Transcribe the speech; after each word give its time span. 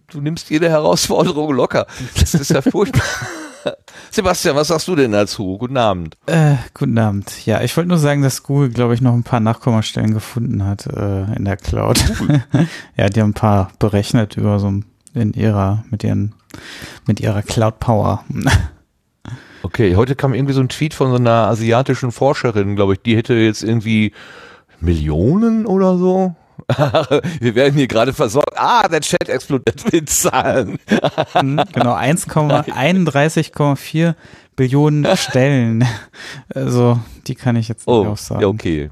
du 0.07 0.21
nimmst 0.21 0.49
jede 0.49 0.69
Herausforderung 0.69 1.53
locker. 1.53 1.87
Das 2.19 2.33
ist 2.33 2.51
ja 2.51 2.61
furchtbar. 2.61 3.03
Sebastian, 4.11 4.55
was 4.55 4.69
sagst 4.69 4.87
du 4.87 4.95
denn 4.95 5.11
dazu? 5.11 5.57
Guten 5.57 5.77
Abend. 5.77 6.17
Äh, 6.27 6.55
guten 6.73 6.97
Abend. 6.97 7.45
Ja, 7.45 7.61
ich 7.61 7.75
wollte 7.75 7.89
nur 7.89 7.97
sagen, 7.97 8.21
dass 8.21 8.43
Google, 8.43 8.69
glaube 8.69 8.93
ich, 8.93 9.01
noch 9.01 9.13
ein 9.13 9.23
paar 9.23 9.39
Nachkommastellen 9.39 10.13
gefunden 10.13 10.65
hat 10.65 10.87
äh, 10.87 11.33
in 11.35 11.45
der 11.45 11.57
Cloud. 11.57 11.99
ja, 12.97 13.09
die 13.09 13.21
haben 13.21 13.31
ein 13.31 13.33
paar 13.33 13.71
berechnet 13.79 14.37
über 14.37 14.59
so 14.59 14.73
in 15.13 15.33
ihrer 15.33 15.83
mit 15.89 16.03
ihren 16.03 16.35
mit 17.05 17.19
ihrer 17.19 17.41
Cloud 17.41 17.79
Power. 17.79 18.23
okay, 19.63 19.95
heute 19.95 20.15
kam 20.15 20.33
irgendwie 20.33 20.53
so 20.53 20.61
ein 20.61 20.69
Tweet 20.69 20.93
von 20.93 21.09
so 21.09 21.17
einer 21.17 21.47
asiatischen 21.47 22.11
Forscherin, 22.11 22.75
glaube 22.75 22.93
ich, 22.93 23.01
die 23.01 23.17
hätte 23.17 23.33
jetzt 23.33 23.63
irgendwie 23.63 24.13
Millionen 24.79 25.65
oder 25.65 25.97
so 25.97 26.35
Wir 27.39 27.55
werden 27.55 27.75
hier 27.75 27.87
gerade 27.87 28.13
versorgt. 28.13 28.53
Ah, 28.55 28.87
der 28.87 29.01
Chat 29.01 29.27
explodiert 29.27 29.91
mit 29.91 30.07
Zahlen. 30.09 30.77
Mhm, 31.41 31.63
genau, 31.73 31.95
1,31,4 31.95 34.13
Billionen 34.55 35.07
Stellen. 35.17 35.87
Also, 36.53 36.99
die 37.27 37.33
kann 37.35 37.55
ich 37.55 37.69
jetzt 37.69 37.87
nicht 37.87 37.95
oh, 37.95 38.15
sagen. 38.15 38.41
Ja, 38.41 38.47
okay. 38.47 38.91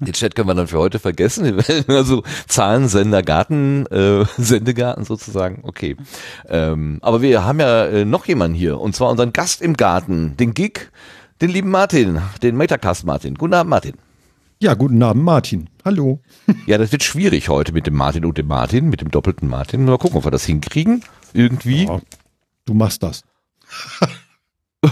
Den 0.00 0.12
Chat 0.12 0.36
können 0.36 0.48
wir 0.48 0.54
dann 0.54 0.68
für 0.68 0.78
heute 0.78 0.98
vergessen. 0.98 1.44
Wir 1.44 1.56
werden 1.56 1.84
also 1.88 2.22
Zahlen, 2.46 2.88
Sender, 2.88 3.22
Garten, 3.22 3.86
äh, 3.86 4.24
Sendegarten 4.36 5.04
sozusagen. 5.04 5.60
Okay. 5.64 5.96
Ähm, 6.48 6.98
aber 7.02 7.22
wir 7.22 7.44
haben 7.44 7.60
ja 7.60 7.86
äh, 7.86 8.04
noch 8.04 8.26
jemanden 8.26 8.56
hier 8.56 8.80
und 8.80 8.94
zwar 8.94 9.10
unseren 9.10 9.32
Gast 9.32 9.62
im 9.62 9.74
Garten, 9.74 10.36
den 10.36 10.54
Gig, 10.54 10.90
den 11.40 11.50
lieben 11.50 11.70
Martin, 11.70 12.20
den 12.42 12.56
Metacast 12.56 13.04
Martin. 13.04 13.34
Guten 13.34 13.54
Abend, 13.54 13.70
Martin. 13.70 13.94
Ja, 14.62 14.74
guten 14.74 15.02
Abend, 15.02 15.24
Martin. 15.24 15.70
Hallo. 15.86 16.20
Ja, 16.66 16.76
das 16.76 16.92
wird 16.92 17.02
schwierig 17.02 17.48
heute 17.48 17.72
mit 17.72 17.86
dem 17.86 17.94
Martin 17.94 18.26
und 18.26 18.36
dem 18.36 18.46
Martin, 18.46 18.90
mit 18.90 19.00
dem 19.00 19.10
doppelten 19.10 19.48
Martin. 19.48 19.86
Mal 19.86 19.96
gucken, 19.96 20.18
ob 20.18 20.24
wir 20.26 20.30
das 20.30 20.44
hinkriegen. 20.44 21.02
Irgendwie. 21.32 21.86
Ja, 21.86 22.00
du 22.66 22.74
machst 22.74 23.02
das. 23.02 23.22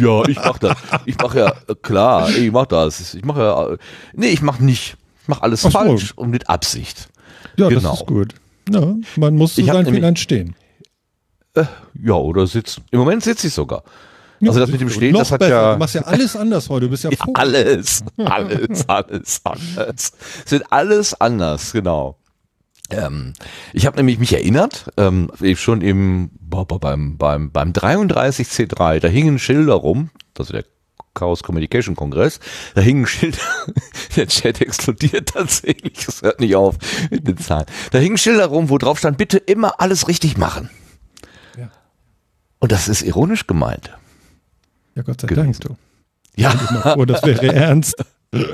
ja, 0.00 0.24
ich 0.26 0.36
mach 0.36 0.58
das. 0.58 0.76
Ich 1.06 1.16
mach 1.16 1.34
ja, 1.34 1.52
klar, 1.82 2.28
ich 2.28 2.50
mach 2.50 2.66
das. 2.66 3.14
Ich 3.14 3.24
mach 3.24 3.36
ja, 3.36 3.76
nee, 4.14 4.28
ich 4.28 4.42
mach 4.42 4.58
nicht. 4.58 4.96
Ich 5.22 5.28
mach 5.28 5.42
alles 5.42 5.64
Ach 5.64 5.70
falsch 5.70 6.08
so. 6.08 6.22
und 6.22 6.30
mit 6.30 6.48
Absicht. 6.48 7.08
Ja, 7.56 7.68
genau. 7.68 7.90
das 7.90 8.00
ist 8.00 8.06
gut. 8.06 8.34
Ja, 8.68 8.96
man 9.16 9.36
muss 9.36 9.54
zu 9.54 9.64
seinen 9.64 9.86
Fehlern 9.86 10.16
stehen. 10.16 10.56
Äh, 11.54 11.66
ja, 12.02 12.14
oder 12.14 12.48
sitzen. 12.48 12.82
Im 12.90 12.98
Moment 12.98 13.22
sitze 13.22 13.46
ich 13.46 13.54
sogar. 13.54 13.84
Also 14.48 14.60
das 14.60 14.70
mit 14.70 14.80
dem 14.80 14.90
Stehen, 14.90 15.14
das 15.14 15.30
hat 15.30 15.40
besser. 15.40 15.50
ja. 15.52 15.72
Du 15.72 15.78
machst 15.78 15.94
ja 15.94 16.02
alles 16.02 16.36
anders 16.36 16.68
heute. 16.68 16.86
Du 16.86 16.90
bist 16.90 17.04
ja, 17.04 17.10
ja 17.12 17.18
alles, 17.34 18.04
alles, 18.26 18.86
alles, 18.88 19.40
alles. 19.44 20.12
Es 20.44 20.52
wird 20.52 20.72
alles 20.72 21.20
anders, 21.20 21.72
genau. 21.72 22.18
Ähm, 22.90 23.32
ich 23.72 23.86
habe 23.86 23.96
nämlich 23.96 24.18
mich 24.18 24.32
erinnert, 24.32 24.90
ähm, 24.96 25.30
schon 25.54 25.80
im 25.80 26.30
beim 26.40 27.16
beim 27.16 27.50
beim 27.50 27.72
33C3, 27.72 29.00
da 29.00 29.08
hingen 29.08 29.38
Schilder 29.38 29.74
rum, 29.74 30.10
also 30.38 30.52
der 30.52 30.64
Chaos 31.14 31.42
Communication 31.42 31.96
Kongress, 31.96 32.40
da 32.74 32.80
hingen 32.80 33.06
Schilder, 33.06 33.38
der 34.16 34.26
Chat 34.26 34.60
explodiert 34.60 35.30
tatsächlich, 35.30 36.06
es 36.06 36.22
hört 36.22 36.40
nicht 36.40 36.56
auf 36.56 36.76
mit 37.10 37.26
den 37.26 37.38
Zahlen. 37.38 37.66
Da 37.92 37.98
hingen 37.98 38.18
Schilder 38.18 38.46
rum, 38.46 38.68
wo 38.68 38.78
drauf 38.78 38.98
stand, 38.98 39.16
bitte 39.16 39.38
immer 39.38 39.80
alles 39.80 40.08
richtig 40.08 40.36
machen. 40.36 40.70
Ja. 41.56 41.70
Und 42.58 42.72
das 42.72 42.88
ist 42.88 43.02
ironisch 43.02 43.46
gemeint. 43.46 43.90
Ja, 44.94 45.02
Gott 45.02 45.20
sei. 45.20 45.28
Dank, 45.28 45.60
du. 45.60 45.76
Ja. 46.36 46.52
Oh, 46.96 47.04
das 47.04 47.22
wäre 47.22 47.52
ernst. 47.54 47.96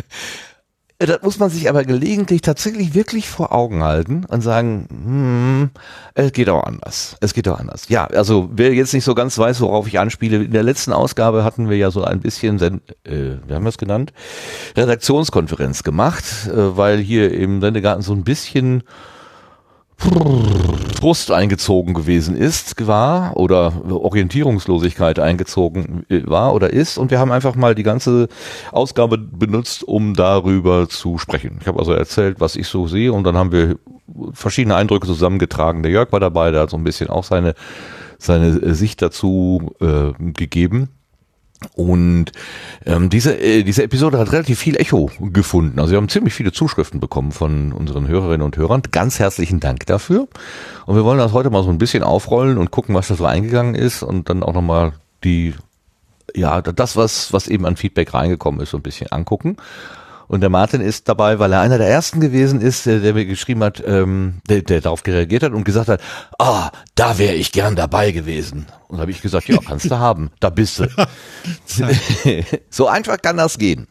Das 1.03 1.23
muss 1.23 1.39
man 1.39 1.49
sich 1.49 1.67
aber 1.71 1.85
gelegentlich 1.85 2.43
tatsächlich 2.43 2.93
wirklich 2.93 3.27
vor 3.27 3.55
Augen 3.55 3.83
halten 3.83 4.27
und 4.27 4.43
sagen, 4.43 4.87
hm, 4.91 5.71
es 6.13 6.31
geht 6.33 6.51
auch 6.51 6.63
anders. 6.63 7.17
Es 7.21 7.33
geht 7.33 7.49
auch 7.49 7.59
anders. 7.59 7.89
Ja, 7.89 8.05
also 8.05 8.51
wer 8.53 8.75
jetzt 8.75 8.93
nicht 8.93 9.05
so 9.05 9.15
ganz 9.15 9.39
weiß, 9.39 9.63
worauf 9.63 9.87
ich 9.87 9.99
anspiele, 9.99 10.45
in 10.45 10.51
der 10.51 10.63
letzten 10.63 10.93
Ausgabe 10.93 11.43
hatten 11.43 11.71
wir 11.71 11.79
ja 11.79 11.91
so 11.91 12.05
ein 12.05 12.21
bisschen, 12.21 12.61
äh, 12.61 13.39
wie 13.47 13.55
haben 13.55 13.65
wir 13.65 13.71
es 13.71 13.79
genannt, 13.79 14.13
Redaktionskonferenz 14.77 15.85
gemacht, 15.85 16.25
äh, 16.49 16.77
weil 16.77 16.99
hier 16.99 17.33
im 17.33 17.63
Sendegarten 17.63 18.03
so 18.03 18.13
ein 18.13 18.23
bisschen 18.23 18.83
Frust 20.01 21.31
eingezogen 21.31 21.95
gewesen 21.95 22.35
ist, 22.37 22.87
war 22.87 23.37
oder 23.37 23.73
Orientierungslosigkeit 23.91 25.19
eingezogen 25.19 26.05
äh, 26.09 26.23
war 26.27 26.55
oder 26.55 26.73
ist 26.73 26.99
und 26.99 27.11
wir 27.11 27.19
haben 27.19 27.33
einfach 27.33 27.55
mal 27.55 27.75
die 27.75 27.83
ganze 27.83 28.29
Ausgabe 28.73 29.19
benutzt, 29.19 29.85
um 29.85 30.15
darüber 30.15 30.89
zu 30.89 31.19
sprechen. 31.19 31.59
Ich 31.61 31.67
habe 31.67 31.79
also 31.79 31.93
erzählt, 31.93 32.41
was 32.41 32.57
ich 32.57 32.67
so 32.67 32.87
sehe 32.87 33.13
und 33.13 33.25
dann 33.25 33.37
haben 33.37 33.53
wir 33.53 33.77
verschiedene 34.33 34.75
Eindrücke 34.75 35.07
zusammengetragen. 35.07 35.83
Der 35.83 35.93
Jörg 35.93 36.13
war 36.13 36.21
dabei, 36.21 36.51
der 36.51 36.63
hat 36.63 36.71
so 36.71 36.77
ein 36.77 36.85
bisschen 36.85 37.11
auch 37.11 37.25
seine 37.25 37.55
seine 38.19 38.75
Sicht 38.75 39.01
dazu 39.03 39.73
äh, 39.81 40.13
gegeben. 40.33 40.89
Und 41.75 42.33
ähm, 42.87 43.11
diese, 43.11 43.39
äh, 43.39 43.63
diese 43.63 43.83
Episode 43.83 44.19
hat 44.19 44.33
relativ 44.33 44.59
viel 44.59 44.77
Echo 44.77 45.11
gefunden. 45.21 45.79
Also 45.79 45.93
wir 45.93 45.99
haben 45.99 46.09
ziemlich 46.09 46.33
viele 46.33 46.53
Zuschriften 46.53 47.01
bekommen 47.01 47.33
von 47.33 47.73
unseren 47.73 48.09
Hörerinnen 48.09 48.43
und 48.43 48.57
Hörern. 48.57 48.83
Ganz 48.91 49.19
herzlichen 49.19 49.61
Dank 49.61 49.87
dafür. 49.87 50.27
Und 50.87 50.97
wir 50.97 51.05
wollen 51.05 51.19
das 51.19 51.33
heute 51.33 51.51
mal 51.51 51.63
so 51.63 51.71
ein 51.71 51.79
bisschen 51.79 52.03
aufrollen 52.03 52.57
und 52.57 52.71
gucken, 52.71 52.95
was 52.95 53.09
da 53.09 53.15
so 53.15 53.27
eingegangen 53.27 53.75
ist 53.75 54.03
und 54.03 54.31
dann 54.31 54.43
auch 54.43 54.55
nochmal 54.55 54.93
die, 55.23 55.55
ja, 56.35 56.63
das, 56.63 56.97
was, 56.97 57.33
was 57.33 57.47
eben 57.47 57.67
an 57.67 57.77
Feedback 57.77 58.15
reingekommen 58.15 58.61
ist, 58.61 58.71
so 58.71 58.79
ein 58.79 58.83
bisschen 58.83 59.13
angucken. 59.13 59.57
Und 60.31 60.43
der 60.43 60.49
Martin 60.49 60.81
ist 60.81 61.09
dabei, 61.09 61.41
weil 61.41 61.53
er 61.53 61.61
einer 61.61 61.77
der 61.77 61.89
ersten 61.89 62.21
gewesen 62.21 62.61
ist, 62.61 62.87
der, 62.87 63.01
der 63.01 63.15
mir 63.15 63.27
geschrieben 63.27 63.65
hat, 63.65 63.83
ähm, 63.85 64.35
der, 64.49 64.63
der 64.63 64.81
darauf 64.81 65.05
reagiert 65.05 65.43
hat 65.43 65.51
und 65.51 65.65
gesagt 65.65 65.89
hat, 65.89 66.01
ah, 66.39 66.71
da 66.95 67.19
wäre 67.19 67.35
ich 67.35 67.51
gern 67.51 67.75
dabei 67.75 68.13
gewesen. 68.13 68.67
Und 68.87 68.99
da 68.99 69.01
habe 69.01 69.11
ich 69.11 69.23
gesagt, 69.23 69.49
ja, 69.49 69.59
kannst 69.59 69.91
du 69.91 69.99
haben, 69.99 70.31
da 70.39 70.51
bist 70.51 70.79
du. 70.79 70.87
so 72.71 72.87
einfach 72.87 73.21
kann 73.21 73.39
das 73.39 73.59
gehen. 73.59 73.89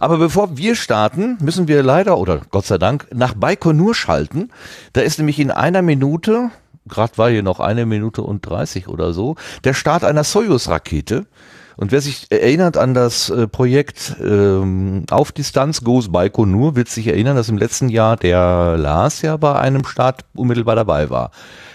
Aber 0.00 0.18
bevor 0.18 0.56
wir 0.56 0.74
starten, 0.74 1.38
müssen 1.40 1.68
wir 1.68 1.84
leider 1.84 2.18
oder 2.18 2.40
Gott 2.50 2.66
sei 2.66 2.78
Dank 2.78 3.06
nach 3.14 3.34
Baikonur 3.34 3.94
schalten. 3.94 4.50
Da 4.92 5.02
ist 5.02 5.18
nämlich 5.18 5.38
in 5.38 5.52
einer 5.52 5.82
Minute, 5.82 6.50
gerade 6.88 7.16
war 7.16 7.30
hier 7.30 7.44
noch 7.44 7.60
eine 7.60 7.86
Minute 7.86 8.22
und 8.22 8.44
dreißig 8.44 8.88
oder 8.88 9.12
so, 9.12 9.36
der 9.62 9.74
Start 9.74 10.02
einer 10.02 10.24
Soyuz-Rakete. 10.24 11.26
Und 11.76 11.92
wer 11.92 12.00
sich 12.00 12.26
erinnert 12.30 12.78
an 12.78 12.94
das 12.94 13.28
äh, 13.28 13.46
Projekt 13.46 14.16
ähm, 14.20 15.04
Auf 15.10 15.32
Distanz 15.32 15.84
Goes 15.84 16.10
Baikonur, 16.10 16.74
wird 16.74 16.88
sich 16.88 17.06
erinnern, 17.06 17.36
dass 17.36 17.50
im 17.50 17.58
letzten 17.58 17.90
Jahr 17.90 18.16
der 18.16 18.76
Lars 18.78 19.20
ja 19.22 19.36
bei 19.36 19.58
einem 19.58 19.84
Start 19.84 20.24
unmittelbar 20.34 20.74
dabei 20.74 21.10
war. 21.10 21.30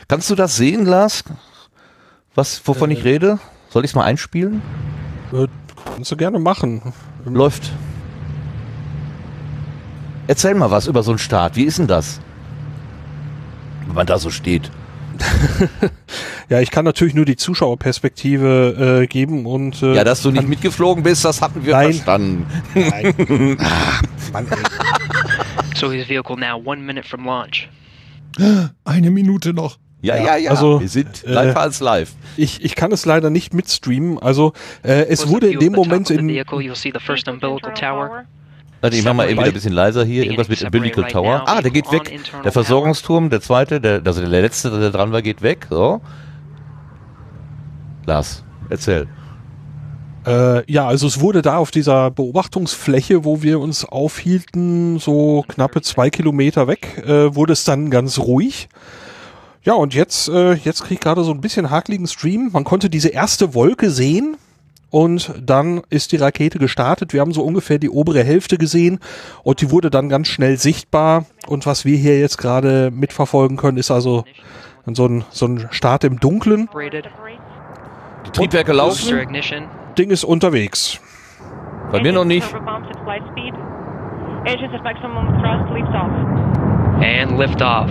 Kannst 0.08 0.30
du 0.30 0.36
das 0.36 0.56
sehen, 0.56 0.86
Lars? 0.86 1.24
Was, 2.34 2.62
wovon 2.66 2.90
äh, 2.90 2.94
ich 2.96 3.04
rede? 3.04 3.40
Soll 3.70 3.86
ich 3.86 3.92
es 3.92 3.96
mal 3.96 4.04
einspielen? 4.04 4.62
Äh, 5.34 5.48
kannst 5.94 6.12
du 6.12 6.18
gerne 6.18 6.40
machen. 6.40 6.94
Läuft. 7.26 7.72
Erzähl 10.26 10.56
mal 10.56 10.72
was 10.72 10.88
über 10.88 11.04
so 11.04 11.12
einen 11.12 11.20
Start. 11.20 11.56
Wie 11.56 11.64
ist 11.64 11.78
denn 11.78 11.88
das? 11.88 12.20
Wenn 13.86 13.96
man 13.96 14.08
da 14.08 14.18
so 14.18 14.32
steht. 14.32 14.72
ja, 16.50 16.60
ich 16.60 16.72
kann 16.72 16.86
natürlich 16.86 17.14
nur 17.14 17.26
die 17.26 17.36
Zuschauerperspektive 17.36 19.02
äh, 19.04 19.08
geben 19.08 19.46
und 19.46 19.82
äh, 19.82 19.96
ja, 19.96 20.04
dass 20.04 20.22
du 20.22 20.32
nicht 20.32 20.48
mitgeflogen 20.48 21.04
bist, 21.04 21.26
das 21.26 21.42
hatten 21.42 21.66
wir 21.66 21.74
nein. 21.74 21.94
verstanden. 21.94 22.46
Nein. 22.74 23.58
ah, 23.60 24.02
Mann, 24.34 24.48
so 25.76 25.92
his 25.92 26.08
vehicle 26.08 26.38
now 26.38 26.62
one 26.64 26.82
minute 26.82 27.08
from 27.08 27.26
launch. 27.26 27.70
Eine 28.86 29.12
Minute 29.12 29.54
noch. 29.54 29.78
Ja, 30.02 30.16
ja, 30.16 30.36
ja. 30.36 30.52
Also, 30.52 30.82
wir 30.82 30.90
sind 30.90 31.24
live 31.26 31.56
äh, 31.56 31.60
als 31.60 31.80
live. 31.80 32.14
Ich, 32.36 32.64
ich 32.64 32.76
kann 32.76 32.92
es 32.92 33.06
leider 33.06 33.30
nicht 33.30 33.54
mitstreamen. 33.54 34.18
Also 34.18 34.54
äh, 34.84 35.06
es 35.08 35.28
wurde 35.28 35.52
in 35.52 35.60
dem 35.60 35.74
Moment 35.74 36.10
in. 36.10 36.28
Warte, 38.82 38.98
ich 38.98 39.06
mach 39.06 39.14
mal 39.14 39.30
eben 39.30 39.40
wieder 39.40 39.52
ein 39.52 39.54
bisschen 39.54 39.74
leiser 39.74 40.04
hier. 40.04 40.24
Irgendwas 40.24 40.50
mit 40.50 40.64
Umbilical 40.64 41.04
Tower. 41.06 41.44
Ah, 41.46 41.62
der 41.62 41.72
geht 41.72 41.92
weg. 41.92 42.20
Der 42.44 42.52
Versorgungsturm, 42.52 43.30
der 43.30 43.40
zweite, 43.40 43.80
der, 43.80 44.02
also 44.04 44.22
der 44.22 44.30
letzte, 44.30 44.72
der 44.72 44.90
dran 44.90 45.12
war, 45.12 45.22
geht 45.22 45.44
weg. 45.44 45.68
So. 45.70 46.02
Lars, 48.08 48.44
erzähl. 48.70 49.08
Äh, 50.26 50.72
ja, 50.72 50.88
also 50.88 51.08
es 51.08 51.20
wurde 51.20 51.42
da 51.42 51.58
auf 51.58 51.72
dieser 51.72 52.12
Beobachtungsfläche, 52.12 53.24
wo 53.24 53.42
wir 53.42 53.60
uns 53.60 53.86
aufhielten, 53.86 55.00
so 55.00 55.44
knappe 55.48 55.82
zwei 55.82 56.10
Kilometer 56.10 56.68
weg, 56.68 57.04
äh, 57.06 57.36
wurde 57.36 57.54
es 57.54 57.64
dann 57.64 57.90
ganz 57.90 58.20
ruhig. 58.20 58.70
Ja, 59.64 59.74
und 59.74 59.94
jetzt, 59.94 60.28
äh, 60.28 60.54
jetzt 60.54 60.84
krieg 60.84 60.98
ich 60.98 61.00
gerade 61.02 61.24
so 61.24 61.32
ein 61.32 61.42
bisschen 61.42 61.70
hakeligen 61.70 62.08
Stream. 62.08 62.50
Man 62.52 62.64
konnte 62.64 62.90
diese 62.90 63.10
erste 63.10 63.54
Wolke 63.54 63.92
sehen 63.92 64.38
und 64.92 65.34
dann 65.42 65.82
ist 65.90 66.12
die 66.12 66.18
Rakete 66.18 66.60
gestartet. 66.60 67.14
Wir 67.14 67.22
haben 67.22 67.32
so 67.32 67.42
ungefähr 67.42 67.80
die 67.80 67.90
obere 67.90 68.24
Hälfte 68.24 68.58
gesehen 68.58 69.00
und 69.44 69.62
die 69.62 69.72
wurde 69.72 69.90
dann 69.90 70.10
ganz 70.10 70.28
schnell 70.28 70.58
sichtbar. 70.58 71.26
Und 71.48 71.66
was 71.66 71.86
wir 71.86 71.98
hier 71.98 72.20
jetzt 72.20 72.38
gerade 72.38 72.92
mitverfolgen 72.92 73.58
können, 73.58 73.78
ist 73.78 73.90
also 73.90 74.26
so 74.86 75.06
ein, 75.06 75.24
so 75.30 75.48
ein 75.48 75.68
Start 75.72 76.04
im 76.04 76.20
Dunkeln. 76.20 76.70
Die 78.26 78.32
Triebwerke 78.32 78.74
laufen. 78.74 79.28
Ding 79.98 80.12
ist 80.12 80.26
unterwegs. 80.26 81.00
Bei 81.92 82.02
mir 82.02 82.14
noch 82.14 82.26
nicht. 82.26 82.48
And 87.04 87.38
lift 87.40 87.62
off. 87.62 87.90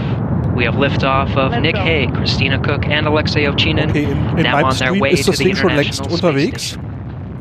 We 0.54 0.64
have 0.64 0.78
liftoff 0.78 1.36
of 1.36 1.56
Nick 1.60 1.76
Hague, 1.76 2.12
Christina 2.12 2.58
Cook 2.58 2.86
and 2.86 3.06
Alexei 3.06 3.48
Ovchinin 3.48 3.90
okay, 3.90 4.04
in, 4.04 4.38
in 4.38 4.42
now 4.42 4.64
on 4.64 4.76
their 4.76 4.92
way 5.00 5.12
ist 5.12 5.28
das 5.28 5.36
to 5.36 5.42
the 5.42 5.44
Ding 5.44 5.56
schon 5.56 5.76
längst 5.76 6.10
unterwegs. 6.10 6.78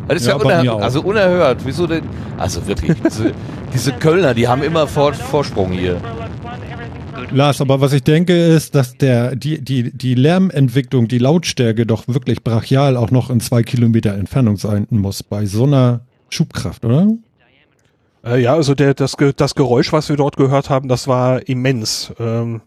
Das 0.10 0.22
ist 0.22 0.28
ja, 0.28 0.38
ja 0.38 0.44
unerhört, 0.44 0.82
also 0.82 1.02
unerhört. 1.02 1.60
Wieso 1.64 1.86
denn? 1.86 2.04
Also 2.38 2.66
wirklich, 2.68 2.98
diese, 3.04 3.32
diese 3.74 3.94
Kölner, 3.94 4.34
die 4.34 4.48
haben 4.48 4.64
immer 4.64 4.88
Vor 4.88 5.14
Vorsprung 5.14 5.72
hier. 5.72 6.02
Lars, 7.32 7.62
aber 7.62 7.80
was 7.80 7.94
ich 7.94 8.04
denke 8.04 8.34
ist, 8.34 8.74
dass 8.74 8.98
der, 8.98 9.36
die, 9.36 9.62
die, 9.62 9.96
die 9.96 10.16
Lärmentwicklung, 10.16 11.08
die 11.08 11.20
Lautstärke 11.20 11.86
doch 11.86 12.08
wirklich 12.08 12.44
brachial 12.44 12.98
auch 12.98 13.12
noch 13.12 13.30
in 13.30 13.40
zwei 13.40 13.62
Kilometer 13.62 14.16
Entfernung 14.16 14.58
sein 14.58 14.88
muss 14.90 15.22
bei 15.22 15.46
so 15.46 15.66
einer 15.66 16.02
Schubkraft, 16.30 16.86
oder? 16.86 17.08
Äh, 18.26 18.42
ja, 18.42 18.56
also 18.56 18.74
der, 18.74 18.96
das, 18.96 19.16
das 19.36 19.54
Geräusch, 19.54 19.94
was 19.94 20.10
wir 20.10 20.18
dort 20.18 20.38
gehört 20.38 20.72
haben, 20.72 20.90
das 20.90 21.08
war 21.08 21.48
immens. 21.48 22.12
Ähm, 22.20 22.62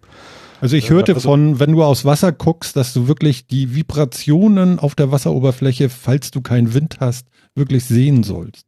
also 0.61 0.77
ich 0.77 0.91
hörte 0.91 1.15
also, 1.15 1.29
von, 1.29 1.59
wenn 1.59 1.73
du 1.73 1.83
aus 1.83 2.05
Wasser 2.05 2.31
guckst, 2.31 2.77
dass 2.77 2.95
du 2.95 3.09
wirklich 3.09 3.49
die 3.49 3.75
Vibrationen 3.75 4.79
auf 4.79 4.95
der 4.95 5.11
Wasseroberfläche, 5.11 5.89
falls 5.89 6.31
du 6.31 6.41
keinen 6.41 6.73
Wind 6.73 6.99
hast, 7.01 7.27
wirklich 7.55 7.85
sehen 7.85 8.23
sollst. 8.23 8.67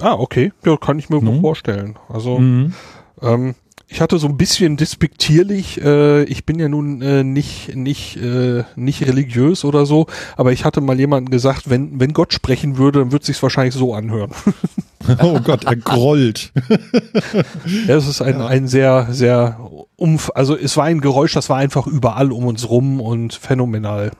Ah, 0.00 0.14
okay. 0.14 0.52
Ja, 0.64 0.76
kann 0.76 0.98
ich 0.98 1.10
mir 1.10 1.20
mhm. 1.20 1.40
vorstellen. 1.40 1.98
Also 2.08 2.38
mhm. 2.38 2.74
ähm, 3.22 3.54
ich 3.92 4.00
hatte 4.00 4.18
so 4.18 4.28
ein 4.28 4.36
bisschen 4.36 4.76
despektierlich, 4.76 5.82
äh, 5.82 6.22
ich 6.24 6.46
bin 6.46 6.60
ja 6.60 6.68
nun 6.68 7.02
äh, 7.02 7.24
nicht 7.24 7.74
nicht 7.74 8.16
äh, 8.16 8.62
nicht 8.76 9.04
religiös 9.04 9.64
oder 9.64 9.84
so, 9.84 10.06
aber 10.36 10.52
ich 10.52 10.64
hatte 10.64 10.80
mal 10.80 10.98
jemanden 10.98 11.30
gesagt, 11.30 11.68
wenn 11.68 11.98
wenn 11.98 12.12
Gott 12.12 12.32
sprechen 12.32 12.78
würde, 12.78 13.00
dann 13.00 13.12
würde 13.12 13.26
sich's 13.26 13.42
wahrscheinlich 13.42 13.74
so 13.74 13.92
anhören. 13.92 14.30
oh 15.22 15.40
Gott, 15.40 15.64
er 15.64 15.74
grollt. 15.74 16.52
ja, 17.88 17.96
es 17.96 18.06
ist 18.06 18.22
ein 18.22 18.38
ja. 18.38 18.46
ein 18.46 18.68
sehr 18.68 19.08
sehr 19.10 19.58
umf 19.96 20.30
also 20.36 20.56
es 20.56 20.76
war 20.76 20.84
ein 20.84 21.00
Geräusch, 21.00 21.34
das 21.34 21.50
war 21.50 21.56
einfach 21.56 21.88
überall 21.88 22.30
um 22.30 22.46
uns 22.46 22.70
rum 22.70 23.00
und 23.00 23.34
phänomenal. 23.34 24.12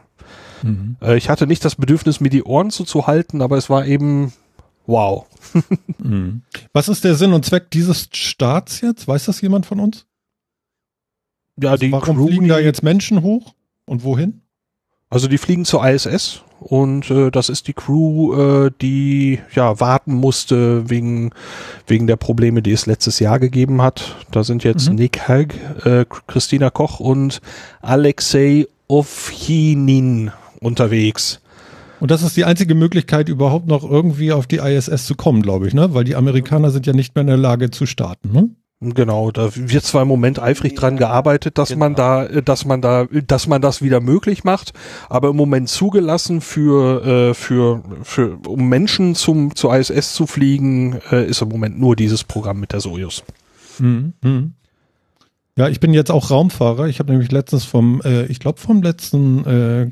Mhm. 0.62 0.96
Äh, 1.00 1.16
ich 1.16 1.28
hatte 1.28 1.46
nicht 1.46 1.64
das 1.64 1.76
Bedürfnis, 1.76 2.20
mir 2.20 2.30
die 2.30 2.44
Ohren 2.44 2.70
zuzuhalten, 2.70 3.42
aber 3.42 3.56
es 3.56 3.70
war 3.70 3.86
eben 3.86 4.32
wow. 4.86 5.26
mhm. 5.98 6.42
Was 6.72 6.88
ist 6.88 7.04
der 7.04 7.14
Sinn 7.14 7.32
und 7.32 7.44
Zweck 7.44 7.70
dieses 7.70 8.08
Starts 8.12 8.80
jetzt? 8.80 9.08
Weiß 9.08 9.24
das 9.26 9.40
jemand 9.40 9.66
von 9.66 9.80
uns? 9.80 10.06
Ja, 11.62 11.70
also 11.70 11.84
die 11.84 11.92
warum 11.92 12.16
Crew, 12.16 12.26
fliegen 12.26 12.48
da 12.48 12.58
jetzt 12.58 12.82
Menschen 12.82 13.22
hoch 13.22 13.54
und 13.84 14.04
wohin? 14.04 14.42
Also 15.10 15.28
die 15.28 15.38
fliegen 15.38 15.64
zur 15.64 15.86
ISS 15.86 16.42
und 16.60 17.10
äh, 17.10 17.30
das 17.30 17.48
ist 17.48 17.66
die 17.66 17.72
Crew, 17.72 18.34
äh, 18.34 18.70
die 18.80 19.40
ja 19.54 19.80
warten 19.80 20.14
musste 20.14 20.88
wegen 20.88 21.32
wegen 21.86 22.06
der 22.06 22.16
Probleme, 22.16 22.62
die 22.62 22.72
es 22.72 22.86
letztes 22.86 23.18
Jahr 23.18 23.38
gegeben 23.38 23.82
hat. 23.82 24.16
Da 24.30 24.44
sind 24.44 24.62
jetzt 24.62 24.90
mhm. 24.90 24.96
Nick 24.96 25.28
Hag, 25.28 25.54
äh, 25.84 26.04
Christina 26.26 26.70
Koch 26.70 27.00
und 27.00 27.40
Alexei 27.80 28.66
Ovchinin 28.88 30.32
unterwegs. 30.60 31.40
Und 32.00 32.10
das 32.10 32.22
ist 32.22 32.36
die 32.36 32.44
einzige 32.44 32.74
Möglichkeit, 32.74 33.28
überhaupt 33.28 33.66
noch 33.66 33.88
irgendwie 33.88 34.32
auf 34.32 34.46
die 34.46 34.56
ISS 34.56 35.04
zu 35.04 35.14
kommen, 35.14 35.42
glaube 35.42 35.68
ich, 35.68 35.74
ne? 35.74 35.92
Weil 35.92 36.04
die 36.04 36.16
Amerikaner 36.16 36.70
sind 36.70 36.86
ja 36.86 36.94
nicht 36.94 37.14
mehr 37.14 37.22
in 37.22 37.28
der 37.28 37.36
Lage 37.36 37.70
zu 37.70 37.84
starten, 37.86 38.32
ne? 38.32 38.50
Genau, 38.82 39.30
da 39.30 39.50
wird 39.54 39.84
zwar 39.84 40.02
im 40.02 40.08
Moment 40.08 40.40
eifrig 40.40 40.74
dran 40.74 40.96
gearbeitet, 40.96 41.58
dass 41.58 41.68
genau. 41.68 41.80
man 41.80 41.94
da, 41.94 42.24
dass 42.40 42.64
man 42.64 42.80
da, 42.80 43.04
dass 43.04 43.46
man 43.46 43.60
das 43.60 43.82
wieder 43.82 44.00
möglich 44.00 44.42
macht, 44.42 44.72
aber 45.10 45.28
im 45.28 45.36
Moment 45.36 45.68
zugelassen 45.68 46.40
für, 46.40 47.04
äh, 47.04 47.34
für, 47.34 47.82
für 48.02 48.38
um 48.48 48.70
Menschen 48.70 49.14
zum 49.14 49.54
zur 49.54 49.76
ISS 49.76 50.14
zu 50.14 50.26
fliegen, 50.26 50.98
äh, 51.12 51.26
ist 51.26 51.42
im 51.42 51.50
Moment 51.50 51.78
nur 51.78 51.94
dieses 51.94 52.24
Programm 52.24 52.58
mit 52.58 52.72
der 52.72 52.80
Sojus. 52.80 53.22
Mhm. 53.78 54.14
Mhm. 54.22 54.54
Ja, 55.56 55.68
ich 55.68 55.78
bin 55.78 55.92
jetzt 55.92 56.10
auch 56.10 56.30
Raumfahrer. 56.30 56.86
Ich 56.86 57.00
habe 57.00 57.10
nämlich 57.12 57.30
letztens 57.30 57.66
vom, 57.66 58.00
äh, 58.02 58.24
ich 58.26 58.40
glaube 58.40 58.58
vom 58.58 58.80
letzten 58.80 59.44
äh, 59.44 59.90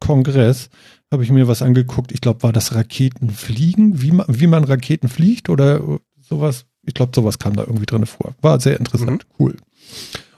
Kongress 0.00 0.70
habe 1.10 1.24
ich 1.24 1.30
mir 1.30 1.48
was 1.48 1.62
angeguckt. 1.62 2.12
Ich 2.12 2.20
glaube, 2.20 2.42
war 2.42 2.52
das 2.52 2.74
Raketenfliegen, 2.74 4.02
wie 4.02 4.12
man, 4.12 4.26
wie 4.28 4.46
man 4.46 4.64
Raketen 4.64 5.08
fliegt 5.08 5.48
oder 5.48 5.98
sowas. 6.20 6.66
Ich 6.86 6.94
glaube, 6.94 7.12
sowas 7.14 7.38
kam 7.38 7.56
da 7.56 7.62
irgendwie 7.62 7.86
drin 7.86 8.06
vor. 8.06 8.34
War 8.40 8.60
sehr 8.60 8.78
interessant, 8.78 9.26
mhm. 9.26 9.44
cool. 9.44 9.56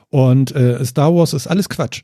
Und 0.09 0.55
äh, 0.55 0.85
Star 0.85 1.15
Wars 1.15 1.33
ist 1.33 1.47
alles 1.47 1.69
Quatsch. 1.69 2.03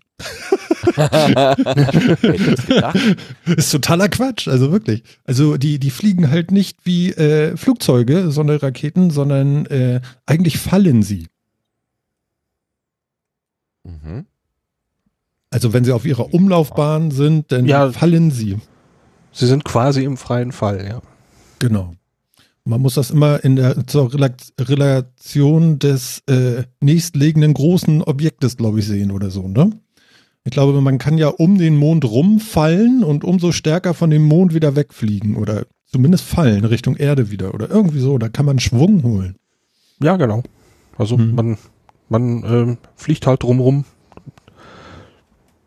ist 3.57 3.71
totaler 3.71 4.09
Quatsch, 4.09 4.47
also 4.47 4.71
wirklich. 4.71 5.03
Also 5.25 5.57
die, 5.57 5.81
die 5.81 5.91
fliegen 5.91 6.31
halt 6.31 6.53
nicht 6.53 6.79
wie 6.85 7.11
äh, 7.11 7.57
Flugzeuge, 7.57 8.31
sondern 8.31 8.59
Raketen, 8.59 9.11
sondern 9.11 9.67
äh, 9.67 10.01
eigentlich 10.25 10.59
fallen 10.59 11.03
sie. 11.03 11.27
Mhm. 13.83 14.27
Also 15.57 15.73
wenn 15.73 15.85
sie 15.85 15.93
auf 15.93 16.05
ihrer 16.05 16.35
Umlaufbahn 16.35 17.11
sind, 17.11 17.51
dann 17.51 17.65
ja, 17.65 17.91
fallen 17.91 18.31
sie. 18.31 18.59
Sie 19.33 19.47
sind 19.47 19.65
quasi 19.65 20.05
im 20.05 20.19
freien 20.19 20.53
Fall, 20.53 20.87
ja. 20.87 21.01
Genau. 21.61 21.95
Man 22.67 22.83
muss 22.83 22.93
das 22.97 23.11
immer 23.11 23.43
in 23.43 23.57
der 23.57 23.87
zur 23.87 24.13
Relation 24.13 25.79
des 25.79 26.23
äh, 26.27 26.65
nächstliegenden 26.81 27.55
großen 27.55 28.03
Objektes, 28.03 28.59
glaube 28.59 28.81
ich, 28.81 28.87
sehen 28.87 29.11
oder 29.11 29.31
so, 29.31 29.49
ne? 29.49 29.71
Ich 30.45 30.51
glaube, 30.51 30.79
man 30.83 30.99
kann 30.99 31.17
ja 31.17 31.29
um 31.29 31.57
den 31.57 31.75
Mond 31.75 32.05
rumfallen 32.05 33.03
und 33.03 33.25
umso 33.25 33.51
stärker 33.51 33.95
von 33.95 34.11
dem 34.11 34.25
Mond 34.25 34.53
wieder 34.53 34.77
wegfliegen 34.77 35.37
oder 35.37 35.65
zumindest 35.87 36.25
fallen 36.25 36.67
Richtung 36.67 36.97
Erde 36.97 37.31
wieder 37.31 37.55
oder 37.55 37.71
irgendwie 37.71 38.01
so. 38.01 38.19
Da 38.19 38.29
kann 38.29 38.45
man 38.45 38.59
Schwung 38.59 39.03
holen. 39.05 39.37
Ja, 40.03 40.19
genau. 40.19 40.43
Also 40.99 41.17
hm. 41.17 41.35
man, 41.35 41.57
man 42.11 42.43
äh, 42.45 42.77
fliegt 42.95 43.27
halt 43.27 43.43
drumrum 43.43 43.87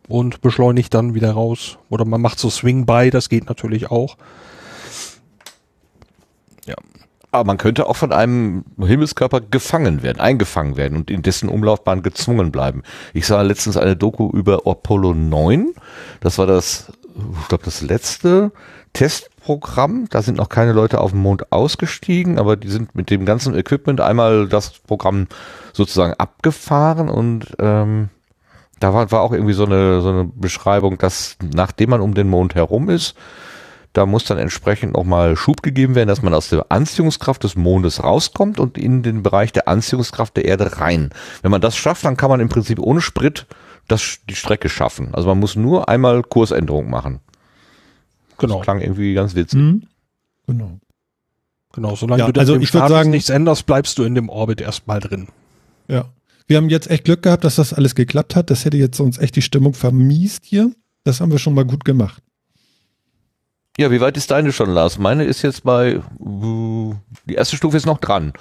und 0.10 0.42
beschleunigt 0.42 0.94
dann 0.94 1.14
wieder 1.14 1.32
raus. 1.32 1.78
Oder 1.90 2.04
man 2.04 2.20
macht 2.20 2.40
so 2.40 2.50
Swing 2.50 2.86
by, 2.86 3.12
das 3.12 3.30
geht 3.30 3.48
natürlich 3.48 3.90
auch. 3.90 4.18
Ja. 6.66 6.76
Aber 7.32 7.46
man 7.46 7.58
könnte 7.58 7.88
auch 7.88 7.96
von 7.96 8.12
einem 8.12 8.66
Himmelskörper 8.80 9.40
gefangen 9.40 10.02
werden, 10.02 10.20
eingefangen 10.20 10.78
werden 10.78 10.98
und 10.98 11.12
in 11.12 11.22
dessen 11.22 11.48
Umlaufbahn 11.48 12.02
gezwungen 12.02 12.52
bleiben. 12.52 12.82
Ich 13.14 13.28
sah 13.28 13.42
letztens 13.44 13.78
eine 13.78 13.96
Doku 13.96 14.32
über 14.32 14.66
Apollo 14.66 15.14
9. 15.14 15.74
Das 16.22 16.40
war 16.40 16.48
das, 16.48 16.92
ich 17.42 17.48
glaube, 17.48 17.64
das 17.64 17.82
letzte 17.82 18.52
Testprogramm. 18.94 20.08
Da 20.10 20.24
sind 20.24 20.38
noch 20.40 20.50
keine 20.50 20.74
Leute 20.74 21.00
auf 21.02 21.12
dem 21.12 21.22
Mond 21.22 21.52
ausgestiegen, 21.52 22.40
aber 22.40 22.56
die 22.56 22.70
sind 22.70 22.96
mit 22.96 23.12
dem 23.12 23.26
ganzen 23.26 23.56
Equipment 23.56 24.02
einmal 24.02 24.48
das 24.48 24.72
Programm 24.80 25.28
sozusagen 25.72 26.16
abgefahren 26.16 27.10
und 27.10 27.56
ähm, 27.60 28.10
da 28.80 28.94
war, 28.94 29.12
war 29.12 29.22
auch 29.22 29.32
irgendwie 29.32 29.54
so 29.54 29.66
eine, 29.66 30.02
so 30.02 30.10
eine 30.10 30.26
Beschreibung, 30.26 30.98
dass 30.98 31.38
nachdem 31.54 31.92
man 31.92 32.02
um 32.02 32.14
den 32.14 32.30
Mond 32.30 32.56
herum 32.56 32.90
ist, 32.90 33.16
da 33.94 34.06
muss 34.06 34.26
dann 34.26 34.38
entsprechend 34.38 34.94
nochmal 34.94 35.36
Schub 35.36 35.64
gegeben 35.64 35.96
werden, 35.96 36.08
dass 36.08 36.22
man 36.22 36.34
aus 36.34 36.50
der 36.50 36.68
Anziehungskraft 36.70 37.44
des 37.44 37.56
Mondes 37.56 38.04
rauskommt 38.04 38.60
und 38.60 38.78
in 38.78 39.02
den 39.02 39.24
Bereich 39.24 39.52
der 39.52 39.68
Anziehungskraft 39.68 40.38
der 40.38 40.46
Erde 40.46 40.80
rein. 40.80 41.10
Wenn 41.42 41.52
man 41.52 41.62
das 41.62 41.76
schafft, 41.76 42.06
dann 42.06 42.16
kann 42.16 42.30
man 42.30 42.40
im 42.40 42.50
Prinzip 42.50 42.80
ohne 42.80 43.02
Sprit 43.02 43.48
das, 43.88 44.20
die 44.30 44.36
Strecke 44.36 44.70
schaffen. 44.70 45.10
Also 45.14 45.28
man 45.28 45.40
muss 45.40 45.56
nur 45.56 45.90
einmal 45.90 46.22
Kursänderung 46.22 46.90
machen. 46.90 47.20
Genau. 48.38 48.58
Das 48.58 48.64
klang 48.64 48.80
irgendwie 48.80 49.16
ganz 49.16 49.36
witzig. 49.36 49.60
Mhm. 49.60 49.84
Genau. 50.46 50.80
Genau, 51.74 51.96
solange 51.96 52.24
ja, 52.24 52.32
du 52.32 52.40
also 52.40 52.56
ich 52.56 52.74
würde 52.74 52.88
sagen, 52.88 53.12
nichts 53.12 53.30
änderst, 53.30 53.66
bleibst 53.66 53.98
du 53.98 54.04
in 54.04 54.16
dem 54.16 54.30
Orbit 54.30 54.62
erstmal 54.62 55.00
drin. 55.00 55.28
Ja. 55.88 56.06
Wir 56.50 56.58
haben 56.58 56.70
jetzt 56.70 56.90
echt 56.90 57.06
Glück 57.06 57.22
gehabt, 57.22 57.44
dass 57.44 57.58
das 57.58 57.74
alles 57.74 57.94
geklappt 57.94 58.36
hat. 58.36 58.50
Das 58.50 58.66
hätte 58.66 58.76
jetzt 58.76 58.98
sonst 58.98 59.20
echt 59.20 59.36
die 59.36 59.44
Stimmung 59.44 59.76
vermiest 59.76 60.46
hier. 60.46 60.72
Das 61.04 61.22
haben 61.22 61.32
wir 61.32 61.38
schon 61.38 61.54
mal 61.54 61.64
gut 61.64 61.86
gemacht. 61.86 62.24
Ja, 63.78 63.92
wie 63.92 64.02
weit 64.02 64.18
ist 64.18 64.32
deine 64.32 64.52
schon, 64.52 64.72
Lars? 64.72 64.98
Meine 64.98 65.26
ist 65.26 65.44
jetzt 65.44 65.64
bei, 65.64 66.02
die 66.20 67.34
erste 67.36 67.56
Stufe 67.56 67.78
ist 67.78 67.86
noch 67.86 68.00
dran. 68.00 68.34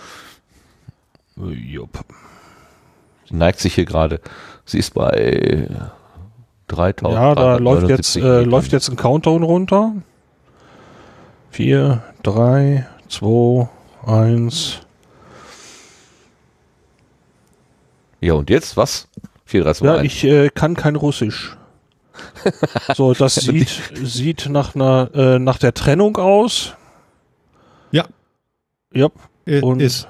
Jupp. 1.36 2.02
Sie 3.28 3.36
neigt 3.36 3.60
sich 3.60 3.74
hier 3.74 3.84
gerade. 3.84 4.22
Sie 4.64 4.78
ist 4.78 4.94
bei 4.94 5.68
3000. 6.68 7.14
Ja, 7.14 7.34
da 7.34 7.56
läuft 7.58 7.90
jetzt, 7.90 8.16
379 8.16 8.22
äh, 8.24 8.42
läuft 8.44 8.72
jetzt 8.72 8.88
ein 8.88 8.96
Countdown 8.96 9.42
runter. 9.42 9.92
Vier, 11.50 12.02
drei, 12.22 12.88
zwei, 13.08 13.68
eins. 14.06 14.80
Ja, 18.20 18.34
und 18.34 18.50
jetzt 18.50 18.76
was? 18.76 19.08
4, 19.44 19.62
3, 19.64 19.72
2, 19.74 19.86
Ja, 19.86 19.94
1. 19.96 20.04
ich 20.06 20.24
äh, 20.24 20.48
kann 20.50 20.74
kein 20.74 20.96
Russisch. 20.96 21.56
So, 22.96 23.14
das 23.14 23.36
sieht, 23.36 23.68
sieht 24.02 24.48
nach 24.48 24.74
einer, 24.74 25.10
äh, 25.14 25.38
nach 25.38 25.58
der 25.58 25.72
Trennung 25.74 26.16
aus. 26.16 26.74
Ja. 27.92 28.06
Ja, 28.92 29.08
Äh, 29.46 29.60
und 29.60 29.78
ist. 29.80 30.08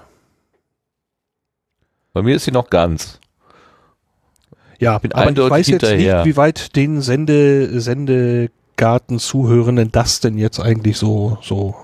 Bei 2.15 2.23
mir 2.23 2.37
ist 2.37 2.45
sie 2.47 2.51
noch 2.53 2.71
ganz. 2.71 3.21
ja, 4.79 4.97
bin 4.99 5.13
aber 5.13 5.31
ich 5.31 5.37
weiß 5.39 5.67
jetzt 5.69 5.87
hinterher. 5.87 6.25
nicht, 6.25 6.27
wie 6.27 6.37
weit 6.39 6.75
den 6.77 7.03
Sende, 7.03 7.79
Sendegarten-Zuhörenden 7.81 9.93
das 9.93 10.21
denn 10.21 10.39
jetzt 10.39 10.61
eigentlich 10.61 10.97
so, 10.97 11.37
so, 11.43 11.75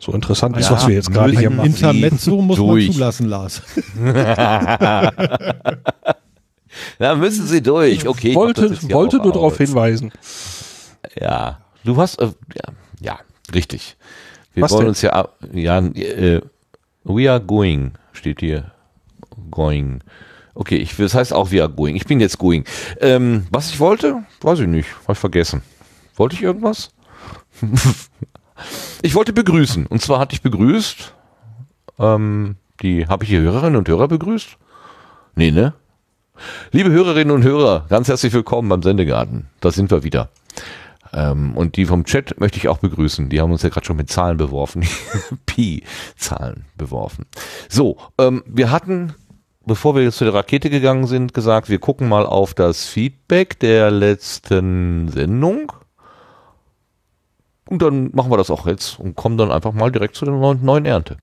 so 0.00 0.12
interessant 0.12 0.56
ist, 0.56 0.66
Ja, 0.66 0.72
was 0.72 0.86
wir 0.88 0.94
jetzt 0.94 1.12
gerade 1.12 1.38
hier 1.38 1.50
machen. 1.50 1.66
Intermezzo 1.66 2.40
muss 2.40 2.56
durch. 2.56 2.86
man 2.86 2.94
zulassen, 2.94 3.28
Lars. 3.28 3.62
Da 6.98 7.14
müssen 7.14 7.46
sie 7.46 7.62
durch. 7.62 8.06
Okay. 8.06 8.30
ich 8.30 8.34
wollte, 8.36 8.70
wollte 8.92 9.16
nur 9.16 9.32
darauf 9.32 9.58
hinweisen. 9.58 10.12
Ja, 11.18 11.60
du 11.84 11.96
hast, 11.96 12.20
äh, 12.20 12.26
ja, 12.54 12.72
ja, 13.00 13.18
richtig. 13.52 13.96
Wir 14.54 14.64
Was 14.64 14.72
wollen 14.72 14.80
denn? 14.82 14.88
uns 14.90 15.02
ja, 15.02 15.28
ja, 15.52 15.78
äh, 15.78 16.40
we 17.04 17.30
are 17.30 17.40
going, 17.40 17.92
steht 18.12 18.40
hier. 18.40 18.72
Going. 19.50 20.00
Okay, 20.54 20.76
ich, 20.76 20.96
das 20.96 21.14
heißt 21.14 21.32
auch 21.32 21.50
we 21.50 21.62
are 21.62 21.70
going. 21.72 21.96
Ich 21.96 22.04
bin 22.06 22.20
jetzt 22.20 22.38
going. 22.38 22.64
Ähm, 23.00 23.46
was 23.50 23.70
ich 23.70 23.80
wollte, 23.80 24.22
weiß 24.42 24.60
ich 24.60 24.66
nicht, 24.66 24.88
habe 25.02 25.14
ich 25.14 25.18
vergessen. 25.18 25.62
Wollte 26.16 26.36
ich 26.36 26.42
irgendwas? 26.42 26.90
ich 29.02 29.14
wollte 29.14 29.32
begrüßen. 29.32 29.86
Und 29.86 30.02
zwar 30.02 30.18
hatte 30.18 30.34
ich 30.34 30.42
begrüßt, 30.42 31.14
ähm, 31.98 32.56
die, 32.82 33.06
habe 33.06 33.24
ich 33.24 33.30
die 33.30 33.38
Hörerinnen 33.38 33.76
und 33.76 33.88
Hörer 33.88 34.08
begrüßt? 34.08 34.56
Nee, 35.34 35.50
ne? 35.50 35.74
Liebe 36.72 36.90
Hörerinnen 36.90 37.34
und 37.34 37.42
Hörer, 37.42 37.86
ganz 37.88 38.08
herzlich 38.08 38.32
willkommen 38.32 38.68
beim 38.68 38.82
Sendegarten. 38.82 39.48
Da 39.60 39.70
sind 39.70 39.90
wir 39.90 40.02
wieder. 40.02 40.30
Ähm, 41.12 41.56
und 41.56 41.76
die 41.76 41.86
vom 41.86 42.04
Chat 42.04 42.38
möchte 42.40 42.58
ich 42.58 42.68
auch 42.68 42.78
begrüßen. 42.78 43.28
Die 43.28 43.40
haben 43.40 43.52
uns 43.52 43.62
ja 43.62 43.68
gerade 43.68 43.84
schon 43.84 43.96
mit 43.96 44.10
Zahlen 44.10 44.36
beworfen. 44.36 44.86
Pi-Zahlen 45.46 46.64
beworfen. 46.76 47.26
So, 47.68 47.98
ähm, 48.18 48.42
wir 48.46 48.70
hatten, 48.70 49.14
bevor 49.66 49.94
wir 49.94 50.02
jetzt 50.02 50.18
zu 50.18 50.24
der 50.24 50.34
Rakete 50.34 50.70
gegangen 50.70 51.06
sind, 51.06 51.34
gesagt, 51.34 51.68
wir 51.68 51.78
gucken 51.78 52.08
mal 52.08 52.24
auf 52.24 52.54
das 52.54 52.86
Feedback 52.86 53.58
der 53.58 53.90
letzten 53.90 55.08
Sendung. 55.08 55.72
Und 57.70 57.80
dann 57.80 58.10
machen 58.12 58.30
wir 58.32 58.36
das 58.36 58.50
auch 58.50 58.66
jetzt 58.66 58.98
und 58.98 59.14
kommen 59.14 59.38
dann 59.38 59.52
einfach 59.52 59.72
mal 59.72 59.92
direkt 59.92 60.16
zu 60.16 60.24
der 60.24 60.34
neuen, 60.34 60.84
Ernte. 60.84 61.18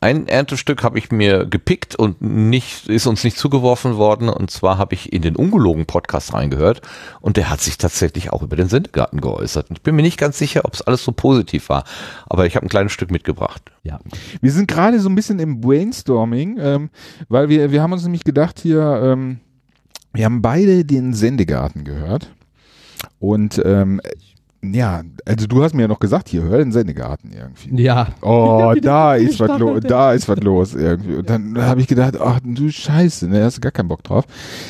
Ein 0.00 0.28
Erntestück 0.28 0.84
habe 0.84 0.96
ich 0.96 1.10
mir 1.10 1.44
gepickt 1.44 1.96
und 1.96 2.22
nicht, 2.22 2.88
ist 2.88 3.08
uns 3.08 3.24
nicht 3.24 3.36
zugeworfen 3.36 3.96
worden. 3.96 4.28
Und 4.28 4.50
zwar 4.50 4.78
habe 4.78 4.94
ich 4.94 5.12
in 5.12 5.22
den 5.22 5.34
ungelogen 5.34 5.86
Podcast 5.86 6.32
reingehört 6.32 6.82
und 7.20 7.36
der 7.36 7.50
hat 7.50 7.60
sich 7.60 7.78
tatsächlich 7.78 8.32
auch 8.32 8.42
über 8.42 8.54
den 8.54 8.68
Sendegarten 8.68 9.20
geäußert. 9.20 9.70
Und 9.70 9.78
ich 9.78 9.82
bin 9.82 9.96
mir 9.96 10.02
nicht 10.02 10.18
ganz 10.18 10.38
sicher, 10.38 10.64
ob 10.64 10.74
es 10.74 10.82
alles 10.82 11.02
so 11.02 11.10
positiv 11.10 11.68
war. 11.68 11.82
Aber 12.26 12.46
ich 12.46 12.54
habe 12.54 12.64
ein 12.64 12.68
kleines 12.68 12.92
Stück 12.92 13.10
mitgebracht. 13.10 13.72
Ja. 13.82 13.98
Wir 14.40 14.52
sind 14.52 14.68
gerade 14.68 15.00
so 15.00 15.08
ein 15.08 15.16
bisschen 15.16 15.40
im 15.40 15.60
Brainstorming, 15.60 16.58
ähm, 16.60 16.90
weil 17.28 17.48
wir, 17.48 17.72
wir 17.72 17.82
haben 17.82 17.92
uns 17.92 18.04
nämlich 18.04 18.22
gedacht 18.22 18.60
hier, 18.60 19.00
ähm, 19.02 19.40
wir 20.12 20.24
haben 20.24 20.42
beide 20.42 20.84
den 20.84 21.12
Sendegarten 21.12 21.82
gehört. 21.82 22.30
Und 23.18 23.60
ähm, 23.64 24.00
ja, 24.60 25.02
also 25.24 25.46
du 25.46 25.62
hast 25.62 25.74
mir 25.74 25.82
ja 25.82 25.88
noch 25.88 26.00
gesagt, 26.00 26.28
hier, 26.28 26.42
hör 26.42 26.58
den 26.58 26.72
Sendegarten 26.72 27.30
irgendwie. 27.32 27.80
Ja. 27.80 28.08
Oh, 28.22 28.74
da 28.82 29.14
ist 29.14 29.38
was 29.38 29.58
los, 29.58 29.80
da 29.86 30.12
ist 30.12 30.28
was 30.28 30.40
los 30.40 30.74
irgendwie. 30.74 31.14
Und 31.14 31.30
dann 31.30 31.56
habe 31.58 31.80
ich 31.80 31.86
gedacht, 31.86 32.20
ach 32.20 32.40
du 32.42 32.68
Scheiße, 32.68 33.28
ne, 33.28 33.44
hast 33.44 33.58
du 33.58 33.60
gar 33.60 33.70
keinen 33.70 33.88
Bock 33.88 34.02
drauf. 34.02 34.24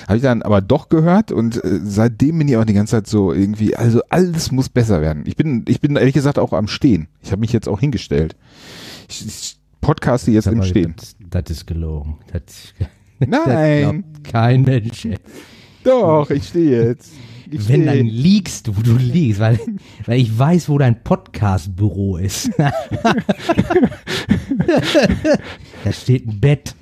Habe 0.07 0.17
ich 0.17 0.23
dann 0.23 0.43
aber 0.43 0.61
doch 0.61 0.91
gehört 0.91 1.33
und 1.33 1.65
äh, 1.65 1.81
seitdem 1.83 2.39
bin 2.39 2.49
ich 2.49 2.59
auch 2.59 2.67
die 2.67 2.75
ganze 2.75 2.97
Zeit 2.97 3.07
so 3.07 3.33
irgendwie, 3.33 3.77
also 3.77 4.03
alles 4.11 4.53
muss 4.53 4.69
besser 4.69 5.01
werden. 5.01 5.25
Ich 5.27 5.37
bin, 5.37 5.65
ich 5.67 5.81
bin 5.81 5.97
ehrlich 5.97 6.15
gesagt 6.15 6.39
auch 6.39 6.53
am 6.53 6.69
Stehen. 6.69 7.09
Ich 7.23 7.33
habe 7.33 7.41
mich 7.41 7.53
jetzt 7.53 7.69
auch 7.69 7.81
hingestellt. 7.81 8.37
Ich, 9.09 9.27
ich 9.27 9.57
podcaste 9.81 10.31
jetzt 10.31 10.49
im 10.49 10.63
Stehen. 10.65 10.97
Das, 11.31 11.45
ist 11.49 11.67
gelogen. 11.67 12.19
Das, 12.31 12.75
Nein, 13.27 14.05
das 14.13 14.33
kein 14.33 14.63
Mensch. 14.63 15.07
ey. 15.07 15.17
doch, 15.83 16.29
ich 16.29 16.47
stehe 16.49 16.89
jetzt. 16.89 17.13
Ich 17.51 17.69
Wenn, 17.69 17.87
dann 17.87 18.05
liegst 18.05 18.67
du, 18.67 18.73
du 18.73 18.97
liegst, 18.97 19.41
weil, 19.41 19.59
weil 20.05 20.21
ich 20.21 20.39
weiß, 20.39 20.69
wo 20.69 20.77
dein 20.77 21.03
Podcast-Büro 21.03 22.19
ist. 22.19 22.51
da 22.59 22.73
steht 25.93 26.27
ein 26.27 26.41
Bett. 26.41 26.75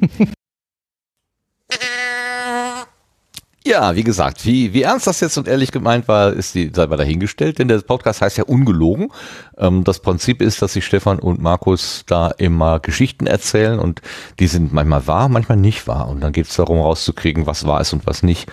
Ja, 3.64 3.96
wie 3.96 4.04
gesagt, 4.04 4.44
wie, 4.46 4.72
wie 4.74 4.82
ernst 4.82 5.06
das 5.08 5.20
jetzt 5.20 5.36
und 5.38 5.48
ehrlich 5.48 5.72
gemeint 5.72 6.06
war, 6.08 6.32
ist 6.32 6.54
die, 6.54 6.70
sei 6.72 6.86
mal 6.86 6.96
dahingestellt, 6.96 7.58
denn 7.58 7.66
der 7.66 7.80
Podcast 7.80 8.22
heißt 8.22 8.38
ja 8.38 8.44
ungelogen. 8.44 9.12
Ähm, 9.58 9.82
das 9.82 9.98
Prinzip 10.00 10.40
ist, 10.40 10.62
dass 10.62 10.72
sich 10.72 10.86
Stefan 10.86 11.18
und 11.18 11.40
Markus 11.40 12.04
da 12.06 12.30
immer 12.30 12.78
Geschichten 12.80 13.26
erzählen 13.26 13.80
und 13.80 14.02
die 14.38 14.46
sind 14.46 14.72
manchmal 14.72 15.06
wahr, 15.08 15.28
manchmal 15.28 15.58
nicht 15.58 15.88
wahr. 15.88 16.08
Und 16.08 16.20
dann 16.20 16.32
geht 16.32 16.46
es 16.46 16.54
darum 16.54 16.80
rauszukriegen, 16.80 17.46
was 17.46 17.66
wahr 17.66 17.80
ist 17.80 17.92
und 17.92 18.06
was 18.06 18.22
nicht. 18.22 18.48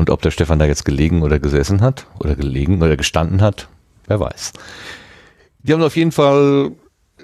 Und 0.00 0.08
ob 0.08 0.22
der 0.22 0.30
Stefan 0.30 0.58
da 0.58 0.64
jetzt 0.64 0.86
gelegen 0.86 1.20
oder 1.20 1.38
gesessen 1.38 1.82
hat 1.82 2.06
oder 2.20 2.34
gelegen 2.34 2.80
oder 2.80 2.96
gestanden 2.96 3.42
hat, 3.42 3.68
wer 4.06 4.18
weiß. 4.18 4.54
Die 5.62 5.74
haben 5.74 5.82
auf 5.82 5.94
jeden 5.94 6.10
Fall 6.10 6.72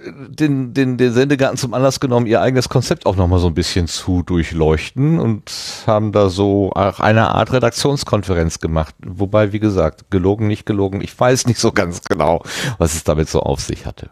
den, 0.05 0.75
den, 0.75 0.99
den 0.99 1.15
Sendegarten 1.15 1.57
zum 1.57 1.73
Anlass 1.73 2.01
genommen, 2.01 2.27
ihr 2.27 2.43
eigenes 2.43 2.69
Konzept 2.69 3.07
auch 3.07 3.17
nochmal 3.17 3.39
so 3.39 3.47
ein 3.47 3.55
bisschen 3.55 3.87
zu 3.87 4.23
durchleuchten 4.23 5.19
und 5.19 5.51
haben 5.87 6.13
da 6.13 6.29
so 6.29 6.71
auch 6.75 7.01
eine 7.01 7.35
Art 7.35 7.51
Redaktionskonferenz 7.55 8.59
gemacht. 8.61 8.95
Wobei, 9.03 9.55
wie 9.55 9.59
gesagt, 9.59 10.11
gelogen, 10.11 10.47
nicht 10.47 10.67
gelogen, 10.67 11.01
ich 11.01 11.19
weiß 11.19 11.47
nicht 11.47 11.59
so 11.59 11.73
ganz 11.73 12.03
genau, 12.03 12.43
was 12.77 12.95
es 12.95 13.05
damit 13.05 13.31
so 13.31 13.41
auf 13.41 13.63
sich 13.63 13.87
hatte. 13.87 14.11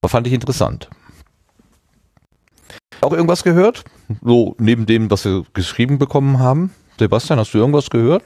Aber 0.00 0.08
fand 0.08 0.26
ich 0.26 0.32
interessant. 0.32 0.88
Auch 3.02 3.12
irgendwas 3.12 3.44
gehört? 3.44 3.84
So, 4.22 4.56
neben 4.58 4.86
dem, 4.86 5.10
was 5.10 5.26
wir 5.26 5.44
geschrieben 5.52 5.98
bekommen 5.98 6.38
haben? 6.38 6.72
Sebastian, 6.98 7.38
hast 7.38 7.52
du 7.54 7.58
irgendwas 7.58 7.90
gehört? 7.90 8.24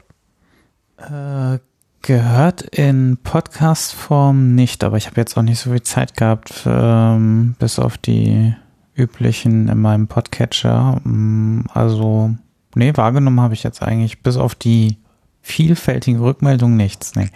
Äh, 0.99 1.59
gehört 2.03 2.63
in 2.63 3.17
Podcast-Form 3.23 4.55
nicht, 4.55 4.85
aber 4.85 4.97
ich 4.97 5.07
habe 5.07 5.21
jetzt 5.21 5.37
auch 5.37 5.43
nicht 5.43 5.59
so 5.59 5.71
viel 5.71 5.83
Zeit 5.83 6.17
gehabt, 6.17 6.63
ähm, 6.67 7.55
bis 7.59 7.79
auf 7.79 7.99
die 7.99 8.55
üblichen 8.95 9.69
in 9.69 9.81
meinem 9.81 10.07
Podcatcher. 10.09 11.01
Mm, 11.05 11.65
Also, 11.73 12.35
nee, 12.75 12.93
wahrgenommen 12.97 13.41
habe 13.41 13.55
ich 13.55 13.63
jetzt 13.63 13.83
eigentlich 13.83 14.23
bis 14.23 14.37
auf 14.37 14.55
die 14.55 14.99
vielfältigen 15.41 16.21
Rückmeldungen 16.21 16.77
nichts. 16.77 17.15
Nee. 17.15 17.31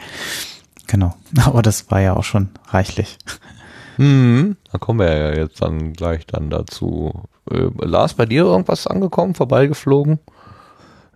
Genau. 0.86 1.14
Aber 1.44 1.62
das 1.62 1.90
war 1.90 2.00
ja 2.00 2.14
auch 2.14 2.24
schon 2.24 2.50
reichlich. 2.68 3.16
Hm, 3.96 4.56
da 4.70 4.78
kommen 4.78 4.98
wir 5.00 5.16
ja 5.16 5.34
jetzt 5.34 5.62
dann 5.62 5.92
gleich 5.92 6.26
dann 6.26 6.50
dazu. 6.50 7.24
Äh, 7.50 7.68
Lars, 7.78 8.14
bei 8.14 8.26
dir 8.26 8.44
irgendwas 8.44 8.86
angekommen, 8.86 9.34
vorbeigeflogen? 9.34 10.18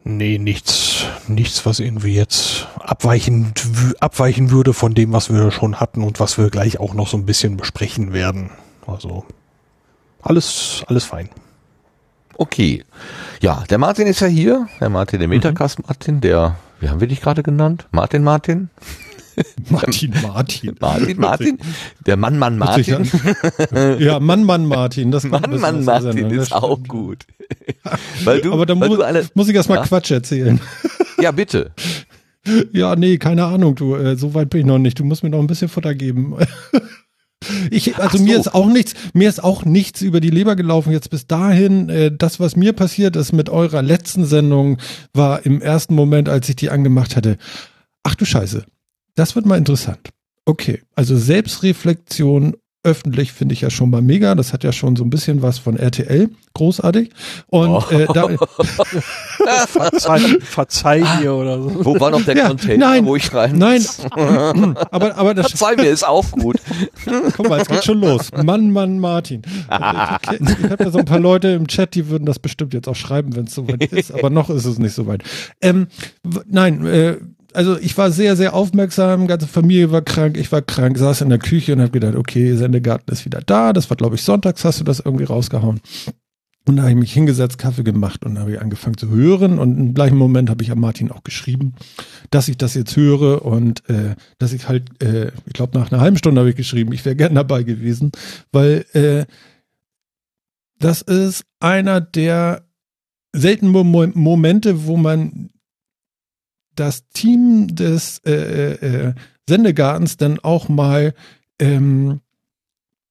Nee, 0.09 0.39
nichts, 0.39 1.05
nichts, 1.27 1.67
was 1.67 1.81
irgendwie 1.81 2.15
jetzt 2.15 2.69
abweichend, 2.79 3.67
abweichen 3.99 4.53
würde 4.53 4.73
von 4.73 4.95
dem, 4.95 5.13
was 5.13 5.33
wir 5.33 5.51
schon 5.51 5.81
hatten 5.81 6.05
und 6.05 6.21
was 6.21 6.39
wir 6.39 6.49
gleich 6.49 6.79
auch 6.79 6.95
noch 6.95 7.09
so 7.09 7.17
ein 7.17 7.27
bisschen 7.27 7.57
besprechen 7.57 8.13
werden. 8.13 8.51
Also, 8.87 9.25
alles, 10.23 10.85
alles 10.87 11.07
fein. 11.07 11.29
Okay. 12.37 12.85
Ja, 13.41 13.65
der 13.69 13.79
Martin 13.79 14.07
ist 14.07 14.21
ja 14.21 14.29
hier. 14.29 14.69
Der 14.79 14.91
Martin, 14.91 15.19
der 15.19 15.27
Metacast 15.27 15.85
Martin, 15.89 16.21
der, 16.21 16.55
wie 16.79 16.89
haben 16.89 17.01
wir 17.01 17.09
dich 17.09 17.21
gerade 17.21 17.43
genannt? 17.43 17.89
Martin 17.91 18.23
Martin? 18.23 18.71
Martin 19.71 20.14
Martin. 20.23 20.76
Martin 20.81 21.21
Martin? 21.21 21.59
Der 22.07 22.16
Mann 22.16 22.38
Mann 22.38 22.59
Martin? 22.59 23.11
Ja, 23.99 24.21
Mann, 24.21 24.45
Mann, 24.45 24.66
Martin. 24.66 25.11
Das 25.11 25.25
Mann 25.25 25.61
Mann 25.61 25.85
Martin 25.85 26.31
ist 26.31 26.52
auch 26.52 26.83
gut. 26.83 27.26
weil 28.25 28.40
du, 28.40 28.52
Aber 28.52 28.66
da 28.66 28.78
weil 28.78 28.88
mu 28.88 28.97
du 28.97 29.02
eine, 29.02 29.25
muss 29.35 29.49
ich 29.49 29.55
erst 29.55 29.69
mal 29.69 29.76
Ja? 29.76 29.83
Quatsch 29.83 30.11
erzählen. 30.11 30.61
ja 31.21 31.31
bitte. 31.31 31.73
Ja, 32.73 32.95
nee, 32.95 33.19
keine 33.19 33.45
Ahnung, 33.45 33.75
du, 33.75 33.97
äh, 33.97 34.16
so 34.16 34.35
weit 34.35 34.50
bin 34.50 34.61
ich 34.61 34.66
noch 34.66 34.78
nicht. 34.78 34.99
Du 34.99 35.05
musst 35.05 35.23
mir 35.23 35.31
noch 35.31 35.40
ein 35.40 35.49
bisschen 35.49 35.69
Futter 35.69 35.95
geben. 35.95 36.37
Ich, 37.71 37.97
also 37.97 38.19
so. 38.19 38.25
mir 38.25 38.38
ist 38.38 38.55
auch 38.55 38.66
nichts, 38.66 38.95
mir 39.12 39.28
ist 39.28 39.43
auch 39.43 39.64
nichts 39.64 40.00
über 40.00 40.21
die 40.21 40.31
Leber 40.31 40.57
gelaufen 40.57 40.93
jetzt 40.93 41.11
bis 41.11 41.26
dahin. 41.26 41.88
Äh, 41.88 42.12
das, 42.16 42.40
was 42.40 42.57
mir 42.57 42.73
passiert 42.73 43.16
ist 43.16 43.33
mit 43.33 43.50
eurer 43.50 43.83
letzten 43.83 44.25
Sendung, 44.25 44.78
war 45.12 45.45
im 45.45 45.61
ersten 45.61 45.95
Moment, 45.95 46.28
als 46.28 46.49
ich 46.49 46.57
die 46.57 46.71
angemacht 46.71 47.16
hatte. 47.16 47.37
Ach 48.02 48.14
du 48.14 48.25
Scheiße, 48.25 48.64
das 49.17 49.35
wird 49.35 49.47
mal 49.47 49.59
interessant. 49.59 50.11
Okay, 50.45 50.83
also 50.95 51.17
Selbstreflexion 51.17 52.55
öffentlich 52.85 53.33
finde 53.33 53.53
ich 53.53 53.63
ja 53.63 53.69
schon 53.71 53.91
mal 53.91 54.01
mega. 54.01 54.37
Das 54.37 54.53
hat 54.53 54.63
ja 54.63 54.71
schon 54.71 54.95
so 54.95 55.03
ein 55.03 55.11
bisschen 55.11 55.43
was 55.43 55.59
von 55.59 55.77
RTL. 55.77 56.31
Großartig. 56.55 57.11
Und 57.49 57.69
Oh. 57.71 57.83
äh, 57.91 58.07
da, 58.15 58.29
Verzeih, 59.67 60.39
verzeih 60.41 61.03
mir 61.21 61.35
oder 61.35 61.61
so. 61.61 61.85
Wo 61.85 61.99
war 62.01 62.11
noch 62.13 62.25
der 62.25 62.37
Ja, 62.37 62.47
Container, 62.49 62.87
nein, 62.91 63.05
wo 63.05 63.17
ich 63.17 63.33
rein 63.35 63.59
nein, 63.59 63.85
aber, 64.91 65.17
aber 65.17 65.35
das 65.35 65.49
Verzeih 65.49 65.75
mir, 65.77 65.91
ist 65.91 66.07
auch 66.07 66.31
gut. 66.31 66.57
Guck 67.37 67.49
mal, 67.49 67.61
es 67.61 67.69
geht 67.69 67.85
schon 67.85 68.01
los. 68.01 68.31
Mann, 68.45 68.71
Mann, 68.71 69.01
Martin. 69.01 69.43
Ich, 69.45 69.59
ich 69.69 70.71
habe 70.71 70.85
da 70.85 70.91
so 70.91 70.99
ein 70.99 71.05
paar 71.05 71.19
Leute 71.21 71.49
im 71.49 71.67
Chat, 71.67 71.95
die 71.97 72.09
würden 72.09 72.25
das 72.25 72.39
bestimmt 72.39 72.73
jetzt 72.73 72.89
auch 72.89 72.97
schreiben, 72.97 73.35
wenn 73.35 73.47
es 73.47 73.55
soweit 73.55 73.83
ist, 73.93 74.13
aber 74.13 74.31
noch 74.31 74.49
ist 74.49 74.65
es 74.65 74.79
nicht 74.79 74.95
soweit. 74.95 75.23
Ähm, 75.61 75.89
nein, 76.47 76.87
äh, 76.87 77.17
also 77.57 77.79
ich 77.79 77.97
war 77.97 78.11
sehr, 78.11 78.37
sehr 78.37 78.55
aufmerksam, 78.55 79.27
ganze 79.27 79.47
Familie 79.47 79.91
war 79.91 80.03
krank, 80.03 80.37
ich 80.37 80.53
war 80.53 80.61
krank, 80.61 80.99
saß 80.99 81.23
in 81.23 81.31
der 81.31 81.39
Küche 81.39 81.73
und 81.73 81.81
habe 81.81 81.91
gedacht, 81.91 82.15
okay, 82.15 82.55
Sendegarten 82.55 83.11
ist 83.11 83.25
wieder 83.25 83.41
da. 83.41 83.73
Das 83.73 83.89
war, 83.89 83.97
glaube 83.97 84.17
ich, 84.17 84.23
sonntags 84.23 84.65
hast 84.65 84.81
du 84.81 84.85
das 84.85 85.01
irgendwie 85.01 85.25
rausgehauen. 85.25 85.81
Und 86.69 86.77
da 86.77 86.83
habe 86.83 86.91
ich 86.91 86.97
mich 86.97 87.13
hingesetzt, 87.13 87.59
Kaffee 87.59 87.85
gemacht 87.85 88.27
und 88.27 88.39
habe 88.39 88.61
angefangen 88.61 88.99
zu 88.99 89.09
hören. 89.09 89.59
Und 89.59 89.79
im 89.79 89.95
gleichen 89.95 90.19
Moment 90.19 90.51
habe 90.51 90.63
ich 90.65 90.71
an 90.71 90.81
Martin 90.81 91.11
auch 91.11 91.23
geschrieben, 91.23 91.75
dass 92.31 92.49
ich 92.49 92.59
das 92.59 92.75
jetzt 92.75 92.95
höre 92.97 93.45
und 93.45 93.89
äh, 93.89 94.17
dass 94.39 94.53
ich 94.53 94.69
halt, 94.69 95.03
äh, 95.03 95.31
ich 95.47 95.53
glaube, 95.55 95.79
nach 95.79 95.91
einer 95.91 96.01
halben 96.01 96.19
Stunde 96.19 96.41
habe 96.41 96.51
ich 96.51 96.57
geschrieben, 96.57 96.93
ich 96.93 97.05
wäre 97.05 97.17
gern 97.17 97.35
dabei 97.35 97.63
gewesen, 97.63 98.11
weil 98.53 98.85
äh, 98.93 99.25
das 100.79 101.01
ist 101.01 101.45
einer 101.61 102.03
der 102.03 102.67
seltenen 103.33 103.73
Mo 103.73 104.07
Momente, 104.15 104.87
wo 104.87 104.97
man 104.97 105.51
das 106.76 107.09
Team 107.09 107.75
des 107.75 108.21
äh, 108.25 108.33
äh, 108.33 109.14
Sendegartens 109.49 110.16
dann 110.16 110.38
auch 110.40 110.68
mal 110.68 111.14
ähm, 111.59 112.21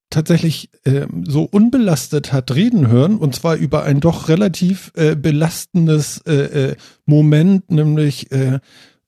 tatsächlich 0.09 0.69
ähm, 0.85 1.23
so 1.27 1.43
unbelastet 1.43 2.31
hat 2.31 2.53
reden 2.53 2.87
hören. 2.87 3.17
Und 3.17 3.35
zwar 3.35 3.55
über 3.55 3.83
ein 3.83 3.99
doch 3.99 4.29
relativ 4.29 4.91
äh, 4.95 5.15
belastendes 5.15 6.19
äh, 6.25 6.69
äh, 6.69 6.75
Moment, 7.05 7.69
nämlich 7.71 8.31
äh, 8.31 8.59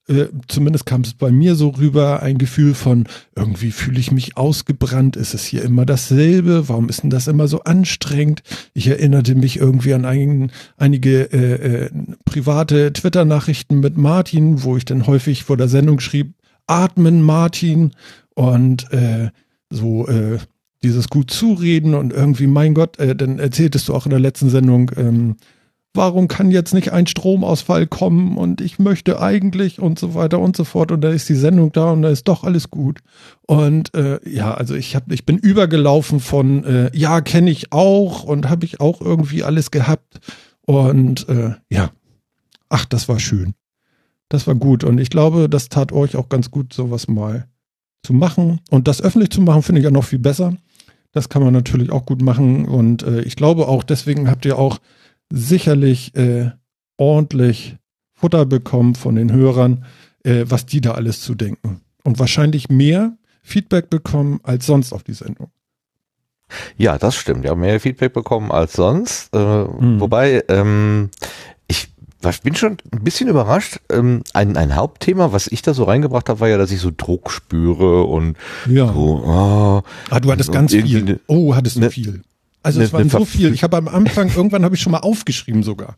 äh, 0.08 0.28
zumindest 0.48 0.86
kam 0.86 1.02
es 1.02 1.14
bei 1.14 1.32
mir 1.32 1.56
so 1.56 1.70
rüber, 1.70 2.22
ein 2.22 2.38
Gefühl 2.38 2.74
von 2.74 3.08
irgendwie 3.36 3.72
fühle 3.72 4.00
ich 4.00 4.12
mich 4.12 4.38
ausgebrannt, 4.38 5.16
ist 5.16 5.34
es 5.34 5.46
hier 5.46 5.64
immer 5.64 5.86
dasselbe, 5.86 6.70
warum 6.70 6.90
ist 6.90 7.04
denn 7.04 7.10
das 7.10 7.28
immer 7.28 7.48
so 7.48 7.62
anstrengend? 7.64 8.42
Ich 8.74 8.88
erinnerte 8.88 9.36
mich 9.36 9.58
irgendwie 9.58 9.94
an 9.94 10.06
ein, 10.06 10.52
einige 10.78 11.32
äh, 11.34 11.86
äh, 11.86 11.90
private 12.26 12.94
Twitter-Nachrichten 12.94 13.80
mit 13.80 13.98
Martin, 13.98 14.64
wo 14.64 14.78
ich 14.78 14.86
dann 14.86 15.08
häufig 15.08 15.44
vor 15.44 15.58
der 15.58 15.68
Sendung 15.68 16.00
schrieb, 16.00 16.34
atmen 16.68 17.22
Martin 17.22 17.92
und 18.34 18.92
äh, 18.94 19.30
so 19.70 20.08
äh, 20.08 20.38
dieses 20.84 21.10
gut 21.10 21.32
zureden 21.32 21.96
und 21.96 22.14
irgendwie, 22.14 22.48
mein 22.48 22.74
Gott, 22.74 23.00
äh, 23.00 23.16
dann 23.16 23.40
erzähltest 23.40 23.90
du 23.90 23.94
auch 23.94 24.06
in 24.06 24.12
der 24.12 24.20
letzten 24.20 24.50
Sendung, 24.50 24.92
ähm, 24.96 25.36
warum 25.98 26.28
kann 26.28 26.52
jetzt 26.52 26.74
nicht 26.74 26.94
ein 26.94 27.08
Stromausfall 27.08 27.88
kommen 27.88 28.38
und 28.38 28.62
ich 28.62 28.80
möchte 28.80 29.22
eigentlich 29.22 29.80
und 29.80 30.00
so 30.00 30.16
weiter 30.16 30.40
und 30.40 30.56
so 30.56 30.64
fort 30.64 30.92
und 30.92 31.02
da 31.02 31.10
ist 31.10 31.28
die 31.28 31.36
Sendung 31.36 31.72
da 31.72 31.92
und 31.92 32.04
da 32.04 32.10
ist 32.10 32.28
doch 32.28 32.44
alles 32.44 32.72
gut. 32.72 33.00
Und 33.46 33.94
äh, 33.94 34.20
ja, 34.30 34.54
also 34.54 34.76
ich 34.76 34.96
habe, 34.96 35.14
ich 35.14 35.26
bin 35.26 35.38
übergelaufen 35.38 36.20
von 36.20 36.64
äh, 36.64 36.92
ja, 36.94 37.22
kenne 37.22 37.50
ich 37.50 37.74
auch 37.74 38.24
und 38.24 38.50
habe 38.50 38.66
ich 38.66 38.80
auch 38.80 39.02
irgendwie 39.02 39.44
alles 39.44 39.72
gehabt. 39.72 40.20
Und 40.66 41.28
äh, 41.30 41.56
ja, 41.70 41.92
ach, 42.70 42.86
das 42.86 43.10
war 43.10 43.20
schön. 43.20 43.54
Das 44.30 44.48
war 44.48 44.56
gut. 44.56 44.84
Und 44.84 45.00
ich 45.00 45.10
glaube, 45.10 45.50
das 45.50 45.70
tat 45.70 45.92
euch 45.92 46.16
auch 46.16 46.30
ganz 46.30 46.52
gut, 46.52 46.74
sowas 46.74 47.08
mal 47.08 47.48
zu 48.04 48.14
machen. 48.14 48.60
Und 48.70 48.88
das 48.88 49.02
öffentlich 49.02 49.32
zu 49.32 49.42
machen, 49.42 49.64
finde 49.64 49.80
ich 49.80 49.86
ja 49.86 49.92
noch 49.92 50.04
viel 50.04 50.20
besser. 50.20 50.54
Das 51.14 51.30
kann 51.30 51.42
man 51.42 51.54
natürlich 51.54 51.92
auch 51.92 52.06
gut 52.06 52.22
machen. 52.22 52.66
Und 52.66 53.04
äh, 53.04 53.22
ich 53.22 53.36
glaube 53.36 53.68
auch, 53.68 53.84
deswegen 53.84 54.30
habt 54.30 54.46
ihr 54.46 54.60
auch 54.60 54.80
sicherlich 55.32 56.16
äh, 56.16 56.52
ordentlich 56.98 57.78
Futter 58.14 58.46
bekommen 58.46 58.96
von 58.96 59.16
den 59.16 59.32
Hörern, 59.32 59.86
äh, 60.24 60.46
was 60.48 60.66
die 60.66 60.82
da 60.82 60.92
alles 60.94 61.22
zu 61.22 61.36
denken. 61.36 61.82
Und 62.04 62.20
wahrscheinlich 62.20 62.70
mehr 62.70 63.18
Feedback 63.44 63.90
bekommen 63.90 64.40
als 64.44 64.66
sonst 64.66 64.94
auf 64.94 65.04
die 65.04 65.14
Sendung. 65.14 65.50
Ja, 66.78 66.98
das 66.98 67.16
stimmt. 67.16 67.44
Wir 67.44 67.50
haben 67.52 67.60
mehr 67.62 67.80
Feedback 67.80 68.14
bekommen 68.14 68.52
als 68.52 68.74
sonst. 68.74 69.34
Äh, 69.36 69.38
Mhm. 69.66 70.00
Wobei, 70.00 70.44
ähm, 70.48 71.10
ich 71.68 71.90
war- 72.22 72.34
bin 72.42 72.56
schon 72.56 72.78
ein 72.92 73.04
bisschen 73.04 73.28
überrascht. 73.28 73.80
Ähm, 73.92 74.24
ein, 74.34 74.56
ein 74.56 74.76
Hauptthema, 74.76 75.34
was 75.34 75.48
ich 75.48 75.62
da 75.62 75.74
so 75.74 75.84
reingebracht 75.84 76.30
habe, 76.30 76.40
war 76.40 76.48
ja, 76.48 76.58
dass 76.58 76.72
ich 76.72 76.80
so 76.80 76.92
Druck 76.96 77.32
spüre 77.32 78.04
und 78.04 78.38
Ja. 78.70 78.92
so, 78.94 79.24
ah, 79.26 79.84
Ah, 80.10 80.20
du 80.22 80.32
hattest 80.32 80.52
ganz 80.54 80.72
viel. 80.72 81.04
ne- 81.04 81.20
oh, 81.28 81.54
hattest 81.54 81.76
du 81.76 81.82
ne- 81.82 81.92
viel. 81.92 82.22
Also 82.68 82.80
ne- 82.80 82.86
es 82.86 82.94
waren 82.94 83.04
ne 83.04 83.10
so 83.10 83.26
viel. 83.26 83.54
Ich 83.54 83.64
habe 83.64 83.78
am 83.78 83.88
Anfang, 83.88 84.30
irgendwann 84.36 84.64
habe 84.64 84.76
ich 84.76 84.82
schon 84.82 84.92
mal 84.92 85.00
aufgeschrieben 85.00 85.64
sogar. 85.64 85.96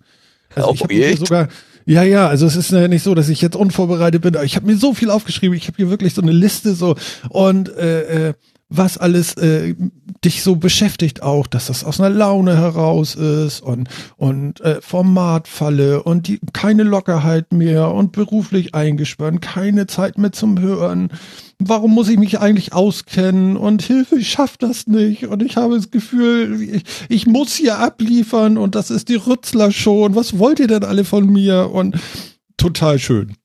Also 0.56 0.70
Oh, 0.70 0.74
ich 0.74 0.82
habe 0.84 0.94
mir 0.94 1.18
sogar, 1.18 1.48
ja, 1.86 2.04
ja, 2.04 2.28
also 2.28 2.46
es 2.48 2.56
ist 2.56 2.72
ja 2.72 2.88
nicht 2.88 3.04
so, 3.04 3.14
dass 3.16 3.30
ich 3.30 3.42
jetzt 3.42 3.56
unvorbereitet 3.56 4.22
bin, 4.22 4.36
aber 4.36 4.46
ich 4.46 4.56
habe 4.56 4.66
mir 4.66 4.78
so 4.78 4.94
viel 4.94 5.10
aufgeschrieben. 5.12 5.56
Ich 5.58 5.68
habe 5.68 5.78
hier 5.78 5.90
wirklich 5.90 6.14
so 6.14 6.22
eine 6.22 6.32
Liste 6.32 6.74
so 6.74 6.96
und 7.30 7.70
äh, 7.76 8.30
äh, 8.30 8.34
was 8.70 9.00
alles 9.00 9.34
äh, 9.34 9.76
dich 10.24 10.44
so 10.44 10.56
beschäftigt 10.56 11.24
auch, 11.24 11.48
dass 11.48 11.68
das 11.68 11.84
aus 11.84 12.00
einer 12.00 12.10
Laune 12.10 12.56
heraus 12.56 13.16
ist 13.16 13.62
und 13.62 13.90
und 14.16 14.62
äh, 14.62 14.80
Formatfalle 14.82 16.04
und 16.04 16.28
die 16.28 16.40
keine 16.54 16.84
Lockerheit 16.84 17.52
mehr 17.52 17.92
und 17.92 18.12
beruflich 18.12 18.76
eingespannt, 18.76 19.42
keine 19.42 19.88
Zeit 19.88 20.20
mehr 20.20 20.32
zum 20.32 20.60
Hören. 20.60 21.10
Warum 21.58 21.94
muss 21.94 22.10
ich 22.10 22.18
mich 22.18 22.40
eigentlich 22.40 22.74
auskennen 22.74 23.58
und 23.58 23.82
Hilfe, 23.82 24.20
ich 24.20 24.30
schaff 24.30 24.56
das 24.58 24.88
nicht 24.88 25.26
und 25.26 25.42
ich 25.42 25.58
habe 25.58 25.76
das 25.76 25.90
Gefühl, 25.90 26.62
ich, 26.62 26.84
ich 27.10 27.28
muss 27.28 27.56
hier 27.56 27.80
abliefern 27.80 28.58
und 28.58 28.76
das 28.76 28.92
ist 28.92 29.10
die 29.10 29.16
Rützler 29.16 29.72
Show 29.72 30.06
und 30.06 30.16
was 30.16 30.38
wollt 30.38 30.60
ihr 30.60 30.68
denn 30.68 30.84
alle 30.84 31.06
von 31.06 31.26
mir 31.26 31.72
und 31.74 31.98
total 32.58 33.00
schön. 33.00 33.36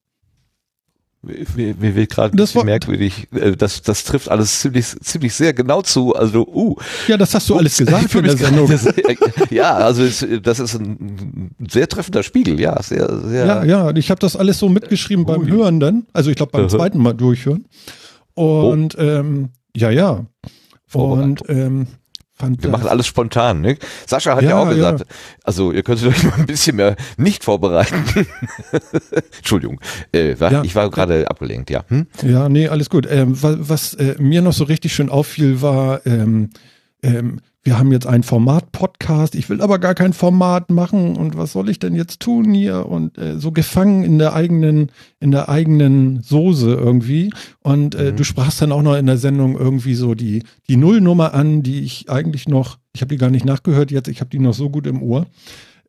Mir, 1.56 1.74
mir 1.78 1.94
wird 1.94 2.10
gerade 2.10 2.34
ein 2.34 2.36
Das 2.36 2.52
bisschen 2.52 2.66
merkwürdig. 2.66 3.28
Äh, 3.34 3.56
Das, 3.56 3.82
das 3.82 4.04
trifft 4.04 4.28
alles 4.28 4.60
ziemlich, 4.60 4.86
ziemlich 5.00 5.34
sehr 5.34 5.52
genau 5.52 5.82
zu. 5.82 6.14
Also, 6.14 6.46
uh. 6.46 6.76
Ja, 7.08 7.16
das 7.16 7.34
hast 7.34 7.48
du 7.48 7.56
alles 7.56 7.72
Ups, 7.72 7.86
gesagt 7.86 8.04
ich 8.06 8.10
fühl 8.10 8.20
in 8.28 8.36
der 8.36 8.36
Sendung. 8.36 8.70
Ja, 9.50 9.74
also 9.74 10.04
das 10.40 10.60
ist 10.60 10.74
ein 10.74 11.50
sehr 11.68 11.88
treffender 11.88 12.22
Spiegel, 12.22 12.60
ja, 12.60 12.82
sehr, 12.82 13.20
sehr. 13.20 13.46
Ja, 13.46 13.64
ja, 13.64 13.90
ich 13.94 14.10
habe 14.10 14.20
das 14.20 14.36
alles 14.36 14.58
so 14.58 14.68
mitgeschrieben 14.68 15.24
beim 15.24 15.42
Ui. 15.42 15.50
Hören 15.50 15.80
dann. 15.80 16.06
Also 16.12 16.30
ich 16.30 16.36
glaube 16.36 16.52
beim 16.52 16.62
Aha. 16.62 16.68
zweiten 16.68 16.98
Mal 16.98 17.14
durchhören. 17.14 17.66
Und 18.34 18.96
ähm, 18.98 19.50
ja, 19.76 19.90
ja. 19.90 20.26
Und 20.92 21.42
ähm, 21.48 21.86
Wir 22.38 22.70
machen 22.70 22.88
alles 22.88 23.06
spontan, 23.06 23.60
ne? 23.60 23.76
Sascha 24.06 24.34
hat 24.36 24.42
ja, 24.42 24.50
Ja, 24.50 24.58
auch 24.58 24.68
gesagt, 24.68 25.00
ja. 25.00 25.06
also 25.44 25.70
ihr 25.72 25.82
könntet 25.82 26.08
euch 26.08 26.22
mal 26.24 26.32
ein 26.36 26.46
bisschen 26.46 26.76
mehr 26.76 26.96
nicht 27.16 27.44
vorbereiten. 27.44 28.04
Entschuldigung, 29.38 29.80
äh, 30.12 30.38
war, 30.40 30.52
Ja. 30.52 30.62
ich 30.64 30.74
war 30.74 30.90
gerade 30.90 31.28
abgelenkt, 31.30 31.70
ja. 31.70 31.84
Hm? 31.88 32.06
Ja, 32.22 32.48
nee, 32.48 32.68
alles 32.68 32.90
gut. 32.90 33.06
Ähm, 33.10 33.40
wa- 33.42 33.56
was 33.58 33.94
äh, 33.94 34.16
mir 34.18 34.42
noch 34.42 34.52
so 34.52 34.64
richtig 34.64 34.94
schön 34.94 35.08
auffiel, 35.10 35.62
war, 35.62 36.04
ähm, 36.06 36.50
ähm, 37.02 37.40
wir 37.64 37.78
haben 37.78 37.90
jetzt 37.92 38.06
ein 38.06 38.22
Format-Podcast, 38.22 39.34
ich 39.34 39.48
will 39.48 39.62
aber 39.62 39.78
gar 39.78 39.94
kein 39.94 40.12
Format 40.12 40.70
machen 40.70 41.16
und 41.16 41.36
was 41.36 41.52
soll 41.52 41.70
ich 41.70 41.78
denn 41.78 41.94
jetzt 41.94 42.20
tun 42.20 42.52
hier? 42.52 42.86
Und 42.86 43.16
äh, 43.18 43.38
so 43.38 43.52
gefangen 43.52 44.04
in 44.04 44.18
der 44.18 44.34
eigenen, 44.34 44.90
in 45.18 45.30
der 45.30 45.48
eigenen 45.48 46.22
Soße 46.22 46.72
irgendwie. 46.74 47.32
Und 47.62 47.94
äh, 47.94 48.12
Mhm. 48.12 48.16
du 48.16 48.24
sprachst 48.24 48.60
dann 48.60 48.70
auch 48.72 48.82
noch 48.82 48.96
in 48.96 49.06
der 49.06 49.16
Sendung 49.16 49.56
irgendwie 49.58 49.94
so 49.94 50.14
die, 50.14 50.42
die 50.68 50.76
Nullnummer 50.76 51.32
an, 51.32 51.62
die 51.62 51.80
ich 51.80 52.10
eigentlich 52.10 52.48
noch, 52.48 52.76
ich 52.94 53.00
habe 53.00 53.08
die 53.14 53.18
gar 53.18 53.30
nicht 53.30 53.46
nachgehört 53.46 53.90
jetzt, 53.90 54.08
ich 54.08 54.20
habe 54.20 54.30
die 54.30 54.38
noch 54.38 54.54
so 54.54 54.68
gut 54.68 54.86
im 54.86 55.02
Ohr. 55.02 55.26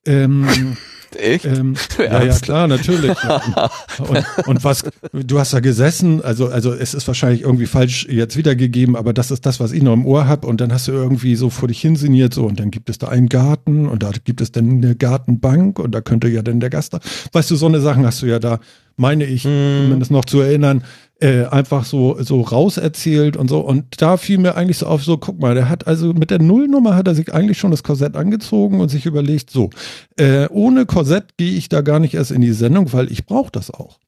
Ähm, 0.05 0.77
Echt? 1.17 1.45
ähm, 1.45 1.75
ja, 1.97 2.23
ja, 2.23 2.37
klar, 2.37 2.67
natürlich. 2.67 3.15
Ja. 3.23 3.71
Und, 3.99 4.25
und 4.47 4.63
was, 4.63 4.83
du 5.13 5.39
hast 5.39 5.53
da 5.53 5.59
gesessen, 5.59 6.21
also, 6.21 6.47
also 6.47 6.73
es 6.73 6.93
ist 6.93 7.07
wahrscheinlich 7.07 7.41
irgendwie 7.41 7.65
falsch 7.65 8.05
jetzt 8.09 8.35
wiedergegeben, 8.35 8.95
aber 8.95 9.13
das 9.13 9.31
ist 9.31 9.45
das, 9.45 9.59
was 9.59 9.71
ich 9.71 9.81
noch 9.81 9.93
im 9.93 10.05
Ohr 10.05 10.27
habe. 10.27 10.47
Und 10.47 10.59
dann 10.59 10.73
hast 10.73 10.87
du 10.87 10.91
irgendwie 10.91 11.35
so 11.35 11.49
vor 11.49 11.67
dich 11.67 11.79
hinsinniert, 11.79 12.33
so, 12.33 12.45
und 12.45 12.59
dann 12.59 12.71
gibt 12.71 12.89
es 12.89 12.97
da 12.97 13.07
einen 13.07 13.29
Garten 13.29 13.87
und 13.87 14.03
da 14.03 14.11
gibt 14.23 14.41
es 14.41 14.51
dann 14.51 14.69
eine 14.69 14.95
Gartenbank 14.95 15.79
und 15.79 15.91
da 15.93 16.01
könnte 16.01 16.27
ja 16.27 16.41
dann 16.41 16.59
der 16.59 16.69
Gast 16.69 16.93
da. 16.93 16.99
Weißt 17.31 17.49
du, 17.51 17.55
so 17.55 17.67
eine 17.67 17.79
Sachen 17.79 18.05
hast 18.05 18.21
du 18.21 18.25
ja 18.25 18.39
da, 18.39 18.59
meine 18.97 19.25
ich, 19.25 19.43
zumindest 19.43 20.11
noch 20.11 20.25
zu 20.25 20.41
erinnern, 20.41 20.83
äh, 21.19 21.45
einfach 21.45 21.85
so, 21.85 22.21
so 22.21 22.41
rauserzählt 22.41 23.37
und 23.37 23.49
so. 23.49 23.59
Und 23.59 24.01
da 24.01 24.17
fiel 24.17 24.37
mir 24.37 24.55
eigentlich 24.55 24.79
so 24.79 24.87
auf, 24.87 25.03
so, 25.03 25.17
guck 25.17 25.39
mal, 25.39 25.55
der 25.55 25.69
hat 25.69 25.87
also 25.87 26.13
mit 26.13 26.31
der 26.31 26.41
Nullnummer 26.41 26.95
hat 26.95 27.07
er 27.07 27.15
sich 27.15 27.33
eigentlich 27.33 27.57
schon 27.57 27.71
das 27.71 27.83
Korsett 27.83 28.15
angezogen 28.15 28.79
und 28.79 28.89
sich 28.89 29.05
überlegt, 29.05 29.49
so, 29.49 29.69
äh, 30.17 30.47
ohne 30.49 30.85
Korsett 30.85 31.37
gehe 31.37 31.57
ich 31.57 31.69
da 31.69 31.81
gar 31.81 31.99
nicht 31.99 32.13
erst 32.13 32.31
in 32.31 32.41
die 32.41 32.51
Sendung, 32.51 32.91
weil 32.93 33.11
ich 33.11 33.25
brauche 33.25 33.51
das 33.51 33.71
auch. 33.71 33.99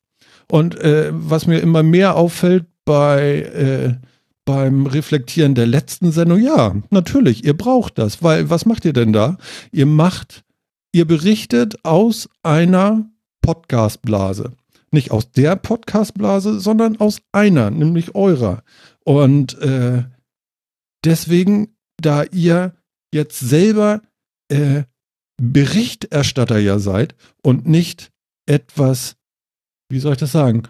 Und 0.52 0.80
äh, 0.80 1.12
was 1.12 1.48
mir 1.48 1.60
immer 1.60 1.84
mehr 1.84 2.16
auffällt 2.16 2.66
bei 2.86 3.42
äh, 3.42 4.08
beim 4.48 4.86
Reflektieren 4.88 5.56
der 5.56 5.68
letzten 5.68 6.12
Sendung, 6.12 6.42
ja, 6.42 6.74
natürlich, 6.90 7.44
ihr 7.44 7.56
braucht 7.56 8.00
das, 8.00 8.24
weil 8.24 8.50
was 8.50 8.66
macht 8.66 8.86
ihr 8.86 8.94
denn 8.94 9.12
da? 9.12 9.38
Ihr 9.72 9.86
macht, 9.86 10.46
ihr 10.94 11.06
berichtet 11.06 11.84
aus 11.84 12.30
einer 12.44 13.10
Podcastblase. 13.42 14.54
Nicht 14.92 15.12
aus 15.12 15.32
der 15.32 15.56
Podcastblase, 15.56 16.60
sondern 16.60 17.00
aus 17.00 17.22
einer, 17.32 17.70
nämlich 17.72 18.16
eurer. 18.16 18.64
Und 19.04 19.58
äh, 19.60 20.04
deswegen, 21.04 21.76
da 21.98 22.24
ihr 22.24 22.74
jetzt 23.14 23.40
selber 23.40 24.02
äh, 24.50 24.84
Berichterstatter 25.42 26.58
ja 26.58 26.80
seid 26.80 27.16
und 27.44 27.68
nicht 27.68 28.12
etwas, 28.48 29.16
wie 29.90 30.00
soll 30.00 30.14
ich 30.14 30.20
das 30.20 30.32
sagen? 30.32 30.64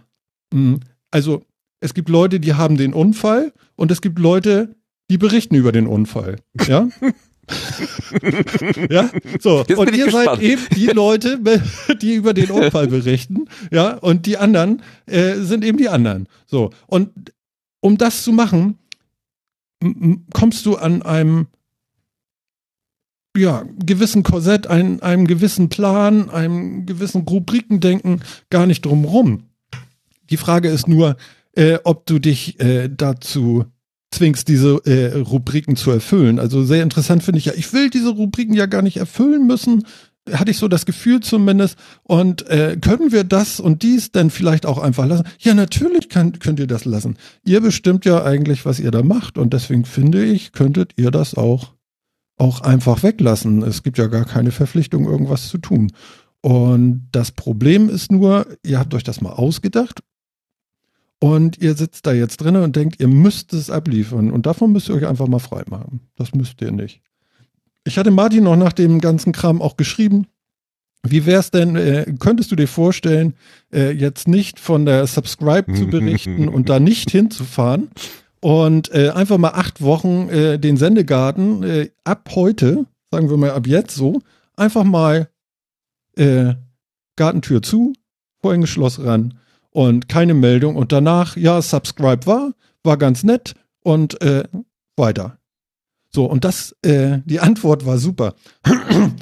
Hm, 0.54 0.80
Also 1.12 1.46
es 1.80 1.94
gibt 1.94 2.10
Leute, 2.10 2.40
die 2.40 2.56
haben 2.56 2.78
den 2.78 2.94
Unfall 2.94 3.54
und 3.76 3.92
es 3.92 4.02
gibt 4.02 4.20
Leute, 4.20 4.76
die 5.10 5.18
berichten 5.18 5.56
über 5.56 5.72
den 5.72 5.88
Unfall. 5.88 6.38
Ja? 6.66 6.90
ja, 8.90 9.10
so. 9.40 9.64
Jetzt 9.68 9.78
und 9.78 9.96
ihr 9.96 10.12
seid 10.12 10.40
gespannt. 10.40 10.42
eben 10.42 10.62
die 10.76 10.88
Leute, 10.88 11.40
die 12.02 12.16
über 12.16 12.34
den 12.34 12.52
Unfall 12.52 12.88
berichten. 12.88 13.46
Ja, 13.72 13.94
und 13.96 14.26
die 14.26 14.38
anderen 14.38 14.82
äh, 15.06 15.36
sind 15.36 15.64
eben 15.64 15.78
die 15.78 15.90
anderen. 15.90 16.28
So. 16.46 16.72
Und 16.88 17.34
um 17.80 17.98
das 17.98 18.24
zu 18.24 18.32
machen, 18.32 18.78
kommst 20.34 20.66
du 20.66 20.76
an 20.76 21.02
einem 21.04 21.48
ja, 23.38 23.66
gewissen 23.78 24.24
Korsett, 24.24 24.68
ein, 24.68 25.02
einem 25.02 25.28
gewissen 25.28 25.70
Plan, 25.70 26.30
einem 26.30 26.86
gewissen 26.86 27.22
Rubrikendenken 27.22 28.24
gar 28.50 28.66
nicht 28.66 28.86
drum 28.86 29.06
rum. 29.06 29.44
Die 30.30 30.38
Frage 30.38 30.70
ist 30.70 30.88
nur, 30.88 31.18
äh, 31.54 31.78
ob 31.84 32.06
du 32.06 32.20
dich 32.20 32.60
äh, 32.60 32.90
dazu 32.90 33.66
zwingst, 34.12 34.48
diese 34.48 34.82
äh, 34.86 35.18
Rubriken 35.18 35.76
zu 35.76 35.92
erfüllen. 35.92 36.40
Also 36.40 36.64
sehr 36.64 36.84
interessant 36.84 37.24
finde 37.24 37.40
ich 37.40 37.46
ja, 37.46 37.54
ich 37.56 37.72
will 37.74 37.90
diese 37.90 38.10
Rubriken 38.10 38.54
ja 38.54 38.66
gar 38.66 38.82
nicht 38.82 38.98
erfüllen 38.98 39.46
müssen, 39.48 39.84
hatte 40.32 40.52
ich 40.52 40.58
so 40.58 40.68
das 40.68 40.86
Gefühl 40.86 41.20
zumindest. 41.22 41.78
Und 42.04 42.48
äh, 42.48 42.78
können 42.82 43.12
wir 43.12 43.24
das 43.24 43.60
und 43.60 43.84
dies 43.84 44.12
dann 44.12 44.30
vielleicht 44.30 44.66
auch 44.66 44.78
einfach 44.78 45.06
lassen? 45.06 45.28
Ja, 45.40 45.54
natürlich 45.54 46.10
kann, 46.10 46.40
könnt 46.40 46.60
ihr 46.60 46.68
das 46.68 46.86
lassen. 46.86 47.18
Ihr 47.46 47.62
bestimmt 47.62 48.06
ja 48.06 48.24
eigentlich, 48.24 48.66
was 48.66 48.80
ihr 48.80 48.92
da 48.92 49.04
macht. 49.04 49.38
Und 49.38 49.54
deswegen 49.54 49.86
finde 49.86 50.24
ich, 50.24 50.52
könntet 50.52 50.94
ihr 50.98 51.12
das 51.12 51.36
auch, 51.36 51.74
auch 52.38 52.62
einfach 52.62 53.04
weglassen. 53.04 53.64
Es 53.64 53.84
gibt 53.84 53.98
ja 53.98 54.08
gar 54.08 54.26
keine 54.26 54.52
Verpflichtung, 54.52 55.06
irgendwas 55.06 55.50
zu 55.50 55.58
tun. 55.58 55.92
Und 56.42 57.08
das 57.12 57.32
Problem 57.32 57.90
ist 57.90 58.12
nur, 58.12 58.48
ihr 58.64 58.80
habt 58.80 58.94
euch 58.94 59.04
das 59.04 59.22
mal 59.22 59.34
ausgedacht 59.34 60.02
und 61.20 61.58
ihr 61.58 61.74
sitzt 61.74 62.06
da 62.06 62.14
jetzt 62.14 62.38
drin 62.38 62.56
und 62.58 62.76
denkt, 62.76 63.00
ihr 63.00 63.08
müsst 63.08 63.54
es 63.54 63.70
abliefern. 63.70 64.32
Und 64.32 64.46
davon 64.46 64.72
müsst 64.72 64.90
ihr 64.90 64.96
euch 64.96 65.08
einfach 65.08 65.28
mal 65.28 65.40
frei 65.40 65.64
machen. 65.68 66.02
Das 66.16 66.34
müsst 66.34 66.62
ihr 66.62 66.72
nicht. 66.72 67.02
Ich 67.84 67.98
hatte 67.98 68.12
Martin 68.12 68.44
noch 68.44 68.56
nach 68.56 68.74
dem 68.74 69.00
ganzen 69.00 69.32
Kram 69.32 69.62
auch 69.62 69.78
geschrieben. 69.78 70.28
Wie 71.04 71.26
wär's 71.26 71.52
denn, 71.52 71.76
äh, 71.76 72.06
könntest 72.20 72.52
du 72.52 72.56
dir 72.56 72.68
vorstellen, 72.68 73.34
äh, 73.74 73.92
jetzt 73.92 74.28
nicht 74.28 74.60
von 74.60 74.86
der 74.86 75.08
Subscribe 75.08 75.74
zu 75.74 75.88
berichten 75.88 76.50
und 76.54 76.70
da 76.70 76.80
nicht 76.80 77.10
hinzufahren 77.12 77.90
und 78.42 78.94
äh, 78.94 79.10
einfach 79.10 79.38
mal 79.38 79.52
acht 79.52 79.82
Wochen 79.82 80.28
äh, 80.30 80.60
den 80.60 80.76
Sendegarten 80.76 81.64
äh, 81.64 81.90
ab 82.04 82.30
heute, 82.36 82.86
sagen 83.10 83.30
wir 83.30 83.38
mal 83.38 83.52
ab 83.52 83.68
jetzt 83.68 83.96
so, 83.96 84.22
einfach 84.56 84.84
mal 84.84 85.30
äh, 86.18 86.56
Gartentür 87.16 87.62
zu, 87.62 87.94
Vorhängeschloss 88.42 89.04
ran 89.04 89.36
und 89.78 90.10
keine 90.10 90.34
Meldung 90.34 90.76
und 90.76 90.92
danach, 90.92 91.38
ja, 91.38 91.62
Subscribe 91.62 92.26
war, 92.26 92.54
war 92.84 92.98
ganz 92.98 93.24
nett 93.24 93.54
und 93.84 94.20
äh, 94.24 94.44
weiter. 94.96 95.38
So, 96.10 96.26
und 96.26 96.46
das, 96.46 96.76
äh, 96.82 97.20
die 97.26 97.40
Antwort 97.40 97.86
war 97.86 98.00
super. 98.00 98.34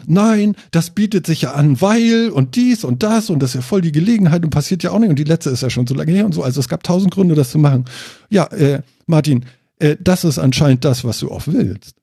Nein, 0.07 0.55
das 0.71 0.91
bietet 0.91 1.25
sich 1.25 1.41
ja 1.41 1.51
an, 1.55 1.81
weil 1.81 2.29
und 2.29 2.55
dies 2.55 2.85
und 2.85 3.03
das 3.03 3.29
und 3.29 3.39
das 3.39 3.49
ist 3.49 3.55
ja 3.55 3.61
voll 3.63 3.81
die 3.81 3.91
Gelegenheit 3.91 4.45
und 4.45 4.49
passiert 4.49 4.81
ja 4.81 4.91
auch 4.91 4.99
nicht 4.99 5.09
und 5.09 5.19
die 5.19 5.25
letzte 5.25 5.49
ist 5.49 5.61
ja 5.61 5.69
schon 5.69 5.87
so 5.87 5.93
lange 5.93 6.13
her 6.13 6.25
und 6.25 6.33
so. 6.33 6.41
Also 6.41 6.61
es 6.61 6.69
gab 6.69 6.83
tausend 6.83 7.13
Gründe, 7.13 7.35
das 7.35 7.51
zu 7.51 7.59
machen. 7.59 7.83
Ja, 8.29 8.45
äh, 8.45 8.81
Martin, 9.07 9.43
äh, 9.79 9.97
das 9.99 10.23
ist 10.23 10.39
anscheinend 10.39 10.85
das, 10.85 11.03
was 11.03 11.19
du 11.19 11.31
auch 11.31 11.47
willst. 11.47 11.97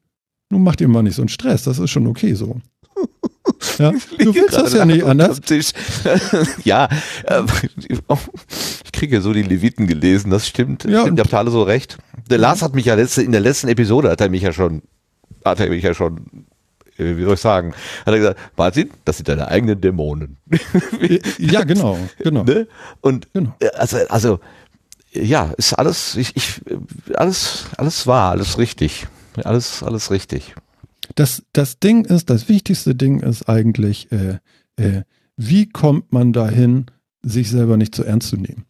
Nun 0.51 0.63
mach 0.63 0.77
dir 0.77 0.89
mal 0.89 1.03
nicht 1.03 1.15
so 1.15 1.23
einen 1.23 1.31
Stress, 1.31 1.63
das 1.63 1.79
ist 1.79 1.91
schon 1.91 2.07
okay 2.07 2.35
so. 2.35 2.61
Ja, 3.79 3.91
du 3.91 4.35
willst 4.35 4.57
das 4.57 4.73
ja 4.73 4.85
nicht 4.85 5.05
anders. 5.05 5.41
Ja, 6.65 6.89
äh, 7.25 7.43
ich 7.89 8.93
kriege 8.93 9.17
ja 9.17 9.21
so 9.23 9.33
die 9.33 9.43
Leviten 9.43 9.87
gelesen, 9.87 10.31
das 10.31 10.47
stimmt. 10.47 10.85
Ja, 10.85 11.03
stimmt, 11.03 11.19
ihr 11.19 11.25
habt 11.25 11.35
alle 11.35 11.51
so 11.51 11.63
recht. 11.63 11.99
Der 12.31 12.39
Lars 12.39 12.63
hat 12.63 12.75
mich 12.75 12.85
ja 12.87 12.95
letzte, 12.95 13.23
in 13.23 13.33
der 13.33 13.41
letzten 13.41 13.69
Episode 13.69 14.11
hat 14.11 14.21
er 14.21 14.29
mich 14.31 14.43
ja 14.43 14.53
schon, 14.53 14.83
hat 15.45 15.59
er 15.61 15.69
mich 15.69 15.83
ja 15.83 15.93
schon, 15.93 16.47
äh, 16.99 17.17
wie 17.17 17.25
soll 17.25 17.35
ich 17.35 17.41
sagen, 17.41 17.75
hat 18.07 18.15
er 18.15 18.19
gesagt, 18.19 18.41
Martin, 18.57 18.91
das 19.05 19.17
sind 19.17 19.29
deine 19.29 19.49
eigenen 19.49 19.81
Dämonen. 19.81 20.37
Ja, 21.39 21.65
genau, 21.65 21.99
genau. 22.19 22.45
ne? 22.45 22.69
Und 23.01 23.29
Genau. 23.33 23.55
äh, 23.59 23.69
also, 23.75 23.99
also, 24.09 24.41
ja, 25.13 25.53
ist 25.57 25.73
alles, 25.75 26.17
ich, 26.17 26.37
ich, 26.37 26.61
äh, 26.71 26.77
alles, 27.15 27.65
alles 27.77 28.07
wahr, 28.07 28.31
alles 28.31 28.57
richtig. 28.59 29.07
Alles, 29.45 29.83
alles 29.83 30.11
richtig. 30.11 30.55
Das, 31.15 31.45
das 31.53 31.79
Ding 31.79 32.05
ist, 32.05 32.31
das 32.31 32.49
wichtigste 32.49 32.95
Ding 32.95 33.21
ist 33.21 33.49
eigentlich, 33.49 34.11
äh, 34.13 34.39
äh, 34.77 35.03
wie 35.37 35.69
kommt 35.69 36.13
man 36.13 36.33
dahin, 36.33 36.87
sich 37.23 37.51
selber 37.51 37.77
nicht 37.77 37.95
zu 37.95 38.05
ernst 38.05 38.29
zu 38.29 38.37
nehmen? 38.37 38.67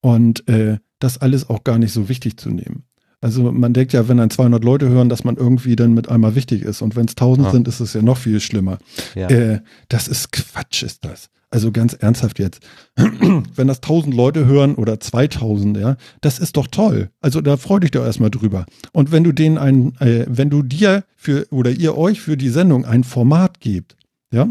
Und 0.00 0.48
äh, 0.48 0.78
das 0.98 1.18
alles 1.18 1.48
auch 1.48 1.64
gar 1.64 1.78
nicht 1.78 1.92
so 1.92 2.08
wichtig 2.08 2.38
zu 2.38 2.50
nehmen. 2.50 2.84
Also 3.20 3.50
man 3.50 3.72
denkt 3.72 3.92
ja, 3.92 4.08
wenn 4.08 4.18
dann 4.18 4.30
200 4.30 4.62
Leute 4.62 4.88
hören, 4.88 5.08
dass 5.08 5.24
man 5.24 5.36
irgendwie 5.36 5.74
dann 5.74 5.92
mit 5.92 6.08
einmal 6.08 6.34
wichtig 6.36 6.62
ist. 6.62 6.82
Und 6.82 6.94
wenn 6.94 7.06
es 7.06 7.16
1000 7.16 7.46
Ja. 7.46 7.52
sind, 7.52 7.68
ist 7.68 7.80
es 7.80 7.92
ja 7.92 8.02
noch 8.02 8.16
viel 8.16 8.40
schlimmer. 8.40 8.78
Ja. 9.14 9.28
Äh, 9.28 9.60
das 9.88 10.06
ist 10.06 10.30
Quatsch, 10.32 10.82
ist 10.84 11.04
das. 11.04 11.28
Also 11.50 11.72
ganz 11.72 11.94
ernsthaft 11.94 12.38
jetzt. 12.38 12.60
Wenn 12.96 13.66
das 13.68 13.78
1000 13.78 14.14
Leute 14.14 14.44
hören 14.44 14.74
oder 14.74 15.00
2000, 15.00 15.78
ja, 15.78 15.96
das 16.20 16.38
ist 16.38 16.58
doch 16.58 16.66
toll. 16.66 17.10
Also 17.22 17.40
da 17.40 17.56
freu 17.56 17.80
dich 17.80 17.90
doch 17.90 18.04
erstmal 18.04 18.30
drüber. 18.30 18.66
Und 18.92 19.12
wenn 19.12 19.24
du 19.24 19.32
denen 19.32 19.56
ein, 19.56 19.96
äh, 20.00 20.26
wenn 20.28 20.50
du 20.50 20.62
dir 20.62 21.04
für 21.16 21.46
oder 21.50 21.70
ihr 21.70 21.96
euch 21.96 22.20
für 22.20 22.36
die 22.36 22.50
Sendung 22.50 22.84
ein 22.84 23.02
Format 23.02 23.60
gebt, 23.60 23.96
ja, 24.30 24.48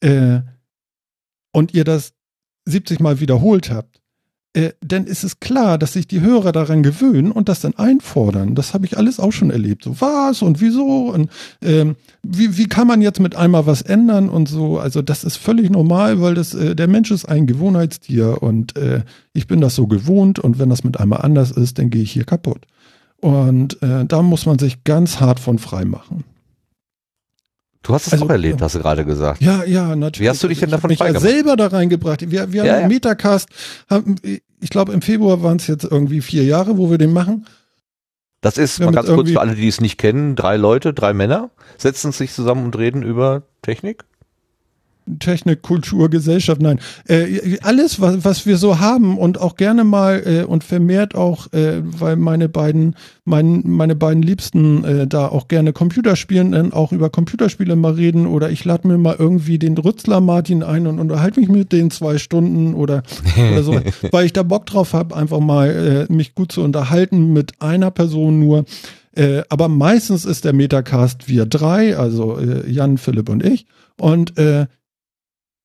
äh, 0.00 0.40
und 1.52 1.72
ihr 1.72 1.84
das 1.84 2.14
70 2.66 2.98
Mal 2.98 3.20
wiederholt 3.20 3.70
habt, 3.70 3.93
äh, 4.54 4.70
dann 4.80 5.06
ist 5.06 5.24
es 5.24 5.40
klar, 5.40 5.78
dass 5.78 5.92
sich 5.92 6.06
die 6.06 6.20
Hörer 6.20 6.52
daran 6.52 6.82
gewöhnen 6.82 7.32
und 7.32 7.48
das 7.48 7.60
dann 7.60 7.74
einfordern. 7.74 8.54
Das 8.54 8.72
habe 8.72 8.86
ich 8.86 8.96
alles 8.96 9.18
auch 9.18 9.32
schon 9.32 9.50
erlebt. 9.50 9.84
So 9.84 10.00
was 10.00 10.42
und 10.42 10.60
wieso 10.60 11.10
und 11.10 11.30
ähm, 11.60 11.96
wie, 12.22 12.56
wie 12.56 12.68
kann 12.68 12.86
man 12.86 13.02
jetzt 13.02 13.20
mit 13.20 13.34
einmal 13.34 13.66
was 13.66 13.82
ändern 13.82 14.28
und 14.28 14.48
so. 14.48 14.78
Also 14.78 15.02
das 15.02 15.24
ist 15.24 15.36
völlig 15.36 15.70
normal, 15.70 16.20
weil 16.20 16.34
das 16.34 16.54
äh, 16.54 16.76
der 16.76 16.86
Mensch 16.86 17.10
ist 17.10 17.24
ein 17.24 17.46
Gewohnheitstier 17.46 18.42
und 18.42 18.76
äh, 18.78 19.02
ich 19.32 19.46
bin 19.48 19.60
das 19.60 19.74
so 19.74 19.88
gewohnt 19.88 20.38
und 20.38 20.58
wenn 20.58 20.70
das 20.70 20.84
mit 20.84 21.00
einmal 21.00 21.22
anders 21.22 21.50
ist, 21.50 21.78
dann 21.78 21.90
gehe 21.90 22.02
ich 22.02 22.12
hier 22.12 22.24
kaputt. 22.24 22.62
Und 23.20 23.82
äh, 23.82 24.04
da 24.04 24.22
muss 24.22 24.46
man 24.46 24.58
sich 24.58 24.84
ganz 24.84 25.18
hart 25.18 25.40
von 25.40 25.58
frei 25.58 25.84
machen. 25.84 26.24
Du 27.84 27.92
hast 27.94 28.06
es 28.06 28.14
Also, 28.14 28.24
auch 28.24 28.30
erlebt, 28.30 28.60
hast 28.62 28.74
du 28.74 28.78
gerade 28.80 29.04
gesagt. 29.04 29.42
Ja, 29.42 29.62
ja, 29.64 29.94
natürlich. 29.94 30.24
Wie 30.26 30.30
hast 30.30 30.42
du 30.42 30.48
dich 30.48 30.58
denn 30.58 30.70
Ich 30.70 30.74
davon 30.74 30.88
mich 30.88 30.98
ja 30.98 31.20
selber 31.20 31.54
da 31.54 31.66
reingebracht. 31.68 32.28
Wir, 32.30 32.52
wir 32.52 32.64
Ja, 32.64 32.74
haben 32.74 32.80
ja. 32.82 32.88
Metacast, 32.88 33.48
haben, 33.88 34.16
ich 34.22 34.70
glaube 34.70 34.92
im 34.92 35.02
Februar 35.02 35.42
waren 35.42 35.58
es 35.58 35.66
jetzt 35.66 35.84
irgendwie 35.84 36.22
vier 36.22 36.44
Jahre, 36.44 36.78
wo 36.78 36.90
wir 36.90 36.98
den 36.98 37.12
machen. 37.12 37.46
Das 38.40 38.58
ist, 38.58 38.80
Wir 38.80 38.86
mal 38.86 38.92
ganz 38.92 39.08
kurz 39.08 39.30
für 39.30 39.40
alle, 39.40 39.54
die 39.54 39.68
es 39.68 39.80
nicht 39.80 39.98
kennen, 39.98 40.34
drei 40.34 40.56
Leute, 40.56 40.92
drei 40.92 41.12
Männer, 41.14 41.50
setzen 41.78 42.12
sich 42.12 42.32
zusammen 42.32 42.64
und 42.64 42.76
reden 42.76 43.02
über 43.02 43.42
Technik. 43.62 44.04
Technik, 45.18 45.62
Kultur, 45.62 46.08
Gesellschaft, 46.08 46.62
nein. 46.62 46.80
Äh, 47.06 47.58
alles, 47.62 48.00
was, 48.00 48.24
was 48.24 48.46
wir 48.46 48.56
so 48.56 48.78
haben 48.78 49.18
und 49.18 49.40
auch 49.40 49.56
gerne 49.56 49.84
mal 49.84 50.22
äh, 50.24 50.44
und 50.44 50.64
vermehrt 50.64 51.14
auch, 51.14 51.52
äh, 51.52 51.82
weil 51.84 52.16
meine 52.16 52.48
beiden, 52.48 52.96
mein, 53.24 53.62
meine 53.66 53.96
beiden 53.96 54.22
Liebsten 54.22 54.84
äh, 54.84 55.06
da 55.06 55.28
auch 55.28 55.48
gerne 55.48 55.72
Computer 55.72 56.16
spielen, 56.16 56.52
dann 56.52 56.72
auch 56.72 56.92
über 56.92 57.10
Computerspiele 57.10 57.76
mal 57.76 57.92
reden 57.92 58.26
oder 58.26 58.50
ich 58.50 58.64
lade 58.64 58.88
mir 58.88 58.98
mal 58.98 59.16
irgendwie 59.18 59.58
den 59.58 59.76
Rützler 59.76 60.20
Martin 60.20 60.62
ein 60.62 60.86
und 60.86 60.98
unterhalte 60.98 61.40
mich 61.40 61.48
mit 61.48 61.72
den 61.72 61.90
zwei 61.90 62.18
Stunden 62.18 62.74
oder, 62.74 63.02
oder 63.36 63.62
so, 63.62 63.80
weil 64.10 64.26
ich 64.26 64.32
da 64.32 64.42
Bock 64.42 64.66
drauf 64.66 64.94
habe, 64.94 65.14
einfach 65.14 65.40
mal 65.40 66.06
äh, 66.08 66.12
mich 66.12 66.34
gut 66.34 66.52
zu 66.52 66.62
unterhalten 66.62 67.32
mit 67.32 67.60
einer 67.60 67.90
Person 67.90 68.40
nur. 68.40 68.64
Äh, 69.16 69.42
aber 69.48 69.68
meistens 69.68 70.24
ist 70.24 70.44
der 70.44 70.52
Metacast 70.52 71.28
wir 71.28 71.46
drei, 71.46 71.96
also 71.96 72.38
äh, 72.38 72.68
Jan, 72.70 72.98
Philipp 72.98 73.28
und 73.28 73.44
ich. 73.44 73.66
Und 74.00 74.38
äh, 74.38 74.66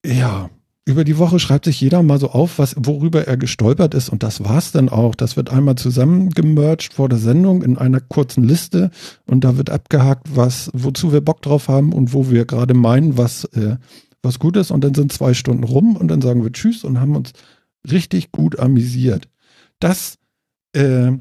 ja, 0.05 0.49
über 0.89 1.03
die 1.03 1.19
Woche 1.19 1.37
schreibt 1.37 1.65
sich 1.65 1.79
jeder 1.79 2.01
mal 2.01 2.19
so 2.19 2.31
auf, 2.31 2.57
was, 2.57 2.75
worüber 2.75 3.27
er 3.27 3.37
gestolpert 3.37 3.93
ist. 3.93 4.09
Und 4.09 4.23
das 4.23 4.43
war's 4.43 4.71
dann 4.71 4.89
auch. 4.89 5.13
Das 5.13 5.37
wird 5.37 5.51
einmal 5.51 5.75
zusammengemerged 5.75 6.93
vor 6.93 7.09
der 7.09 7.19
Sendung 7.19 7.61
in 7.61 7.77
einer 7.77 7.99
kurzen 7.99 8.43
Liste. 8.43 8.89
Und 9.27 9.43
da 9.43 9.55
wird 9.55 9.69
abgehakt, 9.69 10.35
was, 10.35 10.71
wozu 10.73 11.13
wir 11.13 11.21
Bock 11.21 11.43
drauf 11.43 11.67
haben 11.67 11.93
und 11.93 12.13
wo 12.13 12.31
wir 12.31 12.45
gerade 12.45 12.73
meinen, 12.73 13.19
was, 13.19 13.43
äh, 13.53 13.77
was 14.23 14.39
gut 14.39 14.57
ist. 14.57 14.71
Und 14.71 14.83
dann 14.83 14.95
sind 14.95 15.13
zwei 15.13 15.35
Stunden 15.35 15.63
rum 15.63 15.95
und 15.95 16.07
dann 16.07 16.21
sagen 16.21 16.43
wir 16.43 16.51
Tschüss 16.51 16.83
und 16.83 16.99
haben 16.99 17.15
uns 17.15 17.33
richtig 17.89 18.31
gut 18.31 18.57
amüsiert. 18.57 19.27
Das, 19.79 20.17
äh, 20.73 21.11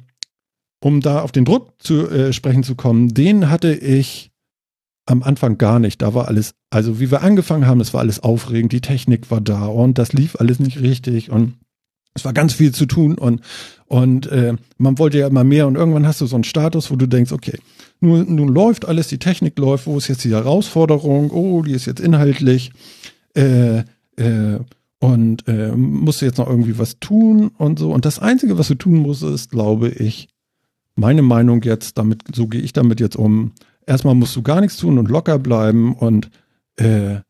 um 0.81 1.01
da 1.03 1.21
auf 1.21 1.33
den 1.33 1.45
Druck 1.45 1.75
zu 1.79 2.09
äh, 2.09 2.33
sprechen 2.33 2.62
zu 2.62 2.75
kommen, 2.75 3.09
den 3.09 3.51
hatte 3.51 3.75
ich 3.75 4.31
am 5.09 5.23
Anfang 5.23 5.59
gar 5.59 5.79
nicht. 5.79 6.03
Da 6.03 6.14
war 6.14 6.29
alles, 6.29 6.55
also 6.71 7.01
wie 7.01 7.11
wir 7.11 7.23
angefangen 7.23 7.66
haben, 7.66 7.81
es 7.81 7.94
war 7.94 8.01
alles 8.01 8.21
aufregend, 8.21 8.73
die 8.73 8.81
Technik 8.81 9.31
war 9.31 9.40
da 9.40 9.66
und 9.66 9.99
das 9.99 10.12
lief 10.12 10.37
alles 10.37 10.61
nicht 10.61 10.81
richtig 10.81 11.31
und 11.31 11.55
es 12.14 12.25
war 12.25 12.33
ganz 12.33 12.53
viel 12.53 12.73
zu 12.73 12.87
tun 12.87 13.16
und, 13.16 13.40
und 13.87 14.27
äh, 14.27 14.55
man 14.77 14.99
wollte 14.99 15.18
ja 15.18 15.29
immer 15.29 15.44
mehr 15.44 15.66
und 15.66 15.77
irgendwann 15.77 16.07
hast 16.07 16.21
du 16.21 16.27
so 16.27 16.37
einen 16.37 16.44
Status, 16.44 16.90
wo 16.90 16.97
du 16.97 17.07
denkst, 17.07 17.33
okay, 17.33 17.59
nun, 18.01 18.35
nun 18.35 18.49
läuft 18.49 18.87
alles, 18.87 19.09
die 19.09 19.18
Technik 19.18 19.59
läuft, 19.59 19.87
wo 19.87 19.97
ist 19.97 20.09
jetzt 20.09 20.25
die 20.25 20.33
Herausforderung? 20.33 21.31
Oh, 21.31 21.62
die 21.62 21.73
ist 21.73 21.87
jetzt 21.87 22.01
inhaltlich 22.01 22.73
äh, 23.35 23.79
äh, 24.16 24.59
und 25.01 25.47
äh, 25.47 25.73
musst 25.73 26.21
du 26.21 26.27
jetzt 26.27 26.38
noch 26.38 26.49
irgendwie 26.49 26.79
was 26.79 26.99
tun 26.99 27.51
und 27.57 27.79
so. 27.79 27.92
Und 27.92 28.05
das 28.05 28.18
Einzige, 28.18 28.59
was 28.59 28.68
du 28.68 28.75
tun 28.75 28.97
musst, 28.97 29.23
ist, 29.23 29.51
glaube 29.51 29.88
ich, 29.88 30.29
meine 30.97 31.23
Meinung 31.23 31.62
jetzt, 31.62 31.99
damit, 31.99 32.23
so 32.35 32.49
gehe 32.49 32.61
ich 32.61 32.73
damit 32.73 33.01
jetzt 33.01 33.16
um. 33.16 33.53
Erstmal 33.88 34.14
musst 34.14 34.37
du 34.37 34.42
gar 34.42 34.61
nichts 34.61 34.77
tun 34.77 34.98
und 34.98 35.09
locker 35.09 35.38
bleiben 35.38 35.94
und 35.94 36.31
äh, 36.77 37.20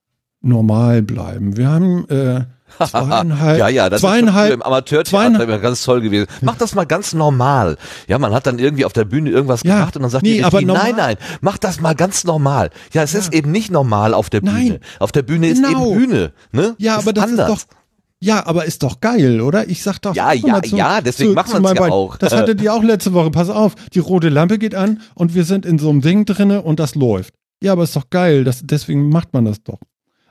normal 0.40 1.02
bleiben. 1.02 1.56
Wir 1.56 1.68
haben 1.68 2.08
äh, 2.08 2.40
zweieinhalb, 2.84 3.58
ja, 3.58 3.68
ja, 3.68 3.88
das 3.88 4.00
zweieinhalb, 4.00 4.50
ist 4.50 4.54
im 4.56 4.62
Amateurtheater 4.62 5.58
ganz 5.60 5.82
toll 5.84 6.00
gewesen. 6.00 6.26
Mach 6.42 6.56
das 6.56 6.74
mal 6.74 6.84
ganz 6.84 7.14
normal. 7.14 7.76
Ja, 8.08 8.18
man 8.18 8.34
hat 8.34 8.46
dann 8.46 8.58
irgendwie 8.58 8.84
auf 8.84 8.92
der 8.92 9.04
Bühne 9.04 9.30
irgendwas 9.30 9.62
Ja, 9.62 9.76
gemacht 9.78 9.96
und 9.96 10.02
dann 10.02 10.10
sagt 10.10 10.24
nee, 10.24 10.34
die 10.38 10.44
aber 10.44 10.60
normal- 10.60 10.84
nein, 10.92 10.96
nein, 10.96 11.16
mach 11.40 11.58
das 11.58 11.80
mal 11.80 11.94
ganz 11.94 12.24
normal. 12.24 12.70
Ja, 12.92 13.02
es 13.02 13.14
ist 13.14 13.32
eben 13.32 13.52
nicht 13.52 13.70
normal 13.70 14.12
auf 14.12 14.28
der 14.28 14.40
Bühne. 14.40 14.52
Nein. 14.52 14.78
Auf 14.98 15.12
der 15.12 15.22
Bühne 15.22 15.48
ist 15.48 15.62
Genau. 15.64 15.92
eben 15.92 15.98
Bühne. 15.98 16.32
Ne? 16.52 16.74
Ja, 16.78 16.98
aber 16.98 17.12
das 17.12 17.24
anders. 17.24 17.48
ist 17.50 17.68
doch. 17.70 17.77
Ja, 18.20 18.46
aber 18.46 18.64
ist 18.64 18.82
doch 18.82 19.00
geil, 19.00 19.40
oder? 19.40 19.68
Ich 19.68 19.82
sag 19.82 20.00
doch. 20.00 20.14
Ja, 20.14 20.32
guck 20.34 20.50
mal 20.50 20.60
ja, 20.66 20.76
ja, 20.76 21.00
deswegen 21.00 21.34
machen 21.34 21.52
wir's 21.52 21.62
meinem 21.62 21.76
ja 21.76 21.82
Bein. 21.82 21.92
auch. 21.92 22.16
Das 22.16 22.34
hattet 22.34 22.60
ihr 22.60 22.74
auch 22.74 22.82
letzte 22.82 23.12
Woche. 23.14 23.30
Pass 23.30 23.48
auf, 23.48 23.74
die 23.94 24.00
rote 24.00 24.28
Lampe 24.28 24.58
geht 24.58 24.74
an 24.74 25.00
und 25.14 25.34
wir 25.34 25.44
sind 25.44 25.64
in 25.64 25.78
so 25.78 25.88
einem 25.88 26.00
Ding 26.00 26.24
drinne 26.24 26.62
und 26.62 26.80
das 26.80 26.94
läuft. 26.96 27.34
Ja, 27.62 27.72
aber 27.72 27.84
ist 27.84 27.94
doch 27.94 28.10
geil. 28.10 28.44
Das, 28.44 28.60
deswegen 28.64 29.08
macht 29.08 29.32
man 29.32 29.44
das 29.44 29.62
doch. 29.62 29.78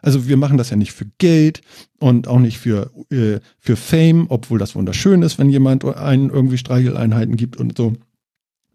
Also 0.01 0.27
wir 0.27 0.37
machen 0.37 0.57
das 0.57 0.69
ja 0.69 0.75
nicht 0.77 0.91
für 0.91 1.05
Geld 1.17 1.61
und 1.99 2.27
auch 2.27 2.39
nicht 2.39 2.59
für, 2.59 2.91
äh, 3.11 3.39
für 3.59 3.75
Fame, 3.75 4.27
obwohl 4.29 4.59
das 4.59 4.75
wunderschön 4.75 5.21
ist, 5.21 5.39
wenn 5.39 5.49
jemand 5.49 5.83
einen 5.85 6.29
irgendwie 6.29 6.57
Streicheleinheiten 6.57 7.35
gibt 7.35 7.57
und 7.57 7.77
so. 7.77 7.93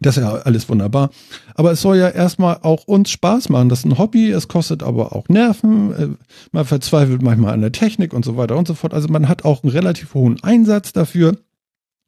Das 0.03 0.17
ist 0.17 0.23
ja 0.23 0.33
alles 0.33 0.69
wunderbar. 0.69 1.09
Aber 1.55 1.71
es 1.71 1.81
soll 1.81 1.97
ja 1.97 2.09
erstmal 2.09 2.59
auch 2.61 2.83
uns 2.85 3.09
Spaß 3.09 3.49
machen. 3.49 3.69
Das 3.69 3.79
ist 3.79 3.85
ein 3.85 3.97
Hobby, 3.97 4.29
es 4.29 4.47
kostet 4.47 4.83
aber 4.83 5.15
auch 5.15 5.29
Nerven. 5.29 5.91
äh, 5.93 6.07
Man 6.51 6.65
verzweifelt 6.65 7.21
manchmal 7.21 7.53
an 7.53 7.61
der 7.61 7.71
Technik 7.71 8.13
und 8.13 8.23
so 8.23 8.37
weiter 8.37 8.55
und 8.57 8.67
so 8.67 8.75
fort. 8.75 8.93
Also 8.93 9.07
man 9.07 9.27
hat 9.27 9.45
auch 9.45 9.63
einen 9.63 9.71
relativ 9.71 10.13
hohen 10.13 10.41
Einsatz 10.43 10.93
dafür. 10.93 11.37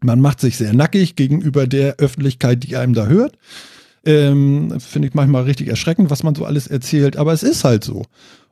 Man 0.02 0.22
macht 0.22 0.40
sich 0.40 0.58
sehr 0.58 0.74
nackig 0.74 1.16
gegenüber 1.16 1.66
der 1.68 1.96
Öffentlichkeit, 1.98 2.64
die 2.64 2.76
einem 2.76 2.94
da 2.94 3.08
hört. 3.08 3.38
Ähm, 4.06 4.80
Finde 4.80 5.08
ich 5.08 5.14
manchmal 5.16 5.44
richtig 5.44 5.68
erschreckend, 5.68 6.12
was 6.12 6.22
man 6.22 6.36
so 6.36 6.46
alles 6.46 6.68
erzählt. 6.68 7.18
Aber 7.18 7.34
es 7.34 7.42
ist 7.42 7.64
halt 7.64 7.84
so. 7.84 8.04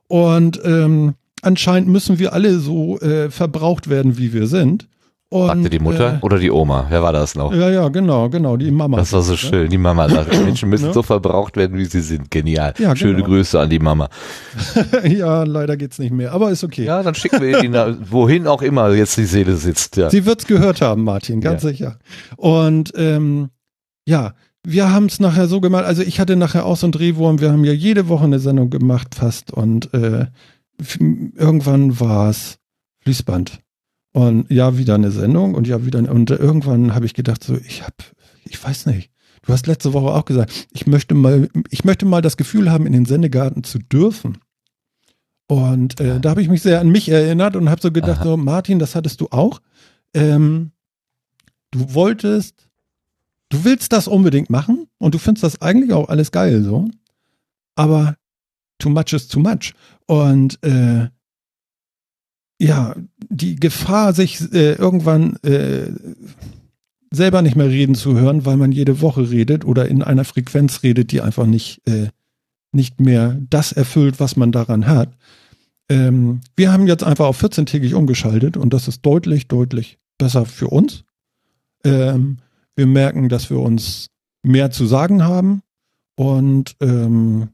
Und 0.07 0.59
ähm, 0.63 1.13
anscheinend 1.41 1.89
müssen 1.89 2.17
wir 2.19 2.33
alle 2.33 2.59
so 2.59 2.99
äh, 3.01 3.29
verbraucht 3.29 3.89
werden, 3.89 4.17
wie 4.17 4.33
wir 4.33 4.47
sind. 4.47 4.87
Und, 5.33 5.47
Sagte 5.47 5.69
die 5.71 5.79
Mutter 5.79 6.13
Äh, 6.15 6.17
oder 6.21 6.37
die 6.37 6.51
Oma? 6.51 6.85
Wer 6.89 7.01
war 7.01 7.11
das 7.11 7.33
noch? 7.33 7.51
ja, 7.53 7.67
ja, 7.71 7.89
genau, 7.89 8.29
genau, 8.29 8.55
die 8.55 8.69
Mama. 8.69 8.97
Das 8.97 9.13
war 9.13 9.23
so 9.23 9.35
schön. 9.35 9.67
Die 9.69 9.79
Mama 9.79 10.07
sagt, 10.07 10.31
Menschen 10.45 10.69
müssen 10.69 10.87
Ne? 10.89 10.93
so 10.93 11.01
verbraucht 11.01 11.57
werden, 11.57 11.75
wie 11.79 11.85
sie 11.85 12.01
sind. 12.01 12.29
Genial. 12.29 12.75
Ja, 12.77 12.95
Schöne 12.95 13.15
genau. 13.15 13.27
Grüße 13.29 13.59
an 13.59 13.67
die 13.69 13.79
Mama. 13.79 14.09
ja, 15.05 15.41
leider 15.43 15.75
geht's 15.75 15.97
nicht 15.97 16.11
mehr, 16.13 16.33
aber 16.33 16.51
ist 16.51 16.63
okay. 16.63 16.83
Ja, 16.85 17.01
dann 17.01 17.15
schicken 17.15 17.41
wir 17.41 17.63
ihn 17.63 17.71
nach, 17.71 17.95
wohin 18.11 18.45
auch 18.45 18.61
immer 18.61 18.93
jetzt 18.93 19.17
die 19.17 19.25
Seele 19.25 19.55
sitzt. 19.55 19.97
Ja. 19.97 20.11
Sie 20.11 20.25
wird's 20.27 20.45
gehört 20.45 20.81
haben, 20.81 21.03
Martin, 21.03 21.41
ganz 21.41 21.63
Ja. 21.63 21.69
sicher. 21.69 21.99
Und 22.37 22.93
ähm, 22.95 23.49
ja, 24.07 24.33
wir 24.65 24.91
haben 24.93 25.07
es 25.07 25.19
nachher 25.19 25.47
so 25.47 25.61
gemacht. 25.61 25.85
Also 25.85 26.03
ich 26.03 26.19
hatte 26.19 26.35
nachher 26.35 26.65
auch 26.67 26.77
so 26.77 26.85
einen 26.85 26.91
Drehwurm. 26.91 27.41
Wir 27.41 27.51
haben 27.51 27.65
ja 27.65 27.73
jede 27.73 28.07
Woche 28.07 28.25
eine 28.25 28.37
Sendung 28.39 28.69
gemacht 28.69 29.15
fast 29.15 29.51
und 29.51 29.91
äh, 29.95 30.27
irgendwann 31.35 31.99
war's 31.99 32.57
Fließband. 33.03 33.59
Und 34.13 34.49
ja, 34.51 34.77
wieder 34.77 34.95
eine 34.95 35.11
Sendung 35.11 35.55
und 35.55 35.67
ja, 35.67 35.85
wieder 35.85 35.99
eine, 35.99 36.11
und 36.11 36.29
irgendwann 36.29 36.93
habe 36.93 37.05
ich 37.05 37.15
gedacht 37.15 37.43
so, 37.43 37.57
ich 37.57 37.83
hab, 37.83 37.95
ich 38.45 38.63
weiß 38.63 38.85
nicht. 38.85 39.09
Du 39.41 39.51
hast 39.51 39.67
letzte 39.67 39.91
Woche 39.91 40.13
auch 40.13 40.25
gesagt, 40.25 40.67
ich 40.71 40.87
möchte 40.87 41.15
mal, 41.15 41.49
ich 41.69 41.83
möchte 41.83 42.05
mal 42.05 42.21
das 42.21 42.37
Gefühl 42.37 42.71
haben, 42.71 42.85
in 42.85 42.93
den 42.93 43.05
Sendegarten 43.05 43.63
zu 43.63 43.79
dürfen. 43.79 44.37
Und 45.47 45.99
äh, 45.99 46.19
da 46.19 46.29
habe 46.29 46.41
ich 46.41 46.47
mich 46.47 46.61
sehr 46.61 46.79
an 46.79 46.89
mich 46.89 47.09
erinnert 47.09 47.55
und 47.55 47.69
habe 47.69 47.81
so 47.81 47.91
gedacht, 47.91 48.21
Aha. 48.21 48.23
so 48.23 48.37
Martin, 48.37 48.79
das 48.79 48.95
hattest 48.95 49.19
du 49.19 49.27
auch. 49.31 49.61
Ähm, 50.13 50.71
du 51.71 51.93
wolltest, 51.93 52.69
du 53.49 53.65
willst 53.65 53.91
das 53.91 54.07
unbedingt 54.07 54.49
machen 54.49 54.87
und 54.99 55.15
du 55.15 55.17
findest 55.17 55.43
das 55.43 55.61
eigentlich 55.61 55.91
auch 55.91 56.07
alles 56.07 56.31
geil 56.31 56.63
so, 56.63 56.87
aber 57.75 58.15
too 58.77 58.89
much 58.89 59.11
is 59.11 59.27
too 59.27 59.39
much. 59.39 59.73
Und 60.05 60.63
äh, 60.63 61.09
ja, 62.63 62.95
die 63.29 63.57
Gefahr, 63.57 64.13
sich 64.13 64.39
äh, 64.53 64.73
irgendwann 64.73 65.35
äh, 65.43 65.91
selber 67.11 67.41
nicht 67.41 67.57
mehr 67.57 67.69
reden 67.69 67.93
zu 67.93 68.17
hören, 68.17 68.45
weil 68.45 68.55
man 68.55 68.71
jede 68.71 69.01
Woche 69.01 69.29
redet 69.29 69.65
oder 69.65 69.89
in 69.89 70.01
einer 70.01 70.23
Frequenz 70.23 70.81
redet, 70.81 71.11
die 71.11 71.21
einfach 71.21 71.45
nicht, 71.45 71.81
äh, 71.87 72.07
nicht 72.71 73.01
mehr 73.01 73.37
das 73.49 73.73
erfüllt, 73.73 74.19
was 74.19 74.37
man 74.37 74.53
daran 74.53 74.87
hat. 74.87 75.09
Ähm, 75.89 76.39
wir 76.55 76.71
haben 76.71 76.87
jetzt 76.87 77.03
einfach 77.03 77.25
auf 77.25 77.43
14-tägig 77.43 77.93
umgeschaltet 77.95 78.55
und 78.55 78.73
das 78.73 78.87
ist 78.87 79.01
deutlich, 79.01 79.49
deutlich 79.49 79.99
besser 80.17 80.45
für 80.45 80.69
uns. 80.69 81.03
Ähm, 81.83 82.37
wir 82.77 82.87
merken, 82.87 83.27
dass 83.27 83.49
wir 83.49 83.59
uns 83.59 84.07
mehr 84.41 84.71
zu 84.71 84.85
sagen 84.85 85.23
haben 85.23 85.61
und 86.15 86.77
ähm, 86.79 87.49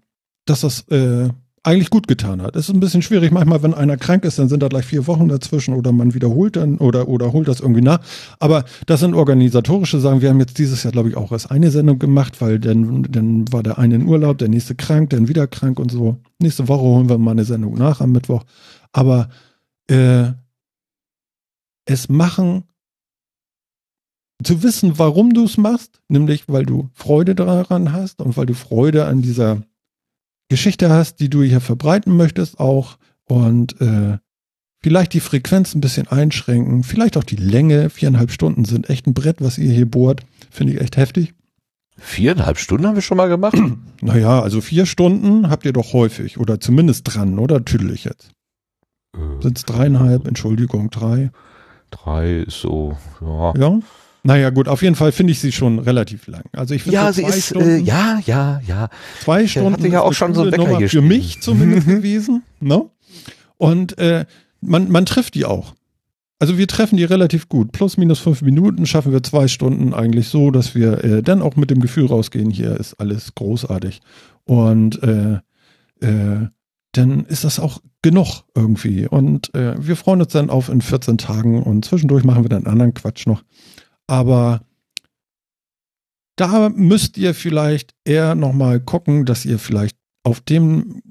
dass 0.45 0.61
das 0.61 0.87
äh, 0.89 1.29
eigentlich 1.69 1.91
gut 1.91 2.07
getan 2.07 2.41
hat. 2.41 2.55
Es 2.55 2.67
ist 2.67 2.75
ein 2.75 2.79
bisschen 2.79 3.03
schwierig 3.03 3.31
manchmal, 3.31 3.61
wenn 3.61 3.75
einer 3.75 3.95
krank 3.95 4.25
ist, 4.25 4.39
dann 4.39 4.49
sind 4.49 4.63
da 4.63 4.67
gleich 4.67 4.85
vier 4.85 5.05
Wochen 5.05 5.27
dazwischen 5.27 5.75
oder 5.75 5.91
man 5.91 6.15
wiederholt 6.15 6.55
dann 6.55 6.77
oder, 6.77 7.07
oder 7.07 7.31
holt 7.31 7.47
das 7.47 7.59
irgendwie 7.59 7.81
nach. 7.81 7.99
Aber 8.39 8.65
das 8.87 9.01
sind 9.01 9.13
organisatorische 9.13 9.99
Sachen. 9.99 10.21
Wir 10.21 10.29
haben 10.29 10.39
jetzt 10.39 10.57
dieses 10.57 10.83
Jahr, 10.83 10.91
glaube 10.91 11.09
ich, 11.09 11.17
auch 11.17 11.31
erst 11.31 11.51
eine 11.51 11.69
Sendung 11.69 11.99
gemacht, 11.99 12.41
weil 12.41 12.59
dann, 12.59 13.03
dann 13.03 13.51
war 13.51 13.61
der 13.61 13.77
eine 13.77 13.95
in 13.95 14.07
Urlaub, 14.07 14.39
der 14.39 14.49
nächste 14.49 14.73
krank, 14.73 15.11
dann 15.11 15.27
wieder 15.27 15.45
krank 15.45 15.79
und 15.79 15.91
so. 15.91 16.17
Nächste 16.39 16.67
Woche 16.67 16.81
holen 16.81 17.09
wir 17.09 17.19
mal 17.19 17.31
eine 17.31 17.45
Sendung 17.45 17.75
nach 17.75 18.01
am 18.01 18.11
Mittwoch. 18.13 18.43
Aber 18.91 19.29
äh, 19.87 20.31
es 21.85 22.09
machen 22.09 22.63
zu 24.43 24.63
wissen, 24.63 24.97
warum 24.97 25.33
du 25.33 25.43
es 25.43 25.57
machst, 25.57 26.01
nämlich 26.07 26.45
weil 26.47 26.65
du 26.65 26.89
Freude 26.93 27.35
daran 27.35 27.91
hast 27.91 28.21
und 28.21 28.37
weil 28.37 28.45
du 28.45 28.53
Freude 28.53 29.05
an 29.05 29.21
dieser 29.21 29.61
Geschichte 30.49 30.89
hast, 30.89 31.19
die 31.19 31.29
du 31.29 31.43
hier 31.43 31.61
verbreiten 31.61 32.17
möchtest 32.17 32.59
auch 32.59 32.97
und 33.25 33.79
äh, 33.81 34.17
vielleicht 34.81 35.13
die 35.13 35.19
Frequenz 35.19 35.75
ein 35.75 35.81
bisschen 35.81 36.07
einschränken, 36.07 36.83
vielleicht 36.83 37.17
auch 37.17 37.23
die 37.23 37.35
Länge, 37.35 37.89
viereinhalb 37.89 38.31
Stunden 38.31 38.65
sind 38.65 38.89
echt 38.89 39.07
ein 39.07 39.13
Brett, 39.13 39.41
was 39.41 39.57
ihr 39.57 39.71
hier 39.71 39.89
bohrt, 39.89 40.21
finde 40.49 40.73
ich 40.73 40.81
echt 40.81 40.97
heftig. 40.97 41.33
Viereinhalb 41.97 42.57
Stunden 42.57 42.87
haben 42.87 42.95
wir 42.95 43.01
schon 43.01 43.17
mal 43.17 43.29
gemacht. 43.29 43.57
Naja, 44.01 44.41
also 44.41 44.61
vier 44.61 44.85
Stunden 44.85 45.49
habt 45.49 45.65
ihr 45.65 45.73
doch 45.73 45.91
häufig 45.91 46.37
oder 46.37 46.61
zumindest 46.61 47.13
dran, 47.13 47.37
oder 47.37 47.65
tüdelig 47.65 48.05
jetzt? 48.05 48.31
Sind 49.41 49.57
es 49.57 49.65
dreieinhalb, 49.65 50.25
Entschuldigung, 50.25 50.89
drei? 50.89 51.31
Drei 51.91 52.37
ist 52.43 52.61
so, 52.61 52.97
ja. 53.19 53.53
Ja? 53.57 53.79
Naja, 54.23 54.49
gut, 54.49 54.67
auf 54.67 54.81
jeden 54.81 54.95
Fall 54.95 55.11
finde 55.11 55.31
ich 55.31 55.39
sie 55.39 55.51
schon 55.51 55.79
relativ 55.79 56.27
lang. 56.27 56.43
Also 56.51 56.73
ich 56.73 56.83
finde 56.83 56.95
Ja, 56.95 57.13
so 57.13 57.21
sie 57.21 57.27
ist, 57.27 57.47
Stunden, 57.47 57.69
äh, 57.69 57.77
ja, 57.77 58.19
ja, 58.25 58.61
ja. 58.67 58.89
zwei 59.21 59.43
Ich 59.43 59.51
Stunden 59.51 59.73
hatte 59.73 59.87
ja 59.87 60.01
auch 60.01 60.13
schon 60.13 60.33
so 60.33 60.41
coole 60.41 60.51
Wecker 60.51 60.63
Nummer 60.63 60.77
hier 60.77 60.89
für 60.89 61.01
mich 61.01 61.41
zumindest 61.41 61.87
gewesen. 61.87 62.43
Ne? 62.59 62.85
Und 63.57 63.97
äh, 63.97 64.25
man, 64.61 64.91
man 64.91 65.05
trifft 65.05 65.35
die 65.35 65.45
auch. 65.45 65.73
Also 66.39 66.57
wir 66.57 66.67
treffen 66.67 66.95
die 66.95 67.03
relativ 67.03 67.49
gut. 67.49 67.71
Plus 67.73 67.97
minus 67.97 68.19
fünf 68.19 68.41
Minuten 68.41 68.85
schaffen 68.85 69.11
wir 69.11 69.23
zwei 69.23 69.47
Stunden 69.47 69.93
eigentlich 69.93 70.29
so, 70.29 70.51
dass 70.51 70.73
wir 70.73 71.03
äh, 71.03 71.21
dann 71.21 71.41
auch 71.41 71.55
mit 71.57 71.69
dem 71.69 71.81
Gefühl 71.81 72.05
rausgehen, 72.07 72.49
hier 72.49 72.77
ist 72.77 72.95
alles 72.95 73.35
großartig. 73.35 74.01
Und 74.45 75.03
äh, 75.03 75.39
äh, 76.01 76.47
dann 76.93 77.25
ist 77.25 77.43
das 77.43 77.59
auch 77.59 77.79
genug 78.01 78.43
irgendwie. 78.55 79.05
Und 79.07 79.53
äh, 79.53 79.75
wir 79.85 79.95
freuen 79.95 80.21
uns 80.21 80.31
dann 80.31 80.49
auf 80.49 80.69
in 80.69 80.81
14 80.81 81.17
Tagen 81.17 81.61
und 81.61 81.85
zwischendurch 81.85 82.23
machen 82.23 82.43
wir 82.43 82.49
dann 82.49 82.65
anderen 82.67 82.93
Quatsch 82.93 83.27
noch. 83.27 83.43
Aber 84.09 84.61
da 86.35 86.69
müsst 86.69 87.17
ihr 87.17 87.35
vielleicht 87.35 87.93
eher 88.05 88.33
nochmal 88.33 88.79
gucken, 88.79 89.25
dass 89.25 89.45
ihr 89.45 89.59
vielleicht 89.59 89.97
auf 90.23 90.41
dem, 90.41 91.03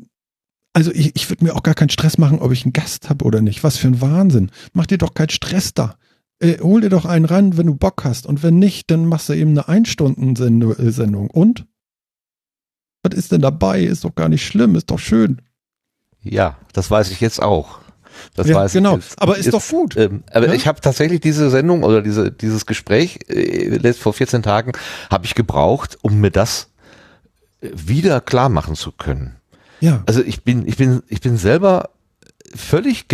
also 0.73 0.91
ich, 0.91 1.15
ich 1.15 1.31
würde 1.31 1.45
mir 1.45 1.55
auch 1.55 1.63
gar 1.63 1.75
keinen 1.75 1.91
Stress 1.91 2.19
machen, 2.19 2.41
ob 2.41 2.51
ich 2.51 2.65
einen 2.65 2.73
Gast 2.73 3.09
habe 3.09 3.25
oder 3.25 3.41
nicht. 3.41 3.63
Was 3.63 3.77
für 3.77 3.87
ein 3.87 4.01
Wahnsinn. 4.01 4.51
Mach 4.73 4.87
dir 4.87 4.99
doch 4.99 5.15
keinen 5.15 5.29
Stress 5.29 5.75
da. 5.75 5.97
Äh, 6.41 6.59
hol 6.59 6.81
dir 6.81 6.89
doch 6.89 7.05
einen 7.05 7.25
ran, 7.25 7.57
wenn 7.57 7.69
du 7.69 7.77
Bock 7.77 8.03
hast. 8.05 8.27
Und 8.27 8.43
wenn 8.43 8.59
nicht, 8.59 8.91
dann 8.91 9.07
machst 9.07 9.29
du 9.29 9.35
eben 9.35 9.51
eine 9.51 9.69
Ein-Stunden-Sendung. 9.69 11.31
Und? 11.31 11.67
Was 13.05 13.17
ist 13.17 13.31
denn 13.31 13.43
dabei? 13.43 13.85
Ist 13.85 14.03
doch 14.03 14.15
gar 14.17 14.29
nicht 14.29 14.45
schlimm, 14.45 14.75
ist 14.75 14.91
doch 14.91 14.99
schön. 14.99 15.41
Ja, 16.21 16.59
das 16.73 16.91
weiß 16.91 17.13
ich 17.13 17.21
jetzt 17.21 17.41
auch. 17.41 17.79
Das 18.35 18.47
Ja, 18.49 18.57
weiß 18.57 18.73
genau. 18.73 18.97
ich. 18.97 19.05
jetzt. 19.05 19.21
Aber 19.23 19.37
ist 19.39 19.53
doch 19.53 19.67
gut. 19.69 19.97
Ähm, 19.97 20.23
aber 20.33 20.47
Ja? 20.49 20.53
ich 20.53 20.67
habe 20.67 20.81
tatsächlich 20.81 21.21
diese 21.21 21.51
Sendung 21.51 21.83
oder 21.83 22.03
diese, 22.03 22.31
dieses 22.31 22.67
Gespräch 22.67 23.21
äh, 23.29 23.93
vor 23.95 24.13
14 24.13 24.43
Tagen 24.43 24.73
habe 25.11 25.27
ich 25.27 25.35
gebraucht, 25.35 25.99
um 26.03 26.21
mir 26.21 26.31
das 26.31 26.69
äh, 27.61 27.71
wieder 27.75 28.21
klar 28.21 28.49
machen 28.49 28.75
zu 28.75 28.93
können. 28.93 29.37
Ja. 29.81 30.03
Also 30.07 30.23
ich 30.23 30.43
bin, 30.45 30.67
ich 30.67 30.77
bin, 30.77 31.03
ich 31.09 31.21
bin 31.21 31.37
selber 31.37 31.91
völlig 32.55 33.07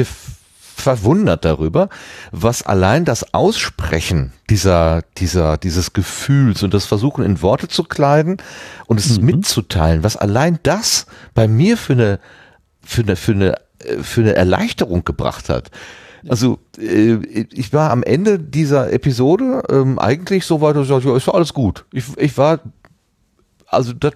verwundert 0.76 1.44
darüber, 1.44 1.88
was 2.32 2.62
allein 2.62 3.04
das 3.04 3.32
Aussprechen 3.32 4.32
dieser, 4.50 5.02
dieser, 5.18 5.56
dieses 5.56 5.92
Gefühls 5.92 6.62
und 6.62 6.74
das 6.74 6.84
Versuchen 6.84 7.24
in 7.24 7.40
Worte 7.42 7.68
zu 7.68 7.84
kleiden 7.84 8.38
und 8.86 8.98
es 8.98 9.20
mitzuteilen, 9.20 10.02
was 10.02 10.16
allein 10.16 10.58
das 10.62 11.06
bei 11.32 11.48
mir 11.48 11.76
für 11.76 11.92
eine, 11.94 12.20
für 12.84 13.02
eine, 13.02 13.16
für 13.16 13.32
eine, 13.32 13.54
für 14.02 14.22
eine 14.22 14.34
Erleichterung 14.34 15.04
gebracht 15.04 15.48
hat. 15.48 15.70
Also 16.28 16.58
äh, 16.78 17.14
ich 17.52 17.72
war 17.72 17.90
am 17.90 18.02
Ende 18.02 18.38
dieser 18.38 18.92
Episode 18.92 19.62
ähm, 19.70 19.98
eigentlich 19.98 20.46
so 20.46 20.60
weit, 20.60 20.76
dass 20.76 20.84
ich 20.84 20.88
sagte, 20.88 21.08
ja, 21.08 21.16
ist 21.16 21.28
alles 21.28 21.52
gut. 21.52 21.84
Ich, 21.92 22.04
ich 22.16 22.38
war 22.38 22.60
also 23.74 23.92
das, 23.92 24.12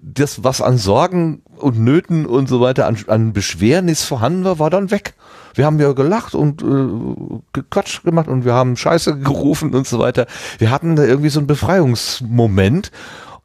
das, 0.00 0.44
was 0.44 0.62
an 0.62 0.78
Sorgen 0.78 1.42
und 1.56 1.78
Nöten 1.78 2.26
und 2.26 2.48
so 2.48 2.60
weiter, 2.60 2.86
an, 2.86 2.96
an 3.08 3.32
Beschwernis 3.32 4.04
vorhanden 4.04 4.44
war, 4.44 4.58
war 4.58 4.70
dann 4.70 4.90
weg. 4.90 5.14
Wir 5.54 5.66
haben 5.66 5.80
ja 5.80 5.92
gelacht 5.92 6.34
und 6.34 6.62
äh, 6.62 7.40
gequatscht 7.52 8.04
gemacht 8.04 8.28
und 8.28 8.44
wir 8.44 8.54
haben 8.54 8.76
Scheiße 8.76 9.18
gerufen 9.20 9.74
und 9.74 9.86
so 9.86 9.98
weiter. 9.98 10.26
Wir 10.58 10.70
hatten 10.70 10.96
da 10.96 11.04
irgendwie 11.04 11.30
so 11.30 11.40
einen 11.40 11.46
Befreiungsmoment 11.48 12.90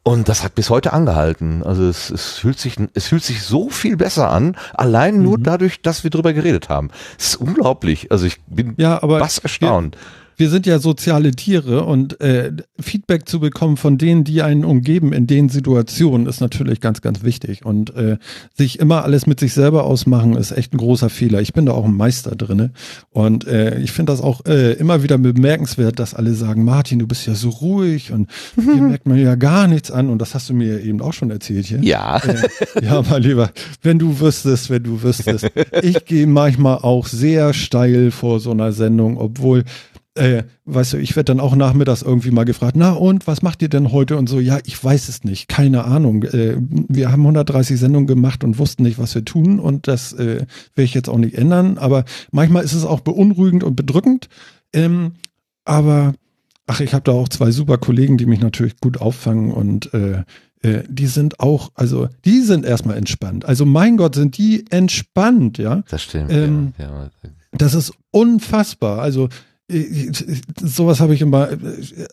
und 0.07 0.29
das 0.29 0.43
hat 0.43 0.53
bis 0.53 0.69
heute 0.69 0.93
angehalten. 0.93 1.63
Also 1.63 1.87
es, 1.87 2.11
es 2.11 2.37
fühlt 2.37 2.59
sich, 2.59 2.75
es 2.93 3.07
fühlt 3.07 3.23
sich 3.23 3.41
so 3.41 3.71
viel 3.71 3.97
besser 3.97 4.29
an, 4.29 4.55
allein 4.75 5.23
nur 5.23 5.39
dadurch, 5.39 5.81
dass 5.81 6.03
wir 6.03 6.11
drüber 6.11 6.31
geredet 6.31 6.69
haben. 6.69 6.91
Es 7.17 7.29
ist 7.29 7.35
unglaublich. 7.37 8.11
Also 8.11 8.27
ich 8.27 8.39
bin 8.43 8.75
Ja, 8.77 9.01
aber 9.01 9.19
was 9.19 9.39
erstaunt. 9.39 9.97
Wir 10.37 10.49
sind 10.49 10.65
ja 10.65 10.79
soziale 10.79 11.31
Tiere 11.31 11.85
und 11.85 12.19
äh, 12.21 12.51
Feedback 12.79 13.27
zu 13.27 13.39
bekommen 13.39 13.77
von 13.77 13.97
denen, 13.97 14.23
die 14.23 14.41
einen 14.41 14.65
umgeben 14.65 15.13
in 15.13 15.27
den 15.27 15.49
Situationen, 15.49 16.27
ist 16.27 16.41
natürlich 16.41 16.81
ganz, 16.81 17.01
ganz 17.01 17.23
wichtig. 17.23 17.65
Und 17.65 17.95
äh, 17.95 18.17
sich 18.53 18.79
immer 18.79 19.03
alles 19.03 19.27
mit 19.27 19.39
sich 19.39 19.53
selber 19.53 19.85
ausmachen, 19.85 20.35
ist 20.35 20.51
echt 20.51 20.73
ein 20.73 20.77
großer 20.77 21.09
Fehler. 21.09 21.41
Ich 21.41 21.53
bin 21.53 21.65
da 21.65 21.73
auch 21.73 21.85
ein 21.85 21.95
Meister 21.95 22.35
drinne. 22.35 22.71
Und 23.11 23.47
äh, 23.47 23.79
ich 23.79 23.91
finde 23.91 24.11
das 24.11 24.21
auch 24.21 24.45
äh, 24.45 24.73
immer 24.73 25.03
wieder 25.03 25.17
bemerkenswert, 25.17 25.99
dass 25.99 26.13
alle 26.13 26.33
sagen, 26.33 26.63
Martin, 26.63 26.99
du 26.99 27.07
bist 27.07 27.25
ja 27.27 27.35
so 27.35 27.49
ruhig 27.49 28.11
und 28.11 28.29
hier 28.55 28.81
merkt 28.81 29.07
man 29.07 29.17
ja 29.17 29.35
gar 29.35 29.67
nichts 29.67 29.91
an. 29.91 30.09
Und 30.09 30.19
das 30.19 30.33
hast 30.33 30.49
du 30.49 30.53
mir 30.53 30.81
eben 30.81 31.01
auch 31.01 31.13
schon 31.13 31.31
erzählt 31.31 31.65
hier. 31.65 31.79
Ja. 31.81 32.17
Äh, 32.17 32.49
ja, 32.83 33.01
mein 33.09 33.23
Lieber, 33.23 33.51
wenn 33.81 33.99
du 33.99 34.19
wüsstest, 34.19 34.69
wenn 34.69 34.83
du 34.83 35.01
wüsstest. 35.01 35.49
Ich 35.81 36.05
gehe 36.05 36.27
manchmal 36.27 36.79
auch 36.79 37.07
sehr 37.07 37.53
steil 37.53 38.11
vor 38.11 38.39
so 38.39 38.51
einer 38.51 38.71
Sendung, 38.71 39.17
obwohl, 39.17 39.63
äh, 40.15 40.43
weißt 40.63 40.93
du, 40.93 40.97
ich 40.97 41.15
werde 41.15 41.25
dann 41.25 41.39
auch 41.39 41.55
nachmittags 41.55 42.01
irgendwie 42.01 42.31
mal 42.31 42.45
gefragt, 42.45 42.75
na 42.77 42.93
und, 42.93 43.27
was 43.27 43.41
macht 43.41 43.61
ihr 43.61 43.69
denn 43.69 43.91
heute? 43.91 44.17
Und 44.17 44.27
so, 44.27 44.39
ja, 44.39 44.59
ich 44.65 44.81
weiß 44.81 45.09
es 45.09 45.23
nicht, 45.23 45.47
keine 45.47 45.83
Ahnung. 45.83 46.23
Äh, 46.23 46.57
wir 46.59 47.11
haben 47.11 47.23
130 47.23 47.79
Sendungen 47.79 48.07
gemacht 48.07 48.43
und 48.43 48.57
wussten 48.57 48.83
nicht, 48.83 48.97
was 48.97 49.13
wir 49.13 49.25
tun 49.25 49.59
und 49.59 49.87
das 49.87 50.13
äh, 50.13 50.45
werde 50.75 50.83
ich 50.83 50.93
jetzt 50.93 51.09
auch 51.09 51.17
nicht 51.17 51.37
ändern. 51.37 51.77
Aber 51.77 52.05
manchmal 52.31 52.63
ist 52.63 52.73
es 52.73 52.85
auch 52.85 53.01
beunruhigend 53.01 53.63
und 53.63 53.75
bedrückend. 53.75 54.29
Ähm, 54.73 55.13
aber, 55.65 56.13
ach, 56.65 56.79
ich 56.79 56.93
habe 56.93 57.03
da 57.03 57.11
auch 57.11 57.29
zwei 57.29 57.51
super 57.51 57.77
Kollegen, 57.77 58.17
die 58.17 58.25
mich 58.25 58.39
natürlich 58.39 58.79
gut 58.79 59.01
auffangen 59.01 59.51
und 59.51 59.93
äh, 59.93 60.23
äh, 60.61 60.83
die 60.87 61.07
sind 61.07 61.39
auch, 61.41 61.71
also 61.75 62.07
die 62.23 62.39
sind 62.39 62.65
erstmal 62.65 62.97
entspannt. 62.97 63.45
Also 63.45 63.65
mein 63.65 63.97
Gott, 63.97 64.15
sind 64.15 64.37
die 64.37 64.65
entspannt, 64.71 65.57
ja. 65.57 65.83
Das 65.89 66.03
stimmt. 66.03 66.31
Ähm, 66.31 66.73
ja, 66.77 67.03
ja. 67.03 67.29
Das 67.51 67.73
ist 67.73 67.93
unfassbar. 68.11 68.99
Also 68.99 69.29
sowas 70.61 70.99
habe 70.99 71.15
ich 71.15 71.21
immer, 71.21 71.51
äh, 71.51 71.57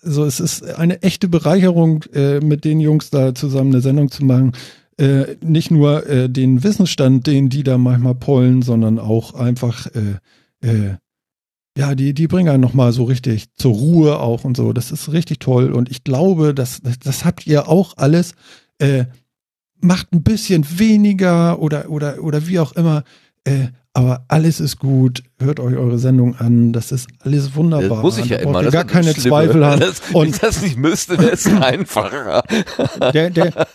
so 0.03 0.25
es 0.25 0.41
ist 0.41 0.65
eine 0.65 1.03
echte 1.03 1.29
Bereicherung, 1.29 2.05
äh, 2.13 2.41
mit 2.41 2.65
den 2.65 2.81
Jungs 2.81 3.11
da 3.11 3.35
zusammen 3.35 3.73
eine 3.73 3.83
Sendung 3.83 4.11
zu 4.11 4.25
machen. 4.25 4.53
Äh, 4.99 5.37
nicht 5.43 5.71
nur 5.71 6.07
äh, 6.07 6.29
den 6.29 6.63
Wissensstand, 6.63 7.27
den 7.27 7.49
die 7.49 7.63
da 7.63 7.79
manchmal 7.79 8.15
pollen, 8.15 8.63
sondern 8.63 8.99
auch 8.99 9.35
einfach 9.35 9.87
äh, 9.87 10.67
äh, 10.67 10.97
ja, 11.77 11.95
die, 11.95 12.13
die 12.13 12.27
bringen 12.27 12.51
einen 12.51 12.61
nochmal 12.61 12.93
so 12.93 13.05
richtig 13.05 13.47
zur 13.55 13.73
Ruhe 13.73 14.21
auch 14.21 14.45
und 14.45 14.57
so. 14.57 14.73
Das 14.73 14.93
ist 14.93 15.11
richtig 15.13 15.39
toll. 15.39 15.73
Und 15.73 15.91
ich 15.91 16.05
glaube, 16.05 16.55
das, 16.55 16.81
das, 16.83 16.99
das 16.99 17.25
habt 17.25 17.47
ihr 17.47 17.69
auch 17.69 17.95
alles. 17.97 18.35
Äh, 18.79 19.07
macht 19.81 20.13
ein 20.13 20.23
bisschen 20.23 20.79
weniger 20.79 21.61
oder, 21.61 21.89
oder, 21.89 22.23
oder 22.23 22.47
wie 22.47 22.59
auch 22.59 22.73
immer. 22.73 23.05
Aber 23.95 24.25
alles 24.29 24.59
ist 24.59 24.79
gut. 24.79 25.23
Hört 25.39 25.61
euch 25.61 25.77
eure 25.77 25.99
Sendung 25.99 26.35
an. 26.37 26.73
Das 26.73 26.93
ist 26.93 27.09
alles 27.21 27.55
wunderbar. 27.55 27.89
Das 27.89 28.03
muss 28.03 28.19
ich 28.19 28.31
ja 28.31 28.39
immer. 28.39 28.63
Das 28.63 28.73
gar 28.73 28.85
keine 28.85 29.13
Schlimme. 29.13 29.29
Zweifel 29.29 29.67
haben. 29.67 29.81
Das, 29.81 30.01
wenn 30.01 30.09
ich 30.09 30.15
Und 30.15 30.43
das 30.43 30.63
nicht 30.63 30.79
müsste, 30.79 31.19
wäre 31.19 31.33
es 31.33 31.47
einfacher. 31.47 32.43
der, 33.13 33.31
der, 33.31 33.67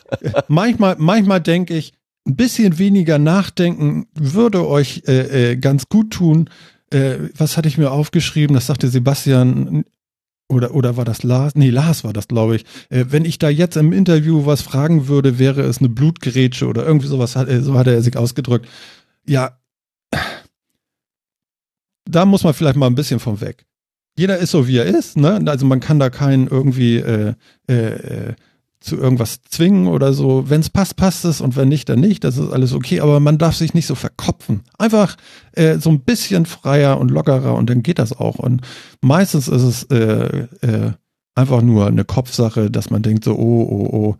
manchmal, 0.47 0.95
manchmal 0.97 1.39
denke 1.39 1.75
ich, 1.75 1.93
ein 2.25 2.35
bisschen 2.35 2.79
weniger 2.79 3.19
nachdenken 3.19 4.07
würde 4.13 4.67
euch 4.67 5.03
äh, 5.07 5.51
äh, 5.51 5.55
ganz 5.57 5.87
gut 5.87 6.11
tun. 6.11 6.49
Äh, 6.89 7.17
was 7.37 7.55
hatte 7.55 7.67
ich 7.67 7.77
mir 7.77 7.91
aufgeschrieben? 7.91 8.55
Das 8.55 8.67
sagte 8.67 8.87
Sebastian. 8.87 9.85
Oder, 10.49 10.73
oder 10.73 10.95
war 10.95 11.03
das 11.03 11.23
Lars? 11.23 11.55
Nee, 11.55 11.69
Lars 11.69 12.05
war 12.05 12.13
das, 12.13 12.29
glaube 12.29 12.55
ich. 12.55 12.65
Äh, 12.89 13.05
wenn 13.09 13.25
ich 13.25 13.37
da 13.37 13.49
jetzt 13.49 13.75
im 13.75 13.91
Interview 13.91 14.45
was 14.45 14.61
fragen 14.61 15.09
würde, 15.09 15.39
wäre 15.39 15.61
es 15.61 15.79
eine 15.79 15.89
Blutgerätsche 15.89 16.67
oder 16.67 16.85
irgendwie 16.85 17.07
sowas, 17.07 17.35
hat, 17.35 17.49
äh, 17.49 17.61
so 17.61 17.77
hat 17.77 17.87
er 17.87 18.01
sich 18.01 18.15
ausgedrückt. 18.15 18.65
Ja, 19.25 19.57
da 22.09 22.25
muss 22.25 22.43
man 22.43 22.53
vielleicht 22.53 22.77
mal 22.77 22.87
ein 22.87 22.95
bisschen 22.95 23.19
von 23.19 23.41
weg. 23.41 23.65
Jeder 24.17 24.37
ist 24.37 24.51
so, 24.51 24.67
wie 24.67 24.77
er 24.77 24.85
ist, 24.85 25.17
ne? 25.17 25.41
Also 25.45 25.65
man 25.65 25.79
kann 25.79 25.99
da 25.99 26.09
keinen 26.09 26.47
irgendwie 26.47 26.97
äh, 26.97 27.33
äh, 27.67 28.33
zu 28.79 28.95
irgendwas 28.95 29.41
zwingen 29.49 29.87
oder 29.87 30.13
so. 30.13 30.49
Wenn 30.49 30.61
es 30.61 30.69
passt, 30.69 30.95
passt 30.95 31.25
es 31.25 31.41
und 31.41 31.55
wenn 31.55 31.67
nicht, 31.67 31.89
dann 31.89 31.99
nicht. 31.99 32.23
Das 32.23 32.37
ist 32.37 32.51
alles 32.51 32.73
okay, 32.73 33.01
aber 33.01 33.19
man 33.19 33.37
darf 33.37 33.55
sich 33.55 33.73
nicht 33.73 33.85
so 33.85 33.95
verkopfen. 33.95 34.63
Einfach 34.77 35.17
äh, 35.53 35.77
so 35.77 35.89
ein 35.89 36.01
bisschen 36.01 36.45
freier 36.45 36.99
und 36.99 37.11
lockerer 37.11 37.55
und 37.55 37.69
dann 37.69 37.83
geht 37.83 37.99
das 37.99 38.13
auch. 38.13 38.39
Und 38.39 38.61
meistens 39.01 39.47
ist 39.47 39.63
es 39.63 39.83
äh, 39.83 40.47
äh, 40.61 40.91
einfach 41.35 41.61
nur 41.61 41.87
eine 41.87 42.05
Kopfsache, 42.05 42.71
dass 42.71 42.89
man 42.89 43.01
denkt 43.03 43.23
so, 43.23 43.35
oh, 43.35 43.67
oh, 43.69 43.95
oh. 43.95 44.15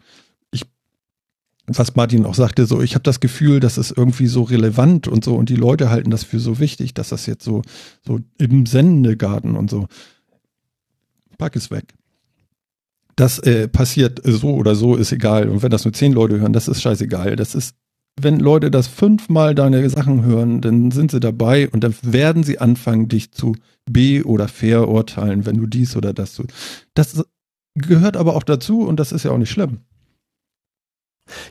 Was 1.67 1.95
Martin 1.95 2.25
auch 2.25 2.35
sagte, 2.35 2.65
so, 2.65 2.81
ich 2.81 2.95
habe 2.95 3.03
das 3.03 3.19
Gefühl, 3.19 3.59
das 3.59 3.77
ist 3.77 3.91
irgendwie 3.95 4.27
so 4.27 4.43
relevant 4.43 5.07
und 5.07 5.23
so 5.23 5.35
und 5.35 5.49
die 5.49 5.55
Leute 5.55 5.89
halten 5.89 6.11
das 6.11 6.23
für 6.23 6.39
so 6.39 6.59
wichtig, 6.59 6.93
dass 6.93 7.09
das 7.09 7.25
jetzt 7.25 7.43
so, 7.43 7.61
so 8.05 8.19
im 8.37 8.65
Sendegarten 8.65 9.55
und 9.55 9.69
so. 9.69 9.87
Pack 11.37 11.55
es 11.55 11.69
weg 11.69 11.93
das 13.17 13.39
äh, 13.39 13.67
passiert 13.67 14.21
so 14.23 14.51
oder 14.53 14.75
so, 14.75 14.95
ist 14.95 15.11
egal. 15.11 15.49
Und 15.49 15.63
wenn 15.63 15.71
das 15.71 15.83
nur 15.83 15.93
zehn 15.93 16.13
Leute 16.13 16.39
hören, 16.39 16.53
das 16.53 16.67
ist 16.67 16.81
scheißegal. 16.81 17.35
Das 17.35 17.55
ist, 17.55 17.75
wenn 18.21 18.39
Leute 18.39 18.71
das 18.71 18.87
fünfmal 18.87 19.55
deine 19.55 19.89
Sachen 19.89 20.23
hören, 20.23 20.61
dann 20.61 20.91
sind 20.91 21.11
sie 21.11 21.19
dabei 21.19 21.67
und 21.69 21.83
dann 21.83 21.95
werden 22.03 22.43
sie 22.43 22.59
anfangen, 22.59 23.09
dich 23.09 23.31
zu 23.31 23.55
be- 23.89 24.23
oder 24.23 24.47
verurteilen, 24.47 25.45
wenn 25.45 25.57
du 25.57 25.65
dies 25.65 25.97
oder 25.97 26.13
das 26.13 26.35
tust. 26.35 26.53
Das 26.93 27.23
gehört 27.73 28.17
aber 28.17 28.35
auch 28.35 28.43
dazu 28.43 28.81
und 28.81 28.99
das 28.99 29.11
ist 29.11 29.23
ja 29.23 29.31
auch 29.31 29.37
nicht 29.37 29.51
schlimm. 29.51 29.79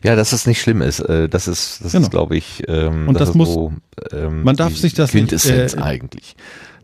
Ja, 0.04 0.16
dass 0.16 0.32
es 0.32 0.46
nicht 0.46 0.60
schlimm 0.60 0.82
ist. 0.82 1.00
äh, 1.00 1.28
Das 1.28 1.48
ist, 1.48 1.84
das 1.84 1.92
Genau. 1.92 2.04
ist, 2.04 2.10
glaube 2.10 2.36
ich, 2.36 2.62
ähm, 2.68 3.08
Und 3.08 3.20
das 3.20 3.30
ist 3.30 3.34
muss- 3.34 3.52
so, 3.52 3.72
ähm, 4.12 4.42
man 4.42 4.56
darf 4.56 4.76
sich 4.76 4.94
das 4.94 5.12
nicht, 5.14 5.32
äh, 5.46 5.68
eigentlich. 5.80 6.36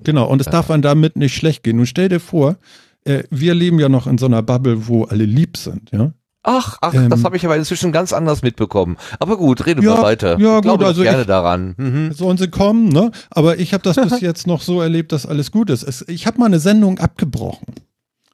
Genau, 0.05 0.27
und 0.29 0.41
es 0.41 0.47
darf 0.47 0.69
man 0.69 0.83
damit 0.83 1.17
nicht 1.17 1.35
schlecht 1.37 1.63
gehen. 1.63 1.77
Nun 1.77 1.87
stell 1.87 2.09
dir 2.09 2.21
vor, 2.21 2.57
äh, 3.05 3.23
wir 3.31 3.55
leben 3.55 3.79
ja 3.79 3.89
noch 3.89 4.07
in 4.07 4.19
so 4.19 4.27
einer 4.27 4.43
Bubble, 4.43 4.89
wo 4.89 5.05
alle 5.05 5.25
lieb 5.25 5.57
sind, 5.57 5.91
ja. 5.93 6.13
Ach, 6.45 6.79
ach, 6.81 6.93
Ähm, 6.93 7.09
das 7.09 7.23
habe 7.23 7.37
ich 7.37 7.45
aber 7.45 7.57
inzwischen 7.57 7.93
ganz 7.93 8.13
anders 8.13 8.43
mitbekommen. 8.43 8.97
Aber 9.21 9.37
gut, 9.37 9.65
rede 9.65 9.81
Ja, 9.81 9.95
mal 9.95 10.03
weiter. 10.03 10.41
ja, 10.41 10.57
ich 10.57 10.63
glaube 10.63 10.79
gut, 10.79 10.87
also 10.89 11.03
gerne 11.03 11.21
ich- 11.21 11.27
daran. 11.29 11.75
Mhm. 11.77 12.13
Sollen 12.15 12.37
sie 12.37 12.49
kommen, 12.49 12.89
ne? 12.89 13.13
Aber 13.31 13.61
ich 13.61 13.73
habe 13.73 13.85
das 13.85 13.95
bis 13.95 14.21
jetzt 14.21 14.49
noch 14.49 14.61
so 14.61 14.81
erlebt, 14.81 15.13
dass 15.13 15.25
alles 15.25 15.53
gut 15.53 15.71
ist. 15.71 15.85
Es, 15.85 16.05
ich 16.09 16.27
habe 16.27 16.41
mal 16.41 16.47
eine 16.47 16.59
Sendung 16.59 16.99
abgebrochen. 16.99 17.67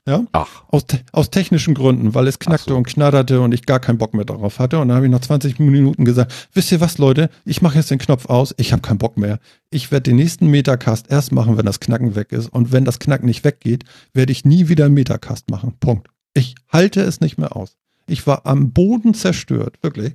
Ja? 0.08 0.24
Ach, 0.32 0.64
Aus, 0.68 0.86
aus 1.12 1.28
technischen 1.28 1.74
Gründen, 1.74 2.14
weil 2.14 2.26
es 2.28 2.38
knackte 2.38 2.70
so. 2.70 2.76
und 2.76 2.86
knatterte 2.86 3.42
und 3.42 3.52
ich 3.52 3.66
gar 3.66 3.78
keinen 3.78 3.98
Bock 3.98 4.14
mehr 4.14 4.24
darauf 4.24 4.58
hatte. 4.58 4.78
Und 4.78 4.88
dann 4.88 4.96
habe 4.96 5.04
ich 5.04 5.12
nach 5.12 5.20
20 5.20 5.58
Minuten 5.58 6.06
gesagt, 6.06 6.48
wisst 6.54 6.72
ihr 6.72 6.80
was, 6.80 6.96
Leute, 6.96 7.28
ich 7.44 7.60
mache 7.60 7.76
jetzt 7.76 7.90
den 7.90 7.98
Knopf 7.98 8.24
aus, 8.24 8.54
ich 8.56 8.72
habe 8.72 8.80
keinen 8.80 8.96
Bock 8.96 9.18
mehr. 9.18 9.38
Ich 9.68 9.92
werde 9.92 10.04
den 10.04 10.16
nächsten 10.16 10.46
Metacast 10.46 11.10
erst 11.10 11.32
machen, 11.32 11.58
wenn 11.58 11.66
das 11.66 11.78
Knacken 11.78 12.14
weg 12.14 12.32
ist. 12.32 12.48
Und 12.48 12.72
wenn 12.72 12.86
das 12.86 13.00
Knacken 13.00 13.26
nicht 13.26 13.44
weggeht, 13.44 13.84
werde 14.14 14.32
ich 14.32 14.46
nie 14.46 14.68
wieder 14.68 14.86
einen 14.86 14.94
Metacast 14.94 15.50
machen. 15.50 15.74
Punkt. 15.78 16.08
Ich 16.32 16.54
halte 16.72 17.02
es 17.02 17.20
nicht 17.20 17.36
mehr 17.36 17.54
aus. 17.54 17.76
Ich 18.06 18.26
war 18.26 18.46
am 18.46 18.72
Boden 18.72 19.12
zerstört, 19.12 19.76
wirklich. 19.82 20.14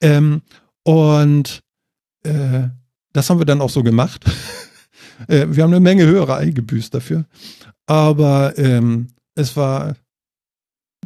Ähm, 0.00 0.42
und 0.82 1.62
äh, 2.24 2.70
das 3.12 3.30
haben 3.30 3.38
wir 3.38 3.46
dann 3.46 3.60
auch 3.60 3.70
so 3.70 3.84
gemacht. 3.84 4.24
äh, 5.28 5.46
wir 5.48 5.62
haben 5.62 5.70
eine 5.70 5.78
Menge 5.78 6.06
Hörer 6.06 6.38
eingebüßt 6.38 6.92
dafür. 6.92 7.24
Aber 7.86 8.58
ähm, 8.58 9.06
es 9.38 9.56
war 9.56 9.94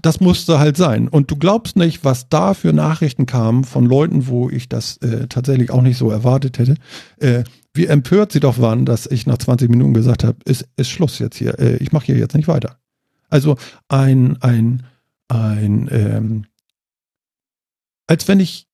das 0.00 0.20
musste 0.20 0.58
halt 0.58 0.76
sein. 0.76 1.08
Und 1.08 1.30
du 1.30 1.36
glaubst 1.36 1.76
nicht, 1.76 2.04
was 2.04 2.28
da 2.28 2.54
für 2.54 2.72
Nachrichten 2.72 3.26
kamen 3.26 3.64
von 3.64 3.86
Leuten, 3.86 4.26
wo 4.26 4.48
ich 4.48 4.68
das 4.68 4.96
äh, 4.98 5.28
tatsächlich 5.28 5.70
auch 5.70 5.82
nicht 5.82 5.98
so 5.98 6.10
erwartet 6.10 6.58
hätte. 6.58 6.74
Äh, 7.18 7.44
wie 7.74 7.86
empört 7.86 8.32
sie 8.32 8.40
doch 8.40 8.58
waren, 8.58 8.84
dass 8.84 9.06
ich 9.06 9.26
nach 9.26 9.38
20 9.38 9.70
Minuten 9.70 9.94
gesagt 9.94 10.24
habe, 10.24 10.38
ist, 10.44 10.66
ist 10.76 10.90
Schluss 10.90 11.18
jetzt 11.18 11.36
hier. 11.36 11.58
Äh, 11.58 11.76
ich 11.76 11.92
mache 11.92 12.06
hier 12.06 12.16
jetzt 12.16 12.34
nicht 12.34 12.48
weiter. 12.48 12.78
Also 13.28 13.56
ein, 13.88 14.40
ein, 14.42 14.82
ein, 15.28 15.88
ähm, 15.90 16.46
als 18.06 18.28
wenn 18.28 18.40
ich 18.40 18.66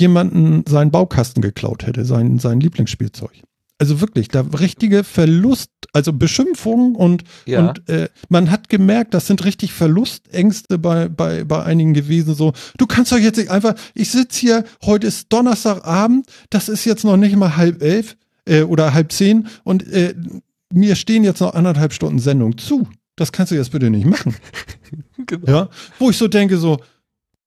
jemanden 0.00 0.64
seinen 0.66 0.90
Baukasten 0.90 1.42
geklaut 1.42 1.86
hätte, 1.86 2.04
sein, 2.04 2.38
sein 2.38 2.60
Lieblingsspielzeug. 2.60 3.42
Also 3.82 4.00
wirklich, 4.00 4.28
da 4.28 4.42
richtige 4.42 5.02
Verlust, 5.02 5.68
also 5.92 6.12
Beschimpfungen 6.12 6.94
und, 6.94 7.24
Ja. 7.46 7.68
und 7.68 7.88
äh, 7.88 8.08
man 8.28 8.48
hat 8.52 8.68
gemerkt, 8.68 9.12
das 9.12 9.26
sind 9.26 9.44
richtig 9.44 9.72
Verlustängste 9.72 10.78
bei, 10.78 11.08
bei, 11.08 11.42
bei 11.42 11.64
einigen 11.64 11.92
gewesen. 11.92 12.36
So, 12.36 12.52
du 12.78 12.86
kannst 12.86 13.10
doch 13.10 13.18
jetzt 13.18 13.38
nicht 13.38 13.50
einfach, 13.50 13.74
ich 13.94 14.08
sitze 14.12 14.38
hier, 14.38 14.64
heute 14.84 15.08
ist 15.08 15.32
Donnerstagabend, 15.32 16.26
das 16.50 16.68
ist 16.68 16.84
jetzt 16.84 17.02
noch 17.04 17.16
nicht 17.16 17.34
mal 17.34 17.56
halb 17.56 17.82
elf 17.82 18.16
äh, 18.44 18.62
oder 18.62 18.94
halb 18.94 19.10
zehn 19.10 19.48
und 19.64 19.82
äh, 19.88 20.14
mir 20.72 20.94
stehen 20.94 21.24
jetzt 21.24 21.40
noch 21.40 21.54
anderthalb 21.54 21.92
Stunden 21.92 22.20
Sendung 22.20 22.56
zu. 22.58 22.86
Das 23.16 23.32
kannst 23.32 23.50
du 23.50 23.56
jetzt 23.56 23.72
bitte 23.72 23.90
nicht 23.90 24.06
machen. 24.06 24.36
Genau. 25.26 25.50
Ja, 25.50 25.68
wo 25.98 26.10
ich 26.10 26.16
so 26.18 26.28
denke, 26.28 26.56
so, 26.56 26.78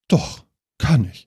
doch, 0.10 0.44
kann 0.78 1.10
ich. 1.12 1.25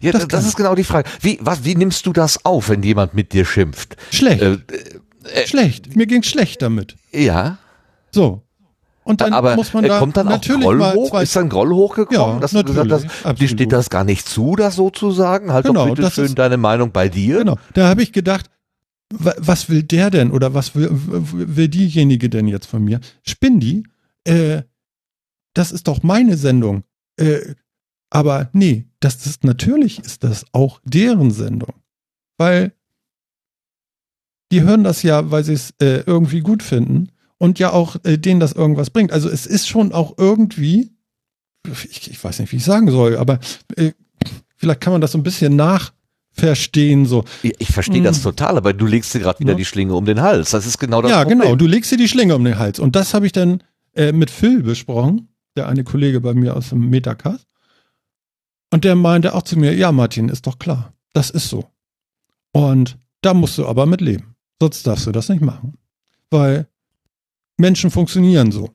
Ja, 0.00 0.12
Das 0.12 0.26
das, 0.28 0.46
ist 0.46 0.56
genau 0.56 0.74
die 0.74 0.84
Frage. 0.84 1.08
Wie, 1.20 1.38
was, 1.40 1.64
wie 1.64 1.74
nimmst 1.74 2.06
du 2.06 2.12
das 2.12 2.44
auf, 2.44 2.68
wenn 2.68 2.82
jemand 2.82 3.14
mit 3.14 3.32
dir 3.32 3.44
schimpft? 3.44 3.96
Schlecht, 4.10 4.42
Äh, 4.42 4.58
äh, 5.32 5.46
schlecht. 5.46 5.96
Mir 5.96 6.06
ging 6.06 6.22
schlecht 6.22 6.62
damit. 6.62 6.96
ja, 7.12 7.58
So. 8.10 8.40
Und 9.06 9.20
dann 9.20 9.34
aber 9.34 9.54
muss 9.54 9.74
man 9.74 9.84
äh, 9.84 9.88
da 9.88 9.98
kommt 9.98 10.16
dann 10.16 10.28
auch 10.28 10.32
natürlich 10.32 10.62
Groll 10.62 10.80
hoch? 10.94 11.20
Ist 11.20 11.36
dann 11.36 11.50
Groll 11.50 11.74
hochgekommen, 11.74 12.36
Ja, 12.36 12.40
dass 12.40 12.52
du 12.52 12.64
gesagt 12.64 12.90
hast, 12.90 13.38
dir 13.38 13.48
steht 13.48 13.70
das 13.70 13.90
gar 13.90 14.02
nicht 14.02 14.26
zu, 14.26 14.56
das 14.56 14.76
so 14.76 14.88
zu 14.88 15.10
sagen? 15.10 15.52
Halt 15.52 15.66
Genau, 15.66 15.82
doch 15.84 15.90
bitte 15.90 16.02
das 16.02 16.14
schön 16.14 16.24
ist- 16.24 16.38
deine 16.38 16.56
Meinung 16.56 16.90
bei 16.90 17.10
dir. 17.10 17.40
Genau. 17.40 17.58
Da 17.74 17.86
habe 17.90 18.02
ich 18.02 18.12
gedacht, 18.12 18.46
wa- 19.12 19.34
was 19.36 19.68
will 19.68 19.82
der 19.82 20.08
denn 20.10 20.30
oder 20.30 20.54
was 20.54 20.74
will, 20.74 20.88
will 20.90 21.68
diejenige 21.68 22.30
denn 22.30 22.48
jetzt 22.48 22.64
von 22.64 22.82
mir? 22.82 22.98
Spinn 23.22 23.60
die? 23.60 23.82
Äh, 24.26 24.62
das 25.52 25.70
ist 25.70 25.86
doch 25.86 26.02
meine 26.02 26.38
Sendung. 26.38 26.84
Äh, 27.18 27.40
aber 28.14 28.48
nee, 28.52 28.86
das 29.00 29.26
ist 29.26 29.42
natürlich 29.44 29.98
ist 29.98 30.22
das 30.24 30.46
auch 30.52 30.80
deren 30.84 31.30
Sendung. 31.32 31.74
Weil 32.38 32.72
die 34.52 34.62
hören 34.62 34.84
das 34.84 35.02
ja, 35.02 35.30
weil 35.30 35.42
sie 35.44 35.54
es 35.54 35.74
äh, 35.80 36.02
irgendwie 36.06 36.40
gut 36.40 36.62
finden 36.62 37.08
und 37.38 37.58
ja 37.58 37.72
auch 37.72 37.96
äh, 38.04 38.16
denen 38.18 38.40
das 38.40 38.52
irgendwas 38.52 38.90
bringt. 38.90 39.12
Also 39.12 39.28
es 39.28 39.46
ist 39.46 39.68
schon 39.68 39.92
auch 39.92 40.14
irgendwie, 40.16 40.92
ich, 41.90 42.10
ich 42.10 42.22
weiß 42.22 42.38
nicht, 42.38 42.52
wie 42.52 42.56
ich 42.56 42.64
sagen 42.64 42.90
soll, 42.90 43.16
aber 43.16 43.40
äh, 43.76 43.92
vielleicht 44.56 44.80
kann 44.80 44.92
man 44.92 45.00
das 45.00 45.12
so 45.12 45.18
ein 45.18 45.22
bisschen 45.24 45.56
nachverstehen, 45.56 47.06
so. 47.06 47.24
Ich, 47.42 47.54
ich 47.58 47.68
verstehe 47.72 48.02
das 48.02 48.20
Mm. 48.20 48.22
total, 48.22 48.56
aber 48.56 48.72
du 48.72 48.86
legst 48.86 49.12
dir 49.14 49.20
gerade 49.20 49.40
wieder 49.40 49.52
Ja. 49.52 49.58
die 49.58 49.64
Schlinge 49.64 49.94
um 49.94 50.04
den 50.04 50.20
Hals. 50.20 50.50
Das 50.50 50.66
ist 50.66 50.78
genau 50.78 51.02
das 51.02 51.10
ja, 51.10 51.20
Problem. 51.22 51.40
genau. 51.40 51.56
Du 51.56 51.66
legst 51.66 51.90
dir 51.90 51.98
die 51.98 52.08
Schlinge 52.08 52.36
um 52.36 52.44
den 52.44 52.58
Hals. 52.58 52.78
Und 52.78 52.94
das 52.94 53.12
habe 53.12 53.26
ich 53.26 53.32
dann 53.32 53.62
äh, 53.94 54.12
mit 54.12 54.30
Phil 54.30 54.62
besprochen, 54.62 55.28
der 55.56 55.68
eine 55.68 55.82
Kollege 55.84 56.20
bei 56.20 56.34
mir 56.34 56.56
aus 56.56 56.68
dem 56.68 56.88
Metacast. 56.90 57.46
Und 58.74 58.82
der 58.82 58.96
meinte 58.96 59.36
auch 59.36 59.42
zu 59.42 59.56
mir, 59.56 59.72
ja, 59.72 59.92
Martin, 59.92 60.28
ist 60.28 60.48
doch 60.48 60.58
klar. 60.58 60.94
Das 61.12 61.30
ist 61.30 61.48
so. 61.48 61.70
Und 62.50 62.98
da 63.20 63.32
musst 63.32 63.56
du 63.56 63.68
aber 63.68 63.86
mit 63.86 64.00
leben. 64.00 64.34
Sonst 64.60 64.84
darfst 64.84 65.06
du 65.06 65.12
das 65.12 65.28
nicht 65.28 65.42
machen. 65.42 65.78
Weil 66.28 66.66
Menschen 67.56 67.92
funktionieren 67.92 68.50
so. 68.50 68.70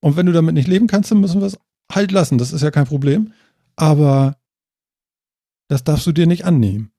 Und 0.00 0.16
wenn 0.16 0.24
du 0.24 0.32
damit 0.32 0.54
nicht 0.54 0.68
leben 0.68 0.86
kannst, 0.86 1.10
dann 1.10 1.20
müssen 1.20 1.42
wir 1.42 1.48
es 1.48 1.58
halt 1.92 2.12
lassen. 2.12 2.38
Das 2.38 2.54
ist 2.54 2.62
ja 2.62 2.70
kein 2.70 2.86
Problem. 2.86 3.34
Aber 3.76 4.38
das 5.68 5.84
darfst 5.84 6.06
du 6.06 6.12
dir 6.12 6.26
nicht 6.26 6.46
annehmen. 6.46 6.90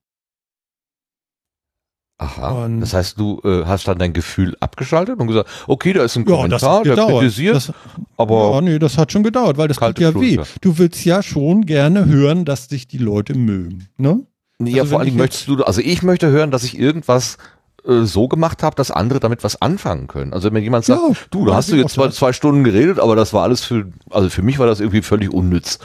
Aha. 2.17 2.65
Und- 2.65 2.79
das 2.81 2.93
heißt, 2.93 3.19
du 3.19 3.41
äh, 3.43 3.65
hast 3.65 3.87
dann 3.87 3.97
dein 3.97 4.13
Gefühl 4.13 4.55
abgeschaltet 4.61 5.19
und 5.19 5.27
gesagt, 5.27 5.49
okay, 5.67 5.91
da 5.91 6.03
ist 6.03 6.15
ein 6.15 6.21
Ja, 6.27 6.47
das 6.47 6.61
Kommentar, 6.61 6.77
hat 6.79 6.85
der 6.85 6.95
gedauert. 6.95 7.19
kritisiert, 7.21 7.55
Das, 7.55 7.73
aber 8.17 8.51
ja, 8.53 8.61
nee, 8.61 8.79
das 8.79 8.97
hat 8.97 9.11
schon 9.11 9.23
gedauert, 9.23 9.57
weil 9.57 9.67
das 9.67 9.77
tut 9.77 9.99
ja 9.99 10.15
weh. 10.15 10.35
Schulter. 10.35 10.49
Du 10.61 10.77
willst 10.77 11.03
ja 11.03 11.21
schon 11.21 11.65
gerne 11.65 12.05
hören, 12.05 12.45
dass 12.45 12.69
dich 12.69 12.87
die 12.87 12.99
Leute 12.99 13.33
mögen, 13.37 13.89
ne? 13.97 14.21
ja, 14.61 14.83
also 14.83 14.91
vor 14.91 15.01
allem 15.01 15.17
möchtest 15.17 15.47
du, 15.49 15.61
also 15.63 15.81
ich 15.81 16.03
möchte 16.03 16.29
hören, 16.29 16.51
dass 16.51 16.63
ich 16.63 16.79
irgendwas 16.79 17.37
äh, 17.85 18.03
so 18.03 18.29
gemacht 18.29 18.63
habe, 18.63 18.77
dass 18.77 18.91
andere 18.91 19.19
damit 19.19 19.43
was 19.43 19.61
anfangen 19.61 20.07
können. 20.07 20.31
Also 20.31 20.53
wenn 20.53 20.63
jemand 20.63 20.85
sagt, 20.85 21.01
Ja, 21.01 21.13
du, 21.31 21.45
da 21.45 21.55
hast 21.55 21.69
du 21.69 21.75
jetzt 21.75 21.91
zwei, 21.95 22.07
zwei 22.09 22.31
Stunden 22.31 22.63
geredet, 22.63 22.97
aber 22.99 23.17
das 23.17 23.33
war 23.33 23.43
alles 23.43 23.65
für, 23.65 23.91
also 24.09 24.29
für 24.29 24.41
mich 24.41 24.57
war 24.57 24.67
das 24.67 24.79
irgendwie 24.79 25.01
völlig 25.01 25.33
unnütz. 25.33 25.79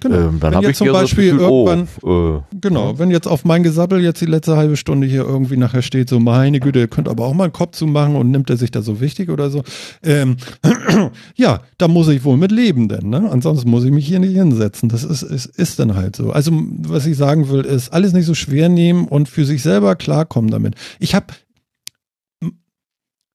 Genau. 0.00 0.16
Ähm, 0.16 0.40
dann 0.40 0.50
Wenn 0.50 0.54
habe 0.56 0.66
jetzt 0.66 0.80
ich 0.80 0.86
zum 0.86 0.92
Beispiel 0.92 1.32
Gefühl, 1.32 1.40
irgendwann, 1.40 1.88
oh, 2.02 2.38
äh, 2.38 2.56
genau, 2.60 2.98
wenn 2.98 3.10
jetzt 3.10 3.26
auf 3.26 3.44
mein 3.44 3.62
Gesabbel 3.62 4.02
jetzt 4.02 4.20
die 4.20 4.26
letzte 4.26 4.56
halbe 4.56 4.76
Stunde 4.76 5.06
hier 5.06 5.22
irgendwie 5.22 5.56
nachher 5.56 5.82
steht, 5.82 6.08
so 6.08 6.20
meine 6.20 6.60
Güte, 6.60 6.80
ihr 6.80 6.88
könnt 6.88 7.08
aber 7.08 7.24
auch 7.24 7.34
mal 7.34 7.44
einen 7.44 7.52
Kopf 7.52 7.76
zu 7.76 7.86
machen 7.86 8.16
und 8.16 8.30
nimmt 8.30 8.50
er 8.50 8.56
sich 8.56 8.70
da 8.70 8.82
so 8.82 9.00
wichtig 9.00 9.30
oder 9.30 9.50
so. 9.50 9.62
Ähm, 10.02 10.36
ja, 11.36 11.60
da 11.78 11.88
muss 11.88 12.08
ich 12.08 12.24
wohl 12.24 12.36
mit 12.36 12.52
leben 12.52 12.88
denn, 12.88 13.08
ne? 13.08 13.30
Ansonsten 13.30 13.70
muss 13.70 13.84
ich 13.84 13.90
mich 13.90 14.06
hier 14.06 14.18
nicht 14.18 14.34
hinsetzen. 14.34 14.88
Das 14.88 15.04
ist, 15.04 15.22
ist, 15.22 15.46
ist 15.46 15.78
dann 15.78 15.94
halt 15.94 16.16
so. 16.16 16.30
Also, 16.30 16.52
was 16.52 17.06
ich 17.06 17.16
sagen 17.16 17.48
will, 17.48 17.62
ist, 17.62 17.92
alles 17.92 18.12
nicht 18.12 18.26
so 18.26 18.34
schwer 18.34 18.68
nehmen 18.68 19.06
und 19.08 19.28
für 19.28 19.44
sich 19.44 19.62
selber 19.62 19.96
klarkommen 19.96 20.50
damit. 20.50 20.74
Ich 20.98 21.14
habe 21.14 21.26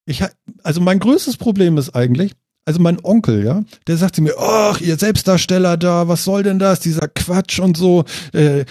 ich 0.10 0.24
hab, 0.24 0.32
also 0.64 0.82
mein 0.82 1.00
größtes 1.00 1.38
Problem 1.38 1.78
ist 1.78 1.92
eigentlich, 1.96 2.34
also 2.70 2.84
mein 2.84 3.04
Onkel, 3.04 3.44
ja, 3.44 3.64
der 3.88 3.98
sagt 3.98 4.16
zu 4.16 4.22
mir, 4.22 4.36
ach, 4.38 4.80
ihr 4.80 4.96
Selbstdarsteller 4.96 5.76
da, 5.76 6.08
was 6.08 6.24
soll 6.24 6.44
denn 6.44 6.60
das, 6.60 6.80
dieser 6.80 7.08
Quatsch 7.08 7.60
und 7.60 7.76
so, 7.76 8.06
äh, 8.32 8.64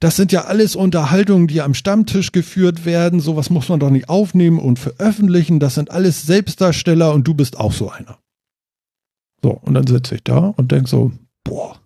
das 0.00 0.16
sind 0.16 0.32
ja 0.32 0.46
alles 0.46 0.74
Unterhaltungen, 0.74 1.46
die 1.46 1.60
am 1.60 1.74
Stammtisch 1.74 2.32
geführt 2.32 2.84
werden, 2.84 3.20
sowas 3.20 3.48
muss 3.48 3.68
man 3.68 3.78
doch 3.78 3.90
nicht 3.90 4.08
aufnehmen 4.08 4.58
und 4.58 4.80
veröffentlichen, 4.80 5.60
das 5.60 5.76
sind 5.76 5.92
alles 5.92 6.22
Selbstdarsteller 6.22 7.14
und 7.14 7.22
du 7.28 7.34
bist 7.34 7.60
auch 7.60 7.72
so 7.72 7.90
einer. 7.90 8.18
So, 9.40 9.50
und 9.52 9.74
dann 9.74 9.86
sitze 9.86 10.16
ich 10.16 10.24
da 10.24 10.38
und 10.56 10.72
denk 10.72 10.88
so, 10.88 11.12
boah, 11.44 11.76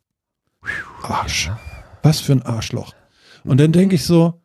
Arsch, 1.03 1.51
was 2.03 2.21
für 2.21 2.33
ein 2.33 2.47
Arschloch. 2.47 2.95
Und 3.45 3.61
dann 3.61 3.73
denke 3.73 3.97
ich 3.97 4.07
so, 4.07 4.41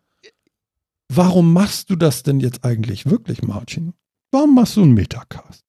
warum 1.07 1.53
machst 1.53 1.89
du 1.89 1.95
das 1.95 2.23
denn 2.23 2.41
jetzt 2.41 2.65
eigentlich 2.65 3.05
wirklich, 3.05 3.43
Martin? 3.43 3.93
Warum 4.31 4.55
machst 4.55 4.75
du 4.75 4.83
einen 4.83 4.93
Metacast? 4.93 5.63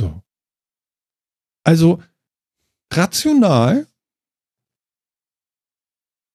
So. 0.00 0.22
Also, 1.66 2.00
rational, 2.92 3.88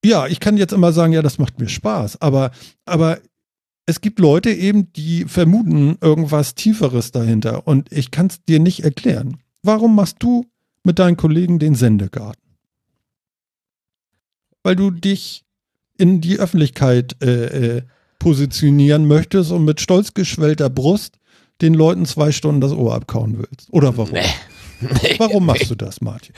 ja, 0.04 0.28
ich 0.28 0.42
kann 0.42 0.58
jetzt 0.58 0.74
immer 0.74 0.92
sagen, 0.92 1.14
ja, 1.14 1.22
das 1.22 1.38
macht 1.38 1.58
mir 1.58 1.70
Spaß, 1.70 2.22
aber, 2.22 2.52
aber 2.84 3.22
es 3.86 4.02
gibt 4.02 4.20
Leute 4.20 4.52
eben, 4.52 4.92
die 4.92 5.24
vermuten 5.24 5.98
irgendwas 6.02 6.54
Tieferes 6.54 7.12
dahinter 7.12 7.66
und 7.66 7.90
ich 7.94 8.12
kann 8.12 8.28
es 8.28 8.44
dir 8.44 8.60
nicht 8.60 8.84
erklären. 8.84 9.38
Warum 9.64 9.96
machst 9.96 10.18
du 10.20 10.48
mit 10.84 11.00
deinen 11.00 11.16
Kollegen 11.16 11.60
den 11.60 11.76
Sendegarten? 11.76 12.58
Weil 14.64 14.76
du 14.76 14.92
dich 14.92 15.46
in 15.98 16.20
die 16.20 16.40
Öffentlichkeit 16.40 17.16
äh, 17.24 17.78
äh, 17.78 17.82
positionieren 18.20 19.08
möchtest 19.08 19.52
und 19.52 19.64
mit 19.64 19.80
stolz 19.80 20.14
geschwellter 20.14 20.70
Brust 20.70 21.20
den 21.62 21.74
Leuten 21.74 22.06
zwei 22.06 22.34
Stunden 22.34 22.60
das 22.60 22.74
Ohr 22.74 22.94
abkauen 22.96 23.38
willst. 23.38 23.72
Oder 23.72 23.96
warum? 23.96 24.18
Warum 25.18 25.46
machst 25.46 25.70
du 25.70 25.76
das, 25.76 26.02
Martin? 26.02 26.34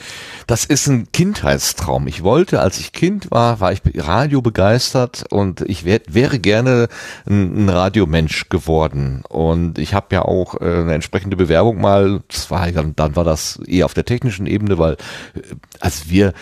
Das 0.46 0.64
ist 0.64 0.86
ein 0.86 1.10
Kindheitstraum. 1.12 2.06
Ich 2.06 2.22
wollte, 2.22 2.60
als 2.60 2.78
ich 2.78 2.92
Kind 2.92 3.30
war, 3.30 3.60
war 3.60 3.72
ich 3.72 3.80
Radio 3.96 4.42
begeistert 4.42 5.24
und 5.30 5.62
ich 5.62 5.84
wär, 5.84 6.00
wäre 6.08 6.38
gerne 6.38 6.88
ein, 7.26 7.64
ein 7.64 7.68
Radiomensch 7.68 8.48
geworden. 8.48 9.22
Und 9.28 9.78
ich 9.78 9.94
habe 9.94 10.14
ja 10.14 10.22
auch 10.22 10.60
äh, 10.60 10.64
eine 10.64 10.94
entsprechende 10.94 11.36
Bewerbung 11.36 11.80
mal, 11.80 12.22
war, 12.48 12.70
dann, 12.72 12.94
dann 12.96 13.16
war 13.16 13.24
das 13.24 13.58
eher 13.66 13.86
auf 13.86 13.94
der 13.94 14.04
technischen 14.04 14.46
Ebene, 14.46 14.78
weil 14.78 14.94
äh, 15.34 15.40
als 15.80 16.08
wir, 16.08 16.32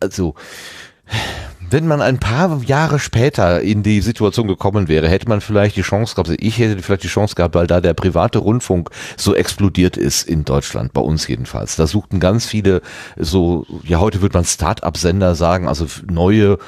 also 0.00 0.34
wenn 1.70 1.86
man 1.86 2.00
ein 2.00 2.18
paar 2.18 2.62
Jahre 2.62 2.98
später 2.98 3.60
in 3.60 3.82
die 3.82 4.00
Situation 4.00 4.46
gekommen 4.46 4.88
wäre, 4.88 5.08
hätte 5.08 5.28
man 5.28 5.40
vielleicht 5.40 5.76
die 5.76 5.82
Chance 5.82 6.14
gehabt, 6.14 6.28
also 6.28 6.38
ich 6.40 6.58
hätte 6.58 6.82
vielleicht 6.82 7.04
die 7.04 7.08
Chance 7.08 7.34
gehabt, 7.34 7.54
weil 7.54 7.66
da 7.66 7.80
der 7.80 7.94
private 7.94 8.38
Rundfunk 8.38 8.90
so 9.16 9.34
explodiert 9.34 9.96
ist 9.96 10.28
in 10.28 10.44
Deutschland, 10.44 10.92
bei 10.92 11.00
uns 11.00 11.26
jedenfalls. 11.26 11.76
Da 11.76 11.86
suchten 11.86 12.20
ganz 12.20 12.46
viele 12.46 12.82
so, 13.16 13.66
ja 13.84 13.98
heute 13.98 14.22
würde 14.22 14.38
man 14.38 14.44
Start-up-Sender 14.44 15.34
sagen, 15.34 15.68
also 15.68 15.86
neue, 16.08 16.58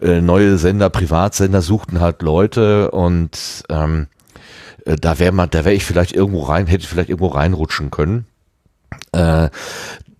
äh, 0.00 0.20
neue 0.20 0.58
Sender, 0.58 0.90
Privatsender 0.90 1.62
suchten 1.62 2.00
halt 2.00 2.22
Leute 2.22 2.90
und 2.90 3.64
ähm, 3.68 4.06
äh, 4.84 4.96
da 4.96 5.18
wäre 5.18 5.32
man, 5.32 5.50
da 5.50 5.64
wäre 5.64 5.74
ich 5.74 5.84
vielleicht 5.84 6.12
irgendwo 6.12 6.42
rein, 6.42 6.66
hätte 6.66 6.84
ich 6.84 6.88
vielleicht 6.88 7.10
irgendwo 7.10 7.28
reinrutschen 7.28 7.90
können. 7.90 8.26
Äh, 9.12 9.50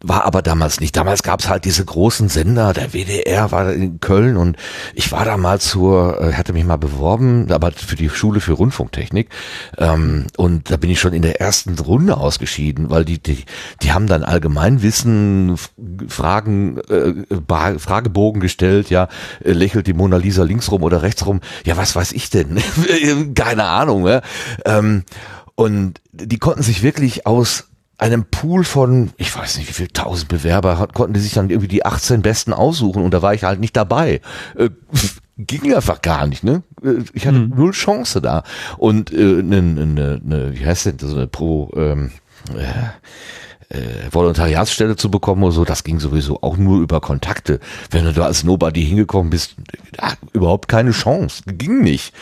war 0.02 0.24
aber 0.24 0.42
damals 0.42 0.80
nicht. 0.80 0.94
Damals 0.96 1.22
gab's 1.22 1.48
halt 1.48 1.64
diese 1.64 1.84
großen 1.84 2.28
Sender, 2.28 2.74
der 2.74 2.92
WDR 2.92 3.50
war 3.50 3.72
in 3.72 3.98
Köln 4.00 4.36
und 4.36 4.56
ich 4.94 5.10
war 5.10 5.24
da 5.24 5.36
mal 5.36 5.58
zur, 5.58 6.20
äh, 6.20 6.32
hatte 6.34 6.52
mich 6.52 6.64
mal 6.64 6.76
beworben, 6.76 7.50
aber 7.50 7.72
für 7.72 7.96
die 7.96 8.10
Schule 8.10 8.40
für 8.40 8.52
Rundfunktechnik 8.52 9.30
ähm, 9.78 10.26
und 10.36 10.70
da 10.70 10.76
bin 10.76 10.90
ich 10.90 11.00
schon 11.00 11.14
in 11.14 11.22
der 11.22 11.40
ersten 11.40 11.78
Runde 11.78 12.18
ausgeschieden, 12.18 12.90
weil 12.90 13.04
die 13.06 13.22
die, 13.22 13.44
die 13.82 13.92
haben 13.92 14.06
dann 14.06 14.22
Allgemeinwissen, 14.22 15.56
Fragen, 16.08 16.78
äh, 16.88 17.78
Fragebogen 17.78 18.40
gestellt, 18.40 18.90
ja, 18.90 19.08
lächelt 19.40 19.86
die 19.86 19.94
Mona 19.94 20.18
Lisa 20.18 20.42
links 20.42 20.70
rum 20.70 20.82
oder 20.82 21.02
rechts 21.02 21.24
rum, 21.24 21.40
ja, 21.64 21.76
was 21.78 21.96
weiß 21.96 22.12
ich 22.12 22.28
denn? 22.28 22.58
Keine 23.34 23.64
Ahnung, 23.64 24.06
ja. 24.06 24.20
Ähm, 24.66 25.04
und 25.54 26.02
die 26.12 26.38
konnten 26.38 26.62
sich 26.62 26.82
wirklich 26.82 27.26
aus 27.26 27.64
einem 27.98 28.24
Pool 28.26 28.64
von, 28.64 29.10
ich 29.16 29.34
weiß 29.34 29.56
nicht 29.58 29.68
wie 29.68 29.72
viel, 29.72 29.88
tausend 29.88 30.28
Bewerber, 30.28 30.78
hat- 30.78 30.92
konnten 30.92 31.14
die 31.14 31.20
sich 31.20 31.32
dann 31.34 31.48
irgendwie 31.50 31.68
die 31.68 31.84
18 31.86 32.20
Besten 32.22 32.52
aussuchen 32.52 33.02
und 33.02 33.12
da 33.14 33.22
war 33.22 33.32
ich 33.34 33.44
halt 33.44 33.58
nicht 33.60 33.76
dabei. 33.76 34.20
Äh, 34.56 34.68
ging 35.38 35.74
einfach 35.74 36.02
gar 36.02 36.26
nicht, 36.26 36.44
ne? 36.44 36.62
Äh, 36.84 37.04
Ich 37.14 37.26
hatte 37.26 37.38
null 37.38 37.72
Chance 37.72 38.20
da. 38.20 38.42
Und 38.78 39.12
äh, 39.12 39.16
ne, 39.42 39.62
ne, 39.62 39.86
ne, 39.86 40.20
ne, 40.22 40.50
wie 40.58 40.66
heißt 40.66 40.86
denn, 40.86 40.98
so 40.98 41.14
eine 41.16 41.26
Pro, 41.26 41.70
ähm, 41.76 42.10
äh, 43.68 43.78
Volontariatsstelle 44.12 44.96
zu 44.96 45.10
bekommen 45.10 45.42
oder 45.42 45.52
so, 45.52 45.64
das 45.64 45.82
ging 45.82 45.98
sowieso 45.98 46.42
auch 46.42 46.56
nur 46.56 46.80
über 46.80 47.00
Kontakte. 47.00 47.60
Wenn 47.90 48.04
du 48.04 48.12
da 48.12 48.24
als 48.26 48.44
Nobody 48.44 48.84
hingekommen 48.84 49.30
bist, 49.30 49.56
ja, 49.98 50.12
überhaupt 50.32 50.68
keine 50.68 50.92
Chance. 50.92 51.42
Ging 51.46 51.82
nicht. 51.82 52.14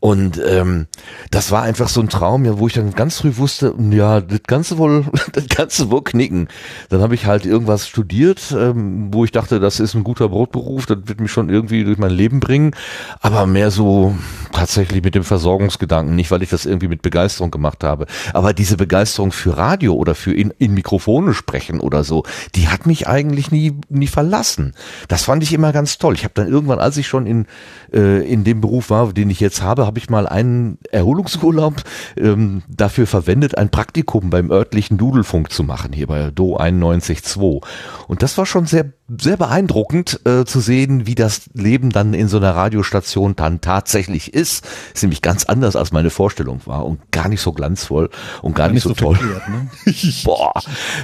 Und 0.00 0.40
ähm, 0.46 0.86
das 1.32 1.50
war 1.50 1.62
einfach 1.62 1.88
so 1.88 2.00
ein 2.00 2.08
Traum, 2.08 2.44
ja, 2.44 2.58
wo 2.60 2.68
ich 2.68 2.74
dann 2.74 2.92
ganz 2.92 3.18
früh 3.18 3.36
wusste, 3.36 3.74
ja, 3.90 4.20
das 4.20 4.42
Ganze 4.46 4.78
wohl, 4.78 5.04
das 5.32 5.48
Ganze 5.48 5.90
wohl 5.90 6.04
knicken. 6.04 6.46
Dann 6.88 7.00
habe 7.00 7.16
ich 7.16 7.26
halt 7.26 7.44
irgendwas 7.44 7.88
studiert, 7.88 8.54
ähm, 8.56 9.08
wo 9.12 9.24
ich 9.24 9.32
dachte, 9.32 9.58
das 9.58 9.80
ist 9.80 9.94
ein 9.94 10.04
guter 10.04 10.28
Brotberuf, 10.28 10.86
das 10.86 10.98
wird 11.06 11.20
mich 11.20 11.32
schon 11.32 11.48
irgendwie 11.48 11.82
durch 11.82 11.98
mein 11.98 12.12
Leben 12.12 12.38
bringen, 12.38 12.76
aber 13.20 13.46
mehr 13.46 13.72
so 13.72 14.16
tatsächlich 14.52 15.02
mit 15.02 15.16
dem 15.16 15.24
Versorgungsgedanken, 15.24 16.14
nicht 16.14 16.30
weil 16.30 16.44
ich 16.44 16.50
das 16.50 16.64
irgendwie 16.64 16.88
mit 16.88 17.02
Begeisterung 17.02 17.50
gemacht 17.50 17.82
habe. 17.82 18.06
Aber 18.34 18.52
diese 18.52 18.76
Begeisterung 18.76 19.32
für 19.32 19.56
Radio 19.56 19.94
oder 19.94 20.14
für 20.14 20.32
in, 20.32 20.54
in 20.58 20.74
Mikrofone 20.74 21.34
sprechen 21.34 21.80
oder 21.80 22.04
so, 22.04 22.22
die 22.54 22.68
hat 22.68 22.86
mich 22.86 23.08
eigentlich 23.08 23.50
nie, 23.50 23.72
nie 23.88 24.06
verlassen. 24.06 24.74
Das 25.08 25.24
fand 25.24 25.42
ich 25.42 25.52
immer 25.52 25.72
ganz 25.72 25.98
toll. 25.98 26.14
Ich 26.14 26.22
habe 26.22 26.34
dann 26.34 26.46
irgendwann, 26.46 26.78
als 26.78 26.96
ich 26.98 27.08
schon 27.08 27.26
in, 27.26 27.46
äh, 27.92 28.24
in 28.30 28.44
dem 28.44 28.60
Beruf 28.60 28.90
war, 28.90 29.12
den 29.12 29.28
ich 29.28 29.40
jetzt 29.40 29.60
habe, 29.60 29.87
habe 29.88 29.98
ich 29.98 30.10
mal 30.10 30.28
einen 30.28 30.78
Erholungsurlaub 30.92 31.82
ähm, 32.16 32.62
dafür 32.68 33.06
verwendet, 33.06 33.56
ein 33.56 33.70
Praktikum 33.70 34.28
beim 34.28 34.50
örtlichen 34.50 34.98
Dudelfunk 34.98 35.50
zu 35.50 35.64
machen, 35.64 35.94
hier 35.94 36.06
bei 36.06 36.30
Do 36.30 36.58
91.2. 36.58 37.64
Und 38.06 38.22
das 38.22 38.36
war 38.36 38.44
schon 38.44 38.66
sehr, 38.66 38.92
sehr 39.18 39.38
beeindruckend 39.38 40.20
äh, 40.26 40.44
zu 40.44 40.60
sehen, 40.60 41.06
wie 41.06 41.14
das 41.14 41.48
Leben 41.54 41.88
dann 41.88 42.12
in 42.12 42.28
so 42.28 42.36
einer 42.36 42.54
Radiostation 42.54 43.34
dann 43.34 43.62
tatsächlich 43.62 44.34
ist. 44.34 44.68
Ist 44.92 45.02
nämlich 45.02 45.22
ganz 45.22 45.44
anders, 45.44 45.74
als 45.74 45.90
meine 45.90 46.10
Vorstellung 46.10 46.60
war 46.66 46.84
und 46.84 47.10
gar 47.10 47.28
nicht 47.28 47.40
so 47.40 47.52
glanzvoll 47.52 48.10
und 48.42 48.54
gar, 48.54 48.68
nicht 48.68 48.82
so, 48.82 48.92
toll. 48.92 49.16
verkehrt, 49.16 49.48
ne? 49.48 49.70
Boah, 50.24 50.52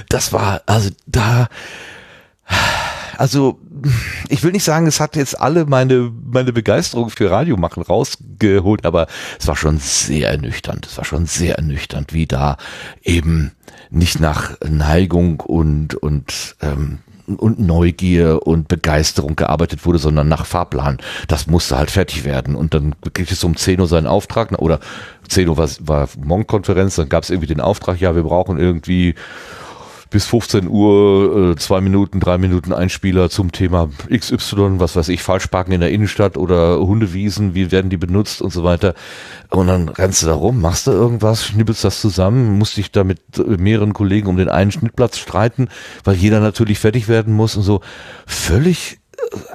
das 0.09 0.31
war, 0.31 0.61
also 0.67 0.91
da, 1.07 1.47
also 3.17 3.59
ich 4.29 4.43
will 4.43 4.51
nicht 4.51 4.63
sagen, 4.63 4.87
es 4.87 4.99
hat 4.99 5.15
jetzt 5.15 5.39
alle 5.39 5.65
meine, 5.65 6.11
meine 6.25 6.53
Begeisterung 6.53 7.09
für 7.09 7.29
Radiomachen 7.29 7.83
rausgeholt, 7.83 8.85
aber 8.85 9.07
es 9.39 9.47
war 9.47 9.55
schon 9.55 9.77
sehr 9.77 10.29
ernüchternd. 10.29 10.85
Es 10.85 10.97
war 10.97 11.05
schon 11.05 11.25
sehr 11.25 11.55
ernüchternd, 11.55 12.13
wie 12.13 12.25
da 12.25 12.57
eben 13.03 13.51
nicht 13.89 14.19
nach 14.19 14.57
Neigung 14.67 15.39
und, 15.39 15.95
und, 15.95 16.55
ähm, 16.61 16.99
und 17.27 17.59
Neugier 17.59 18.45
und 18.45 18.67
Begeisterung 18.67 19.35
gearbeitet 19.35 19.85
wurde, 19.85 19.99
sondern 19.99 20.27
nach 20.27 20.45
Fahrplan. 20.45 20.97
Das 21.27 21.47
musste 21.47 21.77
halt 21.77 21.91
fertig 21.91 22.23
werden. 22.23 22.55
Und 22.55 22.73
dann 22.73 22.95
kriegt 23.13 23.31
es 23.31 23.43
um 23.43 23.55
10 23.55 23.79
Uhr 23.79 23.87
seinen 23.87 24.07
Auftrag, 24.07 24.51
oder 24.59 24.79
10 25.29 25.49
Uhr 25.49 25.57
war, 25.57 25.69
war 25.79 26.09
Monk-Konferenz, 26.23 26.95
dann 26.95 27.09
gab 27.09 27.23
es 27.23 27.29
irgendwie 27.29 27.47
den 27.47 27.61
Auftrag, 27.61 27.99
ja, 27.99 28.15
wir 28.15 28.23
brauchen 28.23 28.59
irgendwie 28.59 29.15
bis 30.15 30.27
15 30.27 30.69
Uhr 30.69 31.51
äh, 31.51 31.55
zwei 31.57 31.81
Minuten, 31.81 32.21
drei 32.21 32.37
Minuten 32.37 32.71
Einspieler 32.71 33.29
zum 33.29 33.51
Thema 33.51 33.89
XY, 34.09 34.79
was 34.79 34.95
weiß 34.95 35.09
ich, 35.09 35.21
Falschparken 35.21 35.73
in 35.73 35.81
der 35.81 35.91
Innenstadt 35.91 36.37
oder 36.37 36.79
Hundewiesen, 36.79 37.53
wie 37.53 37.69
werden 37.69 37.89
die 37.89 37.97
benutzt 37.97 38.41
und 38.41 38.53
so 38.53 38.63
weiter. 38.63 38.93
Und 39.49 39.67
dann 39.67 39.89
rennst 39.89 40.23
du 40.23 40.27
da 40.27 40.33
rum, 40.33 40.61
machst 40.61 40.87
du 40.87 40.91
irgendwas, 40.91 41.45
schnippelst 41.45 41.83
das 41.83 41.99
zusammen, 41.99 42.57
musst 42.57 42.77
dich 42.77 42.93
da 42.93 43.03
mit 43.03 43.19
äh, 43.37 43.57
mehreren 43.57 43.91
Kollegen 43.91 44.29
um 44.29 44.37
den 44.37 44.47
einen 44.47 44.71
Schnittplatz 44.71 45.17
streiten, 45.17 45.67
weil 46.05 46.15
jeder 46.15 46.39
natürlich 46.39 46.79
fertig 46.79 47.09
werden 47.09 47.33
muss 47.33 47.57
und 47.57 47.63
so. 47.63 47.81
Völlig 48.25 48.99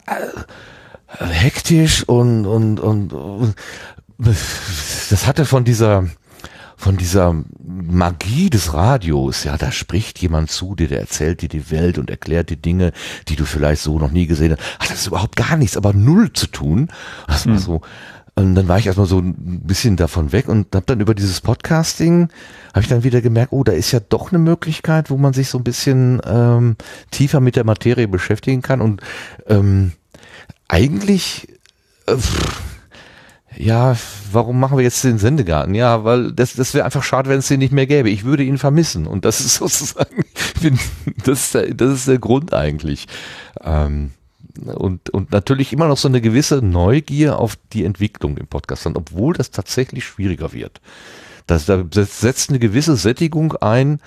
äh, 0.09 1.25
hektisch 1.25 2.07
und, 2.07 2.45
und, 2.45 2.81
und, 2.81 3.15
und 3.15 3.55
das 4.19 5.27
hatte 5.27 5.47
von 5.47 5.65
dieser 5.65 6.05
von 6.81 6.97
dieser 6.97 7.37
Magie 7.63 8.49
des 8.49 8.73
Radios, 8.73 9.45
ja, 9.45 9.59
da 9.59 9.71
spricht 9.71 10.19
jemand 10.21 10.51
zu 10.51 10.75
dir, 10.75 10.89
der 10.89 11.01
erzählt 11.01 11.43
dir 11.43 11.51
die 11.51 11.71
Welt 11.71 11.99
und 11.99 12.09
erklärt 12.09 12.49
dir 12.49 12.57
Dinge, 12.57 12.93
die 13.29 13.37
du 13.37 13.45
vielleicht 13.45 13.83
so 13.83 13.99
noch 13.99 14.11
nie 14.11 14.27
gesehen 14.27 14.53
hast. 14.57 14.79
Hat 14.79 14.91
das 14.91 15.07
überhaupt 15.07 15.37
gar 15.37 15.59
nichts, 15.59 15.77
aber 15.77 15.93
null 15.93 16.33
zu 16.33 16.47
tun. 16.47 16.89
Das 17.27 17.47
war 17.47 17.59
so. 17.59 17.83
Und 18.35 18.55
dann 18.55 18.67
war 18.67 18.79
ich 18.79 18.87
erstmal 18.87 19.07
so 19.07 19.19
ein 19.19 19.61
bisschen 19.61 19.97
davon 19.97 20.33
weg 20.33 20.49
und 20.49 20.75
habe 20.75 20.87
dann 20.87 21.01
über 21.01 21.15
dieses 21.15 21.43
Podcasting, 21.43 22.31
habe 22.73 22.81
ich 22.81 22.89
dann 22.89 23.05
wieder 23.05 23.21
gemerkt, 23.21 23.53
oh, 23.53 23.63
da 23.63 23.73
ist 23.73 23.93
ja 23.93 24.01
doch 24.01 24.33
eine 24.33 24.39
Möglichkeit, 24.39 25.11
wo 25.11 25.19
man 25.19 25.35
sich 25.35 25.51
so 25.51 25.59
ein 25.59 25.65
bisschen 25.65 26.23
ähm, 26.25 26.77
tiefer 27.11 27.41
mit 27.41 27.57
der 27.57 27.65
Materie 27.65 28.09
beschäftigen 28.09 28.63
kann 28.63 28.81
und 28.81 29.03
ähm, 29.49 29.93
eigentlich 30.69 31.49
äh, 32.07 32.17
pff, 32.17 32.70
ja, 33.61 33.97
warum 34.33 34.59
machen 34.59 34.79
wir 34.79 34.85
jetzt 34.85 35.05
den 35.05 35.19
Sendegarten? 35.19 35.75
Ja, 35.75 36.05
weil 36.05 36.33
das, 36.33 36.55
das 36.55 36.73
wäre 36.73 36.85
einfach 36.85 37.03
schade, 37.03 37.29
wenn 37.29 37.39
es 37.39 37.49
den 37.49 37.59
nicht 37.59 37.73
mehr 37.73 37.87
gäbe. 37.87 38.09
Ich 38.09 38.25
würde 38.25 38.43
ihn 38.43 38.59
vermissen. 38.59 39.07
Und 39.07 39.25
das 39.25 39.41
ist 39.41 39.55
sozusagen, 39.57 40.25
das, 41.25 41.45
ist 41.45 41.55
der, 41.55 41.75
das 41.75 41.93
ist 41.93 42.09
der 42.09 42.19
Grund 42.19 42.55
eigentlich. 42.55 43.07
Ähm, 43.63 44.13
und, 44.65 45.11
und 45.11 45.31
natürlich 45.33 45.73
immer 45.73 45.89
noch 45.89 45.99
so 45.99 46.09
eine 46.09 46.21
gewisse 46.21 46.57
Neugier 46.63 47.39
auf 47.39 47.57
die 47.73 47.85
Entwicklung 47.85 48.37
im 48.37 48.47
Podcast, 48.47 48.87
obwohl 48.87 49.35
das 49.35 49.51
tatsächlich 49.51 50.05
schwieriger 50.05 50.53
wird. 50.53 50.81
Das, 51.47 51.67
da 51.67 51.85
setzt 51.91 52.51
eine 52.51 52.59
gewisse 52.59 52.97
Sättigung 52.97 53.57
ein. 53.57 54.01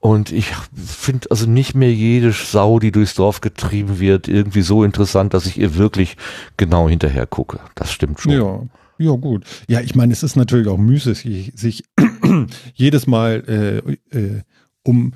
Und 0.00 0.30
ich 0.30 0.52
finde 0.74 1.30
also 1.30 1.46
nicht 1.46 1.74
mehr 1.74 1.92
jede 1.92 2.32
Sau, 2.32 2.78
die 2.78 2.92
durchs 2.92 3.14
Dorf 3.14 3.40
getrieben 3.40 3.98
wird, 3.98 4.28
irgendwie 4.28 4.62
so 4.62 4.84
interessant, 4.84 5.34
dass 5.34 5.46
ich 5.46 5.58
ihr 5.58 5.74
wirklich 5.76 6.16
genau 6.56 6.88
hinterher 6.88 7.26
gucke. 7.26 7.60
Das 7.74 7.92
stimmt 7.92 8.20
schon. 8.20 8.32
Ja, 8.32 8.60
ja 8.98 9.12
gut. 9.12 9.44
Ja, 9.68 9.80
ich 9.80 9.94
meine, 9.94 10.12
es 10.12 10.22
ist 10.22 10.36
natürlich 10.36 10.68
auch 10.68 10.78
müßig, 10.78 11.52
sich 11.54 11.84
jedes 12.74 13.06
Mal 13.06 13.84
äh, 14.12 14.18
äh, 14.18 14.42
um 14.82 15.12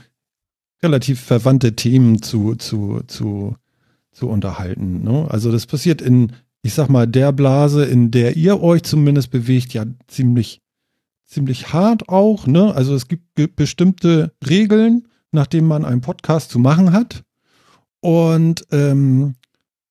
relativ 0.83 1.21
verwandte 1.21 1.77
Themen 1.77 2.23
zu, 2.23 2.55
zu, 2.57 3.03
zu, 3.07 3.57
zu 4.13 4.29
unterhalten. 4.29 5.03
Ne? 5.03 5.27
Also 5.31 5.53
das 5.53 5.67
passiert 5.67 6.01
in, 6.01 6.33
ich 6.63 6.75
sag 6.75 6.89
mal, 6.89 7.07
der 7.07 7.33
Blase, 7.33 7.85
in 7.85 8.11
der 8.11 8.37
ihr 8.37 8.61
euch 8.61 8.83
zumindest 8.83 9.31
bewegt, 9.31 9.73
ja 9.75 9.85
ziemlich, 10.09 10.61
ziemlich 11.27 11.73
hart 11.73 12.09
auch. 12.09 12.47
Ne? 12.47 12.75
Also 12.75 12.95
es 12.95 13.09
gibt 13.09 13.57
bestimmte 13.57 14.33
Regeln, 14.49 15.07
nach 15.33 15.47
denen 15.47 15.69
man 15.69 15.85
einen 15.85 16.01
Podcast 16.01 16.51
zu 16.51 16.59
machen 16.59 16.93
hat. 16.93 17.23
Und 18.01 18.67
ähm, 18.73 19.35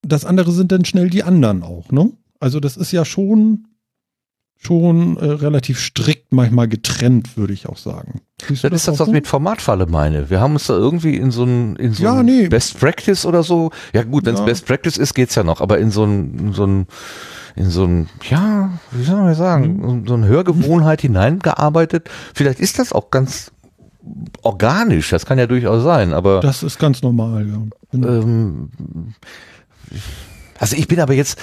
das 0.02 0.26
andere 0.26 0.52
sind 0.52 0.72
dann 0.72 0.86
schnell 0.86 1.10
die 1.10 1.24
anderen 1.24 1.64
auch. 1.64 1.92
Ne? 1.92 2.12
Also 2.40 2.60
das 2.60 2.78
ist 2.78 2.92
ja 2.92 3.06
schon 3.06 3.68
schon 4.62 5.16
äh, 5.18 5.26
relativ 5.26 5.80
strikt 5.80 6.34
manchmal 6.34 6.68
getrennt, 6.68 7.38
würde 7.38 7.54
ich 7.54 7.68
auch 7.68 7.78
sagen. 7.78 8.22
Du 8.40 8.54
Das 8.54 8.64
ist 8.64 8.88
das, 8.88 9.00
was 9.00 9.08
ich 9.08 9.14
mit 9.14 9.26
Formatfalle 9.28 9.86
meine. 9.86 10.30
Wir 10.30 10.42
haben 10.42 10.54
uns 10.54 10.68
da 10.68 10.74
irgendwie 10.74 11.16
in 11.16 11.32
so 11.32 11.44
ein, 11.46 11.78
in 11.78 11.94
so 11.94 12.04
Ja, 12.04 12.22
nee. 12.24 12.50
Best 12.50 12.78
Practice 12.80 13.26
oder 13.26 13.44
so. 13.44 13.72
Ja 13.94 14.04
gut, 14.04 14.26
wenn 14.26 14.34
es 14.34 14.42
Ja. 14.42 14.46
Best 14.46 14.66
Practice 14.66 14.98
ist, 14.98 15.14
geht's 15.14 15.36
ja 15.36 15.44
noch. 15.44 15.62
Aber 15.62 15.80
in 15.80 15.92
so 15.92 16.04
ein, 16.04 16.38
in 16.40 16.54
so 16.54 16.66
ein, 16.66 16.88
in 17.56 17.70
so 17.70 17.86
ein, 17.86 18.10
ja, 18.30 18.72
wie 18.92 19.04
soll 19.04 19.16
man 19.22 19.34
sagen, 19.34 20.04
so 20.06 20.14
eine 20.14 20.28
Hörgewohnheit 20.28 21.02
hineingearbeitet. 21.02 22.10
Vielleicht 22.34 22.60
ist 22.60 22.80
das 22.80 22.92
auch 22.92 23.12
ganz 23.12 23.52
organisch. 24.42 25.10
Das 25.10 25.26
kann 25.26 25.40
ja 25.40 25.48
durchaus 25.48 25.84
sein. 25.84 26.12
Aber 26.14 26.42
Das 26.42 26.64
ist 26.64 26.80
ganz 26.80 27.02
normal, 27.02 27.48
ja. 27.48 27.62
Genau. 27.92 28.08
ähm, 28.08 28.70
also 30.60 30.76
ich 30.76 30.88
bin 30.88 31.00
aber 31.00 31.14
jetzt, 31.14 31.40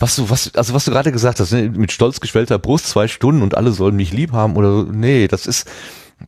was 0.00 0.16
du, 0.16 0.28
was, 0.30 0.54
also 0.54 0.74
was 0.74 0.84
du 0.86 0.90
gerade 0.90 1.12
gesagt 1.12 1.38
hast, 1.40 1.52
ne, 1.52 1.68
mit 1.68 1.92
stolz 1.92 2.20
geschwellter 2.20 2.58
Brust 2.58 2.88
zwei 2.88 3.06
Stunden 3.06 3.42
und 3.42 3.56
alle 3.56 3.70
sollen 3.72 3.96
mich 3.96 4.12
lieb 4.12 4.32
haben 4.32 4.56
oder 4.56 4.72
so, 4.72 4.82
nee, 4.90 5.28
das 5.28 5.46
ist, 5.46 5.68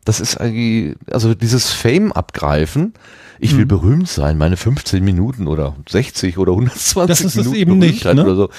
das 0.05 0.19
ist 0.19 0.35
irgendwie, 0.39 0.95
also 1.11 1.33
dieses 1.35 1.71
Fame 1.71 2.11
abgreifen, 2.11 2.93
ich 3.39 3.53
Mhm. 3.53 3.57
will 3.57 3.65
berühmt 3.65 4.07
sein, 4.07 4.37
meine 4.37 4.55
15 4.57 5.03
Minuten 5.03 5.47
oder 5.47 5.75
60 5.89 6.37
oder 6.37 6.53
120 6.53 7.07
Das 7.07 7.19
ist 7.21 7.25
es 7.25 7.35
Minuten 7.35 7.55
eben 7.55 7.77
nicht, 7.79 8.05
ne? 8.05 8.23
oder 8.23 8.35
so. 8.35 8.49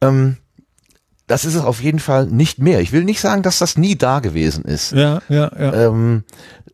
Ähm, 0.00 0.36
das 1.26 1.44
ist 1.44 1.54
es 1.54 1.62
auf 1.62 1.80
jeden 1.80 2.00
Fall 2.00 2.26
nicht 2.26 2.58
mehr. 2.58 2.80
Ich 2.80 2.92
will 2.92 3.04
nicht 3.04 3.20
sagen, 3.20 3.42
dass 3.42 3.58
das 3.58 3.76
nie 3.78 3.96
da 3.96 4.18
gewesen 4.20 4.64
ist. 4.64 4.92
ja, 4.92 5.20
ja, 5.28 5.50
ja. 5.56 5.86
Ähm, 5.86 6.24
äh, 6.66 6.69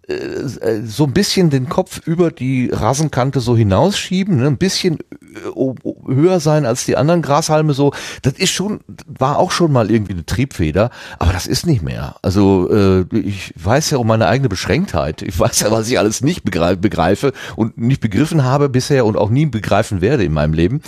so 0.85 1.05
ein 1.05 1.13
bisschen 1.13 1.51
den 1.51 1.69
Kopf 1.69 2.07
über 2.07 2.31
die 2.31 2.71
Rasenkante 2.73 3.41
so 3.41 3.57
hinausschieben, 3.57 4.37
ne? 4.37 4.47
ein 4.47 4.57
bisschen 4.57 4.99
äh, 5.01 6.07
höher 6.07 6.39
sein 6.39 6.65
als 6.65 6.85
die 6.85 6.97
anderen 6.97 7.23
Grashalme 7.23 7.75
so. 7.75 7.93
Das 8.23 8.35
ist 8.35 8.51
schon, 8.51 8.81
war 9.07 9.39
auch 9.39 9.51
schon 9.51 9.73
mal 9.73 9.91
irgendwie 9.91 10.13
eine 10.13 10.25
Triebfeder, 10.25 10.91
aber 11.19 11.33
das 11.33 11.49
ist 11.49 11.67
nicht 11.67 11.83
mehr. 11.83 12.15
Also 12.23 12.71
äh, 12.71 13.05
ich 13.17 13.53
weiß 13.57 13.91
ja 13.91 13.99
um 13.99 14.07
meine 14.07 14.29
eigene 14.29 14.49
Beschränktheit. 14.49 15.23
Ich 15.23 15.39
weiß 15.41 15.61
ja, 15.61 15.73
was 15.73 15.89
ich 15.89 15.99
alles 15.99 16.21
nicht 16.21 16.45
begreif, 16.45 16.79
begreife 16.79 17.33
und 17.57 17.77
nicht 17.77 18.01
begriffen 18.01 18.45
habe 18.45 18.69
bisher 18.69 19.07
und 19.07 19.17
auch 19.17 19.31
nie 19.31 19.47
begreifen 19.47 20.01
werde 20.03 20.23
in 20.23 20.33
meinem 20.33 20.55
Leben. 20.55 20.83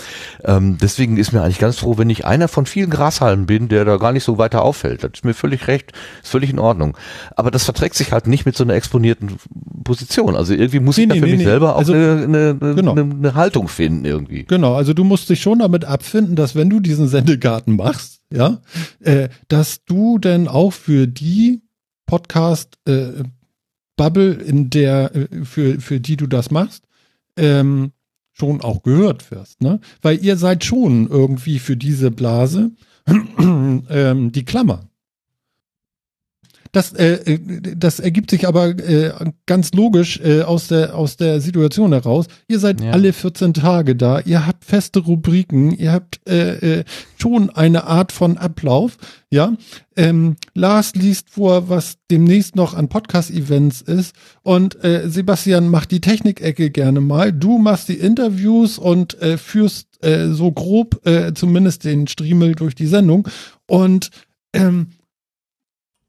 Ähm, 0.44 0.78
deswegen 0.80 1.16
ist 1.16 1.32
mir 1.32 1.42
eigentlich 1.42 1.58
ganz 1.58 1.78
froh, 1.78 1.98
wenn 1.98 2.10
ich 2.10 2.24
einer 2.24 2.46
von 2.46 2.66
vielen 2.66 2.90
Grashalmen 2.90 3.46
bin, 3.46 3.68
der 3.68 3.84
da 3.84 3.96
gar 3.96 4.12
nicht 4.12 4.24
so 4.24 4.38
weiter 4.38 4.62
auffällt. 4.62 5.02
Das 5.02 5.10
ist 5.14 5.24
mir 5.24 5.34
völlig 5.34 5.66
recht, 5.66 5.90
ist 6.22 6.30
völlig 6.30 6.50
in 6.50 6.60
Ordnung. 6.60 6.96
Aber 7.34 7.50
das 7.50 7.64
verträgt 7.64 7.96
sich 7.96 8.12
halt 8.12 8.28
nicht 8.28 8.46
mit 8.46 8.56
so 8.56 8.62
einer 8.62 8.74
exponierten 8.74 9.07
Position. 9.84 10.36
Also 10.36 10.54
irgendwie 10.54 10.80
muss 10.80 10.96
Nee, 10.96 11.04
ich 11.04 11.08
da 11.08 11.14
nee, 11.14 11.20
für 11.20 11.26
nee, 11.26 11.36
mich 11.36 11.44
selber 11.44 11.74
auch 11.74 11.78
Also- 11.78 11.92
eine, 11.92 12.22
eine, 12.24 12.58
eine, 12.60 12.74
Genau. 12.74 12.92
eine, 12.92 13.00
eine 13.02 13.34
Haltung 13.34 13.68
finden 13.68 14.04
irgendwie. 14.04 14.44
Genau, 14.44 14.74
also 14.74 14.92
du 14.94 15.04
musst 15.04 15.28
dich 15.30 15.40
schon 15.40 15.58
damit 15.60 15.84
abfinden, 15.84 16.36
dass 16.36 16.54
wenn 16.54 16.70
du 16.70 16.80
diesen 16.80 17.08
Sendegarten 17.08 17.76
machst, 17.76 18.20
ja, 18.32 18.60
äh, 19.00 19.28
dass 19.48 19.84
du 19.84 20.18
denn 20.18 20.48
auch 20.48 20.72
für 20.72 21.06
die 21.06 21.62
Podcast 22.06 22.78
äh, 22.86 23.22
Bubble, 23.96 24.32
in 24.34 24.70
der 24.70 25.14
äh, 25.14 25.44
für 25.44 25.80
für 25.80 26.00
die 26.00 26.16
du 26.16 26.26
das 26.26 26.50
machst, 26.50 26.84
ähm, 27.36 27.92
schon 28.32 28.60
auch 28.60 28.82
gehört 28.82 29.30
wirst, 29.30 29.60
ne? 29.62 29.80
Weil 30.02 30.22
ihr 30.24 30.36
seid 30.36 30.64
schon 30.64 31.08
irgendwie 31.08 31.58
für 31.58 31.76
diese 31.76 32.10
Blase 32.10 32.70
ähm, 33.38 34.32
die 34.32 34.44
Klammer. 34.44 34.87
Das, 36.72 36.92
äh, 36.92 37.14
äh, 37.34 37.38
das 37.76 37.98
ergibt 38.00 38.30
sich 38.30 38.46
aber 38.46 38.68
äh, 38.68 39.12
ganz 39.46 39.72
logisch 39.72 40.20
äh, 40.20 40.42
aus, 40.42 40.68
der, 40.68 40.94
aus 40.94 41.16
der 41.16 41.40
Situation 41.40 41.92
heraus. 41.92 42.26
Ihr 42.46 42.58
seid 42.58 42.80
Ja. 42.80 42.90
alle 42.90 43.12
14 43.12 43.54
Tage 43.54 43.96
da, 43.96 44.20
ihr 44.20 44.46
habt 44.46 44.64
feste 44.64 45.00
Rubriken, 45.00 45.72
ihr 45.72 45.92
habt 45.92 46.20
äh, 46.28 46.80
äh, 46.80 46.84
schon 47.16 47.50
eine 47.50 47.84
Art 47.84 48.12
von 48.12 48.36
Ablauf. 48.38 48.96
Ja, 49.30 49.52
ähm, 49.96 50.36
Lars 50.54 50.94
liest 50.94 51.28
vor, 51.30 51.68
was 51.68 51.96
demnächst 52.10 52.56
noch 52.56 52.72
an 52.74 52.88
Podcast-Events 52.88 53.82
ist 53.82 54.14
und 54.42 54.82
äh, 54.82 55.08
Sebastian 55.10 55.68
macht 55.68 55.90
die 55.90 56.00
Technikecke 56.00 56.70
gerne 56.70 57.00
mal. 57.00 57.32
Du 57.32 57.58
machst 57.58 57.88
die 57.88 57.98
Interviews 57.98 58.78
und 58.78 59.20
äh, 59.20 59.36
führst 59.36 60.02
äh, 60.02 60.28
so 60.28 60.50
grob 60.52 61.06
äh, 61.06 61.34
zumindest 61.34 61.84
den 61.84 62.06
Striemel 62.06 62.54
durch 62.54 62.74
die 62.74 62.86
Sendung 62.86 63.28
und 63.66 64.10
ähm, 64.54 64.88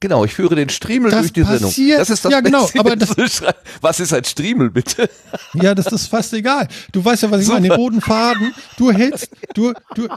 Genau, 0.01 0.23
ich 0.23 0.33
führe 0.33 0.55
den 0.55 0.69
Striemel 0.69 1.11
Das 1.11 1.19
durch 1.21 1.33
die 1.33 1.43
Sendung. 1.43 1.69
passiert- 1.69 1.99
Das 1.99 2.09
ist 2.09 2.23
das 2.23 2.31
ja, 2.31 2.39
genau, 2.39 2.61
Beste, 2.63 2.79
aber 2.79 2.95
das-. 2.95 3.43
Was 3.81 3.99
ist 3.99 4.13
ein 4.13 4.23
Striemel, 4.23 4.69
bitte? 4.69 5.09
Ja, 5.53 5.75
das 5.75 5.87
ist 5.87 6.07
fast 6.07 6.31
egal. 6.33 6.67
Du 6.93 7.03
weißt 7.03 7.23
ja, 7.23 7.31
was 7.31 7.41
ich 7.41 7.47
Super. 7.47 7.57
meine. 7.59 7.69
Den 7.69 7.77
roten 7.77 8.01
Faden. 8.01 8.53
Du 8.77 8.91
hältst, 8.91 9.29
du, 9.55 9.73
du, 9.95 10.07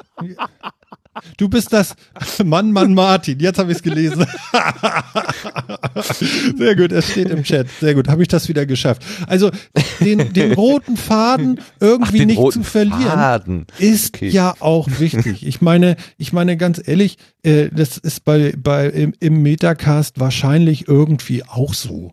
du 1.37 1.49
bist 1.49 1.73
das 1.73 1.95
Mann, 2.45 2.73
Mann, 2.73 2.95
Martin. 2.95 3.41
Jetzt 3.41 3.59
habe 3.59 3.73
ich 3.73 3.79
es 3.79 3.83
gelesen. 3.83 4.27
Sehr 6.57 6.77
gut, 6.77 6.93
es 6.93 7.11
steht 7.11 7.31
im 7.31 7.43
Chat. 7.43 7.69
Sehr 7.81 7.95
gut, 7.95 8.09
habe 8.09 8.23
ich 8.23 8.29
das 8.29 8.49
wieder 8.49 8.67
geschafft. 8.67 9.03
Also 9.27 9.51
den, 10.01 10.33
den 10.33 10.53
roten 10.53 10.97
Faden 10.97 11.61
irgendwie 11.81 12.19
den 12.19 12.29
nicht 12.29 12.53
zu 12.53 12.63
verlieren 12.63 13.03
Faden. 13.03 13.67
ist 13.79 14.15
Okay. 14.17 14.29
ja 14.29 14.55
auch 14.61 14.89
wichtig. 14.99 15.47
Ich 15.47 15.61
meine, 15.61 15.97
ich 16.19 16.33
meine 16.33 16.57
ganz 16.57 16.81
ehrlich, 16.85 17.17
äh, 17.43 17.69
das 17.73 17.99
ist 17.99 18.25
bei, 18.25 18.55
bei 18.57 18.89
im, 18.89 19.15
im 19.21 19.43
Metacast 19.43 20.21
wahrscheinlich 20.21 20.89
irgendwie 20.89 21.45
auch 21.45 21.75
so. 21.75 22.13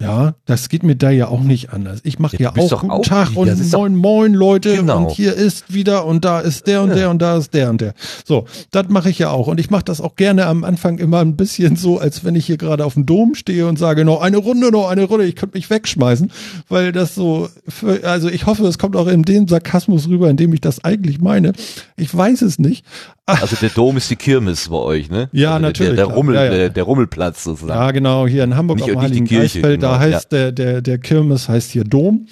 Ja, 0.00 0.34
das 0.46 0.70
geht 0.70 0.82
mir 0.82 0.96
da 0.96 1.10
ja 1.10 1.28
auch 1.28 1.40
nicht 1.42 1.72
anders. 1.74 2.00
Ich 2.04 2.18
mache 2.18 2.36
Ja, 2.38 2.50
auch 2.56 2.80
guten 2.80 2.90
auch 2.90 3.02
Tag 3.02 3.32
wieder. 3.32 3.40
und 3.42 3.70
moin 3.70 3.96
moin 3.96 4.32
Leute 4.34 4.76
Genau. 4.76 5.04
und 5.04 5.10
hier 5.10 5.34
ist 5.34 5.74
wieder 5.74 6.06
und 6.06 6.24
da 6.24 6.40
ist 6.40 6.66
der 6.66 6.82
und 6.82 6.88
Ja. 6.88 6.94
der 6.94 7.10
und 7.10 7.20
da 7.20 7.36
ist 7.36 7.52
der 7.52 7.68
und 7.68 7.82
der. 7.82 7.92
So, 8.24 8.46
das 8.70 8.88
mache 8.88 9.10
ich 9.10 9.18
ja 9.18 9.28
auch 9.30 9.46
und 9.46 9.60
ich 9.60 9.68
mache 9.70 9.84
das 9.84 10.00
auch 10.00 10.16
gerne 10.16 10.46
am 10.46 10.64
Anfang 10.64 10.96
immer 10.98 11.18
ein 11.20 11.36
bisschen 11.36 11.76
so, 11.76 11.98
als 11.98 12.24
wenn 12.24 12.34
ich 12.34 12.46
hier 12.46 12.56
gerade 12.56 12.84
auf 12.86 12.94
dem 12.94 13.04
Dom 13.04 13.34
stehe 13.34 13.66
und 13.66 13.78
sage 13.78 14.06
noch 14.06 14.22
eine 14.22 14.38
Runde, 14.38 14.70
noch 14.70 14.88
eine 14.88 15.04
Runde. 15.04 15.26
Ich 15.26 15.36
könnte 15.36 15.58
mich 15.58 15.68
wegschmeißen, 15.68 16.32
weil 16.70 16.92
das 16.92 17.14
so, 17.14 17.48
für, 17.68 18.02
also 18.04 18.28
ich 18.30 18.46
hoffe, 18.46 18.64
es 18.66 18.78
kommt 18.78 18.96
auch 18.96 19.06
in 19.06 19.22
dem 19.22 19.48
Sarkasmus 19.48 20.08
rüber, 20.08 20.30
in 20.30 20.38
dem 20.38 20.54
ich 20.54 20.62
das 20.62 20.82
eigentlich 20.82 21.20
meine. 21.20 21.52
Ich 21.98 22.16
weiß 22.16 22.40
es 22.40 22.58
nicht. 22.58 22.86
Also 23.26 23.54
der 23.60 23.68
Dom 23.68 23.96
ist 23.96 24.10
die 24.10 24.16
Kirmes 24.16 24.68
bei 24.70 24.76
euch, 24.76 25.08
ne? 25.08 25.28
Ja, 25.32 25.50
also 25.52 25.62
natürlich, 25.66 25.94
Der, 25.94 26.06
der. 26.06 26.14
Rummel, 26.16 26.34
Ja. 26.34 26.48
Der, 26.50 26.68
der 26.70 26.82
Rummelplatz 26.82 27.44
sozusagen. 27.44 27.78
Ja, 27.78 27.90
genau, 27.92 28.26
hier 28.26 28.42
in 28.42 28.56
Hamburg 28.56 28.78
Nicht- 28.80 28.90
am 28.90 29.00
Heiligen 29.02 29.24
Kirche, 29.26 29.60
Geistfeld, 29.60 29.82
da 29.98 30.04
genau, 30.04 30.16
heißt 30.16 30.32
der, 30.32 30.52
der, 30.52 30.82
der 30.82 30.98
Kirmes 30.98 31.48
heißt 31.48 31.70
hier 31.70 31.84
Dom. 31.84 32.26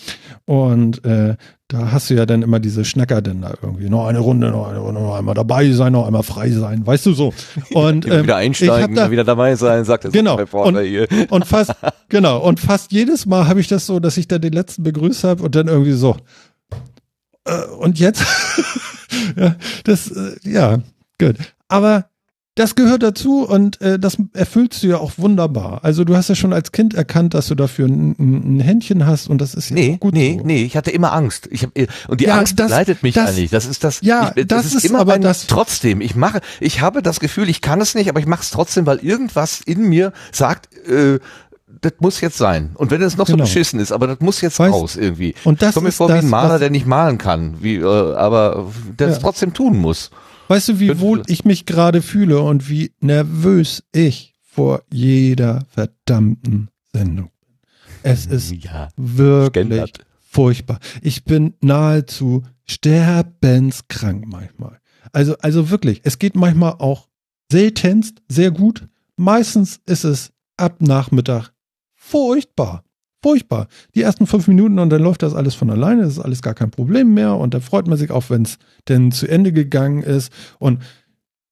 Und 0.47 1.05
äh, 1.05 1.37
da 1.69 1.93
hast 1.93 2.09
du 2.09 2.15
ja 2.15 2.25
dann 2.25 2.41
immer 2.43 2.61
diese 2.61 2.85
Schnacker 2.85 3.21
denn 3.21 3.43
da 3.43 3.53
irgendwie. 3.61 3.91
Noch 3.91 4.07
eine 4.07 4.21
Runde, 4.21 4.51
noch 4.51 4.69
eine 4.69 4.79
Runde, 4.79 5.01
noch 5.03 5.17
einmal 5.17 5.35
dabei 5.35 5.71
sein, 5.73 5.93
noch 5.93 6.07
einmal 6.07 6.23
frei 6.23 6.51
sein, 6.51 6.87
weißt 6.87 7.05
du 7.07 7.13
so. 7.13 7.35
Und 7.73 8.07
ähm, 8.11 8.23
wieder 8.23 8.37
einsteigen, 8.37 8.95
da, 8.95 9.11
wieder 9.11 9.25
dabei 9.25 9.55
sein, 9.55 9.85
sagt 9.85 10.05
der 10.05 10.11
Genau. 10.11 10.37
Reporter 10.37 10.79
Und- 10.79 10.85
hier. 10.87 11.07
und 11.31 11.45
fast, 11.45 11.73
genau, 12.09 12.39
und 12.41 12.59
fast 12.59 12.91
jedes 12.93 13.27
Mal 13.27 13.47
habe 13.47 13.61
ich 13.61 13.69
das 13.69 13.85
so, 13.85 14.01
dass 14.01 14.17
ich 14.17 14.27
da 14.27 14.39
den 14.39 14.55
letzten 14.55 14.83
begrüßt 14.83 15.25
habe 15.25 15.43
und 15.43 15.55
dann 15.55 15.69
irgendwie 15.69 15.93
so. 15.93 16.17
Äh, 17.45 17.65
und 17.79 17.99
jetzt? 17.99 18.25
ja, 19.37 19.55
das, 19.85 20.11
äh, 20.11 20.37
ja, 20.45 20.79
gut. 21.21 21.37
Aber 21.69 22.08
das 22.59 22.75
gehört 22.75 23.03
dazu 23.03 23.45
und 23.47 23.81
äh, 23.81 23.99
das 23.99 24.17
erfüllst 24.33 24.83
du 24.83 24.89
ja 24.89 24.99
auch 24.99 25.13
wunderbar. 25.17 25.81
Also 25.85 26.05
du 26.05 26.17
hast 26.17 26.29
ja 26.29 26.35
schon 26.35 26.53
als 26.53 26.73
Kind 26.73 26.95
erkannt, 26.95 27.35
dass 27.35 27.47
du 27.49 27.55
dafür 27.55 27.87
ein, 27.87 28.17
ein 28.19 28.61
Händchen 28.61 29.07
hast 29.07 29.29
und 29.29 29.41
das 29.41 29.55
ist 29.55 29.71
ja 29.71 29.75
Nee, 29.75 29.95
auch 29.97 30.01
gut 30.01 30.15
nee, 30.15 30.37
so. 30.41 30.47
nee, 30.47 30.65
ich 30.65 30.77
hatte 30.77 30.91
immer 30.91 31.13
Angst. 31.13 31.49
Ich 31.51 31.63
hab, 31.63 31.71
und 32.09 32.21
die 32.21 32.25
Ja, 32.25 32.37
Angst 32.39 32.59
das- 32.59 32.67
begleitet 32.69 33.03
mich 33.03 33.15
das- 33.15 33.31
eigentlich. 33.31 33.51
Das 33.51 33.67
ist 33.67 33.85
das. 33.85 34.01
Ja, 34.03 34.33
ich, 34.35 34.47
das 34.47 34.75
ist 34.75 34.85
immer 34.85 35.01
aber 35.01 35.19
das- 35.19 35.47
Trotzdem, 35.47 36.01
ich 36.01 36.15
mache, 36.17 36.41
ich 36.61 36.81
habe 36.81 37.03
das 37.03 37.21
Gefühl, 37.21 37.49
ich 37.49 37.61
kann 37.61 37.81
es 37.81 37.95
nicht, 37.95 38.09
aber 38.09 38.21
ich 38.21 38.27
mache 38.27 38.43
es 38.43 38.51
trotzdem, 38.51 38.87
weil 38.87 38.99
irgendwas 38.99 39.61
in 39.65 39.83
mir 39.89 40.13
sagt, 40.33 40.69
äh, 40.89 41.19
das 41.81 41.93
muss 42.01 42.21
jetzt 42.21 42.39
sein. 42.39 42.71
Und 42.75 42.91
wenn 42.91 43.01
es 43.03 43.17
noch 43.17 43.27
Genau. 43.27 43.39
so 43.39 43.43
beschissen 43.45 43.79
ist, 43.79 43.93
aber 43.93 44.09
das 44.09 44.19
muss 44.21 44.41
jetzt 44.41 44.59
Weißt- 44.59 44.73
raus 44.73 44.97
irgendwie. 44.97 45.35
und 45.45 45.63
das 45.63 45.69
ich 45.71 45.75
komme 45.75 45.85
mir 45.85 45.89
ist 45.91 45.97
vor 45.97 46.09
wie 46.09 46.13
das, 46.15 46.25
ein 46.25 46.31
Maler, 46.31 46.59
der 46.59 46.71
nicht 46.71 46.87
malen 46.87 47.19
kann, 47.19 47.55
wie, 47.61 47.77
äh, 47.77 47.85
aber 48.15 48.67
der 48.99 49.09
es 49.09 49.17
Ja. 49.17 49.23
trotzdem 49.23 49.55
tun 49.55 49.77
muss. 49.79 50.11
Weißt 50.49 50.69
du, 50.69 50.81
wie 50.81 50.99
wohl 51.01 51.23
ich 51.27 51.45
mich 51.45 51.67
gerade 51.67 52.03
fühle 52.03 52.41
und 52.41 52.69
wie 52.69 52.93
nervös 53.01 53.85
ich 53.95 54.35
vor 54.43 54.83
jeder 54.93 55.65
verdammten 55.71 56.69
Sendung 56.93 57.31
bin. 57.41 57.59
Es 58.03 58.27
ist 58.27 58.51
Ja. 58.53 58.89
wirklich 58.97 59.53
Gendert. 59.69 60.07
furchtbar. 60.19 60.79
Ich 61.03 61.25
bin 61.25 61.55
nahezu 61.61 62.43
sterbenskrank 62.67 64.27
manchmal. 64.27 64.81
Also, 65.13 65.37
also 65.39 65.71
wirklich, 65.71 66.01
es 66.05 66.19
geht 66.19 66.35
manchmal 66.37 66.73
auch 66.79 67.09
seltenst 67.51 68.23
sehr 68.29 68.51
gut. 68.51 68.89
Meistens 69.17 69.81
ist 69.87 70.05
es 70.05 70.33
ab 70.57 70.81
Nachmittag 70.81 71.53
furchtbar. 71.95 72.85
Furchtbar. 73.23 73.67
Die 73.95 74.03
ersten 74.03 74.27
fünf 74.27 74.47
Minuten 74.47 74.79
und 74.79 74.91
dann 74.91 75.03
läuft 75.03 75.23
das 75.23 75.35
alles 75.35 75.55
von 75.55 75.71
alleine, 75.71 76.03
das 76.03 76.13
ist 76.13 76.19
alles 76.21 76.41
gar 76.41 76.55
kein 76.55 76.71
Problem 76.71 77.15
mehr 77.15 77.35
und 77.35 77.53
da 77.53 77.61
freut 77.61 77.89
man 77.89 77.99
sich 77.99 78.11
auch, 78.13 78.31
wenn 78.31 78.43
es 78.43 78.59
denn 78.89 79.11
zu 79.11 79.27
Ende 79.27 79.53
gegangen 79.53 80.03
ist. 80.03 80.33
Und 80.59 80.79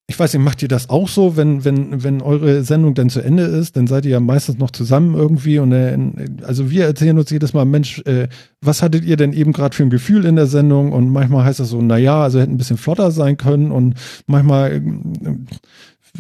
ich 0.09 0.19
weiß 0.19 0.33
nicht, 0.33 0.45
macht 0.45 0.63
ihr 0.63 0.69
das 0.69 0.89
auch 0.89 1.09
so, 1.09 1.37
wenn, 1.37 1.65
wenn, 1.65 2.05
wenn 2.05 2.23
eure 2.23 2.63
Sendung 2.63 2.95
dann 2.95 3.11
zu 3.11 3.21
Ende 3.21 3.43
ist, 3.43 3.77
dann 3.77 3.89
seid 3.89 4.05
ihr 4.05 4.13
ja 4.13 4.21
meistens 4.21 4.59
noch 4.59 4.71
zusammen 4.71 5.17
irgendwie 5.17 5.59
und 5.59 5.73
äh, 5.73 5.99
also 6.43 6.71
wir 6.71 6.85
erzählen 6.85 7.19
uns 7.19 7.31
jedes 7.31 7.53
Mal, 7.53 7.65
Mensch, 7.65 8.01
äh, 8.07 8.29
was 8.61 8.83
hattet 8.83 9.05
ihr 9.05 9.17
denn 9.17 9.33
eben 9.33 9.53
gerade 9.53 9.75
für 9.75 9.83
ein 9.83 9.91
Gefühl 9.91 10.25
in 10.25 10.37
der 10.37 10.47
Sendung? 10.47 10.93
Und 10.93 11.11
manchmal 11.11 11.45
heißt 11.45 11.59
das 11.59 11.71
so, 11.71 11.83
naja, 11.83 12.23
also 12.23 12.39
hätte 12.39 12.53
ein 12.53 12.59
bisschen 12.59 12.77
flotter 12.77 13.11
sein 13.11 13.37
können 13.37 13.73
und 13.73 13.95
manchmal 14.29 14.75
äh, 14.75 14.83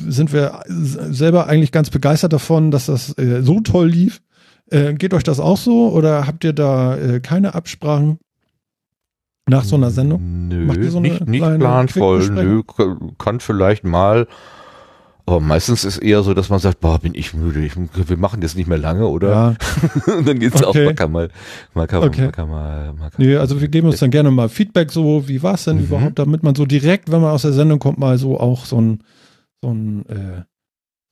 sind 0.09 0.33
wir 0.33 0.61
selber 0.69 1.47
eigentlich 1.47 1.71
ganz 1.71 1.91
begeistert 1.91 2.33
davon, 2.33 2.73
dass 2.73 2.87
das 2.87 3.17
äh, 3.19 3.43
so 3.43 3.61
toll 3.61 3.89
lief. 3.89 4.21
Äh, 4.71 4.95
geht 4.95 5.15
euch 5.15 5.23
das 5.23 5.39
auch 5.41 5.57
so 5.57 5.91
oder 5.91 6.27
habt 6.27 6.43
ihr 6.45 6.53
da 6.53 6.97
äh, 6.97 7.21
keine 7.21 7.55
Absprachen 7.55 8.19
nach 9.49 9.63
so 9.65 9.77
einer 9.77 9.91
Sendung? 9.91 10.49
Nö, 10.49 10.91
so 10.91 10.99
eine 10.99 11.09
nicht, 11.09 11.27
nicht 11.29 11.59
planvoll. 11.59 12.29
Nö, 12.31 12.63
kann 13.19 13.41
vielleicht 13.41 13.85
mal. 13.85 14.27
Aber 15.29 15.41
meistens 15.41 15.85
ist 15.85 15.99
eher 15.99 16.23
so, 16.23 16.35
dass 16.35 16.51
man 16.51 16.61
sagt, 16.61 16.79
boah, 16.79 17.01
bin 17.01 17.15
ich 17.17 17.35
müde. 17.35 17.65
Ich, 17.65 17.73
wir 17.77 18.17
machen 18.17 18.41
das 18.41 18.55
nicht 18.55 18.69
mehr 18.69 18.79
lange, 18.79 19.09
oder? 19.09 19.29
Ja, 19.29 19.55
Und 20.19 20.27
dann 20.29 20.39
geht's 20.39 20.63
auch, 20.63 20.69
Okay. 20.69 20.87
man 20.87 20.95
kann 20.95 21.11
mal, 21.11 21.31
kann, 21.89 22.03
Okay. 22.05 22.31
kann 22.31 22.49
mal, 22.49 22.95
kann 22.97 23.11
nee, 23.19 23.35
also 23.37 23.61
wir 23.61 23.67
geben 23.67 23.89
uns 23.89 23.99
dann 23.99 24.13
gerne 24.13 24.31
mal 24.31 24.49
Feedback, 24.49 24.93
so 24.93 25.27
wie 25.29 25.43
war 25.43 25.55
es 25.55 25.65
denn 25.65 25.79
Mhm. 25.79 25.85
überhaupt, 25.85 26.19
damit 26.21 26.45
man 26.45 26.55
so 26.55 26.65
direkt, 26.65 27.11
wenn 27.11 27.21
man 27.21 27.33
aus 27.33 27.43
der 27.43 27.53
Sendung 27.53 27.81
kommt, 27.81 27.99
mal 27.99 28.19
so 28.19 28.39
auch 28.39 28.67
so 28.67 28.81
ein, 28.81 29.03
so 29.63 29.73
ein, 29.73 30.07
äh, 30.07 30.43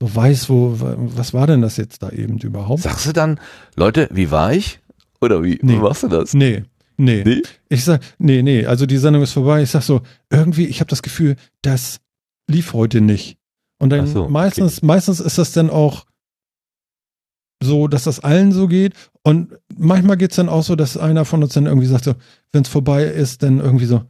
so 0.00 0.14
weiß, 0.14 0.48
wo, 0.50 0.76
was 0.78 1.32
war 1.34 1.46
denn 1.46 1.62
das 1.62 1.76
jetzt 1.76 2.02
da 2.02 2.10
eben 2.10 2.38
überhaupt? 2.38 2.82
Sagst 2.82 3.06
du 3.06 3.12
dann, 3.12 3.40
Leute, 3.76 4.08
wie 4.12 4.30
war 4.30 4.52
ich? 4.52 4.80
Oder 5.20 5.42
wie, 5.42 5.58
Nee. 5.62 5.74
wie 5.74 5.78
machst 5.78 6.02
du 6.02 6.08
das? 6.08 6.34
Nee, 6.34 6.64
nee. 6.96 7.22
Nee? 7.24 7.42
Ich 7.68 7.84
sag, 7.84 8.02
nee, 8.18 8.42
nee, 8.42 8.66
also 8.66 8.86
die 8.86 8.98
Sendung 8.98 9.22
ist 9.22 9.32
vorbei. 9.32 9.62
Ich 9.62 9.70
sag 9.70 9.82
so, 9.82 10.02
irgendwie, 10.30 10.66
ich 10.66 10.80
habe 10.80 10.90
das 10.90 11.02
Gefühl, 11.02 11.36
das 11.62 12.00
lief 12.50 12.72
heute 12.72 13.00
nicht. 13.00 13.38
Und 13.78 13.90
dann 13.90 14.06
so, 14.06 14.28
meistens, 14.28 14.82
meistens 14.82 15.20
ist 15.20 15.38
das 15.38 15.52
dann 15.52 15.70
auch 15.70 16.04
so, 17.62 17.88
dass 17.88 18.04
das 18.04 18.20
allen 18.20 18.52
so 18.52 18.68
geht. 18.68 18.94
Und 19.22 19.56
manchmal 19.76 20.16
geht's 20.16 20.36
dann 20.36 20.48
auch 20.48 20.62
so, 20.62 20.76
dass 20.76 20.96
einer 20.96 21.24
von 21.24 21.42
uns 21.42 21.54
dann 21.54 21.66
irgendwie 21.66 21.86
sagt, 21.86 22.04
so, 22.04 22.14
wenn 22.52 22.62
es 22.62 22.68
vorbei 22.68 23.04
ist, 23.04 23.42
dann 23.42 23.60
irgendwie 23.60 23.86
so, 23.86 23.96
"Ah 23.96 24.06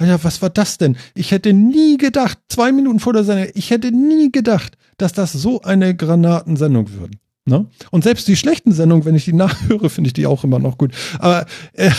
ja, 0.00 0.22
was 0.22 0.42
war 0.42 0.50
das 0.50 0.78
denn? 0.78 0.96
Ich 1.14 1.30
hätte 1.32 1.52
nie 1.52 1.96
gedacht, 1.96 2.38
zwei 2.48 2.72
Minuten 2.72 3.00
vor 3.00 3.12
der 3.12 3.24
Sendung, 3.24 3.48
ich 3.54 3.70
hätte 3.70 3.90
nie 3.90 4.30
gedacht, 4.30 4.76
dass 4.96 5.12
das 5.12 5.32
so 5.32 5.62
eine 5.62 5.94
Granatensendung 5.94 6.88
wird. 7.00 7.12
Ne? 7.44 7.66
Und 7.90 8.04
selbst 8.04 8.28
die 8.28 8.36
schlechten 8.36 8.72
Sendungen, 8.72 9.04
wenn 9.06 9.14
ich 9.14 9.24
die 9.24 9.32
nachhöre, 9.32 9.88
finde 9.90 10.08
ich 10.08 10.14
die 10.14 10.26
auch 10.26 10.44
immer 10.44 10.58
noch 10.58 10.76
gut. 10.78 10.92
Aber 11.18 11.46
äh, 11.72 11.90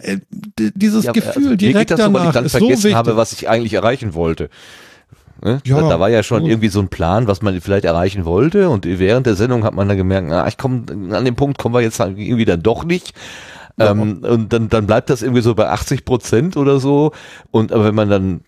äh, 0.00 0.18
dieses 0.56 1.04
Ja, 1.04 1.12
Gefühl 1.12 1.44
also 1.44 1.56
direkt 1.56 1.90
geht 1.90 1.90
das 1.98 2.04
so, 2.06 2.12
danach 2.12 2.26
ich 2.28 2.32
dann 2.32 2.44
ist 2.46 2.52
so 2.52 2.68
wichtig. 2.68 2.94
habe, 2.94 3.16
was 3.16 3.32
ich 3.32 3.48
eigentlich 3.48 3.74
erreichen 3.74 4.14
wollte. 4.14 4.48
Ne? 5.44 5.60
Ja, 5.64 5.80
da, 5.80 5.88
da 5.88 6.00
war 6.00 6.08
ja 6.08 6.22
schon 6.22 6.40
gut. 6.42 6.50
irgendwie 6.50 6.68
so 6.68 6.80
ein 6.80 6.88
Plan, 6.88 7.28
was 7.28 7.42
man 7.42 7.60
vielleicht 7.60 7.84
erreichen 7.84 8.24
wollte 8.24 8.70
und 8.70 8.86
während 8.86 9.26
der 9.26 9.36
Sendung 9.36 9.64
hat 9.64 9.74
man 9.74 9.86
dann 9.86 9.96
gemerkt, 9.96 10.28
na, 10.30 10.48
ich 10.48 10.56
komme 10.56 10.84
an 11.12 11.24
dem 11.24 11.36
Punkt 11.36 11.58
kommen 11.58 11.74
wir 11.74 11.80
jetzt 11.80 12.00
halt 12.00 12.18
irgendwie 12.18 12.44
dann 12.44 12.62
doch 12.62 12.84
nicht. 12.84 13.12
Ähm, 13.78 14.22
und 14.22 14.52
dann, 14.52 14.68
dann 14.68 14.86
bleibt 14.86 15.10
das 15.10 15.22
irgendwie 15.22 15.42
so 15.42 15.54
bei 15.54 15.68
80 15.68 16.04
Prozent 16.04 16.56
oder 16.56 16.80
so. 16.80 17.12
Und 17.50 17.72
aber 17.72 17.84
wenn 17.84 17.94
man 17.94 18.10
dann, 18.10 18.40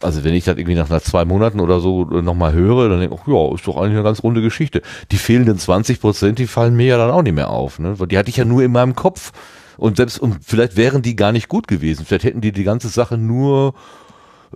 also 0.00 0.24
wenn 0.24 0.34
ich 0.34 0.44
das 0.44 0.56
irgendwie 0.56 0.76
nach, 0.76 0.88
nach 0.88 1.02
zwei 1.02 1.24
Monaten 1.24 1.60
oder 1.60 1.80
so 1.80 2.04
nochmal 2.04 2.52
höre, 2.52 2.88
dann 2.88 3.00
denke 3.00 3.14
ich, 3.14 3.20
ach 3.22 3.28
ja, 3.28 3.54
ist 3.54 3.66
doch 3.66 3.76
eigentlich 3.76 3.94
eine 3.94 4.02
ganz 4.02 4.22
runde 4.22 4.42
Geschichte. 4.42 4.82
Die 5.10 5.18
fehlenden 5.18 5.58
20 5.58 6.00
Prozent, 6.00 6.38
die 6.38 6.46
fallen 6.46 6.76
mir 6.76 6.86
ja 6.86 6.98
dann 6.98 7.10
auch 7.10 7.22
nicht 7.22 7.34
mehr 7.34 7.50
auf, 7.50 7.78
ne? 7.78 7.98
Weil 7.98 8.06
die 8.06 8.18
hatte 8.18 8.28
ich 8.28 8.36
ja 8.36 8.44
nur 8.44 8.62
in 8.62 8.72
meinem 8.72 8.94
Kopf. 8.94 9.32
Und 9.76 9.96
selbst, 9.96 10.18
und 10.18 10.38
vielleicht 10.42 10.76
wären 10.76 11.02
die 11.02 11.16
gar 11.16 11.32
nicht 11.32 11.48
gut 11.48 11.68
gewesen. 11.68 12.06
Vielleicht 12.06 12.24
hätten 12.24 12.40
die 12.40 12.52
die 12.52 12.64
ganze 12.64 12.88
Sache 12.88 13.18
nur 13.18 13.74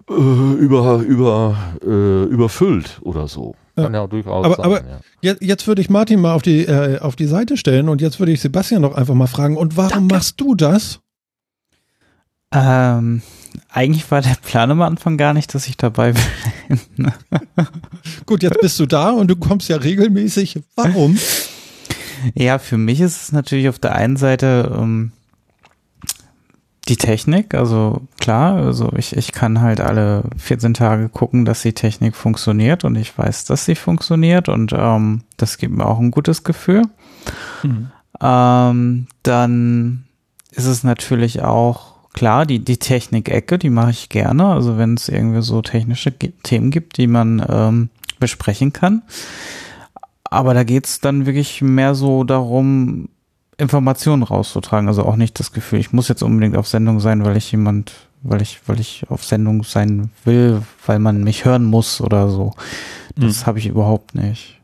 äh, 0.08 0.12
über, 0.12 0.98
über, 0.98 1.56
äh, 1.84 2.24
überfüllt 2.24 3.00
oder 3.02 3.28
so. 3.28 3.54
Kann 3.76 3.94
ja, 3.94 4.06
durchaus 4.06 4.44
Aber- 4.44 4.56
sein. 4.56 4.64
aber- 4.64 4.78
ja. 4.88 5.00
Jetzt, 5.22 5.42
jetzt 5.42 5.66
würde 5.66 5.80
ich 5.82 5.90
Martin 5.90 6.20
mal 6.20 6.34
auf 6.34 6.42
die, 6.42 6.64
äh, 6.66 6.98
auf 6.98 7.14
die 7.16 7.26
Seite 7.26 7.56
stellen 7.56 7.88
und 7.88 8.00
jetzt 8.00 8.18
würde 8.18 8.32
ich 8.32 8.40
Sebastian 8.40 8.82
doch 8.82 8.94
einfach 8.94 9.14
mal 9.14 9.26
fragen, 9.26 9.56
und 9.56 9.76
warum 9.76 10.06
machst 10.06 10.40
du 10.40 10.54
das? 10.54 11.00
Ähm, 12.52 13.22
eigentlich 13.72 14.10
war 14.10 14.22
der 14.22 14.36
Plan 14.42 14.70
am 14.70 14.82
Anfang 14.82 15.16
gar 15.16 15.34
nicht, 15.34 15.54
dass 15.54 15.68
ich 15.68 15.76
dabei 15.76 16.12
bin. 16.68 17.12
Gut, 18.26 18.42
jetzt 18.42 18.60
bist 18.60 18.80
du 18.80 18.86
da 18.86 19.10
und 19.10 19.28
du 19.28 19.36
kommst 19.36 19.68
ja 19.68 19.76
regelmäßig. 19.76 20.60
Warum? 20.74 21.16
Ja, 22.34 22.58
für 22.58 22.76
mich 22.76 23.00
ist 23.00 23.22
es 23.22 23.32
natürlich 23.32 23.68
auf 23.68 23.78
der 23.78 23.94
einen 23.94 24.16
Seite 24.16 24.74
ähm, 24.76 25.12
die 26.88 26.96
Technik, 26.96 27.54
also 27.54 28.02
klar, 28.18 28.56
also 28.56 28.92
ich, 28.96 29.16
ich 29.16 29.32
kann 29.32 29.60
halt 29.60 29.80
alle 29.80 30.24
14 30.38 30.74
Tage 30.74 31.08
gucken, 31.08 31.44
dass 31.44 31.62
die 31.62 31.74
Technik 31.74 32.16
funktioniert 32.16 32.84
und 32.84 32.96
ich 32.96 33.16
weiß, 33.16 33.44
dass 33.44 33.64
sie 33.64 33.74
funktioniert 33.74 34.48
und 34.48 34.72
ähm, 34.76 35.22
das 35.36 35.58
gibt 35.58 35.74
mir 35.74 35.86
auch 35.86 35.98
ein 35.98 36.10
gutes 36.10 36.42
Gefühl. 36.42 36.82
Ähm, 38.20 39.06
dann 39.22 40.04
ist 40.52 40.66
es 40.66 40.82
natürlich 40.82 41.42
auch 41.42 41.90
klar, 42.12 42.46
die, 42.46 42.58
die 42.58 42.78
Technik-Ecke, 42.78 43.58
die 43.58 43.70
mache 43.70 43.90
ich 43.90 44.08
gerne. 44.08 44.46
Also 44.46 44.76
wenn 44.78 44.94
es 44.94 45.08
irgendwie 45.08 45.42
so 45.42 45.62
technische 45.62 46.12
Themen 46.12 46.70
gibt, 46.70 46.96
die 46.96 47.06
man 47.06 47.44
ähm, 47.48 47.90
besprechen 48.18 48.72
kann. 48.72 49.02
Aber 50.24 50.54
da 50.54 50.64
geht's 50.64 51.00
dann 51.00 51.26
wirklich 51.26 51.62
mehr 51.62 51.94
so 51.94 52.24
darum, 52.24 53.08
Informationen 53.60 54.22
rauszutragen. 54.22 54.88
Also 54.88 55.04
auch 55.04 55.16
nicht 55.16 55.38
das 55.38 55.52
Gefühl, 55.52 55.78
ich 55.78 55.92
muss 55.92 56.08
jetzt 56.08 56.22
unbedingt 56.22 56.56
auf 56.56 56.66
Sendung 56.66 57.00
sein, 57.00 57.24
weil 57.24 57.36
ich 57.36 57.50
jemand, 57.52 57.92
weil 58.22 58.42
ich, 58.42 58.60
weil 58.66 58.80
ich 58.80 59.04
auf 59.08 59.24
Sendung 59.24 59.62
sein 59.64 60.10
will, 60.24 60.62
weil 60.86 60.98
man 60.98 61.22
mich 61.22 61.44
hören 61.44 61.64
muss 61.64 62.00
oder 62.00 62.28
so. 62.30 62.52
Das 63.16 63.46
habe 63.46 63.58
ich 63.58 63.66
überhaupt 63.66 64.14
nicht. 64.14 64.60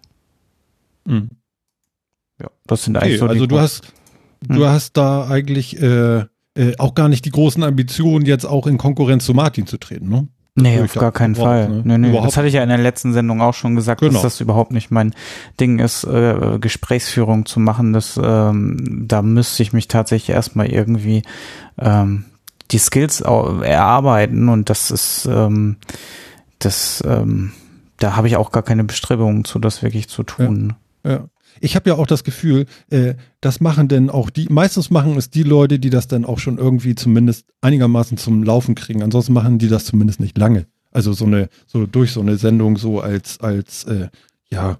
Mhm. 1.05 1.31
Ja, 2.41 2.49
das 2.67 2.85
sind 2.85 2.97
eigentlich 2.97 3.15
Okay, 3.15 3.19
so 3.19 3.27
die 3.27 3.33
also 3.33 3.47
du 3.47 3.59
hast, 3.59 3.93
du 4.43 4.57
Hm. 4.57 4.65
hast 4.65 4.97
da 4.97 5.27
eigentlich 5.29 5.81
äh, 5.81 6.25
äh, 6.55 6.77
auch 6.79 6.95
gar 6.95 7.09
nicht 7.09 7.25
die 7.25 7.31
großen 7.31 7.63
Ambitionen, 7.63 8.27
jetzt 8.27 8.45
auch 8.45 8.67
in 8.67 8.79
Konkurrenz 8.79 9.25
zu 9.25 9.35
Martin 9.35 9.67
zu 9.67 9.79
treten, 9.79 10.09
ne? 10.09 10.29
Nee, 10.59 10.81
auf 10.81 10.95
gar 10.95 11.13
keinen 11.13 11.35
Fall. 11.35 11.69
ne? 11.69 11.83
Nee, 11.85 11.99
nee. 11.99 12.09
Überhaupt 12.09 12.29
Das 12.29 12.37
hatte 12.39 12.49
ich 12.49 12.55
ja 12.55 12.63
in 12.63 12.71
der 12.71 12.79
letzten 12.79 13.13
Sendung 13.13 13.43
auch 13.43 13.53
schon 13.55 13.77
gesagt, 13.77 14.01
Genau. 14.01 14.15
dass 14.15 14.23
das 14.23 14.41
überhaupt 14.41 14.73
nicht 14.73 14.91
mein 14.91 15.15
Ding 15.61 15.79
ist, 15.79 16.05
äh, 16.05 16.59
Gesprächsführung 16.59 17.45
zu 17.45 17.61
machen. 17.61 17.93
Das, 17.93 18.19
ähm, 18.23 19.05
da 19.07 19.21
müsste 19.23 19.63
ich 19.63 19.73
mich 19.75 19.87
tatsächlich 19.87 20.35
erstmal 20.35 20.67
irgendwie 20.69 21.23
ähm, 21.79 22.25
die 22.71 22.79
Skills 22.79 23.21
erarbeiten 23.21 24.49
und 24.49 24.71
das 24.71 24.91
ist 24.91 25.27
ähm, 25.31 25.77
das 26.59 27.03
ähm, 27.07 27.53
da 27.99 28.17
habe 28.17 28.27
ich 28.29 28.37
auch 28.37 28.51
gar 28.51 28.63
keine 28.63 28.85
Bestrebungen 28.85 29.45
zu, 29.45 29.59
das 29.59 29.83
wirklich 29.83 30.09
zu 30.09 30.23
tun. 30.23 30.75
Ja. 31.05 31.25
Ich 31.61 31.77
habe 31.77 31.91
ja 31.91 31.97
auch 31.97 32.07
das 32.07 32.25
Gefühl, 32.25 32.67
äh, 32.91 33.15
das 33.41 33.61
machen 33.61 33.89
denn 33.89 34.11
auch 34.11 34.31
die, 34.31 34.47
meistens 34.51 34.91
machen 34.91 35.17
es 35.17 35.31
die 35.31 35.43
Leute, 35.43 35.79
die 35.79 35.91
das 35.91 36.09
dann 36.09 36.25
auch 36.25 36.39
schon 36.39 36.59
irgendwie 36.59 36.95
zumindest 36.95 37.47
einigermaßen 37.61 38.17
zum 38.19 38.43
Laufen 38.43 38.75
kriegen. 38.75 39.03
Ansonsten 39.03 39.33
machen 39.33 39.59
die 39.59 39.69
das 39.69 39.85
zumindest 39.85 40.21
nicht 40.21 40.37
lange. 40.39 40.67
Also 40.91 41.13
so 41.13 41.27
eine, 41.27 41.49
so 41.67 41.87
durch 41.87 42.13
so 42.13 42.21
eine 42.21 42.37
Sendung 42.37 42.77
so 42.77 43.01
als, 43.01 43.41
als, 43.41 43.85
äh, 43.85 44.09
ja, 44.51 44.79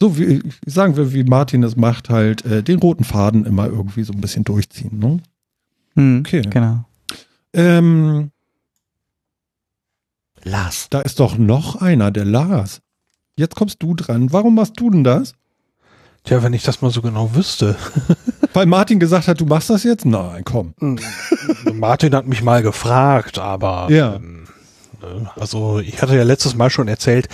so 0.00 0.16
wie, 0.16 0.40
sagen 0.64 0.96
wir, 0.96 1.12
wie 1.12 1.24
Martin 1.24 1.62
es 1.64 1.76
macht, 1.76 2.08
halt 2.08 2.44
äh, 2.44 2.62
den 2.62 2.78
roten 2.78 3.04
Faden 3.04 3.44
immer 3.44 3.66
irgendwie 3.66 4.04
so 4.04 4.12
ein 4.12 4.20
bisschen 4.20 4.44
durchziehen. 4.44 4.98
Ne? 4.98 5.20
Hm, 5.94 6.20
Okay. 6.20 6.42
Genau. 6.42 6.84
Ähm, 7.52 8.30
Lars. 10.44 10.86
da 10.90 11.00
ist 11.00 11.18
doch 11.18 11.36
noch 11.36 11.76
einer, 11.76 12.10
der 12.10 12.24
Lars. 12.24 12.80
Jetzt 13.38 13.54
kommst 13.54 13.82
du 13.82 13.94
dran. 13.94 14.32
Warum 14.32 14.56
machst 14.56 14.74
du 14.78 14.90
denn 14.90 15.04
das? 15.04 15.34
Tja, 16.24 16.42
wenn 16.42 16.52
ich 16.52 16.64
das 16.64 16.82
mal 16.82 16.90
so 16.90 17.00
genau 17.02 17.34
wüsste. 17.34 17.76
Weil 18.52 18.66
Martin 18.66 18.98
gesagt 18.98 19.28
hat, 19.28 19.40
du 19.40 19.46
machst 19.46 19.70
das 19.70 19.84
jetzt? 19.84 20.04
Nein, 20.04 20.42
komm. 20.44 20.74
Martin 21.72 22.14
hat 22.16 22.26
mich 22.26 22.42
mal 22.42 22.62
gefragt, 22.62 23.38
aber 23.38 23.86
Ja. 23.90 24.16
ähm, 24.16 24.48
ne, 25.00 25.30
also 25.36 25.78
ich 25.78 26.02
hatte 26.02 26.16
ja 26.16 26.24
letztes 26.24 26.56
Mal 26.56 26.68
schon 26.70 26.88
erzählt, 26.88 27.28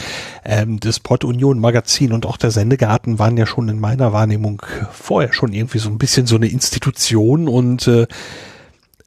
ähm, 0.44 0.78
das 0.78 1.00
Pott 1.00 1.24
Union 1.24 1.58
Magazin 1.58 2.12
und 2.12 2.26
auch 2.26 2.36
der 2.36 2.50
Sendegarten 2.50 3.18
waren 3.18 3.38
ja 3.38 3.46
schon 3.46 3.70
in 3.70 3.80
meiner 3.80 4.12
Wahrnehmung 4.12 4.60
vorher 4.92 5.32
schon 5.32 5.54
irgendwie 5.54 5.78
so 5.78 5.88
ein 5.88 5.96
bisschen 5.98 6.26
so 6.26 6.36
eine 6.36 6.48
Institution 6.48 7.48
und 7.48 7.88
äh, 7.88 8.06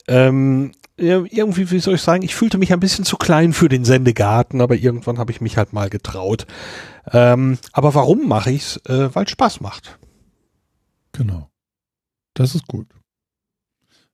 ähm, 0.07 0.71
irgendwie, 0.97 1.69
wie 1.71 1.79
soll 1.79 1.95
ich 1.95 2.01
sagen, 2.01 2.23
ich 2.23 2.35
fühlte 2.35 2.57
mich 2.57 2.73
ein 2.73 2.79
bisschen 2.79 3.05
zu 3.05 3.17
klein 3.17 3.53
für 3.53 3.69
den 3.69 3.85
Sendegarten, 3.85 4.61
aber 4.61 4.75
irgendwann 4.75 5.19
habe 5.19 5.31
ich 5.31 5.41
mich 5.41 5.55
halt 5.57 5.71
mal 5.73 5.89
getraut. 5.89 6.47
Ähm, 7.11 7.57
aber 7.71 7.93
warum 7.93 8.27
mache 8.27 8.51
ich's? 8.51 8.77
Äh, 8.87 9.13
Weil 9.13 9.25
es 9.25 9.31
Spaß 9.31 9.61
macht. 9.61 9.97
Genau. 11.11 11.49
Das 12.33 12.55
ist 12.55 12.67
gut. 12.67 12.87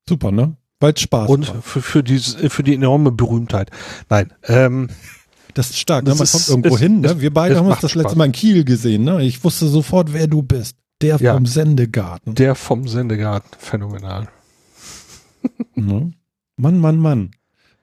Super, 0.07 0.31
ne? 0.31 0.55
Weil 0.79 0.93
es 0.93 1.01
Spaß 1.01 1.29
Und 1.29 1.47
macht. 1.53 1.63
für, 1.63 1.81
für, 1.81 2.03
die, 2.03 2.19
für 2.19 2.63
die 2.63 2.75
enorme 2.75 3.11
Berühmtheit. 3.11 3.71
Nein, 4.09 4.33
ähm, 4.43 4.89
Das 5.55 5.69
ist 5.69 5.77
stark. 5.77 6.03
Ne? 6.03 6.09
das 6.09 6.17
Man 6.17 6.23
ist- 6.25 6.31
kommt 6.31 6.47
irgendwo 6.49 6.75
es- 6.75 6.81
hin. 6.81 7.01
Ne? 7.01 7.21
Wir 7.21 7.31
beide 7.31 7.55
haben 7.57 7.67
uns 7.67 7.75
das 7.79 7.93
letzte 7.93 8.09
Spaß. 8.09 8.15
Mal 8.17 8.25
in 8.25 8.31
Kiel 8.31 8.63
gesehen. 8.65 9.03
Ne? 9.03 9.21
Ich 9.23 9.43
wusste 9.43 9.67
sofort, 9.67 10.11
wer 10.11 10.25
du 10.25 10.41
bist. 10.41 10.75
Der 11.01 11.17
Ja. 11.17 11.35
vom 11.35 11.45
Sendegarten. 11.45 12.33
Der 12.33 12.55
vom 12.55 12.87
Sendegarten, 12.87 13.49
phänomenal. 13.59 14.29
Ne? 15.75 16.11
Mann, 16.63 16.79
Mann, 16.79 16.97
Mann. 16.97 17.31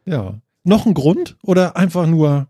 Ja. 0.07 0.41
Noch 0.65 0.87
ein 0.87 0.95
Grund 0.95 1.37
oder 1.43 1.77
einfach 1.77 2.07
nur, 2.07 2.49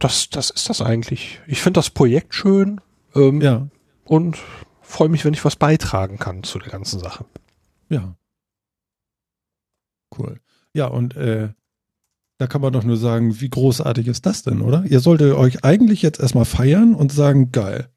Das, 0.00 0.28
das 0.28 0.50
ist 0.50 0.68
das 0.68 0.82
eigentlich. 0.82 1.40
Ich 1.46 1.62
finde 1.62 1.78
das 1.78 1.90
Projekt 1.90 2.34
schön 2.34 2.80
ähm, 3.14 3.40
ja, 3.40 3.68
und 4.04 4.36
freue 4.80 5.08
mich, 5.08 5.24
wenn 5.24 5.34
ich 5.34 5.44
was 5.44 5.54
beitragen 5.54 6.18
kann 6.18 6.42
zu 6.42 6.58
der 6.58 6.70
ganzen 6.70 6.98
Sache. 6.98 7.24
ja. 7.88 8.16
Cool. 10.18 10.40
Ja, 10.72 10.86
und 10.86 11.16
äh, 11.16 11.50
da 12.38 12.46
kann 12.46 12.60
man 12.62 12.72
doch 12.72 12.82
nur 12.82 12.96
sagen, 12.96 13.40
wie 13.40 13.50
großartig 13.50 14.08
ist 14.08 14.26
das 14.26 14.42
denn, 14.42 14.62
oder? 14.62 14.84
Ihr 14.86 15.00
solltet 15.00 15.34
euch 15.34 15.64
eigentlich 15.64 16.02
jetzt 16.02 16.18
erstmal 16.18 16.46
feiern 16.46 16.94
und 16.94 17.12
sagen, 17.12 17.52
geil. 17.52 17.90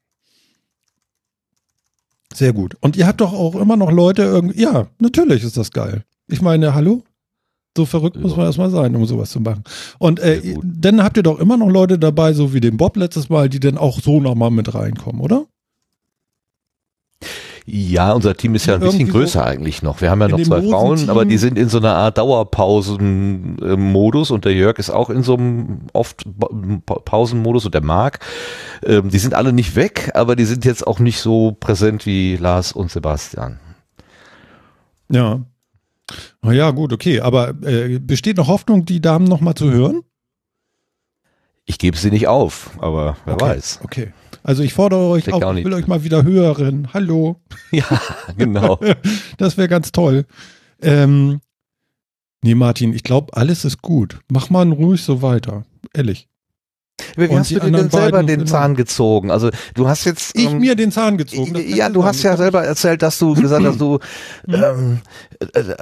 Sehr 2.34 2.52
gut. 2.52 2.76
Und 2.80 2.96
ihr 2.96 3.06
habt 3.06 3.20
doch 3.20 3.32
auch 3.32 3.54
immer 3.56 3.76
noch 3.76 3.90
Leute 3.92 4.22
irgendwie, 4.22 4.60
ja, 4.62 4.86
natürlich 4.98 5.44
ist 5.44 5.56
das 5.56 5.70
geil. 5.70 6.04
Ich 6.28 6.40
meine, 6.42 6.74
hallo? 6.74 7.02
So 7.76 7.86
verrückt 7.86 8.16
muss 8.20 8.32
Ja. 8.32 8.36
man 8.38 8.46
erstmal 8.46 8.70
sein, 8.70 8.94
um 8.94 9.06
sowas 9.06 9.30
zu 9.30 9.40
machen. 9.40 9.64
Und 9.98 10.20
äh, 10.20 10.56
dann 10.62 11.02
habt 11.02 11.16
ihr 11.16 11.22
doch 11.22 11.38
immer 11.38 11.56
noch 11.56 11.68
Leute 11.70 11.98
dabei, 11.98 12.32
so 12.34 12.52
wie 12.52 12.60
den 12.60 12.76
Bob 12.76 12.96
letztes 12.96 13.28
Mal, 13.30 13.48
die 13.48 13.60
dann 13.60 13.78
auch 13.78 14.00
so 14.00 14.20
nochmal 14.20 14.50
mit 14.50 14.74
reinkommen, 14.74 15.20
oder? 15.22 15.46
Ja, 17.64 18.12
unser 18.12 18.36
Team 18.36 18.56
ist 18.56 18.66
ja 18.66 18.74
ein 18.74 18.80
bisschen 18.80 19.00
Irgendwie 19.02 19.12
so 19.12 19.18
größer 19.18 19.44
eigentlich 19.44 19.82
noch. 19.82 20.00
Wir 20.00 20.10
haben 20.10 20.20
ja 20.20 20.26
noch 20.28 20.42
zwei 20.42 20.62
Frauen, 20.62 21.08
aber 21.08 21.24
die 21.24 21.38
sind 21.38 21.56
in 21.56 21.68
so 21.68 21.78
einer 21.78 21.94
Art 21.94 22.18
Dauerpausen-Modus 22.18 24.32
und 24.32 24.44
der 24.44 24.52
Jörg 24.52 24.78
ist 24.78 24.90
auch 24.90 25.10
in 25.10 25.22
so 25.22 25.36
einem 25.36 25.82
oft 25.92 26.24
Pa- 26.40 26.48
Pa- 26.84 26.98
Pausenmodus 27.04 27.64
und 27.66 27.74
der 27.74 27.84
Marc. 27.84 28.18
Ähm, 28.84 29.10
die 29.10 29.18
sind 29.18 29.34
alle 29.34 29.52
nicht 29.52 29.76
weg, 29.76 30.10
aber 30.14 30.34
die 30.34 30.44
sind 30.44 30.64
jetzt 30.64 30.84
auch 30.86 30.98
nicht 30.98 31.20
so 31.20 31.52
präsent 31.52 32.04
wie 32.04 32.36
Lars 32.36 32.72
und 32.72 32.90
Sebastian. 32.90 33.60
Ja. 35.08 35.40
Ja, 36.44 36.70
gut, 36.72 36.92
okay. 36.92 37.20
Aber 37.20 37.50
äh, 37.62 38.00
besteht 38.00 38.38
noch 38.38 38.48
Hoffnung, 38.48 38.84
die 38.86 39.00
Damen 39.00 39.26
nochmal 39.26 39.54
zu 39.54 39.70
hören? 39.70 40.02
Ich 41.64 41.78
gebe 41.78 41.96
sie 41.96 42.10
nicht 42.10 42.26
auf, 42.26 42.70
aber 42.80 43.16
wer 43.24 43.34
Okay. 43.34 43.44
weiß. 43.44 43.80
Okay. 43.84 44.12
Also 44.42 44.62
ich 44.62 44.74
fordere 44.74 45.00
euch 45.08 45.32
auf, 45.32 45.56
ich 45.56 45.64
will 45.64 45.72
euch 45.72 45.86
mal 45.86 46.04
wieder 46.04 46.24
hören. 46.24 46.88
Hallo. 46.92 47.40
Ja, 47.70 47.84
genau. 48.36 48.78
Das 49.38 49.56
wäre 49.56 49.68
ganz 49.68 49.92
toll. 49.92 50.26
Ähm, 50.80 51.40
nee, 52.42 52.54
Martin, 52.54 52.92
ich 52.92 53.02
glaube, 53.02 53.34
alles 53.36 53.64
ist 53.64 53.82
gut. 53.82 54.20
Mach 54.30 54.50
mal 54.50 54.68
ruhig 54.70 55.02
so 55.02 55.22
weiter. 55.22 55.64
Ehrlich. 55.94 56.28
Wie 57.16 57.26
Und 57.26 57.40
hast 57.40 57.50
du 57.50 57.60
dir 57.60 57.70
denn 57.70 57.90
selber 57.90 58.22
den 58.22 58.40
genau. 58.40 58.50
Zahn 58.50 58.74
gezogen? 58.74 59.30
Also 59.30 59.50
du 59.74 59.88
hast 59.88 60.04
jetzt 60.04 60.36
Ich 60.36 60.50
ähm, 60.50 60.58
mir 60.58 60.74
den 60.74 60.90
Zahn 60.90 61.16
gezogen. 61.16 61.56
Ja, 61.66 61.88
du 61.88 62.04
hast 62.04 62.22
ja 62.22 62.36
selber 62.36 62.64
erzählt, 62.64 63.02
dass 63.02 63.18
du 63.18 63.34
gesagt 63.34 63.64
hast, 63.64 63.80
du 63.80 63.98
ähm, 64.48 65.00
äh, 65.54 65.60
äh, 65.60 65.76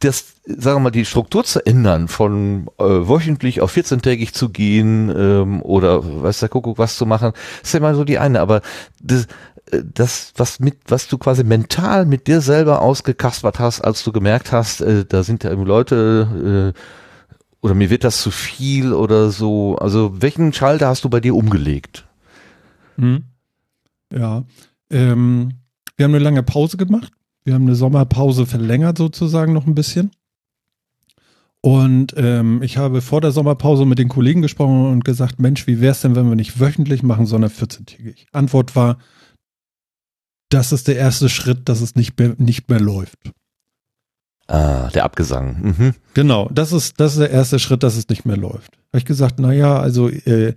das, 0.00 0.34
sagen 0.44 0.76
wir 0.76 0.80
mal, 0.80 0.90
die 0.90 1.04
Struktur 1.04 1.44
zu 1.44 1.64
ändern, 1.64 2.08
von 2.08 2.68
äh, 2.78 2.84
wöchentlich 2.84 3.60
auf 3.60 3.74
14-tägig 3.74 4.32
zu 4.32 4.50
gehen 4.50 5.12
ähm, 5.16 5.62
oder 5.62 6.22
weiß 6.22 6.40
der 6.40 6.48
Kuckuck 6.48 6.78
was 6.78 6.96
zu 6.96 7.06
machen, 7.06 7.32
ist 7.62 7.72
ja 7.72 7.78
immer 7.78 7.94
so 7.94 8.04
die 8.04 8.18
eine. 8.18 8.40
Aber 8.40 8.60
das, 9.00 9.26
äh, 9.70 9.82
das 9.82 10.32
was 10.36 10.60
mit, 10.60 10.78
was 10.88 11.08
du 11.08 11.18
quasi 11.18 11.44
mental 11.44 12.06
mit 12.06 12.26
dir 12.26 12.40
selber 12.40 12.82
ausgekaspert 12.82 13.58
hast, 13.58 13.80
als 13.80 14.04
du 14.04 14.12
gemerkt 14.12 14.52
hast, 14.52 14.80
äh, 14.80 15.04
da 15.04 15.22
sind 15.22 15.44
ja 15.44 15.50
irgendwie 15.50 15.68
Leute 15.68 16.74
äh, 16.74 16.80
oder 17.66 17.74
mir 17.74 17.90
wird 17.90 18.04
das 18.04 18.22
zu 18.22 18.30
viel 18.30 18.92
oder 18.92 19.30
so. 19.30 19.74
Also 19.76 20.22
welchen 20.22 20.52
Schalter 20.52 20.86
hast 20.86 21.02
du 21.02 21.10
bei 21.10 21.18
dir 21.18 21.34
umgelegt? 21.34 22.06
Hm. 22.96 23.24
Ja. 24.12 24.44
Ähm, 24.88 25.54
wir 25.96 26.04
haben 26.04 26.14
eine 26.14 26.22
lange 26.22 26.44
Pause 26.44 26.76
gemacht. 26.76 27.12
Wir 27.42 27.54
haben 27.54 27.66
eine 27.66 27.74
Sommerpause 27.74 28.46
verlängert 28.46 28.98
sozusagen 28.98 29.52
noch 29.52 29.66
ein 29.66 29.74
bisschen. 29.74 30.12
Und 31.60 32.14
ähm, 32.16 32.62
ich 32.62 32.76
habe 32.76 33.00
vor 33.00 33.20
der 33.20 33.32
Sommerpause 33.32 33.84
mit 33.84 33.98
den 33.98 34.08
Kollegen 34.08 34.42
gesprochen 34.42 34.86
und 34.86 35.04
gesagt, 35.04 35.40
Mensch, 35.40 35.66
wie 35.66 35.80
wäre 35.80 35.90
es 35.90 36.02
denn, 36.02 36.14
wenn 36.14 36.28
wir 36.28 36.36
nicht 36.36 36.60
wöchentlich 36.60 37.02
machen, 37.02 37.26
sondern 37.26 37.50
14-tägig? 37.50 38.26
Antwort 38.30 38.76
war, 38.76 38.98
das 40.50 40.70
ist 40.70 40.86
der 40.86 40.94
erste 40.94 41.28
Schritt, 41.28 41.68
dass 41.68 41.80
es 41.80 41.96
nicht 41.96 42.16
mehr, 42.16 42.36
nicht 42.38 42.70
mehr 42.70 42.78
läuft. 42.78 43.18
Ah, 44.48 44.88
der 44.94 45.04
Abgesang. 45.04 45.74
Mhm. 45.76 45.94
Genau, 46.14 46.48
das 46.52 46.72
ist, 46.72 47.00
das 47.00 47.14
ist 47.14 47.20
der 47.20 47.30
erste 47.30 47.58
Schritt, 47.58 47.82
dass 47.82 47.96
es 47.96 48.08
nicht 48.08 48.24
mehr 48.24 48.36
läuft. 48.36 48.78
Habe 48.88 48.98
ich 48.98 49.04
gesagt, 49.04 49.40
naja, 49.40 49.78
also 49.78 50.08
äh, 50.08 50.54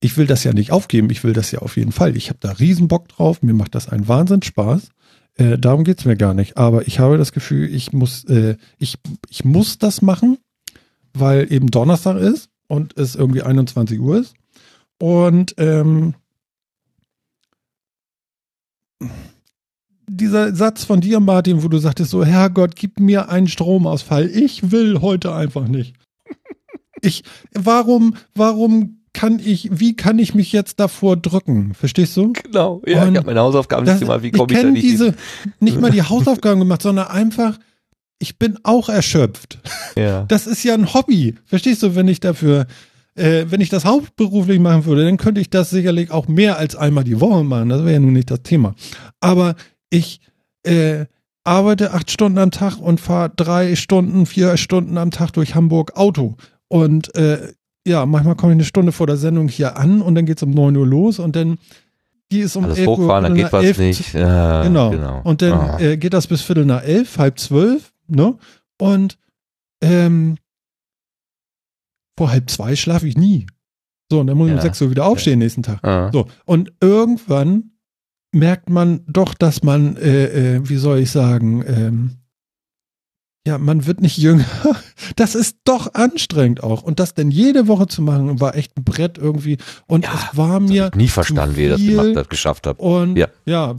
ich 0.00 0.16
will 0.16 0.26
das 0.26 0.44
ja 0.44 0.52
nicht 0.52 0.72
aufgeben, 0.72 1.10
ich 1.10 1.22
will 1.22 1.32
das 1.32 1.52
ja 1.52 1.60
auf 1.60 1.76
jeden 1.76 1.92
Fall. 1.92 2.16
Ich 2.16 2.28
habe 2.28 2.38
da 2.40 2.52
riesen 2.52 2.88
Bock 2.88 3.08
drauf, 3.08 3.42
mir 3.42 3.52
macht 3.52 3.74
das 3.74 3.88
einen 3.88 4.08
Wahnsinn 4.08 4.42
Spaß. 4.42 4.88
Äh, 5.36 5.58
darum 5.58 5.84
geht's 5.84 6.04
mir 6.04 6.16
gar 6.16 6.34
nicht. 6.34 6.56
Aber 6.56 6.86
ich 6.88 6.98
habe 6.98 7.18
das 7.18 7.32
Gefühl, 7.32 7.72
ich 7.72 7.92
muss, 7.92 8.24
äh, 8.24 8.56
ich, 8.78 8.96
ich 9.28 9.44
muss 9.44 9.78
das 9.78 10.02
machen, 10.02 10.38
weil 11.12 11.52
eben 11.52 11.70
Donnerstag 11.70 12.16
ist 12.16 12.48
und 12.66 12.96
es 12.98 13.14
irgendwie 13.14 13.42
21 13.42 14.00
Uhr 14.00 14.18
ist. 14.18 14.34
Und 14.98 15.54
ähm, 15.58 16.14
dieser 20.10 20.54
Satz 20.54 20.84
von 20.84 21.00
dir, 21.00 21.20
Martin, 21.20 21.62
wo 21.62 21.68
du 21.68 21.78
sagtest 21.78 22.10
so, 22.10 22.24
Herrgott, 22.24 22.74
gib 22.76 22.98
mir 23.00 23.28
einen 23.28 23.48
Stromausfall. 23.48 24.28
Ich 24.28 24.70
will 24.72 25.00
heute 25.00 25.34
einfach 25.34 25.68
nicht. 25.68 25.94
Ich, 27.02 27.22
warum, 27.54 28.14
warum 28.34 29.00
kann 29.14 29.40
ich, 29.42 29.70
wie 29.72 29.96
kann 29.96 30.18
ich 30.18 30.34
mich 30.34 30.52
jetzt 30.52 30.78
davor 30.80 31.16
drücken? 31.16 31.72
Verstehst 31.72 32.14
du? 32.14 32.34
Genau, 32.34 32.82
ja, 32.86 33.04
Und 33.04 33.12
ich 33.12 33.16
habe 33.16 33.26
meine 33.26 33.40
Hausaufgaben 33.40 33.84
nicht 33.84 33.94
Das, 33.94 34.00
gemacht. 34.00 34.22
Wie 34.22 34.26
ich 34.26 34.32
komme 34.34 34.46
ich 34.50 34.56
da 34.56 34.60
kenne 34.60 34.72
nicht 34.72 34.82
diese, 34.84 35.14
nicht 35.60 35.80
mal 35.80 35.90
die 35.90 36.02
Hausaufgaben 36.02 36.60
gemacht, 36.60 36.82
sondern 36.82 37.06
einfach, 37.06 37.58
ich 38.18 38.38
bin 38.38 38.58
auch 38.64 38.90
erschöpft. 38.90 39.60
Ja. 39.96 40.24
Das 40.28 40.46
ist 40.46 40.62
ja 40.62 40.74
ein 40.74 40.92
Hobby. 40.92 41.36
Verstehst 41.46 41.82
du, 41.82 41.94
wenn 41.94 42.06
ich 42.06 42.20
dafür, 42.20 42.66
äh, 43.14 43.46
wenn 43.48 43.62
ich 43.62 43.70
das 43.70 43.86
hauptberuflich 43.86 44.60
machen 44.60 44.84
würde, 44.84 45.04
dann 45.04 45.16
könnte 45.16 45.40
ich 45.40 45.48
das 45.48 45.70
sicherlich 45.70 46.10
auch 46.10 46.28
mehr 46.28 46.58
als 46.58 46.76
einmal 46.76 47.04
die 47.04 47.18
Woche 47.20 47.44
machen. 47.44 47.70
Das 47.70 47.80
wäre 47.80 47.94
ja 47.94 48.00
nun 48.00 48.12
nicht 48.12 48.30
das 48.30 48.42
Thema. 48.42 48.74
Aber 49.20 49.56
ich 49.90 50.20
äh, 50.64 51.06
arbeite 51.44 51.92
acht 51.92 52.10
Stunden 52.10 52.38
am 52.38 52.50
Tag 52.50 52.78
und 52.78 53.00
fahre 53.00 53.30
drei 53.34 53.74
Stunden, 53.76 54.26
vier 54.26 54.56
Stunden 54.56 54.98
am 54.98 55.10
Tag 55.10 55.32
durch 55.32 55.54
Hamburg 55.54 55.96
Auto. 55.96 56.36
Und 56.68 57.14
äh, 57.16 57.52
ja, 57.86 58.04
manchmal 58.06 58.36
komme 58.36 58.52
ich 58.52 58.56
eine 58.56 58.64
Stunde 58.64 58.92
vor 58.92 59.06
der 59.06 59.16
Sendung 59.16 59.48
hier 59.48 59.76
an 59.76 60.02
und 60.02 60.14
dann 60.14 60.26
geht's 60.26 60.42
um 60.42 60.50
9 60.50 60.76
Uhr 60.76 60.86
los 60.86 61.18
und 61.18 61.34
dann 61.34 61.58
die 62.30 62.40
ist 62.40 62.54
um 62.54 62.64
Alles 62.64 62.78
11 62.78 62.86
Uhr. 62.88 62.96
hochfahren, 62.98 63.24
dann 63.24 63.34
geht 63.34 63.52
was 63.52 63.64
elf 63.64 63.78
nicht. 63.78 64.12
Ja, 64.14 64.62
Genau. 64.62 64.90
genau. 64.90 65.20
Und 65.24 65.42
dann 65.42 65.52
Ah. 65.52 65.80
äh, 65.80 65.96
geht 65.96 66.12
das 66.14 66.28
bis 66.28 66.42
Viertel 66.42 66.64
nach 66.64 66.82
elf, 66.84 67.18
halb 67.18 67.40
zwölf, 67.40 67.92
ne? 68.06 68.36
Und 68.78 69.18
ähm, 69.82 70.36
vor 72.16 72.30
halb 72.30 72.48
zwei 72.50 72.76
schlafe 72.76 73.08
ich 73.08 73.16
nie. 73.16 73.46
So, 74.12 74.20
und 74.20 74.26
dann 74.26 74.36
muss 74.36 74.46
ich 74.48 74.52
um 74.52 74.56
Ja. 74.58 74.62
sechs 74.62 74.80
Uhr 74.82 74.90
wieder 74.90 75.06
aufstehen 75.06 75.38
nächsten 75.38 75.62
Tag. 75.62 75.82
Ah. 75.84 76.10
So, 76.12 76.26
und 76.44 76.72
irgendwann 76.80 77.69
merkt 78.32 78.70
man 78.70 79.00
doch, 79.06 79.34
dass 79.34 79.62
man, 79.62 79.96
äh, 79.96 80.56
äh, 80.56 80.68
wie 80.68 80.76
soll 80.76 80.98
ich 81.00 81.10
sagen, 81.10 81.64
ähm, 81.66 82.10
ja, 83.46 83.58
man 83.58 83.86
wird 83.86 84.00
nicht 84.00 84.18
jünger. 84.18 84.44
Das 85.16 85.34
ist 85.34 85.56
doch 85.64 85.94
anstrengend 85.94 86.62
auch. 86.62 86.82
Und 86.82 87.00
das 87.00 87.14
denn 87.14 87.30
jede 87.30 87.66
Woche 87.68 87.86
zu 87.86 88.00
machen, 88.00 88.38
war 88.40 88.54
echt 88.54 88.76
ein 88.76 88.84
Brett 88.84 89.18
irgendwie. 89.18 89.58
Und 89.86 90.04
Ja, 90.04 90.12
es 90.30 90.36
war 90.36 90.60
mir 90.60 90.90
nie 90.94 91.08
verstanden, 91.08 91.56
wie 91.56 91.64
ihr 91.64 91.70
das 91.70 91.80
gemacht 91.80 92.16
habt, 92.16 92.30
geschafft 92.30 92.66
habt. 92.66 92.80
und 92.80 93.16
Ja. 93.16 93.28
ja. 93.44 93.76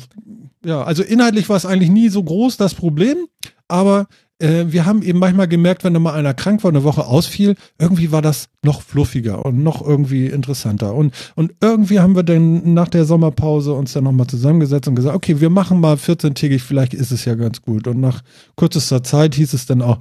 ja, 0.66 0.84
also 0.84 1.04
inhaltlich 1.04 1.48
war 1.48 1.58
es 1.58 1.66
eigentlich 1.66 1.90
nie 1.90 2.10
so 2.10 2.22
groß 2.22 2.58
das 2.58 2.74
Problem, 2.76 3.28
aber 3.68 4.08
äh, 4.42 4.72
wir 4.72 4.86
haben 4.86 5.02
eben 5.02 5.20
manchmal 5.20 5.48
gemerkt, 5.48 5.84
wenn 5.84 5.94
da 5.94 6.00
mal 6.00 6.14
einer 6.14 6.34
krank 6.34 6.64
war, 6.64 6.70
eine 6.70 6.84
Woche 6.84 7.06
ausfiel, 7.06 7.56
irgendwie 7.80 8.12
war 8.12 8.22
das 8.22 8.50
noch 8.64 8.82
fluffiger 8.82 9.46
und 9.46 9.64
noch 9.64 9.86
irgendwie 9.86 10.28
interessanter. 10.28 10.94
Und, 10.94 11.14
und 11.36 11.54
irgendwie 11.62 12.00
haben 12.00 12.16
wir 12.16 12.24
dann 12.24 12.74
nach 12.74 12.88
der 12.88 13.06
Sommerpause 13.06 13.74
uns 13.74 13.94
dann 13.94 14.04
nochmal 14.04 14.28
zusammengesetzt 14.28 14.88
und 14.88 14.96
gesagt, 14.96 15.16
okay, 15.16 15.40
wir 15.40 15.50
machen 15.50 15.80
mal 15.80 15.96
14-tägig, 15.96 16.60
vielleicht 16.60 16.94
ist 16.94 17.12
es 17.12 17.26
ja 17.26 17.36
ganz 17.36 17.62
gut. 17.62 17.88
Und 17.88 18.00
nach 18.00 18.22
kürzester 18.58 19.04
Zeit 19.04 19.36
hieß 19.36 19.54
es 19.54 19.66
dann 19.66 19.82
auch, 19.82 20.00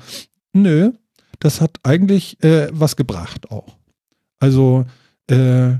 nö, 0.52 0.92
das 1.38 1.60
hat 1.60 1.78
eigentlich 1.82 2.42
äh, 2.42 2.68
was 2.72 2.96
gebracht 2.96 3.50
auch. 3.50 3.76
Also 4.38 4.86
äh, 5.30 5.72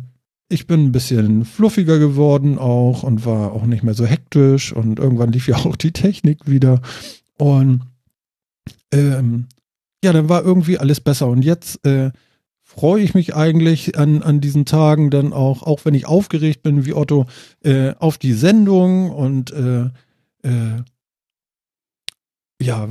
ich 0.48 0.66
bin 0.66 0.86
ein 0.86 0.92
bisschen 0.92 1.44
fluffiger 1.44 1.98
geworden 1.98 2.58
auch 2.58 3.04
und 3.04 3.24
war 3.24 3.52
auch 3.52 3.64
nicht 3.64 3.84
mehr 3.84 3.94
so 3.94 4.04
hektisch 4.04 4.72
und 4.72 4.98
irgendwann 4.98 5.32
lief 5.32 5.48
ja 5.48 5.56
auch 5.56 5.76
die 5.76 5.92
Technik 5.92 6.46
wieder 6.46 6.80
und 7.38 7.82
ähm, 8.92 9.46
ja, 10.02 10.12
dann 10.12 10.28
war 10.28 10.42
irgendwie 10.42 10.78
alles 10.78 11.00
besser 11.00 11.28
und 11.28 11.42
jetzt 11.42 11.84
äh, 11.86 12.10
freue 12.62 13.02
ich 13.02 13.14
mich 13.14 13.34
eigentlich 13.34 13.98
an, 13.98 14.22
an 14.22 14.40
diesen 14.40 14.64
Tagen 14.64 15.10
dann 15.10 15.32
auch, 15.32 15.62
auch 15.62 15.84
wenn 15.84 15.94
ich 15.94 16.06
aufgeregt 16.06 16.62
bin 16.62 16.84
wie 16.84 16.94
Otto, 16.94 17.26
äh, 17.64 17.94
auf 17.98 18.16
die 18.16 18.32
Sendung 18.32 19.10
und 19.10 19.52
äh, 19.52 19.86
äh, 20.42 20.82
ja, 22.62 22.88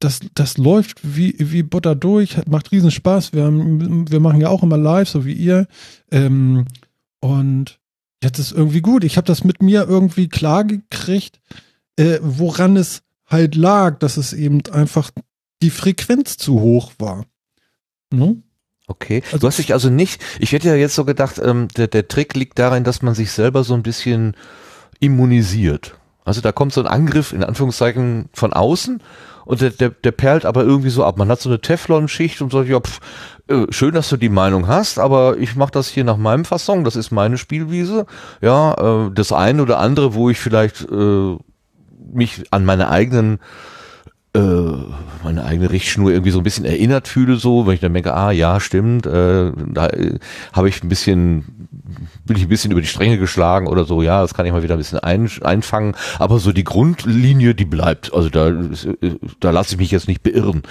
das, 0.00 0.20
das 0.34 0.58
läuft 0.58 1.00
wie, 1.02 1.34
wie 1.38 1.62
Butter 1.62 1.96
durch, 1.96 2.36
macht 2.46 2.70
riesen 2.70 2.90
Spaß. 2.90 3.32
Wir, 3.32 3.50
wir 3.50 4.20
machen 4.20 4.40
ja 4.40 4.48
auch 4.48 4.62
immer 4.62 4.76
live, 4.76 5.08
so 5.08 5.24
wie 5.24 5.32
ihr. 5.32 5.66
Ähm, 6.12 6.66
und 7.20 7.80
jetzt 8.22 8.38
ist 8.38 8.52
irgendwie 8.52 8.80
gut. 8.80 9.02
Ich 9.02 9.16
habe 9.16 9.26
das 9.26 9.42
mit 9.42 9.60
mir 9.60 9.88
irgendwie 9.88 10.28
klar 10.28 10.64
gekriegt, 10.64 11.40
äh, 11.96 12.18
woran 12.22 12.76
es 12.76 13.02
halt 13.28 13.54
lag, 13.54 13.98
dass 13.98 14.16
es 14.16 14.32
eben 14.32 14.62
einfach 14.72 15.10
die 15.62 15.70
Frequenz 15.70 16.36
zu 16.36 16.60
hoch 16.60 16.92
war. 16.98 17.24
Ne? 18.12 18.42
Okay. 18.86 19.22
Also- 19.26 19.38
du 19.38 19.46
hast 19.46 19.58
dich 19.58 19.72
also 19.72 19.90
nicht, 19.90 20.22
ich 20.40 20.52
hätte 20.52 20.68
ja 20.68 20.74
jetzt 20.74 20.94
so 20.94 21.04
gedacht, 21.04 21.40
ähm, 21.42 21.68
der, 21.76 21.88
der 21.88 22.08
Trick 22.08 22.34
liegt 22.34 22.58
darin, 22.58 22.84
dass 22.84 23.02
man 23.02 23.14
sich 23.14 23.30
selber 23.30 23.64
so 23.64 23.74
ein 23.74 23.82
bisschen 23.82 24.34
immunisiert. 25.00 25.94
Also 26.24 26.40
da 26.40 26.52
kommt 26.52 26.72
so 26.72 26.80
ein 26.80 26.86
Angriff, 26.86 27.32
in 27.32 27.42
Anführungszeichen, 27.42 28.28
von 28.32 28.52
außen 28.52 29.02
und 29.46 29.60
der, 29.62 29.70
der, 29.70 29.90
der 29.90 30.10
perlt 30.12 30.44
aber 30.44 30.62
irgendwie 30.62 30.90
so 30.90 31.04
ab. 31.04 31.16
Man 31.16 31.30
hat 31.30 31.40
so 31.40 31.48
eine 31.48 31.60
Teflon-Schicht 31.60 32.42
und 32.42 32.52
sagt, 32.52 32.68
ja, 32.68 32.80
pff, 32.80 33.00
äh, 33.48 33.66
schön, 33.70 33.94
dass 33.94 34.10
du 34.10 34.18
die 34.18 34.28
Meinung 34.28 34.66
hast, 34.68 34.98
aber 34.98 35.38
ich 35.38 35.56
mache 35.56 35.70
das 35.70 35.88
hier 35.88 36.04
nach 36.04 36.18
meinem 36.18 36.44
Fasson, 36.44 36.84
das 36.84 36.96
ist 36.96 37.10
meine 37.10 37.38
Spielwiese. 37.38 38.04
Ja, 38.42 39.06
äh, 39.06 39.10
das 39.10 39.32
eine 39.32 39.62
oder 39.62 39.78
andere, 39.78 40.12
wo 40.12 40.28
ich 40.28 40.38
vielleicht 40.38 40.82
äh, 40.90 41.36
mich 42.12 42.44
an 42.50 42.64
meine 42.64 42.90
eigenen 42.90 43.38
äh, 44.34 44.72
meine 45.24 45.44
eigene 45.44 45.70
Richtschnur 45.70 46.10
irgendwie 46.10 46.30
so 46.30 46.38
ein 46.38 46.44
bisschen 46.44 46.64
erinnert 46.64 47.08
fühle, 47.08 47.36
so, 47.36 47.66
wenn 47.66 47.74
ich 47.74 47.80
dann 47.80 47.94
denke, 47.94 48.14
ah 48.14 48.30
ja, 48.30 48.60
stimmt, 48.60 49.06
äh, 49.06 49.52
da 49.72 49.86
äh, 49.88 50.18
habe 50.52 50.68
ich 50.68 50.82
ein 50.82 50.88
bisschen, 50.88 51.68
bin 52.26 52.36
ich 52.36 52.42
ein 52.42 52.48
bisschen 52.48 52.70
über 52.70 52.82
die 52.82 52.86
Stränge 52.86 53.18
geschlagen 53.18 53.66
oder 53.66 53.84
so, 53.84 54.02
ja, 54.02 54.20
das 54.20 54.34
kann 54.34 54.46
ich 54.46 54.52
mal 54.52 54.62
wieder 54.62 54.74
ein 54.74 54.78
bisschen 54.78 54.98
ein, 54.98 55.30
einfangen, 55.42 55.94
aber 56.18 56.38
so 56.38 56.52
die 56.52 56.64
Grundlinie, 56.64 57.54
die 57.54 57.64
bleibt, 57.64 58.12
also 58.12 58.28
da, 58.28 58.52
da 59.40 59.50
lasse 59.50 59.74
ich 59.74 59.78
mich 59.78 59.90
jetzt 59.90 60.08
nicht 60.08 60.22
beirren, 60.22 60.62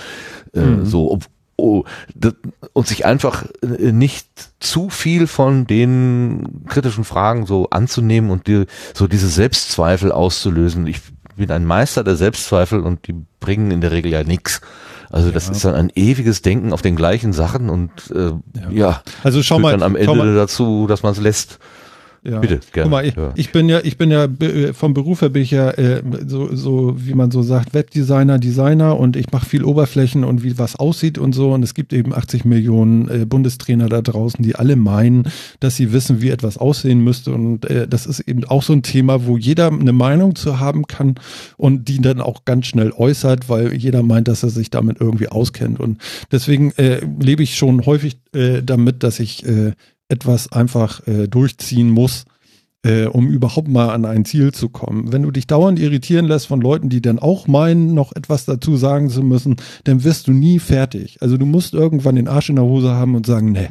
äh, 0.53 0.83
so, 0.83 1.11
ob, 1.11 1.23
oh, 1.57 1.83
das, 2.15 2.35
und 2.73 2.87
sich 2.87 3.05
einfach 3.05 3.45
äh, 3.61 3.91
nicht 3.91 4.27
zu 4.59 4.89
viel 4.89 5.27
von 5.27 5.67
den 5.67 6.63
kritischen 6.67 7.03
Fragen 7.03 7.45
so 7.45 7.69
anzunehmen 7.71 8.29
und 8.29 8.47
dir 8.47 8.67
so 8.93 9.07
diese 9.07 9.27
Selbstzweifel 9.27 10.11
auszulösen. 10.11 10.87
Ich 10.87 11.01
bin 11.37 11.51
ein 11.51 11.65
Meister 11.65 12.03
der 12.03 12.15
Selbstzweifel 12.15 12.81
und 12.81 13.07
die 13.07 13.15
bringen 13.39 13.71
in 13.71 13.81
der 13.81 13.91
Regel 13.91 14.11
ja 14.11 14.23
nichts. 14.23 14.61
Also 15.09 15.31
das 15.31 15.47
Ja. 15.47 15.51
ist 15.53 15.63
dann 15.65 15.75
ein 15.75 15.91
ewiges 15.95 16.41
Denken 16.41 16.73
auf 16.73 16.81
den 16.81 16.95
gleichen 16.95 17.31
Sachen 17.33 17.69
und 17.69 17.91
äh, 18.13 18.31
ja, 18.71 19.01
Also 19.23 19.41
schau 19.41 19.57
mal, 19.59 19.71
dann 19.71 19.83
am 19.83 19.93
schau 19.93 20.11
Ende 20.11 20.15
mal, 20.25 20.35
dazu, 20.35 20.85
dass 20.87 21.01
man 21.03 21.13
es 21.13 21.19
lässt. 21.21 21.59
Ja. 22.27 22.39
Bitte, 22.39 22.59
gerne. 22.73 22.89
Guck 22.89 22.91
mal, 22.91 23.05
ich, 23.05 23.15
Ja. 23.15 23.31
ich 23.35 23.51
bin 23.51 23.69
ja, 23.69 23.79
ich 23.83 23.97
bin 23.97 24.11
ja 24.11 24.25
äh, 24.25 24.73
vom 24.73 24.93
Beruf 24.93 25.21
her 25.21 25.29
bin 25.29 25.43
ich 25.43 25.51
ja 25.51 25.69
äh, 25.71 26.03
so, 26.27 26.53
so, 26.53 26.95
wie 26.97 27.13
man 27.13 27.31
so 27.31 27.41
sagt, 27.41 27.73
Webdesigner, 27.73 28.37
Designer 28.37 28.99
und 28.99 29.15
ich 29.15 29.31
mache 29.31 29.45
viel 29.45 29.63
Oberflächen 29.63 30.25
und 30.25 30.43
wie 30.43 30.57
was 30.57 30.75
aussieht 30.75 31.17
und 31.17 31.33
so. 31.33 31.53
Und 31.53 31.63
es 31.63 31.73
gibt 31.73 31.93
eben 31.93 32.13
80 32.13 32.43
Millionen 32.43 33.07
äh, 33.09 33.25
Bundestrainer 33.25 33.87
da 33.87 34.01
draußen, 34.01 34.43
die 34.43 34.55
alle 34.55 34.75
meinen, 34.75 35.23
dass 35.61 35.77
sie 35.77 35.93
wissen, 35.93 36.21
wie 36.21 36.29
etwas 36.29 36.57
aussehen 36.57 37.01
müsste. 37.01 37.31
Und 37.31 37.63
äh, 37.69 37.87
das 37.87 38.05
ist 38.05 38.19
eben 38.19 38.43
auch 38.43 38.63
so 38.63 38.73
ein 38.73 38.83
Thema, 38.83 39.25
wo 39.25 39.37
jeder 39.37 39.67
eine 39.71 39.93
Meinung 39.93 40.35
zu 40.35 40.59
haben 40.59 40.85
kann 40.85 41.15
und 41.55 41.87
die 41.87 42.01
dann 42.01 42.19
auch 42.19 42.43
ganz 42.43 42.67
schnell 42.67 42.91
äußert, 42.91 43.47
weil 43.47 43.73
jeder 43.73 44.03
meint, 44.03 44.27
dass 44.27 44.43
er 44.43 44.49
sich 44.49 44.69
damit 44.69 44.99
irgendwie 44.99 45.29
auskennt. 45.29 45.79
Und 45.79 45.99
deswegen 46.31 46.71
äh, 46.73 46.99
lebe 47.21 47.43
ich 47.43 47.55
schon 47.55 47.85
häufig 47.85 48.17
äh, 48.33 48.61
damit, 48.63 49.03
dass 49.03 49.21
ich 49.21 49.45
äh, 49.45 49.71
etwas 50.09 50.51
einfach 50.51 51.05
äh, 51.07 51.27
durchziehen 51.27 51.89
muss, 51.89 52.25
äh, 52.83 53.05
um 53.05 53.27
überhaupt 53.27 53.67
mal 53.67 53.89
an 53.89 54.05
ein 54.05 54.25
Ziel 54.25 54.53
zu 54.53 54.69
kommen. 54.69 55.11
Wenn 55.11 55.23
du 55.23 55.31
dich 55.31 55.47
dauernd 55.47 55.79
irritieren 55.79 56.25
lässt 56.25 56.47
von 56.47 56.61
Leuten, 56.61 56.89
die 56.89 57.01
dann 57.01 57.19
auch 57.19 57.47
meinen, 57.47 57.93
noch 57.93 58.15
etwas 58.15 58.45
dazu 58.45 58.77
sagen 58.77 59.09
zu 59.09 59.23
müssen, 59.23 59.57
dann 59.83 60.03
wirst 60.03 60.27
du 60.27 60.31
nie 60.31 60.59
fertig. 60.59 61.17
Also 61.21 61.37
du 61.37 61.45
musst 61.45 61.73
irgendwann 61.73 62.15
den 62.15 62.27
Arsch 62.27 62.49
in 62.49 62.55
der 62.55 62.65
Hose 62.65 62.91
haben 62.91 63.15
und 63.15 63.25
sagen, 63.25 63.51
nee, 63.51 63.69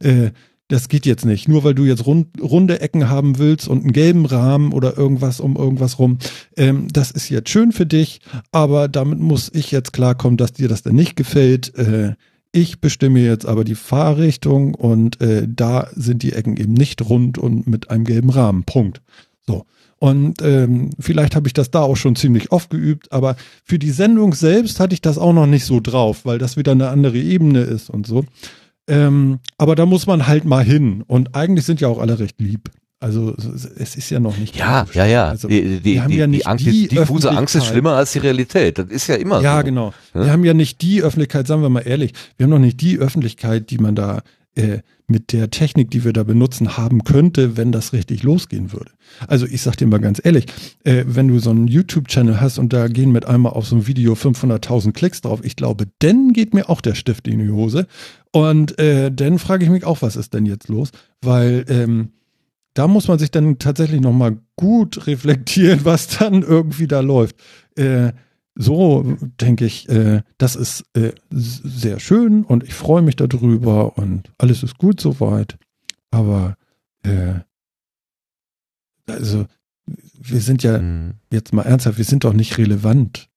äh, 0.00 0.30
das 0.68 0.88
geht 0.88 1.06
jetzt 1.06 1.24
nicht. 1.24 1.48
Nur 1.48 1.64
weil 1.64 1.74
du 1.74 1.84
jetzt 1.84 2.06
rund, 2.06 2.28
runde 2.42 2.80
Ecken 2.80 3.08
haben 3.08 3.38
willst 3.38 3.68
und 3.68 3.80
einen 3.82 3.92
gelben 3.92 4.26
Rahmen 4.26 4.72
oder 4.72 4.98
irgendwas 4.98 5.40
um 5.40 5.56
irgendwas 5.56 5.98
rum, 5.98 6.18
ähm, 6.56 6.88
das 6.92 7.10
ist 7.10 7.30
jetzt 7.30 7.48
schön 7.48 7.72
für 7.72 7.86
dich, 7.86 8.20
aber 8.52 8.86
damit 8.88 9.18
muss 9.18 9.50
ich 9.54 9.70
jetzt 9.70 9.94
klarkommen, 9.94 10.36
dass 10.36 10.52
dir 10.52 10.68
das 10.68 10.82
dann 10.82 10.94
nicht 10.94 11.16
gefällt. 11.16 11.74
Äh, 11.76 12.14
ich 12.60 12.80
bestimme 12.80 13.20
jetzt 13.20 13.46
aber 13.46 13.64
die 13.64 13.74
Fahrrichtung 13.74 14.74
und 14.74 15.20
äh, 15.20 15.46
da 15.48 15.88
sind 15.94 16.22
die 16.22 16.32
Ecken 16.32 16.56
eben 16.56 16.74
nicht 16.74 17.08
rund 17.08 17.38
und 17.38 17.66
mit 17.66 17.90
einem 17.90 18.04
gelben 18.04 18.30
Rahmen. 18.30 18.64
Punkt. 18.64 19.00
So. 19.46 19.64
Und 19.98 20.42
ähm, 20.42 20.90
vielleicht 20.98 21.34
habe 21.34 21.48
ich 21.48 21.54
das 21.54 21.70
da 21.70 21.82
auch 21.82 21.96
schon 21.96 22.16
ziemlich 22.16 22.52
oft 22.52 22.70
geübt, 22.70 23.12
aber 23.12 23.36
für 23.64 23.78
die 23.78 23.90
Sendung 23.90 24.32
selbst 24.32 24.78
hatte 24.78 24.94
ich 24.94 25.00
das 25.00 25.18
auch 25.18 25.32
noch 25.32 25.46
nicht 25.46 25.64
so 25.64 25.80
drauf, 25.80 26.24
weil 26.24 26.38
das 26.38 26.56
wieder 26.56 26.72
eine 26.72 26.88
andere 26.88 27.18
Ebene 27.18 27.60
ist 27.60 27.90
und 27.90 28.06
so. 28.06 28.24
Ähm, 28.88 29.40
aber 29.56 29.74
da 29.74 29.86
muss 29.86 30.06
man 30.06 30.26
halt 30.26 30.44
mal 30.44 30.64
hin. 30.64 31.02
Und 31.06 31.34
eigentlich 31.34 31.64
sind 31.66 31.80
ja 31.80 31.88
auch 31.88 31.98
alle 31.98 32.18
recht 32.18 32.40
lieb. 32.40 32.70
Also 33.00 33.36
es 33.76 33.94
ist 33.94 34.10
ja 34.10 34.18
noch 34.18 34.36
nicht. 34.36 34.56
Ja, 34.56 34.84
ja, 34.92 35.06
ja. 35.06 35.28
Also, 35.28 35.46
die 35.46 35.78
die, 35.80 35.94
wir 35.94 36.02
haben 36.02 36.10
die, 36.10 36.16
ja 36.16 36.26
die, 36.26 36.30
nicht 36.32 36.46
Angst, 36.48 36.66
die 36.66 36.88
die 36.88 36.88
diffuse 36.88 37.30
Angst 37.30 37.54
ist 37.54 37.66
schlimmer 37.66 37.92
als 37.92 38.12
die 38.12 38.18
Realität. 38.18 38.78
Das 38.78 38.88
ist 38.88 39.06
ja 39.06 39.14
immer 39.14 39.40
Ja, 39.40 39.58
so. 39.58 39.64
genau. 39.64 39.94
Ja? 40.14 40.24
Wir 40.24 40.32
haben 40.32 40.44
ja 40.44 40.54
nicht 40.54 40.82
die 40.82 41.02
Öffentlichkeit, 41.02 41.46
sagen 41.46 41.62
wir 41.62 41.68
mal 41.68 41.86
ehrlich, 41.86 42.12
wir 42.36 42.44
haben 42.44 42.50
noch 42.50 42.58
nicht 42.58 42.80
die 42.80 42.98
Öffentlichkeit, 42.98 43.70
die 43.70 43.78
man 43.78 43.94
da 43.94 44.22
äh, 44.56 44.78
mit 45.06 45.32
der 45.32 45.50
Technik, 45.50 45.90
die 45.92 46.04
wir 46.04 46.12
da 46.12 46.24
benutzen, 46.24 46.76
haben 46.76 47.04
könnte, 47.04 47.56
wenn 47.56 47.70
das 47.70 47.92
richtig 47.92 48.24
losgehen 48.24 48.72
würde. 48.72 48.90
Also 49.28 49.46
ich 49.46 49.62
sag 49.62 49.76
dir 49.76 49.86
mal 49.86 50.00
ganz 50.00 50.20
ehrlich, 50.22 50.46
äh, 50.82 51.04
wenn 51.06 51.28
du 51.28 51.38
so 51.38 51.50
einen 51.50 51.68
YouTube-Channel 51.68 52.40
hast 52.40 52.58
und 52.58 52.72
da 52.72 52.88
gehen 52.88 53.12
mit 53.12 53.24
einmal 53.26 53.52
auf 53.52 53.66
so 53.68 53.76
ein 53.76 53.86
Video 53.86 54.14
500.000 54.14 54.92
Klicks 54.92 55.20
drauf, 55.20 55.40
ich 55.44 55.54
glaube, 55.54 55.86
dann 56.00 56.32
geht 56.32 56.52
mir 56.52 56.68
auch 56.68 56.80
der 56.80 56.96
Stift 56.96 57.28
in 57.28 57.38
die 57.38 57.50
Hose. 57.50 57.86
Und 58.32 58.78
äh, 58.80 59.12
dann 59.12 59.38
frage 59.38 59.64
ich 59.64 59.70
mich 59.70 59.84
auch, 59.84 60.02
was 60.02 60.16
ist 60.16 60.34
denn 60.34 60.44
jetzt 60.44 60.68
los? 60.68 60.90
Weil 61.22 61.64
ähm, 61.68 62.10
da 62.78 62.86
muss 62.86 63.08
man 63.08 63.18
sich 63.18 63.32
dann 63.32 63.58
tatsächlich 63.58 64.00
nochmal 64.00 64.38
gut 64.54 65.06
reflektieren, 65.08 65.84
was 65.84 66.06
dann 66.18 66.42
irgendwie 66.42 66.86
da 66.86 67.00
läuft. 67.00 67.36
Äh, 67.74 68.12
so 68.54 69.16
denke 69.40 69.64
ich, 69.64 69.88
äh, 69.88 70.22
das 70.36 70.54
ist 70.56 70.84
äh, 70.94 71.12
sehr 71.30 71.98
schön 71.98 72.44
und 72.44 72.62
ich 72.62 72.74
freue 72.74 73.02
mich 73.02 73.16
darüber 73.16 73.98
und 73.98 74.32
alles 74.38 74.62
ist 74.62 74.78
gut 74.78 75.00
soweit. 75.00 75.58
Aber 76.10 76.56
äh, 77.02 77.34
also 79.06 79.46
wir 80.20 80.40
sind 80.40 80.62
ja 80.62 80.78
Mhm. 80.78 81.14
jetzt 81.32 81.52
mal 81.52 81.62
ernsthaft, 81.62 81.98
wir 81.98 82.04
sind 82.04 82.24
doch 82.24 82.32
nicht 82.32 82.58
relevant. 82.58 83.27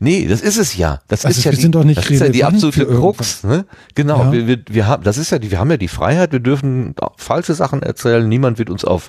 Nee, 0.00 0.26
das 0.26 0.40
ist 0.40 0.58
es 0.58 0.76
ja. 0.76 1.00
Das 1.08 1.24
Also 1.24 1.38
ist 1.38 1.44
ja 1.44 1.52
wir 1.52 1.56
die, 1.56 1.62
sind 1.62 1.74
doch 1.74 1.84
nicht 1.84 1.98
das 1.98 2.10
ist 2.10 2.20
ja 2.20 2.28
die 2.28 2.44
absolute 2.44 2.86
Krux, 2.86 3.44
ne? 3.44 3.64
Genau, 3.94 4.24
Ja. 4.24 4.32
wir, 4.32 4.46
wir, 4.46 4.58
wir 4.68 4.86
haben, 4.88 5.04
das 5.04 5.18
ist 5.18 5.30
ja 5.30 5.38
die, 5.38 5.50
wir 5.52 5.60
haben 5.60 5.70
ja 5.70 5.76
die 5.76 5.88
Freiheit, 5.88 6.32
wir 6.32 6.40
dürfen 6.40 6.94
falsche 7.16 7.54
Sachen 7.54 7.82
erzählen, 7.82 8.28
niemand 8.28 8.58
wird 8.58 8.70
uns 8.70 8.84
auf 8.84 9.08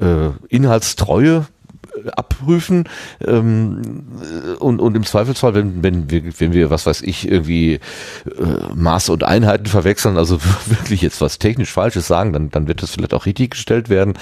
äh, 0.00 0.28
Inhaltstreue 0.48 1.46
äh, 2.04 2.10
abprüfen 2.10 2.84
ähm, 3.26 3.82
äh, 4.22 4.52
und, 4.58 4.78
und 4.80 4.94
im 4.96 5.04
Zweifelsfall, 5.04 5.54
wenn, 5.54 5.82
wenn 5.82 6.08
wir, 6.08 6.22
wenn 6.38 6.52
wir, 6.52 6.70
was 6.70 6.86
weiß 6.86 7.02
ich, 7.02 7.28
irgendwie 7.28 7.74
äh, 7.74 8.74
Maße 8.76 9.12
und 9.12 9.24
Einheiten 9.24 9.66
verwechseln, 9.66 10.18
also 10.18 10.38
wirklich 10.66 11.02
jetzt 11.02 11.20
was 11.20 11.40
technisch 11.40 11.72
Falsches 11.72 12.06
sagen, 12.06 12.32
dann, 12.32 12.50
dann 12.50 12.68
wird 12.68 12.80
das 12.80 12.90
vielleicht 12.92 13.12
auch 13.14 13.26
richtig 13.26 13.50
gestellt 13.52 13.88
werden. 13.88 14.14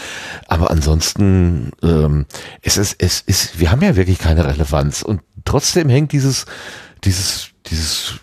Aber 0.48 0.70
ansonsten, 0.70 1.72
ähm, 1.82 2.24
es 2.62 2.78
ist, 2.78 2.96
es 2.98 3.20
ist, 3.20 3.60
wir 3.60 3.70
haben 3.70 3.82
ja 3.82 3.96
wirklich 3.96 4.18
keine 4.18 4.46
Relevanz 4.46 5.02
und 5.02 5.20
trotzdem 5.54 5.88
hängt 5.88 6.10
dieses, 6.10 6.46
dieses, 7.04 7.50
dieses 7.66 8.14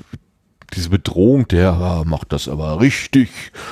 diese 0.73 0.89
Bedrohung, 0.89 1.47
der 1.47 1.71
ah, 1.71 2.03
macht 2.05 2.33
das 2.33 2.49
aber 2.49 2.79
richtig, 2.81 3.29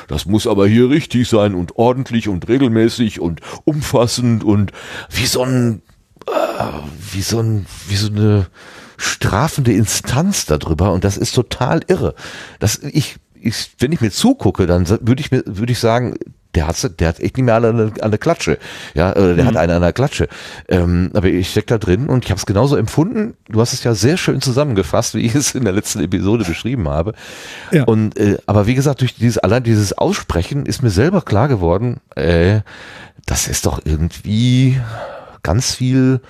das 0.07 0.25
muss 0.25 0.47
aber 0.47 0.67
hier 0.67 0.89
richtig 0.89 1.27
sein 1.27 1.55
und 1.55 1.77
ordentlich 1.77 2.27
und 2.29 2.47
regelmäßig 2.47 3.19
und 3.19 3.41
umfassend 3.65 4.45
und 4.45 4.71
wie 5.09 5.25
so 5.25 5.43
ein, 5.43 5.81
äh, 6.27 7.11
wie 7.13 7.21
so 7.21 7.39
ein, 7.39 7.65
wie 7.87 7.95
so 7.95 8.07
eine 8.07 8.47
strafende 8.97 9.73
Instanz 9.73 10.45
darüber 10.45 10.93
und 10.93 11.03
das 11.03 11.17
ist 11.17 11.35
total 11.35 11.81
irre. 11.87 12.15
Das, 12.59 12.79
ich, 12.79 13.15
ich, 13.33 13.71
wenn 13.79 13.93
ich 13.93 14.01
mir 14.01 14.11
zugucke, 14.11 14.67
dann 14.67 14.87
würde 14.89 15.21
ich 15.21 15.31
mir, 15.31 15.43
würde 15.45 15.71
ich 15.71 15.79
sagen, 15.79 16.15
der 16.55 16.67
hat, 16.67 16.99
der 16.99 17.07
hat 17.07 17.19
echt 17.19 17.37
nicht 17.37 17.45
mehr 17.45 17.53
alle 17.55 17.69
eine, 17.69 17.91
eine 18.01 18.17
Klatsche. 18.17 18.57
Ja, 18.95 19.11
oder 19.11 19.35
der 19.35 19.45
hat 19.45 19.55
eine 19.55 19.75
an 19.75 19.81
der 19.81 19.93
Klatsche. 19.93 20.27
Ähm, 20.67 21.11
aber 21.13 21.27
ich 21.27 21.51
steck 21.51 21.67
da 21.67 21.77
drin 21.77 22.07
und 22.07 22.25
ich 22.25 22.31
habe 22.31 22.39
es 22.39 22.45
genauso 22.45 22.75
empfunden. 22.75 23.35
Du 23.47 23.61
hast 23.61 23.73
es 23.73 23.83
ja 23.83 23.93
sehr 23.93 24.17
schön 24.17 24.41
zusammengefasst, 24.41 25.13
wie 25.13 25.19
ich 25.19 25.35
es 25.35 25.53
in 25.53 25.63
der 25.63 25.73
letzten 25.73 25.99
Episode 26.01 26.45
beschrieben 26.45 26.89
habe. 26.89 27.13
Ja. 27.71 27.83
Und 27.83 28.17
äh, 28.17 28.37
aber 28.47 28.65
wie 28.65 28.75
gesagt, 28.75 29.01
durch 29.01 29.15
dieses 29.15 29.37
allein 29.37 29.63
dieses 29.63 29.93
Aussprechen 29.97 30.65
ist 30.65 30.81
mir 30.81 30.89
selber 30.89 31.21
klar 31.21 31.47
geworden, 31.47 31.97
äh, 32.15 32.61
das 33.25 33.47
ist 33.47 33.65
doch 33.67 33.81
irgendwie 33.85 34.79
ganz 35.43 35.75
viel. 35.75 36.21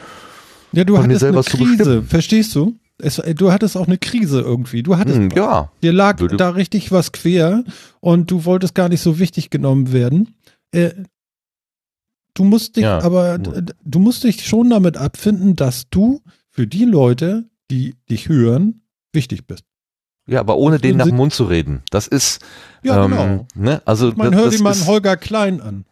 Ja, 0.71 0.83
du 0.83 0.97
Von 0.97 1.07
mir 1.07 1.17
selber 1.17 1.37
eine 1.39 1.45
zu 1.45 1.57
Krise, 1.57 1.77
bestimmen. 1.77 2.07
verstehst 2.07 2.55
du? 2.55 2.78
Es, 3.01 3.19
äh, 3.19 3.33
du 3.35 3.51
hattest 3.51 3.77
auch 3.77 3.87
eine 3.87 3.97
Krise 3.97 4.41
irgendwie. 4.41 4.83
Du 4.83 4.97
hattest 4.97 5.17
Hm, 5.17 5.29
ja, 5.35 5.71
Dir 5.81 5.93
lag 5.93 6.19
Würde- 6.19 6.37
da 6.37 6.49
richtig 6.49 6.91
was 6.91 7.11
quer 7.11 7.63
und 8.01 8.29
du 8.31 8.45
wolltest 8.45 8.75
gar 8.75 8.89
nicht 8.89 9.01
so 9.01 9.19
wichtig 9.19 9.49
genommen 9.49 9.91
werden. 9.93 10.35
Äh, 10.71 10.91
du 12.33 12.43
musst 12.43 12.75
dich 12.75 12.83
Ja. 12.83 12.99
aber, 13.01 13.37
du 13.37 13.99
musst 13.99 14.23
dich 14.23 14.45
schon 14.45 14.69
damit 14.69 14.97
abfinden, 14.97 15.55
dass 15.55 15.89
du 15.89 16.21
für 16.49 16.67
die 16.67 16.85
Leute, 16.85 17.45
die 17.71 17.95
dich 18.09 18.29
hören, 18.29 18.81
wichtig 19.13 19.47
bist. 19.47 19.63
ja, 20.27 20.39
aber 20.41 20.57
ohne 20.57 20.77
denen 20.77 20.97
nach 20.99 21.07
dem 21.07 21.15
Mund 21.15 21.33
zu 21.33 21.45
reden. 21.45 21.81
Das 21.89 22.05
ist, 22.07 22.39
Ja, 22.83 23.03
ähm, 23.05 23.11
genau. 23.11 23.47
ne, 23.55 23.81
also 23.85 24.13
Man 24.15 24.35
hört 24.35 24.53
dir 24.53 24.61
mal 24.61 24.73
einen 24.73 24.85
Holger 24.85 25.17
Klein 25.17 25.59
an. 25.61 25.85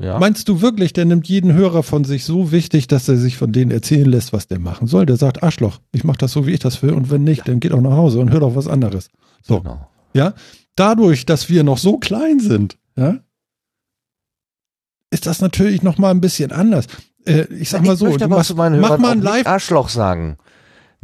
Ja. 0.00 0.18
Meinst 0.18 0.48
du 0.48 0.60
wirklich, 0.60 0.92
der 0.92 1.04
nimmt 1.04 1.28
jeden 1.28 1.52
Hörer 1.52 1.82
von 1.82 2.04
sich 2.04 2.24
so 2.24 2.52
wichtig, 2.52 2.86
dass 2.88 3.08
er 3.08 3.16
sich 3.16 3.36
von 3.36 3.52
denen 3.52 3.70
erzählen 3.70 4.08
lässt, 4.08 4.32
was 4.32 4.46
der 4.46 4.58
machen 4.58 4.86
soll? 4.86 5.06
Der 5.06 5.16
sagt, 5.16 5.42
Arschloch, 5.42 5.80
ich 5.92 6.04
mach 6.04 6.16
das 6.16 6.32
so, 6.32 6.46
wie 6.46 6.52
ich 6.52 6.60
das 6.60 6.82
will 6.82 6.92
und 6.92 7.10
wenn 7.10 7.24
nicht, 7.24 7.46
dann 7.48 7.60
geht 7.60 7.72
auch 7.72 7.80
nach 7.80 7.96
Hause 7.96 8.20
und 8.20 8.30
hört 8.30 8.42
auch 8.42 8.56
was 8.56 8.68
anderes. 8.68 9.08
So. 9.42 9.60
Genau. 9.60 9.88
Ja, 10.14 10.34
dadurch, 10.76 11.26
dass 11.26 11.48
wir 11.48 11.64
noch 11.64 11.78
so 11.78 11.98
klein 11.98 12.40
sind, 12.40 12.78
ja, 12.96 13.18
ist 15.10 15.26
das 15.26 15.40
natürlich 15.40 15.82
noch 15.82 15.98
mal 15.98 16.10
ein 16.10 16.20
bisschen 16.20 16.50
anders. 16.50 16.86
Äh, 17.24 17.44
ich 17.54 17.70
sag 17.70 17.82
mal 17.84 17.96
so, 17.96 18.08
ich 18.08 18.16
du 18.16 18.24
aber 18.24 18.36
machst, 18.36 18.48
zu 18.48 18.56
meinen 18.56 18.80
mach 18.80 18.90
Hörern 18.90 19.00
mal 19.00 19.08
auch 19.08 19.12
ein 19.12 19.22
Live. 19.22 19.46
Arschloch 19.46 19.88
sagen. 19.88 20.38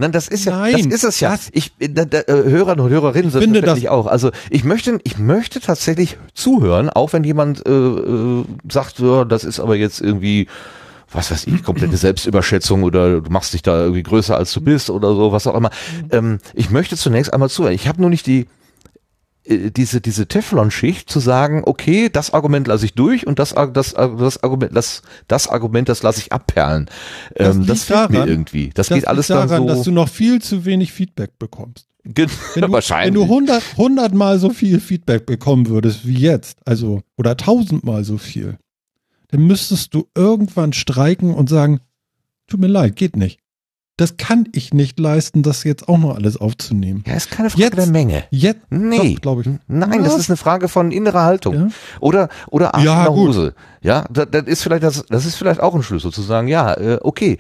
Nein, 0.01 0.12
das 0.12 0.26
ist 0.28 0.44
ja, 0.46 0.59
Nein, 0.59 0.72
das 0.72 0.86
ist 0.86 1.05
es 1.05 1.20
ja. 1.20 1.30
das- 1.32 1.48
Ich, 1.53 1.72
äh, 1.78 1.88
da, 1.88 2.05
da, 2.05 2.18
äh, 2.20 2.24
Hörer 2.44 2.72
und 2.78 2.88
Hörerinnen 2.88 3.30
sind 3.30 3.53
natürlich 3.53 3.88
auch. 3.88 4.07
Also 4.07 4.30
ich 4.51 4.64
möchte, 4.64 4.98
ich 5.05 5.18
möchte 5.18 5.61
tatsächlich 5.61 6.16
zuhören, 6.34 6.90
auch 6.90 7.12
wenn 7.12 7.22
jemand 7.22 7.64
äh, 7.66 7.70
äh, 7.70 8.44
sagt, 8.70 8.98
ja, 8.98 9.24
das 9.24 9.44
ist 9.44 9.61
aber 9.61 9.76
jetzt 9.76 10.01
irgendwie 10.01 10.48
was 11.12 11.30
weiß 11.32 11.46
ich, 11.48 11.62
komplette 11.64 11.96
Selbstüberschätzung 11.96 12.84
oder 12.84 13.20
du 13.20 13.30
machst 13.30 13.53
dich 13.53 13.62
da 13.62 13.80
irgendwie 13.80 14.03
größer 14.05 14.36
als 14.36 14.53
du 14.53 14.61
bist 14.61 14.90
oder 14.90 15.09
so, 15.14 15.32
was 15.32 15.46
auch 15.48 15.57
immer. 15.57 15.70
Ähm, 16.11 16.38
ich 16.55 16.70
möchte 16.70 16.96
zunächst 16.96 17.32
einmal 17.34 17.51
zuhören. 17.51 17.74
Ich 17.74 17.88
habe 17.88 18.01
nur 18.01 18.11
nicht 18.11 18.26
die 18.26 18.46
diese 19.51 20.01
diese 20.01 20.26
Teflon-Schicht 20.26 21.11
zu 21.11 21.20
sagen, 21.20 21.62
okay, 21.66 22.09
das 22.09 22.32
Argument 22.32 22.66
lasse 22.66 22.84
ich 22.84 22.94
durch 22.94 23.26
und 23.26 23.38
das 23.38 23.55
das 23.72 23.94
das 23.94 24.42
Argument 24.42 24.76
das 24.76 25.03
das 25.28 25.48
Argument 25.48 25.88
das 25.88 26.03
lasse 26.03 26.20
ich 26.20 26.32
abperlen. 26.32 26.86
Das 27.34 27.57
Ähm, 27.57 27.66
das 27.66 27.84
fehlt 27.84 28.11
mir 28.11 28.26
irgendwie. 28.26 28.70
Das, 28.74 28.88
Das 28.88 28.96
geht 28.96 29.09
alles 29.09 29.26
daran, 29.26 29.48
dann 29.48 29.66
dass 29.66 29.78
so. 29.78 29.84
du 29.84 29.90
noch 29.92 30.09
viel 30.09 30.40
zu 30.40 30.64
wenig 30.64 30.92
Feedback 30.92 31.38
bekommst. 31.38 31.86
Wenn 32.03 32.28
du, 32.57 32.72
wahrscheinlich. 32.72 33.20
wenn 33.20 33.28
du 33.28 33.34
100, 33.34 33.62
100 33.72 34.14
Mal 34.14 34.38
so 34.38 34.51
viel 34.51 34.80
Feedback 34.80 35.26
bekommen 35.26 35.68
würdest 35.68 36.07
wie 36.07 36.18
jetzt, 36.18 36.59
also 36.64 37.03
oder 37.18 37.32
1000 37.32 37.84
Mal 37.84 38.05
so 38.05 38.16
viel, 38.16 38.57
dann 39.28 39.46
müsstest 39.46 39.94
du 39.94 40.09
irgendwann 40.14 40.72
streiken 40.72 41.34
und 41.34 41.48
sagen, 41.51 41.80
tut 42.46 42.61
mir 42.61 42.68
leid, 42.68 42.96
geht 42.96 43.16
nicht. 43.16 43.39
Das 44.01 44.16
kann 44.16 44.48
ich 44.53 44.72
nicht 44.72 44.98
leisten, 44.98 45.42
das 45.42 45.64
jetzt 45.64 45.88
auch 45.88 45.98
noch 45.98 46.14
alles 46.16 46.36
aufzunehmen. 46.36 47.05
Ja, 47.07 47.14
ist 47.14 47.30
keine 47.30 47.51
Frage 47.51 47.62
Jetzt- 47.64 47.76
der 47.76 47.86
Menge. 47.86 48.24
Jetzt, 48.30 48.61
Nee, 48.70 49.14
glaube 49.14 49.42
ich. 49.42 49.48
Nein, 49.68 50.03
das 50.03 50.14
Was? 50.14 50.20
ist 50.20 50.30
eine 50.30 50.36
Frage 50.36 50.68
von 50.68 50.90
innerer 50.90 51.22
Haltung. 51.24 51.55
Ja. 51.55 51.68
Oder, 52.01 52.28
oder 52.51 52.72
Ja, 52.82 53.01
in 53.01 53.05
der. 53.05 53.12
Hose. 53.14 53.55
Ja, 53.82 54.05
das, 54.11 54.28
das 54.30 54.44
ist 54.46 54.62
vielleicht 54.62 54.82
das, 54.82 55.05
das 55.09 55.26
ist 55.26 55.36
vielleicht 55.36 55.61
auch 55.61 55.74
ein 55.74 55.82
Schlüssel 55.82 56.12
zu 56.12 56.22
sagen, 56.22 56.48
ja, 56.48 56.74
äh, 56.74 56.98
okay. 57.03 57.38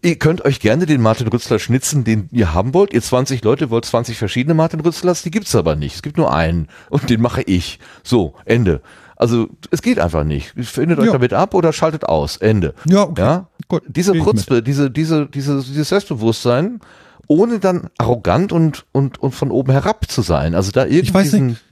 Ihr 0.00 0.16
könnt 0.18 0.44
euch 0.46 0.60
gerne 0.60 0.86
den 0.86 1.02
Martin 1.02 1.28
Rützler 1.28 1.58
schnitzen, 1.58 2.04
den 2.04 2.28
ihr 2.32 2.54
haben 2.54 2.72
wollt. 2.72 2.94
Ihr 2.94 3.02
20 3.02 3.44
Leute 3.44 3.68
wollt 3.68 3.84
20 3.84 4.16
verschiedene 4.16 4.54
Martin 4.54 4.80
Rützlers, 4.80 5.22
die 5.22 5.30
gibt's 5.30 5.54
aber 5.54 5.76
nicht. 5.76 5.96
Es 5.96 6.02
gibt 6.02 6.16
nur 6.16 6.32
einen 6.32 6.68
und 6.88 7.10
den 7.10 7.20
mache 7.20 7.42
ich. 7.42 7.78
So, 8.02 8.32
Ende. 8.46 8.80
Also, 9.16 9.48
es 9.70 9.82
geht 9.82 9.98
einfach 10.00 10.24
nicht. 10.24 10.54
Findet 10.56 10.98
euch 10.98 11.06
Ja. 11.06 11.12
damit 11.12 11.34
ab 11.34 11.52
oder 11.54 11.72
schaltet 11.74 12.04
aus. 12.04 12.38
Ende. 12.38 12.74
Ja, 12.86 13.02
okay. 13.02 13.20
Ja? 13.20 13.48
Gut, 13.68 13.82
Diese 13.88 14.16
ich. 14.16 14.22
Chutzpe, 14.22 14.62
diese, 14.62 14.90
diese, 14.90 15.26
diese, 15.26 15.62
dieses 15.62 15.88
Selbstbewusstsein, 15.88 16.80
ohne 17.26 17.58
dann 17.58 17.88
arrogant 17.98 18.52
und, 18.52 18.84
und, 18.92 19.18
und 19.18 19.32
von 19.32 19.50
oben 19.50 19.72
herab 19.72 20.10
zu 20.10 20.22
sein. 20.22 20.54
Also 20.54 20.70
da 20.70 20.84
irgendwie 20.84 21.14
weiß 21.14 21.30
diesen, 21.30 21.46
nicht. 21.48 21.64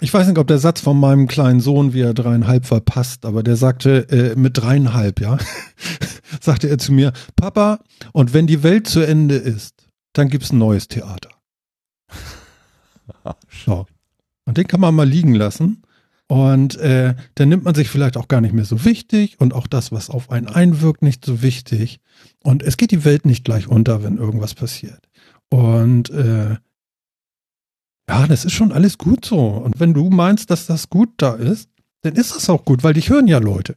Ich 0.00 0.12
weiß 0.12 0.26
nicht, 0.26 0.38
ob 0.38 0.46
der 0.46 0.58
Satz 0.58 0.80
von 0.80 0.98
meinem 0.98 1.28
kleinen 1.28 1.60
Sohn, 1.60 1.94
wie 1.94 2.00
er 2.00 2.14
dreieinhalb 2.14 2.66
verpasst, 2.66 3.24
aber 3.24 3.42
der 3.42 3.56
sagte 3.56 4.08
äh, 4.10 4.36
mit 4.36 4.58
dreieinhalb, 4.58 5.20
ja, 5.20 5.38
sagte 6.40 6.68
er 6.68 6.78
zu 6.78 6.92
mir, 6.92 7.12
Papa, 7.36 7.78
und 8.12 8.34
wenn 8.34 8.46
die 8.46 8.62
Welt 8.62 8.86
zu 8.86 9.00
Ende 9.00 9.36
ist, 9.36 9.88
dann 10.12 10.28
gibt's 10.28 10.52
ein 10.52 10.58
neues 10.58 10.88
Theater. 10.88 11.30
So. 13.64 13.86
Und 14.44 14.58
den 14.58 14.66
kann 14.66 14.80
man 14.80 14.94
mal 14.94 15.08
liegen 15.08 15.34
lassen. 15.34 15.82
Und 16.26 16.76
äh, 16.76 17.14
dann 17.34 17.48
nimmt 17.50 17.64
man 17.64 17.74
sich 17.74 17.88
vielleicht 17.88 18.16
auch 18.16 18.28
gar 18.28 18.40
nicht 18.40 18.54
mehr 18.54 18.64
so 18.64 18.84
wichtig 18.84 19.40
und 19.40 19.52
auch 19.52 19.66
das, 19.66 19.92
was 19.92 20.08
auf 20.08 20.30
einen 20.30 20.46
einwirkt, 20.46 21.02
nicht 21.02 21.24
so 21.24 21.42
wichtig. 21.42 22.00
Und 22.42 22.62
es 22.62 22.76
geht 22.76 22.92
die 22.92 23.04
Welt 23.04 23.26
nicht 23.26 23.44
gleich 23.44 23.68
unter, 23.68 24.02
wenn 24.02 24.16
irgendwas 24.16 24.54
passiert. 24.54 25.06
Und 25.50 26.10
äh, 26.10 26.56
ja, 28.08 28.26
das 28.26 28.44
ist 28.44 28.52
schon 28.52 28.72
alles 28.72 28.98
gut 28.98 29.24
so. 29.24 29.48
Und 29.48 29.80
wenn 29.80 29.92
du 29.94 30.08
meinst, 30.08 30.50
dass 30.50 30.66
das 30.66 30.88
gut 30.88 31.10
da 31.18 31.34
ist, 31.34 31.68
dann 32.02 32.14
ist 32.14 32.34
das 32.34 32.48
auch 32.48 32.64
gut, 32.64 32.82
weil 32.82 32.94
dich 32.94 33.10
hören 33.10 33.28
ja 33.28 33.38
Leute. 33.38 33.76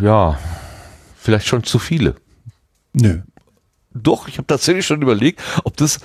ja, 0.00 0.38
vielleicht 1.16 1.46
schon 1.46 1.64
zu 1.64 1.78
viele. 1.78 2.16
Nö. 2.92 3.22
Doch, 3.94 4.28
ich 4.28 4.38
habe 4.38 4.46
tatsächlich 4.46 4.86
schon 4.86 5.02
überlegt, 5.02 5.40
ob 5.64 5.76
das, 5.76 6.00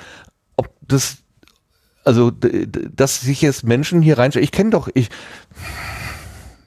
ob 0.56 0.74
das, 0.82 1.18
also, 2.08 2.32
dass 2.32 3.22
sich 3.22 3.42
jetzt 3.42 3.64
Menschen 3.64 4.02
hier 4.02 4.18
reinstellen. 4.18 4.44
Ich 4.44 4.52
kenne 4.52 4.70
doch, 4.70 4.88
ich, 4.94 5.10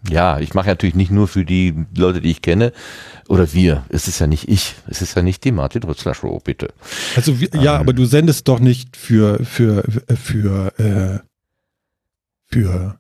ja, 0.08 0.38
ich 0.38 0.54
mache 0.54 0.68
natürlich 0.68 0.94
nicht 0.94 1.10
nur 1.10 1.28
für 1.28 1.44
die 1.44 1.74
Leute, 1.96 2.20
die 2.20 2.30
ich 2.30 2.42
kenne, 2.42 2.72
oder 3.28 3.52
wir. 3.52 3.84
Es 3.88 4.08
ist 4.08 4.18
ja 4.18 4.26
nicht 4.26 4.48
ich. 4.48 4.74
Es 4.86 5.02
ist 5.02 5.14
ja 5.14 5.22
nicht 5.22 5.44
die 5.44 5.52
Martin 5.52 5.82
Rützler 5.82 6.14
Show, 6.14 6.40
bitte. 6.42 6.72
Also 7.16 7.32
ja, 7.54 7.76
aber 7.76 7.92
du 7.92 8.04
sendest 8.04 8.48
doch 8.48 8.60
nicht 8.60 8.96
für 8.96 9.44
für 9.44 9.84
für 10.14 10.78
äh, 10.78 11.18
für 12.46 12.98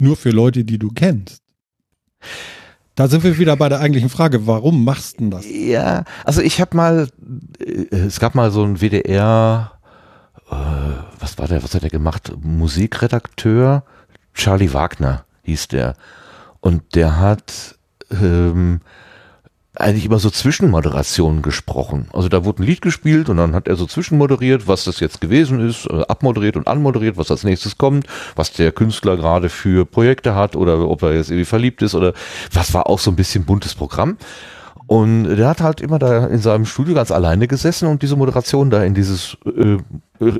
nur 0.00 0.16
für 0.16 0.30
Leute, 0.30 0.64
die 0.64 0.78
du 0.78 0.90
kennst. 0.90 1.42
Da 2.94 3.08
sind 3.08 3.24
wir 3.24 3.38
wieder 3.38 3.56
bei 3.56 3.68
der 3.68 3.80
eigentlichen 3.80 4.08
Frage, 4.08 4.46
warum 4.46 4.84
machst 4.84 5.18
du 5.18 5.28
das? 5.30 5.44
Ja, 5.50 6.04
also 6.24 6.40
ich 6.40 6.60
habe 6.60 6.76
mal, 6.76 7.08
äh, 7.58 7.96
es 7.96 8.20
gab 8.20 8.36
mal 8.36 8.52
so 8.52 8.62
ein 8.62 8.80
WDR, 8.80 9.73
äh, 10.50 10.54
was 11.18 11.38
war 11.38 11.48
der, 11.48 11.62
was 11.62 11.74
hat 11.74 11.84
er 11.84 11.90
gemacht? 11.90 12.32
Musikredakteur, 12.40 13.84
Charlie 14.34 14.72
Wagner 14.72 15.24
hieß 15.42 15.68
der. 15.68 15.94
Und 16.60 16.94
der 16.94 17.18
hat 17.18 17.76
ähm, 18.10 18.80
eigentlich 19.76 20.04
immer 20.04 20.18
so 20.18 20.30
Zwischenmoderationen 20.30 21.42
gesprochen. 21.42 22.08
Also 22.12 22.28
da 22.28 22.44
wurde 22.44 22.62
ein 22.62 22.66
Lied 22.66 22.80
gespielt 22.80 23.28
und 23.28 23.38
dann 23.38 23.54
hat 23.54 23.66
er 23.66 23.74
so 23.76 23.86
zwischenmoderiert, 23.86 24.68
was 24.68 24.84
das 24.84 25.00
jetzt 25.00 25.20
gewesen 25.20 25.66
ist, 25.66 25.86
äh, 25.86 26.02
abmoderiert 26.02 26.56
und 26.56 26.68
anmoderiert, 26.68 27.16
was 27.16 27.30
als 27.30 27.42
nächstes 27.42 27.76
kommt, 27.76 28.06
was 28.36 28.52
der 28.52 28.70
Künstler 28.70 29.16
gerade 29.16 29.48
für 29.48 29.84
Projekte 29.84 30.34
hat 30.34 30.54
oder 30.54 30.88
ob 30.88 31.02
er 31.02 31.14
jetzt 31.14 31.30
irgendwie 31.30 31.44
verliebt 31.44 31.82
ist 31.82 31.94
oder 31.94 32.12
was 32.52 32.72
war 32.72 32.88
auch 32.88 33.00
so 33.00 33.10
ein 33.10 33.16
bisschen 33.16 33.44
buntes 33.44 33.74
Programm. 33.74 34.16
Und 34.86 35.36
der 35.36 35.48
hat 35.48 35.62
halt 35.62 35.80
immer 35.80 35.98
da 35.98 36.26
in 36.26 36.40
seinem 36.40 36.66
Studio 36.66 36.94
ganz 36.94 37.10
alleine 37.10 37.48
gesessen 37.48 37.88
und 37.88 38.02
diese 38.02 38.16
Moderation 38.16 38.68
da 38.68 38.82
in 38.84 38.94
dieses 38.94 39.36
äh, 39.46 39.78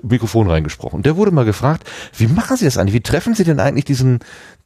Mikrofon 0.03 0.51
reingesprochen. 0.51 0.99
Und 0.99 1.07
der 1.07 1.17
wurde 1.17 1.31
mal 1.31 1.47
gefragt, 1.47 1.89
wie 2.17 2.27
machen 2.27 2.57
Sie 2.57 2.67
das 2.67 2.77
eigentlich? 2.77 2.95
Wie 2.95 3.01
treffen 3.01 3.35
Sie 3.35 3.45
denn 3.45 3.59
eigentlich 3.59 3.87
diesen, 3.87 4.19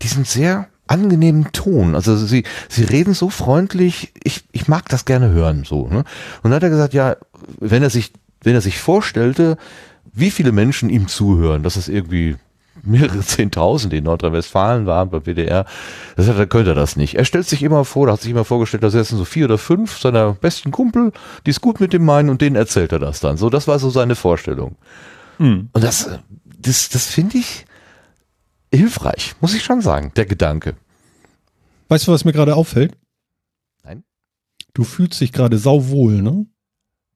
diesen 0.03 0.25
sehr 0.25 0.67
angenehmen 0.89 1.53
Ton? 1.53 1.95
Also 1.95 2.17
Sie, 2.17 2.43
Sie 2.69 2.85
reden 2.85 3.15
so 3.15 3.31
freundlich, 3.31 4.13
ich, 4.25 4.45
ich 4.51 4.67
mag 4.67 4.89
das 4.89 5.05
gerne 5.05 5.31
hören, 5.31 5.63
so, 5.65 5.87
ne? 5.87 5.99
Und 5.99 6.05
dann 6.45 6.55
hat 6.55 6.63
er 6.65 6.71
gesagt, 6.71 6.95
ja, 6.95 7.17
wenn 7.61 7.83
er 7.85 7.91
sich, 7.91 8.13
wenn 8.43 8.55
er 8.55 8.61
sich 8.61 8.79
vorstellte, 8.79 9.59
wie 10.13 10.33
viele 10.33 10.51
Menschen 10.51 10.91
ihm 10.91 11.07
zuhören, 11.07 11.63
dass 11.63 11.77
es 11.77 11.89
irgendwie 11.89 12.37
mehrere 12.89 13.21
Zehntausend 13.21 13.93
in 13.93 14.05
Nordrhein-Westfalen 14.05 14.87
waren 14.87 15.11
beim 15.11 15.23
WDR, 15.25 15.65
das 16.17 16.29
hat, 16.29 16.39
dann 16.39 16.49
könnte 16.49 16.71
er 16.73 16.75
das 16.75 16.97
nicht. 16.97 17.15
Er 17.15 17.25
stellt 17.25 17.47
sich 17.47 17.63
immer 17.63 17.85
vor, 17.85 18.07
da 18.07 18.15
hat 18.15 18.21
sich 18.21 18.31
immer 18.31 18.45
vorgestellt, 18.45 18.83
da 18.83 18.91
sitzen 18.91 19.17
so 19.17 19.25
vier 19.25 19.45
oder 19.47 19.59
fünf 19.59 19.99
seiner 19.99 20.33
besten 20.33 20.71
Kumpel, 20.71 21.13
die 21.47 21.51
es 21.51 21.61
gut 21.61 21.81
mit 21.81 21.93
dem 21.93 22.05
meinen 22.05 22.31
und 22.31 22.41
denen 22.41 22.57
erzählt 22.57 22.93
er 22.93 22.99
das 22.99 23.21
dann. 23.21 23.37
So, 23.37 23.51
das 23.51 23.69
war 23.69 23.79
so 23.79 23.91
seine 23.91 24.15
Vorstellung. 24.15 24.77
Hm. 25.39 25.69
Und 25.73 25.85
das, 25.85 26.11
das, 26.45 26.89
das 26.89 27.07
finde 27.07 27.39
ich 27.39 27.65
hilfreich, 28.73 29.35
muss 29.41 29.55
ich 29.55 29.65
schon 29.65 29.81
sagen, 29.81 30.13
der 30.17 30.27
Gedanke. 30.27 30.75
Weißt 31.89 32.07
du, 32.07 32.13
was 32.13 32.25
mir 32.25 32.33
gerade 32.33 32.55
auffällt? 32.55 32.97
Nein. 33.85 34.05
Du 34.75 34.85
fühlst 34.85 35.21
dich 35.21 35.33
gerade 35.33 35.59
sauwohl, 35.59 36.21
ne? 36.21 36.47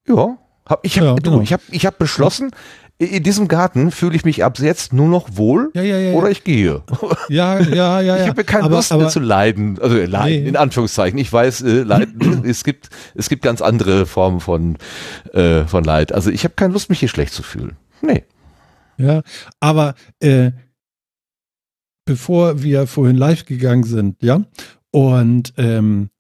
Ja, 0.09 0.39
hab, 0.65 0.85
ich 0.85 0.99
habe 0.99 1.09
Ja, 1.09 1.15
genau. 1.17 1.41
ich 1.41 1.53
hab, 1.53 1.61
ich 1.71 1.87
hab 1.87 1.99
beschlossen, 1.99 2.51
in 3.05 3.23
diesem 3.23 3.49
Garten 3.49 3.91
fühle 3.91 4.15
ich 4.17 4.25
mich 4.25 4.45
ab 4.45 4.59
jetzt 4.59 4.93
nur 4.93 5.09
noch 5.09 5.37
wohl 5.37 5.71
Ja, 5.75 5.83
ja, 5.83 5.99
ja. 5.99 6.13
oder 6.15 6.31
ich 6.31 6.45
gehe. 6.45 6.83
ja, 7.29 7.59
ja, 7.61 8.01
ja, 8.01 8.01
ja. 8.17 8.17
Ich 8.23 8.29
habe 8.29 8.45
keine 8.45 8.65
aber, 8.65 8.77
Lust 8.77 8.93
aber, 8.93 9.03
mehr 9.03 9.11
zu 9.11 9.21
leiden, 9.21 9.79
also 9.81 9.97
äh, 9.97 10.05
leiden 10.07 10.43
Nee. 10.45 10.49
in 10.49 10.57
Anführungszeichen. 10.57 11.19
Ich 11.19 11.33
weiß, 11.33 11.63
äh, 11.63 11.83
leiden, 11.83 12.45
es 12.47 12.65
gibt 12.65 12.91
es 13.15 13.29
gibt 13.29 13.43
ganz 13.43 13.61
andere 13.63 14.07
Formen 14.07 14.41
von 14.41 14.77
äh, 15.33 15.65
von 15.65 15.85
Leid. 15.85 16.13
Also 16.13 16.31
ich 16.31 16.45
habe 16.45 16.55
keine 16.55 16.73
Lust, 16.73 16.89
mich 16.91 17.01
hier 17.01 17.09
schlecht 17.09 17.33
zu 17.33 17.43
fühlen. 17.43 17.77
Nee. 18.01 18.25
Ja, 18.99 19.23
aber 19.61 19.95
äh, 20.21 20.53
bevor 22.05 22.63
wir 22.63 22.87
vorhin 22.87 23.17
live 23.17 23.45
gegangen 23.47 23.85
sind, 23.85 24.23
ja, 24.23 24.43
und 24.91 25.55
ähm, 25.57 26.11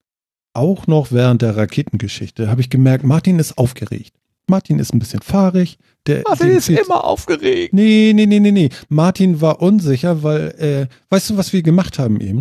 auch 0.54 0.86
noch 0.86 1.12
während 1.12 1.42
der 1.42 1.56
Raketengeschichte 1.56 2.48
habe 2.50 2.60
ich 2.60 2.70
gemerkt, 2.70 3.04
Martin 3.04 3.38
ist 3.38 3.56
aufgeregt. 3.58 4.12
Martin 4.48 4.78
ist 4.78 4.92
ein 4.92 4.98
bisschen 4.98 5.22
fahrig. 5.22 5.78
Der, 6.06 6.22
Martin 6.26 6.48
dem 6.48 6.56
ist 6.56 6.68
immer 6.68 7.04
aufgeregt. 7.04 7.72
Nee, 7.72 8.12
nee, 8.14 8.26
nee, 8.26 8.40
nee, 8.40 8.50
nee. 8.50 8.68
Martin 8.88 9.40
war 9.40 9.62
unsicher, 9.62 10.22
weil, 10.22 10.48
äh, 10.58 10.86
weißt 11.10 11.30
du, 11.30 11.36
was 11.36 11.52
wir 11.52 11.62
gemacht 11.62 11.98
haben 11.98 12.20
eben? 12.20 12.40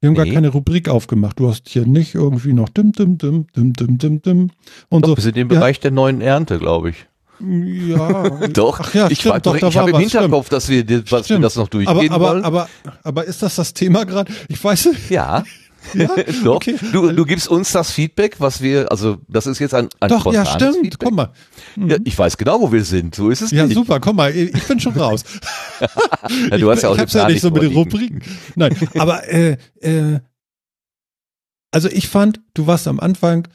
Wir 0.00 0.08
haben 0.08 0.14
gar 0.16 0.26
Nee. 0.26 0.34
keine 0.34 0.48
Rubrik 0.48 0.88
aufgemacht. 0.88 1.38
Du 1.40 1.48
hast 1.48 1.68
hier 1.68 1.86
nicht 1.86 2.14
irgendwie 2.14 2.52
noch 2.52 2.68
dim, 2.68 2.92
dim, 2.92 3.16
dim, 3.16 3.46
dim, 3.56 3.72
dim, 3.72 3.98
dim, 3.98 4.22
dim. 4.22 4.50
Und 4.90 5.02
Doch, 5.04 5.10
so. 5.10 5.16
wir 5.16 5.22
sind 5.22 5.36
im 5.36 5.50
Ja. 5.50 5.58
Bereich 5.58 5.80
der 5.80 5.90
neuen 5.92 6.20
Ernte, 6.20 6.58
glaube 6.58 6.90
ich. 6.90 7.06
Ja. 7.40 8.28
Doch, 8.48 8.80
Ach 8.80 8.94
ja, 8.94 9.10
ich, 9.10 9.20
stimmt, 9.20 9.34
weiß 9.36 9.42
doch, 9.42 9.54
ich 9.56 9.62
war 9.62 9.74
habe 9.74 9.90
im 9.90 9.98
Hinterkopf, 9.98 10.48
dass 10.50 10.68
wir, 10.68 10.84
dass 10.84 11.10
wir 11.10 11.24
Stimmt. 11.24 11.44
das 11.44 11.56
noch 11.56 11.64
aber, 11.64 11.70
durchgehen 11.84 12.12
aber, 12.12 12.28
wollen. 12.30 12.44
aber, 12.44 12.68
aber 13.02 13.24
ist 13.24 13.42
das 13.42 13.56
das 13.56 13.74
Thema 13.74 14.04
gerade? 14.04 14.32
Ich 14.48 14.62
weiß 14.62 14.88
ja, 15.10 15.42
ja, 15.92 16.08
doch. 16.44 16.56
okay. 16.56 16.76
Du, 16.92 17.12
du 17.12 17.24
gibst 17.24 17.48
uns 17.48 17.72
das 17.72 17.90
Feedback, 17.90 18.36
was 18.40 18.60
wir, 18.62 18.90
also 18.90 19.18
das 19.28 19.46
ist 19.46 19.58
jetzt 19.58 19.74
ein, 19.74 19.88
ein 20.00 20.08
Doch, 20.08 20.32
ja, 20.32 20.46
stimmt. 20.46 20.76
Feedback. 20.80 21.08
Komm 21.08 21.16
mal. 21.16 21.32
Mhm. 21.76 21.90
Ja, 21.90 21.96
ich 22.04 22.18
weiß 22.18 22.36
genau, 22.38 22.60
wo 22.60 22.72
wir 22.72 22.84
sind. 22.84 23.14
So 23.14 23.30
ist 23.30 23.42
es 23.42 23.50
Ja, 23.50 23.66
nicht. 23.66 23.74
super, 23.74 24.00
komm 24.00 24.16
mal, 24.16 24.34
ich 24.34 24.62
bin 24.64 24.80
schon 24.80 24.94
raus. 24.94 25.24
Ja, 26.50 26.56
du 26.56 26.70
hast 26.70 26.82
ja 26.82 26.88
auch 26.88 26.94
ich 26.96 27.00
hab's 27.02 27.12
ja 27.12 27.28
nicht 27.28 27.40
so 27.42 27.50
mit 27.50 27.62
den. 27.62 27.72
Rubriken. 27.74 28.22
Nein, 28.54 28.74
aber 28.94 29.28
äh, 29.28 29.56
äh, 29.80 30.20
also 31.70 31.88
ich 31.90 32.08
fand, 32.08 32.40
du 32.54 32.66
warst 32.66 32.86
am 32.88 33.00
Anfang 33.00 33.48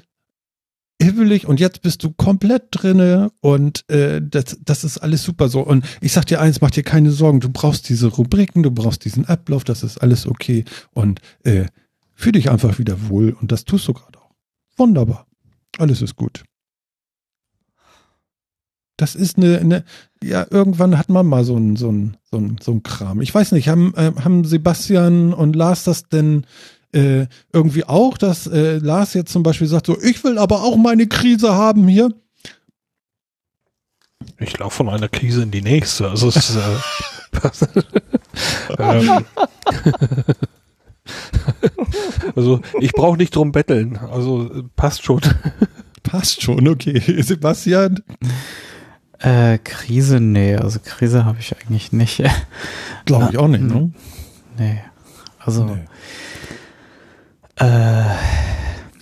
hibbelig 1.01 1.47
und 1.47 1.59
jetzt 1.61 1.81
bist 1.81 2.03
du 2.03 2.11
komplett 2.11 2.63
drinne 2.71 3.31
und 3.39 3.89
äh, 3.89 4.21
das, 4.21 4.57
das 4.63 4.83
ist 4.83 4.97
alles 4.97 5.23
super 5.23 5.47
so. 5.47 5.61
Und 5.61 5.85
ich 6.01 6.11
sag 6.11 6.25
dir 6.25 6.41
eins, 6.41 6.59
mach 6.59 6.71
dir 6.71 6.83
keine 6.83 7.11
Sorgen, 7.11 7.39
du 7.39 7.49
brauchst 7.49 7.87
diese 7.87 8.07
Rubriken, 8.07 8.63
du 8.63 8.71
brauchst 8.71 9.05
diesen 9.05 9.25
Ablauf, 9.25 9.63
das 9.63 9.81
ist 9.83 9.97
alles 9.99 10.27
okay 10.27 10.65
und 10.91 11.21
äh, 11.45 11.65
fühl 12.19 12.33
dich 12.33 12.51
einfach 12.51 12.79
wieder 12.79 13.07
wohl 13.07 13.31
und 13.39 13.51
das 13.51 13.63
tust 13.63 13.87
du 13.87 13.93
gerade 13.93 14.19
auch. 14.19 14.35
Wunderbar. 14.75 15.25
Alles 15.77 16.01
ist 16.01 16.17
gut. 16.17 16.43
Das 18.97 19.15
ist 19.15 19.37
eine, 19.37 19.59
eine, 19.59 19.85
ja, 20.21 20.45
irgendwann 20.49 20.97
hat 20.97 21.07
man 21.07 21.25
mal 21.25 21.45
so 21.45 21.55
ein, 21.55 21.77
so 21.77 21.89
ein, 21.89 22.17
so 22.29 22.37
ein, 22.37 22.57
so 22.61 22.73
ein 22.73 22.83
Kram. 22.83 23.21
Ich 23.21 23.33
weiß 23.33 23.53
nicht, 23.53 23.69
haben, 23.69 23.93
äh, 23.95 24.11
haben 24.21 24.43
Sebastian 24.43 25.33
und 25.33 25.55
Lars 25.55 25.85
das 25.85 26.09
denn 26.09 26.45
äh, 26.91 27.27
irgendwie 27.53 27.85
auch, 27.85 28.17
dass 28.17 28.47
äh, 28.47 28.79
Lars 28.79 29.13
jetzt 29.13 29.31
zum 29.31 29.43
Beispiel 29.43 29.67
sagt, 29.67 29.85
so, 29.85 29.97
ich 30.01 30.21
will 30.25 30.37
aber 30.37 30.63
auch 30.63 30.75
meine 30.75 31.07
Krise 31.07 31.55
haben 31.55 31.87
hier? 31.87 32.13
Ich 34.39 34.57
laufe 34.59 34.75
von 34.75 34.89
einer 34.89 35.07
Krise 35.07 35.43
in 35.43 35.51
die 35.51 35.61
nächste. 35.61 36.09
Also 36.09 36.27
es 36.27 36.35
ist, 36.35 36.57
äh, 36.57 37.79
ähm, 38.77 39.25
Also 42.35 42.61
ich 42.79 42.91
brauche 42.93 43.17
nicht 43.17 43.35
drum 43.35 43.51
betteln. 43.51 43.97
Also 43.97 44.49
passt 44.75 45.03
schon. 45.03 45.21
Passt 46.03 46.41
schon, 46.41 46.67
okay. 46.67 47.21
Sebastian? 47.21 48.01
Äh, 49.19 49.57
Krise, 49.59 50.19
nee, 50.19 50.55
also 50.55 50.79
Krise 50.83 51.25
habe 51.25 51.37
ich 51.39 51.53
eigentlich 51.55 51.91
nicht. 51.91 52.23
Glaube 53.05 53.27
ich 53.31 53.37
auch 53.37 53.47
nicht, 53.47 53.63
ne? 53.63 53.91
nee. 54.57 54.79
Also, 55.39 55.65
Nee. 55.65 55.85
äh, 57.57 58.05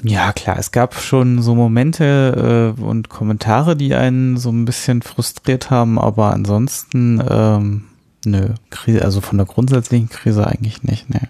ja 0.03 0.31
klar, 0.33 0.57
es 0.57 0.71
gab 0.71 0.95
schon 0.95 1.41
so 1.41 1.55
Momente 1.55 2.73
äh, 2.77 2.81
und 2.81 3.09
Kommentare, 3.09 3.75
die 3.75 3.93
einen 3.95 4.37
so 4.37 4.49
ein 4.49 4.65
bisschen 4.65 5.01
frustriert 5.01 5.69
haben, 5.69 5.99
aber 5.99 6.33
ansonsten, 6.33 7.21
ähm, 7.29 7.83
nö, 8.25 8.49
Krise, 8.69 9.03
also 9.03 9.21
von 9.21 9.37
der 9.37 9.47
grundsätzlichen 9.47 10.09
Krise 10.09 10.45
eigentlich 10.47 10.83
nicht, 10.83 11.09
nee. 11.09 11.27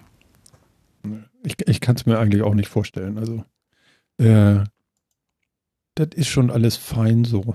Ich, 1.48 1.66
ich 1.66 1.80
kann 1.80 1.96
es 1.96 2.04
mir 2.06 2.18
eigentlich 2.18 2.42
auch 2.42 2.54
nicht 2.54 2.68
vorstellen. 2.68 3.16
Also, 3.18 3.44
äh, 4.18 4.64
das 5.94 6.08
ist 6.14 6.28
schon 6.28 6.50
alles 6.50 6.76
fein 6.76 7.24
so. 7.24 7.54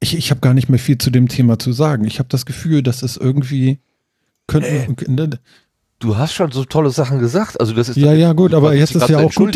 Ich, 0.00 0.16
ich 0.16 0.30
habe 0.30 0.40
gar 0.40 0.54
nicht 0.54 0.68
mehr 0.68 0.78
viel 0.78 0.98
zu 0.98 1.10
dem 1.10 1.28
Thema 1.28 1.58
zu 1.58 1.72
sagen. 1.72 2.04
Ich 2.04 2.18
habe 2.18 2.28
das 2.28 2.46
Gefühl, 2.46 2.82
dass 2.82 3.02
es 3.02 3.16
irgendwie 3.16 3.80
könnten. 4.46 4.96
ne, 5.14 5.30
Du 5.98 6.16
hast 6.16 6.32
schon 6.32 6.50
so 6.52 6.64
tolle 6.64 6.90
Sachen 6.90 7.18
gesagt. 7.18 7.60
Also 7.60 7.74
das 7.74 7.88
ist 7.90 7.96
Ja, 7.96 8.12
ja, 8.14 8.32
gut, 8.32 8.54
aber 8.54 8.74
jetzt 8.74 8.94
ist 8.94 9.08
ja 9.08 9.18
auch 9.18 9.34
gut. 9.34 9.54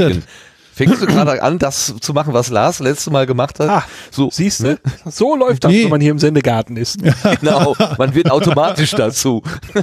Fängst 0.75 1.01
du 1.01 1.07
gerade 1.07 1.41
an, 1.43 1.59
das 1.59 1.95
zu 2.01 2.13
machen, 2.13 2.35
was 2.35 2.51
Lars 2.51 2.81
letztes 2.81 3.11
Mal 3.11 3.25
gemacht 3.27 3.61
hat? 3.61 3.69
Ah, 3.71 3.85
so, 4.11 4.29
Siehst 4.31 4.61
du? 4.61 4.65
ne? 4.67 4.79
So 5.07 5.37
läuft 5.37 5.65
das, 5.65 5.71
Nee. 5.73 5.85
wenn 5.85 5.91
man 5.91 6.01
hier 6.01 6.11
im 6.11 6.19
Sendegarten 6.19 6.77
ist. 6.77 6.99
Genau, 7.41 7.75
man 7.97 8.15
wird 8.15 8.31
automatisch 8.31 8.91
dazu. 8.91 9.43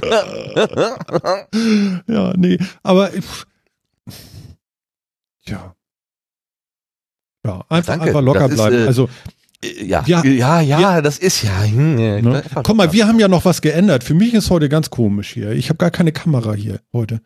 Ja, 2.06 2.32
nee, 2.36 2.58
aber 2.82 3.14
ich- 3.14 3.24
ja. 5.46 5.74
Ja, 7.44 7.64
einfach, 7.68 7.94
Danke, 7.94 8.06
einfach 8.06 8.22
locker 8.22 8.46
ist, 8.48 8.54
bleiben. 8.54 8.76
äh, 8.84 8.86
also, 8.86 9.08
Ja, 9.64 10.04
Ja. 10.06 10.22
ja, 10.24 10.60
ja, 10.60 11.00
das 11.02 11.18
ist 11.18 11.42
ja. 11.42 11.62
hm, 11.64 11.96
ne? 11.96 12.42
Guck 12.62 12.76
mal, 12.76 12.92
wir 12.92 13.06
haben 13.06 13.18
ja 13.18 13.28
noch 13.28 13.44
was 13.44 13.62
geändert. 13.62 14.04
Für 14.04 14.14
mich 14.14 14.34
ist 14.34 14.50
heute 14.50 14.68
ganz 14.68 14.90
komisch 14.90 15.32
hier. 15.32 15.52
Ich 15.52 15.68
habe 15.68 15.78
gar 15.78 15.90
keine 15.90 16.12
Kamera 16.12 16.52
hier 16.54 16.80
heute. 16.92 17.20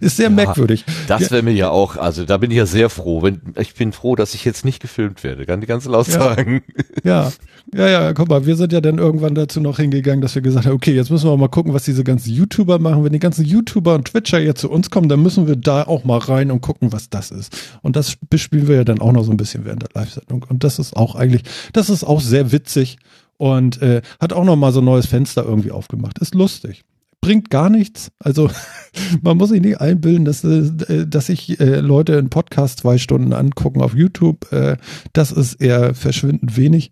Ist 0.00 0.16
sehr 0.16 0.28
Ja. 0.28 0.34
merkwürdig. 0.34 0.84
Das 1.08 1.30
wäre 1.30 1.42
mir 1.42 1.52
ja 1.52 1.70
auch, 1.70 1.96
also 1.96 2.24
da 2.24 2.36
bin 2.38 2.50
ich 2.50 2.56
ja 2.56 2.66
sehr 2.66 2.90
froh. 2.90 3.22
Wenn, 3.22 3.40
ich 3.58 3.74
bin 3.74 3.92
froh, 3.92 4.16
dass 4.16 4.34
ich 4.34 4.44
jetzt 4.44 4.64
nicht 4.64 4.80
gefilmt 4.80 5.22
werde, 5.24 5.46
kann 5.46 5.60
ich 5.62 5.68
ganz 5.68 5.84
laut 5.86 6.06
Ja. 6.08 6.12
sagen. 6.20 6.62
Ja, 7.04 7.30
ja, 7.74 7.88
ja, 7.88 8.12
guck 8.14 8.28
mal, 8.30 8.46
wir 8.46 8.56
sind 8.56 8.72
ja 8.72 8.80
dann 8.80 8.96
irgendwann 8.98 9.34
dazu 9.34 9.60
noch 9.60 9.78
hingegangen, 9.78 10.22
dass 10.22 10.34
wir 10.34 10.40
gesagt 10.42 10.64
haben, 10.66 10.72
okay, 10.74 10.94
jetzt 10.94 11.10
müssen 11.10 11.28
wir 11.28 11.36
mal 11.36 11.48
gucken, 11.48 11.74
was 11.74 11.84
diese 11.84 12.02
ganzen 12.02 12.30
YouTuber 12.32 12.78
machen. 12.78 13.04
Wenn 13.04 13.12
die 13.12 13.18
ganzen 13.18 13.44
YouTuber 13.44 13.94
und 13.96 14.06
Twitcher 14.06 14.38
jetzt 14.40 14.60
zu 14.60 14.70
uns 14.70 14.90
kommen, 14.90 15.08
dann 15.10 15.20
müssen 15.22 15.46
wir 15.46 15.56
da 15.56 15.82
auch 15.82 16.04
mal 16.04 16.18
rein 16.18 16.50
und 16.50 16.62
gucken, 16.62 16.92
was 16.92 17.10
das 17.10 17.30
ist. 17.30 17.54
Und 17.82 17.96
das 17.96 18.16
bespielen 18.30 18.68
wir 18.68 18.76
ja 18.76 18.84
dann 18.84 19.00
auch 19.00 19.12
noch 19.12 19.24
so 19.24 19.30
ein 19.32 19.36
bisschen 19.36 19.64
während 19.66 19.82
der 19.82 19.90
Live-Sendung. 19.94 20.46
Und 20.48 20.64
das 20.64 20.78
ist 20.78 20.96
auch 20.96 21.14
eigentlich, 21.14 21.42
das 21.74 21.90
ist 21.90 22.04
auch 22.04 22.20
sehr 22.22 22.52
witzig 22.52 22.96
und 23.36 23.82
äh, 23.82 24.00
hat 24.20 24.32
auch 24.32 24.44
noch 24.44 24.56
mal 24.56 24.72
so 24.72 24.80
ein 24.80 24.84
neues 24.86 25.06
Fenster 25.06 25.44
irgendwie 25.44 25.70
aufgemacht. 25.72 26.18
Ist 26.20 26.34
lustig. 26.34 26.84
Bringt 27.24 27.48
gar 27.50 27.70
nichts. 27.70 28.10
Also 28.18 28.50
man 29.22 29.36
muss 29.38 29.48
sich 29.48 29.62
nicht 29.62 29.80
einbilden, 29.80 30.24
dass, 30.26 30.44
äh, 30.44 31.06
dass 31.06 31.26
sich 31.26 31.58
äh, 31.58 31.80
Leute 31.80 32.18
einen 32.18 32.28
Podcast 32.28 32.80
zwei 32.80 32.98
Stunden 32.98 33.32
angucken 33.32 33.80
auf 33.80 33.94
YouTube. 33.94 34.52
Äh, 34.52 34.76
das 35.14 35.32
ist 35.32 35.54
eher 35.54 35.94
verschwindend 35.94 36.56
wenig. 36.56 36.90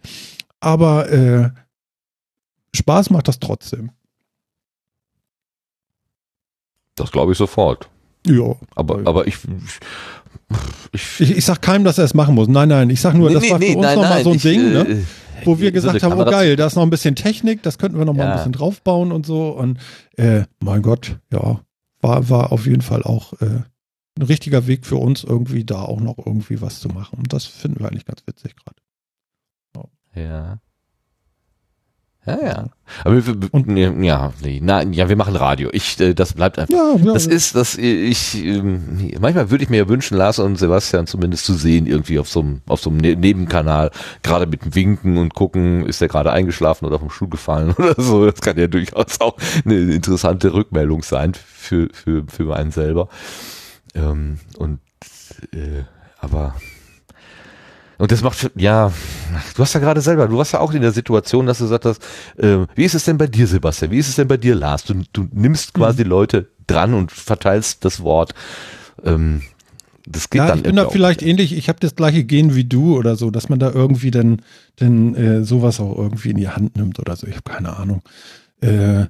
Aber 0.60 1.10
äh, 1.10 1.50
Spaß 2.74 3.10
macht 3.10 3.28
das 3.28 3.40
trotzdem. 3.40 3.90
Das 6.96 7.10
glaube 7.12 7.32
ich 7.32 7.38
sofort. 7.38 7.88
Ja. 8.26 8.54
Aber, 8.74 9.00
aber 9.04 9.26
ich, 9.26 9.36
ich, 10.92 11.20
Ich, 11.20 11.36
ich 11.38 11.44
sag 11.44 11.60
keinem, 11.62 11.84
dass 11.84 11.98
er 11.98 12.04
es 12.04 12.14
machen 12.14 12.34
muss. 12.34 12.48
Nein, 12.48 12.68
nein. 12.68 12.90
Ich 12.90 13.00
sag 13.00 13.14
nur, 13.14 13.30
das 13.30 13.42
war 13.50 13.59
für 13.60 13.76
uns 13.76 13.94
nochmal 13.94 14.22
so 14.24 14.30
ein 14.30 14.36
ich, 14.36 14.42
Ding, 14.42 14.72
ne? 14.72 15.04
wo 15.44 15.59
wir 15.59 15.72
gesagt 15.72 16.02
haben, 16.02 16.20
oh 16.20 16.24
geil, 16.24 16.56
da 16.56 16.66
ist 16.66 16.76
noch 16.76 16.82
ein 16.84 16.90
bisschen 16.90 17.16
Technik, 17.16 17.62
das 17.62 17.78
könnten 17.78 17.98
wir 17.98 18.04
noch 18.04 18.14
mal 18.14 18.24
Ja. 18.24 18.30
ein 18.32 18.36
bisschen 18.36 18.52
draufbauen 18.52 19.10
und 19.10 19.26
so. 19.26 19.48
Und 19.48 19.78
äh, 20.16 20.44
mein 20.60 20.82
Gott, 20.82 21.18
ja, 21.32 21.64
war, 22.01 22.28
war 22.28 22.52
auf 22.52 22.66
jeden 22.66 22.82
Fall 22.82 23.02
auch 23.02 23.32
äh, 23.40 23.62
ein 24.16 24.22
richtiger 24.22 24.66
Weg 24.66 24.86
für 24.86 24.97
uns, 24.97 25.24
irgendwie 25.24 25.64
da 25.64 25.82
auch 25.82 26.01
noch 26.01 26.18
irgendwie 26.18 26.60
was 26.60 26.80
zu 26.80 26.89
machen. 26.89 27.18
Und 27.18 27.32
das 27.32 27.47
finden 27.47 27.80
wir 27.80 27.89
eigentlich 27.89 28.05
ganz 28.05 28.26
witzig 28.26 28.56
gerade. 28.56 28.76
Ja. 29.74 29.89
Ja, 30.14 30.60
ja. 32.26 32.66
Aber 33.04 33.26
wir, 33.26 33.34
Und- 33.52 33.76
ja, 34.04 34.32
nee, 34.42 34.60
nein, 34.62 34.92
ja, 34.92 35.08
wir 35.08 35.16
machen 35.16 35.34
Radio. 35.34 35.70
Ich, 35.72 35.98
äh, 36.00 36.14
das 36.14 36.34
bleibt 36.34 36.58
einfach. 36.58 36.72
Ja, 36.72 36.94
ja. 37.02 37.12
Das 37.12 37.26
ist, 37.26 37.54
das 37.56 37.76
ich, 37.76 38.44
ähm, 38.44 39.10
manchmal 39.20 39.50
würde 39.50 39.64
ich 39.64 39.70
mir 39.70 39.78
ja 39.78 39.88
wünschen, 39.88 40.16
Lars 40.16 40.38
und 40.38 40.56
Sebastian 40.56 41.06
zumindest 41.06 41.44
zu 41.46 41.54
sehen, 41.54 41.86
irgendwie 41.86 42.18
auf 42.18 42.28
so 42.28 42.40
einem, 42.40 42.60
auf 42.66 42.80
so 42.80 42.90
einem 42.90 42.98
Ne- 43.00 43.16
Nebenkanal, 43.16 43.90
gerade 44.22 44.46
mit 44.46 44.64
dem 44.64 44.74
Winken 44.74 45.16
und 45.18 45.34
gucken, 45.34 45.84
ist 45.86 46.00
der 46.00 46.08
gerade 46.08 46.30
eingeschlafen 46.32 46.86
oder 46.86 46.98
vom 46.98 47.10
Stuhl 47.10 47.28
gefallen 47.28 47.72
oder 47.78 47.94
so. 48.00 48.24
Das 48.30 48.40
kann 48.40 48.58
ja 48.58 48.66
durchaus 48.68 49.20
auch 49.20 49.36
eine 49.64 49.74
interessante 49.94 50.52
Rückmeldung 50.52 51.02
sein 51.02 51.32
für, 51.34 51.88
für, 51.92 52.24
für 52.28 52.54
einen 52.54 52.70
selber. 52.70 53.08
Ähm, 53.94 54.38
und, 54.58 54.78
äh, 55.52 55.82
aber, 56.20 56.54
und 58.02 58.10
das 58.10 58.20
macht, 58.20 58.50
ja, 58.56 58.92
du 59.54 59.62
hast 59.62 59.74
ja 59.74 59.78
gerade 59.78 60.00
selber, 60.00 60.26
du 60.26 60.36
warst 60.36 60.54
ja 60.54 60.58
auch 60.58 60.74
in 60.74 60.82
der 60.82 60.90
Situation, 60.90 61.46
dass 61.46 61.58
du 61.58 61.64
gesagt 61.66 61.84
hast, 61.84 62.02
äh, 62.36 62.66
wie 62.74 62.82
ist 62.82 62.96
es 62.96 63.04
denn 63.04 63.16
bei 63.16 63.28
dir, 63.28 63.46
Sebastian? 63.46 63.92
Wie 63.92 63.98
ist 63.98 64.08
es 64.08 64.16
denn 64.16 64.26
bei 64.26 64.38
dir, 64.38 64.56
Lars? 64.56 64.82
Du, 64.82 65.04
du 65.12 65.28
nimmst 65.30 65.72
quasi 65.72 66.02
Leute 66.02 66.48
dran 66.66 66.94
und 66.94 67.12
verteilst 67.12 67.84
das 67.84 68.02
Wort. 68.02 68.34
Ähm, 69.04 69.42
das 70.04 70.30
geht 70.30 70.40
ja, 70.40 70.48
dann 70.48 70.58
ich 70.58 70.64
bin 70.64 70.74
da 70.74 70.90
vielleicht 70.90 71.22
ähnlich, 71.22 71.56
ich 71.56 71.68
habe 71.68 71.78
das 71.78 71.94
gleiche 71.94 72.24
Gen 72.24 72.56
wie 72.56 72.64
du 72.64 72.98
oder 72.98 73.14
so, 73.14 73.30
dass 73.30 73.48
man 73.48 73.60
da 73.60 73.70
irgendwie 73.70 74.10
dann, 74.10 74.42
dann 74.74 75.14
äh, 75.14 75.44
sowas 75.44 75.78
auch 75.78 75.96
irgendwie 75.96 76.30
in 76.30 76.38
die 76.38 76.48
Hand 76.48 76.76
nimmt 76.76 76.98
oder 76.98 77.14
so. 77.14 77.28
Ich 77.28 77.36
habe 77.36 77.48
keine 77.48 77.76
Ahnung. 77.76 78.02
Äh, 78.60 79.02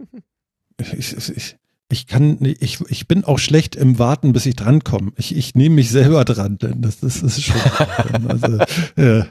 ich, 0.80 1.14
ich, 1.14 1.36
ich, 1.36 1.56
ich 1.90 2.06
kann, 2.06 2.38
ich, 2.40 2.80
ich 2.88 3.06
bin 3.08 3.24
auch 3.24 3.38
schlecht 3.38 3.76
im 3.76 3.98
Warten, 3.98 4.32
bis 4.32 4.46
ich 4.46 4.56
drankomme. 4.56 5.12
Ich, 5.16 5.36
ich 5.36 5.54
nehme 5.54 5.76
mich 5.76 5.90
selber 5.90 6.24
dran, 6.24 6.58
denn 6.58 6.82
das, 6.82 7.00
das 7.00 7.22
ist 7.22 7.42
schon. 7.42 7.60
also, 8.28 8.58
äh, 8.96 9.24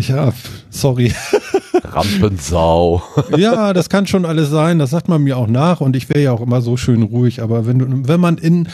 ja, 0.00 0.32
sorry. 0.70 1.12
Rampensau. 1.84 3.02
Ja, 3.36 3.72
das 3.72 3.88
kann 3.88 4.06
schon 4.06 4.24
alles 4.24 4.50
sein, 4.50 4.78
das 4.78 4.90
sagt 4.90 5.08
man 5.08 5.22
mir 5.22 5.36
auch 5.36 5.46
nach 5.46 5.80
und 5.80 5.96
ich 5.96 6.08
wäre 6.08 6.20
ja 6.22 6.32
auch 6.32 6.40
immer 6.40 6.60
so 6.62 6.76
schön 6.76 7.02
ruhig, 7.02 7.42
aber 7.42 7.66
wenn, 7.66 7.78
du, 7.78 8.08
wenn 8.08 8.20
man 8.20 8.38
in, 8.38 8.68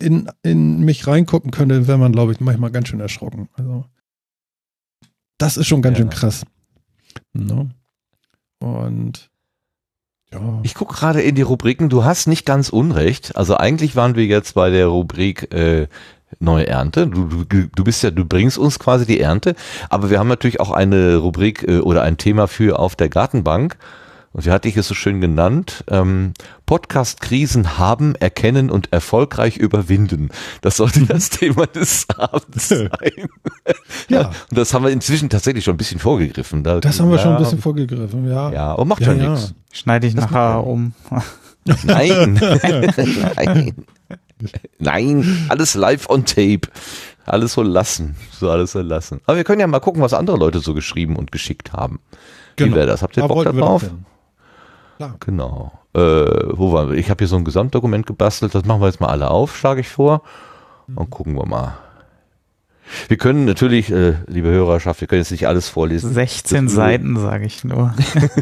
in, 0.00 0.30
in 0.42 0.80
mich 0.80 1.06
reingucken 1.06 1.50
könnte, 1.50 1.86
wäre 1.88 1.98
man, 1.98 2.12
glaube 2.12 2.32
ich, 2.32 2.40
manchmal 2.40 2.70
ganz 2.70 2.88
schön 2.88 3.00
erschrocken. 3.00 3.48
Also, 3.54 3.84
das 5.38 5.56
ist 5.56 5.66
schon 5.66 5.82
ganz 5.82 5.98
Ja. 5.98 6.04
schön 6.04 6.10
krass. 6.10 6.44
Ne? 7.32 7.70
Und 8.60 9.30
ja. 10.34 10.60
Ich 10.62 10.74
gucke 10.74 10.94
gerade 10.94 11.22
in 11.22 11.34
die 11.34 11.42
Rubriken, 11.42 11.88
du 11.88 12.04
hast 12.04 12.26
nicht 12.26 12.44
ganz 12.44 12.68
unrecht. 12.68 13.36
Also 13.36 13.56
eigentlich 13.56 13.96
waren 13.96 14.16
wir 14.16 14.26
jetzt 14.26 14.54
bei 14.54 14.70
der 14.70 14.88
Rubrik 14.88 15.52
äh, 15.54 15.88
Neue 16.40 16.66
Ernte. 16.66 17.06
Du, 17.06 17.44
du, 17.44 17.68
du 17.68 17.84
bist 17.84 18.02
ja, 18.02 18.10
du 18.10 18.24
bringst 18.24 18.58
uns 18.58 18.78
quasi 18.78 19.06
die 19.06 19.20
Ernte, 19.20 19.54
aber 19.88 20.10
wir 20.10 20.18
haben 20.18 20.28
natürlich 20.28 20.60
auch 20.60 20.72
eine 20.72 21.16
Rubrik 21.16 21.62
äh, 21.62 21.78
oder 21.78 22.02
ein 22.02 22.16
Thema 22.16 22.48
für 22.48 22.78
auf 22.78 22.96
der 22.96 23.08
Gartenbank. 23.08 23.76
Und 24.32 24.44
wie 24.44 24.50
hatte 24.50 24.66
ich 24.66 24.76
es 24.76 24.88
so 24.88 24.94
schön 24.94 25.20
genannt? 25.20 25.84
Ähm, 25.88 26.34
Podcast-Krisen 26.66 27.78
haben, 27.78 28.16
erkennen 28.16 28.68
und 28.68 28.92
erfolgreich 28.92 29.58
überwinden. 29.58 30.30
Das 30.60 30.76
sollte 30.76 31.02
das 31.06 31.30
Thema 31.30 31.66
des 31.68 32.08
Abends 32.16 32.68
sein. 32.68 32.90
Ja. 34.08 34.28
Und 34.50 34.58
das 34.58 34.74
haben 34.74 34.84
wir 34.84 34.90
inzwischen 34.90 35.28
tatsächlich 35.30 35.64
schon 35.64 35.74
ein 35.74 35.78
bisschen 35.78 36.00
vorgegriffen. 36.00 36.62
Da, 36.62 36.80
Das 36.80 37.00
haben 37.00 37.10
wir 37.10 37.18
schon 37.18 37.28
ein 37.28 37.34
ja, 37.34 37.38
bisschen 37.38 37.60
vorgegriffen, 37.60 38.28
ja. 38.28 38.50
Ja, 38.52 38.72
aber 38.72 38.84
macht 38.84 39.02
Ja, 39.02 39.12
ja, 39.12 39.22
ja. 39.24 39.30
nichts. 39.30 39.54
Schneide 39.72 40.06
ich 40.06 40.14
nachher 40.14 40.66
um. 40.66 40.92
Nein. 41.84 42.34
Nein. 43.36 43.74
Nein. 44.78 45.46
Alles 45.48 45.74
live 45.74 46.08
on 46.10 46.24
tape. 46.24 46.68
Alles 47.26 47.54
so 47.54 47.62
lassen. 47.62 48.16
So 48.32 48.50
alles 48.50 48.72
so 48.72 48.80
lassen. 48.82 49.20
Aber 49.26 49.36
wir 49.36 49.44
können 49.44 49.60
ja 49.60 49.66
mal 49.66 49.80
gucken, 49.80 50.02
was 50.02 50.12
andere 50.12 50.36
Leute 50.36 50.60
so 50.60 50.74
geschrieben 50.74 51.16
und 51.16 51.32
geschickt 51.32 51.72
haben. 51.72 52.00
Wie 52.56 52.74
wäre 52.74 52.86
das? 52.86 53.02
Habt 53.02 53.16
ihr 53.16 53.22
Da 53.22 53.26
Bock 53.28 53.44
darauf? 53.44 53.90
Klar. 54.98 55.16
Genau. 55.20 55.72
Äh, 55.94 56.00
wo 56.00 56.72
waren 56.72 56.90
wir? 56.90 56.98
Ich 56.98 57.10
habe 57.10 57.18
hier 57.18 57.28
so 57.28 57.36
ein 57.36 57.44
Gesamtdokument 57.44 58.06
gebastelt. 58.06 58.54
Das 58.54 58.64
machen 58.64 58.80
wir 58.80 58.86
jetzt 58.86 59.00
mal 59.00 59.08
alle 59.08 59.30
auf, 59.30 59.56
schlage 59.56 59.80
ich 59.80 59.88
vor. 59.88 60.22
Und 60.94 61.10
gucken 61.10 61.34
wir 61.34 61.46
mal. 61.46 61.78
Wir 63.08 63.16
können 63.16 63.44
natürlich, 63.44 63.90
äh, 63.90 64.14
liebe 64.26 64.48
Hörerschaft, 64.48 65.00
wir 65.00 65.08
können 65.08 65.20
jetzt 65.22 65.30
nicht 65.30 65.48
alles 65.48 65.68
vorlesen. 65.68 66.12
16 66.12 66.66
Das- 66.66 66.74
Seiten, 66.74 67.16
sage 67.18 67.46
ich 67.46 67.64
nur. 67.64 67.94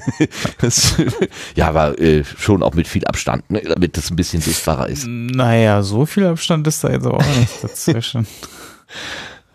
Das, 0.61 0.95
ja, 1.55 1.69
aber 1.69 1.99
äh, 2.01 2.25
schon 2.25 2.63
auch 2.63 2.75
mit 2.75 2.87
viel 2.89 3.05
Abstand, 3.07 3.51
ne, 3.51 3.63
damit 3.63 3.97
das 3.97 4.11
ein 4.11 4.17
bisschen 4.17 4.41
sichtbarer 4.43 4.89
ist. 4.89 5.07
naja, 5.07 5.83
so 5.83 6.07
viel 6.07 6.27
Abstand 6.27 6.67
ist 6.67 6.83
da 6.85 6.91
jetzt 6.91 7.07
auch 7.07 7.19
nicht 7.39 7.63
dazwischen. 7.63 8.27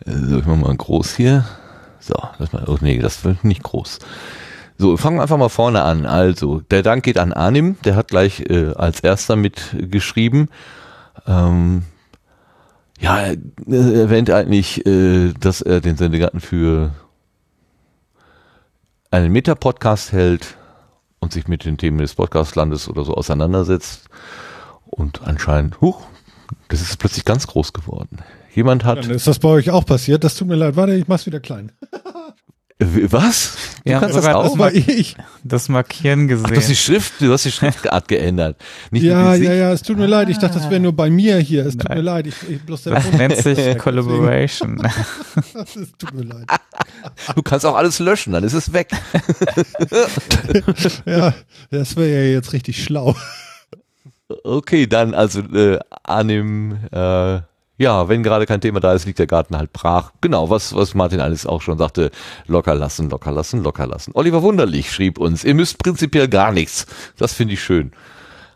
So, 0.05 0.37
ich 0.39 0.45
mach 0.45 0.55
mal 0.55 0.75
groß 0.75 1.15
hier. 1.15 1.45
So, 1.99 2.15
das 2.39 2.53
mal, 2.53 2.63
oh 2.67 2.77
nee, 2.79 2.97
das 2.99 3.25
wird 3.25 3.43
nicht 3.43 3.61
groß. 3.63 3.99
So, 4.77 4.95
fangen 4.95 5.17
wir 5.17 5.23
einfach 5.23 5.37
mal 5.37 5.49
vorne 5.49 5.81
an. 5.81 6.05
Also, 6.05 6.61
der 6.71 6.81
Dank 6.81 7.03
geht 7.03 7.17
an 7.17 7.33
Anim, 7.33 7.75
der 7.83 7.95
hat 7.97 8.07
gleich 8.07 8.39
äh, 8.49 8.71
als 8.75 9.01
erster 9.01 9.35
mitgeschrieben. 9.35 10.49
Ähm, 11.27 11.83
ja, 12.99 13.19
er 13.19 13.37
äh, 13.67 14.01
erwähnt 14.01 14.29
eigentlich, 14.29 14.85
äh, 14.85 15.33
dass 15.39 15.61
er 15.61 15.81
den 15.81 15.97
Sendegarten 15.97 16.39
für 16.39 16.93
einen 19.11 19.31
Meta-Podcast 19.31 20.11
hält 20.11 20.57
und 21.19 21.33
sich 21.33 21.47
mit 21.47 21.65
den 21.65 21.77
Themen 21.77 21.99
des 21.99 22.15
Podcastlandes 22.15 22.89
oder 22.89 23.03
so 23.03 23.13
auseinandersetzt. 23.13 24.09
Und 24.85 25.21
anscheinend, 25.23 25.81
huch, 25.81 26.07
das 26.69 26.81
ist 26.81 26.97
plötzlich 26.97 27.25
ganz 27.25 27.47
groß 27.47 27.73
geworden. 27.73 28.19
Jemand 28.53 28.83
hat. 28.85 28.99
Dann 29.03 29.11
ist 29.11 29.27
das 29.27 29.39
bei 29.39 29.49
euch 29.49 29.69
auch 29.69 29.85
passiert. 29.85 30.23
Das 30.23 30.35
tut 30.35 30.47
mir 30.47 30.55
leid. 30.55 30.75
Warte, 30.75 30.95
ich 30.95 31.07
mach's 31.07 31.25
wieder 31.25 31.39
klein. 31.39 31.71
Was? 32.79 33.57
Du 33.83 33.91
Ja, 33.91 33.99
kannst 33.99 34.15
das 34.15 34.23
sogar 34.25 34.37
auch? 34.37 34.49
das 34.49 34.57
war 34.59 34.71
ich. 34.71 35.15
Das 35.43 35.67
Markieren 35.67 36.27
gesehen. 36.27 36.45
Ach, 36.45 36.51
du 36.51 36.57
hast 36.57 36.69
die 36.69 36.75
Schrift, 36.75 37.13
du 37.19 37.31
hast 37.33 37.45
die 37.45 37.51
Schriftart 37.51 38.07
geändert. 38.07 38.55
Nicht 38.91 39.01
Ja, 39.03 39.23
nur 39.29 39.37
die 39.37 39.45
ja, 39.45 39.53
ja, 39.53 39.71
es 39.71 39.81
tut 39.81 39.97
mir 39.97 40.05
leid. 40.05 40.29
Ich 40.29 40.37
dachte, 40.37 40.59
das 40.59 40.69
wäre 40.69 40.79
nur 40.79 40.93
bei 40.93 41.09
mir 41.09 41.37
hier. 41.39 41.65
Es 41.65 41.75
tut 41.75 41.89
Nein. 41.89 41.97
mir 41.97 42.03
leid. 42.03 42.27
Ich, 42.27 42.35
ich 42.47 42.61
bloß 42.61 42.83
der 42.83 42.93
das 42.95 43.11
nennt 43.13 43.35
sich 43.37 43.77
Collaboration. 43.79 44.79
Es 45.55 45.73
tut 45.97 46.13
mir 46.13 46.23
leid. 46.23 46.45
Du 47.35 47.41
kannst 47.41 47.65
auch 47.65 47.75
alles 47.75 47.99
löschen, 47.99 48.33
dann 48.33 48.43
ist 48.43 48.53
es 48.53 48.73
weg. 48.73 48.89
Ja, 51.05 51.33
das 51.71 51.95
wäre 51.95 52.09
ja 52.25 52.31
jetzt 52.33 52.53
richtig 52.53 52.83
schlau. 52.83 53.15
Okay, 54.43 54.87
dann 54.87 55.13
also 55.13 55.39
äh, 55.39 55.79
annehmen, 56.03 56.83
äh, 56.91 57.39
ja, 57.77 58.09
wenn 58.09 58.23
gerade 58.23 58.45
kein 58.45 58.61
Thema 58.61 58.79
da 58.79 58.93
ist, 58.93 59.05
liegt 59.05 59.19
der 59.19 59.27
Garten 59.27 59.55
halt 59.55 59.71
brach. 59.71 60.11
Genau, 60.21 60.49
was, 60.49 60.73
was 60.73 60.95
Martin 60.95 61.19
alles 61.19 61.45
auch 61.45 61.61
schon 61.61 61.77
sagte, 61.77 62.11
locker 62.47 62.73
lassen, 62.73 63.09
locker 63.09 63.31
lassen, 63.31 63.63
locker 63.63 63.85
lassen. 63.85 64.11
Oliver 64.15 64.41
Wunderlich 64.41 64.91
schrieb 64.91 65.19
uns, 65.19 65.43
ihr 65.43 65.53
müsst 65.53 65.77
prinzipiell 65.77 66.27
gar 66.27 66.51
nichts. 66.51 66.87
Das 67.17 67.33
finde 67.33 67.53
ich 67.53 67.63
schön. 67.63 67.91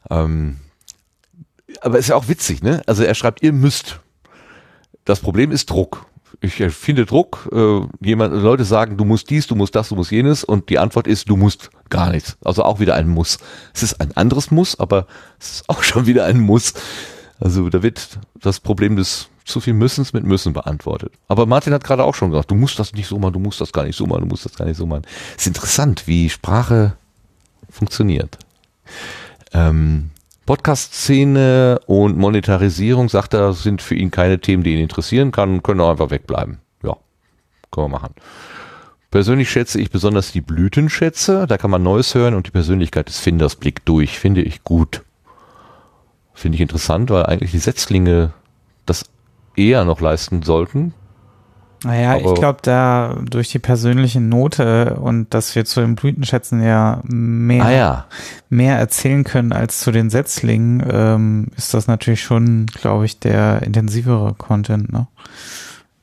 Ähm, 0.10 0.58
aber 1.82 2.00
ist 2.00 2.10
ja 2.10 2.16
auch 2.16 2.28
witzig, 2.28 2.64
ne? 2.64 2.82
Also 2.88 3.04
er 3.04 3.16
schreibt, 3.16 3.44
ihr 3.44 3.54
müsst. 3.54 4.00
Das 5.06 5.20
Problem 5.20 5.52
ist 5.52 5.70
Druck. 5.70 6.06
Ich 6.42 6.56
finde 6.56 7.06
Druck, 7.06 7.50
äh, 7.52 7.82
jemand, 8.00 8.34
Leute 8.34 8.66
sagen, 8.66 8.98
du 8.98 9.06
musst 9.06 9.30
dies, 9.30 9.46
du 9.46 9.56
musst 9.56 9.76
das, 9.76 9.90
du 9.90 9.96
musst 9.96 10.12
jenes 10.12 10.44
und 10.44 10.70
die 10.70 10.80
Antwort 10.80 11.06
ist, 11.06 11.30
du 11.30 11.38
musst 11.38 11.70
gar 11.90 12.10
nichts. 12.10 12.38
Also 12.44 12.64
auch 12.64 12.80
wieder 12.80 12.96
ein 12.96 13.08
Muss. 13.08 13.38
Es 13.74 13.84
ist 13.84 14.02
ein 14.02 14.18
anderes 14.18 14.50
Muss, 14.50 14.80
aber 14.80 15.06
es 15.40 15.52
ist 15.52 15.70
auch 15.70 15.84
schon 15.84 16.08
wieder 16.08 16.26
ein 16.26 16.40
Muss. 16.40 16.74
Also 17.42 17.70
da 17.70 17.84
wird 17.84 18.20
das 18.36 18.60
Problem 18.60 18.96
des 18.96 19.28
zu 19.44 19.60
viel 19.60 19.74
Müssens 19.74 20.14
mit 20.14 20.24
Müssen 20.24 20.54
beantwortet. 20.54 21.12
Aber 21.28 21.46
Martin 21.46 21.74
hat 21.74 21.84
gerade 21.84 22.04
auch 22.04 22.16
schon 22.16 22.30
gesagt, 22.30 22.52
du 22.52 22.56
musst 22.56 22.80
das 22.80 22.94
nicht 22.94 23.08
so 23.08 23.18
machen, 23.18 23.34
du 23.34 23.40
musst 23.40 23.60
das 23.60 23.74
gar 23.74 23.84
nicht 23.84 23.96
so 23.96 24.06
machen, 24.06 24.22
du 24.22 24.28
musst 24.28 24.46
das 24.46 24.56
gar 24.56 24.66
nicht 24.66 24.78
so 24.78 24.86
machen. 24.86 25.02
Es 25.36 25.42
ist 25.42 25.48
interessant, 25.48 26.08
wie 26.08 26.30
Sprache 26.30 26.94
funktioniert. 27.70 28.38
Ähm, 29.52 30.12
Podcast-Szene 30.46 31.80
und 31.88 32.18
Monetarisierung, 32.18 33.10
sagt 33.10 33.34
er, 33.34 33.54
sind 33.54 33.82
für 33.82 33.96
ihn 33.96 34.12
keine 34.12 34.40
Themen, 34.40 34.64
die 34.64 34.74
ihn 34.74 34.80
interessieren 34.80 35.32
kann, 35.32 35.64
können 35.64 35.82
auch 35.82 35.90
einfach 35.90 36.12
wegbleiben. 36.12 36.60
Ja, 36.84 36.96
können 37.72 37.86
wir 37.86 38.00
machen. 38.00 38.14
Persönlich 39.10 39.50
schätze 39.50 39.82
ich 39.82 39.90
besonders 39.90 40.32
die 40.32 40.42
Blütenschätze, 40.42 41.48
da 41.48 41.58
kann 41.58 41.72
man 41.72 41.84
Neues 41.84 42.16
hören 42.16 42.36
und 42.36 42.48
die 42.48 42.52
Persönlichkeit 42.52 43.10
des 43.10 43.20
Finders 43.20 43.56
blickt 43.56 43.90
durch, 43.90 44.20
finde 44.20 44.42
ich 44.42 44.64
gut. 44.64 45.02
Finde 46.34 46.56
ich 46.56 46.62
interessant, 46.62 47.10
weil 47.10 47.26
eigentlich 47.26 47.52
die 47.52 47.60
Setzlinge 47.60 48.32
das 48.86 49.06
eher 49.56 49.86
noch 49.86 50.00
leisten 50.02 50.42
sollten. 50.44 50.94
Naja, 51.84 52.16
ich 52.18 52.26
Aber- 52.26 52.36
glaube, 52.36 52.60
da 52.62 53.18
durch 53.28 53.50
die 53.50 53.58
persönliche 53.60 54.22
Note 54.22 54.98
und 55.02 55.34
dass 55.34 55.56
wir 55.56 55.66
zu 55.66 55.82
den 55.82 55.96
Blütenschätzen 55.96 56.62
ja 56.64 57.02
mehr, 57.06 57.66
Ah 57.66 57.72
ja, 57.72 58.06
mehr 58.50 58.78
erzählen 58.78 59.24
können 59.24 59.52
als 59.52 59.80
zu 59.80 59.92
den 59.92 60.12
Setzlingen, 60.12 60.84
ähm, 60.88 61.48
ist 61.58 61.74
das 61.74 61.88
natürlich 61.88 62.22
schon, 62.22 62.68
glaube 62.68 63.06
ich, 63.06 63.20
der 63.20 63.64
intensivere 63.64 64.34
Content. 64.36 64.92
Ne? 64.94 65.08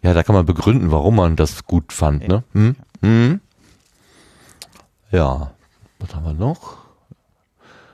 ja, 0.02 0.14
da 0.14 0.22
kann 0.24 0.34
man 0.34 0.46
begründen, 0.46 0.90
warum 0.90 1.16
man 1.16 1.36
das 1.36 1.64
gut 1.64 1.92
fand. 1.92 2.26
Ne? 2.26 2.42
Hm? 2.54 2.76
Hm? 3.02 3.40
Ja, 5.10 5.52
was 6.00 6.14
haben 6.14 6.24
wir 6.24 6.34
noch? 6.34 6.78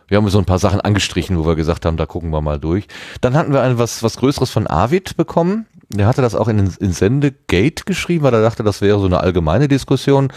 Wir 0.09 0.19
haben 0.19 0.29
so 0.29 0.39
ein 0.39 0.45
paar 0.45 0.59
Sachen 0.59 0.81
angestrichen, 0.81 1.39
wo 1.39 1.47
wir 1.47 1.57
gesagt 1.57 1.87
haben, 1.87 1.97
da 1.97 2.07
gucken 2.07 2.31
wir 2.31 2.41
mal 2.41 2.59
durch. 2.59 2.87
Dann 3.21 3.35
hatten 3.35 3.53
wir 3.53 3.63
ein 3.63 3.79
was, 3.79 4.03
was 4.03 4.17
Größeres 4.17 4.51
von 4.51 4.67
Arvid 4.67 5.17
bekommen. 5.17 5.67
Der 5.89 6.07
hatte 6.07 6.23
das 6.23 6.35
auch 6.35 6.49
in, 6.49 6.59
in 6.59 6.93
Sendegate 6.93 7.85
geschrieben, 7.85 8.25
weil 8.25 8.35
er 8.35 8.43
dachte, 8.43 8.63
das 8.63 8.81
wäre 8.81 8.99
so 8.99 9.07
eine 9.07 9.21
allgemeine 9.21 9.69
Diskussion. 9.69 10.33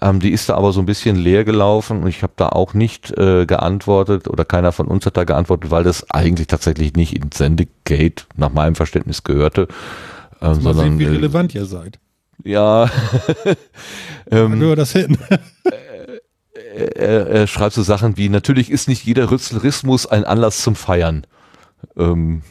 Ähm, 0.00 0.20
die 0.20 0.30
ist 0.30 0.48
da 0.48 0.54
aber 0.54 0.72
so 0.72 0.80
ein 0.80 0.86
bisschen 0.86 1.16
leer 1.16 1.44
gelaufen 1.44 2.02
und 2.02 2.08
ich 2.08 2.22
habe 2.22 2.32
da 2.36 2.48
auch 2.50 2.74
nicht 2.74 3.16
äh, 3.18 3.46
geantwortet 3.46 4.28
oder 4.28 4.44
keiner 4.44 4.72
von 4.72 4.86
uns 4.86 5.06
hat 5.06 5.16
da 5.16 5.24
geantwortet, 5.24 5.70
weil 5.70 5.82
das 5.82 6.08
eigentlich 6.10 6.46
tatsächlich 6.46 6.94
nicht 6.94 7.16
in 7.16 7.32
Sendegate 7.32 8.24
nach 8.36 8.52
meinem 8.52 8.74
Verständnis 8.74 9.24
gehörte. 9.24 9.68
Ähm, 10.40 10.48
Mal 10.48 10.54
sondern 10.54 10.84
sehen, 10.84 10.98
wie 11.00 11.04
äh, 11.04 11.08
relevant 11.08 11.54
ihr 11.54 11.64
seid. 11.64 11.98
ja, 12.44 12.88
Da 14.30 14.44
ähm, 14.44 14.60
gehört 14.60 14.78
das 14.78 14.92
hin. 14.92 15.16
er, 16.78 17.26
er 17.26 17.46
schreibt 17.46 17.74
so 17.74 17.82
Sachen 17.82 18.16
wie, 18.16 18.28
natürlich 18.28 18.70
ist 18.70 18.88
nicht 18.88 19.04
jeder 19.04 19.30
Rützlerismus 19.30 20.06
ein 20.06 20.24
Anlass 20.24 20.62
zum 20.62 20.74
Feiern. 20.74 21.26
Ähm, 21.96 22.42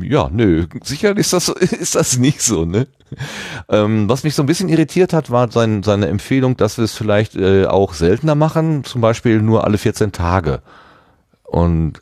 ja, 0.00 0.30
nö, 0.32 0.66
sicher 0.82 1.16
ist 1.16 1.32
das, 1.32 1.48
ist 1.48 1.94
das 1.94 2.18
nicht 2.18 2.42
so, 2.42 2.64
ne? 2.64 2.86
Ähm, 3.68 4.08
was 4.08 4.24
mich 4.24 4.34
so 4.34 4.42
ein 4.42 4.46
bisschen 4.46 4.70
irritiert 4.70 5.12
hat, 5.12 5.30
war 5.30 5.50
sein, 5.50 5.82
seine 5.82 6.08
Empfehlung, 6.08 6.56
dass 6.56 6.78
wir 6.78 6.84
es 6.84 6.94
vielleicht 6.94 7.36
äh, 7.36 7.66
auch 7.66 7.92
seltener 7.92 8.34
machen, 8.34 8.84
zum 8.84 9.02
Beispiel 9.02 9.42
nur 9.42 9.64
alle 9.64 9.76
14 9.76 10.12
Tage. 10.12 10.62
Und 11.44 12.00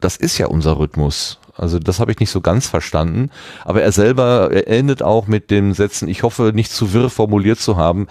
das 0.00 0.16
ist 0.16 0.36
ja 0.36 0.46
unser 0.46 0.78
Rhythmus. 0.78 1.38
Also 1.56 1.78
das 1.78 2.00
habe 2.00 2.12
ich 2.12 2.20
nicht 2.20 2.30
so 2.30 2.40
ganz 2.40 2.66
verstanden. 2.66 3.30
Aber 3.64 3.82
er 3.82 3.92
selber 3.92 4.50
er 4.52 4.68
endet 4.68 5.02
auch 5.02 5.26
mit 5.26 5.50
den 5.50 5.74
Sätzen, 5.74 6.08
ich 6.08 6.22
hoffe 6.22 6.52
nicht 6.54 6.72
zu 6.72 6.92
wirr 6.92 7.10
formuliert 7.10 7.60
zu 7.60 7.76
haben. 7.76 8.06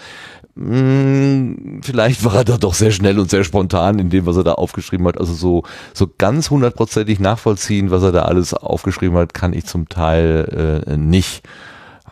Hm, 0.55 1.81
vielleicht 1.83 2.23
war 2.25 2.35
er 2.35 2.43
da 2.43 2.57
doch 2.57 2.73
sehr 2.73 2.91
schnell 2.91 3.19
und 3.19 3.29
sehr 3.29 3.43
spontan 3.43 3.99
in 3.99 4.09
dem, 4.09 4.25
was 4.25 4.37
er 4.37 4.43
da 4.43 4.53
aufgeschrieben 4.53 5.07
hat. 5.07 5.17
Also 5.19 5.33
so, 5.33 5.63
so 5.93 6.07
ganz 6.17 6.49
hundertprozentig 6.49 7.19
nachvollziehen, 7.19 7.91
was 7.91 8.03
er 8.03 8.11
da 8.11 8.23
alles 8.23 8.53
aufgeschrieben 8.53 9.17
hat, 9.17 9.33
kann 9.33 9.53
ich 9.53 9.65
zum 9.65 9.87
Teil 9.89 10.83
äh, 10.85 10.97
nicht. 10.97 11.43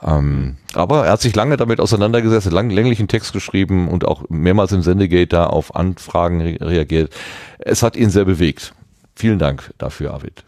Ähm, 0.03 0.57
aber 0.73 1.05
er 1.05 1.13
hat 1.13 1.21
sich 1.21 1.35
lange 1.35 1.57
damit 1.57 1.79
auseinandergesetzt, 1.79 2.51
lang, 2.51 2.69
länglichen 2.69 3.07
Text 3.07 3.33
geschrieben 3.33 3.87
und 3.87 4.05
auch 4.05 4.25
mehrmals 4.29 4.71
im 4.71 4.81
Sendegate 4.81 5.27
da 5.27 5.47
auf 5.47 5.75
Anfragen 5.75 6.41
re 6.41 6.57
reagiert. 6.61 7.13
Es 7.59 7.83
hat 7.83 7.95
ihn 7.95 8.09
sehr 8.09 8.25
bewegt. 8.25 8.73
Vielen 9.15 9.39
Dank 9.39 9.73
dafür, 9.77 10.13
Arvid. 10.13 10.43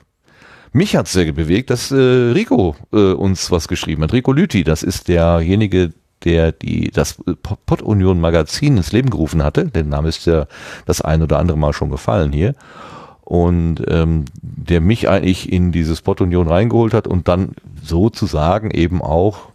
Mich 0.71 0.95
hat 0.95 1.07
sehr 1.07 1.31
bewegt, 1.31 1.71
dass 1.71 1.91
äh, 1.91 1.95
Rico 1.95 2.75
äh, 2.93 3.13
uns 3.13 3.49
was 3.49 3.67
geschrieben 3.67 4.03
hat. 4.03 4.13
Rico 4.13 4.31
Lüthi, 4.31 4.63
das 4.63 4.83
ist 4.83 5.07
derjenige, 5.07 5.93
der 6.23 6.51
die 6.51 6.91
das 6.91 7.17
Pod 7.65 7.81
Union 7.81 8.19
Magazin 8.19 8.77
ins 8.77 8.91
Leben 8.91 9.09
gerufen 9.09 9.43
hatte. 9.43 9.65
Der 9.65 9.83
Name 9.83 10.09
ist 10.09 10.25
ja 10.25 10.47
das 10.85 11.01
ein 11.01 11.21
oder 11.21 11.39
andere 11.39 11.57
Mal 11.57 11.73
schon 11.73 11.89
gefallen 11.89 12.31
hier. 12.31 12.55
Und 13.21 13.83
ähm, 13.87 14.25
der 14.41 14.81
mich 14.81 15.07
eigentlich 15.07 15.51
in 15.51 15.71
dieses 15.71 16.01
Pod 16.01 16.19
Union 16.19 16.47
reingeholt 16.47 16.93
hat 16.93 17.07
und 17.07 17.27
dann 17.27 17.51
sozusagen 17.83 18.71
eben 18.71 19.01
auch 19.01 19.49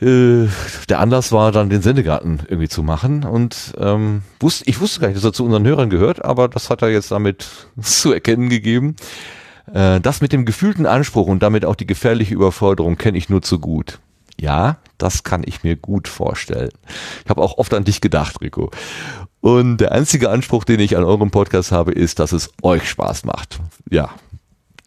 äh, 0.00 0.48
der 0.88 1.00
Anlass 1.00 1.32
war, 1.32 1.52
dann 1.52 1.70
den 1.70 1.82
Sendegarten 1.82 2.40
irgendwie 2.48 2.68
zu 2.68 2.82
machen. 2.82 3.24
Und 3.24 3.74
ähm, 3.78 4.22
wusste, 4.40 4.64
ich 4.68 4.80
wusste 4.80 5.00
gar 5.00 5.08
nicht, 5.08 5.16
dass 5.16 5.24
er 5.24 5.32
zu 5.32 5.44
unseren 5.44 5.66
Hörern 5.66 5.90
gehört, 5.90 6.24
aber 6.24 6.48
das 6.48 6.70
hat 6.70 6.82
er 6.82 6.90
jetzt 6.90 7.10
damit 7.10 7.46
zu 7.80 8.12
erkennen 8.12 8.48
gegeben. 8.48 8.96
Äh, 9.72 10.00
das 10.00 10.20
mit 10.20 10.32
dem 10.32 10.44
gefühlten 10.44 10.86
Anspruch 10.86 11.26
und 11.26 11.42
damit 11.42 11.64
auch 11.64 11.76
die 11.76 11.86
gefährliche 11.86 12.34
Überforderung 12.34 12.98
kenne 12.98 13.18
ich 13.18 13.28
nur 13.28 13.42
zu 13.42 13.58
gut. 13.58 14.00
Ja, 14.40 14.78
das 14.98 15.22
kann 15.22 15.42
ich 15.44 15.62
mir 15.62 15.76
gut 15.76 16.08
vorstellen. 16.08 16.70
Ich 17.24 17.30
habe 17.30 17.42
auch 17.42 17.58
oft 17.58 17.72
an 17.74 17.84
dich 17.84 18.00
gedacht, 18.00 18.40
Rico. 18.40 18.70
Und 19.40 19.78
der 19.78 19.92
einzige 19.92 20.30
Anspruch, 20.30 20.64
den 20.64 20.80
ich 20.80 20.96
an 20.96 21.04
eurem 21.04 21.30
Podcast 21.30 21.72
habe, 21.72 21.92
ist, 21.92 22.18
dass 22.18 22.32
es 22.32 22.50
euch 22.62 22.88
Spaß 22.88 23.24
macht. 23.24 23.60
Ja, 23.90 24.10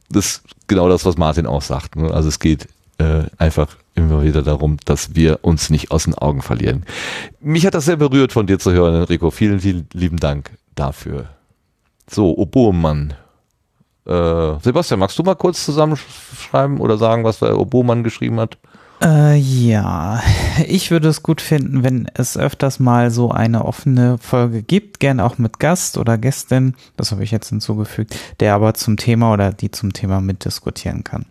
das 0.09 0.25
ist 0.25 0.43
genau 0.67 0.89
das, 0.89 1.05
was 1.05 1.17
Martin 1.17 1.45
auch 1.45 1.61
sagt. 1.61 1.95
Ne? 1.95 2.11
Also 2.11 2.29
es 2.29 2.39
geht 2.39 2.67
äh, 2.97 3.23
einfach 3.37 3.77
immer 3.95 4.23
wieder 4.23 4.41
darum, 4.41 4.77
dass 4.85 5.15
wir 5.15 5.39
uns 5.43 5.69
nicht 5.69 5.91
aus 5.91 6.05
den 6.05 6.15
Augen 6.15 6.41
verlieren. 6.41 6.85
Mich 7.39 7.65
hat 7.65 7.73
das 7.73 7.85
sehr 7.85 7.97
berührt, 7.97 8.31
von 8.31 8.47
dir 8.47 8.59
zu 8.59 8.71
hören, 8.71 9.03
Rico. 9.03 9.31
Vielen, 9.31 9.59
vielen 9.59 9.87
lieben 9.93 10.17
Dank 10.17 10.51
dafür. 10.75 11.29
So, 12.09 12.37
Oboemann. 12.37 13.13
Äh, 14.05 14.59
Sebastian, 14.61 14.99
magst 14.99 15.19
du 15.19 15.23
mal 15.23 15.35
kurz 15.35 15.65
zusammenschreiben 15.65 16.79
oder 16.79 16.97
sagen, 16.97 17.23
was 17.23 17.39
der 17.39 17.59
Oboemann 17.59 18.03
geschrieben 18.03 18.39
hat? 18.39 18.57
Äh, 19.01 19.35
ja, 19.37 20.23
ich 20.65 20.89
würde 20.89 21.09
es 21.09 21.21
gut 21.21 21.41
finden, 21.41 21.83
wenn 21.83 22.09
es 22.15 22.35
öfters 22.35 22.79
mal 22.79 23.11
so 23.11 23.31
eine 23.31 23.65
offene 23.65 24.17
Folge 24.17 24.63
gibt, 24.63 24.99
gern 24.99 25.19
auch 25.19 25.37
mit 25.37 25.59
Gast 25.59 25.97
oder 25.97 26.17
Gästin, 26.17 26.75
das 26.95 27.11
habe 27.11 27.23
ich 27.23 27.29
jetzt 27.29 27.49
hinzugefügt, 27.49 28.17
der 28.39 28.55
aber 28.55 28.73
zum 28.73 28.97
Thema 28.97 29.33
oder 29.33 29.53
die 29.53 29.69
zum 29.69 29.93
Thema 29.93 30.19
mitdiskutieren 30.19 31.03
kann. 31.03 31.25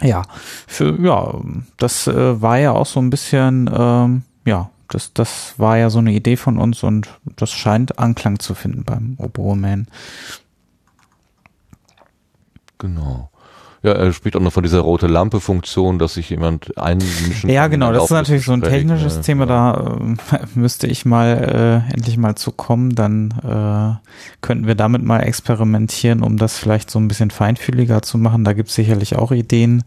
Ja, 0.00 0.22
für, 0.66 0.98
ja, 1.00 1.40
das 1.76 2.06
äh, 2.06 2.40
war 2.40 2.58
ja 2.58 2.72
auch 2.72 2.86
so 2.86 3.00
ein 3.00 3.10
bisschen, 3.10 3.70
ähm, 3.72 4.22
ja, 4.46 4.70
das, 4.88 5.12
das 5.12 5.54
war 5.58 5.76
ja 5.76 5.90
so 5.90 5.98
eine 5.98 6.12
Idee 6.12 6.36
von 6.36 6.58
uns 6.58 6.82
und 6.82 7.08
das 7.36 7.50
scheint 7.50 7.98
Anklang 7.98 8.38
zu 8.38 8.54
finden 8.54 8.84
beim 8.84 9.14
Oboe-Man. 9.18 9.88
Genau. 12.78 13.30
Ja, 13.82 13.92
er 13.94 14.12
spricht 14.12 14.36
auch 14.36 14.40
noch 14.40 14.52
von 14.52 14.62
dieser 14.62 14.78
rote 14.78 15.08
Lampe-Funktion, 15.08 15.98
dass 15.98 16.14
sich 16.14 16.30
jemand 16.30 16.78
einmischen 16.78 17.50
Ja, 17.50 17.66
genau, 17.66 17.92
das 17.92 18.04
ist 18.04 18.10
natürlich 18.10 18.44
so 18.44 18.52
ein 18.52 18.62
technisches 18.62 19.16
Gespräch, 19.16 19.26
Thema, 19.26 19.46
ne? 19.46 19.48
da 19.48 20.36
äh, 20.36 20.38
müsste 20.54 20.86
ich 20.86 21.04
mal 21.04 21.82
äh, 21.88 21.92
endlich 21.92 22.16
mal 22.16 22.36
zu 22.36 22.52
kommen, 22.52 22.94
dann 22.94 23.32
äh, 23.42 24.08
könnten 24.40 24.68
wir 24.68 24.76
damit 24.76 25.02
mal 25.02 25.18
experimentieren, 25.20 26.22
um 26.22 26.36
das 26.36 26.58
vielleicht 26.58 26.92
so 26.92 27.00
ein 27.00 27.08
bisschen 27.08 27.32
feinfühliger 27.32 28.02
zu 28.02 28.18
machen. 28.18 28.44
Da 28.44 28.52
gibt 28.52 28.68
es 28.68 28.76
sicherlich 28.76 29.16
auch 29.16 29.32
Ideen, 29.32 29.82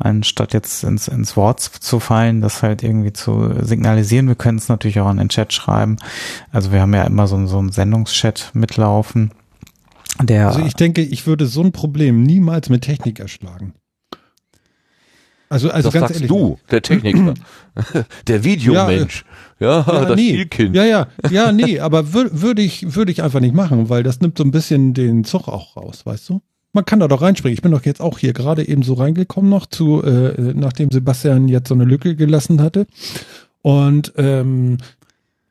anstatt 0.00 0.52
jetzt 0.52 0.82
ins, 0.82 1.06
ins 1.06 1.36
Wort 1.36 1.60
zu 1.60 2.00
fallen, 2.00 2.40
das 2.40 2.64
halt 2.64 2.82
irgendwie 2.82 3.12
zu 3.12 3.52
signalisieren. 3.60 4.26
Wir 4.26 4.34
können 4.34 4.58
es 4.58 4.68
natürlich 4.68 4.98
auch 4.98 5.10
in 5.10 5.18
den 5.18 5.28
Chat 5.28 5.52
schreiben. 5.52 5.98
Also 6.50 6.72
wir 6.72 6.80
haben 6.80 6.94
ja 6.94 7.04
immer 7.04 7.28
so, 7.28 7.46
so 7.46 7.58
einen 7.58 7.70
Sendungschat 7.70 8.50
mitlaufen. 8.54 9.30
Der, 10.22 10.48
Also 10.48 10.60
ich 10.60 10.74
denke, 10.74 11.02
ich 11.02 11.26
würde 11.26 11.46
so 11.46 11.62
ein 11.62 11.72
Problem 11.72 12.22
niemals 12.22 12.68
mit 12.68 12.82
Technik 12.82 13.20
erschlagen. 13.20 13.74
Also, 15.48 15.70
also 15.70 15.88
das 15.88 15.94
ganz 15.94 16.08
sagst 16.08 16.22
ehrlich. 16.22 16.28
du, 16.28 16.58
der 16.70 16.82
Techniker, 16.82 17.34
der 18.26 18.42
Videomensch, 18.42 19.24
ja, 19.60 19.84
Ja, 19.86 20.04
das 20.04 20.16
nee. 20.16 20.30
Spielkind. 20.30 20.74
Ja, 20.74 20.84
ja, 20.84 21.06
ja, 21.30 21.52
nee, 21.52 21.78
aber 21.78 22.12
würde 22.12 22.42
würd 22.42 22.58
ich, 22.58 22.96
würde 22.96 23.12
ich 23.12 23.22
einfach 23.22 23.38
nicht 23.38 23.54
machen, 23.54 23.88
weil 23.88 24.02
das 24.02 24.20
nimmt 24.20 24.38
so 24.38 24.44
ein 24.44 24.50
bisschen 24.50 24.92
den 24.92 25.22
Zug 25.24 25.46
auch 25.46 25.76
raus, 25.76 26.04
weißt 26.04 26.28
du? 26.30 26.42
Man 26.72 26.84
kann 26.84 27.00
da 27.00 27.08
doch 27.08 27.22
reinspringen. 27.22 27.54
Ich 27.54 27.62
bin 27.62 27.70
doch 27.70 27.84
jetzt 27.84 28.00
auch 28.00 28.18
hier 28.18 28.32
gerade 28.32 28.66
eben 28.66 28.82
so 28.82 28.94
reingekommen 28.94 29.48
noch 29.48 29.66
zu, 29.66 30.02
äh, 30.02 30.52
nachdem 30.54 30.90
Sebastian 30.90 31.48
jetzt 31.48 31.68
so 31.68 31.74
eine 31.74 31.84
Lücke 31.84 32.16
gelassen 32.16 32.60
hatte. 32.60 32.86
Und 33.62 34.12
ähm, 34.16 34.78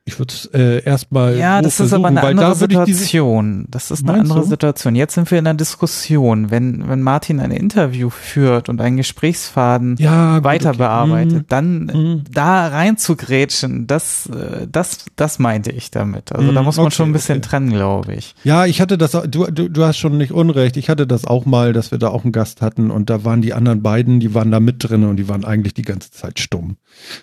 ich 0.07 0.19
würde 0.19 0.34
es 0.36 0.45
äh, 0.53 0.84
erstmal 0.84 1.36
Ja, 1.36 1.64
das 1.64 1.80
ist 1.80 1.91
aber 1.91 2.10
eine 2.10 2.22
andere 2.22 2.49
da 2.49 2.53
Situation. 2.56 3.65
Das 3.72 3.90
ist 3.90 4.07
eine 4.07 4.19
andere 4.19 4.41
du? 4.41 4.45
Situation. 4.45 4.94
Jetzt 4.94 5.15
sind 5.15 5.32
wir 5.32 5.40
in 5.40 5.48
einer 5.48 5.57
Diskussion. 5.57 6.52
Wenn, 6.52 6.88
wenn 6.88 7.02
Martin 7.02 7.40
ein 7.40 7.49
Interview 7.49 8.11
führt 8.11 8.69
und 8.69 8.82
einen 8.82 8.98
Gesprächsfaden 8.98 9.95
ja, 9.98 10.36
gut, 10.36 10.44
weiter 10.44 10.69
okay. 10.69 10.77
bearbeitet, 10.77 11.34
Mhm. 11.34 11.45
dann 11.48 11.80
Mhm. 11.86 12.23
da 12.32 12.68
rein 12.68 12.98
zu 12.98 13.15
grätschen, 13.15 13.88
das, 13.88 14.27
äh, 14.27 14.68
das, 14.72 15.06
das 15.15 15.40
meinte 15.40 15.72
ich 15.72 15.90
damit. 15.90 16.32
Also 16.32 16.52
da 16.52 16.60
Mhm, 16.60 16.65
muss 16.65 16.77
man 16.77 16.86
okay, 16.86 16.95
schon 16.95 17.10
ein 17.10 17.14
bisschen 17.14 17.40
okay. 17.40 17.48
trennen, 17.49 17.72
glaube 17.72 18.14
ich. 18.14 18.36
Ja, 18.44 18.65
ich 18.68 18.82
hatte 18.82 18.99
das, 18.99 19.14
du, 19.14 19.45
du, 19.52 19.69
du 19.69 19.84
hast 19.84 19.98
schon 19.98 20.19
nicht 20.19 20.32
unrecht. 20.32 20.77
Ich 20.77 20.88
hatte 20.88 21.07
das 21.07 21.26
auch 21.26 21.45
mal, 21.48 21.73
dass 21.73 21.90
wir 21.90 21.98
da 21.98 22.10
auch 22.10 22.23
einen 22.23 22.32
Gast 22.32 22.61
hatten 22.61 22.91
und 22.91 23.10
da 23.10 23.23
waren 23.23 23.41
die 23.41 23.53
anderen 23.53 23.82
beiden, 23.82 24.19
die 24.19 24.36
waren 24.36 24.52
da 24.52 24.60
mit 24.60 24.88
drin 24.88 25.03
und 25.03 25.15
die 25.15 25.27
waren 25.27 25.44
eigentlich 25.44 25.73
die 25.73 25.82
ganze 25.82 26.11
Zeit 26.11 26.38
stumm. 26.40 26.77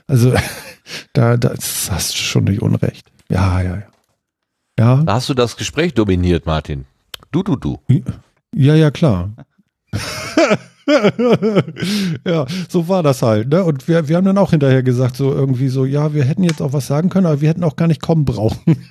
Also 0.09 0.33
da, 1.13 1.37
da 1.37 1.53
hast 1.91 2.15
du 2.15 2.17
schon 2.19 2.45
nicht 2.45 2.61
unrecht. 2.61 2.72
Ja, 3.31 3.61
ja, 3.62 3.77
ja. 3.77 3.82
Ja, 4.78 4.97
Da 5.05 5.15
hast 5.15 5.28
du 5.28 5.35
das 5.35 5.57
Gespräch 5.57 5.93
dominiert, 5.94 6.47
Martin. 6.47 6.86
Du, 7.31 7.43
du, 7.43 7.57
du. 7.57 7.78
ja, 8.55 8.74
ja, 8.74 8.90
klar. 8.90 9.31
ja, 12.27 12.47
so 12.69 12.89
war 12.89 13.03
das 13.03 13.23
halt, 13.23 13.49
ne? 13.49 13.65
Und 13.65 13.86
wir, 13.89 14.09
wir 14.09 14.16
haben 14.16 14.24
dann 14.24 14.39
auch 14.39 14.51
hinterher 14.51 14.82
gesagt, 14.82 15.16
so 15.16 15.32
irgendwie 15.32 15.69
so, 15.69 15.85
ja, 15.85 16.15
wir 16.15 16.24
hätten 16.24 16.43
jetzt 16.44 16.61
auch 16.62 16.73
was 16.73 16.86
sagen 16.86 17.09
können, 17.09 17.27
aber 17.27 17.40
wir 17.40 17.49
hätten 17.49 17.65
auch 17.65 17.77
gar 17.77 17.89
nicht 17.89 18.03
kommen 18.03 18.24
brauchen. 18.24 18.61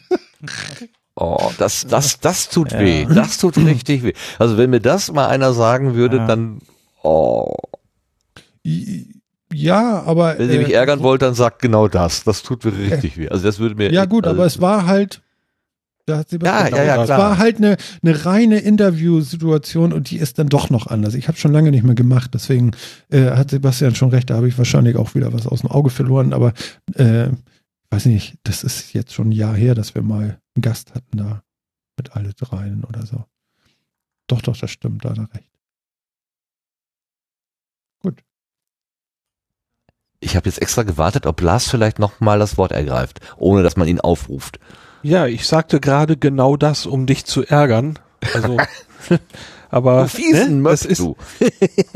Oh, 1.14 1.52
das, 1.60 1.86
das, 1.88 2.20
das 2.22 2.48
tut 2.50 2.72
Ja. 2.72 2.80
weh. 2.80 3.06
Das 3.06 3.38
tut 3.38 3.58
richtig 3.58 4.02
weh. 4.02 4.14
Also 4.40 4.58
wenn 4.58 4.70
mir 4.70 4.80
das 4.80 5.12
mal 5.12 5.28
einer 5.28 5.54
sagen 5.54 5.94
würde, 5.94 6.18
Ja. 6.18 6.26
dann, 6.26 6.60
oh, 7.04 7.54
Ja, 9.54 10.02
aber. 10.04 10.38
wenn 10.40 10.50
ihr 10.50 10.60
mich 10.60 10.70
äh, 10.70 10.74
ärgern 10.74 11.02
wollt, 11.02 11.22
dann 11.22 11.34
sagt 11.34 11.62
genau 11.62 11.88
das. 11.88 12.24
Das 12.24 12.44
tut 12.44 12.64
mir 12.66 12.78
richtig 12.78 13.18
weh. 13.18 13.30
Also 13.30 13.44
das 13.46 13.60
würde 13.60 13.76
mir. 13.76 13.92
Ja 13.92 14.06
gut, 14.06 14.26
also, 14.26 14.38
aber 14.38 14.46
es 14.46 14.62
war 14.62 14.86
halt. 14.88 15.22
Da 16.08 16.18
hat 16.18 16.30
Sebastian 16.30 16.72
Ja, 16.72 16.78
ja, 16.78 16.84
ja, 16.84 16.96
auch- 16.98 17.02
Es 17.02 17.06
klar. 17.08 17.20
war 17.20 17.38
halt 17.38 17.58
eine, 17.58 17.78
eine 18.02 18.26
reine 18.26 18.58
Interviewsituation 18.60 19.94
und 19.94 20.10
die 20.10 20.18
ist 20.18 20.40
dann 20.40 20.48
doch 20.50 20.70
noch 20.72 20.88
anders. 20.88 21.14
Ich 21.14 21.28
habe 21.28 21.38
schon 21.38 21.54
lange 21.54 21.70
nicht 21.72 21.84
mehr 21.84 21.94
gemacht, 21.96 22.32
deswegen 22.34 22.72
äh, 23.10 23.32
hat 23.32 23.52
Sebastian 23.52 23.94
schon 23.94 24.10
recht. 24.10 24.30
Da 24.30 24.36
habe 24.36 24.48
ich 24.48 24.58
wahrscheinlich 24.58 24.96
auch 24.96 25.14
wieder 25.16 25.32
was 25.32 25.46
aus 25.46 25.62
dem 25.62 25.70
Auge 25.70 25.92
verloren. 25.92 26.34
Aber 26.34 26.54
äh, 26.96 27.28
weiß 27.92 28.06
nicht, 28.08 28.36
das 28.44 28.64
ist 28.64 28.94
jetzt 28.94 29.14
schon 29.14 29.30
ein 29.30 29.34
Jahr 29.34 29.54
her, 29.56 29.76
dass 29.76 29.94
wir 29.94 30.02
mal 30.02 30.40
einen 30.56 30.62
Gast 30.62 30.96
hatten 30.96 31.18
da 31.18 31.44
mit 31.98 32.16
alle 32.16 32.34
dreien 32.34 32.84
oder 32.84 33.06
so. 33.06 33.26
Doch, 34.28 34.42
doch, 34.42 34.58
das 34.58 34.72
stimmt, 34.72 35.06
da 35.06 35.10
hat 35.12 35.18
er 35.20 35.30
recht. 35.36 35.50
Ich 40.24 40.36
habe 40.36 40.48
jetzt 40.48 40.62
extra 40.62 40.84
gewartet, 40.84 41.26
ob 41.26 41.42
Lars 41.42 41.68
vielleicht 41.70 42.00
noch 42.00 42.20
mal 42.20 42.40
das 42.40 42.58
Wort 42.58 42.72
ergreift, 42.72 43.20
ohne 43.38 43.64
dass 43.64 43.76
man 43.76 43.88
ihn 43.88 44.00
aufruft. 44.00 44.60
Ja, 45.02 45.26
ich 45.26 45.48
sagte 45.48 45.80
gerade 45.80 46.16
genau 46.16 46.58
das, 46.58 46.86
um 46.86 47.08
dich 47.08 47.26
zu 47.26 47.44
ärgern. 47.44 47.98
Also, 48.36 48.58
aber 49.72 50.08
ne, 50.18 50.62
das 50.64 50.86
ist, 50.86 51.00
du. 51.00 51.18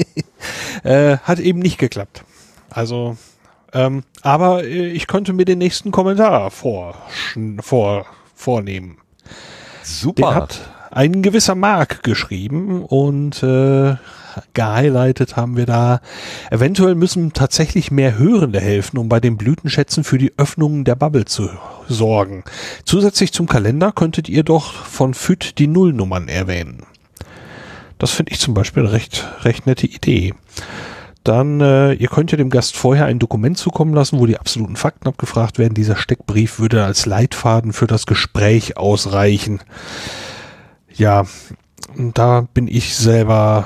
äh, 0.84 1.18
hat 1.18 1.40
eben 1.40 1.60
nicht 1.60 1.78
geklappt. 1.78 2.24
Also, 2.72 3.16
ähm, 3.74 4.04
aber 4.24 4.64
äh, 4.64 4.88
ich 4.88 5.06
könnte 5.06 5.34
mir 5.34 5.46
den 5.46 5.60
nächsten 5.60 5.92
Kommentar 5.92 6.50
vor, 6.50 6.96
vor, 7.62 8.08
vornehmen. 8.34 8.98
Den 9.24 9.32
Super. 9.84 10.34
hat 10.34 10.62
ein 10.90 11.22
gewisser 11.22 11.56
Mark 11.56 12.02
geschrieben 12.02 12.84
und 12.84 13.44
äh, 13.44 13.98
gehighlightet 14.54 15.36
haben 15.36 15.58
wir 15.58 15.66
da. 15.66 16.02
Eventuell 16.52 16.96
müssen 16.96 17.34
tatsächlich 17.34 17.92
mehr 17.92 18.18
Hörende 18.18 18.60
helfen, 18.60 18.98
um 18.98 19.10
bei 19.10 19.20
den 19.20 19.38
Blütenschätzen 19.38 20.04
für 20.04 20.18
die 20.18 20.34
Öffnungen 20.38 20.84
der 20.84 20.96
Bubble 20.96 21.26
zu 21.26 21.50
sorgen. 21.88 22.44
Zusätzlich 22.84 23.34
zum 23.34 23.48
Kalender 23.48 23.92
könntet 23.92 24.30
ihr 24.30 24.44
doch 24.44 24.74
von 24.74 25.14
FÜD 25.14 25.58
die 25.60 25.68
Nullnummern 25.68 26.28
erwähnen. 26.28 26.84
Das 27.98 28.12
finde 28.12 28.34
ich 28.34 28.40
zum 28.40 28.54
Beispiel 28.54 28.84
eine 28.84 28.92
recht, 28.92 29.26
recht 29.44 29.68
nette 29.68 29.88
Idee. 29.88 30.34
Dann, 31.24 31.60
äh, 31.60 31.94
ihr 31.94 32.08
könnt 32.08 32.32
ja 32.32 32.38
dem 32.38 32.52
Gast 32.52 32.78
vorher 32.78 33.06
ein 33.06 33.18
Dokument 33.18 33.58
zukommen 33.58 33.96
lassen, 33.96 34.20
wo 34.20 34.28
die 34.28 34.38
absoluten 34.38 34.76
Fakten 34.76 35.08
abgefragt 35.08 35.58
werden. 35.58 35.74
Dieser 35.74 35.96
Steckbrief 35.96 36.60
würde 36.60 36.86
als 36.86 37.08
Leitfaden 37.08 37.74
für 37.74 37.88
das 37.88 38.06
Gespräch 38.06 38.78
ausreichen. 38.78 39.62
Ja, 40.94 41.26
da 41.98 42.48
bin 42.54 42.68
ich 42.68 42.96
selber 42.96 43.66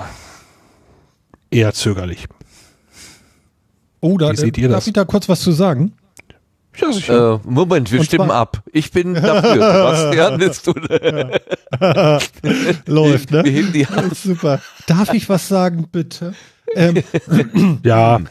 eher 1.52 1.74
zögerlich. 1.74 2.28
Oh, 4.02 4.18
da, 4.18 4.32
Wie 4.32 4.38
seht 4.38 4.58
ihr 4.58 4.70
darf 4.70 4.78
das? 4.80 4.88
ich 4.88 4.94
da 4.94 5.04
kurz 5.06 5.28
was 5.28 5.42
zu 5.42 5.52
sagen? 5.52 5.94
Ja, 6.78 6.94
sicher. 6.94 7.42
Äh, 7.46 7.50
Moment, 7.50 7.92
wir 7.92 8.00
Und 8.00 8.06
stimmen 8.06 8.32
ab. 8.32 8.64
Ich 8.72 8.92
bin 8.92 9.14
dafür. 9.16 9.54
Sebastian, 10.12 10.40
willst 10.40 10.68
du? 10.68 10.72
Läuft, 12.92 13.32
ne? 13.32 13.44
Wir 13.44 13.52
heben 13.52 13.74
die 13.74 13.86
Hand. 13.86 14.16
Super. 14.16 14.62
Darf 14.88 15.14
ich 15.14 15.28
was 15.28 15.48
sagen, 15.50 15.88
bitte? 15.92 16.34
Ähm, 16.76 17.04
ja, 17.84 18.20
Ich 18.20 18.26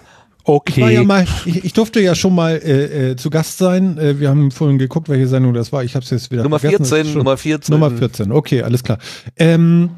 war 0.80 0.90
ja 0.90 1.00
okay. 1.00 1.04
mal, 1.04 1.26
ich, 1.44 1.64
ich 1.64 1.72
durfte 1.74 2.00
ja 2.00 2.14
schon 2.14 2.34
mal 2.34 2.52
äh, 2.56 3.10
äh, 3.10 3.16
zu 3.16 3.28
Gast 3.28 3.58
sein. 3.58 3.98
Äh, 3.98 4.18
wir 4.18 4.30
haben 4.30 4.50
vorhin 4.50 4.78
geguckt, 4.78 5.10
welche 5.10 5.28
Sendung 5.28 5.52
das 5.52 5.70
war. 5.72 5.84
Ich 5.84 5.94
habe 5.94 6.04
es 6.04 6.10
jetzt 6.10 6.30
wieder 6.30 6.42
Nummer 6.44 6.58
vergessen. 6.58 6.84
Das 6.84 6.88
14, 6.90 7.06
ist 7.06 7.12
schon- 7.12 7.18
Nummer 7.18 7.36
14. 7.36 7.72
Nummer 7.74 7.90
14. 7.90 8.32
Okay, 8.32 8.62
alles 8.62 8.82
klar. 8.82 8.96
Ähm, 9.36 9.90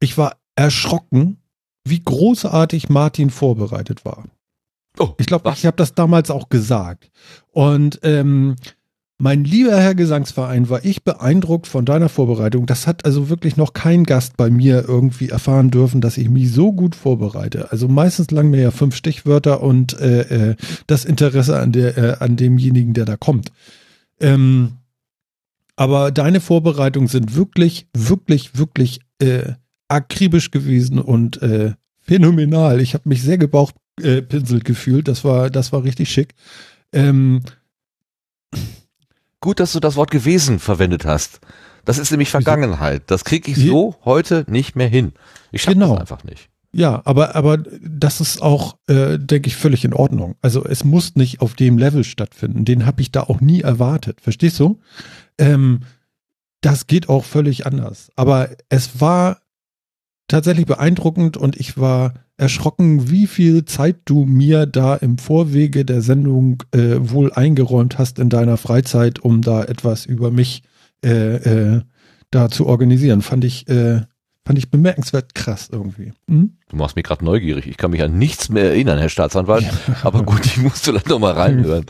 ich 0.00 0.18
war 0.18 0.36
erschrocken, 0.56 1.37
wie 1.90 2.02
großartig 2.04 2.88
Martin 2.88 3.30
vorbereitet 3.30 4.04
war. 4.04 4.24
Oh, 4.98 5.10
Ich 5.18 5.26
glaube, 5.26 5.52
ich 5.54 5.66
habe 5.66 5.76
das 5.76 5.94
damals 5.94 6.30
auch 6.30 6.48
gesagt. 6.48 7.10
Und 7.52 8.00
ähm, 8.02 8.56
mein 9.20 9.42
lieber 9.42 9.76
Herr 9.76 9.96
Gesangsverein, 9.96 10.68
war 10.68 10.84
ich 10.84 11.02
beeindruckt 11.02 11.66
von 11.66 11.84
deiner 11.84 12.08
Vorbereitung. 12.08 12.66
Das 12.66 12.86
hat 12.86 13.04
also 13.04 13.28
wirklich 13.28 13.56
noch 13.56 13.72
kein 13.72 14.04
Gast 14.04 14.36
bei 14.36 14.48
mir 14.48 14.84
irgendwie 14.88 15.28
erfahren 15.28 15.70
dürfen, 15.72 16.00
dass 16.00 16.18
ich 16.18 16.28
mich 16.28 16.52
so 16.52 16.72
gut 16.72 16.94
vorbereite. 16.94 17.72
Also 17.72 17.88
meistens 17.88 18.30
lang 18.30 18.50
mir 18.50 18.60
ja 18.60 18.70
fünf 18.70 18.94
Stichwörter 18.94 19.60
und 19.60 19.98
äh, 20.00 20.50
äh, 20.50 20.56
das 20.86 21.04
Interesse 21.04 21.58
an 21.58 21.72
der 21.72 21.98
äh, 21.98 22.16
an 22.20 22.36
demjenigen, 22.36 22.94
der 22.94 23.06
da 23.06 23.16
kommt. 23.16 23.50
Ähm, 24.20 24.74
aber 25.74 26.12
deine 26.12 26.40
Vorbereitungen 26.40 27.08
sind 27.08 27.34
wirklich, 27.34 27.88
wirklich, 27.94 28.56
wirklich 28.56 29.00
äh, 29.20 29.52
akribisch 29.88 30.50
gewesen 30.50 30.98
und 30.98 31.40
äh, 31.42 31.72
phänomenal. 32.00 32.80
Ich 32.80 32.94
habe 32.94 33.08
mich 33.08 33.22
sehr 33.22 33.38
gebauchpinselt 33.38 34.64
gefühlt. 34.64 35.08
Das 35.08 35.24
war, 35.24 35.50
das 35.50 35.72
war 35.72 35.84
richtig 35.84 36.10
schick. 36.10 36.34
Ähm, 36.92 37.40
Gut, 39.40 39.60
dass 39.60 39.72
du 39.72 39.80
das 39.80 39.94
Wort 39.96 40.10
gewesen 40.10 40.58
verwendet 40.58 41.04
hast. 41.04 41.40
Das 41.84 41.98
ist 41.98 42.10
nämlich 42.10 42.28
Vergangenheit. 42.30 43.04
Das 43.06 43.24
kriege 43.24 43.50
ich 43.50 43.56
so 43.56 43.94
heute 44.04 44.44
nicht 44.48 44.74
mehr 44.74 44.88
hin. 44.88 45.12
Ich 45.52 45.62
schaffe 45.62 45.74
Genau. 45.76 45.92
das 45.92 46.00
einfach 46.00 46.24
nicht. 46.24 46.48
ja, 46.72 47.00
aber, 47.04 47.36
aber 47.36 47.58
das 47.58 48.20
ist 48.20 48.42
auch, 48.42 48.76
äh, 48.88 49.16
denke 49.18 49.46
ich, 49.46 49.56
völlig 49.56 49.84
in 49.84 49.94
Ordnung. 49.94 50.34
Also 50.42 50.64
es 50.64 50.82
muss 50.84 51.14
nicht 51.14 51.40
auf 51.40 51.54
dem 51.54 51.78
Level 51.78 52.02
stattfinden. 52.04 52.64
Den 52.64 52.84
habe 52.84 53.00
ich 53.00 53.12
da 53.12 53.22
auch 53.22 53.40
nie 53.40 53.60
erwartet. 53.60 54.20
Verstehst 54.20 54.58
du? 54.58 54.80
Ähm, 55.38 55.80
das 56.60 56.88
geht 56.88 57.08
auch 57.08 57.24
völlig 57.24 57.64
anders. 57.64 58.10
Aber 58.16 58.50
es 58.68 59.00
war 59.00 59.40
tatsächlich 60.28 60.66
beeindruckend 60.66 61.36
und 61.36 61.56
ich 61.56 61.78
war 61.78 62.14
erschrocken, 62.36 63.10
wie 63.10 63.26
viel 63.26 63.64
Zeit 63.64 63.96
du 64.04 64.24
mir 64.24 64.66
da 64.66 64.94
im 64.94 65.18
Vorwege 65.18 65.84
der 65.84 66.02
Sendung 66.02 66.62
äh, 66.72 66.96
wohl 67.00 67.32
eingeräumt 67.32 67.98
hast 67.98 68.18
in 68.18 68.28
deiner 68.28 68.56
Freizeit, 68.56 69.18
um 69.18 69.42
da 69.42 69.64
etwas 69.64 70.06
über 70.06 70.30
mich 70.30 70.62
äh, 71.04 71.36
äh, 71.36 71.82
da 72.30 72.48
zu 72.48 72.66
organisieren. 72.66 73.22
Fand 73.22 73.44
ich, 73.44 73.68
äh, 73.68 74.02
Fand 74.48 74.58
ich 74.58 74.70
bemerkenswert 74.70 75.34
krass 75.34 75.68
irgendwie. 75.70 76.14
Hm? 76.26 76.56
Du 76.70 76.76
machst 76.76 76.96
mich 76.96 77.04
gerade 77.04 77.22
neugierig. 77.22 77.66
Ich 77.66 77.76
kann 77.76 77.90
mich 77.90 78.02
an 78.02 78.16
nichts 78.16 78.48
mehr 78.48 78.64
erinnern, 78.64 78.98
Herr 78.98 79.10
Staatsanwalt. 79.10 79.66
Aber 80.02 80.22
gut, 80.22 80.46
ich 80.46 80.56
muss 80.56 80.80
vielleicht 80.80 81.10
noch 81.10 81.18
mal 81.18 81.34
reinhören. 81.34 81.84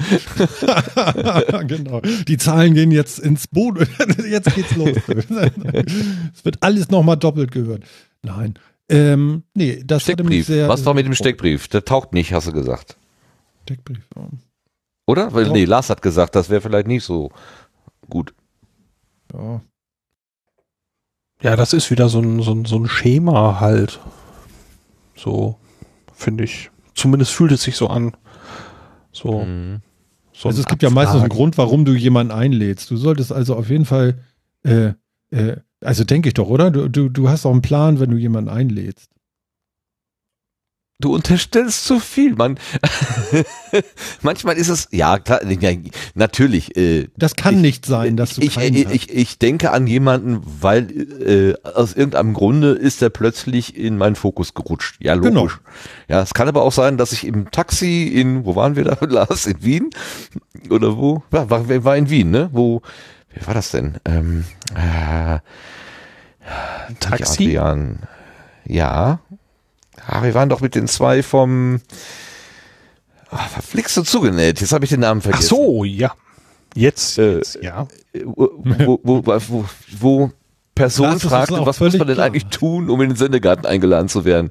genau. 1.69 2.01
Die 2.27 2.37
Zahlen 2.37 2.75
gehen 2.75 2.91
jetzt 2.91 3.21
ins 3.21 3.47
Boden. 3.47 3.87
jetzt 4.29 4.53
geht's 4.57 4.75
los. 4.75 4.91
es 4.91 6.45
wird 6.45 6.57
alles 6.61 6.91
nochmal 6.91 7.17
doppelt 7.17 7.53
gehört. 7.53 7.85
Nein. 8.23 8.55
Ähm, 8.89 9.43
nee, 9.55 9.83
das 9.85 10.03
Steckbrief. 10.03 10.47
sehr. 10.47 10.69
Was 10.69 10.85
war 10.87 10.95
mit 10.95 11.07
dem 11.07 11.15
Steckbrief? 11.15 11.69
Der 11.69 11.85
taucht 11.85 12.13
nicht, 12.15 12.33
hast 12.33 12.49
du 12.49 12.53
gesagt. 12.53 12.97
Steckbrief. 13.65 14.07
ja. 14.17 14.23
Oder? 15.07 15.33
Weil, 15.33 15.45
Doch. 15.47 15.53
nee, 15.53 15.65
Lars 15.65 15.91
hat 15.91 16.03
gesagt, 16.03 16.35
das 16.35 16.51
wäre 16.51 16.61
vielleicht 16.61 16.87
nicht 16.87 17.05
so 17.05 17.31
gut. 18.09 18.35
Ja. 19.33 19.61
Ja, 21.43 21.55
das 21.57 21.73
ist 21.73 21.91
wieder 21.91 22.09
so 22.09 22.21
ein, 22.21 22.43
so 22.43 22.53
ein, 22.53 22.65
so 22.65 22.77
ein 22.79 22.89
Schema 22.89 23.61
halt. 23.61 24.01
So, 25.15 25.57
finde 26.13 26.45
ich. 26.45 26.71
Zumindest 26.95 27.33
fühlt 27.33 27.53
es 27.53 27.63
sich 27.63 27.77
so 27.77 27.89
an. 27.89 28.17
So, 29.13 29.45
Mhm. 29.45 29.81
so 30.33 30.49
Also 30.49 30.61
es 30.61 30.67
gibt 30.67 30.83
ja 30.83 30.91
meistens 30.91 31.21
einen. 31.21 31.29
Grund, 31.29 31.57
warum 31.59 31.85
du 31.85 31.93
jemanden 31.93 32.33
einlädst. 32.33 32.91
Du 32.91 32.97
solltest 32.97 33.33
also 33.33 33.55
auf 33.57 33.71
jeden 33.71 33.85
Fall, 33.85 34.19
äh, 34.65 34.93
äh, 35.31 35.57
also 35.85 36.05
denke 36.05 36.29
ich 36.29 36.35
doch, 36.35 36.49
oder? 36.49 36.71
Du, 36.71 36.89
du, 36.89 37.09
du 37.09 37.29
hast 37.29 37.47
auch 37.47 37.53
einen 37.53 37.63
Plan, 37.63 38.01
wenn 38.01 38.11
du 38.11 38.17
jemanden 38.17 38.51
einlädst. 38.51 39.11
Du 41.01 41.15
unterstellst 41.15 41.85
zu 41.85 42.01
viel, 42.01 42.35
Mann. 42.35 42.59
Manchmal 44.23 44.57
ist 44.57 44.69
es, 44.69 44.89
ja, 44.91 45.21
klar, 45.21 45.41
ja, 45.49 45.71
natürlich. 46.15 46.77
Äh, 46.77 47.07
Das 47.17 47.37
kann 47.37 47.55
Ich- 47.57 47.61
nicht 47.61 47.87
sein, 47.87 48.17
dass 48.17 48.35
du 48.35 48.41
ich, 48.43 48.57
ich, 48.57 48.85
hast. 48.87 48.95
ich, 48.95 49.15
ich 49.15 49.39
denke 49.39 49.71
an 49.71 49.87
jemanden, 49.87 50.41
weil 50.61 50.91
äh, 51.23 51.55
aus 51.69 51.95
irgendeinem 51.95 52.35
Grunde 52.35 52.73
ist 52.73 53.01
er 53.01 53.11
plötzlich 53.11 53.77
in 53.77 53.97
meinen 53.97 54.17
Fokus 54.17 54.55
gerutscht. 54.55 54.97
Ja, 55.01 55.15
Genau. 55.15 55.43
logisch. 55.43 55.61
Ja, 56.09 56.21
es 56.21 56.35
kann 56.35 56.49
aber 56.49 56.63
auch 56.63 56.73
sein, 56.73 56.97
dass 56.97 57.13
ich 57.13 57.25
im 57.25 57.49
Taxi 57.53 58.09
in, 58.09 58.45
wo 58.45 58.57
waren 58.57 58.75
wir 58.75 58.83
da, 58.83 58.99
Lars, 59.07 59.47
in 59.47 59.63
Wien? 59.63 59.91
Oder 60.69 60.97
wo? 60.97 61.23
War, 61.31 61.49
war, 61.49 61.85
war 61.85 61.97
in 61.97 62.11
Wien, 62.11 62.33
ne? 62.33 62.51
Wo, 62.53 62.83
wie 63.39 63.47
war 63.47 63.55
das 63.55 63.71
denn? 63.71 63.99
Ähm, 64.05 64.45
äh, 64.75 65.39
Taxi? 67.01 67.59
Adrian. 67.59 68.01
Ja. 68.67 69.21
Ah, 70.07 70.23
wir 70.23 70.35
waren 70.35 70.49
doch 70.49 70.61
mit 70.61 70.75
den 70.75 70.89
zwei 70.89 71.23
vom 71.23 71.81
ah, 73.31 73.37
verflixt 73.49 73.99
und 73.99 74.07
zugenäht. 74.07 74.61
Jetzt 74.61 74.73
habe 74.73 74.85
ich 74.85 74.91
den 74.91 75.01
Namen 75.01 75.21
Ach 75.21 75.31
vergessen. 75.31 75.49
so, 75.49 75.85
ja. 75.85 76.13
Jetzt, 76.75 77.19
Äh, 77.19 77.37
jetzt 77.37 77.59
ja. 77.63 77.87
wo, 78.25 78.51
wo, 79.03 79.27
wo, 79.27 79.43
wo, 79.49 79.65
wo 79.99 80.31
Person 80.75 81.19
fragte, 81.19 81.59
auch 81.61 81.67
was 81.67 81.81
muss 81.81 81.99
man 81.99 82.07
denn 82.07 82.17
klar. 82.17 82.27
eigentlich 82.27 82.47
tun, 82.47 82.89
um 82.89 83.01
in 83.03 83.11
den 83.11 83.17
Sendegarten 83.17 83.67
eingeladen 83.67 84.09
zu 84.09 84.25
werden? 84.25 84.51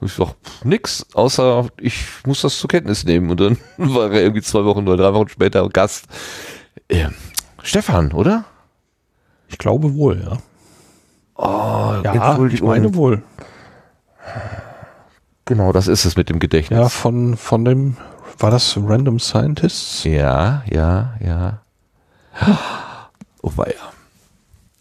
Und 0.00 0.10
ich 0.10 0.16
dachte, 0.16 0.34
nix, 0.64 1.06
außer 1.14 1.68
ich 1.80 2.04
muss 2.26 2.40
das 2.40 2.58
zur 2.58 2.68
Kenntnis 2.68 3.04
nehmen. 3.04 3.30
Und 3.30 3.38
dann 3.40 3.58
war 3.76 4.10
er 4.12 4.22
irgendwie 4.22 4.42
zwei 4.42 4.64
Wochen 4.64 4.88
oder 4.88 4.96
drei 4.96 5.14
Wochen 5.14 5.28
später 5.28 5.68
Gast. 5.68 6.06
Ähm, 6.88 7.14
Stefan, 7.62 8.12
oder? 8.12 8.44
Ich 9.48 9.58
glaube 9.58 9.94
wohl, 9.94 10.22
ja. 10.22 10.38
Oh, 11.36 12.00
Ja, 12.04 12.38
ich 12.46 12.62
meine 12.62 12.94
wohl. 12.94 13.22
Genau, 15.44 15.72
das 15.72 15.86
ist 15.88 16.04
es 16.04 16.16
mit 16.16 16.28
dem 16.28 16.36
Ja, 16.36 16.40
Gedächtnis. 16.40 16.92
von, 16.92 17.36
von 17.36 17.64
dem, 17.64 17.96
war 18.38 18.50
das 18.50 18.76
Random 18.76 19.18
Scientists? 19.18 20.04
Ja, 20.04 20.62
ja, 20.70 21.14
ja. 21.20 21.60
Oh 23.42 23.52
weia. 23.56 23.72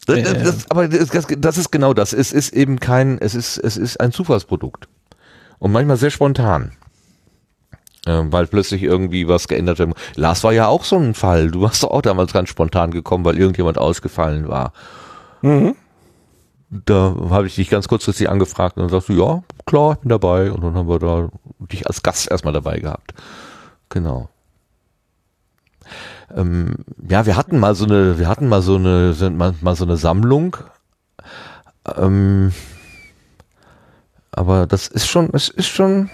Das, 0.05 0.21
das, 0.23 0.43
das, 0.43 0.71
aber 0.71 0.87
das, 0.87 1.09
das- 1.09 1.27
das 1.37 1.57
ist 1.57 1.71
genau 1.71 1.93
das. 1.93 2.13
Es 2.13 2.31
ist 2.31 2.53
eben 2.53 2.79
kein, 2.79 3.17
es 3.19 3.35
ist, 3.35 3.57
es 3.57 3.77
ist 3.77 3.99
ein 3.99 4.11
Zufallsprodukt. 4.11 4.87
Und 5.59 5.71
manchmal 5.71 5.97
sehr 5.97 6.11
spontan. 6.11 6.73
Ähm, 8.07 8.31
weil 8.31 8.47
plötzlich 8.47 8.83
irgendwie 8.83 9.27
was 9.27 9.49
geändert 9.49 9.79
wird. 9.79 9.93
Lars 10.15 10.43
war 10.45 10.53
ja 10.53 10.67
auch 10.67 10.85
so 10.85 10.95
ein 10.95 11.13
Fall. 11.13 11.51
Du 11.51 11.61
warst 11.61 11.83
doch 11.83 11.91
auch 11.91 12.01
damals 12.01 12.31
ganz 12.31 12.47
spontan 12.47 12.91
gekommen, 12.91 13.25
weil 13.25 13.37
irgendjemand 13.37 13.77
ausgefallen 13.77 14.47
war. 14.47 14.71
Mhm. 15.41 15.75
Da 16.69 17.15
habe 17.29 17.47
ich 17.47 17.55
dich 17.55 17.69
ganz 17.69 17.87
kurzfristig 17.89 18.29
angefragt 18.29 18.77
und 18.77 18.83
dann 18.83 18.89
sagst 18.89 19.09
du, 19.09 19.13
ja, 19.13 19.43
klar, 19.65 19.93
ich 19.93 19.99
bin 19.99 20.09
dabei. 20.09 20.51
Und 20.51 20.63
dann 20.63 20.75
haben 20.75 20.87
wir 20.87 20.99
da 20.99 21.29
dich 21.59 21.85
als 21.85 22.01
Gast 22.01 22.31
erstmal 22.31 22.53
dabei 22.53 22.79
gehabt. 22.79 23.13
Genau. 23.89 24.29
Ähm, 26.33 26.75
ja, 27.09 27.25
wir 27.25 27.35
hatten 27.35 27.59
mal 27.59 27.75
so 27.75 27.85
eine, 27.85 28.19
wir 28.19 28.29
hatten 28.29 28.47
mal 28.47 28.61
so 28.61 28.75
eine, 28.75 29.13
mal, 29.31 29.53
mal 29.61 29.75
so 29.75 29.83
eine 29.83 29.97
Sammlung. 29.97 30.55
Ähm, 31.97 32.53
aber 34.31 34.65
das 34.67 34.87
ist 34.87 35.07
schon, 35.07 35.29
es 35.33 35.49
ist 35.49 35.67
schon, 35.67 36.09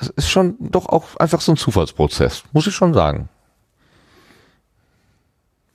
es 0.00 0.08
ist 0.10 0.30
schon 0.30 0.56
doch 0.58 0.86
auch 0.86 1.16
einfach 1.16 1.40
so 1.40 1.52
ein 1.52 1.56
Zufallsprozess, 1.56 2.44
muss 2.52 2.66
ich 2.66 2.74
schon 2.74 2.94
sagen. 2.94 3.28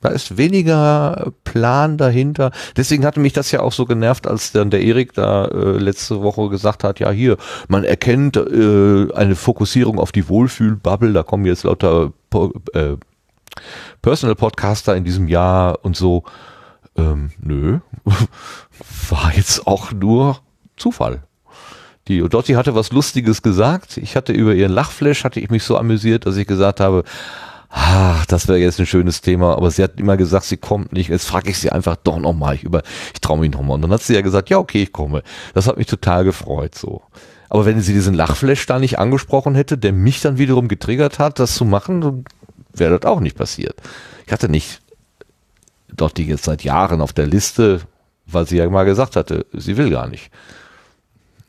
Da 0.00 0.08
ist 0.08 0.38
weniger 0.38 1.32
Plan 1.44 1.98
dahinter. 1.98 2.52
Deswegen 2.74 3.04
hatte 3.04 3.20
mich 3.20 3.34
das 3.34 3.50
ja 3.50 3.60
auch 3.60 3.72
so 3.72 3.84
genervt, 3.84 4.26
als 4.26 4.52
dann 4.52 4.70
der 4.70 4.80
Erik 4.80 5.12
da 5.12 5.44
äh, 5.46 5.76
letzte 5.76 6.22
Woche 6.22 6.48
gesagt 6.48 6.84
hat, 6.84 7.00
ja 7.00 7.10
hier, 7.10 7.36
man 7.68 7.84
erkennt 7.84 8.36
äh, 8.36 9.12
eine 9.12 9.36
Fokussierung 9.36 9.98
auf 9.98 10.10
die 10.10 10.26
Wohlfühlbubble, 10.28 11.12
da 11.12 11.22
kommen 11.22 11.44
jetzt 11.44 11.64
lauter 11.64 12.12
po 12.30 12.52
äh, 12.72 12.96
Personal 14.00 14.36
Podcaster 14.36 14.96
in 14.96 15.04
diesem 15.04 15.28
Jahr 15.28 15.84
und 15.84 15.96
so. 15.96 16.24
Ähm, 16.96 17.32
nö, 17.38 17.80
war 19.10 19.34
jetzt 19.34 19.66
auch 19.66 19.92
nur 19.92 20.40
Zufall. 20.76 21.24
Die 22.10 22.28
Dotti 22.28 22.54
hatte 22.54 22.74
was 22.74 22.90
Lustiges 22.90 23.40
gesagt. 23.40 23.96
Ich 23.96 24.16
hatte 24.16 24.32
über 24.32 24.52
ihren 24.52 24.72
Lachflash, 24.72 25.22
hatte 25.22 25.38
ich 25.38 25.48
mich 25.48 25.62
so 25.62 25.76
amüsiert, 25.76 26.26
dass 26.26 26.36
ich 26.36 26.44
gesagt 26.44 26.80
habe, 26.80 27.04
ach, 27.68 28.26
das 28.26 28.48
wäre 28.48 28.58
jetzt 28.58 28.80
ein 28.80 28.86
schönes 28.86 29.20
Thema, 29.20 29.56
aber 29.56 29.70
sie 29.70 29.84
hat 29.84 30.00
immer 30.00 30.16
gesagt, 30.16 30.46
sie 30.46 30.56
kommt 30.56 30.92
nicht. 30.92 31.08
Jetzt 31.08 31.28
frage 31.28 31.50
ich 31.50 31.58
sie 31.58 31.70
einfach 31.70 31.94
doch 31.94 32.18
nochmal. 32.18 32.56
Ich, 32.56 32.64
ich 32.64 33.20
traue 33.20 33.38
mich 33.38 33.52
nochmal. 33.52 33.76
Und 33.76 33.82
dann 33.82 33.92
hat 33.92 34.02
sie 34.02 34.14
ja 34.14 34.22
gesagt, 34.22 34.50
ja, 34.50 34.58
okay, 34.58 34.82
ich 34.82 34.92
komme. 34.92 35.22
Das 35.54 35.68
hat 35.68 35.76
mich 35.76 35.86
total 35.86 36.24
gefreut, 36.24 36.74
so. 36.74 37.00
Aber 37.48 37.64
wenn 37.64 37.80
sie 37.80 37.92
diesen 37.92 38.14
Lachflash 38.14 38.66
da 38.66 38.80
nicht 38.80 38.98
angesprochen 38.98 39.54
hätte, 39.54 39.78
der 39.78 39.92
mich 39.92 40.20
dann 40.20 40.36
wiederum 40.36 40.66
getriggert 40.66 41.20
hat, 41.20 41.38
das 41.38 41.54
zu 41.54 41.64
machen, 41.64 42.24
wäre 42.72 42.98
das 42.98 43.08
auch 43.08 43.20
nicht 43.20 43.36
passiert. 43.36 43.76
Ich 44.26 44.32
hatte 44.32 44.48
nicht 44.48 44.80
Dotti 45.94 46.24
jetzt 46.24 46.42
seit 46.42 46.64
Jahren 46.64 47.02
auf 47.02 47.12
der 47.12 47.28
Liste, 47.28 47.82
weil 48.26 48.48
sie 48.48 48.56
ja 48.56 48.68
mal 48.68 48.84
gesagt 48.84 49.14
hatte, 49.14 49.46
sie 49.52 49.76
will 49.76 49.90
gar 49.90 50.08
nicht. 50.08 50.32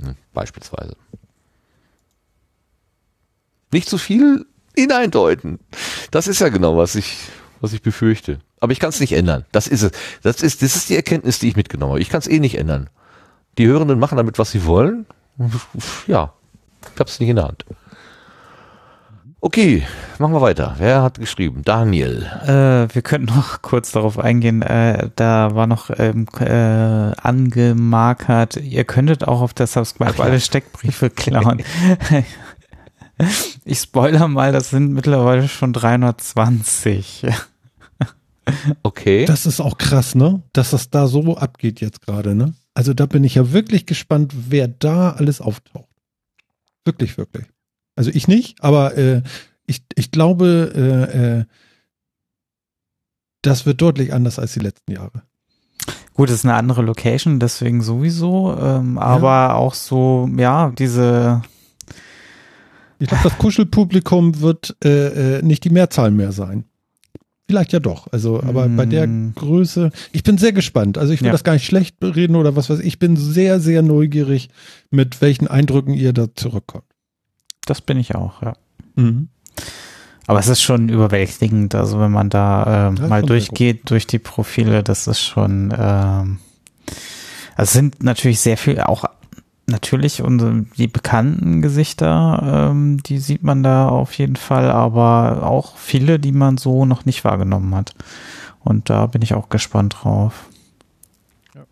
Hm, 0.02 0.15
Beispielsweise. 0.34 0.95
Nicht 3.72 3.88
zu 3.90 3.98
viel 3.98 4.45
hineindeuten. 4.76 5.60
Das 6.11 6.28
ist 6.28 6.40
ja 6.40 6.49
genau, 6.49 6.78
was 6.78 6.95
ich, 6.95 7.18
was 7.61 7.73
ich 7.73 7.82
befürchte. 7.82 8.40
Aber 8.60 8.73
ich 8.73 8.80
kann 8.80 8.90
es 8.90 8.99
nicht 8.99 9.14
ändern. 9.14 9.45
Das 9.52 9.68
ist 9.68 9.82
es. 9.82 9.91
Das 10.22 10.41
ist, 10.41 10.61
das 10.61 10.76
ist 10.76 10.90
die 10.90 10.95
Erkenntnis, 10.95 11.40
die 11.40 11.49
ich 11.49 11.56
mitgenommen 11.56 11.94
habe. 11.94 12.02
Ich 12.02 12.10
kann 12.10 12.19
es 12.19 12.28
eh 12.28 12.40
nicht 12.40 12.57
ändern. 12.57 12.90
Die 13.57 13.68
Hörenden 13.68 13.99
machen 13.99 14.18
damit, 14.18 14.40
was 14.40 14.52
sie 14.52 14.65
wollen. 14.65 15.06
Ja, 16.07 16.34
ich 16.94 16.99
habe 16.99 17.10
es 17.10 17.19
nicht 17.19 17.30
in 17.30 17.38
der 17.38 17.45
Hand. 17.45 17.65
Okay, 19.43 19.88
machen 20.19 20.34
wir 20.34 20.41
weiter. 20.41 20.76
Wer 20.77 21.01
hat 21.01 21.19
geschrieben? 21.19 21.63
Daniel. 21.65 22.30
Äh, 22.43 22.93
wir 22.93 23.01
könnten 23.01 23.35
noch 23.35 23.61
kurz 23.63 23.91
darauf 23.91 24.19
eingehen. 24.19 24.61
Äh, 24.61 25.09
da 25.15 25.55
war 25.55 25.65
noch 25.65 25.89
ähm, 25.97 26.27
äh, 26.39 26.45
angemarkert, 26.45 28.57
ihr 28.57 28.84
könntet 28.84 29.27
auch 29.27 29.41
auf 29.41 29.55
der 29.55 29.65
Subscribe 29.65 30.11
Ach 30.13 30.19
ja. 30.19 30.26
alle 30.26 30.39
Steckbriefe 30.39 31.09
klauen. 31.09 31.63
ich 33.65 33.80
spoiler 33.80 34.27
mal, 34.27 34.51
das 34.51 34.69
sind 34.69 34.93
mittlerweile 34.93 35.47
schon 35.47 35.73
320. 35.73 37.26
Okay. 38.81 39.26
Das 39.26 39.45
ist 39.45 39.61
auch 39.61 39.77
krass, 39.77 40.15
ne? 40.15 40.41
Dass 40.51 40.72
das 40.72 40.89
da 40.89 41.05
so 41.05 41.38
abgeht 41.38 41.80
jetzt 41.80 42.01
gerade, 42.01 42.34
ne? 42.34 42.55
Also 42.73 42.95
da 42.95 43.05
bin 43.05 43.23
ich 43.23 43.35
ja 43.35 43.53
wirklich 43.53 43.85
gespannt, 43.85 44.34
wer 44.49 44.68
da 44.68 45.11
alles 45.11 45.41
auftaucht. 45.41 45.88
Wirklich, 46.84 47.19
wirklich. 47.19 47.45
Also 48.02 48.10
ich 48.15 48.28
nicht, 48.28 48.64
aber 48.64 48.98
äh, 48.98 49.22
ich, 49.68 49.84
ich 49.94 50.10
glaube, 50.10 50.72
äh, 50.76 51.40
äh, 51.41 51.45
das 53.44 53.68
wird 53.68 53.80
deutlich 53.80 54.11
anders 54.11 54.40
als 54.40 54.53
die 54.53 54.60
letzten 54.60 54.91
Jahre. 54.91 55.22
Gut, 56.15 56.30
es 56.30 56.38
ist 56.38 56.45
eine 56.45 56.56
andere 56.56 56.82
Location, 56.82 57.40
deswegen 57.40 57.84
sowieso, 57.84 58.57
ähm, 58.60 58.98
aber 58.98 59.53
auch 59.53 59.76
so, 59.76 60.28
ja, 60.36 60.72
diese, 60.72 61.44
Ich 62.98 63.07
glaube, 63.07 63.23
das 63.23 63.38
Kuschelpublikum 63.38 64.41
wird 64.41 64.76
äh, 64.84 65.38
äh, 65.38 65.41
nicht 65.44 65.64
die 65.64 65.69
Mehrzahl 65.69 66.10
mehr 66.10 66.32
sein. 66.32 66.65
Vielleicht 67.48 67.72
ja 67.72 67.80
doch. 67.80 68.07
Also, 68.11 68.41
aber 68.41 68.68
bei 68.68 68.88
der 68.88 69.06
Mm. 69.06 69.34
Größe, 69.36 69.91
ich 70.11 70.23
bin 70.23 70.40
sehr 70.40 70.53
gespannt. 70.53 70.98
Also 70.98 71.14
ich 71.14 71.19
will 71.22 71.28
Ja. 71.28 71.32
das 71.34 71.44
gar 71.44 71.53
nicht 71.53 71.65
schlecht 71.68 71.98
reden 72.02 72.36
oder 72.36 72.56
was 72.56 72.68
weiß 72.72 72.80
ich. 72.80 72.88
Ich 72.88 72.99
bin 72.99 73.15
sehr, 73.15 73.60
sehr 73.60 73.84
neugierig, 73.84 74.49
mit 74.90 75.22
welchen 75.22 75.48
Eindrücken 75.48 75.94
ihr 75.94 76.14
da 76.14 76.34
zurückkommt. 76.34 76.86
Das 77.72 77.81
bin 77.81 77.98
ich 77.98 78.15
auch, 78.15 78.41
ja. 78.41 78.53
Mhm. 78.95 79.30
Aber 80.27 80.39
es 80.39 80.48
ist 80.48 80.61
schon 80.61 80.89
überwältigend, 80.89 81.73
also 81.73 81.99
wenn 81.99 82.11
man 82.11 82.30
da 82.30 82.89
ähm, 82.89 82.95
Ja, 82.98 83.07
mal 83.07 83.22
durchgeht 83.22 83.89
durch 83.89 84.07
die 84.07 84.19
Profile, 84.19 84.84
das 84.84 85.07
ist 85.07 85.22
schon, 85.22 85.73
ähm, 85.77 86.39
Also 87.56 87.69
es 87.69 87.73
sind 87.73 88.03
natürlich 88.03 88.39
sehr 88.39 88.57
viel, 88.57 88.80
auch 88.81 89.06
natürlich 89.68 90.22
unsere, 90.22 90.65
die 90.77 90.88
bekannten 90.88 91.61
Gesichter, 91.61 92.69
ähm, 92.72 93.02
die 93.03 93.18
sieht 93.18 93.43
man 93.43 93.64
da 93.64 93.88
auf 93.88 94.14
jeden 94.14 94.35
Fall, 94.35 94.69
aber 94.69 95.43
auch 95.43 95.77
viele, 95.77 96.19
die 96.19 96.31
man 96.31 96.57
so 96.57 96.85
noch 96.85 97.06
nicht 97.06 97.23
wahrgenommen 97.23 97.73
hat. 97.76 97.93
Und 98.60 98.89
da 98.89 99.07
bin 99.07 99.22
ich 99.22 99.34
auch 99.34 99.49
gespannt 99.49 99.98
drauf. 100.02 100.45
Ja, 101.56 101.64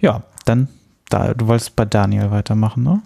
ja 0.00 0.22
dann, 0.44 0.68
da, 1.08 1.34
du 1.34 1.46
wolltest 1.46 1.76
bei 1.76 1.84
Daniel 1.84 2.30
weitermachen, 2.30 2.82
ne? 2.82 3.02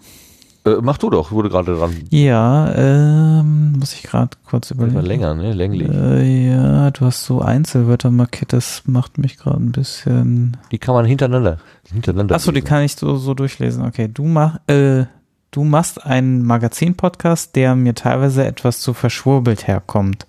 Äh, 0.64 0.76
mach 0.80 0.98
du 0.98 1.10
doch, 1.10 1.32
wurde 1.32 1.48
gerade 1.48 1.74
dran. 1.76 1.96
Ja, 2.10 2.72
ähm, 2.74 3.72
muss 3.78 3.94
ich 3.94 4.02
gerade 4.04 4.36
kurz 4.48 4.70
überlegen. 4.70 4.94
War 4.94 5.02
länger, 5.02 5.34
ne? 5.34 5.52
Länglich. 5.52 5.88
Äh, 5.90 6.50
ja, 6.50 6.90
du 6.92 7.04
hast 7.06 7.24
so 7.24 7.40
Einzelwörter 7.40 8.10
markiert, 8.12 8.52
das 8.52 8.82
macht 8.86 9.18
mich 9.18 9.38
gerade 9.38 9.56
ein 9.56 9.72
bisschen. 9.72 10.56
Die 10.70 10.78
kann 10.78 10.94
man 10.94 11.04
hintereinander, 11.04 11.58
hintereinander. 11.92 12.36
Achso, 12.36 12.52
die 12.52 12.62
kann 12.62 12.82
ich 12.82 12.94
so, 12.94 13.16
so 13.16 13.34
durchlesen. 13.34 13.84
Okay, 13.84 14.08
du 14.12 14.24
mach, 14.24 14.58
äh, 14.68 15.06
du 15.50 15.64
machst 15.64 16.04
einen 16.06 16.44
Magazin-Podcast, 16.44 17.56
der 17.56 17.74
mir 17.74 17.94
teilweise 17.94 18.44
etwas 18.44 18.80
zu 18.80 18.94
verschwurbelt 18.94 19.66
herkommt. 19.66 20.26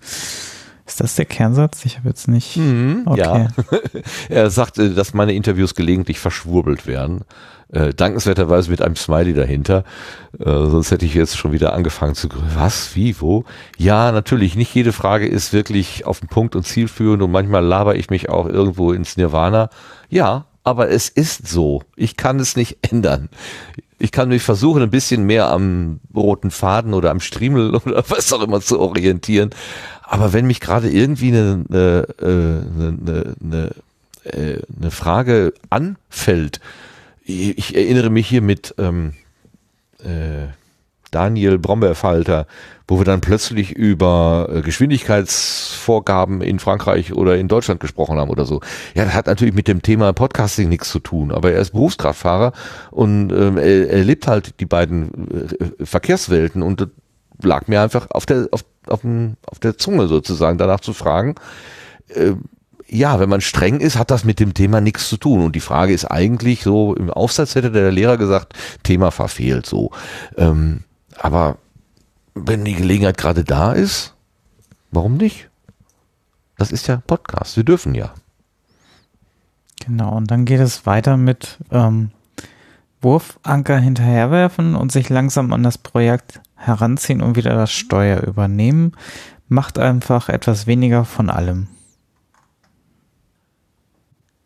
Ist 0.86 1.00
das 1.00 1.14
der 1.14 1.24
Kernsatz? 1.24 1.84
Ich 1.86 1.96
habe 1.96 2.08
jetzt 2.08 2.28
nicht. 2.28 2.56
Mhm, 2.56 3.04
Okay. 3.06 3.20
Ja. 3.20 3.48
er 4.28 4.50
sagt, 4.50 4.78
äh, 4.78 4.92
dass 4.94 5.14
meine 5.14 5.32
Interviews 5.32 5.74
gelegentlich 5.74 6.18
verschwurbelt 6.18 6.86
werden. 6.86 7.22
Äh, 7.74 7.92
dankenswerterweise 7.92 8.70
mit 8.70 8.82
einem 8.82 8.94
Smiley 8.94 9.34
dahinter. 9.34 9.82
Äh, 10.38 10.44
sonst 10.44 10.92
hätte 10.92 11.06
ich 11.06 11.14
jetzt 11.14 11.36
schon 11.36 11.50
wieder 11.50 11.72
angefangen 11.72 12.14
zu. 12.14 12.28
Was? 12.54 12.94
Wie? 12.94 13.20
Wo? 13.20 13.44
Ja, 13.76 14.12
natürlich. 14.12 14.54
Nicht 14.54 14.72
jede 14.72 14.92
Frage 14.92 15.26
ist 15.26 15.52
wirklich 15.52 16.06
auf 16.06 16.20
den 16.20 16.28
Punkt 16.28 16.54
und 16.54 16.64
zielführend 16.64 17.20
und 17.20 17.32
manchmal 17.32 17.64
laber 17.64 17.96
ich 17.96 18.10
mich 18.10 18.28
auch 18.28 18.46
irgendwo 18.46 18.92
ins 18.92 19.16
Nirvana. 19.16 19.70
Ja, 20.08 20.44
aber 20.62 20.90
es 20.90 21.08
ist 21.08 21.48
so. 21.48 21.82
Ich 21.96 22.16
kann 22.16 22.38
es 22.38 22.54
nicht 22.54 22.78
ändern. 22.92 23.28
Ich 23.98 24.12
kann 24.12 24.28
mich 24.28 24.42
versuchen, 24.42 24.80
ein 24.80 24.90
bisschen 24.90 25.24
mehr 25.24 25.50
am 25.50 25.98
roten 26.14 26.52
Faden 26.52 26.94
oder 26.94 27.10
am 27.10 27.18
Striemel 27.18 27.74
oder 27.86 28.04
was 28.06 28.32
auch 28.32 28.42
immer 28.42 28.60
zu 28.60 28.78
orientieren. 28.78 29.50
Aber 30.04 30.32
wenn 30.32 30.46
mich 30.46 30.60
gerade 30.60 30.88
irgendwie 30.88 31.28
eine, 31.28 31.64
eine, 31.68 32.06
eine, 32.20 33.34
eine, 33.42 33.70
äh, 34.22 34.60
eine 34.78 34.90
Frage 34.92 35.54
anfällt, 35.70 36.60
ich, 37.24 37.74
erinnere 37.74 38.10
mich 38.10 38.28
hier 38.28 38.42
mit 38.42 38.74
ähm, 38.78 39.14
äh, 40.00 40.48
Daniel 41.10 41.58
Brombeerfalter, 41.58 42.46
wo 42.88 42.98
wir 42.98 43.04
dann 43.04 43.20
plötzlich 43.20 43.72
über 43.72 44.48
äh, 44.50 44.60
Geschwindigkeitsvorgaben 44.62 46.42
in 46.42 46.58
Frankreich 46.58 47.14
oder 47.14 47.38
in 47.38 47.48
Deutschland 47.48 47.80
gesprochen 47.80 48.18
haben 48.18 48.30
oder 48.30 48.44
so. 48.44 48.60
Ja, 48.94 49.04
das 49.04 49.14
hat 49.14 49.26
natürlich 49.26 49.54
mit 49.54 49.68
dem 49.68 49.80
Thema 49.80 50.12
Podcasting 50.12 50.68
nichts 50.68 50.90
zu 50.90 50.98
tun, 50.98 51.30
aber 51.30 51.52
er 51.52 51.60
ist 51.60 51.70
Berufskraftfahrer 51.70 52.52
und 52.90 53.30
ähm, 53.32 53.56
er, 53.58 53.90
er 53.90 54.04
lebt 54.04 54.26
halt 54.26 54.60
die 54.60 54.66
beiden 54.66 55.30
äh, 55.78 55.84
Verkehrswelten 55.86 56.62
und 56.62 56.80
das 56.80 56.88
lag 57.42 57.68
mir 57.68 57.80
einfach 57.80 58.08
auf 58.10 58.26
der 58.26 58.48
auf, 58.50 58.64
auf, 58.86 59.00
auf 59.46 59.58
der 59.60 59.78
Zunge 59.78 60.08
sozusagen 60.08 60.58
danach 60.58 60.80
zu 60.80 60.92
fragen. 60.92 61.36
Äh, 62.08 62.32
ja, 62.94 63.18
wenn 63.18 63.28
man 63.28 63.40
streng 63.40 63.80
ist, 63.80 63.98
hat 63.98 64.12
das 64.12 64.24
mit 64.24 64.38
dem 64.38 64.54
Thema 64.54 64.80
nichts 64.80 65.08
zu 65.08 65.16
tun. 65.16 65.44
Und 65.44 65.56
die 65.56 65.60
Frage 65.60 65.92
ist 65.92 66.04
eigentlich 66.04 66.62
so, 66.62 66.94
im 66.94 67.10
Aufsatz 67.10 67.56
hätte 67.56 67.72
der 67.72 67.90
Lehrer 67.90 68.16
gesagt, 68.16 68.54
Thema 68.84 69.10
verfehlt 69.10 69.66
so. 69.66 69.90
Ähm, 70.36 70.84
aber 71.18 71.58
wenn 72.34 72.64
die 72.64 72.74
Gelegenheit 72.74 73.18
gerade 73.18 73.42
da 73.42 73.72
ist, 73.72 74.14
warum 74.92 75.16
nicht? 75.16 75.50
Das 76.56 76.70
ist 76.70 76.86
ja 76.86 77.02
Podcast, 77.04 77.56
wir 77.56 77.64
dürfen 77.64 77.96
ja. 77.96 78.14
Genau, 79.84 80.16
und 80.16 80.30
dann 80.30 80.44
geht 80.44 80.60
es 80.60 80.86
weiter 80.86 81.16
mit 81.16 81.58
ähm, 81.72 82.12
Wurfanker 83.02 83.78
hinterherwerfen 83.78 84.76
und 84.76 84.92
sich 84.92 85.08
langsam 85.08 85.52
an 85.52 85.64
das 85.64 85.78
Projekt 85.78 86.40
heranziehen 86.54 87.22
und 87.22 87.34
wieder 87.34 87.54
das 87.54 87.72
Steuer 87.72 88.20
übernehmen. 88.22 88.92
Macht 89.48 89.78
einfach 89.78 90.28
etwas 90.28 90.68
weniger 90.68 91.04
von 91.04 91.28
allem. 91.28 91.66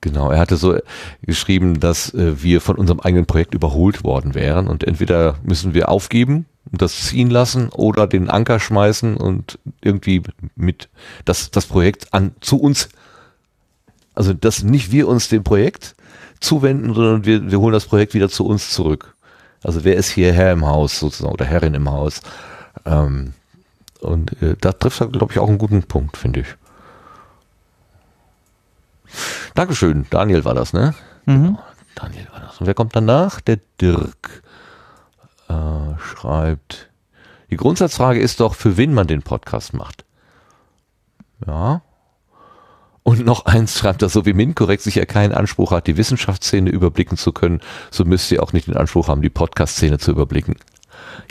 Genau, 0.00 0.30
er 0.30 0.38
hatte 0.38 0.56
so 0.56 0.78
geschrieben, 1.22 1.80
dass 1.80 2.14
äh, 2.14 2.40
wir 2.42 2.60
von 2.60 2.76
unserem 2.76 3.00
eigenen 3.00 3.26
Projekt 3.26 3.54
überholt 3.54 4.04
worden 4.04 4.34
wären 4.34 4.68
und 4.68 4.84
entweder 4.84 5.36
müssen 5.42 5.74
wir 5.74 5.88
aufgeben, 5.88 6.46
das 6.70 7.06
ziehen 7.06 7.30
lassen 7.30 7.70
oder 7.70 8.06
den 8.06 8.30
Anker 8.30 8.60
schmeißen 8.60 9.16
und 9.16 9.58
irgendwie 9.80 10.22
mit 10.54 10.88
das, 11.24 11.50
das 11.50 11.66
Projekt 11.66 12.14
an 12.14 12.32
zu 12.40 12.60
uns, 12.60 12.90
also 14.14 14.34
dass 14.34 14.62
nicht 14.62 14.92
wir 14.92 15.08
uns 15.08 15.28
dem 15.28 15.42
Projekt 15.42 15.96
zuwenden, 16.40 16.94
sondern 16.94 17.24
wir, 17.24 17.50
wir 17.50 17.58
holen 17.58 17.72
das 17.72 17.86
Projekt 17.86 18.14
wieder 18.14 18.28
zu 18.28 18.46
uns 18.46 18.70
zurück. 18.70 19.16
Also 19.64 19.82
wer 19.84 19.96
ist 19.96 20.10
hier 20.10 20.32
Herr 20.32 20.52
im 20.52 20.66
Haus 20.66 21.00
sozusagen 21.00 21.32
oder 21.32 21.44
Herrin 21.44 21.74
im 21.74 21.90
Haus? 21.90 22.20
Ähm, 22.84 23.32
und 24.00 24.40
äh, 24.42 24.54
da 24.60 24.72
trifft 24.72 25.00
er, 25.00 25.08
glaube 25.08 25.32
ich, 25.32 25.40
auch 25.40 25.48
einen 25.48 25.58
guten 25.58 25.82
Punkt, 25.82 26.16
finde 26.16 26.40
ich. 26.40 26.46
Dankeschön, 29.54 30.06
Daniel 30.10 30.44
war 30.44 30.54
das, 30.54 30.72
ne? 30.72 30.94
Mhm. 31.26 31.58
Daniel 31.94 32.26
war 32.32 32.40
das. 32.40 32.60
Und 32.60 32.66
wer 32.66 32.74
kommt 32.74 32.94
danach? 32.94 33.40
Der 33.40 33.58
Dirk 33.80 34.42
äh, 35.48 35.98
schreibt, 35.98 36.90
die 37.50 37.56
Grundsatzfrage 37.56 38.20
ist 38.20 38.40
doch, 38.40 38.54
für 38.54 38.76
wen 38.76 38.94
man 38.94 39.06
den 39.06 39.22
Podcast 39.22 39.74
macht. 39.74 40.04
Ja. 41.46 41.82
Und 43.02 43.24
noch 43.24 43.46
eins 43.46 43.78
schreibt 43.78 44.02
er, 44.02 44.10
so 44.10 44.26
wie 44.26 44.34
Minkorrekt 44.34 44.82
sicher 44.82 45.06
keinen 45.06 45.32
Anspruch 45.32 45.72
hat, 45.72 45.86
die 45.86 45.96
Wissenschaftsszene 45.96 46.68
überblicken 46.68 47.16
zu 47.16 47.32
können, 47.32 47.60
so 47.90 48.04
müsst 48.04 48.30
ihr 48.30 48.42
auch 48.42 48.52
nicht 48.52 48.66
den 48.66 48.76
Anspruch 48.76 49.08
haben, 49.08 49.22
die 49.22 49.30
Podcast-Szene 49.30 49.98
zu 49.98 50.10
überblicken. 50.10 50.56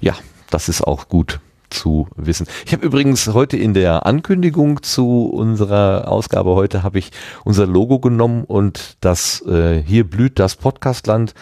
Ja, 0.02 0.16
das 0.50 0.70
ist 0.70 0.82
auch 0.82 1.08
gut 1.08 1.40
zu 1.70 2.08
wissen. 2.16 2.48
Ich 2.66 2.74
habe 2.74 2.86
übrigens 2.86 3.28
heute 3.28 3.58
in 3.58 3.74
der 3.74 4.06
Ankündigung 4.06 4.84
zu 4.84 5.26
unserer 5.26 6.08
Ausgabe 6.08 6.56
heute 6.56 6.84
habe 6.84 7.00
ich 7.00 7.12
unser 7.44 7.68
Logo 7.68 8.00
genommen 8.00 8.44
und 8.44 8.98
das 9.02 9.42
äh, 9.46 9.82
hier 9.82 10.04
blüht 10.04 10.40
das 10.40 10.56
Podcastland 10.56 11.34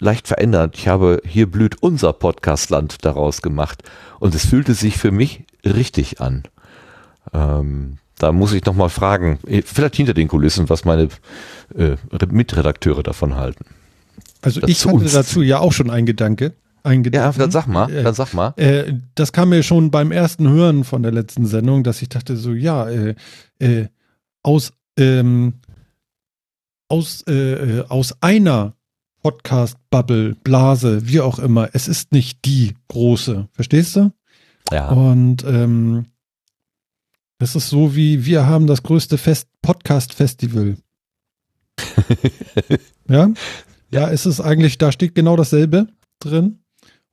leicht 0.00 0.28
verändert. 0.28 0.76
Ich 0.76 0.88
habe 0.88 1.20
hier 1.24 1.50
blüht 1.50 1.82
unser 1.82 2.12
Podcastland 2.12 3.04
daraus 3.04 3.42
gemacht 3.42 3.82
und 4.18 4.34
es 4.34 4.46
fühlte 4.46 4.74
sich 4.74 4.96
für 4.96 5.10
mich 5.10 5.44
richtig 5.64 6.20
an. 6.20 6.44
Ähm, 7.32 7.98
da 8.18 8.32
muss 8.32 8.52
ich 8.52 8.64
noch 8.64 8.74
mal 8.74 8.88
fragen, 8.88 9.38
eh, 9.46 9.62
vielleicht 9.62 9.96
hinter 9.96 10.14
den 10.14 10.28
Kulissen, 10.28 10.68
was 10.68 10.84
meine 10.84 11.08
äh, 11.76 11.96
Mitredakteure 12.30 13.02
davon 13.02 13.36
halten. 13.36 13.66
Also 14.42 14.60
Das 14.60 14.70
ich 14.70 14.86
hatte 14.86 15.04
dazu 15.04 15.42
ja 15.42 15.58
auch 15.58 15.72
schon 15.72 15.90
einen 15.90 16.06
Gedanke. 16.06 16.54
Einen 16.86 17.02
Ja, 17.12 17.32
dann 17.32 17.50
sag 17.50 17.66
mal, 17.66 17.90
Äh, 17.90 18.04
dann 18.04 18.14
sag 18.14 18.32
mal. 18.32 18.54
Äh, 18.56 18.94
das 19.16 19.32
kam 19.32 19.48
mir 19.48 19.64
schon 19.64 19.90
beim 19.90 20.12
ersten 20.12 20.48
Hören 20.48 20.84
von 20.84 21.02
der 21.02 21.10
letzten 21.10 21.44
Sendung, 21.46 21.82
dass 21.82 22.00
ich 22.00 22.08
dachte 22.08 22.36
so, 22.36 22.52
ja, 22.52 22.88
äh, 22.88 23.16
äh, 23.58 23.88
aus, 24.44 24.72
ähm, 24.96 25.54
aus, 26.88 27.22
äh, 27.26 27.82
aus 27.88 28.22
einer 28.22 28.74
Podcast-Bubble, 29.22 30.36
Blase, 30.44 31.08
wie 31.08 31.20
auch 31.20 31.40
immer, 31.40 31.70
es 31.72 31.88
ist 31.88 32.12
nicht 32.12 32.44
die 32.44 32.74
große, 32.86 33.48
verstehst 33.52 33.96
du? 33.96 34.12
Ja. 34.70 34.90
Und 34.90 35.42
ähm, 35.42 36.06
das 37.38 37.56
ist 37.56 37.68
so 37.68 37.96
wie, 37.96 38.24
wir 38.24 38.46
haben 38.46 38.68
das 38.68 38.84
größte 38.84 39.18
Fest 39.18 39.48
Podcast-Festival. 39.60 40.76
ja? 43.08 43.30
Ja, 43.90 44.08
es 44.08 44.24
ist 44.24 44.40
eigentlich, 44.40 44.78
da 44.78 44.92
steht 44.92 45.16
genau 45.16 45.34
dasselbe 45.34 45.88
drin. 46.20 46.60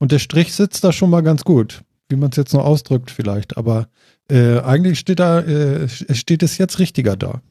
Und 0.04 0.12
der 0.12 0.20
Strich 0.20 0.54
sitzt 0.54 0.84
da 0.84 0.92
schon 0.92 1.10
mal 1.10 1.24
ganz 1.24 1.46
gut, 1.46 1.86
wie 2.10 2.18
man 2.18 2.30
es 2.30 2.36
jetzt 2.36 2.54
noch 2.54 2.66
ausdrückt 2.66 3.10
vielleicht. 3.10 3.56
Aber 3.56 3.88
äh, 4.30 4.60
eigentlich 4.60 5.00
steht 5.00 5.22
da, 5.22 5.40
äh, 5.40 5.88
steht 5.88 6.44
es 6.44 6.58
jetzt 6.58 6.78
richtiger 6.80 7.16
da. 7.16 7.42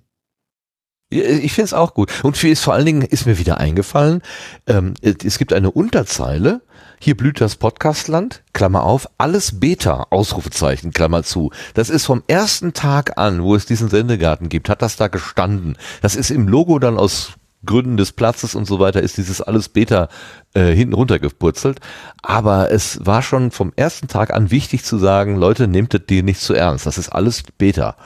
Ich 1.08 1.54
finde 1.54 1.64
es 1.64 1.72
auch 1.72 1.94
gut. 1.94 2.12
Und 2.22 2.36
für 2.36 2.48
ist 2.48 2.60
vor 2.60 2.74
allen 2.74 2.84
Dingen 2.84 3.00
ist 3.00 3.24
mir 3.24 3.38
wieder 3.38 3.56
eingefallen, 3.56 4.20
ähm, 4.66 4.92
es 5.00 5.38
gibt 5.38 5.54
eine 5.54 5.70
Unterzeile, 5.70 6.60
hier 7.00 7.16
blüht 7.16 7.40
das 7.40 7.56
Podcastland, 7.56 8.42
Klammer 8.52 8.82
auf, 8.82 9.08
alles 9.16 9.58
Beta, 9.58 10.08
Ausrufezeichen, 10.10 10.92
Klammer 10.92 11.22
zu. 11.22 11.52
Das 11.72 11.88
ist 11.88 12.04
vom 12.04 12.22
ersten 12.26 12.74
Tag 12.74 13.16
an, 13.16 13.42
wo 13.42 13.54
es 13.54 13.64
diesen 13.64 13.88
Sendegarten 13.88 14.50
gibt, 14.50 14.68
hat 14.68 14.82
das 14.82 14.96
da 14.96 15.08
gestanden. 15.08 15.78
Das 16.02 16.16
ist 16.16 16.30
im 16.30 16.48
Logo 16.48 16.78
dann 16.78 16.98
aus 16.98 17.32
Gründen 17.64 17.96
des 17.96 18.12
Platzes 18.12 18.54
und 18.54 18.66
so 18.66 18.80
weiter, 18.80 19.02
ist 19.02 19.16
dieses 19.16 19.40
alles 19.40 19.68
Beta 19.68 20.08
äh, 20.54 20.72
hinten 20.74 20.94
runtergepurzelt. 20.94 21.80
Aber 22.22 22.70
es 22.70 23.04
war 23.04 23.22
schon 23.22 23.50
vom 23.50 23.72
ersten 23.76 24.08
Tag 24.08 24.32
an 24.32 24.50
wichtig 24.50 24.84
zu 24.84 24.98
sagen, 24.98 25.36
Leute, 25.36 25.68
nehmt 25.68 25.94
das 25.94 26.06
dir 26.06 26.22
nicht 26.22 26.40
zu 26.40 26.54
ernst. 26.54 26.86
Das 26.86 26.98
ist 26.98 27.10
alles 27.10 27.42
Beta. 27.58 27.96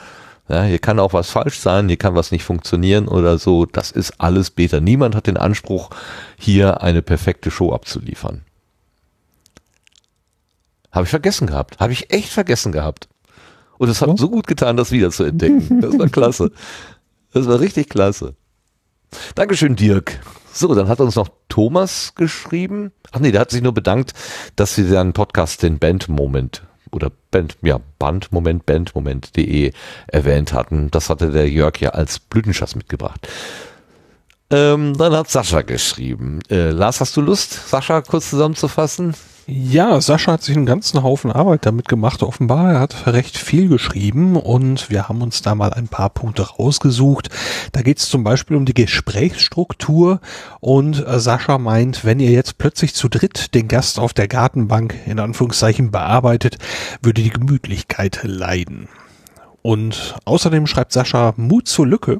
Ja, 0.49 0.63
hier 0.63 0.79
kann 0.79 0.99
auch 0.99 1.11
was 1.11 1.29
falsch 1.29 1.59
sein, 1.59 1.89
hier 1.89 1.97
kann 1.97 2.15
was 2.15 2.31
nicht 2.31 2.43
funktionieren 2.43 3.07
oder 3.07 3.37
so. 3.37 3.65
Das 3.65 3.91
ist 3.91 4.21
alles 4.21 4.49
Beta. 4.51 4.79
Niemand 4.79 5.15
hat 5.15 5.27
den 5.27 5.37
Anspruch, 5.37 5.89
hier 6.37 6.81
eine 6.81 7.01
perfekte 7.01 7.51
Show 7.51 7.73
abzuliefern. 7.73 8.43
Habe 10.91 11.03
ich 11.03 11.09
vergessen 11.09 11.47
gehabt. 11.47 11.79
Habe 11.79 11.93
ich 11.93 12.13
echt 12.13 12.29
vergessen 12.29 12.71
gehabt. 12.71 13.09
Und 13.77 13.89
es 13.89 14.01
hat 14.01 14.09
So? 14.09 14.17
so 14.17 14.29
gut 14.29 14.47
getan, 14.47 14.77
das 14.77 14.91
wieder 14.91 15.11
zu 15.11 15.23
entdecken. 15.23 15.81
Das 15.81 15.97
war 15.97 16.07
klasse. 16.09 16.51
Das 17.33 17.45
war 17.45 17.59
richtig 17.59 17.89
klasse. 17.89 18.35
Dankeschön, 19.35 19.75
Dirk. 19.75 20.19
So, 20.51 20.73
dann 20.73 20.87
hat 20.87 20.99
uns 20.99 21.15
noch 21.15 21.29
Thomas 21.49 22.13
geschrieben. 22.15 22.91
Ach 23.11 23.19
nee, 23.19 23.31
der 23.31 23.41
hat 23.41 23.51
sich 23.51 23.61
nur 23.61 23.73
bedankt, 23.73 24.13
dass 24.55 24.75
sie 24.75 24.83
seinen 24.83 25.13
Podcast 25.13 25.61
den 25.61 25.77
Bandmoment 25.79 26.63
oder 26.91 27.11
Band, 27.31 27.57
ja, 27.61 27.79
Bandmoment, 27.99 28.65
Bandmoment.de 28.65 29.71
erwähnt 30.07 30.53
hatten. 30.53 30.89
Das 30.91 31.09
hatte 31.09 31.31
der 31.31 31.49
Jörg 31.49 31.79
ja 31.79 31.89
als 31.89 32.19
Blütenschatz 32.19 32.75
mitgebracht. 32.75 33.27
Ähm, 34.49 34.97
dann 34.97 35.13
hat 35.13 35.29
Sascha 35.29 35.61
geschrieben. 35.61 36.39
Äh, 36.49 36.69
Lars, 36.69 37.01
hast 37.01 37.17
du 37.17 37.21
Lust, 37.21 37.69
Sascha 37.69 38.01
kurz 38.01 38.29
zusammenzufassen? 38.29 39.13
Ja, 39.49 40.01
Sascha 40.01 40.33
hat 40.33 40.43
sich 40.43 40.57
einen 40.57 40.65
ganzen 40.65 41.03
Haufen 41.03 41.31
Arbeit 41.31 41.65
damit 41.65 41.87
gemacht, 41.87 42.21
offenbar. 42.21 42.73
Er 42.73 42.79
hat 42.81 43.07
recht 43.07 43.37
viel 43.37 43.69
geschrieben 43.69 44.35
und 44.35 44.89
wir 44.89 45.07
haben 45.07 45.21
uns 45.21 45.41
da 45.41 45.55
mal 45.55 45.73
ein 45.73 45.87
paar 45.87 46.09
Punkte 46.09 46.43
rausgesucht. 46.43 47.29
Da 47.71 47.81
geht 47.81 47.99
es 47.99 48.09
zum 48.09 48.25
Beispiel 48.25 48.57
um 48.57 48.65
die 48.65 48.73
Gesprächsstruktur 48.73 50.19
und 50.59 51.05
äh, 51.05 51.19
Sascha 51.19 51.57
meint, 51.57 52.03
wenn 52.03 52.19
ihr 52.19 52.31
jetzt 52.31 52.57
plötzlich 52.57 52.93
zu 52.93 53.07
dritt 53.07 53.53
den 53.53 53.69
Gast 53.69 53.99
auf 53.99 54.13
der 54.13 54.27
Gartenbank 54.27 54.95
in 55.05 55.17
Anführungszeichen 55.19 55.91
bearbeitet, 55.91 56.57
würde 57.01 57.21
die 57.21 57.29
Gemütlichkeit 57.29 58.19
leiden. 58.23 58.89
Und 59.61 60.15
außerdem 60.25 60.67
schreibt 60.67 60.91
Sascha 60.91 61.33
Mut 61.37 61.67
zur 61.67 61.87
Lücke. 61.87 62.19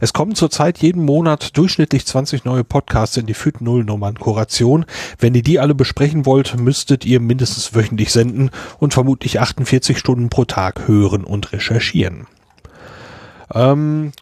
Es 0.00 0.12
kommen 0.12 0.34
zurzeit 0.34 0.78
jeden 0.78 1.04
Monat 1.04 1.56
durchschnittlich 1.56 2.06
20 2.06 2.44
neue 2.44 2.64
Podcasts 2.64 3.16
in 3.16 3.26
die 3.26 3.34
FIT 3.34 3.60
Nullnummern 3.60 4.18
Kuration. 4.18 4.86
Wenn 5.18 5.34
ihr 5.34 5.42
die 5.42 5.58
alle 5.58 5.74
besprechen 5.74 6.26
wollt, 6.26 6.58
müsstet 6.58 7.04
ihr 7.04 7.20
mindestens 7.20 7.74
wöchentlich 7.74 8.12
senden 8.12 8.50
und 8.78 8.94
vermutlich 8.94 9.40
48 9.40 9.98
Stunden 9.98 10.30
pro 10.30 10.44
Tag 10.44 10.88
hören 10.88 11.24
und 11.24 11.52
recherchieren. 11.52 12.26
Ähm, 13.54 14.12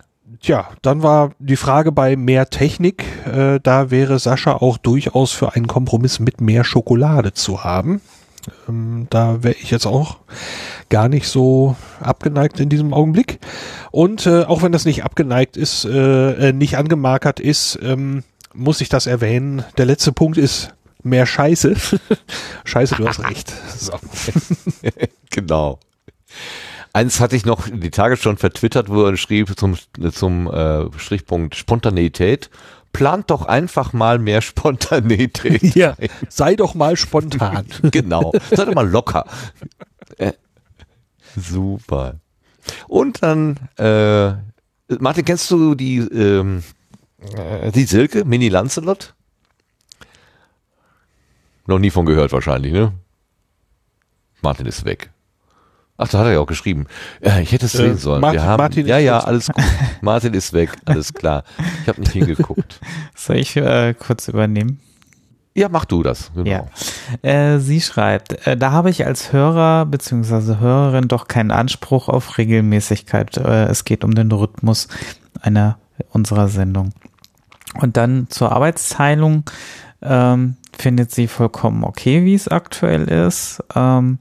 Tja, 0.40 0.68
dann 0.82 1.02
war 1.02 1.32
die 1.40 1.56
Frage 1.56 1.90
bei 1.90 2.14
mehr 2.14 2.48
Technik. 2.48 3.04
Äh, 3.26 3.58
da 3.60 3.90
wäre 3.90 4.18
Sascha 4.18 4.52
auch 4.52 4.78
durchaus 4.78 5.32
für 5.32 5.54
einen 5.54 5.66
Kompromiss 5.66 6.20
mit 6.20 6.40
mehr 6.40 6.62
Schokolade 6.62 7.32
zu 7.32 7.64
haben. 7.64 8.00
Ähm, 8.68 9.06
da 9.10 9.42
wäre 9.42 9.54
ich 9.54 9.70
jetzt 9.70 9.86
auch 9.86 10.18
gar 10.88 11.08
nicht 11.08 11.28
so 11.28 11.76
abgeneigt 12.00 12.60
in 12.60 12.68
diesem 12.68 12.94
Augenblick. 12.94 13.38
Und 13.90 14.26
äh, 14.26 14.44
auch 14.44 14.62
wenn 14.62 14.72
das 14.72 14.84
nicht 14.84 15.04
abgeneigt 15.04 15.56
ist, 15.56 15.84
äh, 15.84 16.48
äh, 16.48 16.52
nicht 16.52 16.76
angemarkert 16.76 17.40
ist, 17.40 17.78
ähm, 17.82 18.24
muss 18.54 18.80
ich 18.80 18.88
das 18.88 19.06
erwähnen. 19.06 19.64
Der 19.76 19.86
letzte 19.86 20.12
Punkt 20.12 20.38
ist 20.38 20.74
mehr 21.02 21.26
Scheiße. 21.26 21.74
Scheiße, 22.64 22.96
du 22.96 23.08
hast 23.08 23.20
recht. 23.20 23.52
Genau. 25.30 25.78
Eins 26.92 27.20
hatte 27.20 27.36
ich 27.36 27.44
noch 27.44 27.68
die 27.68 27.90
Tage 27.90 28.16
schon 28.16 28.38
vertwittert, 28.38 28.88
wo 28.88 29.04
er 29.04 29.16
schrieb 29.16 29.56
zum, 29.58 29.76
zum 30.10 30.50
äh, 30.50 30.86
Strichpunkt 30.98 31.54
Spontaneität. 31.54 32.50
Plant 32.92 33.30
doch 33.30 33.44
einfach 33.44 33.92
mal 33.92 34.18
mehr 34.18 34.40
Spontaneität. 34.40 35.74
Ja, 35.74 35.94
sei 36.28 36.56
doch 36.56 36.74
mal 36.74 36.96
spontan. 36.96 37.66
genau. 37.82 38.32
Sei 38.50 38.64
doch 38.64 38.74
mal 38.74 38.88
locker. 38.88 39.24
Äh, 40.16 40.32
super. 41.36 42.16
Und 42.88 43.22
dann, 43.22 43.58
äh, 43.76 44.32
Martin, 44.98 45.24
kennst 45.24 45.50
du 45.50 45.74
die, 45.74 45.98
ähm, 45.98 46.62
äh, 47.36 47.70
die 47.70 47.84
Silke, 47.84 48.24
Mini 48.24 48.48
Lancelot? 48.48 49.14
Noch 51.66 51.78
nie 51.78 51.90
von 51.90 52.06
gehört 52.06 52.32
wahrscheinlich, 52.32 52.72
ne? 52.72 52.92
Martin 54.40 54.66
ist 54.66 54.84
weg. 54.84 55.10
Ach, 56.00 56.08
da 56.08 56.18
hat 56.20 56.26
er 56.26 56.32
ja 56.34 56.38
auch 56.40 56.46
geschrieben. 56.46 56.86
Ja, 57.20 57.38
ich 57.40 57.50
hätte 57.52 57.66
es 57.66 57.72
sehen 57.72 57.94
Äh, 57.94 57.96
sollen. 57.96 58.20
Martin- 58.20 58.40
Wir 58.40 58.46
haben, 58.46 58.58
Martin 58.62 58.82
ist 58.84 58.88
ja, 58.88 58.98
ja, 58.98 59.18
alles 59.18 59.48
gut. 59.48 59.64
Martin 60.00 60.32
ist 60.34 60.52
weg, 60.52 60.76
alles 60.84 61.12
klar. 61.12 61.42
Ich 61.82 61.88
habe 61.88 62.00
nicht 62.00 62.12
hingeguckt. 62.12 62.80
Soll 63.16 63.36
ich 63.36 63.56
äh, 63.56 63.94
kurz 63.98 64.28
übernehmen? 64.28 64.80
Ja, 65.54 65.68
mach 65.68 65.86
du 65.86 66.04
das. 66.04 66.30
Genau. 66.36 66.48
Ja. 66.48 66.66
Äh, 67.28 67.58
sie 67.58 67.80
schreibt, 67.80 68.46
äh, 68.46 68.56
da 68.56 68.70
habe 68.70 68.90
ich 68.90 69.04
als 69.06 69.32
Hörer 69.32 69.86
bzw. 69.86 70.58
Hörerin 70.60 71.08
doch 71.08 71.26
keinen 71.26 71.50
Anspruch 71.50 72.08
auf 72.08 72.38
Regelmäßigkeit. 72.38 73.36
Äh, 73.38 73.64
es 73.64 73.84
geht 73.84 74.04
um 74.04 74.14
den 74.14 74.30
Rhythmus 74.30 74.86
einer 75.40 75.78
unserer 76.10 76.46
Sendung. 76.46 76.92
Und 77.80 77.96
dann 77.96 78.28
zur 78.30 78.52
Arbeitsteilung 78.52 79.42
ähm, 80.00 80.54
findet 80.78 81.10
sie 81.10 81.26
vollkommen 81.26 81.82
okay, 81.82 82.24
wie 82.24 82.34
es 82.34 82.46
aktuell 82.46 83.08
ist. 83.08 83.60
Ähm, 83.74 84.18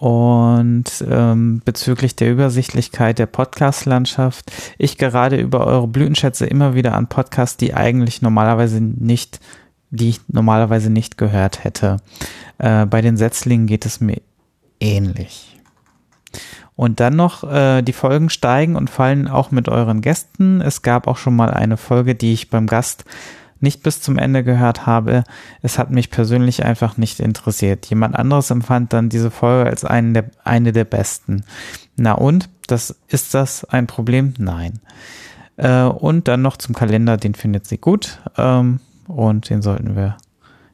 und 0.00 1.04
ähm, 1.06 1.60
bezüglich 1.62 2.16
der 2.16 2.30
Übersichtlichkeit 2.30 3.18
der 3.18 3.26
Podcast-Landschaft, 3.26 4.50
ich 4.78 4.96
gerade 4.96 5.36
über 5.36 5.66
eure 5.66 5.88
Blütenschätze 5.88 6.46
immer 6.46 6.74
wieder 6.74 6.94
an 6.94 7.06
Podcasts, 7.06 7.58
die 7.58 7.74
eigentlich 7.74 8.22
normalerweise 8.22 8.80
nicht, 8.80 9.40
die 9.90 10.08
ich 10.08 10.20
normalerweise 10.28 10.88
nicht 10.88 11.18
gehört 11.18 11.64
hätte. 11.64 11.98
Äh, 12.56 12.86
bei 12.86 13.02
den 13.02 13.18
Setzlingen 13.18 13.66
geht 13.66 13.84
es 13.84 14.00
mir 14.00 14.22
ähnlich. 14.80 15.58
Und 16.76 16.98
dann 16.98 17.16
noch, 17.16 17.44
äh, 17.44 17.82
die 17.82 17.92
Folgen 17.92 18.30
steigen 18.30 18.76
und 18.76 18.88
fallen 18.88 19.28
auch 19.28 19.50
mit 19.50 19.68
euren 19.68 20.00
Gästen. 20.00 20.62
Es 20.62 20.80
gab 20.80 21.08
auch 21.08 21.18
schon 21.18 21.36
mal 21.36 21.50
eine 21.50 21.76
Folge, 21.76 22.14
die 22.14 22.32
ich 22.32 22.48
beim 22.48 22.66
Gast 22.66 23.04
nicht 23.60 23.82
bis 23.82 24.00
zum 24.00 24.18
Ende 24.18 24.42
gehört 24.42 24.86
habe. 24.86 25.24
Es 25.62 25.78
hat 25.78 25.90
mich 25.90 26.10
persönlich 26.10 26.64
einfach 26.64 26.96
nicht 26.96 27.20
interessiert. 27.20 27.86
Jemand 27.86 28.16
anderes 28.16 28.50
empfand 28.50 28.92
dann 28.92 29.08
diese 29.08 29.30
Folge 29.30 29.68
als 29.68 29.84
einen 29.84 30.14
der, 30.14 30.30
eine 30.44 30.72
der 30.72 30.84
besten. 30.84 31.44
Na 31.96 32.12
und? 32.12 32.48
Das, 32.66 32.96
ist 33.08 33.34
das 33.34 33.64
ein 33.64 33.86
Problem? 33.86 34.34
Nein. 34.38 34.80
Äh, 35.56 35.82
und 35.82 36.28
dann 36.28 36.42
noch 36.42 36.56
zum 36.56 36.74
Kalender, 36.74 37.16
den 37.16 37.34
findet 37.34 37.66
sie 37.66 37.78
gut. 37.78 38.20
Ähm, 38.38 38.80
und 39.06 39.50
den 39.50 39.60
sollten 39.60 39.96
wir, 39.96 40.16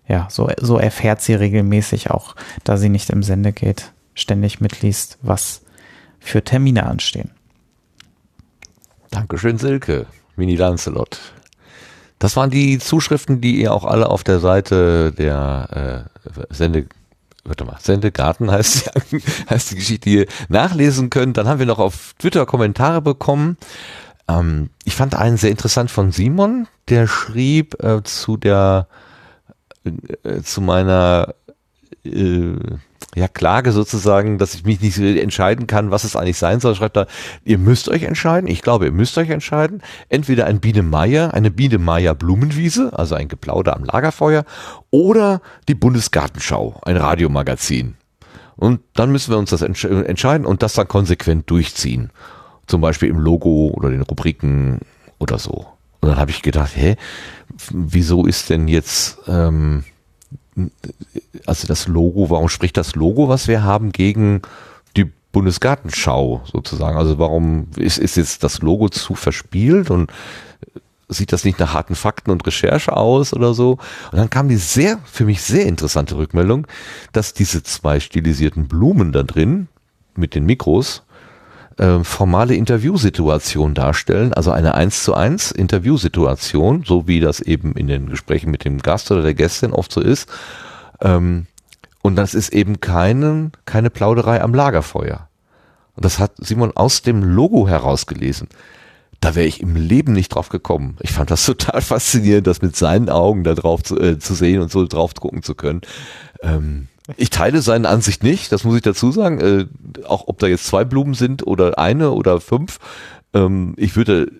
ja, 0.06 0.28
so, 0.30 0.48
so 0.60 0.78
erfährt 0.78 1.22
sie 1.22 1.34
regelmäßig 1.34 2.10
auch, 2.10 2.36
da 2.64 2.76
sie 2.76 2.90
nicht 2.90 3.10
im 3.10 3.22
Sende 3.22 3.52
geht, 3.52 3.92
ständig 4.14 4.60
mitliest, 4.60 5.18
was 5.22 5.62
für 6.20 6.44
Termine 6.44 6.86
anstehen. 6.86 7.30
Dankeschön, 9.10 9.58
Silke. 9.58 10.06
Mini 10.36 10.56
Lancelot. 10.56 11.18
Das 12.18 12.36
waren 12.36 12.50
die 12.50 12.78
Zuschriften, 12.78 13.40
die 13.40 13.60
ihr 13.60 13.72
auch 13.72 13.84
alle 13.84 14.08
auf 14.08 14.24
der 14.24 14.38
Seite 14.40 15.12
der 15.12 16.06
äh, 16.30 16.54
Sende, 16.54 16.86
warte 17.44 17.64
mal, 17.64 17.76
Sendegarten 17.80 18.50
heißt, 18.50 18.90
die- 19.12 19.20
heißt 19.50 19.70
die 19.72 19.76
Geschichte, 19.76 20.08
die 20.10 20.16
ihr 20.20 20.26
nachlesen 20.48 21.10
könnt. 21.10 21.36
Dann 21.36 21.46
haben 21.46 21.58
wir 21.58 21.66
noch 21.66 21.78
auf 21.78 22.14
Twitter 22.18 22.46
Kommentare 22.46 23.02
bekommen. 23.02 23.58
Ähm, 24.28 24.70
ich 24.84 24.94
fand 24.94 25.14
einen 25.14 25.36
sehr 25.36 25.50
interessant 25.50 25.90
von 25.90 26.10
Simon, 26.10 26.66
der 26.88 27.06
schrieb 27.06 27.82
äh, 27.82 28.02
zu 28.02 28.36
der, 28.36 28.88
äh, 29.84 30.40
zu 30.42 30.60
meiner 30.62 31.34
äh, 32.04 32.54
ja, 33.16 33.28
Klage 33.28 33.72
sozusagen, 33.72 34.36
dass 34.36 34.54
ich 34.54 34.64
mich 34.64 34.82
nicht 34.82 34.98
entscheiden 34.98 35.66
kann, 35.66 35.90
was 35.90 36.04
es 36.04 36.16
eigentlich 36.16 36.36
sein 36.36 36.60
soll, 36.60 36.74
schreibt 36.74 36.98
er, 36.98 37.06
ihr 37.46 37.56
müsst 37.56 37.88
euch 37.88 38.02
entscheiden, 38.02 38.46
ich 38.46 38.60
glaube, 38.60 38.84
ihr 38.84 38.92
müsst 38.92 39.16
euch 39.16 39.30
entscheiden, 39.30 39.82
entweder 40.10 40.44
ein 40.44 40.60
Biene 40.60 40.82
Meier, 40.82 41.32
eine 41.32 41.50
Biene 41.50 41.78
Meier 41.78 42.14
Blumenwiese, 42.14 42.90
also 42.92 43.14
ein 43.14 43.28
Geplauder 43.28 43.74
am 43.74 43.84
Lagerfeuer, 43.84 44.44
oder 44.90 45.40
die 45.66 45.74
Bundesgartenschau, 45.74 46.78
ein 46.84 46.98
Radiomagazin. 46.98 47.94
Und 48.56 48.80
dann 48.92 49.10
müssen 49.10 49.30
wir 49.30 49.38
uns 49.38 49.48
das 49.48 49.62
entsch 49.62 49.84
entscheiden 49.86 50.46
und 50.46 50.62
das 50.62 50.74
dann 50.74 50.86
konsequent 50.86 51.48
durchziehen. 51.50 52.10
Zum 52.66 52.82
Beispiel 52.82 53.08
im 53.08 53.18
Logo 53.18 53.70
oder 53.74 53.88
den 53.88 54.02
Rubriken 54.02 54.80
oder 55.18 55.38
so. 55.38 55.66
Und 56.00 56.10
dann 56.10 56.18
habe 56.18 56.32
ich 56.32 56.42
gedacht, 56.42 56.72
hä, 56.76 56.96
wieso 57.70 58.26
ist 58.26 58.50
denn 58.50 58.68
jetzt 58.68 59.18
ähm, 59.26 59.84
also 61.46 61.66
das 61.66 61.86
Logo, 61.86 62.30
warum 62.30 62.48
spricht 62.48 62.76
das 62.76 62.94
Logo, 62.94 63.28
was 63.28 63.48
wir 63.48 63.62
haben, 63.62 63.92
gegen 63.92 64.42
die 64.96 65.10
Bundesgartenschau 65.32 66.42
sozusagen? 66.50 66.96
Also 66.96 67.18
warum 67.18 67.68
ist, 67.76 67.98
ist 67.98 68.16
jetzt 68.16 68.42
das 68.42 68.62
Logo 68.62 68.88
zu 68.88 69.14
verspielt 69.14 69.90
und 69.90 70.10
sieht 71.08 71.32
das 71.32 71.44
nicht 71.44 71.58
nach 71.60 71.74
harten 71.74 71.94
Fakten 71.94 72.30
und 72.30 72.46
Recherche 72.46 72.96
aus 72.96 73.32
oder 73.32 73.54
so? 73.54 73.72
Und 74.12 74.18
dann 74.18 74.30
kam 74.30 74.48
die 74.48 74.56
sehr, 74.56 74.98
für 75.04 75.24
mich 75.24 75.42
sehr 75.42 75.66
interessante 75.66 76.16
Rückmeldung, 76.16 76.66
dass 77.12 77.34
diese 77.34 77.62
zwei 77.62 78.00
stilisierten 78.00 78.66
Blumen 78.66 79.12
da 79.12 79.22
drin 79.22 79.68
mit 80.16 80.34
den 80.34 80.46
Mikros 80.46 81.02
äh, 81.78 82.02
formale 82.04 82.54
Interviewsituation 82.54 83.74
darstellen, 83.74 84.32
also 84.32 84.50
eine 84.50 84.74
eins 84.74 85.02
zu 85.02 85.14
eins 85.14 85.50
Interviewsituation, 85.50 86.84
so 86.84 87.06
wie 87.06 87.20
das 87.20 87.40
eben 87.40 87.72
in 87.72 87.86
den 87.86 88.08
Gesprächen 88.08 88.50
mit 88.50 88.64
dem 88.64 88.78
Gast 88.78 89.10
oder 89.10 89.22
der 89.22 89.34
Gästin 89.34 89.72
oft 89.72 89.92
so 89.92 90.00
ist. 90.00 90.28
Ähm, 91.00 91.46
und 92.02 92.16
das 92.16 92.34
ist 92.34 92.52
eben 92.52 92.80
keine, 92.80 93.50
keine 93.64 93.90
Plauderei 93.90 94.40
am 94.40 94.54
Lagerfeuer. 94.54 95.28
Und 95.96 96.04
das 96.04 96.18
hat 96.18 96.32
Simon 96.38 96.72
aus 96.76 97.02
dem 97.02 97.22
Logo 97.22 97.68
herausgelesen. 97.68 98.48
Da 99.20 99.34
wäre 99.34 99.46
ich 99.46 99.60
im 99.60 99.76
Leben 99.76 100.12
nicht 100.12 100.28
drauf 100.28 100.50
gekommen. 100.50 100.96
Ich 101.00 101.12
fand 101.12 101.30
das 101.30 101.44
total 101.46 101.80
faszinierend, 101.80 102.46
das 102.46 102.62
mit 102.62 102.76
seinen 102.76 103.08
Augen 103.08 103.44
da 103.44 103.54
drauf 103.54 103.82
zu, 103.82 103.98
äh, 103.98 104.18
zu 104.18 104.34
sehen 104.34 104.60
und 104.60 104.70
so 104.70 104.86
drauf 104.86 105.14
gucken 105.14 105.42
zu 105.42 105.54
können. 105.54 105.80
Ähm, 106.42 106.88
ich 107.16 107.30
teile 107.30 107.62
seine 107.62 107.88
Ansicht 107.88 108.22
nicht, 108.22 108.52
das 108.52 108.64
muss 108.64 108.76
ich 108.76 108.82
dazu 108.82 109.12
sagen. 109.12 109.40
Äh, 109.40 109.66
auch 110.06 110.28
ob 110.28 110.38
da 110.38 110.46
jetzt 110.46 110.66
zwei 110.66 110.84
Blumen 110.84 111.14
sind 111.14 111.46
oder 111.46 111.78
eine 111.78 112.10
oder 112.10 112.40
fünf. 112.40 112.78
Ähm, 113.34 113.74
ich 113.76 113.96
würde 113.96 114.30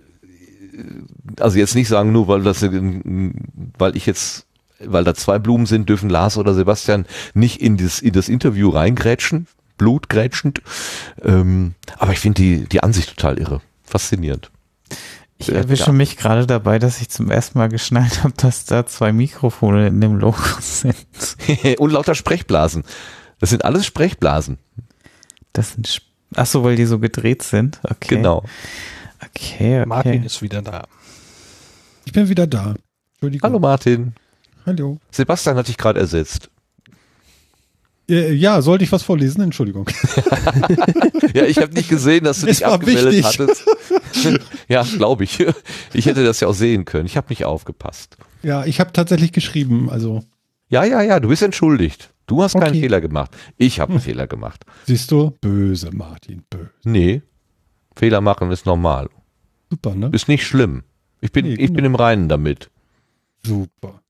also 1.41 1.59
jetzt 1.59 1.75
nicht 1.75 1.89
sagen, 1.89 2.13
nur 2.13 2.29
weil 2.29 2.43
das, 2.43 2.63
weil 2.63 3.97
ich 3.97 4.07
jetzt, 4.07 4.47
weil 4.81 5.05
da 5.05 5.15
zwei 5.15 5.39
Blumen 5.39 5.67
sind, 5.67 5.89
dürfen 5.89 6.11
Lars 6.11 6.37
oder 6.37 6.55
Sebastian 6.55 7.07
nicht 7.35 7.61
in 7.61 7.77
das, 7.77 8.01
in 8.01 8.13
das 8.13 8.29
Interview 8.29 8.71
reingrätschen, 8.71 9.47
blutgrätschend. 9.79 10.63
Ähm, 11.23 11.75
aber 11.99 12.13
ich 12.13 12.19
finde 12.19 12.43
die, 12.43 12.67
die 12.67 12.83
Ansicht 12.83 13.11
total 13.17 13.39
irre. 13.39 13.61
Faszinierend. 13.85 14.51
Ich 15.39 15.53
erwische 15.53 15.93
mich 15.93 16.17
gerade 16.17 16.47
dabei, 16.47 16.79
dass 16.79 17.01
ich 17.01 17.11
zum 17.11 17.31
ersten 17.31 17.59
Mal 17.59 17.69
geschnallt 17.69 18.25
habe, 18.25 18.33
dass 18.37 18.65
da 18.65 18.87
zwei 18.87 19.13
Mikrofone 19.13 19.89
in 19.89 20.01
dem 20.01 20.17
Logo 20.17 20.39
sind. 20.61 20.97
Und 21.79 21.91
lauter 21.91 22.15
Sprechblasen. 22.15 22.85
Das 23.39 23.51
sind 23.51 23.65
alles 23.65 23.85
Sprechblasen. 23.85 24.59
Das 25.53 25.73
sind, 25.73 25.87
Sp 25.89 26.05
ach 26.35 26.47
so, 26.47 26.65
weil 26.65 26.77
die 26.77 26.87
so 26.87 26.99
gedreht 26.99 27.43
sind. 27.43 27.81
Okay. 27.85 28.17
Genau. 28.17 28.45
Okay, 29.25 29.81
okay. 29.81 29.87
Martin 29.87 30.25
ist 30.25 30.43
wieder 30.43 30.63
da. 30.63 30.87
Ich 32.05 32.13
bin 32.13 32.29
wieder 32.29 32.47
da. 32.47 32.75
Hallo 33.43 33.59
Martin. 33.59 34.15
Hallo. 34.65 34.99
Sebastian 35.11 35.57
hat 35.57 35.69
dich 35.69 35.77
gerade 35.77 36.01
ersetzt. 36.01 36.51
Äh, 38.09 38.33
Ja, 38.35 38.63
sollte 38.63 38.85
ich 38.85 38.93
was 38.93 39.03
vorlesen? 39.03 39.41
Entschuldigung. 39.43 39.89
Ja, 41.35 41.45
ich 41.45 41.59
habe 41.59 41.75
nicht 41.75 41.89
gesehen, 41.89 42.25
dass 42.25 42.41
du 42.41 42.47
dich 42.47 42.65
abgemeldet 42.65 43.13
wichtig. 43.13 43.39
hattest. 43.41 43.67
ja, 44.69 44.83
glaube 44.83 45.25
ich. 45.25 45.45
Ich 45.93 46.07
hätte 46.07 46.25
das 46.25 46.41
ja 46.41 46.49
auch 46.49 46.55
sehen 46.55 46.85
können. 46.87 47.05
Ich 47.07 47.17
habe 47.17 47.27
nicht 47.29 47.45
aufgepasst. 47.45 48.17
Ja, 48.43 48.65
ich 48.65 48.81
habe 48.81 48.93
tatsächlich 48.93 49.33
geschrieben. 49.33 49.91
Also, 49.91 50.23
Ja, 50.69 50.85
ja, 50.85 51.03
ja, 51.03 51.21
du 51.21 51.29
bist 51.29 51.43
entschuldigt. 51.43 52.11
Du 52.27 52.43
hast 52.43 52.55
keinen 52.55 52.71
Okay. 52.71 52.81
Fehler 52.81 53.01
gemacht. 53.01 53.37
Ich 53.59 53.81
habe 53.81 53.93
einen 53.93 54.01
Fehler 54.09 54.27
gemacht. 54.27 54.65
siehst 54.87 55.11
du, 55.11 55.33
böse, 55.41 55.91
Martin, 55.93 56.43
böse. 56.49 56.71
Nee, 56.85 57.23
Fehler 57.95 58.21
machen 58.21 58.51
ist 58.51 58.65
normal. 58.67 59.09
Super, 59.71 59.95
ne? 59.95 60.11
Ist 60.13 60.29
nicht 60.29 60.47
schlimm. 60.47 60.85
Ich 61.21 61.33
bin, 61.33 61.45
Nee, 61.45 61.53
ich 61.55 61.67
bin 61.73 61.75
genau. 61.77 61.87
im 61.89 61.95
Reinen 61.97 62.29
damit. 62.29 62.71
Super. 63.45 64.01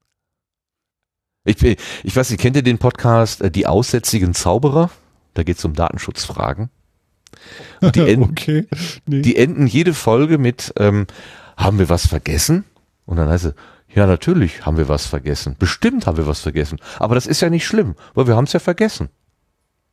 Ich, 1.47 1.62
ich 1.62 2.16
weiß 2.16 2.31
nicht, 2.31 2.40
kennt 2.40 2.56
ihr 2.56 2.62
den 2.62 2.78
Podcast 2.78 3.40
äh, 3.40 3.51
Die 3.51 3.66
aussätzigen 3.66 4.35
Zauberer? 4.35 4.90
Da 5.35 5.44
geht 5.44 5.59
es 5.59 5.64
um 5.64 5.74
Datenschutzfragen. 5.74 6.70
Und 7.81 7.94
die, 7.94 8.01
enden, 8.09 8.31
okay. 8.31 8.66
Nee. 9.06 9.23
die 9.23 9.36
enden 9.36 9.66
jede 9.66 9.94
Folge 9.94 10.39
mit, 10.39 10.74
ähm, 10.78 11.06
haben 11.56 11.78
wir 11.78 11.89
was 11.89 12.06
vergessen? 12.06 12.64
Und 13.06 13.16
dann 13.16 13.28
heißt 13.28 13.47
es, 13.47 13.55
ja, 13.94 14.06
natürlich 14.06 14.66
haben 14.66 14.77
wir 14.77 14.89
was 14.89 15.06
vergessen. 15.06 15.56
Bestimmt 15.59 16.06
haben 16.06 16.16
wir 16.16 16.27
was 16.27 16.40
vergessen. 16.40 16.78
Aber 16.98 17.14
das 17.14 17.27
ist 17.27 17.40
ja 17.40 17.48
nicht 17.48 17.66
schlimm, 17.66 17.94
weil 18.14 18.27
wir 18.27 18.35
haben 18.36 18.44
es 18.44 18.52
ja 18.52 18.60
vergessen. 18.60 19.09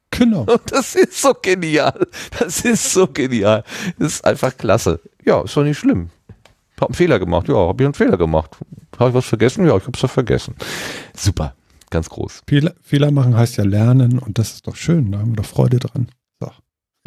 genau. 0.10 0.42
Und 0.52 0.72
das 0.72 0.96
ist 0.96 1.22
so 1.22 1.34
genial. 1.40 2.08
Das 2.40 2.62
ist 2.62 2.92
so 2.92 3.08
genial. 3.08 3.64
Das 4.00 4.14
ist 4.14 4.26
einfach 4.26 4.58
klasse. 4.58 5.00
Ja, 5.24 5.42
ist 5.44 5.56
doch 5.56 5.64
nicht 5.64 5.78
schlimm. 5.78 6.10
Hab 6.84 6.90
einen 6.90 6.96
Fehler 6.96 7.18
gemacht. 7.18 7.48
Ja, 7.48 7.56
habe 7.56 7.82
ich 7.82 7.86
einen 7.86 7.94
Fehler 7.94 8.18
gemacht. 8.18 8.58
Habe 9.00 9.12
ich 9.12 9.16
was 9.16 9.26
vergessen? 9.26 9.66
Ja, 9.66 9.78
ich 9.78 9.84
habe 9.84 9.94
es 9.96 10.02
ja 10.02 10.10
vergessen. 10.10 10.56
Super. 11.16 11.56
Ganz 11.90 12.10
groß. 12.10 12.42
Fehler, 12.46 12.74
Fehler 12.82 13.12
machen 13.12 13.38
heißt 13.38 13.56
ja 13.56 13.64
lernen 13.64 14.20
und 14.20 14.38
das 14.38 14.56
ist 14.56 14.68
doch 14.68 14.76
schön. 14.76 15.14
Da 15.14 15.20
haben 15.20 15.32
wir 15.32 15.38
doch 15.38 15.46
Freude 15.46 15.80
dran. 15.80 16.10
So. 16.42 16.52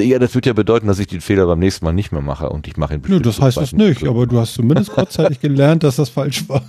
Ja, 0.01 0.19
das 0.19 0.35
wird 0.35 0.47
ja 0.47 0.55
bedeuten, 0.55 0.87
dass 0.87 0.99
ich 0.99 1.09
den 1.09 1.21
Fehler 1.21 1.47
beim 1.47 1.59
nächsten 1.59 1.85
Mal 1.85 1.93
nicht 1.93 2.11
mehr 2.11 2.23
mache 2.23 2.49
und 2.49 2.67
ich 2.67 2.79
mache 2.79 2.95
ihn 2.95 3.01
Nö, 3.01 3.03
bestimmt 3.03 3.27
das 3.27 3.35
zum 3.37 3.45
heißt 3.45 3.57
das 3.59 3.71
zweiten 3.71 3.89
nicht, 3.89 4.07
aber 4.07 4.27
du 4.27 4.41
hast 4.41 4.55
zumindest 4.55 4.91
kurzzeitig 4.95 5.41
gelernt, 5.41 5.83
dass 5.83 5.97
das 5.97 6.09
falsch 6.09 6.49
war. 6.49 6.63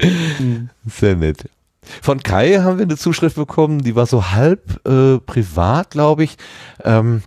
Sehr 0.86 1.14
nett. 1.14 1.48
Von 2.02 2.22
Kai 2.24 2.58
haben 2.58 2.78
wir 2.78 2.86
eine 2.86 2.96
Zuschrift 2.96 3.36
bekommen, 3.36 3.82
die 3.82 3.94
war 3.94 4.06
so 4.06 4.32
halb 4.32 4.84
äh, 4.84 5.18
privat, 5.18 5.90
glaube 5.90 6.24
ich. 6.24 6.36
Ähm, 6.82 7.22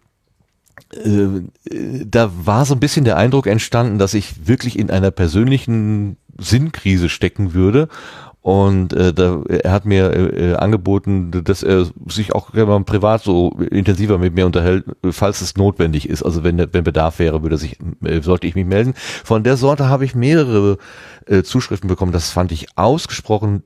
äh, 0.93 1.75
äh, 1.75 2.05
da 2.05 2.31
war 2.33 2.65
so 2.65 2.75
ein 2.75 2.79
bisschen 2.79 3.05
der 3.05 3.17
Eindruck 3.17 3.47
entstanden, 3.47 3.97
dass 3.97 4.13
ich 4.13 4.47
wirklich 4.47 4.77
in 4.77 4.89
einer 4.89 5.11
persönlichen 5.11 6.17
Sinnkrise 6.37 7.09
stecken 7.09 7.53
würde. 7.53 7.87
Und 8.41 8.93
äh, 8.93 9.13
da, 9.13 9.43
er 9.47 9.71
hat 9.71 9.85
mir 9.85 10.11
äh, 10.11 10.51
äh, 10.51 10.55
angeboten, 10.55 11.29
dass 11.43 11.61
er 11.61 11.85
sich 12.07 12.33
auch 12.33 12.53
man 12.53 12.85
privat 12.85 13.21
so 13.21 13.51
intensiver 13.69 14.17
mit 14.17 14.33
mir 14.33 14.47
unterhält, 14.47 14.85
falls 15.11 15.41
es 15.41 15.57
notwendig 15.57 16.09
ist. 16.09 16.23
Also 16.23 16.43
wenn, 16.43 16.57
wenn 16.57 16.83
Bedarf 16.83 17.19
wäre, 17.19 17.43
würde 17.43 17.59
sich, 17.59 17.77
sollte 18.21 18.47
ich 18.47 18.55
mich 18.55 18.65
melden. 18.65 18.95
Von 18.95 19.43
der 19.43 19.57
Sorte 19.57 19.89
habe 19.89 20.05
ich 20.05 20.15
mehrere 20.15 20.79
äh, 21.27 21.43
Zuschriften 21.43 21.87
bekommen. 21.87 22.11
Das 22.11 22.31
fand 22.31 22.51
ich 22.51 22.77
ausgesprochen 22.77 23.61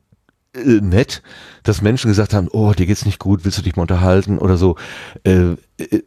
äh, 0.56 0.82
nett, 0.82 1.22
dass 1.64 1.82
Menschen 1.82 2.10
gesagt 2.10 2.34
haben, 2.34 2.48
oh, 2.52 2.74
dir 2.74 2.86
geht's 2.86 3.06
nicht 3.06 3.20
gut, 3.20 3.46
willst 3.46 3.58
du 3.58 3.62
dich 3.62 3.76
mal 3.76 3.84
unterhalten 3.84 4.38
oder 4.38 4.58
so. 4.58 4.76
Äh, 5.24 5.54
äh, 5.78 6.02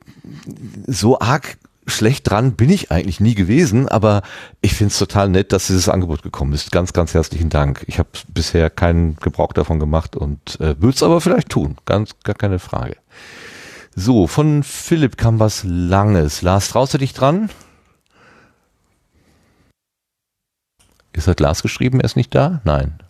so 0.86 1.18
arg 1.18 1.58
schlecht 1.86 2.28
dran 2.28 2.52
bin 2.52 2.70
ich 2.70 2.90
eigentlich 2.90 3.20
nie 3.20 3.34
gewesen, 3.34 3.88
aber 3.88 4.22
ich 4.60 4.74
finde 4.74 4.92
es 4.92 4.98
total 4.98 5.28
nett, 5.28 5.52
dass 5.52 5.68
dieses 5.68 5.88
Angebot 5.88 6.22
gekommen 6.22 6.52
ist. 6.52 6.70
Ganz, 6.70 6.92
ganz 6.92 7.14
herzlichen 7.14 7.48
Dank. 7.48 7.84
Ich 7.86 7.98
habe 7.98 8.08
bisher 8.28 8.70
keinen 8.70 9.16
Gebrauch 9.16 9.52
davon 9.52 9.80
gemacht 9.80 10.16
und 10.16 10.60
äh, 10.60 10.80
würde 10.80 10.94
es 10.94 11.02
aber 11.02 11.20
vielleicht 11.20 11.48
tun. 11.48 11.76
Ganz, 11.86 12.10
gar 12.24 12.34
keine 12.34 12.58
Frage. 12.58 12.96
So, 13.96 14.26
von 14.26 14.62
Philipp 14.62 15.16
kam 15.16 15.40
was 15.40 15.64
Langes. 15.64 16.42
Lars, 16.42 16.68
traust 16.68 16.94
du 16.94 16.98
dich 16.98 17.14
dran? 17.14 17.50
Ist 21.12 21.26
hat 21.26 21.40
Lars 21.40 21.62
geschrieben, 21.62 21.98
er 21.98 22.04
ist 22.04 22.16
nicht 22.16 22.32
da? 22.32 22.60
Nein. 22.64 23.00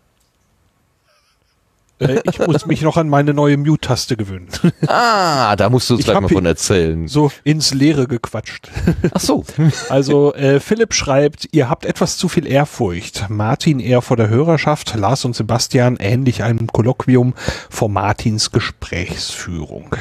Äh, 2.01 2.21
ich 2.25 2.39
muss 2.39 2.67
mich 2.67 2.83
noch 2.83 2.97
an 2.97 3.09
meine 3.09 3.35
neue 3.35 3.57
Mute-Taste 3.57 4.17
gewöhnen. 4.17 4.49
Ah, 4.87 5.57
da 5.57 5.69
musst 5.71 5.91
du 5.91 5.95
uns 5.95 6.01
Ich 6.01 6.07
gleich 6.07 6.21
mal 6.21 6.29
von 6.29 6.47
erzählen. 6.47 7.09
So 7.09 7.31
ins 7.45 7.75
Leere 7.75 8.07
gequatscht. 8.07 8.71
Ach 9.13 9.21
so. 9.21 9.45
Also 9.89 10.35
äh, 10.35 10.61
Philipp 10.61 10.95
schreibt, 10.95 11.49
ihr 11.53 11.69
habt 11.69 11.85
etwas 11.85 12.17
zu 12.17 12.29
viel 12.29 12.47
Ehrfurcht. 12.47 13.27
Martin 13.29 13.81
eher 13.81 14.03
vor 14.03 14.17
der 14.17 14.29
Hörerschaft, 14.29 14.95
Lars 14.95 15.25
und 15.25 15.35
Sebastian 15.35 15.97
ähnlich 15.97 16.43
einem 16.43 16.67
Kolloquium 16.69 17.35
vor 17.71 17.89
Martins 17.89 18.51
Gesprächsführung. 18.53 19.95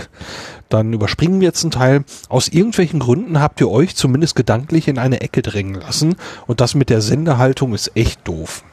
Dann 0.70 0.94
überspringen 0.94 1.40
wir 1.40 1.48
jetzt 1.48 1.64
einen 1.64 1.72
Teil. 1.72 2.04
Aus 2.30 2.48
irgendwelchen 2.48 3.00
Gründen 3.00 3.40
habt 3.40 3.62
ihr 3.62 3.70
euch 3.70 3.96
zumindest 3.96 4.36
gedanklich 4.36 4.88
in 4.88 5.00
eine 5.00 5.22
Ecke 5.22 5.42
drängen 5.42 5.76
lassen 5.76 6.16
und 6.46 6.62
das 6.62 6.76
mit 6.76 6.90
der 6.90 7.02
Sendehaltung 7.02 7.74
ist 7.74 7.92
echt 7.96 8.28
doof. 8.28 8.64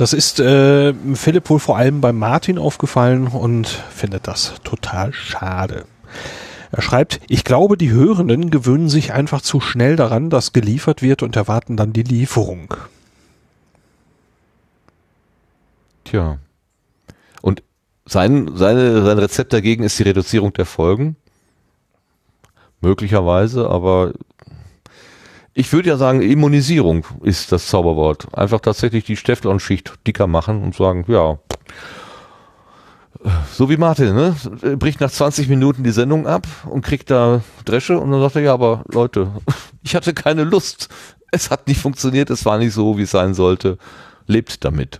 Das 0.00 0.14
ist 0.14 0.40
äh, 0.40 0.94
Philipp 1.12 1.50
wohl 1.50 1.58
vor 1.58 1.76
allem 1.76 2.00
bei 2.00 2.10
Martin 2.10 2.56
aufgefallen 2.56 3.26
und 3.26 3.66
findet 3.66 4.26
das 4.26 4.54
total 4.64 5.12
schade. 5.12 5.84
Er 6.72 6.80
schreibt, 6.80 7.20
ich 7.28 7.44
glaube, 7.44 7.76
die 7.76 7.90
Hörenden 7.90 8.50
gewöhnen 8.50 8.88
sich 8.88 9.12
einfach 9.12 9.42
zu 9.42 9.60
schnell 9.60 9.96
daran, 9.96 10.30
dass 10.30 10.54
geliefert 10.54 11.02
wird 11.02 11.22
und 11.22 11.36
erwarten 11.36 11.76
dann 11.76 11.92
die 11.92 12.02
Lieferung. 12.02 12.72
Tja. 16.04 16.38
Und 17.42 17.62
sein, 18.06 18.52
seine, 18.54 19.04
sein 19.04 19.18
Rezept 19.18 19.52
dagegen 19.52 19.82
ist 19.82 19.98
die 19.98 20.04
Reduzierung 20.04 20.54
der 20.54 20.64
Folgen. 20.64 21.16
Möglicherweise, 22.80 23.68
aber 23.68 24.14
ich 25.60 25.72
würde 25.74 25.90
ja 25.90 25.98
sagen, 25.98 26.22
Immunisierung 26.22 27.04
ist 27.22 27.52
das 27.52 27.66
Zauberwort. 27.66 28.26
Einfach 28.32 28.60
tatsächlich 28.60 29.04
die 29.04 29.16
Steflon-Schicht 29.16 29.92
dicker 30.06 30.26
machen 30.26 30.62
und 30.62 30.74
sagen, 30.74 31.04
ja, 31.06 31.38
so 33.52 33.68
wie 33.68 33.76
Martin, 33.76 34.14
ne? 34.14 34.34
Bricht 34.78 35.00
nach 35.00 35.10
20 35.10 35.50
Minuten 35.50 35.84
die 35.84 35.90
Sendung 35.90 36.26
ab 36.26 36.46
und 36.64 36.82
kriegt 36.82 37.10
da 37.10 37.42
Dresche 37.66 37.98
und 37.98 38.10
dann 38.10 38.22
sagt 38.22 38.36
er, 38.36 38.42
ja, 38.42 38.54
aber 38.54 38.84
Leute, 38.90 39.30
ich 39.82 39.94
hatte 39.94 40.14
keine 40.14 40.44
Lust. 40.44 40.88
Es 41.30 41.50
hat 41.50 41.68
nicht 41.68 41.80
funktioniert, 41.80 42.30
es 42.30 42.46
war 42.46 42.56
nicht 42.56 42.72
so, 42.72 42.96
wie 42.96 43.02
es 43.02 43.10
sein 43.10 43.34
sollte. 43.34 43.76
Lebt 44.26 44.64
damit. 44.64 44.98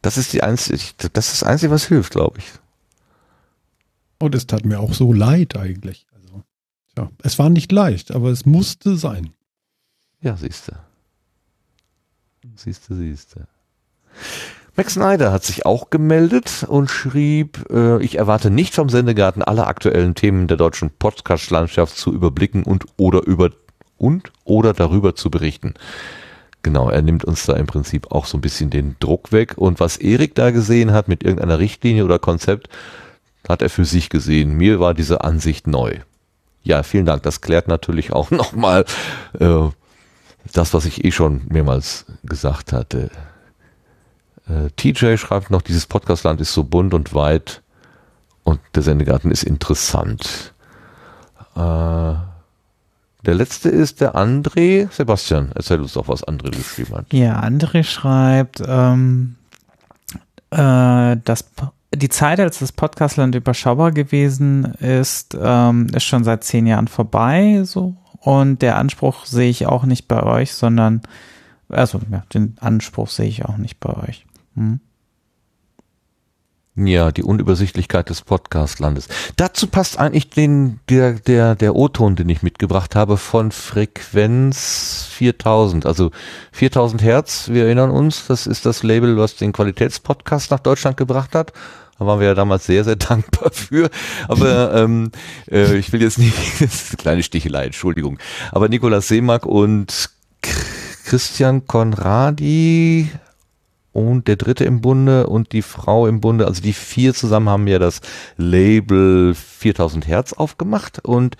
Das 0.00 0.16
ist 0.16 0.32
die 0.32 0.44
einzige, 0.44 0.78
das 1.12 1.32
ist 1.32 1.42
das 1.42 1.42
Einzige, 1.42 1.72
was 1.72 1.86
hilft, 1.86 2.12
glaube 2.12 2.38
ich. 2.38 2.44
Und 4.20 4.36
es 4.36 4.46
tat 4.46 4.64
mir 4.64 4.78
auch 4.78 4.94
so 4.94 5.12
leid 5.12 5.56
eigentlich. 5.56 6.06
Also, 6.96 7.08
ja, 7.08 7.16
es 7.22 7.38
war 7.38 7.50
nicht 7.50 7.72
leicht, 7.72 8.12
aber 8.12 8.30
es 8.30 8.46
musste 8.46 8.96
sein. 8.96 9.32
Ja, 10.20 10.36
siehste. 10.36 10.78
Siehste, 12.54 12.94
siehste. 12.94 13.48
Max 14.74 14.94
Snyder 14.94 15.32
hat 15.32 15.44
sich 15.44 15.66
auch 15.66 15.90
gemeldet 15.90 16.64
und 16.66 16.90
schrieb, 16.90 17.70
äh, 17.70 18.02
ich 18.02 18.16
erwarte 18.16 18.50
nicht 18.50 18.74
vom 18.74 18.88
Sendegarten 18.88 19.42
alle 19.42 19.66
aktuellen 19.66 20.14
Themen 20.14 20.48
der 20.48 20.56
deutschen 20.56 20.90
Podcast-Landschaft 20.90 21.96
zu 21.96 22.12
überblicken 22.12 22.62
und 22.62 22.86
oder 22.96 23.26
über 23.26 23.50
und 23.98 24.32
oder 24.44 24.72
darüber 24.72 25.14
zu 25.14 25.30
berichten. 25.30 25.74
Genau, 26.62 26.88
er 26.88 27.02
nimmt 27.02 27.24
uns 27.24 27.44
da 27.44 27.54
im 27.54 27.66
Prinzip 27.66 28.12
auch 28.12 28.24
so 28.24 28.38
ein 28.38 28.40
bisschen 28.40 28.70
den 28.70 28.96
Druck 29.00 29.32
weg. 29.32 29.58
Und 29.58 29.80
was 29.80 29.96
Erik 29.96 30.34
da 30.34 30.50
gesehen 30.52 30.92
hat 30.92 31.08
mit 31.08 31.22
irgendeiner 31.22 31.58
Richtlinie 31.58 32.04
oder 32.04 32.18
Konzept, 32.18 32.68
hat 33.48 33.62
er 33.62 33.70
für 33.70 33.84
sich 33.84 34.08
gesehen. 34.08 34.56
Mir 34.56 34.78
war 34.80 34.94
diese 34.94 35.22
Ansicht 35.22 35.66
neu. 35.66 35.98
Ja, 36.64 36.82
vielen 36.82 37.06
Dank. 37.06 37.22
Das 37.24 37.40
klärt 37.40 37.68
natürlich 37.68 38.12
auch 38.12 38.30
nochmal 38.42 38.84
äh, 39.38 39.68
das, 40.52 40.74
was 40.74 40.84
ich 40.84 41.04
eh 41.04 41.10
schon 41.12 41.42
mehrmals 41.48 42.04
gesagt 42.24 42.72
hatte. 42.72 43.10
Äh, 44.48 44.70
TJ 44.76 45.16
schreibt 45.16 45.50
noch, 45.50 45.62
dieses 45.62 45.86
Podcastland 45.86 46.40
ist 46.40 46.52
so 46.52 46.64
bunt 46.64 46.94
und 46.94 47.14
weit 47.14 47.62
und 48.44 48.60
der 48.74 48.82
Sendegarten 48.82 49.30
ist 49.30 49.44
interessant. 49.44 50.52
Äh, 51.54 51.58
Der 53.24 53.34
letzte 53.34 53.68
ist 53.68 54.00
der 54.00 54.16
André. 54.16 54.90
Sebastian, 54.92 55.52
erzähl 55.54 55.80
uns 55.80 55.92
doch, 55.92 56.08
was 56.08 56.24
André 56.26 56.50
geschrieben 56.50 56.94
hat. 56.96 57.12
Ja, 57.12 57.40
André 57.40 57.84
schreibt, 57.84 58.60
ähm, 58.66 59.36
äh, 60.50 61.16
dass 61.24 61.44
Po- 61.44 61.70
die 61.94 62.08
Zeit, 62.08 62.40
als 62.40 62.58
das 62.58 62.72
Podcastland 62.72 63.34
überschaubar 63.34 63.92
gewesen 63.92 64.64
ist, 64.76 65.36
ähm, 65.40 65.88
ist 65.94 66.04
schon 66.04 66.24
seit 66.24 66.44
zehn 66.44 66.66
Jahren 66.66 66.88
vorbei. 66.88 67.62
So 67.64 67.96
und 68.20 68.62
der 68.62 68.76
Anspruch 68.76 69.26
sehe 69.26 69.50
ich 69.50 69.66
auch 69.66 69.84
nicht 69.84 70.08
bei 70.08 70.22
euch, 70.22 70.54
sondern 70.54 71.02
also 71.68 72.00
ja, 72.10 72.22
den 72.32 72.56
Anspruch 72.60 73.08
sehe 73.08 73.26
ich 73.26 73.44
auch 73.44 73.56
nicht 73.56 73.80
bei 73.80 73.94
euch. 73.94 74.26
Hm? 74.54 74.80
Ja, 76.74 77.12
die 77.12 77.22
Unübersichtlichkeit 77.22 78.08
des 78.08 78.22
Podcastlandes. 78.22 79.08
Dazu 79.36 79.66
passt 79.66 79.98
eigentlich 79.98 80.30
den, 80.30 80.80
der, 80.88 81.12
der, 81.12 81.54
der 81.54 81.76
O-Ton, 81.76 82.16
den 82.16 82.30
ich 82.30 82.42
mitgebracht 82.42 82.96
habe 82.96 83.18
von 83.18 83.52
Frequenz 83.52 85.06
4000. 85.10 85.84
Also 85.84 86.12
4000 86.52 87.02
Hertz, 87.02 87.50
wir 87.50 87.64
erinnern 87.64 87.90
uns, 87.90 88.26
das 88.26 88.46
ist 88.46 88.64
das 88.64 88.82
Label, 88.82 89.18
was 89.18 89.36
den 89.36 89.52
Qualitätspodcast 89.52 90.50
nach 90.50 90.60
Deutschland 90.60 90.96
gebracht 90.96 91.34
hat. 91.34 91.52
Da 92.02 92.06
waren 92.06 92.18
wir 92.18 92.26
ja 92.26 92.34
damals 92.34 92.66
sehr, 92.66 92.82
sehr 92.82 92.96
dankbar 92.96 93.52
für. 93.52 93.88
Aber 94.26 94.74
ähm, 94.74 95.12
äh, 95.48 95.76
ich 95.76 95.92
will 95.92 96.02
jetzt 96.02 96.18
nicht, 96.18 96.36
das 96.60 96.74
ist 96.74 96.90
eine 96.90 96.96
kleine 96.96 97.22
Stichelei, 97.22 97.66
Entschuldigung. 97.66 98.18
Aber 98.50 98.68
Nikolaus 98.68 99.06
Seemack 99.06 99.46
und 99.46 100.10
Christian 101.04 101.68
Konradi 101.68 103.08
und 103.92 104.26
der 104.26 104.34
dritte 104.34 104.64
im 104.64 104.80
Bunde 104.80 105.28
und 105.28 105.52
die 105.52 105.62
Frau 105.62 106.08
im 106.08 106.20
Bunde, 106.20 106.48
also 106.48 106.60
die 106.60 106.72
vier 106.72 107.14
zusammen 107.14 107.48
haben 107.48 107.68
ja 107.68 107.78
das 107.78 108.00
Label 108.36 109.34
4000 109.34 110.08
Hertz 110.08 110.32
aufgemacht 110.32 111.04
und 111.04 111.36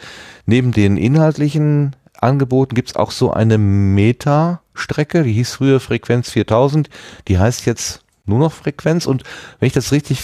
neben 0.46 0.70
den 0.70 0.96
inhaltlichen 0.96 1.96
Angeboten 2.20 2.76
gibt's 2.76 2.94
auch 2.94 3.10
so 3.10 3.32
eine 3.32 3.58
Meta-Strecke, 3.58 5.24
die 5.24 5.32
hieß 5.32 5.54
früher 5.54 5.80
Frequenz 5.80 6.30
4000, 6.30 6.88
die 7.26 7.38
heißt 7.38 7.66
jetzt 7.66 8.04
nur 8.26 8.38
noch 8.38 8.52
Frequenz 8.52 9.06
und 9.06 9.24
wenn 9.58 9.66
ich 9.66 9.72
das 9.72 9.90
richtig 9.90 10.22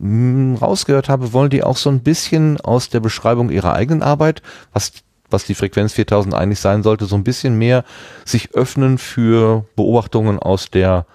rausgehört 0.00 1.08
habe, 1.08 1.32
wollen 1.32 1.50
die 1.50 1.64
auch 1.64 1.76
so 1.76 1.90
ein 1.90 2.00
bisschen 2.00 2.60
aus 2.60 2.88
der 2.88 3.00
Beschreibung 3.00 3.50
ihrer 3.50 3.74
eigenen 3.74 4.02
Arbeit, 4.02 4.42
was 4.72 4.92
was 5.30 5.44
die 5.44 5.54
Frequenz 5.54 5.92
4000 5.92 6.34
eigentlich 6.34 6.60
sein 6.60 6.82
sollte, 6.82 7.06
so 7.06 7.16
ein 7.16 7.24
bisschen 7.24 7.58
mehr 7.58 7.84
sich 8.24 8.54
öffnen 8.54 8.98
für 8.98 9.66
Beobachtungen 9.76 10.38
aus 10.38 10.70
der 10.70 11.06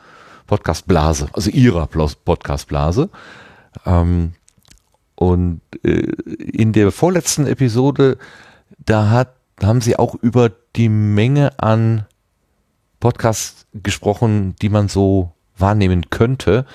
Podcast-Blase, 0.48 1.30
also 1.34 1.50
ihrer 1.50 1.88
Podcast-Blase. 1.88 3.10
Ähm, 3.86 4.34
und 5.16 5.62
äh, 5.84 5.90
in 5.90 6.74
der 6.74 6.92
vorletzten 6.92 7.48
Episode, 7.48 8.18
da 8.78 9.10
hat, 9.10 9.36
da 9.58 9.68
haben 9.68 9.82
sie 9.82 9.98
auch 9.98 10.16
über 10.16 10.52
die 10.76 10.90
Menge 10.90 11.60
an 11.60 12.06
Podcasts 13.00 13.66
gesprochen, 13.74 14.56
die 14.62 14.70
man 14.70 14.90
so 14.90 15.32
wahrnehmen 15.58 16.10
könnte. 16.10 16.66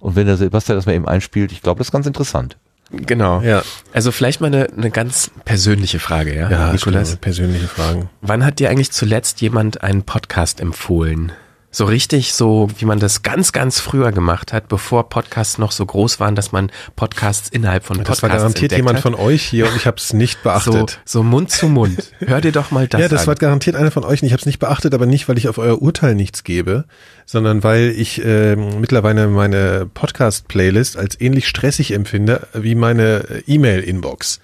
Und 0.00 0.16
wenn 0.16 0.26
der 0.26 0.36
Sebastian 0.36 0.76
das 0.78 0.86
mal 0.86 0.94
eben 0.94 1.08
einspielt, 1.08 1.52
ich 1.52 1.62
glaube, 1.62 1.78
das 1.78 1.88
ist 1.88 1.92
ganz 1.92 2.06
interessant. 2.06 2.56
Genau. 2.90 3.42
Ja, 3.42 3.62
Also 3.92 4.12
vielleicht 4.12 4.40
mal 4.40 4.46
eine, 4.46 4.68
eine 4.74 4.90
ganz 4.90 5.30
persönliche 5.44 5.98
Frage, 5.98 6.34
ja, 6.34 6.50
ja 6.50 6.72
Nikolas. 6.72 7.16
persönliche 7.16 7.66
Fragen. 7.68 8.08
Wann 8.22 8.44
hat 8.44 8.60
dir 8.60 8.70
eigentlich 8.70 8.92
zuletzt 8.92 9.40
jemand 9.42 9.82
einen 9.82 10.04
Podcast 10.04 10.60
empfohlen? 10.60 11.32
So 11.70 11.84
richtig, 11.84 12.32
so 12.32 12.68
wie 12.78 12.86
man 12.86 12.98
das 12.98 13.22
ganz, 13.22 13.52
ganz 13.52 13.78
früher 13.78 14.10
gemacht 14.10 14.54
hat, 14.54 14.68
bevor 14.68 15.10
Podcasts 15.10 15.58
noch 15.58 15.70
so 15.70 15.84
groß 15.84 16.18
waren, 16.18 16.34
dass 16.34 16.50
man 16.50 16.70
Podcasts 16.96 17.50
innerhalb 17.50 17.84
von 17.84 17.98
Podcasts 17.98 18.22
Das 18.22 18.30
war 18.30 18.36
garantiert 18.36 18.72
jemand 18.72 18.96
hat. 18.96 19.02
von 19.02 19.14
euch 19.14 19.42
hier 19.42 19.66
und 19.66 19.76
ich 19.76 19.86
habe 19.86 19.98
es 19.98 20.14
nicht 20.14 20.38
so, 20.38 20.42
beachtet. 20.44 21.00
so 21.04 21.22
Mund 21.22 21.50
zu 21.50 21.68
Mund. 21.68 22.10
Hör 22.20 22.40
dir 22.40 22.52
doch 22.52 22.70
mal 22.70 22.88
das 22.88 23.00
ja, 23.02 23.08
das 23.08 23.22
an. 23.22 23.26
war 23.28 23.34
garantiert 23.34 23.76
einer 23.76 23.90
von 23.90 24.04
euch 24.04 24.22
und 24.22 24.26
ich 24.26 24.32
habe 24.32 24.40
es 24.40 24.46
nicht 24.46 24.60
beachtet, 24.60 24.94
aber 24.94 25.04
nicht, 25.04 25.28
weil 25.28 25.36
ich 25.36 25.46
auf 25.46 25.58
euer 25.58 25.82
Urteil 25.82 26.14
nichts 26.14 26.42
gebe, 26.42 26.86
sondern 27.26 27.62
weil 27.62 27.90
ich 27.90 28.22
ähm, 28.24 28.80
mittlerweile 28.80 29.28
meine 29.28 29.86
Podcast-Playlist 29.92 30.96
als 30.96 31.20
ähnlich 31.20 31.46
stressig 31.46 31.92
empfinde 31.92 32.46
wie 32.54 32.76
meine 32.76 33.24
äh, 33.28 33.42
E-Mail-Inbox. 33.46 34.40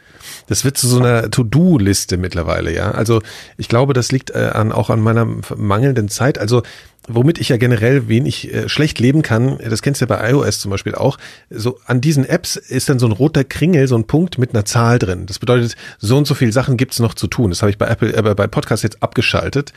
Das 0.47 0.65
wird 0.65 0.77
zu 0.77 0.89
so 0.89 0.99
einer 0.99 1.31
To-Do-Liste 1.31 2.17
mittlerweile, 2.17 2.75
ja. 2.75 2.91
Also 2.91 3.23
ich 3.57 3.69
glaube, 3.69 3.93
das 3.95 4.13
liegt 4.13 4.31
äh, 4.31 4.51
an, 4.53 4.73
auch 4.73 4.91
an 4.91 5.01
meiner 5.01 5.27
mangelnden 5.57 6.09
Zeit. 6.09 6.39
Also 6.39 6.63
womit 7.09 7.39
ich 7.39 7.51
ja 7.51 7.57
generell 7.57 8.09
wenig 8.09 8.53
äh, 8.53 8.69
schlecht 8.69 8.99
leben 8.99 9.23
kann, 9.23 9.59
das 9.59 9.83
kennst 9.83 10.01
du 10.01 10.07
ja 10.07 10.17
bei 10.17 10.31
iOS 10.31 10.61
zum 10.61 10.71
Beispiel 10.71 10.95
auch, 10.95 11.19
so 11.51 11.79
an 11.87 12.01
diesen 12.01 12.25
Apps 12.25 12.57
ist 12.57 12.89
dann 12.89 12.99
so 12.99 13.07
ein 13.07 13.13
roter 13.13 13.45
Kringel, 13.45 13.89
so 13.89 13.97
ein 13.97 14.07
Punkt 14.07 14.39
mit 14.39 14.55
einer 14.55 14.65
Zahl 14.65 14.99
drin. 14.99 15.27
Das 15.27 15.39
bedeutet, 15.39 15.77
so 15.99 16.17
und 16.17 16.27
so 16.27 16.35
viele 16.35 16.53
Sachen 16.53 16.77
gibt's 16.77 16.99
noch 16.99 17.15
zu 17.15 17.27
tun. 17.27 17.51
Das 17.51 17.63
habe 17.63 17.71
ich 17.71 17.79
bei 17.79 17.87
Apple, 17.87 18.15
äh, 18.15 18.35
bei 18.35 18.47
Podcast 18.47 18.83
jetzt 18.83 19.03
abgeschaltet, 19.03 19.73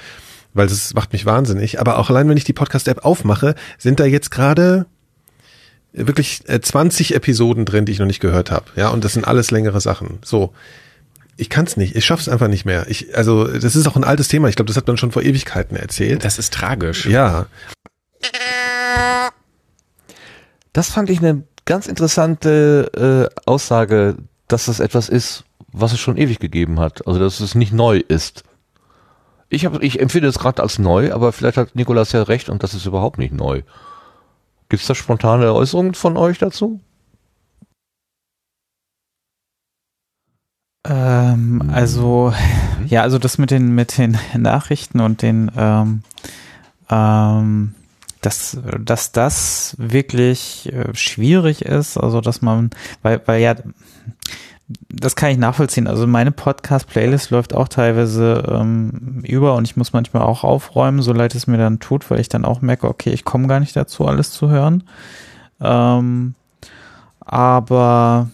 weil 0.53 0.67
das 0.67 0.93
macht 0.93 1.13
mich 1.13 1.25
wahnsinnig. 1.25 1.79
Aber 1.79 1.99
auch 1.99 2.09
allein, 2.09 2.29
wenn 2.29 2.37
ich 2.37 2.45
die 2.45 2.53
Podcast-App 2.53 3.03
aufmache, 3.03 3.55
sind 3.77 3.99
da 3.99 4.05
jetzt 4.05 4.31
gerade 4.31 4.85
wirklich 5.93 6.41
äh, 6.47 6.61
20 6.61 7.15
Episoden 7.15 7.65
drin, 7.65 7.85
die 7.85 7.91
ich 7.91 7.99
noch 7.99 8.05
nicht 8.05 8.19
gehört 8.19 8.51
habe. 8.51 8.65
Ja, 8.75 8.89
und 8.89 9.03
das 9.03 9.13
sind 9.13 9.27
alles 9.27 9.51
längere 9.51 9.81
Sachen. 9.81 10.19
So. 10.23 10.53
Ich 11.37 11.49
kann's 11.49 11.77
nicht, 11.77 11.95
ich 11.95 12.03
schaff's 12.03 12.27
einfach 12.27 12.47
nicht 12.47 12.65
mehr. 12.65 12.87
Ich, 12.89 13.15
also, 13.15 13.45
das 13.47 13.75
ist 13.75 13.87
auch 13.87 13.95
ein 13.95 14.03
altes 14.03 14.27
Thema. 14.27 14.49
Ich 14.49 14.55
glaube, 14.55 14.67
das 14.67 14.75
hat 14.77 14.87
man 14.87 14.97
schon 14.97 15.11
vor 15.11 15.21
Ewigkeiten 15.21 15.77
erzählt. 15.77 16.25
das 16.25 16.39
ist 16.39 16.53
tragisch. 16.53 17.05
Ja, 17.05 17.45
Das 20.77 20.91
fand 20.91 21.09
ich 21.09 21.17
eine 21.17 21.43
ganz 21.65 21.87
interessante 21.87 23.31
äh, 23.35 23.41
Aussage, 23.49 24.17
dass 24.47 24.65
das 24.65 24.79
etwas 24.79 25.09
ist, 25.09 25.43
was 25.71 25.91
es 25.91 25.99
schon 25.99 26.17
ewig 26.17 26.37
gegeben 26.37 26.79
hat. 26.79 27.07
Also 27.07 27.19
dass 27.19 27.39
es 27.39 27.55
nicht 27.55 27.73
neu 27.73 27.97
ist. 27.97 28.43
Ich, 29.49 29.65
hab, 29.65 29.81
ich 29.81 29.99
empfinde 29.99 30.27
es 30.27 30.37
gerade 30.37 30.61
als 30.61 30.77
neu, 30.77 31.11
aber 31.13 31.31
vielleicht 31.31 31.57
hat 31.57 31.75
Nikolas 31.75 32.11
ja 32.11 32.21
recht 32.21 32.49
und 32.49 32.61
das 32.61 32.75
ist 32.75 32.85
überhaupt 32.85 33.17
nicht 33.17 33.33
neu. 33.33 33.63
Gibt 34.69 34.81
es 34.81 34.87
da 34.87 34.93
spontane 34.93 35.51
Äußerungen 35.51 35.95
von 35.95 36.15
euch 36.15 36.37
dazu? 36.37 36.79
Ähm, 40.89 41.69
also, 41.73 42.33
ja, 42.87 43.01
also 43.01 43.19
das 43.19 43.37
mit 43.37 43.51
den, 43.51 43.75
mit 43.75 43.97
den 43.97 44.17
Nachrichten 44.37 44.99
und 44.99 45.21
den, 45.21 45.51
ähm, 45.57 46.03
ähm, 46.89 47.75
dass, 48.21 48.57
dass 48.79 49.11
das 49.11 49.75
wirklich 49.77 50.71
äh, 50.73 50.93
schwierig 50.95 51.63
ist, 51.63 51.97
also 51.97 52.21
dass 52.21 52.41
man, 52.41 52.71
weil, 53.01 53.21
weil 53.25 53.41
ja, 53.41 53.55
das 54.89 55.15
kann 55.15 55.31
ich 55.31 55.37
nachvollziehen. 55.37 55.87
Also 55.87 56.07
meine 56.07 56.31
Podcast-Playlist 56.31 57.29
läuft 57.31 57.53
auch 57.53 57.69
teilweise 57.69 58.43
ähm, 58.49 59.21
über 59.23 59.55
und 59.55 59.65
ich 59.65 59.77
muss 59.77 59.93
manchmal 59.93 60.23
auch 60.23 60.43
aufräumen, 60.43 61.01
so 61.01 61.13
leid 61.13 61.35
es 61.35 61.47
mir 61.47 61.57
dann 61.57 61.79
tut, 61.79 62.09
weil 62.09 62.19
ich 62.19 62.27
dann 62.27 62.43
auch 62.43 62.61
merke, 62.61 62.87
okay, 62.87 63.11
ich 63.11 63.23
komme 63.23 63.47
gar 63.47 63.59
nicht 63.59 63.75
dazu, 63.75 64.05
alles 64.05 64.31
zu 64.31 64.49
hören. 64.49 64.83
Ähm, 65.61 66.35
aber 67.19 68.29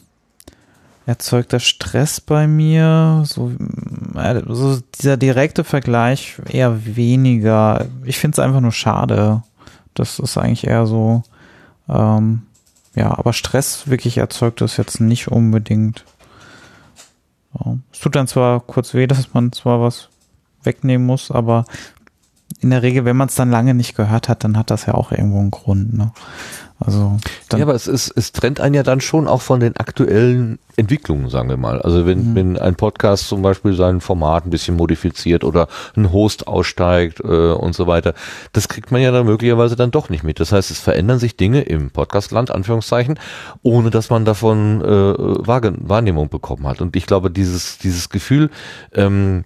erzeugt 1.06 1.54
das 1.54 1.64
Stress 1.64 2.22
bei 2.22 2.48
mir? 2.48 3.24
So, 3.26 3.52
äh, 4.16 4.42
so 4.48 4.80
dieser 5.00 5.18
direkte 5.18 5.64
Vergleich 5.64 6.38
eher 6.50 6.96
weniger. 6.96 7.86
Ich 8.04 8.18
finde 8.18 8.36
es 8.36 8.40
einfach 8.40 8.62
nur 8.62 8.72
schade. 8.72 9.44
Das 9.94 10.20
ist 10.20 10.38
eigentlich 10.38 10.68
eher 10.68 10.86
so. 10.86 11.24
Ähm, 11.90 12.44
ja, 12.96 13.18
aber 13.18 13.34
Stress 13.34 13.88
wirklich 13.88 14.18
erzeugt 14.18 14.62
das 14.62 14.78
jetzt 14.78 15.00
nicht 15.02 15.28
unbedingt. 15.28 16.06
Ja. 17.60 17.78
Es 17.92 18.00
tut 18.00 18.16
dann 18.16 18.28
zwar 18.28 18.60
kurz 18.62 18.94
weh, 18.94 19.08
dass 19.08 19.34
man 19.34 19.52
zwar 19.52 19.82
was 19.82 20.10
wegnehmen 20.64 21.06
muss, 21.06 21.32
aber 21.32 21.66
in 22.60 22.70
der 22.70 22.82
Regel, 22.82 23.06
wenn 23.06 23.18
man 23.18 23.28
es 23.28 23.36
dann 23.36 23.52
lange 23.52 23.74
nicht 23.74 23.96
gehört 23.96 24.30
hat, 24.30 24.44
dann 24.44 24.58
hat 24.58 24.70
das 24.70 24.86
ja 24.86 24.94
auch 24.94 25.12
irgendwo 25.12 25.40
einen 25.40 25.52
Grund. 25.52 25.94
Ne? 25.94 26.12
Also 26.86 27.18
ja, 27.54 27.64
aber 27.64 27.76
es 27.76 27.88
ist, 27.88 28.12
es 28.16 28.32
trennt 28.32 28.60
einen 28.60 28.76
ja 28.76 28.84
dann 28.84 29.02
schon 29.02 29.28
auch 29.28 29.42
von 29.42 29.60
den 29.60 29.78
aktuellen 29.78 30.60
Entwicklungen, 30.76 31.30
sagen 31.30 31.50
wir 31.50 31.58
mal. 31.58 31.82
Also 31.82 32.06
wenn, 32.06 32.32
Mhm. 32.32 32.36
wenn 32.36 32.58
ein 32.58 32.76
Podcast 32.76 33.28
zum 33.28 33.42
Beispiel 33.44 33.74
sein 33.74 34.02
Format 34.02 34.46
ein 34.46 34.50
bisschen 34.50 34.76
modifiziert 34.76 35.44
oder 35.44 35.68
ein 35.96 36.12
Host 36.12 36.48
aussteigt 36.48 37.20
äh, 37.20 37.52
und 37.52 37.76
so 37.76 37.86
weiter, 37.86 38.14
das 38.54 38.68
kriegt 38.68 38.92
man 38.92 39.02
ja 39.02 39.12
dann 39.12 39.26
möglicherweise 39.26 39.76
dann 39.76 39.92
doch 39.92 40.10
nicht 40.10 40.24
mit. 40.24 40.40
Das 40.40 40.52
heißt, 40.52 40.72
es 40.72 40.80
verändern 40.80 41.20
sich 41.20 41.38
Dinge 41.38 41.62
im 41.62 41.92
Podcastland, 41.92 42.50
Anführungszeichen, 42.50 43.20
ohne 43.62 43.92
dass 43.92 44.10
man 44.10 44.26
davon 44.26 44.82
äh, 44.82 45.14
Wahrnehmung 45.48 46.30
bekommen 46.30 46.66
hat. 46.68 46.82
Und 46.82 46.96
ich 46.96 47.06
glaube, 47.06 47.30
dieses, 47.30 47.78
dieses 47.78 48.10
Gefühl, 48.10 48.50
ähm, 48.94 49.44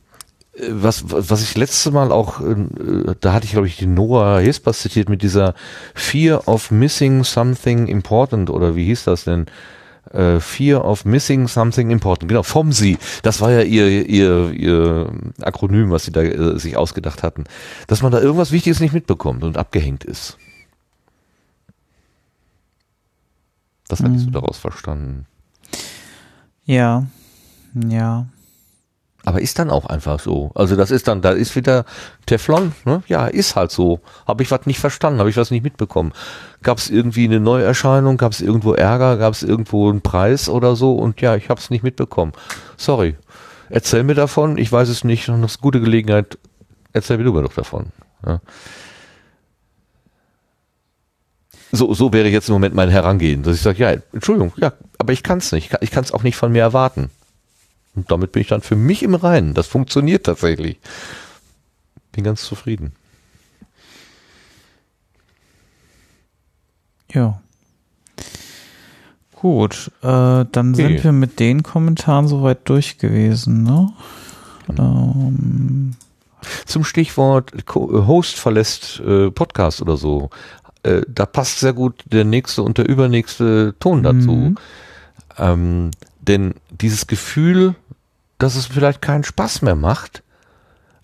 was, 0.71 1.03
was 1.07 1.41
ich 1.43 1.55
letzte 1.57 1.91
Mal 1.91 2.11
auch, 2.11 2.41
äh, 2.41 2.55
da 3.19 3.33
hatte 3.33 3.45
ich 3.45 3.51
glaube 3.51 3.67
ich 3.67 3.77
die 3.77 3.85
Nora 3.87 4.39
Hespas 4.39 4.79
zitiert 4.79 5.09
mit 5.09 5.21
dieser 5.21 5.53
Fear 5.93 6.47
of 6.47 6.71
Missing 6.71 7.23
Something 7.23 7.87
Important 7.87 8.49
oder 8.49 8.75
wie 8.75 8.85
hieß 8.85 9.03
das 9.05 9.23
denn? 9.25 9.45
Äh, 10.11 10.39
Fear 10.39 10.85
of 10.85 11.05
Missing 11.05 11.47
Something 11.47 11.91
Important, 11.91 12.29
genau, 12.29 12.43
vom 12.43 12.71
Sie. 12.71 12.97
Das 13.23 13.41
war 13.41 13.51
ja 13.51 13.61
ihr, 13.61 14.07
ihr, 14.07 14.51
ihr 14.51 15.11
Akronym, 15.41 15.91
was 15.91 16.05
sie 16.05 16.11
da 16.11 16.21
äh, 16.21 16.57
sich 16.57 16.77
ausgedacht 16.77 17.23
hatten. 17.23 17.43
Dass 17.87 18.01
man 18.01 18.11
da 18.11 18.19
irgendwas 18.21 18.51
Wichtiges 18.51 18.79
nicht 18.79 18.93
mitbekommt 18.93 19.43
und 19.43 19.57
abgehängt 19.57 20.05
ist. 20.05 20.37
Das 23.89 24.01
hatte 24.01 24.13
ich 24.15 24.21
so 24.21 24.27
Mhm. 24.27 24.33
daraus 24.33 24.57
verstanden. 24.57 25.25
ja, 26.65 27.05
ja. 27.89 28.27
Aber 29.27 29.41
ist 29.41 29.59
dann 29.59 29.71
auch 29.71 29.85
einfach 29.87 30.21
so. 30.21 30.51
Also 30.55 30.77
das 30.77 30.89
ist 30.89 31.09
dann, 31.09 31.21
da 31.21 31.31
ist 31.31 31.57
wieder 31.57 31.83
Teflon, 32.27 32.71
ne? 32.85 33.03
Ja, 33.07 33.27
ist 33.27 33.57
halt 33.57 33.71
so. 33.71 33.99
Habe 34.25 34.41
ich 34.41 34.51
was 34.51 34.65
nicht 34.65 34.79
verstanden, 34.79 35.19
habe 35.19 35.29
ich 35.29 35.35
was 35.35 35.51
nicht 35.51 35.63
mitbekommen. 35.63 36.13
Gab 36.63 36.77
es 36.77 36.89
irgendwie 36.89 37.25
eine 37.25 37.41
Neuerscheinung, 37.41 38.15
gab 38.15 38.31
es 38.31 38.39
irgendwo 38.39 38.71
Ärger, 38.71 39.17
gab 39.17 39.33
es 39.33 39.43
irgendwo 39.43 39.89
einen 39.89 39.99
Preis 39.99 40.47
oder 40.47 40.77
so 40.77 40.95
und 40.95 41.19
ja, 41.19 41.35
ich 41.35 41.49
habe 41.49 41.59
es 41.59 41.69
nicht 41.69 41.83
mitbekommen. 41.83 42.31
Sorry. 42.77 43.17
Erzähl 43.69 44.03
mir 44.03 44.15
davon, 44.15 44.57
ich 44.57 44.71
weiß 44.71 44.87
es 44.87 45.03
nicht, 45.03 45.27
ist 45.27 45.29
eine 45.29 45.45
gute 45.59 45.81
Gelegenheit, 45.81 46.37
erzähl 46.93 47.17
mir 47.17 47.25
du 47.25 47.33
mir 47.33 47.43
doch 47.43 47.53
davon. 47.53 47.87
Ja. 48.25 48.39
So, 51.73 51.93
so 51.93 52.13
wäre 52.13 52.29
jetzt 52.29 52.47
im 52.47 52.53
Moment 52.53 52.75
mein 52.75 52.87
Herangehen, 52.87 53.43
dass 53.43 53.55
ich 53.55 53.61
sage, 53.61 53.79
ja, 53.79 53.93
Entschuldigung, 54.13 54.53
ja, 54.55 54.71
aber 54.97 55.11
ich 55.11 55.21
kann 55.21 55.39
es 55.39 55.51
nicht. 55.51 55.75
Ich 55.81 55.91
kann 55.91 56.05
es 56.05 56.13
auch 56.13 56.23
nicht 56.23 56.37
von 56.37 56.53
mir 56.53 56.61
erwarten. 56.61 57.09
Und 57.97 58.11
damit 58.11 58.31
bin 58.31 58.41
ich 58.41 58.47
dann 58.47 58.61
für 58.61 58.75
mich 58.75 59.01
im 59.01 59.15
Reinen. 59.15 59.55
Das 59.55 59.65
funktioniert 59.65 60.27
tatsächlich. 60.27 60.79
Bin 62.11 62.23
ganz 62.23 62.43
zufrieden. 62.43 62.93
Ja. 67.11 67.41
Gut, 69.33 69.91
äh, 70.01 70.45
dann 70.51 70.73
Okay. 70.73 70.75
sind 70.75 71.03
wir 71.03 71.11
mit 71.11 71.39
den 71.39 71.63
Kommentaren 71.63 72.27
soweit 72.27 72.69
durch 72.69 72.99
gewesen, 72.99 73.63
ne? 73.63 73.91
Ähm, 74.77 75.95
Zum 76.65 76.83
Stichwort 76.83 77.65
Co- 77.65 78.05
Host 78.05 78.35
verlässt 78.37 78.99
äh, 78.99 79.31
Podcast 79.31 79.81
oder 79.81 79.97
so. 79.97 80.29
Äh, 80.83 81.01
da 81.07 81.25
passt 81.25 81.59
sehr 81.59 81.73
gut 81.73 82.03
der 82.05 82.25
nächste 82.25 82.61
und 82.61 82.77
der 82.77 82.87
übernächste 82.87 83.73
Ton 83.79 84.03
dazu. 84.03 84.31
Mhm. 84.31 84.57
Ähm, 85.37 85.91
denn 86.27 86.55
dieses 86.69 87.07
Gefühl, 87.07 87.75
dass 88.37 88.55
es 88.55 88.67
vielleicht 88.67 89.01
keinen 89.01 89.23
Spaß 89.23 89.61
mehr 89.61 89.75
macht. 89.75 90.23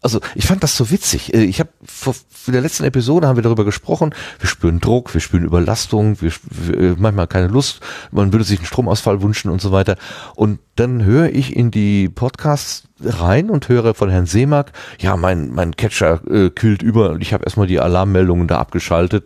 Also 0.02 0.20
ich 0.36 0.46
fand 0.46 0.62
das 0.64 0.76
so 0.76 0.92
witzig. 0.92 1.34
Äh, 1.34 1.44
Ich 1.46 1.60
habe 1.60 1.70
vor 1.86 2.14
in 2.46 2.52
der 2.52 2.62
letzten 2.62 2.84
Episode 2.84 3.26
haben 3.26 3.38
wir 3.38 3.44
darüber 3.44 3.64
gesprochen. 3.64 4.14
Wir 4.38 4.50
spüren 4.50 4.82
Druck, 4.82 5.14
wir 5.14 5.22
spüren 5.22 5.46
Überlastung, 5.46 6.22
wir, 6.22 6.34
wir 6.50 6.78
äh, 6.78 6.96
manchmal 6.98 7.28
keine 7.28 7.48
Lust. 7.48 7.80
Man 8.12 8.34
würde 8.34 8.44
sich 8.44 8.60
einen 8.60 8.66
Stromausfall 8.66 9.22
wünschen 9.22 9.50
und 9.50 9.62
so 9.62 9.72
weiter. 9.72 9.96
Und 10.36 10.60
dann 10.76 11.06
höre 11.06 11.30
ich 11.30 11.56
in 11.56 11.72
die 11.72 12.10
Podcasts 12.10 12.84
rein 13.02 13.50
und 13.50 13.70
höre 13.70 13.94
von 13.94 14.10
Herrn 14.10 14.26
Seemack, 14.26 14.74
ja, 15.00 15.16
mein 15.16 15.52
mein 15.52 15.76
Catcher 15.78 16.20
äh, 16.30 16.50
kühlt 16.50 16.82
über 16.82 17.12
und 17.12 17.22
ich 17.22 17.34
habe 17.34 17.46
erstmal 17.46 17.68
die 17.68 17.80
Alarmmeldungen 17.80 18.48
da 18.48 18.60
abgeschaltet. 18.60 19.26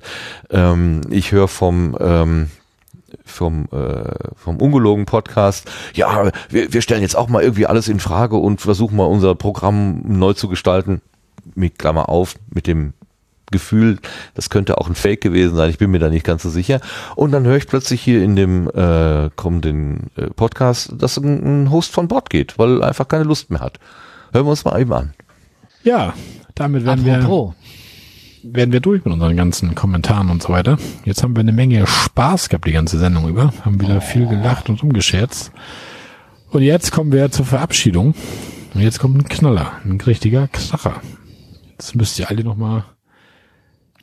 Ähm, 0.52 1.02
ich 1.10 1.32
höre 1.32 1.48
vom 1.48 1.98
ähm, 2.00 2.50
vom, 3.28 3.68
äh, 3.72 4.34
vom 4.36 4.58
ungelogen 4.58 5.06
Podcast. 5.06 5.70
Ja, 5.94 6.32
wir, 6.50 6.74
wir 6.74 6.82
stellen 6.82 7.02
jetzt 7.02 7.16
auch 7.16 7.30
mal 7.30 7.44
irgendwie 7.44 7.66
alles 7.66 7.88
in 7.88 8.00
Frage 8.00 8.38
und 8.38 8.62
versuchen 8.62 8.96
mal 8.96 9.06
unser 9.06 9.36
Programm 9.36 10.02
neu 10.06 10.34
zu 10.34 10.48
gestalten. 10.48 11.02
Mit 11.56 11.80
Klammer 11.80 12.10
auf, 12.10 12.36
mit 12.54 12.68
dem 12.68 12.94
Gefühl, 13.52 14.00
das 14.34 14.50
könnte 14.50 14.78
auch 14.78 14.90
ein 14.90 14.96
Fake 14.96 15.22
gewesen 15.22 15.56
sein, 15.56 15.70
ich 15.70 15.78
bin 15.78 15.90
mir 15.90 16.00
da 16.00 16.10
nicht 16.10 16.26
ganz 16.26 16.44
so 16.44 16.50
sicher. 16.50 16.82
Und 17.16 17.32
dann 17.32 17.46
höre 17.46 17.56
ich 17.56 17.68
plötzlich 17.68 18.02
hier 18.02 18.22
in 18.22 18.36
dem 18.36 18.70
äh, 18.70 19.30
kommenden 19.36 20.10
äh, 20.18 20.28
Podcast, 20.28 20.94
dass 20.98 21.18
ein, 21.18 21.64
ein 21.64 21.72
Host 21.72 21.94
von 21.94 22.10
Bord 22.10 22.30
geht, 22.30 22.60
weil 22.60 22.82
er 22.82 22.88
einfach 22.88 23.08
keine 23.08 23.24
Lust 23.24 23.50
mehr 23.50 23.62
hat. 23.62 23.80
Hören 24.34 24.46
wir 24.46 24.50
uns 24.50 24.66
mal 24.66 24.80
eben 24.80 24.92
an. 24.92 25.14
Ja, 25.84 26.14
damit 26.56 26.86
werden 26.86 27.06
wir, 27.06 27.16
Apropos, 27.20 27.54
werden 28.54 28.72
wir 28.72 28.80
durch 28.80 29.04
mit 29.06 29.14
unseren 29.14 29.36
ganzen 29.36 29.76
Kommentaren 29.76 30.30
und 30.30 30.42
so 30.42 30.50
weiter. 30.50 30.78
Jetzt 31.06 31.24
haben 31.24 31.36
wir 31.36 31.42
eine 31.42 31.52
Menge 31.52 31.86
Spaß 31.86 32.50
gehabt 32.50 32.68
die 32.68 32.72
ganze 32.72 33.00
Sendung 33.00 33.28
über, 33.28 33.54
haben 33.64 33.80
wieder 33.82 34.02
viel 34.02 34.28
gelacht 34.28 34.70
und 34.70 34.82
umgescherzt. 34.84 35.52
Und 36.50 36.62
jetzt 36.62 36.92
kommen 36.92 37.12
wir 37.12 37.32
zur 37.32 37.46
Verabschiedung. 37.46 38.16
Und 38.74 38.82
jetzt 38.82 39.00
kommt 39.00 39.18
ein 39.18 39.28
Knaller, 39.28 39.74
ein 39.86 40.00
richtiger 40.00 40.48
Kracher. 40.48 41.02
Jetzt 41.72 41.96
müsst 41.96 42.20
ihr 42.20 42.30
alle 42.30 42.44
noch 42.44 42.56
mal 42.56 42.86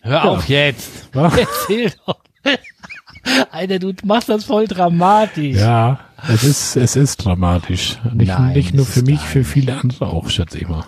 hör 0.05 0.25
auf 0.25 0.49
jetzt. 0.49 1.09
Was? 1.13 1.37
Erzähl 1.39 1.93
doch. 2.07 2.21
Alter, 3.51 3.79
du 3.79 3.93
machst 4.05 4.29
das 4.29 4.45
voll 4.45 4.67
dramatisch. 4.67 5.57
Ja, 5.57 6.01
es 6.29 6.45
ist, 6.45 6.77
es 6.77 6.95
ist 6.95 7.25
dramatisch. 7.25 7.99
Nicht, 8.13 8.29
Nein, 8.29 8.53
nicht 8.53 8.75
nur 8.75 8.85
für 8.85 9.03
mich, 9.03 9.21
für 9.21 9.45
viele 9.45 9.77
andere 9.77 10.07
auch, 10.07 10.29
schätze 10.29 10.59
ich 10.59 10.69
mal. 10.69 10.85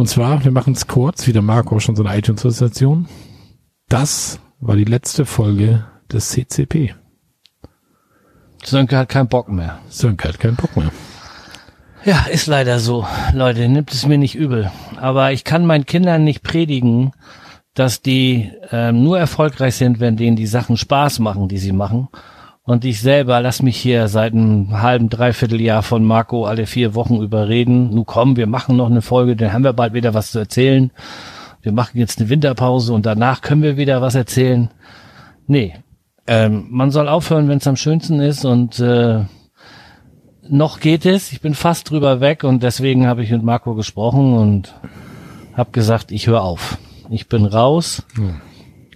Und 0.00 0.06
zwar, 0.06 0.42
wir 0.46 0.50
machen 0.50 0.72
es 0.72 0.86
kurz, 0.86 1.26
wie 1.26 1.34
der 1.34 1.42
Marco 1.42 1.78
schon 1.78 1.94
so 1.94 2.02
eine 2.02 2.16
iTunes-Station. 2.16 3.06
Das 3.90 4.40
war 4.58 4.74
die 4.74 4.84
letzte 4.84 5.26
Folge 5.26 5.84
des 6.10 6.30
CCP. 6.30 6.94
Sönke 8.64 8.96
hat 8.96 9.10
keinen 9.10 9.28
Bock 9.28 9.50
mehr. 9.50 9.78
Sönke 9.90 10.26
hat 10.26 10.40
keinen 10.40 10.56
Bock 10.56 10.74
mehr. 10.74 10.90
Ja, 12.06 12.24
ist 12.32 12.46
leider 12.46 12.78
so. 12.78 13.06
Leute, 13.34 13.68
nimmt 13.68 13.92
es 13.92 14.06
mir 14.06 14.16
nicht 14.16 14.36
übel. 14.36 14.70
Aber 14.96 15.32
ich 15.32 15.44
kann 15.44 15.66
meinen 15.66 15.84
Kindern 15.84 16.24
nicht 16.24 16.42
predigen, 16.42 17.12
dass 17.74 18.00
die 18.00 18.50
ähm, 18.70 19.04
nur 19.04 19.18
erfolgreich 19.18 19.74
sind, 19.74 20.00
wenn 20.00 20.16
denen 20.16 20.34
die 20.34 20.46
Sachen 20.46 20.78
Spaß 20.78 21.18
machen, 21.18 21.46
die 21.46 21.58
sie 21.58 21.72
machen. 21.72 22.08
Und 22.62 22.84
ich 22.84 23.00
selber 23.00 23.40
lass 23.40 23.62
mich 23.62 23.76
hier 23.76 24.08
seit 24.08 24.32
einem 24.32 24.82
halben, 24.82 25.08
dreiviertel 25.08 25.60
Jahr 25.60 25.82
von 25.82 26.04
Marco 26.04 26.44
alle 26.44 26.66
vier 26.66 26.94
Wochen 26.94 27.22
überreden. 27.22 27.90
Nu 27.94 28.04
komm, 28.04 28.36
wir 28.36 28.46
machen 28.46 28.76
noch 28.76 28.90
eine 28.90 29.02
Folge, 29.02 29.34
dann 29.34 29.52
haben 29.52 29.64
wir 29.64 29.72
bald 29.72 29.94
wieder 29.94 30.14
was 30.14 30.30
zu 30.30 30.38
erzählen. 30.38 30.90
Wir 31.62 31.72
machen 31.72 31.98
jetzt 31.98 32.20
eine 32.20 32.28
Winterpause 32.28 32.92
und 32.92 33.06
danach 33.06 33.40
können 33.40 33.62
wir 33.62 33.76
wieder 33.76 34.00
was 34.02 34.14
erzählen. 34.14 34.70
Nee, 35.46 35.74
ähm, 36.26 36.66
man 36.70 36.90
soll 36.90 37.08
aufhören, 37.08 37.48
wenn 37.48 37.58
es 37.58 37.66
am 37.66 37.76
schönsten 37.76 38.20
ist 38.20 38.44
und 38.44 38.78
äh, 38.78 39.24
noch 40.48 40.80
geht 40.80 41.06
es. 41.06 41.32
Ich 41.32 41.40
bin 41.40 41.54
fast 41.54 41.90
drüber 41.90 42.20
weg 42.20 42.44
und 42.44 42.62
deswegen 42.62 43.06
habe 43.06 43.22
ich 43.22 43.30
mit 43.30 43.42
Marco 43.42 43.74
gesprochen 43.74 44.34
und 44.34 44.74
habe 45.54 45.70
gesagt, 45.70 46.12
ich 46.12 46.26
höre 46.26 46.42
auf. 46.42 46.78
Ich 47.08 47.28
bin 47.28 47.46
raus. 47.46 48.04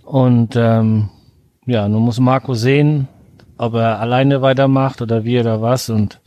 Und 0.04 0.54
ähm, 0.56 1.08
ja, 1.66 1.88
nun 1.88 2.02
muss 2.02 2.20
Marco 2.20 2.54
sehen, 2.54 3.08
ob 3.58 3.74
er 3.74 4.00
alleine 4.00 4.42
weitermacht 4.42 5.00
oder 5.02 5.24
wie 5.24 5.38
oder 5.40 5.62
was 5.62 5.88
und 5.90 6.20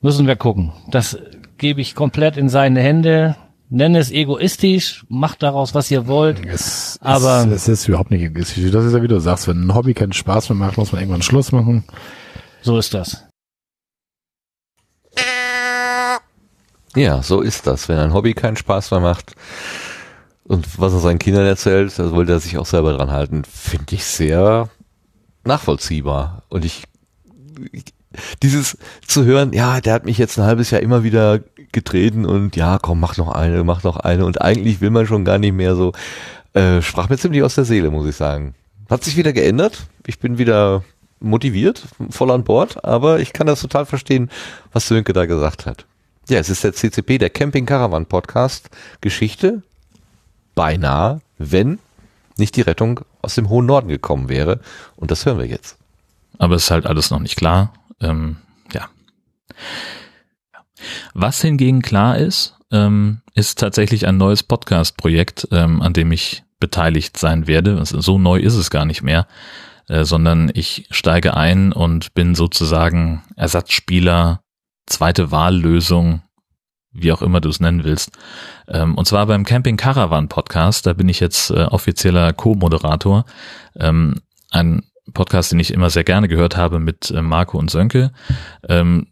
müssen 0.00 0.26
wir 0.26 0.36
gucken. 0.36 0.72
Das 0.90 1.18
gebe 1.58 1.80
ich 1.80 1.94
komplett 1.94 2.36
in 2.36 2.48
seine 2.48 2.80
Hände. 2.80 3.36
Nenne 3.74 3.98
es 4.00 4.10
egoistisch, 4.10 5.06
macht 5.08 5.42
daraus, 5.42 5.74
was 5.74 5.90
ihr 5.90 6.06
wollt. 6.06 6.44
Es, 6.44 6.98
Aber- 7.00 7.44
es, 7.46 7.52
es 7.52 7.68
ist 7.68 7.88
überhaupt 7.88 8.10
nicht 8.10 8.22
egoistisch. 8.22 8.70
Das 8.70 8.84
ist 8.84 8.92
ja 8.92 9.02
wie 9.02 9.08
du 9.08 9.18
sagst, 9.18 9.48
wenn 9.48 9.66
ein 9.66 9.74
Hobby 9.74 9.94
keinen 9.94 10.12
Spaß 10.12 10.50
mehr 10.50 10.58
macht, 10.58 10.76
muss 10.76 10.92
man 10.92 11.00
irgendwann 11.00 11.22
Schluss 11.22 11.52
machen. 11.52 11.84
So 12.60 12.76
ist 12.78 12.92
das. 12.92 13.24
Ja, 16.94 17.22
so 17.22 17.40
ist 17.40 17.66
das. 17.66 17.88
Wenn 17.88 17.98
ein 17.98 18.12
Hobby 18.12 18.34
keinen 18.34 18.56
Spaß 18.56 18.90
mehr 18.90 19.00
macht 19.00 19.34
und 20.44 20.78
was 20.78 20.92
er 20.92 20.98
seinen 21.00 21.18
Kindern 21.18 21.46
erzählt, 21.46 21.98
da 21.98 22.10
wollte 22.12 22.32
er 22.32 22.40
sich 22.40 22.58
auch 22.58 22.66
selber 22.66 22.92
dran 22.92 23.10
halten, 23.10 23.44
finde 23.44 23.94
ich 23.94 24.04
sehr 24.04 24.68
nachvollziehbar. 25.44 26.42
Und 26.48 26.64
ich, 26.64 26.84
dieses 28.42 28.76
zu 29.06 29.24
hören, 29.24 29.52
ja, 29.52 29.80
der 29.80 29.94
hat 29.94 30.04
mich 30.04 30.18
jetzt 30.18 30.38
ein 30.38 30.44
halbes 30.44 30.70
Jahr 30.70 30.82
immer 30.82 31.02
wieder 31.02 31.40
getreten 31.72 32.26
und 32.26 32.56
ja, 32.56 32.78
komm, 32.78 33.00
mach 33.00 33.16
noch 33.16 33.28
eine, 33.28 33.64
mach 33.64 33.82
noch 33.82 33.96
eine 33.96 34.26
und 34.26 34.40
eigentlich 34.40 34.80
will 34.80 34.90
man 34.90 35.06
schon 35.06 35.24
gar 35.24 35.38
nicht 35.38 35.54
mehr 35.54 35.74
so, 35.74 35.92
äh, 36.52 36.82
sprach 36.82 37.08
mir 37.08 37.16
ziemlich 37.16 37.42
aus 37.42 37.54
der 37.54 37.64
Seele, 37.64 37.90
muss 37.90 38.06
ich 38.06 38.16
sagen. 38.16 38.54
Hat 38.90 39.04
sich 39.04 39.16
wieder 39.16 39.32
geändert. 39.32 39.86
Ich 40.06 40.18
bin 40.18 40.36
wieder 40.36 40.84
motiviert, 41.20 41.82
voll 42.10 42.30
an 42.30 42.44
Bord, 42.44 42.84
aber 42.84 43.20
ich 43.20 43.32
kann 43.32 43.46
das 43.46 43.60
total 43.60 43.86
verstehen, 43.86 44.30
was 44.72 44.88
Sönke 44.88 45.12
da 45.12 45.24
gesagt 45.24 45.66
hat. 45.66 45.86
Ja, 46.28 46.38
es 46.38 46.50
ist 46.50 46.64
der 46.64 46.72
CCP, 46.72 47.18
der 47.18 47.30
Camping 47.30 47.64
Caravan 47.64 48.06
Podcast. 48.06 48.70
Geschichte 49.00 49.62
beinahe, 50.54 51.20
wenn 51.38 51.78
nicht 52.36 52.56
die 52.56 52.62
Rettung 52.62 53.00
aus 53.22 53.34
dem 53.34 53.48
hohen 53.48 53.66
Norden 53.66 53.88
gekommen 53.88 54.28
wäre. 54.28 54.60
Und 54.96 55.10
das 55.10 55.24
hören 55.24 55.38
wir 55.38 55.46
jetzt. 55.46 55.78
aber 56.38 56.56
es 56.56 56.64
ist 56.64 56.70
halt 56.70 56.86
alles 56.86 57.10
noch 57.10 57.20
nicht 57.20 57.36
klar. 57.36 57.72
Ähm, 58.00 58.36
ja. 58.72 58.88
Was 61.14 61.40
hingegen 61.40 61.82
klar 61.82 62.18
ist, 62.18 62.56
ähm, 62.72 63.20
ist 63.34 63.58
tatsächlich 63.58 64.06
ein 64.06 64.16
neues 64.16 64.42
Podcast-Projekt, 64.42 65.48
ähm, 65.52 65.82
an 65.82 65.92
dem 65.92 66.10
ich 66.10 66.42
beteiligt 66.58 67.16
sein 67.16 67.46
werde. 67.46 67.78
Also 67.78 68.00
So 68.00 68.18
neu 68.18 68.38
ist 68.38 68.54
es 68.54 68.70
gar 68.70 68.84
nicht 68.84 69.02
mehr, 69.02 69.26
äh, 69.88 70.04
sondern 70.04 70.50
ich 70.54 70.86
steige 70.90 71.36
ein 71.36 71.72
und 71.72 72.14
bin 72.14 72.34
sozusagen 72.34 73.22
Ersatzspieler, 73.36 74.40
zweite 74.86 75.30
Wahllösung, 75.30 76.22
wie 76.92 77.12
auch 77.12 77.22
immer 77.22 77.40
du 77.40 77.48
es 77.48 77.60
nennen 77.60 77.84
willst. 77.84 78.12
Ähm, 78.68 78.96
und 78.96 79.06
zwar 79.06 79.26
beim 79.26 79.44
Camping 79.44 79.76
Caravan 79.76 80.28
Podcast, 80.28 80.86
da 80.86 80.92
bin 80.92 81.08
ich 81.08 81.20
jetzt 81.20 81.50
äh, 81.50 81.64
offizieller 81.64 82.32
Co-Moderator. 82.32 83.24
Ähm, 83.76 84.20
ein 84.50 84.82
Podcast, 85.14 85.52
den 85.52 85.60
ich 85.60 85.72
immer 85.72 85.90
sehr 85.90 86.04
gerne 86.04 86.28
gehört 86.28 86.56
habe 86.56 86.78
mit 86.78 87.10
äh, 87.10 87.22
Marco 87.22 87.58
und 87.58 87.70
Sönke, 87.70 88.12
ähm, 88.68 89.08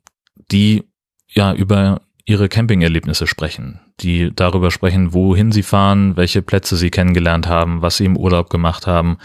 die 0.50 0.84
ja 1.28 1.52
über 1.54 2.02
ihre 2.30 2.48
Campingerlebnisse 2.48 3.26
sprechen, 3.26 3.80
die 3.98 4.30
darüber 4.32 4.70
sprechen, 4.70 5.12
wohin 5.12 5.50
sie 5.50 5.64
fahren, 5.64 6.16
welche 6.16 6.42
Plätze 6.42 6.76
sie 6.76 6.90
kennengelernt 6.90 7.48
haben, 7.48 7.82
was 7.82 7.96
sie 7.96 8.04
im 8.04 8.16
Urlaub 8.16 8.50
gemacht 8.50 8.86
haben, 8.86 9.18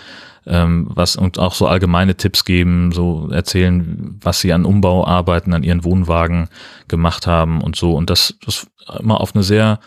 ähm, 0.48 0.88
was 0.90 1.15
und 1.15 1.38
auch 1.38 1.53
so 1.53 1.68
allgemeine 1.68 2.15
Tipps 2.15 2.45
geben, 2.45 2.91
so 2.91 3.30
erzählen, 3.30 4.18
was 4.22 4.40
sie 4.40 4.52
an 4.52 4.65
Umbauarbeiten 4.65 5.53
an 5.53 5.61
ihren 5.61 5.84
Wohnwagen 5.84 6.49
gemacht 6.88 7.27
haben 7.27 7.61
und 7.61 7.76
so 7.76 7.94
und 7.94 8.10
das, 8.10 8.40
das 8.44 8.65
immer 8.99 9.22
auf 9.22 9.36
eine 9.36 9.44
sehr 9.44 9.80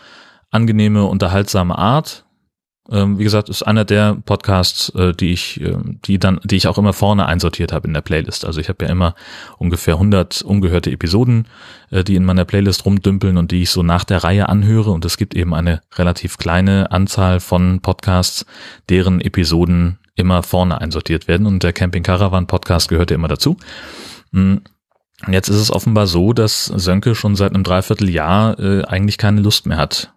angenehme, 0.49 1.03
unterhaltsame 1.03 1.77
Art. 1.77 2.23
Ähm, 2.91 3.19
wie 3.19 3.23
gesagt, 3.23 3.49
ist 3.49 3.61
einer 3.63 3.85
der 3.85 4.17
Podcasts, 4.25 4.89
äh, 4.95 5.13
die 5.13 5.31
ich, 5.31 5.61
äh, 5.61 5.75
die 6.05 6.17
dann, 6.17 6.39
die 6.43 6.55
ich 6.55 6.67
auch 6.67 6.77
immer 6.77 6.93
vorne 6.93 7.27
einsortiert 7.27 7.71
habe 7.71 7.87
in 7.87 7.93
der 7.93 8.01
Playlist. 8.01 8.45
Also 8.45 8.59
ich 8.59 8.69
habe 8.69 8.85
ja 8.85 8.91
immer 8.91 9.13
ungefähr 9.57 9.95
100 9.95 10.41
ungehörte 10.41 10.91
Episoden, 10.91 11.47
äh, 11.91 12.03
die 12.03 12.15
in 12.15 12.25
meiner 12.25 12.45
Playlist 12.45 12.85
rumdümpeln 12.85 13.37
und 13.37 13.51
die 13.51 13.61
ich 13.61 13.69
so 13.69 13.83
nach 13.83 14.03
der 14.03 14.23
Reihe 14.23 14.49
anhöre. 14.49 14.89
Und 14.89 15.05
es 15.05 15.17
gibt 15.17 15.35
eben 15.35 15.53
eine 15.53 15.81
relativ 15.95 16.37
kleine 16.37 16.91
Anzahl 16.91 17.39
von 17.39 17.79
Podcasts, 17.81 18.45
deren 18.89 19.21
Episoden 19.21 19.99
immer 20.15 20.41
vorne 20.41 20.81
einsortiert 20.81 21.27
werden. 21.27 21.45
Und 21.45 21.61
der 21.61 21.73
Camping 21.73 22.03
Caravan 22.03 22.47
Podcast 22.47 22.89
gehört 22.89 23.11
ja 23.11 23.15
immer 23.15 23.27
dazu. 23.27 23.57
Mm. 24.31 24.57
Jetzt 25.27 25.49
ist 25.49 25.57
es 25.57 25.69
offenbar 25.69 26.07
so, 26.07 26.31
dass 26.31 26.67
Sönke 26.67 27.13
schon 27.13 27.35
seit 27.35 27.53
einem 27.53 27.65
Dreivierteljahr 27.65 28.57
äh, 28.57 28.85
eigentlich 28.85 29.17
keine 29.17 29.41
Lust 29.41 29.65
mehr 29.65 29.77
hat 29.77 30.13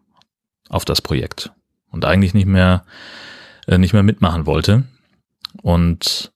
auf 0.69 0.85
das 0.85 1.03
Projekt 1.03 1.51
und 1.93 2.05
eigentlich 2.05 2.35
nicht 2.35 2.47
mehr 2.47 2.85
äh, 3.67 3.79
nicht 3.79 3.93
mehr 3.93 4.03
mitmachen 4.03 4.47
wollte. 4.47 4.85
Und 5.63 6.33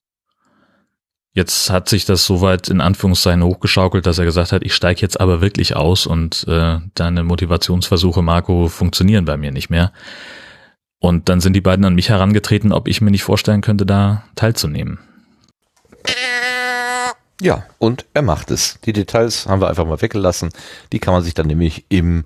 jetzt 1.33 1.71
hat 1.71 1.89
sich 1.89 2.05
das 2.05 2.25
soweit 2.25 2.69
in 2.69 2.81
Anführungszeichen 2.81 3.43
hochgeschaukelt, 3.43 4.07
dass 4.07 4.19
er 4.19 4.25
gesagt 4.25 4.53
hat, 4.53 4.63
ich 4.63 4.75
steige 4.75 5.01
jetzt 5.01 5.21
aber 5.21 5.41
wirklich 5.41 5.75
aus 5.75 6.07
und 6.07 6.47
äh, 6.49 6.79
deine 6.95 7.25
Motivationsversuche, 7.25 8.23
Marco, 8.23 8.69
funktionieren 8.69 9.25
bei 9.25 9.37
mir 9.37 9.53
nicht 9.53 9.71
mehr. 9.71 9.93
Und 10.99 11.29
dann 11.29 11.41
sind 11.41 11.53
die 11.53 11.61
beiden 11.61 11.85
an 11.85 11.95
mich 11.95 12.09
herangetreten, 12.09 12.73
ob 12.73 12.89
ich 12.89 13.01
mir 13.01 13.11
nicht 13.11 13.23
vorstellen 13.23 13.61
könnte, 13.61 13.85
da 13.87 14.25
teilzunehmen. 14.35 14.99
Ja, 17.41 17.67
und 17.79 18.07
er 18.15 18.23
macht 18.23 18.51
es. 18.51 18.79
Die 18.85 18.95
Details 18.95 19.47
haben 19.47 19.61
wir 19.61 19.69
einfach 19.69 19.85
mal 19.85 20.01
weggelassen. 20.01 20.51
Die 20.93 20.99
kann 20.99 21.13
man 21.13 21.23
sich 21.23 21.35
dann 21.35 21.47
nämlich 21.47 21.85
im 21.91 22.25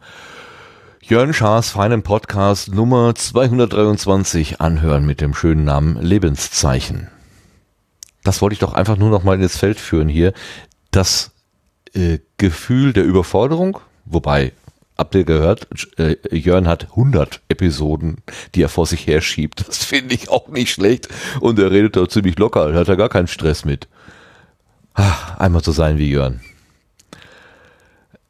Jörn 1.11 1.35
Schaas 1.35 1.70
feinen 1.70 2.05
Podcast 2.05 2.73
Nummer 2.73 3.16
223 3.16 4.61
anhören 4.61 5.05
mit 5.05 5.20
dem 5.20 5.35
schönen 5.35 5.65
Namen 5.65 6.01
Lebenszeichen. 6.01 7.09
Das 8.23 8.41
wollte 8.41 8.53
ich 8.53 8.61
doch 8.61 8.74
einfach 8.74 8.97
nur 8.97 9.11
noch 9.11 9.24
mal 9.24 9.43
ins 9.43 9.57
Feld 9.57 9.81
führen 9.81 10.09
hier. 10.09 10.32
Das 10.93 11.32
äh, 11.95 12.20
Gefühl 12.37 12.93
der 12.93 13.03
Überforderung, 13.03 13.81
wobei 14.05 14.53
habt 14.97 15.16
ihr 15.16 15.24
gehört, 15.24 15.66
äh, 15.99 16.15
Jörn 16.31 16.69
hat 16.69 16.91
100 16.91 17.41
Episoden, 17.49 18.19
die 18.55 18.62
er 18.62 18.69
vor 18.69 18.87
sich 18.87 19.09
her 19.09 19.20
schiebt. 19.20 19.66
Das 19.66 19.82
finde 19.82 20.15
ich 20.15 20.28
auch 20.28 20.47
nicht 20.47 20.70
schlecht. 20.70 21.09
Und 21.41 21.59
er 21.59 21.73
redet 21.73 21.97
da 21.97 22.09
ziemlich 22.09 22.39
locker, 22.39 22.73
hat 22.73 22.89
er 22.89 22.97
gar 22.97 23.09
keinen 23.09 23.27
Stress 23.27 23.65
mit. 23.65 23.89
Ach, 24.95 25.37
einmal 25.41 25.65
so 25.65 25.73
sein 25.73 25.99
wie 25.99 26.09
Jörn. 26.09 26.39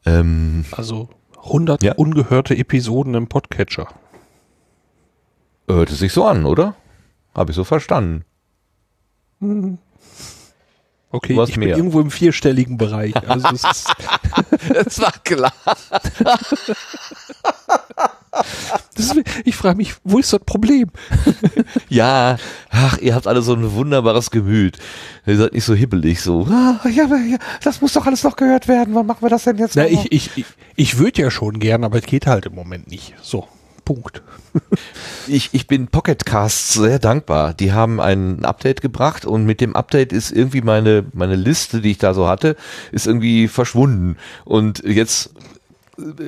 Ähm, 0.03 0.65
Also 0.71 1.09
100 1.43 1.83
Ja. 1.83 1.93
ungehörte 1.95 2.55
Episoden 2.57 3.13
im 3.15 3.27
Podcatcher. 3.27 3.87
hört 5.67 5.89
es 5.89 5.99
sich 5.99 6.11
so 6.11 6.25
an, 6.25 6.45
oder? 6.45 6.75
Habe 7.33 7.51
ich 7.51 7.55
so 7.55 7.63
verstanden. 7.63 8.25
Hm. 9.39 9.77
Okay, 11.11 11.37
ich 11.47 11.57
mehr? 11.57 11.69
bin 11.69 11.77
irgendwo 11.77 11.99
im 11.99 12.09
vierstelligen 12.11 12.77
Bereich. 12.77 13.13
Also 13.27 13.47
es 13.53 13.63
ist, 13.63 13.93
Das 14.73 14.99
war 15.01 15.11
klar. 15.23 15.53
ist, 18.95 19.15
ich 19.43 19.55
frage 19.55 19.77
mich, 19.77 19.95
wo 20.03 20.19
ist 20.19 20.31
das 20.33 20.41
Problem? 20.41 20.89
Ja, 21.89 22.37
ach, 22.69 22.97
ihr 22.99 23.15
habt 23.15 23.27
alle 23.27 23.41
so 23.41 23.53
ein 23.53 23.73
wunderbares 23.73 24.31
Gemüt. 24.31 24.77
Ihr 25.25 25.37
seid 25.37 25.53
nicht 25.53 25.65
so 25.65 25.75
hibbelig, 25.75 26.21
so, 26.21 26.47
ah, 26.49 26.79
ja, 26.87 27.05
ja, 27.05 27.37
das 27.63 27.81
muss 27.81 27.93
doch 27.93 28.05
alles 28.05 28.23
noch 28.23 28.37
gehört 28.37 28.67
werden. 28.69 28.95
Wann 28.95 29.05
machen 29.05 29.21
wir 29.21 29.29
das 29.29 29.43
denn 29.43 29.57
jetzt? 29.57 29.75
Na, 29.75 29.85
ich 29.87 30.11
ich, 30.11 30.37
ich, 30.37 30.45
ich 30.75 30.97
würde 30.97 31.21
ja 31.21 31.31
schon 31.31 31.59
gern, 31.59 31.83
aber 31.83 31.97
es 31.97 32.05
geht 32.05 32.27
halt 32.27 32.45
im 32.45 32.55
Moment 32.55 32.89
nicht. 32.89 33.13
So, 33.21 33.47
Punkt. 33.83 34.21
ich, 35.27 35.49
ich 35.53 35.67
bin 35.67 35.87
Pocketcasts 35.87 36.73
sehr 36.73 36.99
dankbar. 36.99 37.53
Die 37.53 37.73
haben 37.73 37.99
ein 37.99 38.45
Update 38.45 38.81
gebracht 38.81 39.25
und 39.25 39.45
mit 39.45 39.61
dem 39.61 39.75
Update 39.75 40.13
ist 40.13 40.31
irgendwie 40.31 40.61
meine, 40.61 41.05
meine 41.13 41.35
Liste, 41.35 41.81
die 41.81 41.91
ich 41.91 41.97
da 41.97 42.13
so 42.13 42.27
hatte, 42.27 42.55
ist 42.91 43.07
irgendwie 43.07 43.47
verschwunden. 43.47 44.17
Und 44.45 44.83
jetzt 44.83 45.31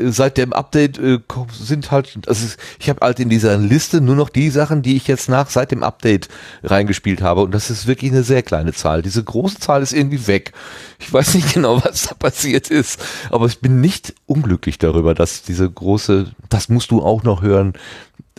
seit 0.10 0.38
dem 0.38 0.54
Update 0.54 0.98
äh, 0.98 1.20
sind 1.52 1.92
halt, 1.92 2.18
also 2.28 2.48
ich 2.80 2.90
habe 2.90 3.06
halt 3.06 3.20
in 3.20 3.30
dieser 3.30 3.58
Liste 3.58 4.02
nur 4.02 4.16
noch 4.16 4.30
die 4.30 4.50
Sachen, 4.50 4.82
die 4.82 4.96
ich 4.96 5.08
jetzt 5.08 5.30
nach 5.30 5.50
seit 5.50 5.72
dem 5.72 5.84
Update 5.84 6.30
reingespielt 6.64 7.22
habe 7.22 7.42
und 7.42 7.52
das 7.52 7.70
ist 7.70 7.88
wirklich 7.88 8.12
eine 8.12 8.24
sehr 8.24 8.44
kleine 8.44 8.74
Zahl. 8.74 9.02
Diese 9.02 9.24
große 9.24 9.60
Zahl 9.60 9.82
ist 9.82 9.94
irgendwie 9.94 10.28
weg. 10.28 10.54
Ich 11.00 11.12
weiß 11.12 11.34
nicht 11.36 11.54
genau, 11.54 11.84
was 11.84 12.04
da 12.08 12.16
passiert 12.16 12.70
ist, 12.70 13.04
aber 13.30 13.46
ich 13.48 13.60
bin 13.60 13.82
nicht 13.82 14.14
unglücklich 14.26 14.78
darüber, 14.78 15.14
dass 15.14 15.44
diese 15.44 15.70
große, 15.70 16.32
das 16.50 16.70
musst 16.70 16.92
du 16.92 17.02
auch 17.02 17.24
noch 17.24 17.42
hören, 17.42 17.74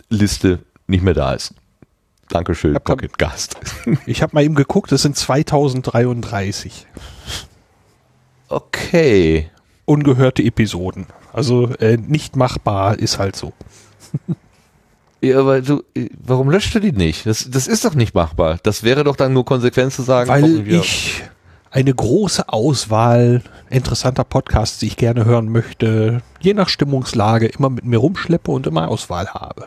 Liste 0.09 0.59
nicht 0.87 1.03
mehr 1.03 1.13
da 1.13 1.33
ist. 1.33 1.53
Dankeschön, 2.29 2.75
Pocket 2.83 3.17
Gast. 3.17 3.57
Ich 4.07 4.21
habe 4.23 4.35
mal 4.35 4.43
eben 4.43 4.55
geguckt, 4.55 4.91
es 4.91 5.03
sind 5.03 5.15
2033 5.15 6.87
Okay. 8.47 9.49
ungehörte 9.85 10.43
Episoden. 10.43 11.07
Also 11.35 11.67
äh, 11.79 11.97
nicht 11.97 12.37
machbar 12.37 12.97
ist 12.97 13.19
halt 13.19 13.35
so. 13.35 13.51
Ja, 15.21 15.39
aber 15.39 15.61
du, 15.61 15.83
äh, 15.93 16.09
warum 16.23 16.49
löscht 16.49 16.75
du 16.75 16.79
die 16.79 16.91
nicht? 16.91 17.25
Das, 17.25 17.49
das 17.49 17.67
ist 17.67 17.83
doch 17.83 17.93
nicht 17.93 18.13
machbar. 18.13 18.59
Das 18.63 18.83
wäre 18.83 19.03
doch 19.03 19.15
dann 19.15 19.33
nur 19.33 19.43
konsequent 19.43 19.91
zu 19.91 20.03
sagen, 20.03 20.29
Weil 20.29 20.65
ich 20.67 21.23
eine 21.71 21.93
große 21.93 22.47
Auswahl 22.47 23.41
interessanter 23.69 24.23
Podcasts, 24.23 24.79
die 24.79 24.87
ich 24.87 24.95
gerne 24.95 25.25
hören 25.25 25.49
möchte, 25.49 26.21
je 26.39 26.53
nach 26.53 26.69
Stimmungslage 26.69 27.47
immer 27.47 27.69
mit 27.69 27.83
mir 27.83 27.97
rumschleppe 27.97 28.49
und 28.51 28.65
immer 28.65 28.87
Auswahl 28.87 29.27
habe. 29.27 29.65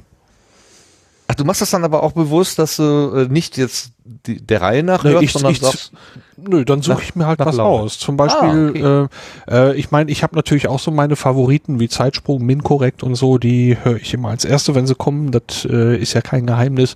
Ach, 1.31 1.35
du 1.35 1.45
machst 1.45 1.61
das 1.61 1.71
dann 1.71 1.85
aber 1.85 2.03
auch 2.03 2.13
bewusst, 2.13 2.59
dass 2.59 2.77
du 2.77 2.83
äh, 3.15 3.29
nicht 3.33 3.59
jetzt 3.59 3.93
die, 4.27 4.41
der 4.45 4.63
Reihe 4.63 4.83
nach 4.83 5.05
Nee, 5.05 5.11
hörst, 5.11 5.23
ich- 5.25 5.33
sondern 5.33 5.53
ich- 5.53 5.61
sagst, 5.61 5.93
Nö, 6.39 6.65
dann 6.65 6.83
suche 6.83 7.03
ich 7.03 7.15
mir 7.17 7.27
halt 7.27 7.41
was 7.41 7.57
Laune. 7.57 7.83
aus. 7.83 7.99
Zum 7.99 8.17
Beispiel, 8.17 8.83
Ah, 8.83 9.09
äh, 9.51 9.71
äh, 9.71 9.75
ich 9.75 9.91
meine, 9.91 10.11
ich 10.11 10.23
habe 10.23 10.37
natürlich 10.37 10.69
auch 10.69 10.79
so 10.79 10.91
meine 10.93 11.17
Favoriten 11.17 11.81
wie 11.81 11.89
Zeitsprung, 11.89 12.45
Minkorrekt 12.47 13.03
und 13.03 13.17
so, 13.17 13.39
die 13.39 13.77
höre 13.83 13.97
ich 13.97 14.15
immer 14.15 14.29
als 14.31 14.45
erste, 14.45 14.75
wenn 14.77 14.87
sie 14.87 14.95
kommen. 14.95 15.33
Das 15.33 15.67
äh, 15.69 15.97
ist 15.99 16.13
ja 16.15 16.21
kein 16.21 16.47
Geheimnis. 16.47 16.95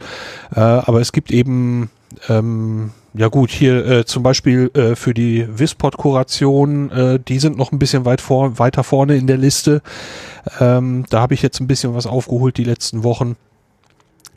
Äh, 0.54 0.60
aber 0.60 1.00
es 1.00 1.10
gibt 1.12 1.30
eben, 1.32 1.90
ähm, 2.28 2.92
ja 3.14 3.26
gut, 3.28 3.50
hier 3.50 3.84
äh, 3.84 4.04
zum 4.06 4.22
Beispiel 4.22 4.70
äh, 4.74 4.94
für 4.96 5.12
die 5.12 5.46
Wispod-Kuration, 5.58 6.90
äh, 6.90 7.18
die 7.20 7.38
sind 7.38 7.58
noch 7.58 7.72
ein 7.72 7.78
bisschen 7.78 8.04
weit 8.04 8.20
vor, 8.20 8.58
weiter 8.58 8.84
vorne 8.84 9.16
in 9.16 9.26
der 9.26 9.36
Liste. 9.38 9.82
Ähm, 10.60 11.04
da 11.10 11.20
habe 11.20 11.34
ich 11.34 11.42
jetzt 11.42 11.60
ein 11.60 11.66
bisschen 11.66 11.94
was 11.94 12.06
aufgeholt 12.06 12.56
die 12.56 12.64
letzten 12.64 13.02
Wochen. 13.04 13.36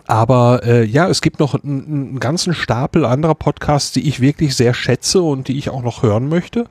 Aber 0.08 0.62
äh, 0.64 0.84
ja, 0.84 1.08
es 1.08 1.22
gibt 1.22 1.40
noch 1.40 1.62
einen, 1.64 1.86
einen 1.86 2.20
ganzen 2.20 2.54
Stapel 2.54 3.06
anderer 3.06 3.36
Podcasts, 3.36 3.92
die 3.92 4.08
ich 4.08 4.20
wirklich 4.20 4.56
sehr 4.56 4.74
schätze 4.74 5.22
und 5.22 5.48
die 5.48 5.58
ich 5.58 5.70
auch 5.70 5.82
noch 5.82 6.04
hören 6.04 6.30
möchte. 6.30 6.66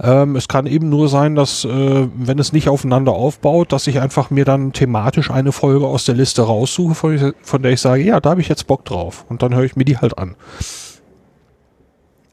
Ähm, 0.00 0.36
es 0.36 0.48
kann 0.48 0.66
eben 0.66 0.88
nur 0.88 1.08
sein, 1.08 1.34
dass, 1.34 1.64
äh, 1.64 2.08
wenn 2.14 2.38
es 2.38 2.52
nicht 2.52 2.68
aufeinander 2.68 3.12
aufbaut, 3.12 3.72
dass 3.72 3.86
ich 3.86 4.00
einfach 4.00 4.30
mir 4.30 4.44
dann 4.44 4.72
thematisch 4.72 5.30
eine 5.30 5.52
Folge 5.52 5.86
aus 5.86 6.04
der 6.06 6.14
Liste 6.14 6.42
raussuche, 6.42 6.94
von, 6.94 7.34
von 7.42 7.62
der 7.62 7.72
ich 7.72 7.80
sage, 7.80 8.02
ja, 8.02 8.20
da 8.20 8.30
habe 8.30 8.40
ich 8.40 8.48
jetzt 8.48 8.66
Bock 8.66 8.84
drauf. 8.84 9.26
Und 9.28 9.42
dann 9.42 9.54
höre 9.54 9.64
ich 9.64 9.76
mir 9.76 9.84
die 9.84 9.98
halt 9.98 10.18
an. 10.18 10.34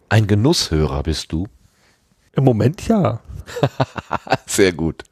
ein 0.08 0.26
Genusshörer 0.26 1.04
bist 1.04 1.32
du. 1.32 1.48
Im 2.34 2.44
Moment 2.46 2.88
ja. 2.88 3.20
Sehr 4.48 4.74
gut. 4.74 5.04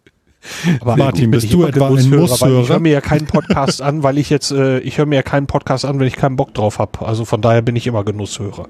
Aber 0.79 0.97
Martin, 0.97 1.21
bin 1.23 1.31
bist 1.31 1.45
ich 1.45 1.51
du 1.51 1.59
immer 1.59 1.69
etwa 1.69 1.87
ein 1.89 1.95
Genusshörer, 1.95 2.19
Weil 2.19 2.27
ich 2.27 2.29
Musshörer? 2.29 2.69
höre 2.69 2.79
mir 2.79 2.91
ja 2.93 3.01
keinen 3.01 3.27
Podcast 3.27 3.81
an, 3.81 4.03
weil 4.03 4.17
ich 4.17 4.29
jetzt, 4.29 4.51
äh, 4.51 4.79
ich 4.79 4.97
höre 4.97 5.05
mir 5.05 5.15
ja 5.15 5.23
keinen 5.23 5.47
Podcast 5.47 5.85
an, 5.85 5.99
wenn 5.99 6.07
ich 6.07 6.15
keinen 6.15 6.35
Bock 6.35 6.53
drauf 6.53 6.79
habe. 6.79 7.05
Also 7.05 7.25
von 7.25 7.41
daher 7.41 7.61
bin 7.61 7.75
ich 7.75 7.87
immer 7.87 8.03
Genusshörer. 8.03 8.67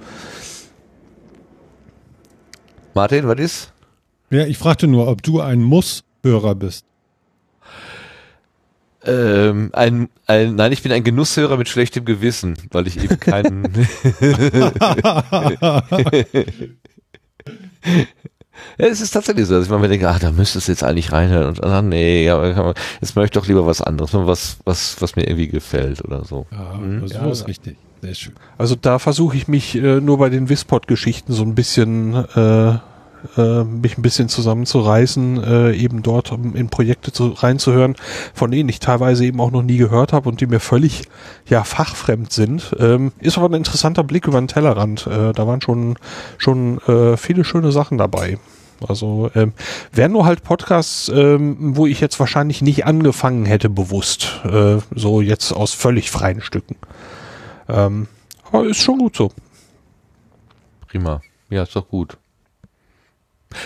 Martin, 2.94 3.28
was 3.28 3.40
ist? 3.40 3.74
Ja, 4.30 4.46
ich 4.46 4.58
fragte 4.58 4.88
nur, 4.88 5.08
ob 5.08 5.22
du 5.24 5.40
ein 5.40 5.62
Muss-Hörer 5.62 6.56
bist. 6.56 6.86
Ähm, 9.06 9.70
ein, 9.74 10.10
ein, 10.26 10.56
nein, 10.56 10.72
ich 10.74 10.84
bin 10.84 10.92
ein 10.92 11.04
Genusshörer 11.04 11.56
mit 11.56 11.70
schlechtem 11.70 12.04
Gewissen, 12.04 12.56
weil 12.72 12.88
ich 12.88 13.02
eben 13.02 13.20
keinen. 13.20 13.64
Ja, 18.78 18.88
es 18.88 19.02
ist 19.02 19.12
tatsächlich 19.12 19.46
so, 19.46 19.56
dass 19.56 19.66
ich 19.66 19.72
mir 19.72 19.88
denke, 19.88 20.10
ach, 20.10 20.20
da 20.20 20.32
müsstest 20.32 20.68
du 20.68 20.72
jetzt 20.72 20.84
eigentlich 20.84 21.12
reinhören 21.12 21.48
und 21.48 21.64
ach, 21.64 21.82
nee, 21.82 22.26
jetzt 22.26 23.16
möchte 23.16 23.24
ich 23.26 23.42
doch 23.42 23.48
lieber 23.48 23.66
was 23.66 23.82
anderes, 23.82 24.12
was, 24.14 24.58
was, 24.66 25.02
was 25.02 25.16
mir 25.16 25.24
irgendwie 25.28 25.48
gefällt 25.48 26.04
oder 26.04 26.24
so. 26.26 26.46
Ja, 26.52 26.78
Mhm. 26.78 27.08
so 27.08 27.14
Ja. 27.16 27.30
ist 27.30 27.48
richtig. 27.48 27.78
Sehr 28.02 28.14
schön. 28.14 28.34
Also 28.60 28.76
da 28.76 29.00
versuche 29.00 29.36
ich 29.38 29.48
mich 29.48 29.76
äh, 29.76 30.00
nur 30.02 30.20
bei 30.20 30.30
den 30.30 30.50
Wispod-Geschichten 30.50 31.34
so 31.34 31.42
ein 31.44 31.56
bisschen, 31.56 32.14
äh, 32.36 32.78
äh, 33.38 33.64
mich 33.64 33.98
ein 33.98 34.02
bisschen 34.02 34.30
zusammenzureißen, 34.30 35.44
äh, 35.44 35.74
eben 35.74 36.04
dort 36.04 36.32
in 36.32 36.70
Projekte 36.70 37.12
zu, 37.12 37.28
reinzuhören, 37.28 37.96
von 38.34 38.52
denen 38.52 38.70
ich 38.70 38.80
teilweise 38.80 39.26
eben 39.26 39.40
auch 39.42 39.52
noch 39.52 39.64
nie 39.64 39.78
gehört 39.78 40.14
habe 40.14 40.30
und 40.30 40.42
die 40.42 40.48
mir 40.48 40.60
völlig 40.60 41.04
ja 41.48 41.64
fachfremd 41.64 42.32
sind. 42.32 42.76
Ähm, 42.80 43.12
ist 43.20 43.38
aber 43.38 43.50
ein 43.50 43.56
interessanter 43.56 44.04
Blick 44.04 44.28
über 44.28 44.40
den 44.40 44.48
Tellerrand. 44.48 45.08
Äh, 45.08 45.34
da 45.34 45.48
waren 45.48 45.62
schon 45.62 45.96
schon 46.38 46.80
äh, 46.88 47.18
viele 47.18 47.44
schöne 47.44 47.72
Sachen 47.72 47.98
dabei. 47.98 48.38
Also 48.88 49.32
ähm, 49.34 49.54
wären 49.92 50.12
nur 50.12 50.26
halt 50.26 50.44
Podcasts, 50.44 51.10
ähm, 51.10 51.76
wo 51.76 51.88
ich 51.88 52.00
jetzt 52.00 52.20
wahrscheinlich 52.20 52.62
nicht 52.62 52.86
angefangen 52.86 53.46
hätte 53.46 53.70
bewusst, 53.70 54.42
äh, 54.46 54.78
so 54.94 55.22
jetzt 55.22 55.52
aus 55.52 55.74
völlig 55.74 56.12
freien 56.12 56.42
Stücken. 56.42 56.76
Ähm, 57.68 58.08
aber 58.52 58.66
ist 58.66 58.78
schon 58.78 59.00
gut 59.00 59.16
so. 59.16 59.32
Prima. 60.88 61.22
Ja, 61.50 61.64
ist 61.64 61.76
doch 61.76 61.88
gut. 61.88 62.18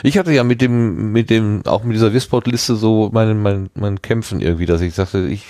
Ich 0.04 0.18
hatte 0.18 0.32
ja 0.32 0.44
mit 0.44 0.62
dem, 0.62 1.12
mit 1.12 1.30
dem, 1.30 1.64
auch 1.66 1.84
mit 1.84 1.96
dieser 1.96 2.14
Wisport-Liste 2.14 2.76
so 2.76 3.10
mein, 3.12 3.42
mein, 3.42 3.70
mein 3.74 4.02
Kämpfen 4.02 4.40
irgendwie, 4.40 4.68
dass 4.68 4.82
ich 4.82 4.94
sagte, 4.94 5.28
ich, 5.28 5.44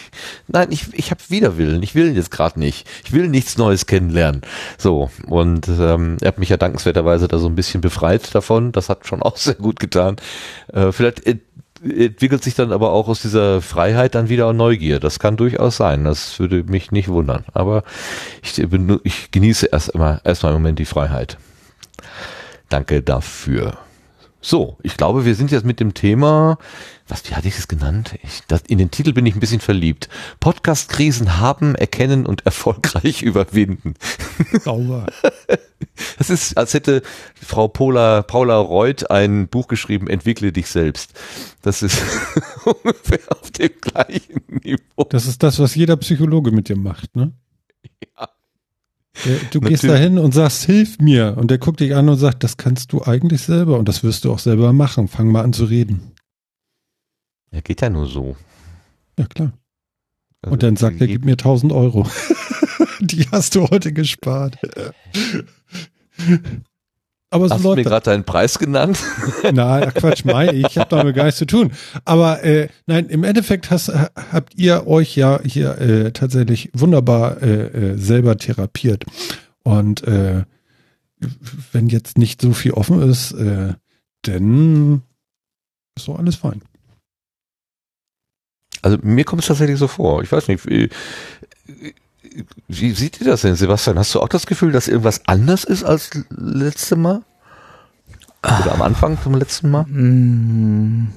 nein, 0.48 0.72
ich, 0.72 0.94
ich 0.94 1.12
habe 1.12 1.22
Widerwillen, 1.28 1.84
ich 1.84 1.96
will 1.96 2.16
jetzt 2.16 2.32
gerade 2.32 2.60
nicht, 2.60 2.88
ich 3.04 3.12
will 3.12 3.28
nichts 3.28 3.58
Neues 3.58 3.88
kennenlernen. 3.88 4.42
So, 4.78 5.12
und 5.28 5.68
ähm, 5.68 6.18
er 6.22 6.30
hat 6.30 6.40
mich 6.40 6.50
ja 6.50 6.58
dankenswerterweise 6.58 7.28
da 7.28 7.40
so 7.40 7.48
ein 7.48 7.56
bisschen 7.56 7.82
befreit 7.82 8.34
davon, 8.34 8.72
das 8.72 8.88
hat 8.88 9.06
schon 9.06 9.22
auch 9.22 9.38
sehr 9.38 9.56
gut 9.56 9.80
getan. 9.80 10.16
Äh, 10.72 10.92
vielleicht 10.92 11.26
ent 11.26 11.42
entwickelt 11.84 12.44
sich 12.44 12.54
dann 12.54 12.72
aber 12.72 12.92
auch 12.92 13.08
aus 13.08 13.24
dieser 13.24 13.60
Freiheit 13.60 14.14
dann 14.14 14.30
wieder 14.30 14.54
Neugier, 14.54 15.00
das 15.00 15.18
kann 15.18 15.36
durchaus 15.36 15.78
sein, 15.78 16.04
das 16.04 16.38
würde 16.40 16.64
mich 16.64 16.92
nicht 16.92 17.08
wundern, 17.08 17.44
aber 17.54 17.84
ich, 18.44 18.64
ich 19.04 19.32
genieße 19.32 19.70
erst 19.72 19.90
immer, 19.90 20.22
erstmal 20.24 20.54
im 20.54 20.62
Moment 20.62 20.78
die 20.78 20.86
Freiheit. 20.86 21.40
Danke 22.70 23.02
dafür. 23.02 23.80
So, 24.44 24.78
ich 24.82 24.98
glaube, 24.98 25.24
wir 25.24 25.36
sind 25.36 25.52
jetzt 25.52 25.66
mit 25.66 25.80
dem 25.80 25.94
Thema, 25.94 26.58
was, 27.08 27.30
wie 27.30 27.36
hatte 27.36 27.48
ich 27.48 27.60
es 27.60 27.68
genannt? 27.68 28.16
Ich, 28.24 28.42
das, 28.48 28.64
in 28.68 28.80
den 28.80 28.90
Titel 28.90 29.14
bin 29.14 29.26
ich 29.28 29.36
ein 29.36 29.40
bisschen 29.40 29.62
verliebt. 29.62 30.10
Podcast-Krisen 30.40 31.40
haben, 31.40 31.76
erkennen 31.76 32.26
und 32.26 32.42
erfolgreich 32.46 33.22
überwinden. 33.22 33.94
Sauber. 34.60 35.06
Das 36.18 36.30
ist, 36.30 36.58
als 36.58 36.74
hätte 36.74 37.02
Frau 37.36 37.68
Paula, 37.68 38.22
Paula 38.22 38.58
Reuth 38.58 39.12
ein 39.12 39.48
Buch 39.48 39.68
geschrieben, 39.68 40.08
Entwickle 40.08 40.52
dich 40.52 40.68
selbst. 40.68 41.12
Das 41.62 41.82
ist 41.84 42.02
ungefähr 42.66 43.20
auf 43.30 43.52
dem 43.52 43.72
gleichen 43.82 44.42
Niveau. 44.64 45.04
Das 45.10 45.26
ist 45.26 45.44
das, 45.44 45.60
was 45.60 45.76
jeder 45.76 45.98
Psychologe 45.98 46.52
mit 46.52 46.70
dir 46.70 46.78
macht, 46.78 47.16
ne? 47.16 47.34
Du 49.52 49.62
gehst 49.62 49.84
da 49.84 49.96
hin 49.96 50.18
und 50.18 50.34
sagst, 50.34 50.64
hilf 50.66 51.00
mir. 51.00 51.36
Und 51.38 51.52
der 51.52 51.58
guckt 51.58 51.80
dich 51.80 51.96
an 51.96 52.10
und 52.10 52.18
sagt, 52.18 52.44
das 52.44 52.58
kannst 52.58 52.92
du 52.94 53.04
eigentlich 53.04 53.42
selber 53.42 53.78
und 53.78 53.88
das 53.88 54.04
wirst 54.04 54.26
du 54.26 54.32
auch 54.32 54.40
selber 54.40 54.74
machen. 54.74 55.08
Fang 55.08 55.32
mal 55.32 55.44
an 55.44 55.54
zu 55.54 55.66
reden. 55.66 56.12
Ja, 57.52 57.62
geht 57.62 57.82
ja 57.82 57.90
nur 57.90 58.08
so. 58.08 58.36
Ja, 59.18 59.26
klar. 59.26 59.54
Also, 60.42 60.54
Und 60.54 60.64
dann 60.64 60.76
sagt 60.76 61.02
er, 61.02 61.08
gib 61.08 61.26
mir 61.26 61.34
1000 61.34 61.72
Euro. 61.72 62.08
Die 63.00 63.28
hast 63.32 63.56
du 63.56 63.68
heute 63.68 63.94
gespart. 63.94 64.58
Aber 67.34 67.48
so 67.48 67.56
Hast 67.56 67.64
du 67.64 67.76
mir 67.76 67.84
gerade 67.84 68.04
deinen 68.04 68.26
Preis 68.26 68.60
genannt? 68.60 69.00
Na, 69.54 69.90
Quatsch, 69.92 70.26
Mai, 70.26 70.50
ich 70.50 70.78
habe 70.78 70.90
damit 70.90 71.16
gar 71.16 71.24
nichts 71.24 71.40
zu 71.40 71.46
tun. 71.46 71.72
Aber 72.04 72.44
äh, 72.44 72.68
nein, 72.88 73.08
im 73.08 73.24
Endeffekt 73.24 73.72
hast, 73.72 73.90
habt 73.90 74.54
ihr 74.58 74.86
euch 74.86 75.16
ja 75.16 75.40
hier 75.42 75.80
äh, 75.80 76.12
tatsächlich 76.12 76.70
wunderbar 76.74 77.42
äh, 77.42 77.94
äh, 77.94 77.98
selber 77.98 78.38
therapiert. 78.38 79.06
Und 79.64 80.04
äh, 80.04 80.44
wenn 81.72 81.88
jetzt 81.88 82.18
nicht 82.18 82.42
so 82.42 82.52
viel 82.52 82.74
offen 82.74 83.02
ist, 83.02 83.32
äh, 83.32 83.76
dann 84.24 85.02
ist 85.96 86.06
so 86.06 86.16
alles 86.16 86.36
fein. 86.36 86.62
Also 88.82 88.98
mir 89.04 89.24
kommt 89.24 89.44
es 89.44 89.48
tatsächlich 89.48 89.80
so 89.80 89.88
vor. 89.88 90.22
Ich 90.22 90.32
weiß 90.34 90.50
nicht, 90.50 90.68
wie, 92.68 92.92
sieht 92.92 93.20
ihr 93.22 93.28
das 93.28 93.42
denn, 93.42 93.56
Sebastian? 93.56 94.00
Hast 94.00 94.14
du 94.16 94.20
auch 94.22 94.30
das 94.30 94.46
Gefühl, 94.46 94.72
dass 94.72 94.88
irgendwas 94.88 95.22
anders 95.28 95.64
ist 95.64 95.84
als 95.84 96.12
letzte 96.30 96.96
Mal? 96.96 97.22
Oder 98.44 98.74
am 98.74 98.82
Anfang 98.82 99.18
vom 99.18 99.36
letzten 99.36 99.70
Mal? 99.70 99.84
Mm, 99.86 101.10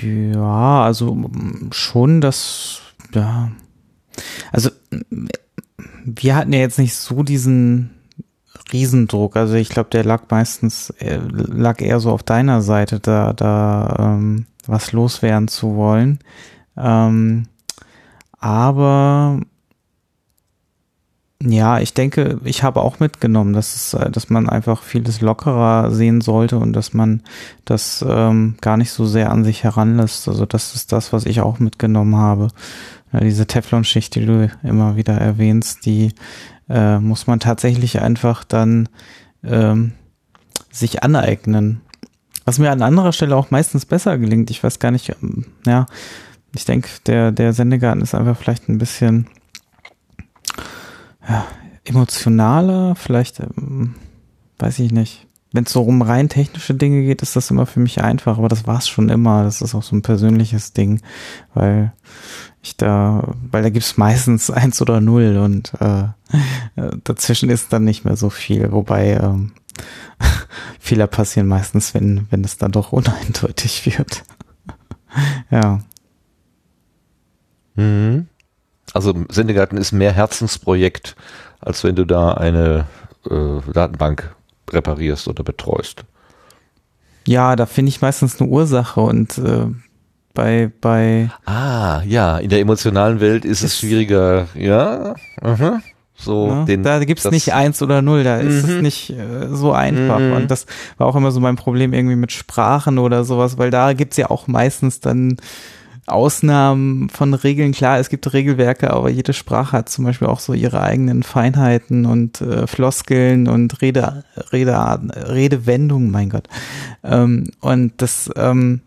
Ja, 0.00 0.82
also 0.84 1.14
mm, 1.14 1.70
schon 1.72 2.20
das, 2.20 2.80
ja. 3.14 3.50
Also 4.52 4.70
mm, 4.90 5.26
wir 6.04 6.36
hatten 6.36 6.52
ja 6.52 6.60
jetzt 6.60 6.78
nicht 6.78 6.94
so 6.96 7.22
diesen 7.22 7.90
Riesendruck. 8.72 9.36
Also 9.36 9.54
ich 9.54 9.68
glaube, 9.68 9.90
der 9.90 10.04
lag 10.04 10.24
meistens, 10.30 10.90
äh, 10.98 11.18
lag 11.18 11.80
eher 11.80 12.00
so 12.00 12.10
auf 12.10 12.22
deiner 12.22 12.62
Seite, 12.62 13.00
da, 13.00 13.32
da 13.32 13.96
ähm, 13.98 14.46
was 14.66 14.92
loswerden 14.92 15.48
zu 15.48 15.76
wollen. 15.76 16.18
Ähm, 16.76 17.44
aber 18.38 19.40
ja, 21.40 21.78
ich 21.78 21.94
denke, 21.94 22.40
ich 22.42 22.64
habe 22.64 22.80
auch 22.80 22.98
mitgenommen, 22.98 23.52
dass 23.52 23.76
es, 23.76 23.94
äh, 23.94 24.10
dass 24.10 24.28
man 24.28 24.48
einfach 24.48 24.82
vieles 24.82 25.20
lockerer 25.20 25.92
sehen 25.92 26.20
sollte 26.20 26.58
und 26.58 26.72
dass 26.72 26.94
man 26.94 27.22
das 27.64 28.04
ähm, 28.06 28.56
gar 28.60 28.76
nicht 28.76 28.90
so 28.90 29.06
sehr 29.06 29.30
an 29.30 29.44
sich 29.44 29.62
heranlässt. 29.62 30.26
Also 30.26 30.46
das 30.46 30.74
ist 30.74 30.90
das, 30.90 31.12
was 31.12 31.26
ich 31.26 31.40
auch 31.40 31.60
mitgenommen 31.60 32.16
habe. 32.16 32.48
Ja, 33.12 33.20
diese 33.20 33.46
Teflonschicht, 33.46 34.16
die 34.16 34.26
du 34.26 34.50
immer 34.64 34.96
wieder 34.96 35.14
erwähnst, 35.14 35.86
die 35.86 36.12
äh, 36.68 36.98
muss 36.98 37.28
man 37.28 37.38
tatsächlich 37.38 38.00
einfach 38.00 38.42
dann 38.42 38.88
ähm, 39.44 39.92
sich 40.72 41.04
aneignen. 41.04 41.82
Was 42.44 42.58
mir 42.58 42.72
an 42.72 42.82
anderer 42.82 43.12
Stelle 43.12 43.36
auch 43.36 43.52
meistens 43.52 43.86
besser 43.86 44.18
gelingt. 44.18 44.50
Ich 44.50 44.64
weiß 44.64 44.80
gar 44.80 44.90
nicht, 44.90 45.14
ähm, 45.22 45.46
ja, 45.64 45.86
ich 46.56 46.64
denke, 46.64 46.88
der, 47.06 47.30
der 47.30 47.52
Sendegarten 47.52 48.02
ist 48.02 48.14
einfach 48.14 48.36
vielleicht 48.36 48.68
ein 48.68 48.78
bisschen 48.78 49.28
ja, 51.28 51.46
emotionaler, 51.84 52.94
vielleicht, 52.94 53.40
ähm, 53.40 53.94
weiß 54.58 54.78
ich 54.80 54.92
nicht. 54.92 55.26
Wenn 55.52 55.64
es 55.64 55.72
so 55.72 55.82
um 55.82 56.02
rein 56.02 56.28
technische 56.28 56.74
Dinge 56.74 57.02
geht, 57.02 57.22
ist 57.22 57.34
das 57.34 57.50
immer 57.50 57.64
für 57.64 57.80
mich 57.80 58.02
einfach, 58.02 58.36
aber 58.36 58.48
das 58.48 58.66
war 58.66 58.78
es 58.78 58.88
schon 58.88 59.08
immer. 59.08 59.44
Das 59.44 59.62
ist 59.62 59.74
auch 59.74 59.82
so 59.82 59.96
ein 59.96 60.02
persönliches 60.02 60.74
Ding, 60.74 61.00
weil 61.54 61.92
ich 62.62 62.76
da, 62.76 63.34
weil 63.50 63.62
da 63.62 63.70
gibt's 63.70 63.96
meistens 63.96 64.50
eins 64.50 64.82
oder 64.82 65.00
null 65.00 65.38
und 65.38 65.72
äh, 65.80 66.04
äh, 66.76 66.96
dazwischen 67.04 67.48
ist 67.48 67.72
dann 67.72 67.84
nicht 67.84 68.04
mehr 68.04 68.16
so 68.16 68.28
viel, 68.28 68.72
wobei 68.72 69.14
ähm, 69.14 69.52
Fehler 70.78 71.06
passieren 71.06 71.48
meistens, 71.48 71.94
wenn, 71.94 72.26
wenn 72.30 72.44
es 72.44 72.58
dann 72.58 72.72
doch 72.72 72.92
uneindeutig 72.92 73.86
wird. 73.86 74.24
ja. 75.50 75.80
Mhm. 77.74 78.26
Also 78.94 79.14
Sendegarten 79.30 79.76
ist 79.78 79.92
mehr 79.92 80.12
Herzensprojekt, 80.12 81.16
als 81.60 81.84
wenn 81.84 81.94
du 81.96 82.04
da 82.04 82.32
eine 82.34 82.86
äh, 83.30 83.72
Datenbank 83.72 84.34
reparierst 84.70 85.28
oder 85.28 85.42
betreust. 85.44 86.04
Ja, 87.26 87.56
da 87.56 87.66
finde 87.66 87.90
ich 87.90 88.00
meistens 88.00 88.40
eine 88.40 88.48
Ursache 88.50 89.00
und 89.00 89.36
äh, 89.38 89.66
bei, 90.34 90.70
bei 90.80 91.30
Ah, 91.44 92.02
ja, 92.06 92.38
in 92.38 92.48
der 92.48 92.60
emotionalen 92.60 93.20
Welt 93.20 93.44
ist 93.44 93.62
es 93.62 93.78
schwieriger, 93.78 94.46
ja. 94.54 95.14
aha. 95.42 95.80
So, 96.20 96.48
Ja, 96.48 96.64
den, 96.64 96.82
da 96.82 97.04
gibt's 97.04 97.22
das- 97.24 97.32
nicht 97.32 97.52
eins 97.54 97.80
oder 97.82 98.02
null, 98.02 98.24
da 98.24 98.38
ist 98.38 98.64
es 98.64 98.66
Mhm. 98.70 98.80
nicht 98.82 99.10
äh, 99.10 99.48
so 99.50 99.72
einfach. 99.72 100.18
Mhm. 100.18 100.32
Und 100.32 100.50
das 100.50 100.66
war 100.96 101.06
auch 101.06 101.14
immer 101.16 101.30
so 101.30 101.38
mein 101.40 101.54
Problem 101.56 101.92
irgendwie 101.92 102.16
mit 102.16 102.32
Sprachen 102.32 102.98
oder 102.98 103.24
sowas, 103.24 103.56
weil 103.58 103.70
da 103.70 103.92
gibt's 103.92 104.16
ja 104.16 104.28
auch 104.30 104.46
meistens 104.48 104.98
dann 105.00 105.36
Ausnahmen 106.08 107.08
von 107.10 107.34
Regeln. 107.34 107.72
Klar, 107.72 107.98
es 107.98 108.08
gibt 108.08 108.32
Regelwerke, 108.32 108.90
aber 108.90 109.10
jede 109.10 109.32
Sprache 109.32 109.72
hat 109.72 109.88
zum 109.88 110.04
Beispiel 110.04 110.28
auch 110.28 110.40
so 110.40 110.54
ihre 110.54 110.82
eigenen 110.82 111.22
Feinheiten 111.22 112.06
und 112.06 112.40
äh, 112.40 112.66
Floskeln 112.66 113.48
und 113.48 113.80
Rede, 113.80 114.24
Redearten, 114.52 115.10
Redewendungen, 115.10 116.10
mein 116.10 116.30
Gott. 116.30 116.48
Ähm, 117.04 117.50
und 117.60 117.92
das, 117.98 118.30
ähm, 118.36 118.80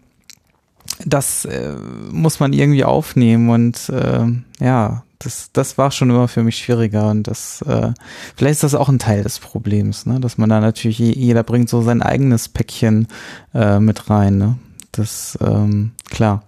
das 1.05 1.45
äh, 1.45 1.75
muss 2.11 2.39
man 2.39 2.53
irgendwie 2.53 2.83
aufnehmen 2.83 3.49
und 3.49 3.89
äh, 3.89 4.25
ja, 4.63 5.03
das, 5.19 5.51
das 5.53 5.77
war 5.77 5.91
schon 5.91 6.09
immer 6.09 6.27
für 6.27 6.43
mich 6.43 6.57
schwieriger 6.57 7.09
und 7.09 7.27
das, 7.27 7.61
äh, 7.61 7.91
vielleicht 8.35 8.53
ist 8.53 8.63
das 8.63 8.75
auch 8.75 8.89
ein 8.89 8.97
Teil 8.99 9.21
des 9.23 9.39
Problems, 9.39 10.05
ne? 10.07 10.19
dass 10.19 10.37
man 10.39 10.49
da 10.49 10.59
natürlich, 10.59 10.97
je- 10.97 11.13
jeder 11.13 11.43
bringt 11.43 11.69
so 11.69 11.81
sein 11.83 12.01
eigenes 12.01 12.49
Päckchen 12.49 13.07
äh, 13.53 13.79
mit 13.79 14.09
rein, 14.09 14.37
ne? 14.37 14.55
Das, 14.91 15.37
ähm, 15.41 15.91
klar. 16.09 16.43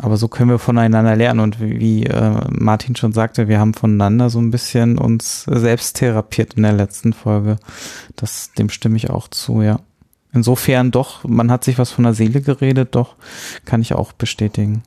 Aber 0.00 0.16
so 0.16 0.26
können 0.26 0.50
wir 0.50 0.58
voneinander 0.58 1.14
lernen 1.14 1.40
und 1.40 1.60
wie, 1.60 2.04
äh, 2.04 2.40
Martin 2.50 2.96
schon 2.96 3.12
sagte, 3.12 3.46
wir 3.46 3.60
haben 3.60 3.74
voneinander 3.74 4.28
so 4.28 4.40
ein 4.40 4.50
bisschen 4.50 4.98
uns 4.98 5.44
selbst 5.44 5.96
therapiert 5.96 6.54
in 6.54 6.64
der 6.64 6.72
letzten 6.72 7.12
Folge. 7.12 7.58
Das, 8.16 8.52
dem 8.52 8.70
stimme 8.70 8.96
ich 8.96 9.10
auch 9.10 9.28
zu, 9.28 9.62
ja. 9.62 9.80
Insofern 10.32 10.90
doch, 10.90 11.22
man 11.22 11.50
hat 11.50 11.62
sich 11.62 11.78
was 11.78 11.92
von 11.92 12.02
der 12.02 12.14
Seele 12.14 12.40
geredet, 12.40 12.96
doch, 12.96 13.14
kann 13.64 13.80
ich 13.80 13.94
auch 13.94 14.12
bestätigen. 14.12 14.82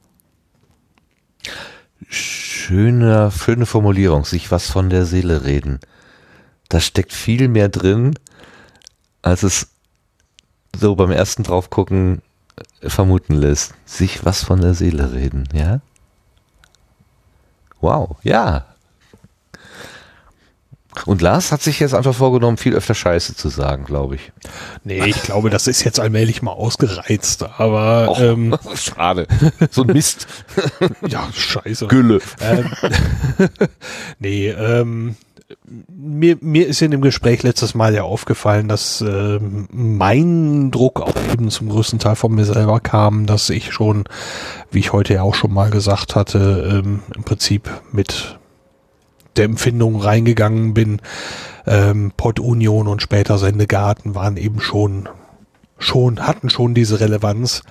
Schöne, 2.09 3.31
schöne 3.31 3.65
Formulierung, 3.65 4.25
sich 4.25 4.51
was 4.51 4.69
von 4.69 4.89
der 4.89 5.05
Seele 5.05 5.45
reden. 5.45 5.79
Da 6.67 6.81
steckt 6.81 7.13
viel 7.13 7.47
mehr 7.47 7.69
drin, 7.69 8.15
als 9.21 9.43
es 9.43 9.69
so 10.75 10.95
beim 10.97 11.11
ersten 11.11 11.43
draufgucken 11.43 12.21
vermuten 12.81 13.33
lässt, 13.33 13.73
sich 13.85 14.25
was 14.25 14.43
von 14.43 14.61
der 14.61 14.73
Seele 14.73 15.13
reden, 15.13 15.47
ja? 15.53 15.81
Wow, 17.81 18.17
ja. 18.23 18.65
Und 21.05 21.21
Lars 21.21 21.51
hat 21.51 21.61
sich 21.61 21.79
jetzt 21.79 21.93
einfach 21.93 22.15
vorgenommen, 22.15 22.57
viel 22.57 22.73
öfter 22.73 22.95
Scheiße 22.95 23.35
zu 23.35 23.49
sagen, 23.49 23.85
glaube 23.85 24.15
ich. 24.15 24.31
Nee, 24.83 25.05
ich 25.05 25.21
glaube, 25.21 25.49
das 25.49 25.67
ist 25.67 25.83
jetzt 25.83 25.99
allmählich 25.99 26.41
mal 26.41 26.53
ausgereizt, 26.53 27.43
aber 27.43 28.09
Och, 28.09 28.19
ähm, 28.19 28.57
schade. 28.75 29.27
So 29.69 29.83
ein 29.83 29.87
Mist. 29.87 30.27
ja, 31.07 31.27
scheiße. 31.31 31.87
Gülle. 31.87 32.19
Ähm, 32.41 32.71
nee, 34.19 34.49
ähm, 34.49 35.15
mir, 35.87 36.37
mir 36.41 36.67
ist 36.67 36.81
in 36.81 36.91
dem 36.91 37.01
Gespräch 37.01 37.43
letztes 37.43 37.73
Mal 37.73 37.93
ja 37.93 38.03
aufgefallen, 38.03 38.67
dass 38.67 39.01
ähm, 39.01 39.67
mein 39.71 40.71
Druck 40.71 41.01
auch 41.01 41.15
eben 41.31 41.49
zum 41.49 41.69
größten 41.69 41.99
Teil 41.99 42.15
von 42.15 42.33
mir 42.33 42.45
selber 42.45 42.79
kam, 42.79 43.25
dass 43.25 43.49
ich 43.49 43.71
schon, 43.71 44.05
wie 44.71 44.79
ich 44.79 44.93
heute 44.93 45.13
ja 45.13 45.21
auch 45.21 45.35
schon 45.35 45.53
mal 45.53 45.69
gesagt 45.69 46.15
hatte, 46.15 46.83
ähm, 46.83 47.01
im 47.15 47.23
Prinzip 47.23 47.69
mit 47.91 48.37
der 49.37 49.45
Empfindung 49.45 50.01
reingegangen 50.01 50.73
bin. 50.73 51.01
Ähm, 51.65 52.11
Pod 52.15 52.39
Union 52.39 52.87
und 52.87 53.01
später 53.01 53.37
Sendegarten 53.37 54.15
waren 54.15 54.37
eben 54.37 54.59
schon, 54.59 55.07
schon, 55.77 56.25
hatten 56.25 56.49
schon 56.49 56.73
diese 56.73 56.99
Relevanz. 56.99 57.61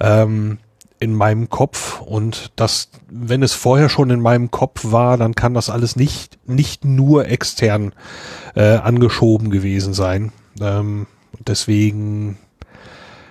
Ähm, 0.00 0.58
in 0.98 1.14
meinem 1.14 1.50
Kopf 1.50 2.00
und 2.00 2.52
das, 2.56 2.90
wenn 3.08 3.42
es 3.42 3.52
vorher 3.52 3.88
schon 3.88 4.10
in 4.10 4.20
meinem 4.20 4.50
Kopf 4.50 4.80
war, 4.90 5.16
dann 5.16 5.34
kann 5.34 5.54
das 5.54 5.68
alles 5.68 5.96
nicht, 5.96 6.38
nicht 6.48 6.84
nur 6.84 7.28
extern 7.28 7.92
äh, 8.54 8.76
angeschoben 8.76 9.50
gewesen 9.50 9.92
sein. 9.94 10.32
Ähm, 10.60 11.06
deswegen, 11.46 12.38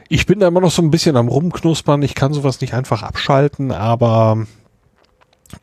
ich 0.10 0.26
bin 0.26 0.40
da 0.40 0.48
immer 0.48 0.62
noch 0.62 0.72
so 0.72 0.82
ein 0.82 0.92
bisschen 0.92 1.18
am 1.18 1.28
Rumknuspern. 1.28 2.04
Ich 2.04 2.14
kann 2.14 2.34
sowas 2.34 2.62
nicht 2.62 2.74
einfach 2.74 3.02
abschalten, 3.02 3.72
aber 3.72 4.46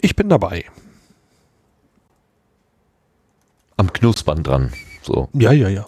ich 0.01 0.17
bin 0.17 0.29
dabei. 0.29 0.65
Am 3.77 3.93
Knuspern 3.93 4.43
dran. 4.43 4.73
So. 5.03 5.29
Ja, 5.33 5.53
ja, 5.53 5.69
ja. 5.69 5.87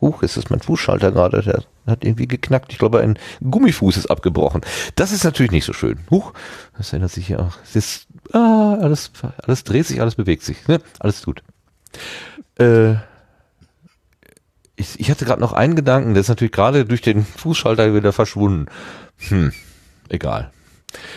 Huch, 0.00 0.22
ist 0.22 0.36
das 0.36 0.50
mein 0.50 0.60
Fußschalter 0.60 1.12
gerade? 1.12 1.42
Der 1.42 1.64
hat 1.86 2.04
irgendwie 2.04 2.26
geknackt. 2.26 2.72
Ich 2.72 2.78
glaube, 2.78 3.00
ein 3.00 3.18
Gummifuß 3.42 3.96
ist 3.96 4.10
abgebrochen. 4.10 4.60
Das 4.96 5.12
ist 5.12 5.24
natürlich 5.24 5.52
nicht 5.52 5.64
so 5.64 5.72
schön. 5.72 5.98
Huch, 6.10 6.32
das 6.76 6.92
ändert 6.92 7.10
sich 7.10 7.28
ja 7.28 7.38
auch. 7.38 7.56
Es 7.62 7.76
ist, 7.76 8.06
ah, 8.32 8.76
alles, 8.80 9.10
alles 9.42 9.64
dreht 9.64 9.86
sich, 9.86 10.00
alles 10.00 10.14
bewegt 10.14 10.42
sich. 10.42 10.66
Ne? 10.68 10.80
Alles 10.98 11.22
gut. 11.24 11.42
Äh, 12.58 12.94
ich, 14.76 14.98
ich 14.98 15.10
hatte 15.10 15.24
gerade 15.24 15.40
noch 15.40 15.52
einen 15.52 15.76
Gedanken, 15.76 16.14
der 16.14 16.20
ist 16.20 16.28
natürlich 16.28 16.52
gerade 16.52 16.84
durch 16.84 17.00
den 17.00 17.24
Fußschalter 17.24 17.94
wieder 17.94 18.12
verschwunden. 18.12 18.66
Hm, 19.28 19.52
egal. 20.08 20.50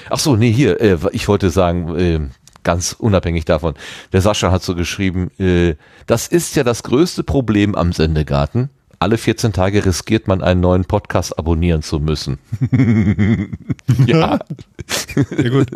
Ach 0.09 0.19
so, 0.19 0.35
nee, 0.35 0.51
hier, 0.51 0.79
äh, 0.81 0.97
ich 1.11 1.27
wollte 1.27 1.49
sagen, 1.49 1.95
äh, 1.97 2.19
ganz 2.67 2.91
unabhängig 2.91 3.45
davon, 3.45 3.75
der 4.11 4.19
Sascha 4.19 4.51
hat 4.51 4.61
so 4.61 4.75
geschrieben, 4.75 5.31
äh, 5.39 5.75
das 6.05 6.27
ist 6.27 6.57
ja 6.57 6.65
das 6.65 6.83
größte 6.83 7.23
Problem 7.23 7.75
am 7.75 7.93
Sendegarten. 7.93 8.69
Alle 8.99 9.17
14 9.17 9.53
Tage 9.53 9.85
riskiert 9.85 10.27
man 10.27 10.43
einen 10.43 10.59
neuen 10.59 10.83
Podcast 10.83 11.39
abonnieren 11.39 11.81
zu 11.81 12.01
müssen. 12.01 12.39
ja. 14.05 14.39
Sehr 15.15 15.49
gut. 15.49 15.67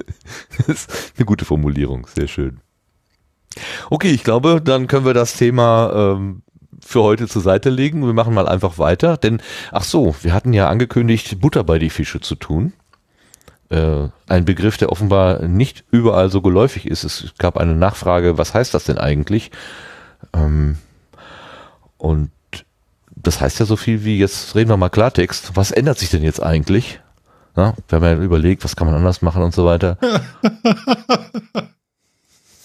Das 0.57 0.67
ist 0.67 1.13
eine 1.15 1.25
gute 1.25 1.45
Formulierung, 1.45 2.07
sehr 2.13 2.27
schön. 2.27 2.59
Okay, 3.89 4.09
ich 4.09 4.25
glaube, 4.25 4.61
dann 4.61 4.87
können 4.87 5.05
wir 5.05 5.13
das 5.13 5.37
Thema 5.37 5.93
ähm, 5.93 6.41
für 6.85 7.03
heute 7.03 7.29
zur 7.29 7.41
Seite 7.41 7.69
legen. 7.69 8.05
Wir 8.05 8.13
machen 8.13 8.33
mal 8.33 8.49
einfach 8.49 8.79
weiter, 8.79 9.15
denn 9.15 9.41
ach 9.71 9.83
so, 9.83 10.13
wir 10.23 10.33
hatten 10.33 10.51
ja 10.51 10.67
angekündigt, 10.67 11.39
Butter 11.39 11.63
bei 11.63 11.79
die 11.79 11.89
Fische 11.89 12.19
zu 12.19 12.35
tun. 12.35 12.73
Äh, 13.71 14.09
ein 14.27 14.43
Begriff, 14.43 14.75
der 14.75 14.91
offenbar 14.91 15.43
nicht 15.43 15.85
überall 15.91 16.29
so 16.29 16.41
geläufig 16.41 16.85
ist. 16.85 17.05
Es 17.05 17.33
gab 17.37 17.55
eine 17.55 17.73
Nachfrage, 17.73 18.37
was 18.37 18.53
heißt 18.53 18.73
das 18.73 18.83
denn 18.83 18.97
eigentlich? 18.97 19.49
Ähm, 20.33 20.77
und 21.97 22.31
das 23.15 23.39
heißt 23.39 23.59
ja 23.61 23.65
so 23.65 23.77
viel 23.77 24.03
wie, 24.03 24.19
jetzt 24.19 24.55
reden 24.55 24.69
wir 24.69 24.75
mal 24.75 24.89
Klartext, 24.89 25.51
was 25.55 25.71
ändert 25.71 25.99
sich 25.99 26.09
denn 26.09 26.21
jetzt 26.21 26.43
eigentlich? 26.43 26.99
Ja, 27.55 27.73
wir 27.87 27.95
haben 27.95 28.03
ja 28.03 28.15
überlegt, 28.15 28.65
was 28.65 28.75
kann 28.75 28.87
man 28.87 28.95
anders 28.95 29.21
machen 29.21 29.41
und 29.41 29.53
so 29.53 29.65
weiter. 29.65 29.97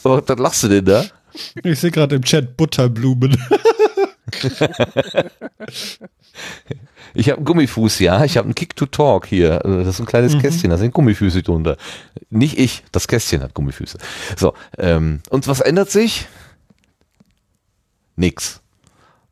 dann 0.02 0.38
lachst 0.38 0.64
du 0.64 0.68
denn 0.68 0.84
da? 0.86 1.04
Ich 1.62 1.80
sehe 1.80 1.90
gerade 1.90 2.16
im 2.16 2.22
Chat 2.22 2.56
Butterblumen. 2.56 3.36
Ich 7.14 7.30
habe 7.30 7.38
einen 7.38 7.46
Gummifuß, 7.46 8.00
ja. 8.00 8.24
Ich 8.24 8.36
habe 8.36 8.44
einen 8.44 8.54
Kick 8.54 8.76
to 8.76 8.84
Talk 8.84 9.26
hier. 9.26 9.60
Das 9.60 9.88
ist 9.88 10.00
ein 10.00 10.06
kleines 10.06 10.34
Mhm. 10.34 10.40
Kästchen, 10.42 10.68
da 10.70 10.76
sind 10.76 10.92
Gummifüße 10.92 11.42
drunter. 11.42 11.78
Nicht 12.28 12.58
ich, 12.58 12.84
das 12.92 13.08
Kästchen 13.08 13.42
hat 13.42 13.54
Gummifüße. 13.54 13.96
So, 14.36 14.52
ähm, 14.76 15.20
und 15.30 15.48
was 15.48 15.60
ändert 15.60 15.90
sich? 15.90 16.26
Nix. 18.16 18.60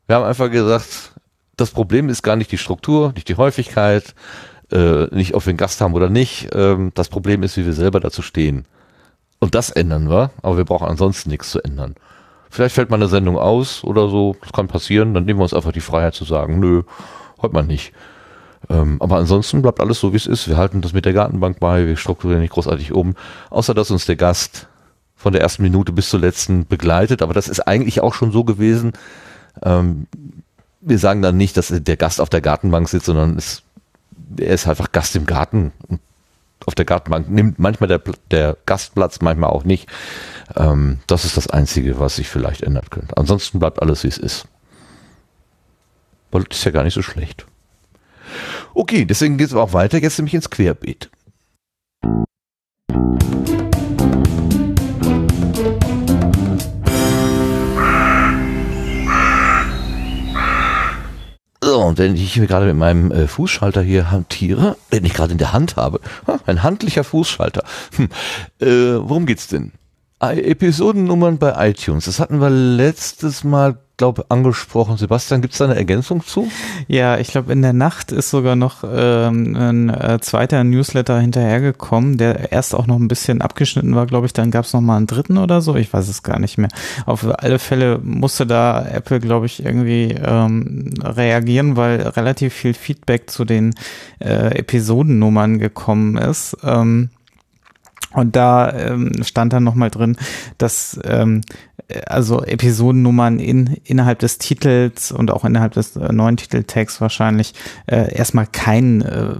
Wir 0.07 0.15
haben 0.15 0.25
einfach 0.25 0.49
gesagt, 0.49 1.11
das 1.57 1.69
Problem 1.71 2.09
ist 2.09 2.23
gar 2.23 2.35
nicht 2.35 2.51
die 2.51 2.57
Struktur, 2.57 3.11
nicht 3.13 3.29
die 3.29 3.35
Häufigkeit, 3.35 4.15
äh, 4.71 5.05
nicht 5.15 5.35
ob 5.35 5.45
wir 5.45 5.51
einen 5.51 5.57
Gast 5.57 5.79
haben 5.81 5.93
oder 5.93 6.09
nicht. 6.09 6.49
Ähm, 6.53 6.91
das 6.95 7.09
Problem 7.09 7.43
ist, 7.43 7.55
wie 7.57 7.65
wir 7.65 7.73
selber 7.73 7.99
dazu 7.99 8.23
stehen. 8.23 8.65
Und 9.45 9.53
das 9.53 9.69
ändern 9.69 10.09
wir, 10.09 10.31
aber 10.41 10.57
wir 10.57 10.65
brauchen 10.65 10.87
ansonsten 10.87 11.29
nichts 11.29 11.51
zu 11.51 11.63
ändern. 11.63 11.93
Vielleicht 12.49 12.73
fällt 12.73 12.89
mal 12.89 12.95
eine 12.95 13.07
Sendung 13.07 13.37
aus 13.37 13.83
oder 13.83 14.09
so, 14.09 14.35
das 14.41 14.51
kann 14.51 14.67
passieren, 14.67 15.13
dann 15.13 15.25
nehmen 15.25 15.37
wir 15.37 15.43
uns 15.43 15.53
einfach 15.53 15.71
die 15.71 15.81
Freiheit 15.81 16.15
zu 16.15 16.25
sagen, 16.25 16.59
nö, 16.59 16.81
heute 17.43 17.53
mal 17.53 17.61
nicht. 17.61 17.93
Ähm, 18.71 18.99
aber 18.99 19.17
ansonsten 19.17 19.61
bleibt 19.61 19.81
alles 19.81 19.99
so, 19.99 20.13
wie 20.13 20.17
es 20.17 20.25
ist. 20.25 20.47
Wir 20.47 20.57
halten 20.57 20.81
das 20.81 20.93
mit 20.93 21.05
der 21.05 21.13
Gartenbank 21.13 21.59
bei, 21.59 21.85
wir 21.85 21.95
strukturieren 21.95 22.41
nicht 22.41 22.53
großartig 22.53 22.91
um, 22.91 23.13
außer 23.51 23.75
dass 23.75 23.91
uns 23.91 24.07
der 24.07 24.15
Gast 24.15 24.67
von 25.15 25.31
der 25.31 25.43
ersten 25.43 25.61
Minute 25.61 25.91
bis 25.91 26.09
zur 26.09 26.21
letzten 26.21 26.65
begleitet. 26.65 27.21
Aber 27.21 27.35
das 27.35 27.47
ist 27.47 27.67
eigentlich 27.67 28.01
auch 28.01 28.15
schon 28.15 28.31
so 28.31 28.45
gewesen. 28.45 28.93
Ähm, 29.61 30.07
wir 30.81 30.97
sagen 30.97 31.21
dann 31.21 31.37
nicht, 31.37 31.55
dass 31.55 31.67
der 31.67 31.97
Gast 31.97 32.19
auf 32.19 32.29
der 32.29 32.41
Gartenbank 32.41 32.89
sitzt, 32.89 33.05
sondern 33.05 33.37
es, 33.37 33.61
er 34.39 34.55
ist 34.55 34.67
einfach 34.67 34.91
Gast 34.91 35.15
im 35.15 35.27
Garten. 35.27 35.71
Und 35.87 35.99
auf 36.65 36.75
der 36.75 36.85
Gartenbank 36.85 37.29
nimmt 37.29 37.59
manchmal 37.59 37.87
der, 37.87 38.01
der 38.31 38.57
Gastplatz, 38.65 39.21
manchmal 39.21 39.49
auch 39.49 39.63
nicht. 39.63 39.87
Ähm, 40.55 40.99
das 41.07 41.25
ist 41.25 41.37
das 41.37 41.47
Einzige, 41.47 41.99
was 41.99 42.15
sich 42.15 42.27
vielleicht 42.27 42.61
ändern 42.61 42.89
könnte. 42.89 43.17
Ansonsten 43.17 43.59
bleibt 43.59 43.81
alles, 43.81 44.03
wie 44.03 44.07
es 44.07 44.17
ist. 44.17 44.47
Weil 46.31 46.43
das 46.43 46.59
ist 46.59 46.65
ja 46.65 46.71
gar 46.71 46.83
nicht 46.83 46.93
so 46.93 47.01
schlecht. 47.01 47.45
Okay, 48.73 49.05
deswegen 49.05 49.37
geht 49.37 49.47
es 49.47 49.53
auch 49.53 49.73
weiter, 49.73 49.99
jetzt 49.99 50.17
nämlich 50.17 50.33
ins 50.33 50.49
Querbeet. 50.49 51.09
So, 61.65 61.79
und 61.81 61.97
wenn 61.97 62.15
ich 62.15 62.33
hier 62.35 62.45
gerade 62.45 62.67
mit 62.67 62.75
meinem 62.75 63.11
äh, 63.11 63.27
Fußschalter 63.27 63.81
hier 63.81 64.11
hantiere, 64.11 64.77
den 64.93 65.03
ich 65.03 65.15
gerade 65.15 65.31
in 65.31 65.39
der 65.39 65.51
Hand 65.51 65.77
habe, 65.77 65.99
ha, 66.27 66.37
ein 66.45 66.61
handlicher 66.61 67.03
Fußschalter. 67.03 67.63
Hm, 67.95 68.09
äh, 68.59 68.99
worum 68.99 69.25
geht's 69.25 69.47
denn? 69.47 69.71
I- 70.23 70.43
Episodennummern 70.43 71.39
bei 71.39 71.69
iTunes. 71.69 72.05
Das 72.05 72.19
hatten 72.19 72.39
wir 72.39 72.51
letztes 72.51 73.43
Mal, 73.43 73.79
glaube 73.97 74.25
angesprochen. 74.29 74.97
Sebastian, 74.97 75.41
gibt's 75.41 75.57
da 75.57 75.65
eine 75.65 75.75
Ergänzung 75.75 76.25
zu? 76.25 76.47
Ja, 76.87 77.17
ich 77.17 77.29
glaube, 77.29 77.51
in 77.53 77.61
der 77.61 77.73
Nacht 77.73 78.11
ist 78.11 78.29
sogar 78.29 78.55
noch 78.55 78.83
ähm, 78.83 79.55
ein 79.55 79.89
äh, 79.89 80.19
zweiter 80.21 80.63
Newsletter 80.63 81.19
hinterhergekommen, 81.19 82.17
der 82.17 82.51
erst 82.51 82.75
auch 82.75 82.87
noch 82.87 82.97
ein 82.97 83.07
bisschen 83.07 83.41
abgeschnitten 83.41 83.95
war, 83.95 84.05
glaube 84.05 84.25
ich. 84.25 84.33
Dann 84.33 84.51
gab 84.51 84.65
es 84.65 84.73
mal 84.73 84.97
einen 84.97 85.07
dritten 85.07 85.37
oder 85.37 85.61
so. 85.61 85.75
Ich 85.75 85.93
weiß 85.93 86.07
es 86.07 86.23
gar 86.23 86.39
nicht 86.39 86.57
mehr. 86.57 86.69
Auf 87.05 87.25
alle 87.25 87.59
Fälle 87.59 87.99
musste 88.03 88.45
da 88.45 88.85
Apple, 88.85 89.19
glaube 89.19 89.45
ich, 89.45 89.63
irgendwie 89.63 90.15
ähm, 90.21 90.93
reagieren, 91.01 91.75
weil 91.77 92.01
relativ 92.01 92.53
viel 92.53 92.73
Feedback 92.73 93.29
zu 93.29 93.45
den 93.45 93.73
äh, 94.19 94.57
Episodennummern 94.57 95.59
gekommen 95.59 96.17
ist. 96.17 96.57
Ähm, 96.63 97.09
und 98.15 98.35
da 98.35 98.71
ähm, 98.73 99.11
stand 99.23 99.53
dann 99.53 99.63
nochmal 99.63 99.91
drin, 99.91 100.17
dass 100.57 100.99
ähm, 101.03 101.41
äh, 101.87 102.01
also 102.05 102.43
Episodennummern 102.43 103.39
in, 103.39 103.77
innerhalb 103.83 104.19
des 104.19 104.37
Titels 104.37 105.11
und 105.11 105.31
auch 105.31 105.45
innerhalb 105.45 105.73
des 105.73 105.95
äh, 105.95 106.11
neuen 106.11 106.37
Titeltags 106.37 107.01
wahrscheinlich 107.01 107.53
äh, 107.87 108.13
erstmal 108.15 108.47
kein, 108.47 109.01
äh, 109.01 109.35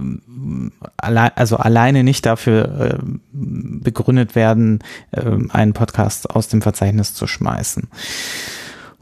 allein, 0.96 1.30
also 1.34 1.56
alleine 1.56 2.04
nicht 2.04 2.26
dafür 2.26 2.80
äh, 2.80 2.98
begründet 3.32 4.34
werden, 4.34 4.80
äh, 5.12 5.22
einen 5.50 5.72
Podcast 5.72 6.30
aus 6.30 6.48
dem 6.48 6.62
Verzeichnis 6.62 7.14
zu 7.14 7.26
schmeißen. 7.26 7.88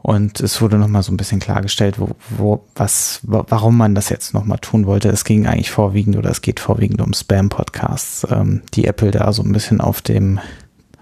Und 0.07 0.39
es 0.39 0.61
wurde 0.61 0.77
nochmal 0.77 1.01
so 1.01 1.11
ein 1.11 1.17
bisschen 1.17 1.39
klargestellt, 1.39 1.99
wo, 1.99 2.09
wo, 2.29 2.63
was, 2.75 3.21
wa- 3.23 3.43
warum 3.49 3.75
man 3.75 3.95
das 3.95 4.09
jetzt 4.09 4.35
nochmal 4.35 4.59
tun 4.59 4.85
wollte. 4.85 5.09
Es 5.09 5.23
ging 5.25 5.47
eigentlich 5.47 5.71
vorwiegend 5.71 6.15
oder 6.15 6.29
es 6.29 6.41
geht 6.41 6.59
vorwiegend 6.59 7.01
um 7.01 7.11
Spam-Podcasts, 7.11 8.27
ähm, 8.29 8.61
die 8.75 8.85
Apple 8.85 9.09
da 9.09 9.33
so 9.33 9.41
ein 9.41 9.51
bisschen 9.51 9.81
auf 9.81 10.03
dem, 10.03 10.39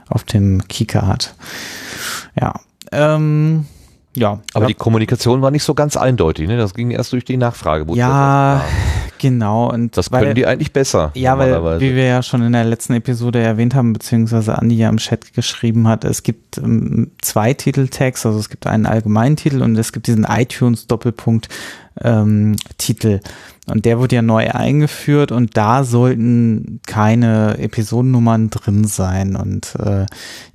auf 0.08 0.24
dem 0.24 0.70
Kieker 0.70 1.06
hat. 1.06 1.36
Ja. 2.40 2.54
Ähm, 2.94 3.66
ja. 4.16 4.40
Aber 4.54 4.64
ja. 4.64 4.68
die 4.68 4.74
Kommunikation 4.74 5.42
war 5.42 5.52
nicht 5.52 5.64
so 5.64 5.74
ganz 5.74 5.98
eindeutig, 5.98 6.48
ne? 6.48 6.56
Das 6.56 6.74
ging 6.74 6.92
erst 6.92 7.12
durch 7.12 7.26
die 7.26 7.36
Nachfrage. 7.36 7.86
Ja, 7.96 8.64
genau. 9.24 9.72
Und 9.72 9.98
das 9.98 10.12
weil- 10.12 10.24
können 10.24 10.36
die 10.36 10.45
eigentlich 10.45 10.74
besser. 10.74 11.12
Ja, 11.16 11.38
weil, 11.38 11.80
wie 11.80 11.95
wir 11.95 12.06
ja 12.06 12.22
schon 12.22 12.44
in 12.44 12.52
der 12.52 12.66
letzten 12.66 12.94
Episode 12.94 13.40
erwähnt 13.40 13.74
haben, 13.74 13.94
beziehungsweise 13.94 14.58
Andi 14.58 14.76
ja 14.76 14.90
im 14.90 14.98
Chat 14.98 15.34
geschrieben 15.34 15.88
hat, 15.88 16.04
es 16.04 16.24
gibt 16.24 16.58
ähm, 16.58 17.12
zwei 17.22 17.54
Titeltags, 17.54 18.26
also 18.26 18.38
es 18.38 18.50
gibt 18.50 18.68
einen 18.68 18.86
allgemeinen 18.86 19.38
Titel 19.38 19.62
und 19.64 19.78
es 19.78 19.94
gibt 19.94 20.08
diesen 20.08 20.26
iTunes-Doppelpunkt 20.26 21.48
ähm, 22.02 22.58
Titel. 22.78 23.22
Und 23.66 23.86
der 23.86 23.98
wurde 23.98 24.16
ja 24.16 24.22
neu 24.22 24.50
eingeführt 24.50 25.32
und 25.32 25.56
da 25.56 25.86
sollten 25.86 26.82
keine 26.86 27.58
Episodennummern 27.60 28.50
drin 28.50 28.84
sein. 28.84 29.38
Und 29.38 29.76
äh, 29.80 30.06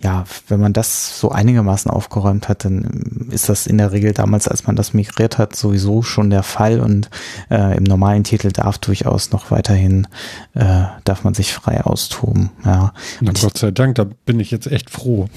ja, 0.02 0.24
wenn 0.48 0.60
man 0.60 0.74
das 0.74 1.18
so 1.18 1.30
einigermaßen 1.30 1.90
aufgeräumt 1.90 2.50
hat, 2.50 2.66
dann 2.66 3.28
ist 3.30 3.48
das 3.48 3.66
in 3.66 3.78
der 3.78 3.92
Regel 3.92 4.12
damals, 4.12 4.46
als 4.46 4.66
man 4.66 4.76
das 4.76 4.92
migriert 4.92 5.38
hat, 5.38 5.56
sowieso 5.56 6.02
schon 6.02 6.28
der 6.28 6.42
Fall. 6.42 6.80
Und 6.80 7.08
äh, 7.50 7.78
im 7.78 7.84
normalen 7.84 8.24
Titel 8.24 8.50
darf 8.58 8.78
durchaus 8.78 9.30
noch 9.30 9.50
weiterhin, 9.50 10.06
äh, 10.54 10.84
darf 11.04 11.24
man 11.24 11.34
sich 11.34 11.52
frei 11.52 11.82
austoben. 11.82 12.50
Ja. 12.64 12.92
Na, 13.20 13.32
ich, 13.32 13.40
Gott 13.40 13.56
sei 13.56 13.70
Dank, 13.70 13.94
da 13.94 14.04
bin 14.04 14.40
ich 14.40 14.50
jetzt 14.50 14.66
echt 14.66 14.90
froh. 14.90 15.28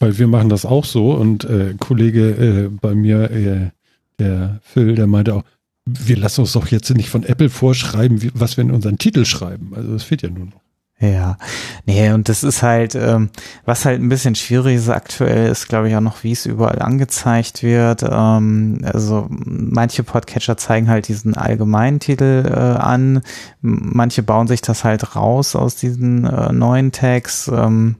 Weil 0.00 0.18
wir 0.18 0.26
machen 0.26 0.48
das 0.48 0.64
auch 0.64 0.84
so 0.84 1.12
und 1.12 1.44
äh, 1.44 1.74
Kollege 1.78 2.30
äh, 2.30 2.68
bei 2.68 2.94
mir, 2.94 3.30
äh, 3.30 3.70
der 4.18 4.60
Phil, 4.62 4.94
der 4.94 5.06
meinte 5.06 5.34
auch, 5.34 5.44
wir 5.86 6.16
lassen 6.16 6.42
uns 6.42 6.52
doch 6.52 6.68
jetzt 6.68 6.90
nicht 6.90 7.08
von 7.08 7.24
Apple 7.24 7.50
vorschreiben, 7.50 8.22
wie, 8.22 8.30
was 8.34 8.56
wir 8.56 8.62
in 8.62 8.70
unseren 8.70 8.98
Titel 8.98 9.24
schreiben. 9.24 9.72
Also 9.74 9.92
das 9.92 10.02
fehlt 10.04 10.22
ja 10.22 10.30
nur 10.30 10.46
noch. 10.46 10.60
Ja, 11.00 11.36
nee, 11.86 12.10
und 12.10 12.28
das 12.28 12.42
ist 12.42 12.64
halt, 12.64 12.96
ähm, 12.96 13.30
was 13.64 13.84
halt 13.84 14.00
ein 14.00 14.08
bisschen 14.08 14.34
schwierig 14.34 14.76
ist 14.76 14.88
aktuell, 14.88 15.48
ist 15.48 15.68
glaube 15.68 15.88
ich 15.88 15.94
auch 15.94 16.00
noch, 16.00 16.24
wie 16.24 16.32
es 16.32 16.44
überall 16.44 16.82
angezeigt 16.82 17.62
wird. 17.62 18.02
Ähm, 18.02 18.80
also 18.82 19.28
manche 19.30 20.02
Podcatcher 20.02 20.56
zeigen 20.56 20.88
halt 20.88 21.06
diesen 21.06 21.36
allgemeinen 21.36 22.00
Titel 22.00 22.44
äh, 22.48 22.52
an, 22.52 23.22
manche 23.60 24.24
bauen 24.24 24.48
sich 24.48 24.60
das 24.60 24.82
halt 24.82 25.14
raus 25.14 25.54
aus 25.54 25.76
diesen 25.76 26.24
äh, 26.24 26.52
neuen 26.52 26.90
Tags. 26.90 27.46
Ähm, 27.46 27.94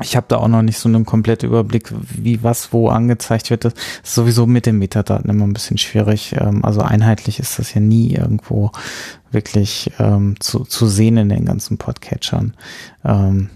ich 0.00 0.16
habe 0.16 0.26
da 0.28 0.38
auch 0.38 0.48
noch 0.48 0.62
nicht 0.62 0.78
so 0.78 0.88
einen 0.88 1.04
kompletten 1.04 1.48
Überblick, 1.48 1.92
wie 1.92 2.42
was 2.42 2.72
wo 2.72 2.88
angezeigt 2.88 3.50
wird. 3.50 3.64
Das 3.64 3.74
ist 4.02 4.14
sowieso 4.14 4.46
mit 4.46 4.66
den 4.66 4.78
Metadaten 4.78 5.30
immer 5.30 5.46
ein 5.46 5.52
bisschen 5.52 5.78
schwierig. 5.78 6.34
Ähm, 6.38 6.64
also 6.64 6.80
einheitlich 6.80 7.38
ist 7.38 7.58
das 7.58 7.74
ja 7.74 7.80
nie 7.80 8.14
irgendwo 8.14 8.72
wirklich 9.30 9.92
ähm, 9.98 10.34
zu, 10.40 10.64
zu 10.64 10.88
sehen 10.88 11.16
in 11.16 11.28
den 11.28 11.44
ganzen 11.44 11.78
Podcatchern. 11.78 12.54
Ähm, 13.04 13.50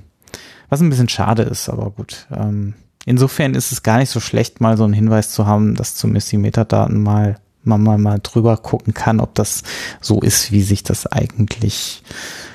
was 0.68 0.80
ein 0.80 0.90
bisschen 0.90 1.08
schade 1.08 1.42
ist, 1.42 1.68
aber 1.68 1.90
gut. 1.90 2.28
Ähm, 2.30 2.74
insofern 3.04 3.54
ist 3.54 3.72
es 3.72 3.82
gar 3.82 3.98
nicht 3.98 4.10
so 4.10 4.20
schlecht, 4.20 4.60
mal 4.60 4.76
so 4.76 4.84
einen 4.84 4.92
Hinweis 4.92 5.30
zu 5.30 5.46
haben, 5.46 5.74
dass 5.74 5.96
zumindest 5.96 6.30
die 6.30 6.38
Metadaten 6.38 7.02
mal 7.02 7.36
man 7.64 7.82
mal, 7.82 7.98
mal 7.98 8.20
drüber 8.22 8.56
gucken 8.56 8.94
kann, 8.94 9.20
ob 9.20 9.34
das 9.34 9.62
so 10.00 10.20
ist, 10.20 10.52
wie 10.52 10.62
sich 10.62 10.84
das 10.84 11.06
eigentlich 11.06 12.02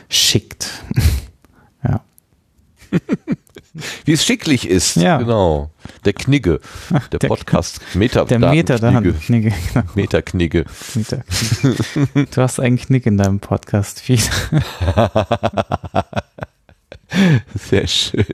schickt. 0.10 0.70
ja. 1.84 2.02
Wie 4.06 4.12
es 4.14 4.24
schicklich 4.24 4.68
ist. 4.70 4.96
Ja. 4.98 5.18
Genau. 5.18 5.72
Der 6.06 6.14
Knigge. 6.14 6.60
Der, 7.12 7.20
der- 7.20 7.28
Podcast. 7.28 7.80
Meta 7.96 8.24
Der 8.26 8.38
Metadatenknigge. 8.40 9.52
Genau. 9.74 9.86
Metaknigge. 9.96 10.66
Meter. 10.94 11.24
Du 12.14 12.42
hast 12.42 12.60
einen 12.60 12.78
Knick 12.78 13.06
in 13.08 13.18
deinem 13.18 13.40
Podcast-Feed. 13.40 14.30
Sehr 17.56 17.88
schön. 17.88 18.26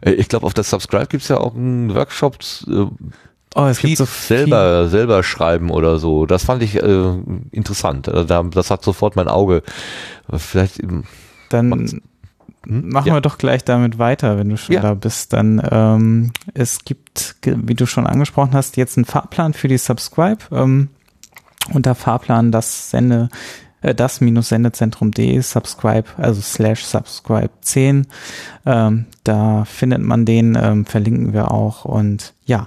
Äh, 0.00 0.12
Ich 0.12 0.28
glaube, 0.28 0.46
auf 0.46 0.54
der 0.54 0.64
Subscribe 0.64 1.06
gibt's 1.06 1.28
ja 1.28 1.38
auch 1.38 1.54
einen 1.54 1.94
Workshop 1.94 2.38
äh, 2.66 2.86
Oh, 3.54 3.64
es 3.64 3.78
gibt 3.78 3.88
Feed 3.90 3.98
so 3.98 4.04
selber, 4.04 4.88
selber 4.88 5.22
schreiben 5.22 5.70
oder 5.70 5.98
so. 5.98 6.26
Das 6.26 6.44
fand 6.44 6.62
ich 6.62 6.76
äh, 6.76 7.12
interessant. 7.50 8.08
Also 8.08 8.24
da, 8.24 8.42
das 8.42 8.70
hat 8.70 8.84
sofort 8.84 9.16
mein 9.16 9.26
Auge. 9.26 9.62
Vielleicht 10.36 10.80
ähm, 10.82 11.04
Dann? 11.48 12.02
Machen 12.66 13.08
Ja. 13.08 13.14
wir 13.14 13.20
doch 13.20 13.38
gleich 13.38 13.64
damit 13.64 13.98
weiter, 13.98 14.38
wenn 14.38 14.48
du 14.48 14.56
schon 14.56 14.74
Ja. 14.74 14.80
da 14.82 14.94
bist. 14.94 15.32
Dann 15.32 15.62
ähm, 15.70 16.32
es 16.54 16.84
gibt, 16.84 17.36
wie 17.44 17.74
du 17.74 17.86
schon 17.86 18.06
angesprochen 18.06 18.50
hast, 18.52 18.76
jetzt 18.76 18.96
einen 18.98 19.04
Fahrplan 19.04 19.52
für 19.54 19.68
die 19.68 19.78
Subscribe. 19.78 20.38
Ähm, 20.52 20.88
unter 21.72 21.94
Fahrplan 21.94 22.50
das 22.52 22.90
Sende, 22.90 23.28
äh, 23.82 23.94
das 23.94 24.20
minus 24.20 24.48
Sendezentrum.de 24.48 25.40
Subscribe, 25.40 26.04
also 26.16 26.40
slash 26.40 26.84
Subscribe 26.84 27.50
10. 27.60 28.06
Ähm, 28.66 29.06
da 29.24 29.64
findet 29.64 30.00
man 30.00 30.24
den, 30.24 30.56
ähm, 30.60 30.84
verlinken 30.86 31.32
wir 31.34 31.50
auch 31.50 31.84
und 31.84 32.32
ja, 32.46 32.66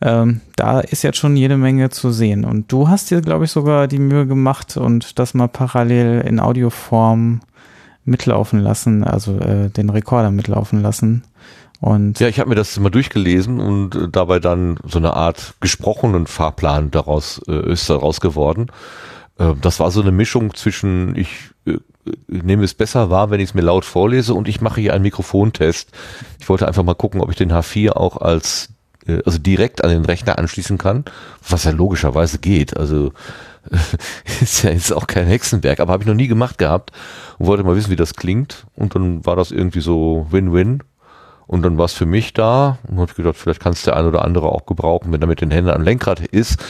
ähm, 0.00 0.40
da 0.56 0.80
ist 0.80 1.02
jetzt 1.02 1.18
schon 1.18 1.36
jede 1.36 1.56
Menge 1.56 1.90
zu 1.90 2.10
sehen. 2.12 2.44
Und 2.44 2.70
du 2.70 2.88
hast 2.88 3.10
dir, 3.10 3.20
glaube 3.20 3.46
ich, 3.46 3.50
sogar 3.50 3.88
die 3.88 3.98
Mühe 3.98 4.26
gemacht 4.26 4.76
und 4.76 5.18
das 5.18 5.34
mal 5.34 5.48
parallel 5.48 6.20
in 6.20 6.38
Audioform 6.38 7.40
mitlaufen 8.06 8.60
lassen, 8.60 9.04
also 9.04 9.38
äh, 9.38 9.68
den 9.68 9.90
Rekorder 9.90 10.30
mitlaufen 10.30 10.80
lassen. 10.80 11.24
Und 11.80 12.20
Ja, 12.20 12.28
ich 12.28 12.40
habe 12.40 12.48
mir 12.48 12.54
das 12.54 12.78
mal 12.78 12.90
durchgelesen 12.90 13.60
und 13.60 13.94
äh, 13.94 14.08
dabei 14.08 14.38
dann 14.38 14.78
so 14.84 14.98
eine 14.98 15.14
Art 15.14 15.54
gesprochenen 15.60 16.26
Fahrplan 16.26 16.90
daraus 16.90 17.42
äh, 17.48 17.72
ist 17.72 17.90
daraus 17.90 18.20
geworden. 18.20 18.68
Äh, 19.38 19.52
das 19.60 19.80
war 19.80 19.90
so 19.90 20.00
eine 20.00 20.12
Mischung 20.12 20.54
zwischen 20.54 21.14
ich 21.16 21.50
äh, 21.66 21.78
nehme 22.28 22.64
es 22.64 22.74
besser 22.74 23.10
wahr, 23.10 23.30
wenn 23.30 23.40
ich 23.40 23.50
es 23.50 23.54
mir 23.54 23.62
laut 23.62 23.84
vorlese 23.84 24.32
und 24.32 24.48
ich 24.48 24.60
mache 24.60 24.80
hier 24.80 24.94
einen 24.94 25.02
Mikrofontest. 25.02 25.90
Ich 26.40 26.48
wollte 26.48 26.66
einfach 26.66 26.84
mal 26.84 26.94
gucken, 26.94 27.20
ob 27.20 27.30
ich 27.30 27.36
den 27.36 27.52
H4 27.52 27.90
auch 27.90 28.16
als 28.16 28.70
äh, 29.06 29.20
also 29.26 29.38
direkt 29.38 29.84
an 29.84 29.90
den 29.90 30.04
Rechner 30.04 30.38
anschließen 30.38 30.78
kann, 30.78 31.04
was 31.46 31.64
ja 31.64 31.72
logischerweise 31.72 32.38
geht. 32.38 32.76
Also 32.76 33.12
ist 34.40 34.62
ja 34.62 34.70
jetzt 34.70 34.92
auch 34.92 35.06
kein 35.06 35.26
Hexenwerk, 35.26 35.80
aber 35.80 35.92
habe 35.92 36.02
ich 36.02 36.08
noch 36.08 36.14
nie 36.14 36.28
gemacht 36.28 36.58
gehabt 36.58 36.92
und 37.38 37.46
wollte 37.46 37.64
mal 37.64 37.76
wissen, 37.76 37.90
wie 37.90 37.96
das 37.96 38.14
klingt. 38.14 38.66
Und 38.74 38.94
dann 38.94 39.24
war 39.24 39.36
das 39.36 39.50
irgendwie 39.50 39.80
so 39.80 40.26
Win-Win. 40.30 40.82
Und 41.46 41.62
dann 41.62 41.78
war 41.78 41.84
es 41.84 41.92
für 41.92 42.06
mich 42.06 42.34
da 42.34 42.78
und 42.88 42.98
habe 42.98 43.10
ich 43.10 43.16
gedacht, 43.16 43.36
vielleicht 43.36 43.60
kann 43.60 43.72
es 43.72 43.82
der 43.82 43.96
ein 43.96 44.06
oder 44.06 44.24
andere 44.24 44.48
auch 44.48 44.66
gebrauchen, 44.66 45.12
wenn 45.12 45.20
er 45.20 45.28
mit 45.28 45.40
den 45.40 45.52
Händen 45.52 45.70
am 45.70 45.82
Lenkrad 45.82 46.18
ist, 46.20 46.60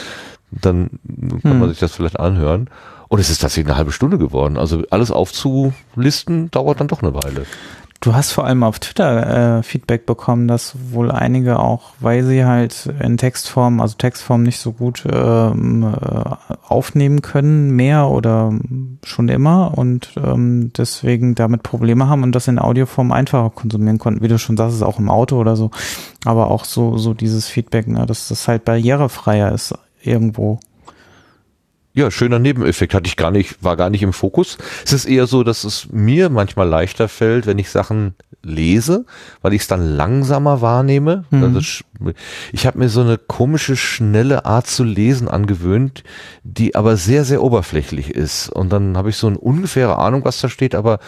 dann 0.51 0.99
kann 1.41 1.51
Hm. 1.53 1.59
man 1.59 1.69
sich 1.69 1.79
das 1.79 1.95
vielleicht 1.95 2.19
anhören. 2.19 2.69
Und 3.07 3.19
es 3.19 3.29
ist 3.29 3.39
tatsächlich 3.39 3.67
eine 3.67 3.77
halbe 3.77 3.91
Stunde 3.91 4.17
geworden. 4.17 4.57
Also 4.57 4.83
alles 4.91 5.11
aufzulisten 5.11 6.51
dauert 6.51 6.79
dann 6.79 6.87
doch 6.89 7.01
eine 7.01 7.13
Weile. 7.15 7.45
Du 8.01 8.13
hast 8.13 8.31
vor 8.31 8.45
allem 8.45 8.63
auf 8.63 8.79
Twitter 8.79 9.57
äh, 9.57 9.63
Feedback 9.63 10.05
bekommen, 10.05 10.47
dass 10.47 10.75
wohl 10.91 11.11
einige 11.11 11.59
auch, 11.59 11.93
weil 11.99 12.23
sie 12.23 12.45
halt 12.45 12.89
in 12.99 13.17
Textform, 13.17 13.81
also 13.81 13.95
Textform 13.97 14.43
nicht 14.43 14.59
so 14.59 14.71
gut 14.71 15.03
ähm, 15.11 15.83
äh, 15.83 16.55
aufnehmen 16.67 17.21
können, 17.21 17.71
mehr 17.75 18.09
oder 18.09 18.53
schon 19.03 19.29
immer 19.29 19.77
und 19.77 20.11
ähm, 20.17 20.71
deswegen 20.77 21.35
damit 21.35 21.63
Probleme 21.63 22.07
haben 22.07 22.23
und 22.23 22.33
das 22.33 22.47
in 22.47 22.59
Audioform 22.59 23.11
einfacher 23.11 23.49
konsumieren 23.49 23.97
konnten. 23.97 24.21
Wie 24.21 24.27
du 24.27 24.37
schon 24.37 24.57
sagst, 24.57 24.75
ist 24.75 24.83
auch 24.83 24.99
im 24.99 25.09
Auto 25.09 25.37
oder 25.37 25.55
so, 25.55 25.71
aber 26.25 26.51
auch 26.51 26.65
so 26.65 26.97
so 26.97 27.13
dieses 27.13 27.47
Feedback, 27.47 27.87
ne, 27.87 28.05
dass 28.05 28.27
das 28.27 28.47
halt 28.47 28.65
barrierefreier 28.65 29.51
ist 29.51 29.73
irgendwo. 30.01 30.59
Ja, 31.97 32.11
schöner 32.11 32.37
Nebeneffekt 32.37 32.93
hatte 32.93 33.07
ich 33.07 33.15
gar 33.15 33.31
nicht, 33.31 33.63
war 33.63 33.75
gar 33.75 33.89
nicht 33.89 34.03
im 34.03 34.13
Fokus. 34.13 34.59
Es 34.85 34.93
ist 34.93 35.05
eher 35.05 35.25
so, 35.25 35.43
dass 35.43 35.63
es 35.63 35.87
mir 35.91 36.29
manchmal 36.29 36.67
leichter 36.69 37.09
fällt, 37.09 37.47
wenn 37.47 37.57
ich 37.57 37.71
Sachen 37.71 38.13
lese, 38.43 39.05
weil 39.41 39.53
ich 39.53 39.61
es 39.61 39.67
dann 39.67 39.81
langsamer 39.81 40.61
wahrnehme. 40.61 41.25
Mhm. 41.31 41.43
Also 41.43 41.83
ich 42.53 42.67
habe 42.67 42.77
mir 42.77 42.89
so 42.89 43.01
eine 43.01 43.17
komische, 43.17 43.75
schnelle 43.75 44.45
Art 44.45 44.67
zu 44.67 44.83
lesen 44.83 45.27
angewöhnt, 45.27 46.03
die 46.43 46.75
aber 46.75 46.97
sehr, 46.97 47.25
sehr 47.25 47.41
oberflächlich 47.41 48.11
ist. 48.11 48.49
Und 48.49 48.71
dann 48.71 48.95
habe 48.95 49.09
ich 49.09 49.17
so 49.17 49.25
eine 49.25 49.39
ungefähre 49.39 49.97
Ahnung, 49.97 50.23
was 50.23 50.39
da 50.39 50.49
steht, 50.49 50.75
aber 50.75 50.99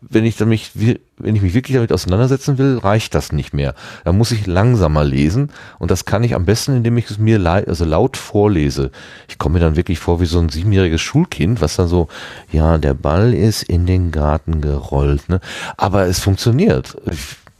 wenn 0.00 0.24
ich 0.24 0.38
mich, 0.40 0.70
wenn 0.74 1.34
ich 1.34 1.42
mich 1.42 1.54
wirklich 1.54 1.74
damit 1.74 1.92
auseinandersetzen 1.92 2.56
will, 2.56 2.78
reicht 2.78 3.14
das 3.14 3.32
nicht 3.32 3.52
mehr. 3.52 3.74
Da 4.04 4.12
muss 4.12 4.30
ich 4.30 4.46
langsamer 4.46 5.02
lesen 5.02 5.50
und 5.78 5.90
das 5.90 6.04
kann 6.04 6.22
ich 6.22 6.34
am 6.34 6.44
besten, 6.44 6.76
indem 6.76 6.96
ich 6.98 7.10
es 7.10 7.18
mir 7.18 7.44
also 7.44 7.84
laut 7.84 8.16
vorlese. 8.16 8.92
Ich 9.28 9.38
komme 9.38 9.54
mir 9.54 9.60
dann 9.60 9.76
wirklich 9.76 9.98
vor 9.98 10.20
wie 10.20 10.26
so 10.26 10.38
ein 10.38 10.50
siebenjähriges 10.50 11.00
Schulkind, 11.00 11.60
was 11.60 11.76
dann 11.76 11.88
so, 11.88 12.08
ja, 12.52 12.78
der 12.78 12.94
Ball 12.94 13.34
ist 13.34 13.64
in 13.64 13.86
den 13.86 14.12
Garten 14.12 14.60
gerollt, 14.60 15.28
ne? 15.28 15.40
Aber 15.76 16.06
es 16.06 16.20
funktioniert. 16.20 16.96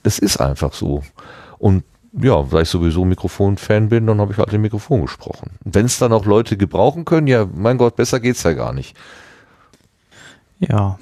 Es 0.05 0.20
ist 0.20 0.40
einfach 0.40 0.73
so. 0.74 1.02
Und 1.59 1.82
ja, 2.12 2.51
weil 2.52 2.62
ich 2.62 2.69
sowieso 2.69 3.05
Mikrofon-Fan 3.05 3.89
bin, 3.89 4.06
dann 4.06 4.20
habe 4.20 4.32
ich 4.32 4.39
halt 4.39 4.52
im 4.52 4.62
Mikrofon 4.62 5.02
gesprochen. 5.02 5.51
Wenn 5.65 5.86
es 5.86 5.98
dann 5.98 6.12
auch 6.12 6.24
Leute 6.24 6.56
gebrauchen 6.56 7.05
können, 7.05 7.27
ja, 7.27 7.47
mein 7.52 7.78
Gott, 7.78 7.97
besser 7.97 8.20
geht's 8.20 8.44
ja 8.44 8.52
gar 8.52 8.73
nicht. 8.73 8.97
Ja. 10.60 10.98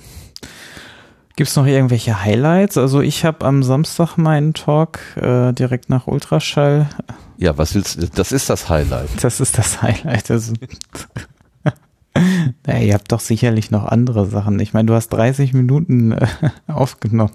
Gibt's 1.36 1.54
noch 1.54 1.66
irgendwelche 1.66 2.24
Highlights? 2.24 2.78
Also 2.78 3.02
ich 3.02 3.26
habe 3.26 3.44
am 3.44 3.62
Samstag 3.62 4.16
meinen 4.16 4.54
Talk 4.54 5.00
äh, 5.16 5.52
direkt 5.52 5.90
nach 5.90 6.06
Ultraschall. 6.06 6.88
Ja, 7.36 7.58
was 7.58 7.74
willst 7.74 8.02
du? 8.02 8.08
Das 8.08 8.32
ist 8.32 8.48
das 8.48 8.70
Highlight. 8.70 9.22
Das 9.22 9.40
ist 9.40 9.58
das 9.58 9.82
Highlight. 9.82 10.30
Das 10.30 10.54
naja, 12.66 12.80
ihr 12.80 12.94
habt 12.94 13.12
doch 13.12 13.20
sicherlich 13.20 13.70
noch 13.70 13.84
andere 13.84 14.24
Sachen. 14.24 14.58
Ich 14.60 14.72
meine, 14.72 14.86
du 14.86 14.94
hast 14.94 15.10
30 15.10 15.52
Minuten 15.52 16.12
äh, 16.12 16.26
aufgenommen. 16.68 17.32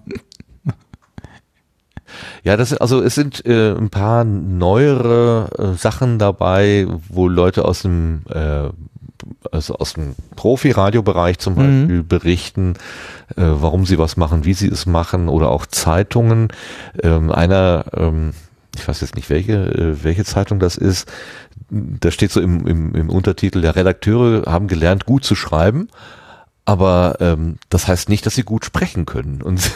Ja, 2.44 2.58
das 2.58 2.74
also 2.74 3.02
es 3.02 3.14
sind 3.14 3.46
äh, 3.46 3.74
ein 3.74 3.92
paar 3.92 4.24
neuere 4.24 5.50
äh, 5.58 5.78
Sachen 5.78 6.18
dabei, 6.18 6.88
wo 7.08 7.28
Leute 7.28 7.66
aus 7.66 7.84
dem 7.84 8.24
äh, 8.30 8.70
also 9.52 9.76
aus 9.76 9.94
dem 9.94 10.16
Profi-Radiobereich 10.36 11.40
zum 11.40 11.54
Mhm. 11.54 11.58
Beispiel 11.58 12.04
berichten, 12.04 12.74
äh, 13.36 13.44
warum 13.44 13.86
sie 13.86 13.98
was 13.98 14.18
machen, 14.18 14.46
wie 14.46 14.54
sie 14.54 14.68
es 14.68 14.86
machen 14.86 15.30
oder 15.30 15.50
auch 15.50 15.66
Zeitungen. 15.66 16.50
Ähm, 17.02 17.32
einer, 17.32 17.86
ähm, 17.96 18.32
ich 18.76 18.88
weiß 18.88 19.02
jetzt 19.02 19.16
nicht 19.16 19.30
welche, 19.30 19.54
äh, 19.54 20.04
welche 20.04 20.26
Zeitung 20.26 20.60
das 20.60 20.78
ist, 20.78 21.12
da 21.70 22.12
steht 22.12 22.32
so 22.32 22.42
im, 22.42 22.68
im, 22.68 22.96
im 22.96 23.10
Untertitel, 23.10 23.62
der 23.62 23.76
Redakteure 23.76 24.52
haben 24.52 24.68
gelernt, 24.68 25.06
gut 25.06 25.24
zu 25.24 25.36
schreiben. 25.36 25.88
Aber 26.64 27.18
ähm, 27.20 27.56
das 27.70 27.88
heißt 27.88 28.08
nicht, 28.08 28.26
dass 28.26 28.36
sie 28.36 28.44
gut 28.44 28.66
sprechen 28.66 29.06
können. 29.08 29.42
Und 29.42 29.72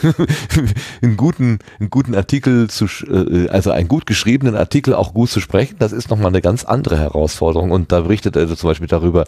einen 1.01 1.17
guten, 1.17 1.59
einen 1.79 1.89
guten 1.89 2.13
Artikel 2.13 2.69
zu, 2.69 2.85
äh, 3.07 3.49
also 3.49 3.71
einen 3.71 3.87
gut 3.87 4.05
geschriebenen 4.05 4.55
Artikel 4.55 4.93
auch 4.93 5.13
gut 5.13 5.31
zu 5.31 5.39
sprechen, 5.41 5.77
das 5.79 5.91
ist 5.91 6.11
nochmal 6.11 6.27
eine 6.27 6.41
ganz 6.41 6.63
andere 6.63 6.97
Herausforderung. 6.97 7.71
Und 7.71 7.91
da 7.91 8.01
berichtet 8.01 8.35
er 8.35 8.47
zum 8.55 8.69
Beispiel 8.69 8.87
darüber, 8.87 9.25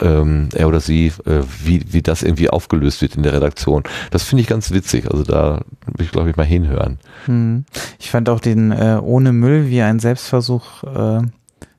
ähm, 0.00 0.50
er 0.54 0.68
oder 0.68 0.80
sie, 0.80 1.06
äh, 1.24 1.40
wie, 1.64 1.82
wie 1.92 2.02
das 2.02 2.22
irgendwie 2.22 2.50
aufgelöst 2.50 3.00
wird 3.00 3.16
in 3.16 3.22
der 3.22 3.32
Redaktion. 3.32 3.84
Das 4.10 4.24
finde 4.24 4.42
ich 4.42 4.48
ganz 4.48 4.70
witzig. 4.70 5.10
Also 5.10 5.24
da 5.24 5.62
will 5.86 6.04
ich, 6.04 6.12
glaube 6.12 6.28
ich, 6.28 6.36
mal 6.36 6.44
hinhören. 6.44 6.98
Hm. 7.24 7.64
Ich 7.98 8.10
fand 8.10 8.28
auch 8.28 8.40
den 8.40 8.70
äh, 8.70 9.00
Ohne 9.02 9.32
Müll 9.32 9.70
wie 9.70 9.80
ein 9.80 9.98
Selbstversuch 9.98 10.84
äh, 10.84 11.22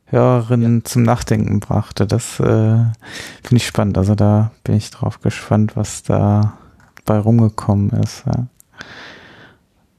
Hörerinnen 0.10 0.86
zum 0.86 1.04
Nachdenken 1.04 1.60
brachte. 1.60 2.08
Das 2.08 2.40
äh, 2.40 2.44
finde 2.44 2.92
ich 3.58 3.66
spannend. 3.68 3.98
Also 3.98 4.16
da 4.16 4.52
bin 4.64 4.76
ich 4.76 4.90
drauf 4.92 5.22
gespannt, 5.22 5.76
was 5.76 6.04
da 6.04 6.58
bei 7.06 7.18
rumgekommen 7.20 7.90
ist. 7.92 8.24
Ja. 8.26 8.48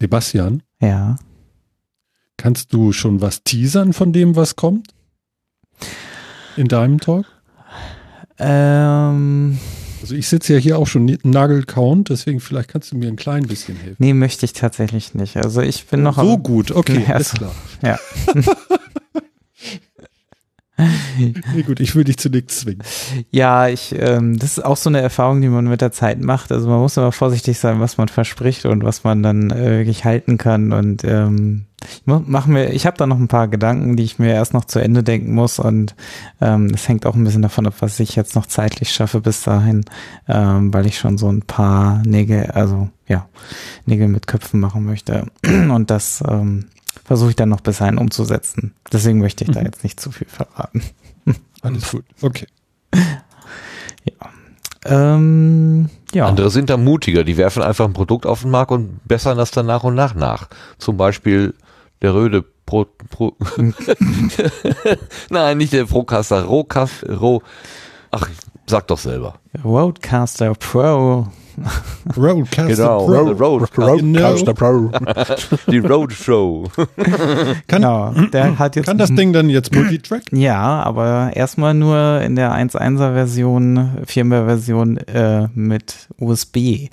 Sebastian, 0.01 0.63
ja. 0.81 1.17
kannst 2.37 2.73
du 2.73 2.93
schon 2.93 3.21
was 3.21 3.45
teasern 3.45 3.93
von 3.93 4.13
dem, 4.13 4.35
was 4.35 4.57
kommt? 4.57 4.89
In 6.57 6.69
deinem 6.69 6.99
Talk? 7.01 7.27
Ähm, 8.39 9.59
Also 10.01 10.15
ich 10.15 10.27
sitze 10.29 10.55
ja 10.55 10.59
hier 10.59 10.79
auch 10.79 10.87
schon 10.87 11.19
Nagelcount, 11.23 12.09
deswegen 12.09 12.41
vielleicht 12.41 12.71
kannst 12.71 12.91
du 12.93 12.97
mir 12.97 13.09
ein 13.09 13.17
klein 13.17 13.47
bisschen 13.47 13.77
helfen. 13.77 13.97
nee, 13.99 14.15
möchte 14.15 14.47
ich 14.47 14.55
tatsächlich 14.55 15.15
nicht. 15.15 15.37
Also 15.37 15.61
ich 15.61 15.87
bin 15.87 16.03
noch 16.03 16.17
so 16.17 16.35
am- 16.35 16.43
gut, 16.43 16.71
okay, 16.71 17.05
Ja, 17.09 17.15
alles 17.17 17.31
so- 17.31 17.37
klar. 17.37 17.53
Ja. 17.83 17.99
Nee, 21.55 21.63
gut, 21.63 21.81
ich 21.81 21.95
will 21.95 22.05
dich 22.05 22.19
zu 22.19 22.29
nichts 22.29 22.61
zwingen. 22.61 22.83
Ja, 23.31 23.69
ich, 23.69 23.95
ähm, 23.99 24.39
das 24.39 24.59
ist 24.59 24.65
auch 24.65 24.77
so 24.77 24.89
eine 24.89 25.01
Erfahrung, 25.01 25.41
die 25.41 25.49
man 25.49 25.67
mit 25.67 25.81
der 25.81 25.93
Zeit 25.93 26.21
macht. 26.21 26.53
Also 26.53 26.69
man 26.69 26.81
muss 26.81 26.97
immer 26.97 27.13
vorsichtig 27.13 27.59
sein, 27.59 27.81
was 27.81 27.99
man 27.99 28.09
verspricht 28.09 28.67
und 28.67 28.85
was 28.85 29.05
man 29.05 29.23
dann 29.23 29.51
äh, 29.51 29.79
wirklich 29.79 30.05
halten 30.05 30.39
kann. 30.39 30.73
Und 30.73 31.05
ähm, 31.05 31.67
ich 31.83 32.03
mach 32.05 32.47
ich 32.49 32.87
habe 32.87 32.97
da 32.97 33.07
noch 33.07 33.19
ein 33.19 33.29
paar 33.29 33.49
Gedanken, 33.49 33.97
die 33.97 34.03
ich 34.03 34.19
mir 34.19 34.35
erst 34.35 34.53
noch 34.55 34.65
zu 34.65 34.79
Ende 34.79 35.03
denken 35.03 35.35
muss. 35.35 35.59
Und 35.59 35.95
ähm, 36.41 36.71
es 36.75 36.89
hängt 36.89 37.07
auch 37.07 37.15
ein 37.15 37.25
bisschen 37.25 37.43
davon 37.43 37.67
ab, 37.67 37.75
was 37.81 38.01
ich 38.01 38.17
jetzt 38.17 38.35
noch 38.35 38.47
zeitlich 38.47 38.93
schaffe 38.93 39.21
bis 39.21 39.43
dahin, 39.43 39.85
ähm, 40.29 40.73
weil 40.73 40.87
ich 40.87 40.99
schon 40.99 41.19
so 41.19 41.31
ein 41.31 41.43
paar 41.43 42.03
Nägel, 42.05 42.51
also 42.53 42.91
ja, 43.07 43.29
Nägel 43.87 44.09
mit 44.09 44.27
Köpfen 44.27 44.61
machen 44.61 44.85
möchte. 44.85 45.27
Und 45.45 45.91
das 45.91 46.23
ähm, 46.29 46.67
versuche 47.05 47.31
ich 47.31 47.37
dann 47.37 47.49
noch 47.49 47.61
bis 47.61 47.79
dahin 47.79 47.99
umzusetzen. 47.99 48.75
Deswegen 48.93 49.19
möchte 49.19 49.45
ich 49.45 49.51
da 49.51 49.61
jetzt 49.61 49.83
nicht 49.85 50.01
zu 50.01 50.11
viel 50.11 50.29
verraten. 50.29 50.83
Alles 51.63 51.91
gut, 51.91 52.05
okay. 52.23 52.47
Ähm, 54.85 55.91
ja. 56.13 56.27
Andere 56.27 56.51
sind 56.51 56.71
da 56.71 56.77
mutiger, 56.77 57.23
die 57.25 57.37
werfen 57.37 57.63
einfach 57.63 57.85
ein 57.85 57.93
Produkt 57.93 58.25
auf 58.27 58.43
den 58.43 58.51
Markt 58.51 58.73
und 58.73 59.07
bessern 59.07 59.37
das 59.37 59.51
dann 59.51 59.67
nach 59.67 59.85
und 59.85 59.95
nach 59.95 60.15
nach. 60.15 60.49
Zum 60.79 60.97
Beispiel 60.97 61.55
der 62.01 62.15
Röde 62.15 62.45
Pro, 62.65 62.87
Pro 63.11 63.37
Nein, 65.31 65.59
nicht 65.59 65.73
der 65.73 65.85
Procaster, 65.85 66.45
Rohcast, 66.45 67.05
Roh, 67.09 67.43
ach, 68.11 68.29
sag 68.67 68.87
doch 68.87 68.99
selber. 68.99 69.41
Roadcaster 69.63 70.55
Pro. 70.55 71.27
Roadcaster 72.17 72.67
Genau, 72.75 73.07
Pro. 73.07 73.59
Road- 73.59 73.79
Roadcaster 73.79 74.55
Pro. 74.55 74.91
Die 75.71 75.79
Roadshow. 75.79 76.69
Kann, 77.67 77.81
Genau, 77.83 78.13
der 78.33 78.59
hat 78.59 78.77
jetzt 78.77 78.87
kann 78.87 78.99
das 78.99 79.15
Ding 79.15 79.33
dann 79.33 79.49
jetzt 79.51 79.75
Multitrack? 79.75 80.23
Ja, 80.33 80.83
aber 80.83 81.31
erstmal 81.35 81.75
nur 81.75 82.21
in 82.23 82.37
der 82.37 82.53
1.1er 82.55 83.13
Version, 83.15 83.91
Firmware-Version 84.07 84.97
äh, 84.99 85.49
mit 85.55 86.09
USB. 86.19 86.89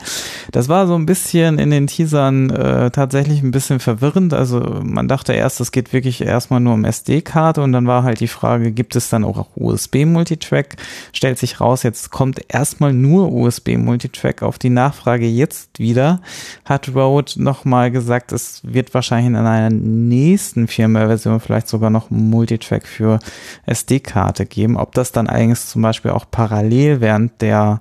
Das 0.52 0.70
war 0.70 0.88
so 0.88 0.96
ein 0.96 1.06
bisschen 1.06 1.60
in 1.60 1.72
den 1.72 1.88
Teasern 1.88 2.50
äh, 2.50 2.90
tatsächlich 2.92 3.42
ein 3.44 3.52
bisschen 3.52 3.80
verwirrend. 3.80 4.34
Also 4.34 4.60
man 4.84 5.08
dachte 5.08 5.34
erst, 5.34 5.60
es 5.62 5.72
geht 5.72 5.94
wirklich 5.94 6.22
erstmal 6.22 6.60
nur 6.60 6.74
um 6.74 6.86
SD-Karte 6.86 7.62
und 7.62 7.72
dann 7.74 7.88
war 7.88 8.04
halt 8.04 8.20
die 8.20 8.28
Frage, 8.28 8.72
gibt 8.72 8.96
es 8.96 9.10
dann 9.10 9.24
auch 9.24 9.48
USB-Multitrack? 9.56 10.76
Stellt 11.14 11.38
sich 11.38 11.60
raus, 11.62 11.84
jetzt 11.84 12.12
kommt 12.12 12.42
erstmal 12.48 12.94
nur 12.94 13.32
USB-Multitrack. 13.32 14.44
Auf 14.48 14.58
die 14.58 14.70
Nachfrage 14.70 15.28
jetzt 15.28 15.80
wieder 15.80 16.22
hat 16.66 16.90
Rode 16.96 17.34
nochmal 17.36 17.92
gesagt, 17.92 18.32
es 18.32 18.62
wird 18.64 18.94
wahrscheinlich 18.94 19.28
in 19.28 19.36
einer 19.36 19.70
nächsten 19.70 20.68
Firmware-Version 20.68 21.40
vielleicht 21.40 21.68
sogar 21.68 21.90
noch 21.90 22.10
Multitrack 22.10 22.88
für 22.88 23.20
SD-Karte 23.66 24.46
geben. 24.46 24.78
Ob 24.78 24.94
das 24.94 25.12
dann 25.12 25.28
eigentlich 25.28 25.60
zum 25.60 25.82
Beispiel 25.82 26.12
auch 26.12 26.26
parallel 26.30 27.02
während 27.02 27.42
der 27.42 27.78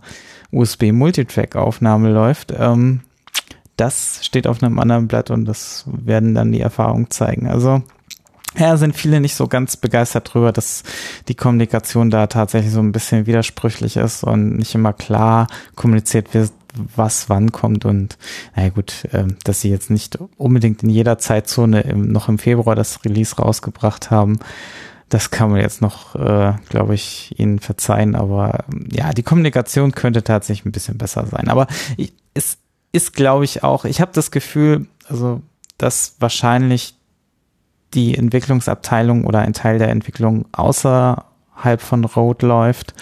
USB-Multitrack-Aufnahme 0.53 2.11
läuft, 2.11 2.53
ähm, 2.57 3.01
das 3.77 4.25
steht 4.25 4.47
auf 4.47 4.63
einem 4.63 4.79
anderen 4.79 5.07
Blatt 5.07 5.31
und 5.31 5.45
das 5.45 5.85
werden 5.87 6.35
dann 6.35 6.53
die 6.53 6.61
Erfahrungen 6.61 7.11
zeigen. 7.11 7.47
Also 7.47 7.83
ja, 8.59 8.77
sind 8.79 8.97
viele 8.97 9.21
nicht 9.21 9.35
so 9.35 9.49
ganz 9.49 9.77
begeistert 9.77 10.33
drüber, 10.33 10.51
dass 10.51 10.83
die 11.29 11.35
Kommunikation 11.35 12.11
da 12.11 12.27
tatsächlich 12.27 12.73
so 12.73 12.81
ein 12.81 12.93
bisschen 12.93 13.27
widersprüchlich 13.27 13.99
ist 13.99 14.25
und 14.25 14.57
nicht 14.57 14.75
immer 14.75 14.95
klar 14.95 15.47
kommuniziert 15.75 16.33
wird, 16.33 16.53
was 16.95 17.29
wann 17.29 17.53
kommt 17.53 17.85
und 17.85 18.19
naja 18.55 18.71
gut, 18.71 19.09
ähm, 19.13 19.37
dass 19.45 19.61
sie 19.61 19.71
jetzt 19.71 19.91
nicht 19.91 20.19
unbedingt 20.37 20.83
in 20.83 20.91
jeder 20.91 21.19
Zeitzone 21.19 21.81
im, 21.83 22.11
noch 22.13 22.29
im 22.29 22.39
Februar 22.39 22.75
das 22.75 23.05
Release 23.05 23.37
rausgebracht 23.37 24.11
haben, 24.11 24.39
das 25.09 25.31
kann 25.31 25.51
man 25.51 25.61
jetzt 25.61 25.83
noch, 25.83 26.15
äh, 26.17 26.55
glaube 26.69 26.95
ich, 26.95 27.39
ihnen 27.39 27.61
verzeihen, 27.61 28.17
aber 28.17 28.65
ähm, 28.73 28.89
ja, 28.91 29.13
die 29.13 29.23
Kommunikation 29.23 29.93
könnte 29.93 30.25
tatsächlich 30.25 30.67
ein 30.67 30.73
bisschen 30.73 30.99
besser 30.99 31.27
sein. 31.27 31.49
Aber 31.49 31.69
ich, 31.97 32.13
es 32.35 32.59
ist, 32.93 33.15
glaube 33.15 33.45
ich, 33.45 33.63
auch, 33.63 33.85
ich 33.85 34.01
habe 34.01 34.11
das 34.13 34.31
Gefühl, 34.31 34.87
also, 35.09 35.43
dass 35.79 36.17
wahrscheinlich 36.19 36.95
die 37.95 38.17
Entwicklungsabteilung 38.17 39.25
oder 39.25 39.41
ein 39.41 39.53
Teil 39.53 39.79
der 39.79 39.91
Entwicklung 39.91 40.47
außerhalb 41.57 41.81
von 41.81 42.05
Rode 42.05 42.47
läuft. 42.47 42.95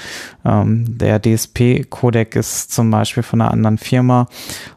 Ähm, 0.44 0.99
der 0.99 1.20
DSP-Codec 1.20 2.36
ist 2.36 2.73
zum 2.73 2.91
Beispiel 2.91 3.23
von 3.23 3.41
einer 3.41 3.50
anderen 3.50 3.78
Firma 3.78 4.28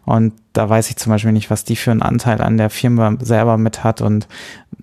und 0.06 0.33
da 0.53 0.69
weiß 0.69 0.89
ich 0.89 0.97
zum 0.97 1.11
Beispiel 1.11 1.31
nicht, 1.31 1.49
was 1.49 1.64
die 1.64 1.75
für 1.75 1.91
einen 1.91 2.01
Anteil 2.01 2.41
an 2.41 2.57
der 2.57 2.69
Firma 2.69 3.15
selber 3.19 3.57
mit 3.57 3.83
hat 3.83 4.01
und 4.01 4.27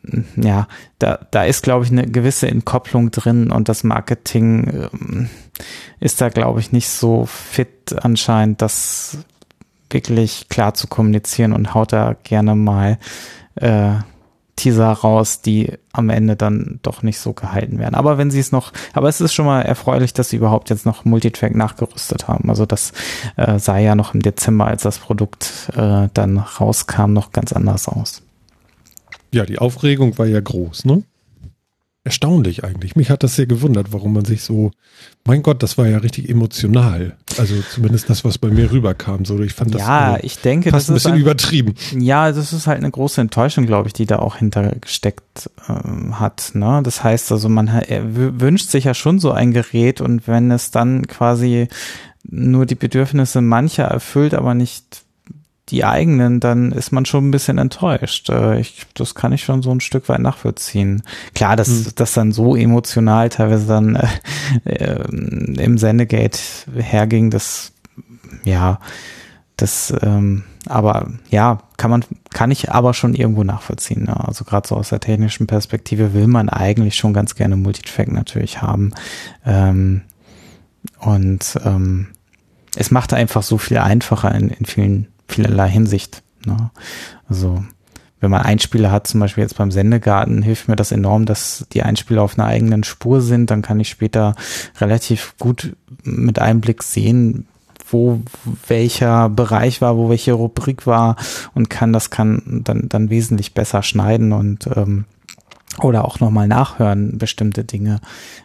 mm, 0.03 0.43
ja, 0.43 0.69
da, 0.99 1.19
da 1.31 1.45
ist, 1.45 1.63
glaube 1.63 1.85
ich, 1.85 1.91
eine 1.91 2.07
gewisse 2.07 2.49
Entkopplung 2.49 3.11
drin 3.11 3.51
und 3.51 3.69
das 3.69 3.85
Marketing 3.85 4.89
ähm, 4.93 5.29
ist 6.01 6.21
da, 6.21 6.29
glaube 6.29 6.61
ich, 6.61 6.73
nicht 6.73 6.89
so 6.89 7.27
fit 7.27 7.95
anscheinend, 8.03 8.63
das 8.63 9.19
wirklich 9.91 10.49
klar 10.49 10.75
zu 10.75 10.89
kommunizieren 10.89 11.53
und 11.53 11.75
haut 11.75 11.93
da 11.93 12.17
gerne 12.25 12.55
mal 12.55 12.99
äh, 13.57 13.95
Teaser 14.57 14.93
raus, 14.93 15.41
die 15.41 15.73
am 15.93 16.11
Ende 16.11 16.37
dann 16.37 16.79
doch 16.83 17.03
nicht 17.03 17.19
so 17.19 17.33
gehalten 17.33 17.79
werden. 17.79 17.95
Aber 17.95 18.19
wenn 18.19 18.31
sie 18.31 18.39
es 18.39 18.53
noch, 18.53 18.73
aber 18.93 19.09
es 19.09 19.21
ist 19.21 19.35
schon 19.35 19.47
mal 19.47 19.63
erfreulich, 19.63 20.13
dass 20.13 20.31
sie 20.31 20.37
überhaupt 20.37 20.71
jetzt 20.71 20.87
noch 20.87 21.05
Multitrack 21.05 21.55
nachgerüstet 21.55 22.29
haben. 22.29 22.49
Also 22.51 22.67
das 22.67 22.93
äh, 23.37 23.59
sah 23.59 23.79
ja 23.79 23.95
noch 23.95 24.15
im 24.15 24.21
Dezember, 24.21 24.67
als 24.67 24.83
das 24.83 24.99
Produkt 24.99 25.71
äh, 25.77 26.09
dann 26.15 26.39
rauskam, 26.39 27.13
noch 27.13 27.33
ganz 27.33 27.53
anders 27.53 27.89
aus. 27.89 28.23
Ja, 29.33 29.45
die 29.45 29.59
Aufregung 29.59 30.17
war 30.19 30.27
ja 30.27 30.41
groß, 30.41 30.85
ne? 30.85 31.03
Erstaunlich 32.07 32.65
eigentlich. 32.65 32.97
Mich 32.97 33.09
hat 33.09 33.23
das 33.23 33.35
sehr 33.35 33.47
gewundert, 33.47 33.95
warum 33.95 34.13
man 34.13 34.27
sich 34.27 34.43
so, 34.43 34.73
mein 35.25 35.43
Gott, 35.43 35.63
das 35.63 35.79
war 35.79 35.87
ja 35.89 35.97
richtig 35.97 36.29
emotional. 36.29 37.17
Also 37.39 37.55
zumindest 37.73 38.11
das, 38.11 38.27
was 38.27 38.37
bei 38.37 38.49
mir 38.49 38.71
rüberkam. 38.71 39.25
So, 39.25 39.41
ich 39.41 39.55
fand 39.55 39.75
das 39.75 39.81
ja, 39.81 40.19
ich 40.23 40.39
denke, 40.39 40.69
fast 40.69 40.91
ein 40.91 40.95
das 40.95 41.03
ist 41.03 41.05
bisschen 41.05 41.15
ein- 41.15 41.21
übertrieben. 41.23 41.75
Ja, 41.99 42.31
das 42.31 42.53
ist 42.53 42.67
halt 42.67 42.77
eine 42.79 42.91
große 42.91 43.23
Enttäuschung, 43.23 43.65
glaube 43.65 43.89
ich, 43.89 43.95
die 43.95 44.05
da 44.05 44.19
auch 44.19 44.37
hintergesteckt 44.37 45.49
ähm, 45.67 46.21
hat. 46.21 46.51
Ne? 46.53 46.83
Das 46.85 47.03
heißt 47.03 47.33
also, 47.33 47.49
man 47.49 47.69
wünscht 47.89 48.69
sich 48.69 48.85
ja 48.85 48.93
schon 48.93 49.19
so 49.19 49.33
ein 49.33 49.53
Gerät 49.53 50.03
und 50.03 50.29
wenn 50.29 50.51
es 50.51 50.71
dann 50.71 51.07
quasi 51.07 51.69
nur 52.23 52.67
die 52.67 52.75
Bedürfnisse 52.75 53.41
mancher 53.41 53.85
erfüllt, 53.85 54.35
aber 54.35 54.53
nicht 54.55 55.04
die 55.71 55.85
eigenen, 55.85 56.41
dann 56.41 56.73
ist 56.73 56.93
man 56.93 57.07
schon 57.07 57.29
ein 57.29 57.31
bisschen 57.31 57.59
enttäuscht. 57.59 58.29
Äh, 58.29 58.61
ich, 58.61 58.87
das 58.95 59.15
kann 59.15 59.33
ich 59.33 59.45
schon 59.45 59.63
so 59.63 59.71
ein 59.71 59.81
Stück 59.81 60.09
weit 60.09 60.21
nachvollziehen. 60.21 61.03
Klar, 61.35 61.57
dass 61.57 61.69
Hm. 61.69 61.87
das 61.95 62.13
dann 62.13 62.33
so 62.33 62.55
emotional 62.55 63.29
teilweise 63.31 63.67
dann 63.67 63.97
äh, 63.97 64.09
ähm, 64.67 65.55
im 65.59 65.79
Sendegate 65.79 66.39
herging, 66.77 67.31
das 67.31 67.73
ja 68.45 68.79
das, 69.57 69.95
ähm, 70.03 70.43
aber 70.67 71.13
ja, 71.31 71.61
kann 71.77 71.91
man, 71.91 72.05
kann 72.33 72.51
ich 72.51 72.73
aber 72.73 72.93
schon 72.93 73.15
irgendwo 73.15 73.45
nachvollziehen. 73.45 74.05
Ne? 74.05 74.27
Also 74.27 74.45
gerade 74.45 74.67
so 74.67 74.75
aus 74.77 74.89
der 74.89 75.01
technischen 75.01 75.47
Perspektive 75.47 76.13
will 76.13 76.27
man 76.27 76.49
eigentlich 76.49 76.97
schon 76.97 77.13
ganz 77.13 77.37
gerne 77.37 77.57
Multitrack 77.57 78.11
natürlich 78.11 78.63
haben. 78.63 78.93
Ähm, 79.47 80.03
und 80.99 81.59
ähm, 81.65 82.09
es 82.75 82.91
macht 82.91 83.13
einfach 83.13 83.45
so 83.45 83.57
viel 83.59 83.79
einfacher 83.79 84.35
in, 84.35 84.51
in 84.51 84.65
vielen, 84.65 85.07
vielerlei 85.29 85.69
Hinsicht. 85.69 86.23
Ne? 86.45 86.71
Also 87.29 87.65
wenn 88.21 88.31
man 88.31 88.43
Einspieler 88.43 88.91
hat, 88.91 89.07
zum 89.07 89.21
Beispiel 89.21 89.43
jetzt 89.43 89.59
beim 89.59 89.71
Sendegarten, 89.71 90.41
hilft 90.41 90.69
mir 90.69 90.77
das 90.77 90.93
enorm, 90.93 91.27
dass 91.27 91.67
die 91.73 91.83
Einspieler 91.83 92.23
auf 92.23 92.39
einer 92.39 92.49
eigenen 92.49 92.83
Spur 92.83 93.21
sind. 93.21 93.51
Dann 93.51 93.61
kann 93.61 93.81
ich 93.81 93.91
später 93.91 94.35
relativ 94.81 95.35
gut 95.39 95.77
mit 96.05 96.39
einem 96.39 96.63
Blick 96.63 96.83
sehen, 96.83 97.47
wo 97.91 98.23
welcher 98.67 99.29
Bereich 99.29 99.83
war, 99.83 99.99
wo 99.99 100.09
welche 100.09 100.33
Rubrik 100.33 100.87
war 100.87 101.17
und 101.55 101.69
kann 101.69 101.93
das 101.93 102.09
kann 102.09 102.63
dann 102.65 102.89
dann 102.89 103.11
wesentlich 103.11 103.53
besser 103.53 103.83
schneiden 103.83 104.33
und 104.33 104.69
ähm, 104.75 105.05
oder 105.83 106.07
auch 106.07 106.19
nochmal 106.21 106.49
nachhören 106.49 107.19
bestimmte 107.19 107.65
Dinge. 107.65 108.01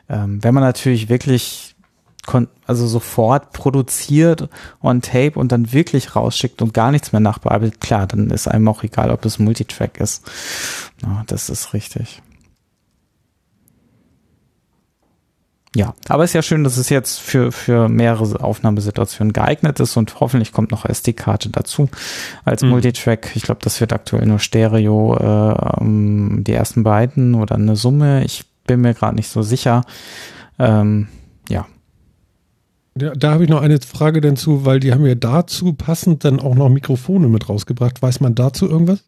Ähm, 0.09 0.43
wenn 0.43 0.53
man 0.53 0.63
natürlich 0.63 1.07
wirklich 1.07 1.75
also 2.65 2.87
sofort 2.87 3.53
produziert 3.53 4.49
on 4.81 5.01
Tape 5.01 5.33
und 5.39 5.51
dann 5.51 5.73
wirklich 5.73 6.15
rausschickt 6.15 6.61
und 6.61 6.73
gar 6.73 6.91
nichts 6.91 7.11
mehr 7.11 7.19
nachbearbeitet, 7.19 7.81
klar, 7.81 8.07
dann 8.07 8.29
ist 8.29 8.47
einem 8.47 8.67
auch 8.67 8.83
egal, 8.83 9.11
ob 9.11 9.25
es 9.25 9.39
Multitrack 9.39 9.99
ist. 9.99 10.29
Ja, 11.01 11.23
das 11.27 11.49
ist 11.49 11.73
richtig. 11.73 12.21
Ja, 15.75 15.93
aber 16.07 16.23
ist 16.23 16.33
ja 16.33 16.41
schön, 16.41 16.63
dass 16.63 16.77
es 16.77 16.89
jetzt 16.89 17.19
für, 17.19 17.51
für 17.51 17.89
mehrere 17.89 18.43
Aufnahmesituationen 18.43 19.33
geeignet 19.33 19.79
ist 19.79 19.97
und 19.97 20.19
hoffentlich 20.19 20.51
kommt 20.51 20.71
noch 20.71 20.83
SD-Karte 20.83 21.49
dazu 21.49 21.89
als 22.43 22.63
mhm. 22.63 22.69
Multitrack. 22.69 23.35
Ich 23.35 23.43
glaube, 23.43 23.61
das 23.63 23.79
wird 23.79 23.93
aktuell 23.93 24.25
nur 24.25 24.39
Stereo, 24.39 25.15
äh, 25.15 26.43
die 26.43 26.53
ersten 26.53 26.83
beiden 26.83 27.35
oder 27.35 27.55
eine 27.55 27.75
Summe. 27.75 28.23
Ich 28.23 28.45
bin 28.65 28.81
mir 28.81 28.95
gerade 28.95 29.15
nicht 29.15 29.29
so 29.29 29.43
sicher. 29.43 29.83
Ähm, 30.57 31.07
ja, 32.99 33.13
da 33.15 33.31
habe 33.31 33.43
ich 33.43 33.49
noch 33.49 33.61
eine 33.61 33.79
Frage 33.79 34.21
dazu, 34.21 34.65
weil 34.65 34.79
die 34.79 34.93
haben 34.93 35.05
ja 35.05 35.15
dazu 35.15 35.73
passend 35.73 36.23
dann 36.23 36.39
auch 36.39 36.55
noch 36.55 36.69
Mikrofone 36.69 37.27
mit 37.27 37.49
rausgebracht. 37.49 38.01
Weiß 38.01 38.19
man 38.19 38.35
dazu 38.35 38.69
irgendwas? 38.69 39.03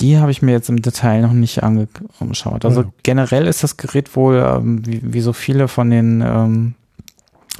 Die 0.00 0.18
habe 0.18 0.30
ich 0.30 0.42
mir 0.42 0.52
jetzt 0.52 0.68
im 0.68 0.82
Detail 0.82 1.22
noch 1.22 1.32
nicht 1.32 1.62
angeschaut. 1.62 2.64
Also 2.64 2.82
ja. 2.82 2.92
generell 3.02 3.46
ist 3.46 3.62
das 3.62 3.76
Gerät 3.76 4.14
wohl, 4.14 4.36
ähm, 4.36 4.86
wie, 4.86 5.00
wie, 5.02 5.20
so 5.20 5.32
viele 5.32 5.68
von 5.68 5.90
den 5.90 6.22
ähm, 6.24 6.74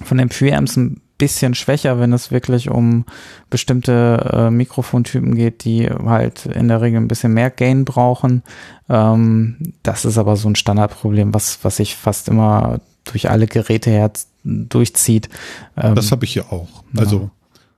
von 0.05 0.19
den 0.19 0.29
Preamps 0.29 0.77
ein 0.77 1.01
bisschen 1.19 1.55
schwächer, 1.55 1.99
wenn 1.99 2.13
es 2.13 2.31
wirklich 2.31 2.71
um 2.71 3.05
bestimmte 3.49 4.31
äh, 4.33 4.51
Mikrofontypen 4.51 5.35
geht, 5.35 5.65
die 5.65 5.89
halt 5.89 6.47
in 6.47 6.69
der 6.69 6.83
Regel 6.83 7.01
ein 7.01 7.09
bisschen 7.09 7.33
mehr 7.33 7.51
Gain 7.51 7.87
brauchen. 7.87 8.43
Ähm, 8.89 9.57
das 9.83 10.05
ist 10.05 10.19
aber 10.19 10.37
so 10.37 10.49
ein 10.49 10.57
Standardproblem, 10.57 11.33
was, 11.33 11.61
was 11.63 11.79
ich 11.79 11.97
fast 11.97 12.29
immer 12.29 12.81
durch 13.05 13.31
alle 13.31 13.47
Geräte 13.47 13.91
her 13.91 14.13
durchzieht. 14.47 15.29
Ähm, 15.77 15.95
das 15.95 16.13
habe 16.13 16.25
ich 16.25 16.35
ja 16.35 16.45
auch. 16.51 16.85
Ja. 16.95 17.01
Also 17.01 17.31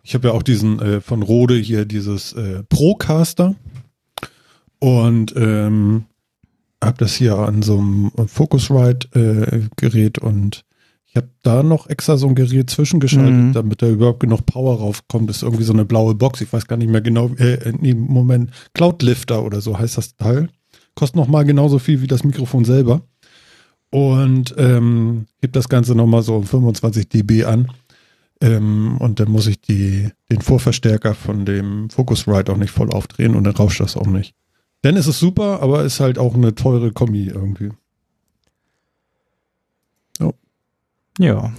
ich 0.02 0.14
habe 0.14 0.28
ja 0.28 0.34
auch 0.34 0.42
diesen 0.42 0.80
äh, 0.80 1.00
von 1.00 1.22
Rode 1.22 1.56
hier 1.56 1.84
dieses 1.84 2.32
äh, 2.32 2.62
Procaster 2.68 3.54
und 4.78 5.34
ähm, 5.36 6.04
habe 6.82 6.98
das 6.98 7.14
hier 7.14 7.36
an 7.36 7.62
so 7.62 7.78
einem 7.78 8.12
Focusrite-Gerät 8.26 10.18
äh, 10.18 10.20
und 10.20 10.64
ich 11.06 11.16
habe 11.16 11.28
da 11.42 11.62
noch 11.62 11.88
extra 11.88 12.16
so 12.16 12.28
ein 12.28 12.34
Gerät 12.34 12.68
zwischengeschaltet, 12.68 13.32
mhm. 13.32 13.52
damit 13.54 13.80
da 13.80 13.88
überhaupt 13.88 14.20
genug 14.20 14.44
Power 14.44 14.78
raufkommt. 14.78 15.28
Das 15.28 15.38
ist 15.38 15.42
irgendwie 15.42 15.64
so 15.64 15.72
eine 15.72 15.86
blaue 15.86 16.14
Box. 16.14 16.42
Ich 16.42 16.52
weiß 16.52 16.66
gar 16.66 16.76
nicht 16.76 16.90
mehr 16.90 17.00
genau, 17.00 17.30
äh, 17.38 17.70
im 17.70 18.00
Moment 18.00 18.50
Cloudlifter 18.74 19.42
oder 19.42 19.60
so 19.60 19.78
heißt 19.78 19.96
das 19.96 20.16
Teil. 20.16 20.50
Kostet 20.94 21.16
noch 21.16 21.28
mal 21.28 21.44
genauso 21.44 21.78
viel 21.78 22.02
wie 22.02 22.06
das 22.06 22.24
Mikrofon 22.24 22.64
selber 22.64 23.02
und 23.90 24.54
ähm, 24.58 25.26
heb 25.40 25.52
das 25.52 25.68
Ganze 25.68 25.94
nochmal 25.94 26.22
so 26.22 26.36
um 26.36 26.44
25 26.44 27.08
dB 27.08 27.44
an. 27.44 27.70
Ähm, 28.40 28.98
und 28.98 29.18
dann 29.18 29.30
muss 29.30 29.46
ich 29.46 29.60
die, 29.60 30.10
den 30.30 30.40
Vorverstärker 30.40 31.14
von 31.14 31.44
dem 31.44 31.90
Focusrite 31.90 32.52
auch 32.52 32.56
nicht 32.56 32.70
voll 32.70 32.90
aufdrehen 32.90 33.34
und 33.34 33.44
dann 33.44 33.56
rauscht 33.56 33.80
das 33.80 33.96
auch 33.96 34.06
nicht. 34.06 34.34
Dann 34.82 34.96
ist 34.96 35.08
es 35.08 35.18
super, 35.18 35.60
aber 35.60 35.84
ist 35.84 35.98
halt 36.00 36.18
auch 36.18 36.34
eine 36.34 36.54
teure 36.54 36.92
Kombi 36.92 37.26
irgendwie. 37.28 37.70
Oh. 40.20 40.34
Ja. 41.18 41.52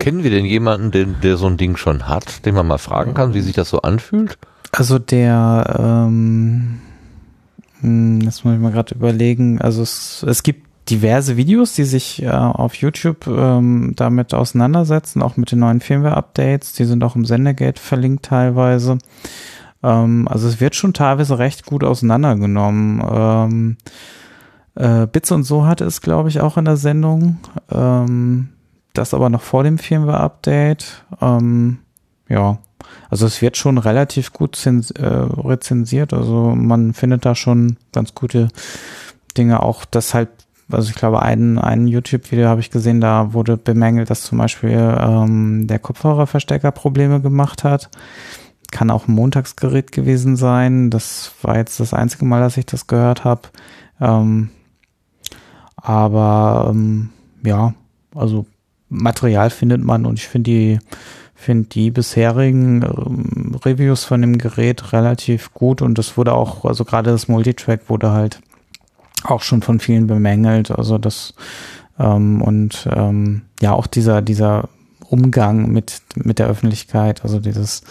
Kennen 0.00 0.24
wir 0.24 0.30
denn 0.30 0.44
jemanden, 0.44 0.90
den, 0.90 1.16
der 1.22 1.36
so 1.36 1.46
ein 1.46 1.58
Ding 1.58 1.76
schon 1.76 2.08
hat, 2.08 2.44
den 2.44 2.56
man 2.56 2.66
mal 2.66 2.78
fragen 2.78 3.14
kann, 3.14 3.34
wie 3.34 3.40
sich 3.40 3.54
das 3.54 3.70
so 3.70 3.82
anfühlt? 3.82 4.36
Also 4.72 4.98
der, 4.98 5.76
ähm, 5.78 6.08
hm, 6.08 6.80
das 7.82 8.44
muss 8.44 8.54
ich 8.54 8.60
mal 8.60 8.72
gerade 8.72 8.94
überlegen. 8.94 9.60
Also 9.60 9.82
es, 9.82 10.24
es 10.26 10.42
gibt 10.42 10.66
diverse 10.90 11.36
Videos, 11.36 11.74
die 11.74 11.84
sich 11.84 12.22
äh, 12.22 12.28
auf 12.28 12.74
YouTube 12.74 13.26
ähm, 13.26 13.92
damit 13.96 14.34
auseinandersetzen, 14.34 15.22
auch 15.22 15.36
mit 15.36 15.52
den 15.52 15.60
neuen 15.60 15.80
Firmware-Updates. 15.80 16.72
Die 16.72 16.84
sind 16.84 17.04
auch 17.04 17.16
im 17.16 17.24
Sendegate 17.24 17.80
verlinkt 17.80 18.24
teilweise. 18.24 18.98
Ähm, 19.82 20.26
also 20.28 20.48
es 20.48 20.60
wird 20.60 20.74
schon 20.74 20.92
teilweise 20.92 21.38
recht 21.38 21.66
gut 21.66 21.84
auseinandergenommen. 21.84 23.02
Ähm, 23.10 23.76
äh, 24.74 25.06
Bits 25.06 25.30
und 25.30 25.44
so 25.44 25.66
hatte 25.66 25.84
es, 25.84 26.00
glaube 26.00 26.28
ich, 26.28 26.40
auch 26.40 26.56
in 26.56 26.64
der 26.64 26.76
Sendung. 26.76 27.38
Ähm, 27.70 28.48
das 28.92 29.14
aber 29.14 29.30
noch 29.30 29.42
vor 29.42 29.64
dem 29.64 29.78
Firmware-Update. 29.78 31.04
Ähm, 31.20 31.78
ja, 32.28 32.58
also 33.12 33.26
es 33.26 33.42
wird 33.42 33.58
schon 33.58 33.76
relativ 33.76 34.32
gut 34.32 34.58
äh, 34.66 34.70
rezensiert. 35.04 36.14
Also 36.14 36.54
man 36.56 36.94
findet 36.94 37.26
da 37.26 37.34
schon 37.34 37.76
ganz 37.92 38.14
gute 38.14 38.48
Dinge. 39.36 39.62
Auch 39.62 39.84
das 39.84 40.14
halt, 40.14 40.30
also 40.70 40.88
ich 40.88 40.94
glaube, 40.94 41.20
ein, 41.20 41.58
ein 41.58 41.86
YouTube-Video 41.86 42.48
habe 42.48 42.62
ich 42.62 42.70
gesehen, 42.70 43.02
da 43.02 43.34
wurde 43.34 43.58
bemängelt, 43.58 44.08
dass 44.08 44.22
zum 44.22 44.38
Beispiel 44.38 44.96
ähm, 44.98 45.66
der 45.66 45.78
Kopfhörerverstärker 45.78 46.70
Probleme 46.70 47.20
gemacht 47.20 47.64
hat. 47.64 47.90
Kann 48.70 48.90
auch 48.90 49.06
ein 49.06 49.14
Montagsgerät 49.14 49.92
gewesen 49.92 50.36
sein. 50.36 50.88
Das 50.88 51.32
war 51.42 51.58
jetzt 51.58 51.80
das 51.80 51.92
einzige 51.92 52.24
Mal, 52.24 52.40
dass 52.40 52.56
ich 52.56 52.64
das 52.64 52.86
gehört 52.86 53.24
habe. 53.24 53.42
Ähm, 54.00 54.48
aber 55.76 56.68
ähm, 56.70 57.10
ja, 57.44 57.74
also 58.14 58.46
Material 58.88 59.50
findet 59.50 59.84
man 59.84 60.06
und 60.06 60.18
ich 60.18 60.28
finde 60.28 60.50
die 60.50 60.78
finde 61.42 61.68
die 61.68 61.90
bisherigen 61.90 62.82
ähm, 62.82 63.56
Reviews 63.64 64.04
von 64.04 64.20
dem 64.20 64.38
Gerät 64.38 64.92
relativ 64.92 65.52
gut 65.52 65.82
und 65.82 65.98
es 65.98 66.16
wurde 66.16 66.32
auch, 66.32 66.64
also 66.64 66.84
gerade 66.84 67.10
das 67.10 67.28
Multitrack 67.28 67.88
wurde 67.88 68.12
halt 68.12 68.40
auch 69.24 69.42
schon 69.42 69.62
von 69.62 69.80
vielen 69.80 70.06
bemängelt. 70.06 70.70
Also 70.70 70.98
das 70.98 71.34
ähm, 71.98 72.42
und 72.42 72.88
ähm, 72.94 73.42
ja 73.60 73.72
auch 73.72 73.86
dieser 73.86 74.22
dieser 74.22 74.68
Umgang 75.08 75.70
mit 75.70 76.02
mit 76.14 76.38
der 76.38 76.46
Öffentlichkeit, 76.46 77.22
also 77.22 77.38
dieses 77.38 77.82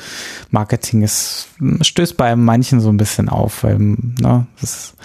Marketing 0.49 1.03
ist 1.03 1.49
stößt 1.81 2.17
bei 2.17 2.35
manchen 2.35 2.80
so 2.80 2.89
ein 2.89 2.97
bisschen 2.97 3.30
auf, 3.30 3.63
weil 3.63 3.77
ne, 3.77 4.47
das 4.59 4.95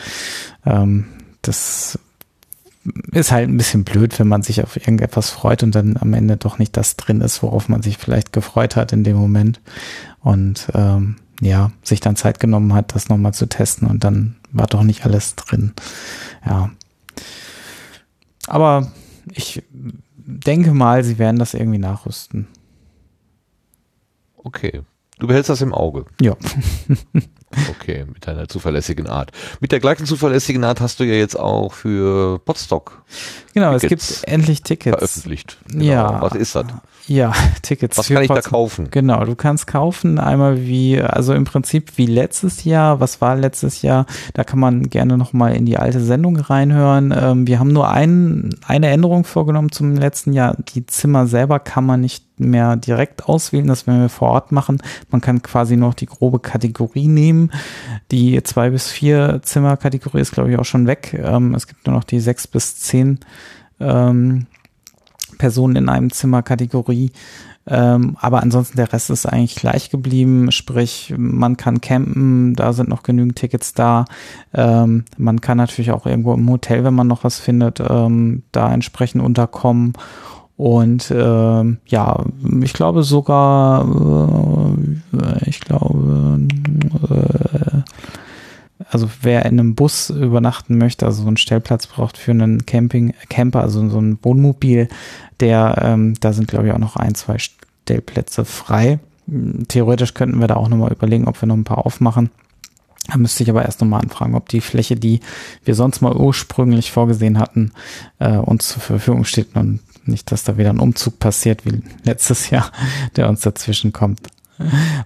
ähm, 0.64 1.06
das 1.42 1.98
ist 3.12 3.32
halt 3.32 3.48
ein 3.48 3.56
bisschen 3.56 3.84
blöd, 3.84 4.18
wenn 4.18 4.28
man 4.28 4.42
sich 4.42 4.62
auf 4.62 4.76
irgendetwas 4.76 5.30
freut 5.30 5.62
und 5.62 5.74
dann 5.74 5.96
am 5.96 6.14
Ende 6.14 6.36
doch 6.36 6.58
nicht 6.58 6.76
das 6.76 6.96
drin 6.96 7.20
ist, 7.20 7.42
worauf 7.42 7.68
man 7.68 7.82
sich 7.82 7.98
vielleicht 7.98 8.32
gefreut 8.32 8.76
hat 8.76 8.92
in 8.92 9.04
dem 9.04 9.16
Moment. 9.16 9.60
Und 10.20 10.68
ähm, 10.74 11.16
ja, 11.40 11.72
sich 11.82 12.00
dann 12.00 12.16
Zeit 12.16 12.40
genommen 12.40 12.74
hat, 12.74 12.94
das 12.94 13.08
nochmal 13.08 13.34
zu 13.34 13.46
testen 13.46 13.88
und 13.88 14.04
dann 14.04 14.36
war 14.52 14.66
doch 14.66 14.82
nicht 14.82 15.04
alles 15.04 15.34
drin. 15.36 15.74
Ja. 16.44 16.70
Aber 18.46 18.90
ich 19.32 19.62
denke 20.16 20.72
mal, 20.72 21.04
sie 21.04 21.18
werden 21.18 21.38
das 21.38 21.54
irgendwie 21.54 21.78
nachrüsten. 21.78 22.46
Okay. 24.36 24.82
Du 25.18 25.26
behältst 25.26 25.50
das 25.50 25.62
im 25.62 25.74
Auge. 25.74 26.06
Ja. 26.20 26.36
Okay, 27.70 28.04
mit 28.12 28.26
einer 28.28 28.48
zuverlässigen 28.48 29.06
Art. 29.06 29.30
Mit 29.60 29.70
der 29.70 29.78
gleichen 29.80 30.04
zuverlässigen 30.04 30.64
Art 30.64 30.80
hast 30.80 30.98
du 30.98 31.04
ja 31.04 31.14
jetzt 31.14 31.38
auch 31.38 31.72
für 31.72 32.40
Podstock. 32.40 33.02
Genau, 33.54 33.72
es 33.72 33.82
gibt 33.82 34.22
endlich 34.24 34.62
Tickets. 34.62 34.96
Veröffentlicht. 34.96 35.56
Genau. 35.68 35.84
Ja. 35.84 36.20
Was 36.20 36.34
ist 36.34 36.56
das? 36.56 36.66
Ja, 37.06 37.32
Tickets. 37.62 37.96
Was 37.96 38.08
kann 38.08 38.22
ich 38.22 38.28
da 38.28 38.40
kaufen? 38.40 38.88
Genau, 38.90 39.24
du 39.24 39.36
kannst 39.36 39.66
kaufen 39.66 40.18
einmal 40.18 40.60
wie, 40.66 41.00
also 41.00 41.34
im 41.34 41.44
Prinzip 41.44 41.92
wie 41.96 42.06
letztes 42.06 42.64
Jahr. 42.64 43.00
Was 43.00 43.20
war 43.20 43.36
letztes 43.36 43.82
Jahr? 43.82 44.06
Da 44.34 44.42
kann 44.44 44.58
man 44.58 44.90
gerne 44.90 45.16
nochmal 45.16 45.54
in 45.54 45.66
die 45.66 45.78
alte 45.78 46.00
Sendung 46.00 46.36
reinhören. 46.36 47.14
Ähm, 47.16 47.46
wir 47.46 47.60
haben 47.60 47.72
nur 47.72 47.88
ein, 47.88 48.50
eine 48.66 48.88
Änderung 48.88 49.24
vorgenommen 49.24 49.70
zum 49.70 49.94
letzten 49.94 50.32
Jahr. 50.32 50.56
Die 50.74 50.84
Zimmer 50.86 51.26
selber 51.26 51.60
kann 51.60 51.86
man 51.86 52.00
nicht 52.00 52.26
mehr 52.38 52.76
direkt 52.76 53.26
auswählen, 53.26 53.66
das 53.66 53.86
werden 53.86 54.02
wir 54.02 54.08
vor 54.08 54.30
Ort 54.30 54.52
machen. 54.52 54.82
Man 55.10 55.20
kann 55.20 55.42
quasi 55.42 55.76
noch 55.76 55.94
die 55.94 56.06
grobe 56.06 56.38
Kategorie 56.38 57.08
nehmen. 57.08 57.35
Die 58.10 58.42
zwei 58.42 58.70
bis 58.70 58.90
vier 58.90 59.40
Zimmer 59.42 59.76
Kategorie 59.76 60.20
ist, 60.20 60.32
glaube 60.32 60.50
ich, 60.50 60.58
auch 60.58 60.64
schon 60.64 60.86
weg. 60.86 61.18
Ähm, 61.22 61.54
es 61.54 61.66
gibt 61.66 61.86
nur 61.86 61.96
noch 61.96 62.04
die 62.04 62.20
sechs 62.20 62.46
bis 62.46 62.76
zehn 62.76 63.20
ähm, 63.80 64.46
Personen 65.38 65.76
in 65.76 65.88
einem 65.88 66.10
Zimmer 66.10 66.42
Kategorie. 66.42 67.12
Ähm, 67.68 68.16
aber 68.20 68.42
ansonsten 68.42 68.76
der 68.76 68.92
Rest 68.92 69.10
ist 69.10 69.26
eigentlich 69.26 69.56
gleich 69.56 69.90
geblieben. 69.90 70.52
Sprich, 70.52 71.12
man 71.16 71.56
kann 71.56 71.80
campen, 71.80 72.54
da 72.54 72.72
sind 72.72 72.88
noch 72.88 73.02
genügend 73.02 73.36
Tickets 73.36 73.74
da. 73.74 74.04
Ähm, 74.54 75.04
man 75.16 75.40
kann 75.40 75.58
natürlich 75.58 75.90
auch 75.90 76.06
irgendwo 76.06 76.32
im 76.34 76.48
Hotel, 76.48 76.84
wenn 76.84 76.94
man 76.94 77.08
noch 77.08 77.24
was 77.24 77.40
findet, 77.40 77.80
ähm, 77.80 78.44
da 78.52 78.72
entsprechend 78.72 79.22
unterkommen. 79.22 79.94
Und 80.56 81.12
ähm, 81.14 81.78
ja, 81.86 82.24
ich 82.62 82.72
glaube 82.72 83.02
sogar, 83.02 83.86
äh, 85.12 85.48
ich 85.48 85.60
glaube, 85.60 86.40
äh, 87.10 87.82
also 88.88 89.08
wer 89.20 89.44
in 89.44 89.60
einem 89.60 89.74
Bus 89.74 90.10
übernachten 90.10 90.78
möchte, 90.78 91.04
also 91.04 91.22
so 91.22 91.28
einen 91.28 91.36
Stellplatz 91.36 91.86
braucht 91.86 92.16
für 92.16 92.30
einen 92.30 92.64
Camping, 92.64 93.12
Camper, 93.28 93.60
also 93.60 93.86
so 93.88 94.00
ein 94.00 94.18
Wohnmobil, 94.22 94.88
der, 95.40 95.78
ähm, 95.82 96.14
da 96.20 96.32
sind 96.32 96.48
glaube 96.48 96.68
ich 96.68 96.72
auch 96.72 96.78
noch 96.78 96.96
ein, 96.96 97.14
zwei 97.14 97.36
Stellplätze 97.38 98.46
frei. 98.46 98.98
Theoretisch 99.68 100.14
könnten 100.14 100.40
wir 100.40 100.46
da 100.46 100.56
auch 100.56 100.68
nochmal 100.68 100.92
überlegen, 100.92 101.28
ob 101.28 101.40
wir 101.42 101.48
noch 101.48 101.56
ein 101.56 101.64
paar 101.64 101.84
aufmachen. 101.84 102.30
Da 103.08 103.18
müsste 103.18 103.42
ich 103.42 103.50
aber 103.50 103.64
erst 103.64 103.80
nochmal 103.80 104.00
anfragen, 104.00 104.34
ob 104.34 104.48
die 104.48 104.60
Fläche, 104.60 104.96
die 104.96 105.20
wir 105.64 105.74
sonst 105.74 106.00
mal 106.00 106.16
ursprünglich 106.16 106.90
vorgesehen 106.90 107.38
hatten, 107.38 107.72
äh, 108.18 108.36
uns 108.36 108.68
zur 108.68 108.82
Verfügung 108.82 109.24
steht 109.24 109.54
und 109.54 109.80
nicht, 110.08 110.30
dass 110.32 110.44
da 110.44 110.56
wieder 110.56 110.70
ein 110.70 110.80
Umzug 110.80 111.18
passiert 111.18 111.64
wie 111.64 111.82
letztes 112.04 112.50
Jahr, 112.50 112.70
der 113.16 113.28
uns 113.28 113.40
dazwischen 113.40 113.92
kommt. 113.92 114.20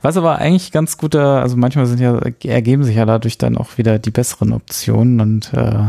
Was 0.00 0.16
aber 0.16 0.38
eigentlich 0.38 0.70
ganz 0.70 0.96
guter, 0.96 1.42
also 1.42 1.56
manchmal 1.56 1.86
sind 1.86 1.98
ja, 1.98 2.20
ergeben 2.44 2.84
sich 2.84 2.94
ja 2.94 3.04
dadurch 3.04 3.36
dann 3.36 3.58
auch 3.58 3.78
wieder 3.78 3.98
die 3.98 4.12
besseren 4.12 4.52
Optionen 4.52 5.20
und 5.20 5.52
äh, 5.52 5.86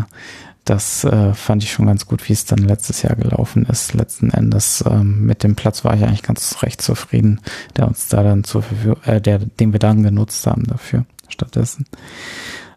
das 0.65 1.03
äh, 1.03 1.33
fand 1.33 1.63
ich 1.63 1.71
schon 1.71 1.87
ganz 1.87 2.05
gut, 2.05 2.27
wie 2.29 2.33
es 2.33 2.45
dann 2.45 2.59
letztes 2.59 3.01
Jahr 3.01 3.15
gelaufen 3.15 3.65
ist. 3.65 3.93
Letzten 3.93 4.29
Endes 4.29 4.83
ähm, 4.87 5.25
mit 5.25 5.43
dem 5.43 5.55
Platz 5.55 5.83
war 5.83 5.95
ich 5.95 6.03
eigentlich 6.03 6.23
ganz 6.23 6.61
recht 6.61 6.81
zufrieden, 6.81 7.41
der 7.77 7.87
uns 7.87 8.09
da 8.09 8.21
dann 8.23 8.43
zur 8.43 8.61
Verfügung, 8.61 8.97
äh, 9.05 9.19
der, 9.19 9.39
den 9.39 9.73
wir 9.73 9.79
dann 9.79 10.03
genutzt 10.03 10.45
haben 10.45 10.65
dafür 10.65 11.05
stattdessen. 11.27 11.85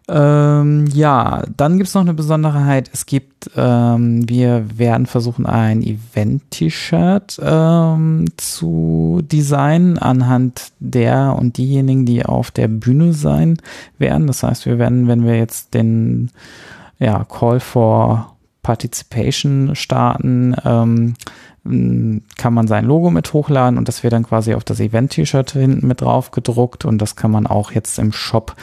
Ähm, 0.07 0.85
ja, 0.93 1.43
dann 1.57 1.77
gibt's 1.77 1.95
noch 1.95 2.03
eine 2.03 2.13
Besonderheit. 2.13 2.91
Es 2.93 3.07
gibt, 3.07 3.49
ähm, 3.55 4.29
wir 4.29 4.65
werden 4.77 5.07
versuchen, 5.07 5.47
ein 5.47 5.81
Event-T-Shirt 5.81 7.39
ähm, 7.43 8.25
zu 8.37 9.21
designen 9.23 9.97
anhand 9.97 10.73
der 10.79 11.35
und 11.39 11.57
diejenigen, 11.57 12.05
die 12.05 12.23
auf 12.23 12.51
der 12.51 12.67
Bühne 12.67 13.13
sein 13.13 13.57
werden. 13.97 14.27
Das 14.27 14.43
heißt, 14.43 14.67
wir 14.67 14.77
werden, 14.77 15.07
wenn 15.07 15.25
wir 15.25 15.37
jetzt 15.37 15.73
den 15.73 16.29
ja, 16.99 17.23
Call 17.23 17.59
for 17.59 18.35
Participation 18.61 19.75
starten, 19.75 20.55
ähm, 20.63 21.15
kann 21.63 22.53
man 22.53 22.67
sein 22.67 22.85
Logo 22.85 23.09
mit 23.09 23.33
hochladen 23.33 23.79
und 23.79 23.87
das 23.87 24.03
wird 24.03 24.13
dann 24.13 24.23
quasi 24.23 24.53
auf 24.53 24.63
das 24.63 24.79
Event-T-Shirt 24.79 25.51
hinten 25.51 25.87
mit 25.87 26.01
drauf 26.01 26.29
gedruckt 26.29 26.85
und 26.85 26.99
das 26.99 27.15
kann 27.15 27.31
man 27.31 27.47
auch 27.47 27.71
jetzt 27.71 27.97
im 27.97 28.11
Shop 28.11 28.55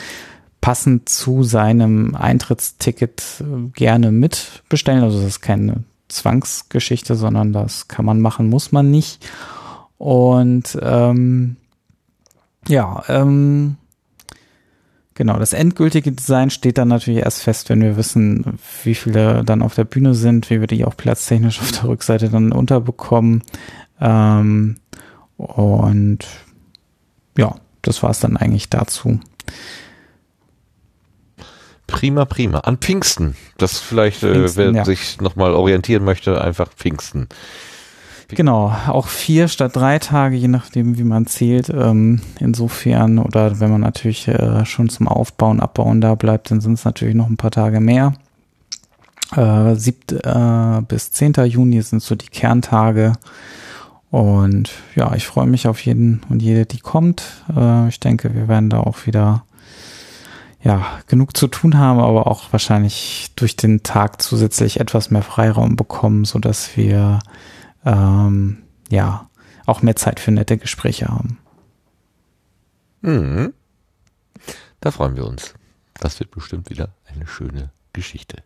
passend 0.62 1.08
zu 1.08 1.42
seinem 1.42 2.14
Eintrittsticket 2.14 3.22
äh, 3.40 3.68
gerne 3.74 4.10
mitbestellen. 4.10 5.02
Also 5.02 5.18
das 5.18 5.26
ist 5.26 5.40
keine 5.42 5.84
Zwangsgeschichte, 6.08 7.16
sondern 7.16 7.52
das 7.52 7.88
kann 7.88 8.06
man 8.06 8.20
machen, 8.20 8.48
muss 8.48 8.72
man 8.72 8.90
nicht. 8.90 9.28
Und 9.98 10.78
ähm, 10.80 11.56
ja, 12.68 13.02
ähm, 13.08 13.76
genau, 15.14 15.38
das 15.38 15.52
endgültige 15.52 16.12
Design 16.12 16.50
steht 16.50 16.78
dann 16.78 16.88
natürlich 16.88 17.24
erst 17.24 17.42
fest, 17.42 17.68
wenn 17.68 17.82
wir 17.82 17.96
wissen, 17.96 18.58
wie 18.84 18.94
viele 18.94 19.42
dann 19.44 19.62
auf 19.62 19.74
der 19.74 19.84
Bühne 19.84 20.14
sind, 20.14 20.48
wie 20.48 20.60
wir 20.60 20.68
die 20.68 20.84
auch 20.84 20.96
platztechnisch 20.96 21.60
auf 21.60 21.72
der 21.72 21.84
Rückseite 21.84 22.30
dann 22.30 22.52
unterbekommen. 22.52 23.42
Ähm, 24.00 24.76
und 25.36 26.18
ja, 27.36 27.56
das 27.82 28.04
war 28.04 28.10
es 28.10 28.20
dann 28.20 28.36
eigentlich 28.36 28.70
dazu. 28.70 29.18
Prima, 31.92 32.24
prima. 32.24 32.58
An 32.60 32.78
Pfingsten. 32.78 33.36
Das 33.58 33.78
vielleicht, 33.78 34.22
äh, 34.22 34.32
Pfingsten, 34.32 34.58
wer 34.58 34.72
ja. 34.72 34.84
sich 34.84 35.20
nochmal 35.20 35.52
orientieren 35.52 36.04
möchte, 36.04 36.40
einfach 36.40 36.72
Pfingsten. 36.72 37.28
Genau, 38.28 38.74
auch 38.88 39.08
vier 39.08 39.48
statt 39.48 39.76
drei 39.76 39.98
Tage, 39.98 40.36
je 40.36 40.48
nachdem, 40.48 40.96
wie 40.96 41.04
man 41.04 41.26
zählt. 41.26 41.68
Ähm, 41.68 42.22
insofern, 42.40 43.18
oder 43.18 43.60
wenn 43.60 43.70
man 43.70 43.82
natürlich 43.82 44.26
äh, 44.26 44.64
schon 44.64 44.88
zum 44.88 45.06
Aufbauen, 45.06 45.60
Abbauen 45.60 46.00
da 46.00 46.14
bleibt, 46.14 46.50
dann 46.50 46.62
sind 46.62 46.74
es 46.74 46.84
natürlich 46.84 47.14
noch 47.14 47.28
ein 47.28 47.36
paar 47.36 47.50
Tage 47.50 47.80
mehr. 47.80 48.14
Äh, 49.36 49.74
7. 49.74 50.18
Äh, 50.18 50.82
bis 50.88 51.12
10. 51.12 51.34
Juni 51.44 51.82
sind 51.82 52.02
so 52.02 52.14
die 52.14 52.28
Kerntage. 52.28 53.12
Und 54.10 54.70
ja, 54.94 55.14
ich 55.14 55.26
freue 55.26 55.46
mich 55.46 55.66
auf 55.68 55.84
jeden 55.84 56.22
und 56.28 56.42
jede, 56.42 56.64
die 56.64 56.80
kommt. 56.80 57.22
Äh, 57.54 57.88
ich 57.88 58.00
denke, 58.00 58.34
wir 58.34 58.48
werden 58.48 58.70
da 58.70 58.80
auch 58.80 59.06
wieder 59.06 59.44
ja, 60.62 61.00
genug 61.08 61.36
zu 61.36 61.48
tun 61.48 61.76
haben, 61.76 61.98
aber 61.98 62.26
auch 62.26 62.52
wahrscheinlich 62.52 63.32
durch 63.34 63.56
den 63.56 63.82
Tag 63.82 64.22
zusätzlich 64.22 64.78
etwas 64.78 65.10
mehr 65.10 65.22
Freiraum 65.22 65.76
bekommen, 65.76 66.24
so 66.24 66.38
dass 66.38 66.76
wir 66.76 67.18
ähm, 67.84 68.62
ja 68.88 69.28
auch 69.66 69.82
mehr 69.82 69.96
Zeit 69.96 70.20
für 70.20 70.30
nette 70.30 70.58
Gespräche 70.58 71.08
haben. 71.08 71.38
Mhm. 73.00 73.52
Da 74.80 74.90
freuen 74.90 75.16
wir 75.16 75.26
uns. 75.26 75.54
Das 75.94 76.18
wird 76.20 76.30
bestimmt 76.30 76.70
wieder 76.70 76.94
eine 77.06 77.26
schöne 77.26 77.70
Geschichte. 77.92 78.42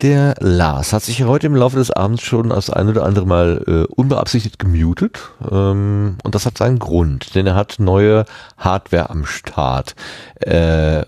Der 0.00 0.36
Lars 0.38 0.92
hat 0.92 1.02
sich 1.02 1.24
heute 1.24 1.48
im 1.48 1.56
Laufe 1.56 1.76
des 1.76 1.90
Abends 1.90 2.22
schon 2.22 2.50
das 2.50 2.70
ein 2.70 2.88
oder 2.88 3.04
andere 3.04 3.26
Mal 3.26 3.64
äh, 3.66 3.92
unbeabsichtigt 3.92 4.60
gemutet. 4.60 5.18
Ähm, 5.50 6.18
und 6.22 6.34
das 6.36 6.46
hat 6.46 6.56
seinen 6.56 6.78
Grund, 6.78 7.34
denn 7.34 7.48
er 7.48 7.56
hat 7.56 7.76
neue 7.80 8.24
Hardware 8.56 9.10
am 9.10 9.26
Start. 9.26 9.96
Äh, 10.36 11.02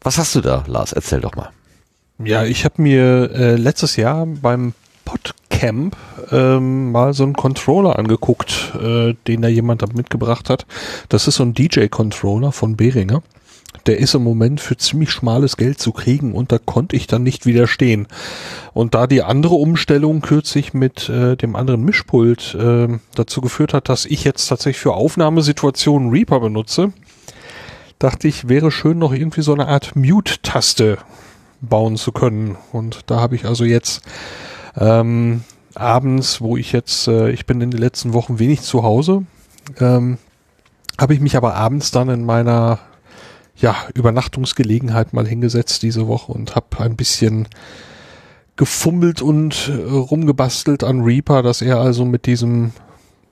was 0.00 0.16
hast 0.16 0.34
du 0.34 0.40
da, 0.40 0.64
Lars? 0.66 0.94
Erzähl 0.94 1.20
doch 1.20 1.36
mal. 1.36 1.50
Ja, 2.24 2.44
ich 2.44 2.64
habe 2.64 2.80
mir 2.80 3.30
äh, 3.32 3.56
letztes 3.56 3.96
Jahr 3.96 4.24
beim 4.26 4.72
Podcamp 5.04 5.94
ähm, 6.30 6.90
mal 6.90 7.12
so 7.12 7.24
einen 7.24 7.34
Controller 7.34 7.98
angeguckt, 7.98 8.72
äh, 8.80 9.14
den 9.26 9.42
da 9.42 9.48
jemand 9.48 9.94
mitgebracht 9.94 10.48
hat. 10.48 10.64
Das 11.10 11.28
ist 11.28 11.36
so 11.36 11.42
ein 11.42 11.52
DJ-Controller 11.52 12.52
von 12.52 12.76
Behringer. 12.76 13.22
Der 13.86 13.98
ist 13.98 14.14
im 14.14 14.22
Moment 14.22 14.60
für 14.60 14.76
ziemlich 14.76 15.10
schmales 15.10 15.56
Geld 15.56 15.80
zu 15.80 15.92
kriegen 15.92 16.34
und 16.34 16.52
da 16.52 16.58
konnte 16.58 16.94
ich 16.94 17.06
dann 17.06 17.22
nicht 17.22 17.46
widerstehen. 17.46 18.06
Und 18.74 18.94
da 18.94 19.06
die 19.06 19.22
andere 19.22 19.54
Umstellung 19.54 20.20
kürzlich 20.20 20.72
mit 20.72 21.08
äh, 21.08 21.36
dem 21.36 21.56
anderen 21.56 21.82
Mischpult 21.84 22.54
äh, 22.54 22.88
dazu 23.14 23.40
geführt 23.40 23.74
hat, 23.74 23.88
dass 23.88 24.06
ich 24.06 24.24
jetzt 24.24 24.46
tatsächlich 24.46 24.80
für 24.80 24.94
Aufnahmesituationen 24.94 26.10
Reaper 26.10 26.40
benutze, 26.40 26.92
dachte 27.98 28.28
ich, 28.28 28.48
wäre 28.48 28.70
schön 28.70 28.98
noch 28.98 29.12
irgendwie 29.12 29.42
so 29.42 29.52
eine 29.52 29.68
Art 29.68 29.96
Mute-Taste 29.96 30.98
bauen 31.60 31.96
zu 31.96 32.12
können. 32.12 32.56
Und 32.72 33.00
da 33.06 33.20
habe 33.20 33.36
ich 33.36 33.46
also 33.46 33.64
jetzt 33.64 34.02
ähm, 34.76 35.42
abends, 35.74 36.40
wo 36.40 36.56
ich 36.56 36.72
jetzt, 36.72 37.08
äh, 37.08 37.30
ich 37.30 37.46
bin 37.46 37.60
in 37.60 37.70
den 37.70 37.80
letzten 37.80 38.12
Wochen 38.12 38.38
wenig 38.38 38.62
zu 38.62 38.82
Hause, 38.82 39.24
ähm, 39.80 40.18
habe 41.00 41.14
ich 41.14 41.20
mich 41.20 41.36
aber 41.36 41.54
abends 41.54 41.90
dann 41.90 42.08
in 42.08 42.24
meiner 42.24 42.78
ja, 43.62 43.76
Übernachtungsgelegenheit 43.94 45.12
mal 45.12 45.26
hingesetzt 45.26 45.82
diese 45.82 46.08
Woche 46.08 46.32
und 46.32 46.54
habe 46.54 46.80
ein 46.80 46.96
bisschen 46.96 47.48
gefummelt 48.56 49.22
und 49.22 49.70
äh, 49.72 49.90
rumgebastelt 49.90 50.84
an 50.84 51.00
Reaper, 51.00 51.42
dass 51.42 51.62
er 51.62 51.78
also 51.78 52.04
mit 52.04 52.26
diesem 52.26 52.72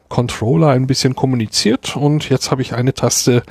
Controller 0.08 0.68
ein 0.68 0.86
bisschen 0.86 1.14
kommuniziert 1.14 1.96
und 1.96 2.30
jetzt 2.30 2.50
habe 2.50 2.62
ich 2.62 2.74
eine 2.74 2.94
Taste, 2.94 3.42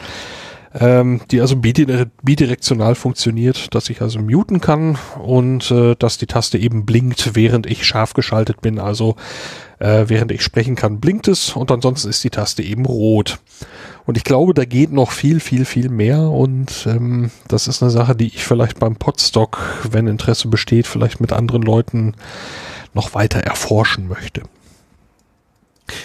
ähm, 0.73 1.21
die 1.31 1.41
also 1.41 1.57
bidire 1.57 2.07
bidirektional 2.23 2.95
funktioniert, 2.95 3.73
dass 3.75 3.89
ich 3.89 4.01
also 4.01 4.19
muten 4.19 4.59
kann 4.59 4.97
und 5.21 5.71
äh, 5.71 5.95
dass 5.97 6.17
die 6.17 6.27
Taste 6.27 6.57
eben 6.57 6.85
blinkt, 6.85 7.35
während 7.35 7.65
ich 7.65 7.85
scharf 7.85 8.13
geschaltet 8.13 8.61
bin. 8.61 8.79
Also 8.79 9.15
äh, 9.79 10.05
während 10.07 10.31
ich 10.31 10.43
sprechen 10.43 10.75
kann, 10.75 10.99
blinkt 10.99 11.27
es 11.27 11.55
und 11.55 11.71
ansonsten 11.71 12.09
ist 12.09 12.23
die 12.23 12.29
Taste 12.29 12.63
eben 12.63 12.85
rot. 12.85 13.39
Und 14.05 14.17
ich 14.17 14.23
glaube, 14.23 14.53
da 14.53 14.65
geht 14.65 14.91
noch 14.91 15.11
viel, 15.11 15.39
viel, 15.39 15.65
viel 15.65 15.89
mehr 15.89 16.21
und 16.21 16.85
ähm, 16.87 17.31
das 17.47 17.67
ist 17.67 17.81
eine 17.81 17.91
Sache, 17.91 18.15
die 18.15 18.27
ich 18.27 18.43
vielleicht 18.43 18.79
beim 18.79 18.95
Podstock, 18.95 19.59
wenn 19.89 20.07
Interesse 20.07 20.47
besteht, 20.47 20.87
vielleicht 20.87 21.21
mit 21.21 21.31
anderen 21.31 21.61
Leuten 21.61 22.15
noch 22.93 23.13
weiter 23.13 23.39
erforschen 23.39 24.07
möchte. 24.07 24.41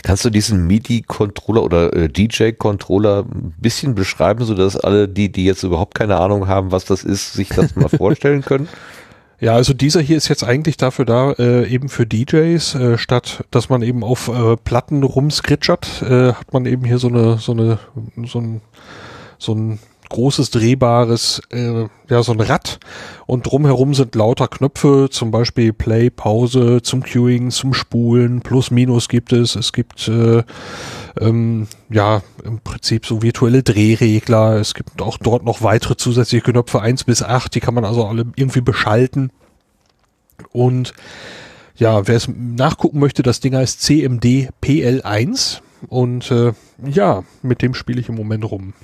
Kannst 0.03 0.25
du 0.25 0.31
diesen 0.31 0.67
MIDI-Controller 0.67 1.63
oder 1.63 1.93
äh, 1.95 2.09
DJ-Controller 2.09 3.25
ein 3.25 3.55
bisschen 3.59 3.95
beschreiben, 3.95 4.45
sodass 4.45 4.77
alle, 4.77 5.09
die, 5.09 5.31
die 5.31 5.45
jetzt 5.45 5.63
überhaupt 5.63 5.95
keine 5.95 6.17
Ahnung 6.17 6.49
haben, 6.49 6.73
was 6.73 6.85
das 6.85 7.05
ist, 7.05 7.33
sich 7.33 7.49
das 7.49 7.77
mal 7.77 7.89
vorstellen 7.97 8.43
können? 8.43 8.69
Ja, 9.45 9.57
also 9.57 9.75
dieser 9.75 10.01
hier 10.01 10.17
ist 10.17 10.29
jetzt 10.29 10.43
eigentlich 10.43 10.79
dafür 10.79 11.05
da, 11.05 11.33
äh, 11.33 11.69
eben 11.69 11.91
für 11.91 12.07
DJs, 12.07 12.77
äh, 12.77 12.97
statt 12.97 13.45
dass 13.51 13.69
man 13.69 13.83
eben 13.83 14.03
auf 14.03 14.29
äh, 14.29 14.57
Platten 14.57 15.03
rumskritschert, 15.03 16.01
äh, 16.01 16.33
hat 16.33 16.55
man 16.55 16.65
eben 16.65 16.87
hier 16.87 16.97
so 16.97 17.09
eine, 17.09 17.37
so 17.37 17.53
eine, 17.53 17.79
so 18.25 18.39
ein, 18.39 18.63
so 19.37 19.53
ein 19.55 19.81
großes 20.09 20.49
drehbares, 20.49 21.43
äh, 21.51 21.89
ja 22.09 22.23
so 22.23 22.33
ein 22.33 22.41
Rad 22.41 22.79
und 23.27 23.45
drumherum 23.45 23.93
sind 23.93 24.15
lauter 24.15 24.49
Knöpfe, 24.49 25.09
zum 25.11 25.31
Beispiel 25.31 25.75
Play, 25.75 26.09
Pause, 26.09 26.81
zum 26.81 27.03
Queuing, 27.03 27.51
zum 27.51 27.75
Spulen, 27.75 28.41
Plus, 28.41 28.71
Minus 28.71 29.11
gibt 29.11 29.35
es. 29.35 29.57
Es 29.57 29.75
gibt 29.75 30.09
äh, 30.09 30.43
ähm, 31.21 31.67
ja 31.91 32.23
im 32.45 32.61
Prinzip 32.61 33.07
so 33.07 33.23
virtuelle 33.23 33.63
Drehregler. 33.63 34.57
Es 34.57 34.75
gibt 34.75 35.01
auch 35.01 35.19
dort 35.19 35.45
noch 35.45 35.63
weitere 35.63 35.97
zusätzliche 35.97 36.45
Knöpfe 36.45 36.81
eins 36.81 37.05
bis 37.05 37.23
acht, 37.23 37.55
die 37.55 37.61
kann 37.61 37.75
man 37.75 37.85
also 37.85 38.07
alle 38.07 38.27
irgendwie 38.37 38.61
beschalten. 38.61 39.31
Und 40.53 40.95
ja, 41.77 42.07
wer 42.07 42.17
es 42.17 42.29
nachgucken 42.29 43.01
möchte, 43.01 43.23
das 43.23 43.41
Ding 43.41 43.55
heißt 43.55 43.83
CMD 43.83 44.51
PL1 44.63 45.61
und 45.89 46.31
äh, 46.31 46.53
ja, 46.85 47.25
mit 47.43 47.63
dem 47.63 47.75
spiele 47.75 48.01
ich 48.01 48.09
im 48.09 48.15
Moment 48.15 48.51
rum. 48.51 48.75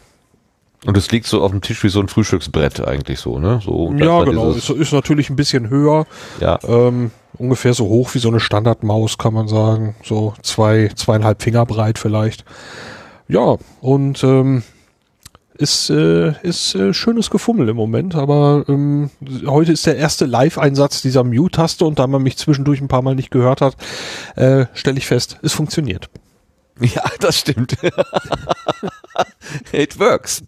Und 0.87 0.97
es 0.97 1.11
liegt 1.11 1.27
so 1.27 1.43
auf 1.43 1.51
dem 1.51 1.61
Tisch 1.61 1.85
wie 1.85 1.91
so 1.91 2.01
ein 2.01 2.09
Frühstücksbrett 2.09 2.81
eigentlich 2.81 3.21
so, 3.21 3.39
ne? 3.39 3.61
So, 3.63 3.93
Ja, 3.99 4.25
genau. 4.25 4.53
Ist, 4.53 4.71
ist 4.71 4.93
natürlich 4.93 5.29
ein 5.29 5.37
bisschen 5.37 5.69
höher. 5.69 6.07
Ja. 6.41 6.59
Ähm, 6.67 7.11
ungefähr 7.37 7.75
so 7.75 7.87
hoch 7.87 8.15
wie 8.15 8.19
so 8.19 8.29
eine 8.29 8.41
Standardmaus, 8.41 9.19
kann 9.19 9.35
man 9.35 9.47
sagen. 9.47 9.95
So 10.03 10.35
zwei, 10.43 10.91
zweieinhalb 10.95 11.43
Finger 11.43 11.67
breit 11.67 11.99
vielleicht. 11.99 12.45
Ja, 13.29 13.57
und 13.81 14.25
ähm, 14.25 14.63
ist, 15.61 15.91
äh, 15.91 16.33
ist 16.43 16.75
äh, 16.75 16.95
schönes 16.95 17.29
Gefummel 17.29 17.69
im 17.69 17.77
Moment, 17.77 18.15
aber 18.15 18.65
ähm, 18.67 19.11
heute 19.47 19.73
ist 19.73 19.87
der 19.87 19.97
erste 19.97 20.25
Live-Einsatz 20.25 21.03
dieser 21.03 21.23
Mute-Taste 21.23 21.85
und 21.85 21.99
da 21.99 22.07
man 22.07 22.23
mich 22.23 22.39
zwischendurch 22.39 22.81
ein 22.81 22.89
paar 22.89 23.03
Mal 23.03 23.15
nicht 23.15 23.31
gehört 23.31 23.61
hat, 23.61 23.77
äh, 24.37 24.65
stelle 24.73 24.97
ich 24.97 25.07
fest, 25.07 25.39
es 25.43 25.53
funktioniert. 25.53 26.09
Ja, 26.95 27.03
das 27.21 27.39
stimmt. 27.39 27.77
It 29.73 29.99
works. 29.99 30.43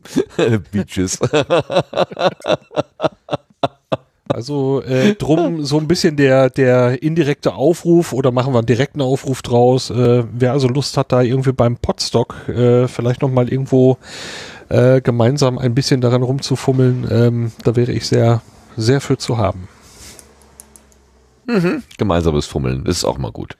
Beaches. 0.70 1.19
Also 4.28 4.83
äh, 4.83 5.15
drum 5.15 5.62
so 5.65 5.78
ein 5.78 5.86
bisschen 5.86 6.17
der 6.17 6.49
der 6.49 7.02
indirekte 7.02 7.55
Aufruf 7.55 8.12
oder 8.12 8.31
machen 8.31 8.55
wir 8.55 8.59
einen 8.59 8.67
direkten 8.67 9.02
Aufruf 9.02 9.43
draus. 9.43 9.91
Äh, 9.91 10.25
wer 10.33 10.52
also 10.52 10.69
Lust 10.69 10.97
hat, 10.97 11.12
da 11.12 11.20
irgendwie 11.20 11.52
beim 11.52 11.77
Podstock 11.77 12.49
äh, 12.49 12.89
vielleicht 12.89 13.20
noch 13.20 13.31
mal 13.31 13.51
irgendwo 13.51 13.99
äh, 14.70 15.02
gemeinsam 15.02 15.59
ein 15.59 15.75
bisschen 15.75 16.01
daran 16.01 16.23
rumzufummeln, 16.23 17.07
ähm, 17.11 17.52
da 17.62 17.77
wäre 17.77 17.93
ich 17.93 18.07
sehr 18.07 18.41
sehr 18.77 19.02
für 19.02 19.19
zu 19.19 19.36
haben. 19.36 19.69
Mhm. 21.47 21.83
Gemeinsames 21.99 22.47
Fummeln 22.47 22.86
ist 22.86 23.05
auch 23.05 23.19
mal 23.19 23.33
gut. 23.33 23.59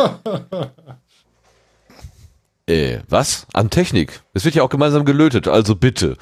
äh, 2.66 2.98
was? 3.08 3.46
An 3.52 3.70
Technik. 3.70 4.22
Es 4.34 4.44
wird 4.44 4.54
ja 4.54 4.62
auch 4.62 4.68
gemeinsam 4.68 5.04
gelötet, 5.04 5.48
also 5.48 5.76
bitte. 5.76 6.16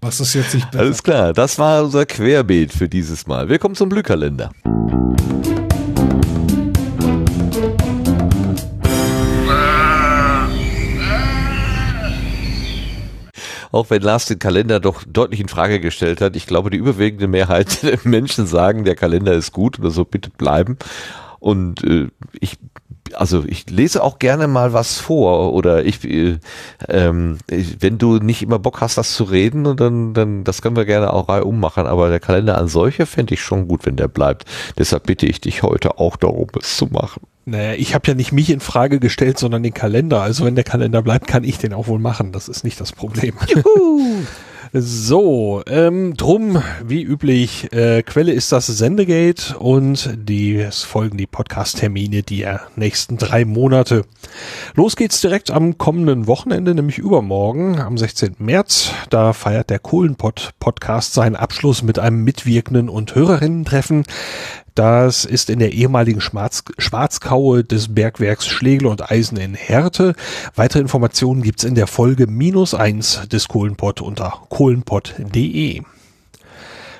Was 0.00 0.20
ist 0.20 0.34
jetzt 0.34 0.54
nicht 0.54 0.66
besser? 0.70 0.82
Alles 0.82 1.02
klar, 1.02 1.32
das 1.32 1.58
war 1.58 1.84
unser 1.84 2.06
Querbeet 2.06 2.72
für 2.72 2.88
dieses 2.88 3.26
Mal. 3.26 3.48
Willkommen 3.48 3.74
zum 3.74 3.88
Blühkalender. 3.88 4.50
Auch 13.76 13.90
wenn 13.90 14.00
Lars 14.00 14.24
den 14.24 14.38
Kalender 14.38 14.80
doch 14.80 15.04
deutlich 15.06 15.38
in 15.38 15.48
Frage 15.48 15.80
gestellt 15.80 16.22
hat, 16.22 16.34
ich 16.34 16.46
glaube, 16.46 16.70
die 16.70 16.78
überwiegende 16.78 17.28
Mehrheit 17.28 17.82
der 17.82 17.98
Menschen 18.04 18.46
sagen, 18.46 18.84
der 18.84 18.94
Kalender 18.94 19.34
ist 19.34 19.52
gut 19.52 19.78
oder 19.78 19.90
so 19.90 20.06
bitte 20.06 20.30
bleiben. 20.30 20.78
Und 21.40 21.84
äh, 21.84 22.08
ich 22.40 22.56
also 23.14 23.44
ich 23.46 23.68
lese 23.70 24.02
auch 24.02 24.18
gerne 24.18 24.48
mal 24.48 24.72
was 24.72 24.98
vor 24.98 25.52
oder 25.52 25.84
ich, 25.84 26.04
äh, 26.04 26.38
ähm, 26.88 27.38
ich 27.50 27.80
wenn 27.80 27.98
du 27.98 28.18
nicht 28.18 28.42
immer 28.42 28.58
Bock 28.58 28.80
hast, 28.80 28.98
das 28.98 29.14
zu 29.14 29.24
reden, 29.24 29.66
und 29.66 29.80
dann, 29.80 30.14
dann 30.14 30.44
das 30.44 30.62
können 30.62 30.76
wir 30.76 30.84
gerne 30.84 31.12
auch 31.12 31.28
reihum 31.28 31.60
machen, 31.60 31.86
aber 31.86 32.08
der 32.08 32.20
Kalender 32.20 32.58
an 32.58 32.68
solche 32.68 33.06
fände 33.06 33.34
ich 33.34 33.42
schon 33.42 33.68
gut, 33.68 33.86
wenn 33.86 33.96
der 33.96 34.08
bleibt. 34.08 34.44
Deshalb 34.78 35.04
bitte 35.04 35.26
ich 35.26 35.40
dich 35.40 35.62
heute 35.62 35.98
auch 35.98 36.16
darum, 36.16 36.48
es 36.60 36.76
zu 36.76 36.86
machen. 36.86 37.22
Naja, 37.44 37.74
ich 37.74 37.94
habe 37.94 38.08
ja 38.08 38.14
nicht 38.14 38.32
mich 38.32 38.50
in 38.50 38.58
Frage 38.58 38.98
gestellt, 38.98 39.38
sondern 39.38 39.62
den 39.62 39.74
Kalender. 39.74 40.20
Also 40.20 40.44
wenn 40.44 40.56
der 40.56 40.64
Kalender 40.64 41.02
bleibt, 41.02 41.28
kann 41.28 41.44
ich 41.44 41.58
den 41.58 41.72
auch 41.72 41.86
wohl 41.86 42.00
machen. 42.00 42.32
Das 42.32 42.48
ist 42.48 42.64
nicht 42.64 42.80
das 42.80 42.92
Problem. 42.92 43.34
So, 44.72 45.62
ähm, 45.68 46.14
drum, 46.16 46.62
wie 46.84 47.02
üblich, 47.02 47.72
äh, 47.72 48.02
Quelle 48.02 48.32
ist 48.32 48.50
das 48.52 48.66
Sendegate 48.66 49.56
und 49.58 50.10
die, 50.16 50.56
es 50.56 50.82
folgen 50.82 51.16
die 51.16 51.26
Podcast-Termine 51.26 52.22
der 52.22 52.62
nächsten 52.74 53.16
drei 53.16 53.44
Monate. 53.44 54.04
Los 54.74 54.96
geht's 54.96 55.20
direkt 55.20 55.50
am 55.50 55.78
kommenden 55.78 56.26
Wochenende, 56.26 56.74
nämlich 56.74 56.98
übermorgen, 56.98 57.78
am 57.78 57.96
16. 57.96 58.36
März. 58.38 58.90
Da 59.10 59.32
feiert 59.32 59.70
der 59.70 59.78
Kohlenpott-Podcast 59.78 61.14
seinen 61.14 61.36
Abschluss 61.36 61.82
mit 61.82 61.98
einem 61.98 62.24
mitwirkenden 62.24 62.88
und 62.88 63.14
Hörerinnen-Treffen. 63.14 64.04
Das 64.76 65.24
ist 65.24 65.48
in 65.48 65.58
der 65.58 65.72
ehemaligen 65.72 66.20
Schwarz 66.20 66.62
Schwarzkaue 66.76 67.64
des 67.64 67.94
Bergwerks 67.94 68.46
Schlegel 68.46 68.88
und 68.88 69.10
Eisen 69.10 69.38
in 69.38 69.54
Härte. 69.54 70.14
Weitere 70.54 70.80
Informationen 70.80 71.42
gibt's 71.42 71.64
in 71.64 71.74
der 71.74 71.86
Folge 71.86 72.26
minus 72.26 72.74
eins 72.74 73.26
des 73.26 73.48
Kohlenpott 73.48 74.02
unter 74.02 74.42
kohlenpott.de. 74.50 75.82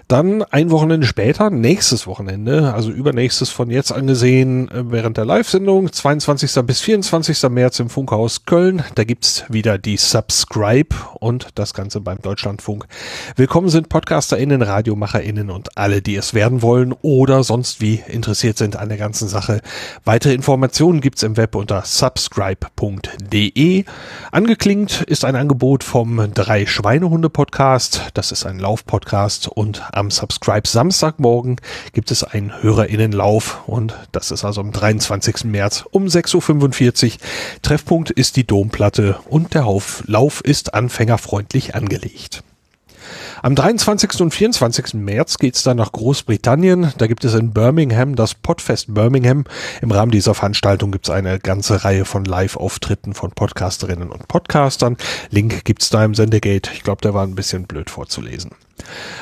Dann 0.08 0.44
ein 0.44 0.70
Wochenende 0.70 1.04
später, 1.04 1.50
nächstes 1.50 2.06
Wochenende, 2.06 2.72
also 2.74 2.92
übernächstes 2.92 3.50
von 3.50 3.70
jetzt 3.70 3.90
angesehen, 3.90 4.70
äh, 4.70 4.92
während 4.92 5.16
der 5.16 5.24
Live-Sendung, 5.24 5.92
22. 5.92 6.64
bis 6.64 6.80
24. 6.80 7.48
März 7.48 7.80
im 7.80 7.90
Funkhaus 7.90 8.44
Köln. 8.44 8.84
Da 8.94 9.02
gibt's 9.02 9.44
wieder 9.48 9.78
die 9.78 9.96
Subscribe 9.96 10.94
und 11.18 11.48
das 11.56 11.74
Ganze 11.74 12.00
beim 12.00 12.22
Deutschlandfunk. 12.22 12.86
Willkommen 13.34 13.68
sind 13.68 13.88
PodcasterInnen, 13.88 14.62
RadiomacherInnen 14.62 15.50
und 15.50 15.76
alle, 15.76 16.02
die 16.02 16.14
es 16.14 16.34
werden 16.34 16.62
wollen 16.62 16.94
oder 17.02 17.42
sonst 17.42 17.80
wie 17.80 18.00
interessiert 18.06 18.58
sind 18.58 18.76
an 18.76 18.88
der 18.88 18.98
ganzen 18.98 19.26
Sache. 19.26 19.60
Weitere 20.04 20.34
Informationen 20.34 21.00
gibt's 21.00 21.24
im 21.24 21.36
Web 21.36 21.56
unter 21.56 21.82
subscribe.de. 21.84 23.84
Angeklingt 24.30 25.02
ist 25.02 25.24
ein 25.24 25.34
Angebot 25.34 25.82
vom 25.82 26.32
Drei 26.32 26.64
Schweinehunde 26.64 27.28
Podcast. 27.28 28.02
Das 28.14 28.30
ist 28.30 28.46
ein 28.46 28.60
Lauf-Podcast 28.60 29.48
und 29.48 29.82
am 29.96 30.10
Subscribe 30.10 30.68
Samstagmorgen 30.68 31.56
gibt 31.92 32.10
es 32.10 32.22
einen 32.22 32.62
HörerInnenlauf 32.62 33.62
und 33.66 33.94
das 34.12 34.30
ist 34.30 34.44
also 34.44 34.60
am 34.60 34.72
23. 34.72 35.44
März 35.44 35.84
um 35.90 36.06
6.45 36.06 37.04
Uhr. 37.06 37.18
Treffpunkt 37.62 38.10
ist 38.10 38.36
die 38.36 38.46
Domplatte 38.46 39.18
und 39.28 39.54
der 39.54 39.66
Lauf 40.06 40.40
ist 40.42 40.74
anfängerfreundlich 40.74 41.74
angelegt. 41.74 42.42
Am 43.42 43.54
23. 43.54 44.20
und 44.22 44.32
24. 44.32 44.94
März 44.94 45.38
geht's 45.38 45.62
dann 45.62 45.76
nach 45.76 45.92
Großbritannien. 45.92 46.92
Da 46.98 47.06
gibt 47.06 47.24
es 47.24 47.34
in 47.34 47.52
Birmingham 47.52 48.16
das 48.16 48.34
Podfest 48.34 48.92
Birmingham. 48.94 49.44
Im 49.82 49.90
Rahmen 49.90 50.10
dieser 50.10 50.34
Veranstaltung 50.34 50.90
gibt's 50.90 51.10
eine 51.10 51.38
ganze 51.38 51.84
Reihe 51.84 52.04
von 52.04 52.24
Live-Auftritten 52.24 53.14
von 53.14 53.30
Podcasterinnen 53.30 54.10
und 54.10 54.26
Podcastern. 54.28 54.96
Link 55.30 55.64
gibt's 55.64 55.90
da 55.90 56.04
im 56.04 56.14
Sendegate. 56.14 56.70
Ich 56.74 56.82
glaube, 56.82 57.02
der 57.02 57.14
war 57.14 57.24
ein 57.24 57.34
bisschen 57.34 57.64
blöd 57.64 57.90
vorzulesen. 57.90 58.50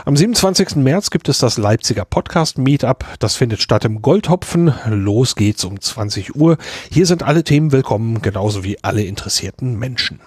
Am 0.04 0.16
27. 0.16 0.76
März 0.76 1.10
gibt 1.10 1.28
es 1.28 1.38
das 1.38 1.58
Leipziger 1.58 2.04
Podcast 2.04 2.58
Meetup. 2.58 3.04
Das 3.18 3.36
findet 3.36 3.62
statt 3.62 3.84
im 3.84 4.02
Goldhopfen. 4.02 4.74
Los 4.86 5.36
geht's 5.36 5.64
um 5.64 5.80
20 5.80 6.36
Uhr. 6.36 6.58
Hier 6.90 7.06
sind 7.06 7.22
alle 7.22 7.44
Themen 7.44 7.72
willkommen, 7.72 8.20
genauso 8.22 8.64
wie 8.64 8.82
alle 8.82 9.02
interessierten 9.02 9.78
Menschen. 9.78 10.20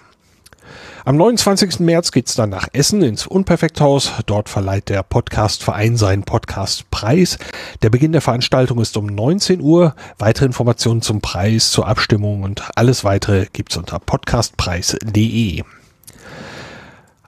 Am 1.04 1.16
29. 1.16 1.80
März 1.80 2.12
geht's 2.12 2.34
dann 2.34 2.50
nach 2.50 2.68
Essen 2.72 3.02
ins 3.02 3.26
Unperfekthaus. 3.26 4.12
Dort 4.26 4.48
verleiht 4.48 4.90
der 4.90 5.02
Podcastverein 5.02 5.96
seinen 5.96 6.24
Podcastpreis. 6.24 7.38
Der 7.82 7.88
Beginn 7.88 8.12
der 8.12 8.20
Veranstaltung 8.20 8.80
ist 8.80 8.96
um 8.96 9.06
19 9.06 9.60
Uhr. 9.62 9.94
Weitere 10.18 10.46
Informationen 10.46 11.00
zum 11.00 11.20
Preis, 11.22 11.70
zur 11.70 11.86
Abstimmung 11.86 12.42
und 12.42 12.62
alles 12.76 13.04
weitere 13.04 13.46
gibt's 13.52 13.76
unter 13.76 13.98
podcastpreis.de. 14.00 15.62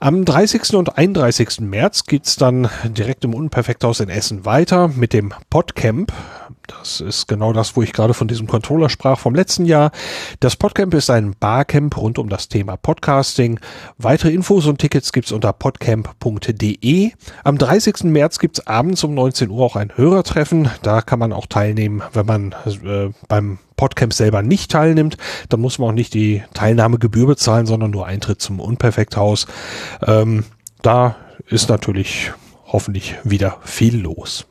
Am 0.02 0.24
30. 0.24 0.76
und 0.76 0.96
31. 0.96 1.60
März 1.60 2.06
geht's 2.06 2.36
dann 2.36 2.70
direkt 2.84 3.22
im 3.26 3.34
Unperfekthaus 3.34 4.00
in 4.00 4.08
Essen 4.08 4.46
weiter 4.46 4.88
mit 4.88 5.12
dem 5.12 5.34
Podcamp. 5.50 6.10
Das 6.68 7.02
ist 7.02 7.28
genau 7.28 7.52
das, 7.52 7.76
wo 7.76 7.82
ich 7.82 7.92
gerade 7.92 8.14
von 8.14 8.26
diesem 8.26 8.46
Controller 8.46 8.88
sprach 8.88 9.18
vom 9.18 9.34
letzten 9.34 9.66
Jahr. 9.66 9.90
Das 10.38 10.56
Podcamp 10.56 10.94
ist 10.94 11.10
ein 11.10 11.34
Barcamp 11.38 11.98
rund 11.98 12.18
um 12.18 12.30
das 12.30 12.48
Thema 12.48 12.78
Podcasting. 12.78 13.60
Weitere 13.98 14.30
Infos 14.30 14.64
und 14.66 14.78
Tickets 14.78 15.12
gibt's 15.12 15.32
unter 15.32 15.52
podcamp.de. 15.52 17.10
Am 17.44 17.58
30. 17.58 18.04
März 18.04 18.38
gibt's 18.38 18.66
abends 18.66 19.04
um 19.04 19.12
19 19.12 19.50
Uhr 19.50 19.66
auch 19.66 19.76
ein 19.76 19.92
Hörertreffen. 19.94 20.70
Da 20.80 21.02
kann 21.02 21.18
man 21.18 21.34
auch 21.34 21.44
teilnehmen, 21.44 22.02
wenn 22.14 22.24
man 22.24 22.54
äh, 22.86 23.10
beim 23.28 23.58
Podcamp 23.81 24.12
selber 24.12 24.42
nicht 24.42 24.70
teilnimmt, 24.70 25.17
dann 25.49 25.60
muss 25.60 25.78
man 25.78 25.89
auch 25.89 25.94
nicht 25.94 26.12
die 26.12 26.42
Teilnahmegebühr 26.52 27.26
bezahlen, 27.26 27.65
sondern 27.65 27.91
nur 27.91 28.05
Eintritt 28.07 28.42
zum 28.42 28.60
Unperfekthaus. 28.60 29.47
Ähm, 30.07 30.44
da 30.83 31.17
ist 31.47 31.70
natürlich 31.70 32.31
hoffentlich 32.67 33.15
wieder 33.25 33.57
viel 33.65 33.99
los. 33.99 34.44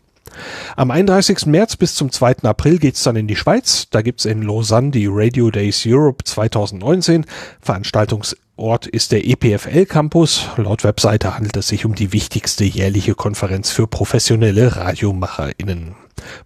Am 0.76 0.90
31. 0.90 1.46
März 1.46 1.76
bis 1.76 1.94
zum 1.94 2.12
2. 2.12 2.38
April 2.42 2.80
geht's 2.80 3.04
dann 3.04 3.18
in 3.18 3.28
die 3.28 3.36
Schweiz. 3.36 3.86
Da 3.92 4.02
gibt's 4.02 4.26
in 4.26 4.42
Lausanne 4.42 4.90
die 4.90 5.06
Radio 5.08 5.52
Days 5.52 5.84
Europe 5.86 6.24
2019. 6.24 7.28
Veranstaltungsort 7.62 8.88
ist 8.88 9.12
der 9.12 9.28
EPFL 9.28 9.86
Campus. 9.86 10.48
Laut 10.58 10.84
Webseite 10.84 11.36
handelt 11.36 11.56
es 11.56 11.68
sich 11.68 11.86
um 11.86 11.94
die 11.94 12.14
wichtigste 12.14 12.64
jährliche 12.64 13.14
Konferenz 13.14 13.70
für 13.70 13.86
professionelle 13.86 14.76
RadiomacherInnen. 14.76 15.94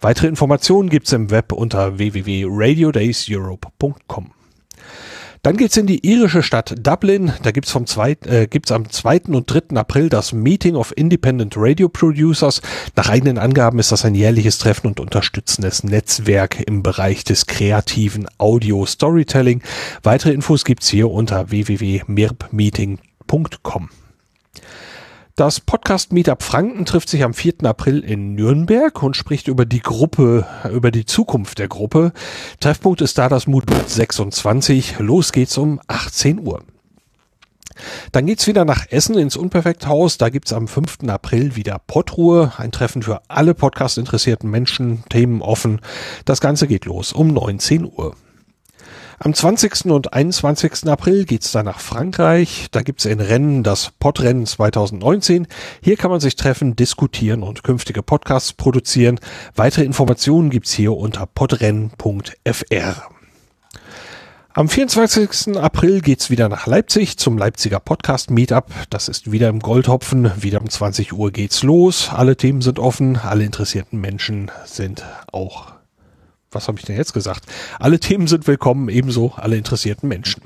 Weitere 0.01 0.27
Informationen 0.27 0.89
gibt's 0.89 1.11
im 1.11 1.31
Web 1.31 1.51
unter 1.51 1.97
www.radiodayseurope.com. 1.97 4.31
Dann 5.43 5.57
geht's 5.57 5.75
in 5.75 5.87
die 5.87 6.07
irische 6.07 6.41
Stadt 6.41 6.73
Dublin. 6.79 7.33
Da 7.43 7.51
gibt's 7.51 7.71
vom 7.71 7.85
zweit, 7.85 8.25
äh, 8.25 8.47
gibt's 8.49 8.71
am 8.71 8.89
2. 8.89 9.33
und 9.33 9.53
3. 9.53 9.75
April 9.75 10.07
das 10.07 10.31
Meeting 10.31 10.75
of 10.75 10.93
Independent 10.95 11.55
Radio 11.57 11.89
Producers. 11.89 12.61
Nach 12.95 13.09
eigenen 13.09 13.37
Angaben 13.37 13.77
ist 13.77 13.91
das 13.91 14.05
ein 14.05 14.15
jährliches 14.15 14.57
Treffen 14.57 14.87
und 14.87 15.01
unterstützendes 15.01 15.83
Netzwerk 15.83 16.65
im 16.65 16.81
Bereich 16.81 17.25
des 17.25 17.45
kreativen 17.45 18.25
Audio 18.37 18.85
Storytelling. 18.85 19.61
Weitere 20.01 20.31
Infos 20.31 20.63
gibt's 20.63 20.87
hier 20.87 21.11
unter 21.11 21.51
www.mirbmeeting.com. 21.51 23.89
Das 25.35 25.59
Podcast 25.59 26.13
Meetup 26.13 26.43
Franken 26.43 26.85
trifft 26.85 27.09
sich 27.09 27.23
am 27.23 27.33
4. 27.33 27.63
April 27.63 28.01
in 28.01 28.35
Nürnberg 28.35 29.01
und 29.01 29.17
spricht 29.17 29.47
über 29.47 29.65
die 29.65 29.79
Gruppe, 29.79 30.45
über 30.71 30.91
die 30.91 31.05
Zukunft 31.05 31.57
der 31.57 31.67
Gruppe. 31.67 32.13
Treffpunkt 32.59 33.01
ist 33.01 33.17
da 33.17 33.29
das 33.29 33.47
Modul 33.47 33.75
26. 33.83 34.99
Los 34.99 35.31
geht's 35.31 35.57
um 35.57 35.81
18 35.87 36.37
Uhr. 36.37 36.61
Dann 38.11 38.27
geht's 38.27 38.45
wieder 38.45 38.63
nach 38.63 38.85
Essen 38.91 39.17
ins 39.17 39.35
Unperfekthaus. 39.35 40.19
Da 40.19 40.29
gibt's 40.29 40.53
am 40.53 40.67
5. 40.67 40.99
April 41.07 41.55
wieder 41.55 41.79
Podruhe, 41.79 42.53
ein 42.57 42.71
Treffen 42.71 43.01
für 43.01 43.23
alle 43.27 43.55
Podcast-interessierten 43.55 44.47
Menschen, 44.47 45.03
Themen 45.09 45.41
offen. 45.41 45.81
Das 46.25 46.41
Ganze 46.41 46.67
geht 46.67 46.85
los 46.85 47.11
um 47.11 47.29
19 47.29 47.85
Uhr. 47.85 48.13
Am 49.19 49.33
20. 49.33 49.85
und 49.85 50.13
21. 50.13 50.87
April 50.87 51.25
geht's 51.25 51.51
dann 51.51 51.65
nach 51.65 51.79
Frankreich. 51.79 52.67
Da 52.71 52.81
gibt's 52.81 53.05
in 53.05 53.19
Rennen 53.19 53.63
das 53.63 53.91
Podrennen 53.99 54.45
2019. 54.45 55.47
Hier 55.81 55.97
kann 55.97 56.11
man 56.11 56.19
sich 56.19 56.35
treffen, 56.35 56.75
diskutieren 56.75 57.43
und 57.43 57.63
künftige 57.63 58.03
Podcasts 58.03 58.53
produzieren. 58.53 59.19
Weitere 59.55 59.83
Informationen 59.83 60.49
gibt's 60.49 60.73
hier 60.73 60.93
unter 60.93 61.25
podrennen.fr. 61.25 63.13
Am 64.55 64.69
24. 64.69 65.57
April 65.57 66.01
geht's 66.01 66.29
wieder 66.29 66.47
nach 66.47 66.67
Leipzig 66.67 67.17
zum 67.17 67.37
Leipziger 67.37 67.79
Podcast 67.79 68.29
Meetup. 68.29 68.69
Das 68.89 69.07
ist 69.07 69.31
wieder 69.31 69.49
im 69.49 69.59
Goldhopfen. 69.59 70.31
Wieder 70.37 70.61
um 70.61 70.69
20 70.69 71.13
Uhr 71.13 71.31
geht's 71.31 71.63
los. 71.63 72.09
Alle 72.11 72.37
Themen 72.37 72.61
sind 72.61 72.77
offen. 72.77 73.17
Alle 73.17 73.45
interessierten 73.45 73.99
Menschen 73.99 74.51
sind 74.65 75.03
auch 75.31 75.73
was 76.53 76.67
habe 76.67 76.79
ich 76.79 76.85
denn 76.85 76.95
jetzt 76.95 77.13
gesagt? 77.13 77.43
Alle 77.79 77.99
Themen 77.99 78.27
sind 78.27 78.47
willkommen, 78.47 78.89
ebenso 78.89 79.33
alle 79.35 79.57
interessierten 79.57 80.09
Menschen. 80.09 80.43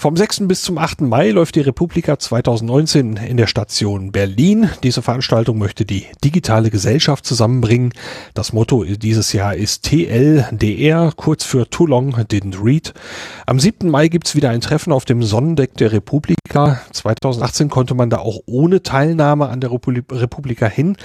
Vom 0.00 0.16
6. 0.16 0.48
bis 0.48 0.62
zum 0.62 0.78
8. 0.78 1.02
Mai 1.02 1.28
läuft 1.28 1.56
die 1.56 1.60
Republika 1.60 2.18
2019 2.18 3.18
in 3.18 3.36
der 3.36 3.46
Station 3.46 4.12
Berlin. 4.12 4.70
Diese 4.82 5.02
Veranstaltung 5.02 5.58
möchte 5.58 5.84
die 5.84 6.06
digitale 6.24 6.70
Gesellschaft 6.70 7.26
zusammenbringen. 7.26 7.92
Das 8.32 8.54
Motto 8.54 8.84
dieses 8.84 9.34
Jahr 9.34 9.54
ist 9.54 9.84
TLDR, 9.84 11.12
kurz 11.14 11.44
für 11.44 11.68
Too 11.68 11.84
Long 11.84 12.14
Didn't 12.14 12.64
Read. 12.64 12.94
Am 13.44 13.60
7. 13.60 13.90
Mai 13.90 14.08
gibt's 14.08 14.34
wieder 14.34 14.48
ein 14.48 14.62
Treffen 14.62 14.90
auf 14.90 15.04
dem 15.04 15.22
Sonnendeck 15.22 15.74
der 15.74 15.92
Republika. 15.92 16.80
2018 16.92 17.68
konnte 17.68 17.94
man 17.94 18.08
da 18.08 18.20
auch 18.20 18.40
ohne 18.46 18.82
Teilnahme 18.82 19.50
an 19.50 19.60
der 19.60 19.70
Republika 19.70 20.64
hin. 20.64 20.96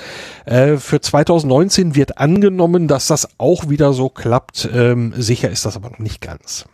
Äh, 0.45 0.77
für 0.77 1.01
2019 1.01 1.95
wird 1.95 2.17
angenommen, 2.17 2.87
dass 2.87 3.07
das 3.07 3.27
auch 3.39 3.67
wieder 3.67 3.91
so 3.91 4.07
klappt. 4.07 4.69
Ähm, 4.73 5.13
sicher 5.17 5.49
ist 5.49 5.65
das 5.65 5.75
aber 5.75 5.89
noch 5.89 5.99
nicht 5.99 6.21
ganz. 6.21 6.65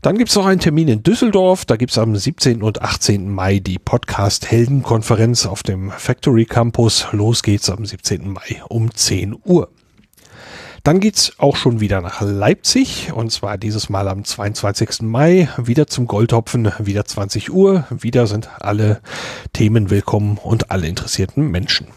Dann 0.00 0.16
gibt's 0.16 0.36
noch 0.36 0.46
einen 0.46 0.60
Termin 0.60 0.86
in 0.86 1.02
Düsseldorf. 1.02 1.64
Da 1.64 1.74
gibt's 1.74 1.98
am 1.98 2.14
17. 2.14 2.62
und 2.62 2.82
18. 2.82 3.28
Mai 3.28 3.58
die 3.58 3.80
Podcast-Helden-Konferenz 3.80 5.44
auf 5.44 5.64
dem 5.64 5.90
Factory 5.90 6.44
Campus. 6.44 7.08
Los 7.10 7.42
geht's 7.42 7.68
am 7.68 7.84
17. 7.84 8.30
Mai 8.30 8.62
um 8.68 8.94
10 8.94 9.34
Uhr. 9.44 9.70
Dann 10.84 11.00
geht's 11.00 11.32
auch 11.38 11.56
schon 11.56 11.80
wieder 11.80 12.00
nach 12.00 12.20
Leipzig 12.20 13.12
und 13.12 13.32
zwar 13.32 13.58
dieses 13.58 13.88
Mal 13.88 14.06
am 14.06 14.24
22. 14.24 15.02
Mai 15.02 15.48
wieder 15.56 15.88
zum 15.88 16.06
Goldhopfen, 16.06 16.72
wieder 16.78 17.04
20 17.04 17.52
Uhr. 17.52 17.84
Wieder 17.90 18.28
sind 18.28 18.48
alle 18.60 19.00
Themen 19.52 19.90
willkommen 19.90 20.38
und 20.38 20.70
alle 20.70 20.86
interessierten 20.86 21.50
Menschen. 21.50 21.88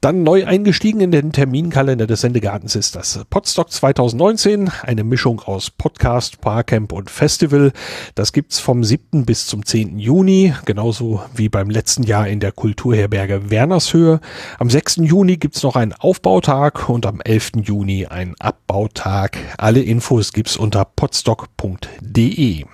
Dann 0.00 0.22
neu 0.22 0.46
eingestiegen 0.46 1.00
in 1.00 1.10
den 1.10 1.32
Terminkalender 1.32 2.06
des 2.06 2.22
Sendegartens 2.22 2.74
ist 2.74 2.96
das 2.96 3.20
Podstock 3.30 3.70
2019, 3.70 4.70
eine 4.82 5.04
Mischung 5.04 5.40
aus 5.40 5.70
Podcast, 5.70 6.40
Parcamp 6.40 6.92
und 6.92 7.10
Festival. 7.10 7.72
Das 8.14 8.32
gibt's 8.32 8.58
vom 8.58 8.84
7. 8.84 9.24
bis 9.24 9.46
zum 9.46 9.64
10. 9.64 9.98
Juni, 9.98 10.54
genauso 10.64 11.22
wie 11.34 11.48
beim 11.48 11.70
letzten 11.70 12.02
Jahr 12.02 12.28
in 12.28 12.40
der 12.40 12.52
Kulturherberge 12.52 13.50
Wernershöhe. 13.50 14.20
Am 14.58 14.70
6. 14.70 14.96
Juni 14.96 15.36
gibt's 15.36 15.62
noch 15.62 15.76
einen 15.76 15.92
Aufbautag 15.92 16.88
und 16.88 17.06
am 17.06 17.20
11. 17.20 17.52
Juni 17.64 18.06
einen 18.06 18.34
Abbautag. 18.38 19.38
Alle 19.58 19.80
Infos 19.80 20.32
gibt's 20.32 20.56
unter 20.56 20.84
podstock.de. 20.84 22.64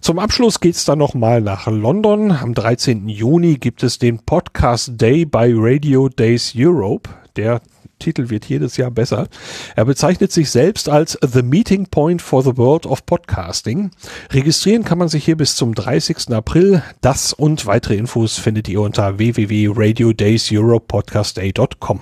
Zum 0.00 0.18
Abschluss 0.18 0.60
geht's 0.60 0.84
dann 0.84 0.98
nochmal 0.98 1.40
nach 1.40 1.66
London. 1.66 2.30
Am 2.30 2.54
13. 2.54 3.08
Juni 3.08 3.56
gibt 3.56 3.82
es 3.82 3.98
den 3.98 4.20
Podcast 4.20 5.00
Day 5.00 5.24
by 5.24 5.52
Radio 5.56 6.08
Days 6.08 6.52
Europe. 6.56 7.10
Der 7.36 7.60
Titel 7.98 8.30
wird 8.30 8.44
jedes 8.44 8.76
Jahr 8.76 8.90
besser. 8.90 9.26
Er 9.74 9.84
bezeichnet 9.84 10.30
sich 10.30 10.50
selbst 10.50 10.88
als 10.88 11.18
The 11.22 11.42
Meeting 11.42 11.86
Point 11.86 12.22
for 12.22 12.42
the 12.42 12.56
World 12.56 12.86
of 12.86 13.04
Podcasting. 13.06 13.90
Registrieren 14.30 14.84
kann 14.84 14.98
man 14.98 15.08
sich 15.08 15.24
hier 15.24 15.36
bis 15.36 15.56
zum 15.56 15.74
30. 15.74 16.30
April. 16.30 16.82
Das 17.00 17.32
und 17.32 17.66
weitere 17.66 17.96
Infos 17.96 18.38
findet 18.38 18.68
ihr 18.68 18.80
unter 18.80 19.18
www.radiodayseuropepodcastday.com. 19.18 22.00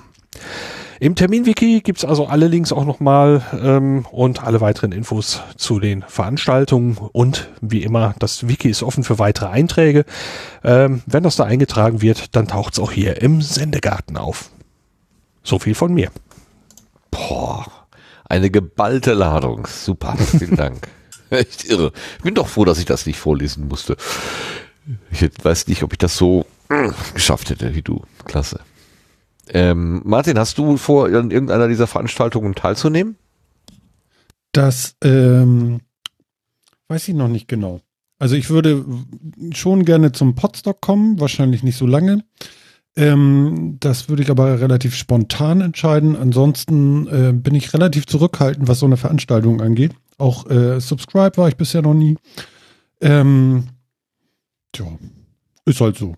Im 1.04 1.16
Terminwiki 1.16 1.82
gibt's 1.82 2.02
also 2.02 2.28
alle 2.28 2.48
Links 2.48 2.72
auch 2.72 2.86
nochmal 2.86 3.42
ähm, 3.62 4.06
und 4.10 4.42
alle 4.42 4.62
weiteren 4.62 4.90
Infos 4.90 5.42
zu 5.54 5.78
den 5.78 6.00
Veranstaltungen. 6.00 6.96
Und 6.96 7.50
wie 7.60 7.82
immer, 7.82 8.14
das 8.20 8.48
Wiki 8.48 8.70
ist 8.70 8.82
offen 8.82 9.04
für 9.04 9.18
weitere 9.18 9.48
Einträge. 9.48 10.06
Ähm, 10.62 11.02
wenn 11.04 11.22
das 11.22 11.36
da 11.36 11.44
eingetragen 11.44 12.00
wird, 12.00 12.34
dann 12.34 12.48
taucht's 12.48 12.78
auch 12.78 12.90
hier 12.90 13.20
im 13.20 13.42
Sendegarten 13.42 14.16
auf. 14.16 14.48
So 15.42 15.58
viel 15.58 15.74
von 15.74 15.92
mir. 15.92 16.10
Boah, 17.10 17.66
eine 18.24 18.48
geballte 18.48 19.12
Ladung. 19.12 19.66
Super, 19.66 20.16
vielen 20.16 20.56
Dank. 20.56 20.88
Echt 21.28 21.66
irre. 21.66 21.92
Ich 22.16 22.24
bin 22.24 22.34
doch 22.34 22.48
froh, 22.48 22.64
dass 22.64 22.78
ich 22.78 22.86
das 22.86 23.04
nicht 23.04 23.18
vorlesen 23.18 23.68
musste. 23.68 23.98
Ich 25.10 25.28
weiß 25.42 25.66
nicht, 25.66 25.82
ob 25.82 25.92
ich 25.92 25.98
das 25.98 26.16
so 26.16 26.46
äh, 26.70 26.88
geschafft 27.12 27.50
hätte 27.50 27.74
wie 27.74 27.82
du. 27.82 28.00
Klasse. 28.24 28.60
Ähm, 29.48 30.02
Martin, 30.04 30.38
hast 30.38 30.58
du 30.58 30.76
vor, 30.76 31.06
an 31.06 31.30
irgendeiner 31.30 31.68
dieser 31.68 31.86
Veranstaltungen 31.86 32.54
teilzunehmen? 32.54 33.16
Das 34.52 34.96
ähm, 35.02 35.80
weiß 36.88 37.08
ich 37.08 37.14
noch 37.14 37.28
nicht 37.28 37.48
genau. 37.48 37.80
Also 38.18 38.36
ich 38.36 38.48
würde 38.50 38.84
schon 39.52 39.84
gerne 39.84 40.12
zum 40.12 40.34
Podstock 40.34 40.80
kommen, 40.80 41.20
wahrscheinlich 41.20 41.62
nicht 41.62 41.76
so 41.76 41.86
lange. 41.86 42.24
Ähm, 42.96 43.76
das 43.80 44.08
würde 44.08 44.22
ich 44.22 44.30
aber 44.30 44.60
relativ 44.60 44.94
spontan 44.94 45.60
entscheiden. 45.60 46.16
Ansonsten 46.16 47.06
äh, 47.08 47.32
bin 47.32 47.54
ich 47.54 47.74
relativ 47.74 48.06
zurückhaltend, 48.06 48.68
was 48.68 48.78
so 48.78 48.86
eine 48.86 48.96
Veranstaltung 48.96 49.60
angeht. 49.60 49.92
Auch 50.16 50.48
äh, 50.48 50.80
Subscribe 50.80 51.36
war 51.36 51.48
ich 51.48 51.56
bisher 51.56 51.82
noch 51.82 51.94
nie. 51.94 52.16
Ähm, 53.00 53.64
tja, 54.72 54.86
ist 55.66 55.80
halt 55.80 55.96
so. 55.96 56.14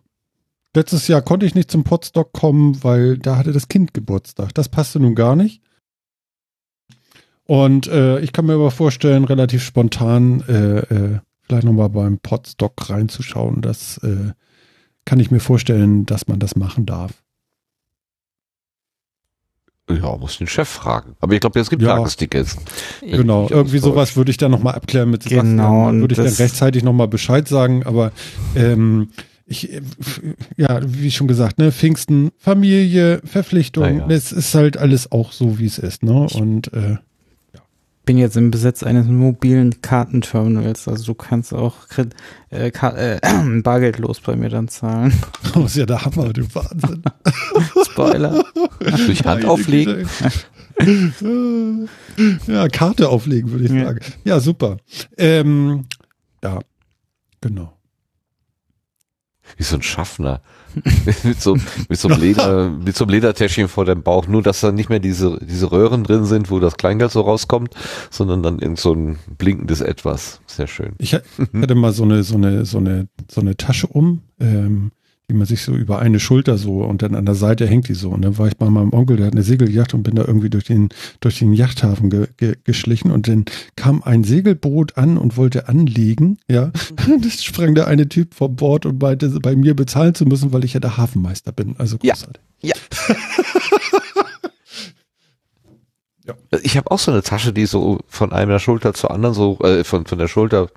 Letztes 0.77 1.09
Jahr 1.09 1.23
konnte 1.23 1.47
ich 1.47 1.55
nicht 1.55 1.71
zum 1.71 1.85
Podstock 1.85 2.35
kommen, 2.35 2.85
weil 2.85 3.17
da 3.17 3.39
hatte 3.39 3.53
das 3.53 3.69
Kind 3.69 3.95
Geburtstag. 3.95 4.53
Das 4.55 4.69
passte 4.69 5.01
nun 5.01 5.15
gar 5.15 5.35
nicht. 5.35 5.63
Und 7.45 7.87
äh, 7.87 8.21
ich 8.21 8.35
kann 8.35 8.45
mir 8.45 8.53
aber 8.55 8.71
vorstellen, 8.71 9.25
relativ 9.25 9.65
spontan 9.65 10.43
äh, 10.47 10.79
äh, 10.81 11.19
vielleicht 11.41 11.65
nochmal 11.65 11.89
beim 11.89 12.19
Podstock 12.19 12.91
reinzuschauen. 12.91 13.63
Das 13.63 13.97
äh, 14.05 14.33
kann 15.07 15.19
ich 15.19 15.31
mir 15.31 15.41
vorstellen, 15.41 16.05
dass 16.05 16.29
man 16.29 16.41
das 16.41 16.57
machen 16.57 16.85
darf. 16.85 17.13
Ja, 19.89 20.15
muss 20.19 20.37
den 20.37 20.47
Chef 20.49 20.69
fragen. 20.69 21.17
Aber 21.21 21.33
ich 21.33 21.41
glaube, 21.41 21.59
es 21.59 21.71
gibt 21.71 21.81
Ja. 21.81 21.97
Tagestickets. 21.97 22.59
Genau, 23.01 23.49
irgendwie 23.49 23.79
sowas 23.79 24.15
würde 24.17 24.31
ich 24.31 24.37
dann 24.37 24.51
nochmal 24.51 24.75
abklären 24.75 25.09
mit 25.09 25.25
Genau, 25.25 25.39
Sebastian. 25.41 25.89
und 25.89 26.01
Würde 26.03 26.13
ich 26.13 26.19
dann 26.19 26.35
rechtzeitig 26.45 26.83
nochmal 26.83 27.09
Bescheid 27.09 27.49
sagen, 27.49 27.87
aber 27.87 28.13
ähm, 28.55 29.09
ich, 29.47 29.73
äh, 29.73 29.81
ja, 30.57 30.81
wie 30.85 31.11
schon 31.11 31.29
gesagt, 31.29 31.59
ne, 31.59 31.71
Pfingsten, 31.73 32.31
Familie, 32.39 33.21
Verpflichtung, 33.25 33.99
Ja, 33.99 34.07
es 34.09 34.33
ist 34.33 34.55
halt 34.55 34.77
alles 34.77 35.13
auch 35.13 35.33
so, 35.33 35.59
wie 35.59 35.67
es 35.67 35.79
ist, 35.79 36.03
ne? 36.03 36.27
Und 36.35 36.73
äh, 36.73 36.97
bin 38.05 38.19
jetzt 38.19 38.37
im 38.37 38.53
Besitz 38.53 38.85
eines 38.85 39.07
mobilen 39.09 39.83
Kartenterminals. 39.83 40.87
Also 40.87 41.05
du 41.07 41.15
kannst 41.15 41.53
auch 41.53 41.75
äh, 42.51 42.71
Ka 42.71 42.91
äh, 42.97 43.19
bargeldlos 43.63 44.21
bei 44.21 44.37
mir 44.37 44.49
dann 44.49 44.69
zahlen. 44.69 45.13
Das 45.55 45.65
ist 45.73 45.77
ja 45.77 45.87
der 45.87 46.05
Hammer, 46.05 46.33
du 46.33 46.43
Wahnsinn. 46.55 47.03
Spoiler. 47.85 48.45
Durch 48.81 49.25
Hand 49.25 49.45
auflegen. 49.45 50.07
ja, 52.47 52.69
Karte 52.69 53.09
auflegen, 53.09 53.51
würde 53.51 53.65
ich 53.65 53.71
Ja. 53.73 53.85
sagen. 53.87 54.01
Ja, 54.25 54.41
super. 54.41 54.77
Ähm, 55.19 55.87
ja, 56.45 56.61
genau. 57.41 57.76
Wie 59.57 59.63
so 59.63 59.77
ein 59.77 59.83
Schaffner. 59.83 60.41
mit, 61.25 61.41
so, 61.41 61.57
mit, 61.89 61.99
so 61.99 62.09
einem 62.09 62.21
Leder, 62.23 62.69
mit 62.69 62.95
so 62.97 63.05
einem 63.05 63.13
Ledertäschchen 63.13 63.69
vor 63.69 63.85
dem 63.87 64.03
Bauch. 64.03 64.27
Nur, 64.27 64.43
dass 64.43 64.61
da 64.61 64.73
nicht 64.73 64.91
mehr 64.91 64.99
diese, 65.01 65.39
diese 65.43 65.73
Röhren 65.73 66.05
drin 66.05 66.25
sind, 66.27 66.51
wo 66.51 66.61
das 66.61 66.77
Kleingeld 66.77 67.11
so 67.13 67.23
rauskommt, 67.23 67.75
sondern 68.11 68.43
dann 68.43 68.59
irgend 68.59 68.79
so 68.79 68.93
ein 68.93 69.19
blinkendes 69.39 69.81
Etwas. 69.81 70.41
Sehr 70.47 70.67
schön. 70.67 70.93
Ich 70.99 71.15
ha- 71.15 71.21
hatte 71.61 71.75
mal 71.75 71.93
so 71.93 72.03
eine, 72.05 72.23
so 72.23 72.35
eine, 72.37 72.65
so 72.67 72.79
eine, 72.79 73.09
so 73.31 73.41
eine 73.41 73.57
Tasche 73.57 73.87
um, 73.87 74.21
ähm, 74.39 74.91
die 75.29 75.35
man 75.35 75.47
sich 75.47 75.63
so 75.63 75.75
über 75.75 75.99
eine 75.99 76.21
Schulter 76.21 76.57
so 76.57 76.85
und 76.85 77.03
dann 77.03 77.15
an 77.17 77.27
der 77.27 77.35
Seite 77.35 77.67
hängt 77.67 77.89
die 77.89 77.95
so. 77.95 78.11
Und 78.11 78.23
dann 78.23 78.39
war 78.39 78.47
ich 78.47 78.57
bei 78.57 78.71
meinem 78.71 78.93
Onkel, 78.93 79.17
der 79.17 79.27
hat 79.27 79.33
eine 79.33 79.43
Segelyacht 79.43 79.93
und 79.93 80.05
bin 80.05 80.15
da 80.15 80.25
irgendwie 80.25 80.51
durch 80.51 80.65
den, 80.65 80.89
durch 81.21 81.39
den 81.39 81.53
Yachthafen 81.53 82.11
ge, 82.11 82.29
ge, 82.37 82.57
geschlichen 82.63 83.11
und 83.11 83.27
dann 83.27 83.45
kam 83.75 84.03
ein 84.05 84.23
Segelboot 84.23 84.97
an 84.97 85.19
und 85.19 85.37
wollte 85.37 85.69
anlegen, 85.69 86.39
ja. 86.49 86.71
Das 87.23 87.43
sprang 87.43 87.75
der 87.75 87.87
eine 87.89 88.09
Typ 88.09 88.35
vom 88.35 88.57
Bord 88.57 88.87
und 88.87 89.01
meinte, 89.01 89.29
bei 89.41 89.57
mir 89.57 89.75
bezahlen 89.75 90.15
zu 90.15 90.27
müssen, 90.27 90.53
weil 90.53 90.65
ich 90.65 90.75
ja 90.75 90.81
der 90.81 90.97
Hafenmeister 90.97 91.53
bin. 91.53 91.75
Also 91.79 91.99
Ja. 92.03 92.15
großartig. 92.15 92.43
Ich 96.63 96.77
habe 96.77 96.91
auch 96.91 96.99
so 96.99 97.11
eine 97.11 97.23
Tasche, 97.23 97.53
die 97.53 97.67
so 97.67 97.99
von 98.09 98.33
einer 98.33 98.59
Schulter 98.59 98.95
zur 98.95 99.11
anderen 99.11 99.35
so 99.35 99.59
äh, 99.61 99.85
von 99.85 100.07
von 100.07 100.19
der 100.19 100.29
Schulter 100.29 100.69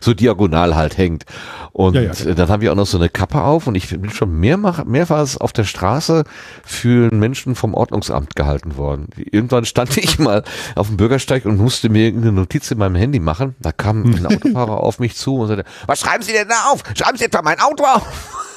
so 0.00 0.14
diagonal 0.14 0.74
halt 0.76 0.98
hängt. 0.98 1.24
Und 1.72 1.94
Ja, 1.94 2.02
ja. 2.02 2.12
äh, 2.12 2.34
dann 2.34 2.48
haben 2.48 2.60
wir 2.60 2.72
auch 2.72 2.76
noch 2.76 2.86
so 2.86 2.98
eine 2.98 3.08
Kappe 3.08 3.42
auf 3.42 3.66
und 3.66 3.74
ich 3.74 3.88
bin 3.88 4.10
schon 4.10 4.32
mehrmach, 4.38 4.84
mehrfach 4.84 5.36
auf 5.40 5.52
der 5.52 5.64
Straße 5.64 6.24
für 6.64 7.12
Menschen 7.14 7.54
vom 7.54 7.74
Ordnungsamt 7.74 8.34
gehalten 8.36 8.76
worden. 8.76 9.08
Irgendwann 9.16 9.64
stand 9.64 9.96
ich 9.96 10.18
mal 10.18 10.42
auf 10.74 10.88
dem 10.88 10.96
Bürgersteig 10.96 11.44
und 11.44 11.58
musste 11.58 11.88
mir 11.88 12.06
irgendeine 12.06 12.32
Notiz 12.32 12.70
in 12.70 12.78
meinem 12.78 12.96
Handy 12.96 13.20
machen. 13.20 13.54
Da 13.60 13.72
kam 13.72 14.04
ein 14.04 14.26
Autofahrer 14.26 14.80
auf 14.80 14.98
mich 14.98 15.16
zu 15.16 15.36
und 15.36 15.48
sagte, 15.48 15.64
was 15.86 16.00
schreiben 16.00 16.22
Sie 16.22 16.32
denn 16.32 16.48
da 16.48 16.70
auf? 16.72 16.82
Schreiben 16.96 17.16
Sie 17.18 17.24
etwa 17.24 17.42
mein 17.42 17.60
Auto 17.60 17.84
auf? 17.84 18.06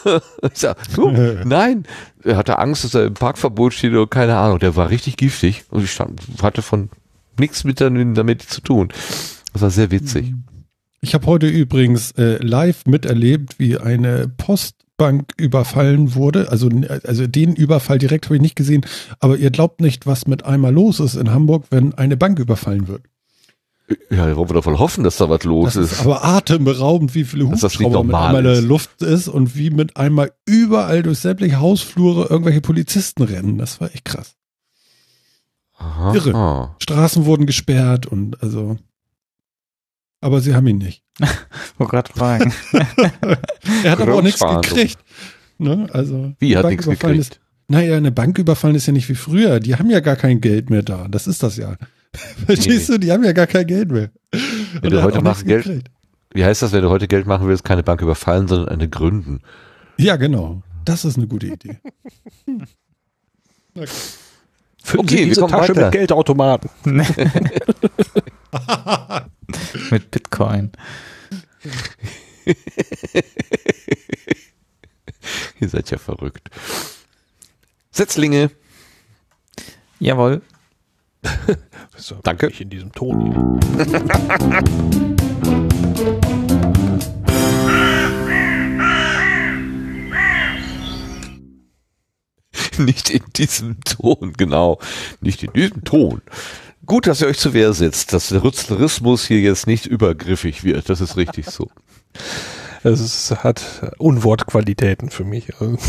Ich 0.41 0.57
sag, 0.59 0.77
du, 0.95 1.11
nein, 1.45 1.85
er 2.23 2.35
hatte 2.35 2.57
Angst, 2.57 2.83
dass 2.83 2.95
er 2.95 3.05
im 3.05 3.13
Parkverbot 3.13 3.71
steht 3.71 3.91
oder 3.91 4.07
keine 4.07 4.35
Ahnung. 4.35 4.57
Der 4.57 4.75
war 4.75 4.89
richtig 4.89 5.15
giftig 5.15 5.63
und 5.69 5.83
ich 5.83 5.91
stand, 5.91 6.19
hatte 6.43 6.61
von 6.61 6.89
nichts 7.39 7.63
mit 7.63 7.81
damit, 7.81 8.41
zu 8.41 8.61
tun. 8.61 8.89
Das 9.53 9.61
war 9.61 9.69
sehr 9.69 9.91
witzig. 9.91 10.33
Ich 11.01 11.13
habe 11.13 11.25
heute 11.25 11.47
übrigens 11.47 12.11
äh, 12.11 12.37
live 12.43 12.85
miterlebt, 12.85 13.57
wie 13.57 13.77
eine 13.77 14.27
Postbank 14.27 15.33
überfallen 15.37 16.13
wurde. 16.13 16.49
Also, 16.51 16.69
also 17.03 17.25
den 17.25 17.55
Überfall 17.55 17.97
direkt 17.97 18.25
habe 18.25 18.35
ich 18.35 18.41
nicht 18.41 18.55
gesehen. 18.55 18.85
Aber 19.19 19.37
ihr 19.37 19.49
glaubt 19.49 19.81
nicht, 19.81 20.05
was 20.05 20.27
mit 20.27 20.45
einmal 20.45 20.73
los 20.73 20.99
ist 20.99 21.15
in 21.15 21.31
Hamburg, 21.31 21.65
wenn 21.71 21.95
eine 21.95 22.17
Bank 22.17 22.37
überfallen 22.37 22.87
wird. 22.87 23.01
Ja, 24.09 24.25
da 24.25 24.35
wollen 24.37 24.49
wir 24.49 24.53
davon 24.53 24.79
hoffen, 24.79 25.03
dass 25.03 25.17
da 25.17 25.29
was 25.29 25.43
los 25.43 25.75
ist. 25.75 25.91
ist 25.93 26.01
aber 26.01 26.23
atemberaubend, 26.23 27.15
wie 27.15 27.23
viele 27.23 27.45
das 27.49 27.63
Hubschrauber 27.63 28.03
mit 28.03 28.15
einmal 28.15 28.45
in 28.45 28.53
der. 28.53 28.61
Luft 28.61 29.01
ist 29.01 29.27
und 29.27 29.55
wie 29.55 29.69
mit 29.69 29.97
einmal 29.97 30.31
überall 30.45 31.03
durch 31.03 31.19
sämtliche 31.19 31.59
Hausflure 31.59 32.27
irgendwelche 32.29 32.61
Polizisten 32.61 33.23
rennen. 33.23 33.57
Das 33.57 33.81
war 33.81 33.93
echt 33.93 34.05
krass. 34.05 34.35
Aha. 35.81 36.13
irre. 36.15 36.35
Ah. 36.35 36.75
Straßen 36.81 37.25
wurden 37.25 37.45
gesperrt 37.45 38.05
und 38.05 38.41
also. 38.41 38.77
Aber 40.21 40.39
sie 40.41 40.53
haben 40.53 40.67
ihn 40.67 40.77
nicht. 40.77 41.03
Wollte 41.77 41.91
gerade 41.91 42.13
fragen. 42.13 42.53
Er 43.83 43.91
hat 43.91 44.01
aber 44.01 44.15
auch 44.15 44.21
nichts 44.21 44.39
gekriegt. 44.41 44.99
Ne? 45.57 45.87
Also, 45.93 46.33
Wie, 46.39 46.55
hat 46.57 46.65
nichts 46.67 46.85
gekriegt? 46.87 47.19
Ist, 47.19 47.39
naja, 47.67 47.95
eine 47.97 48.11
Bank 48.11 48.37
überfallen 48.37 48.75
ist 48.75 48.85
ja 48.87 48.93
nicht 48.93 49.09
wie 49.09 49.15
früher. 49.15 49.59
Die 49.59 49.75
haben 49.75 49.89
ja 49.89 49.99
gar 49.99 50.15
kein 50.15 50.41
Geld 50.41 50.69
mehr 50.69 50.83
da. 50.83 51.07
Das 51.07 51.25
ist 51.27 51.41
das 51.43 51.57
ja. 51.57 51.75
Verstehst 52.45 52.89
du? 52.89 52.97
Die 52.97 53.11
haben 53.11 53.23
ja 53.23 53.31
gar 53.31 53.47
kein 53.47 53.65
Geld 53.65 53.89
mehr. 53.91 54.11
Und 54.81 54.91
du 54.91 54.97
er 54.97 54.97
hat 54.97 55.03
heute 55.05 55.19
auch 55.19 55.23
machst 55.23 55.45
nichts 55.45 55.63
Geld- 55.63 55.65
gekriegt. 55.65 55.91
Wie 56.33 56.45
heißt 56.45 56.61
das, 56.61 56.71
wenn 56.71 56.81
du 56.81 56.89
heute 56.89 57.07
Geld 57.07 57.25
machen 57.27 57.47
willst, 57.47 57.63
keine 57.65 57.83
Bank 57.83 58.01
überfallen, 58.01 58.47
sondern 58.47 58.69
eine 58.69 58.87
gründen? 58.87 59.41
Ja, 59.97 60.15
genau. 60.15 60.61
Das 60.85 61.03
ist 61.05 61.17
eine 61.17 61.27
gute 61.27 61.47
Idee. 61.47 61.79
Füllen 64.83 65.01
Okay, 65.05 65.09
Sie 65.15 65.17
wir 65.19 65.25
diese 65.27 65.41
kommen 65.41 65.53
Tasche 65.53 65.71
weiter. 65.75 65.85
mit 65.85 65.91
Geldautomaten. 65.93 66.69
Mit 69.91 70.11
Bitcoin. 70.11 70.71
Ihr 75.59 75.69
seid 75.69 75.91
ja 75.91 75.97
verrückt. 75.97 76.49
Setzlinge. 77.91 78.51
Jawohl. 79.99 80.41
Danke. 82.23 82.47
Nicht 82.47 82.61
in 82.61 82.69
diesem 82.69 82.91
Ton 82.93 83.59
Nicht 92.85 93.09
in 93.09 93.23
diesem 93.35 93.79
Ton, 93.81 94.33
genau. 94.37 94.79
Nicht 95.21 95.43
in 95.43 95.53
diesem 95.53 95.83
Ton. 95.83 96.21
Gut, 96.85 97.07
dass 97.07 97.21
ihr 97.21 97.27
euch 97.27 97.37
zur 97.37 97.53
Wehr 97.53 97.73
setzt, 97.73 98.11
dass 98.13 98.29
der 98.29 98.43
Rützlerismus 98.43 99.25
hier 99.25 99.39
jetzt 99.39 99.67
nicht 99.67 99.85
übergriffig 99.85 100.63
wird. 100.63 100.89
Das 100.89 101.01
ist 101.01 101.17
richtig 101.17 101.47
so. 101.47 101.69
Es 102.83 103.29
hat 103.29 103.93
Unwortqualitäten 103.99 105.11
für 105.11 105.23
mich. 105.23 105.53
Also, 105.59 105.77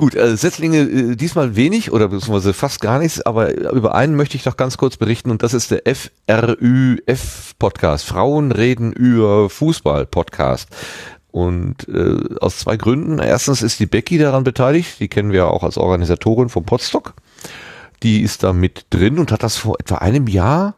Gut, 0.00 0.14
äh, 0.14 0.34
Setzlinge 0.34 0.78
äh, 0.78 1.16
diesmal 1.16 1.56
wenig 1.56 1.92
oder 1.92 2.08
beziehungsweise 2.08 2.54
fast 2.54 2.80
gar 2.80 2.98
nichts, 2.98 3.20
aber 3.20 3.54
über 3.74 3.94
einen 3.94 4.16
möchte 4.16 4.34
ich 4.38 4.42
doch 4.42 4.56
ganz 4.56 4.78
kurz 4.78 4.96
berichten 4.96 5.30
und 5.30 5.42
das 5.42 5.52
ist 5.52 5.70
der 5.70 5.82
FRÜF 5.84 7.54
Podcast. 7.58 8.06
Frauen 8.06 8.50
reden 8.50 8.94
über 8.94 9.50
Fußball 9.50 10.06
Podcast. 10.06 10.70
Und 11.32 11.88
äh, 11.88 12.36
aus 12.40 12.58
zwei 12.58 12.76
Gründen. 12.76 13.18
Erstens 13.18 13.62
ist 13.62 13.78
die 13.78 13.86
Becky 13.86 14.18
daran 14.18 14.44
beteiligt, 14.44 14.98
die 15.00 15.08
kennen 15.08 15.30
wir 15.30 15.38
ja 15.38 15.46
auch 15.46 15.62
als 15.62 15.78
Organisatorin 15.78 16.48
vom 16.48 16.64
Podstock. 16.64 17.14
Die 18.02 18.22
ist 18.22 18.42
da 18.42 18.52
mit 18.52 18.86
drin 18.90 19.18
und 19.18 19.30
hat 19.30 19.42
das 19.42 19.56
vor 19.56 19.76
etwa 19.78 19.96
einem 19.96 20.26
Jahr 20.26 20.74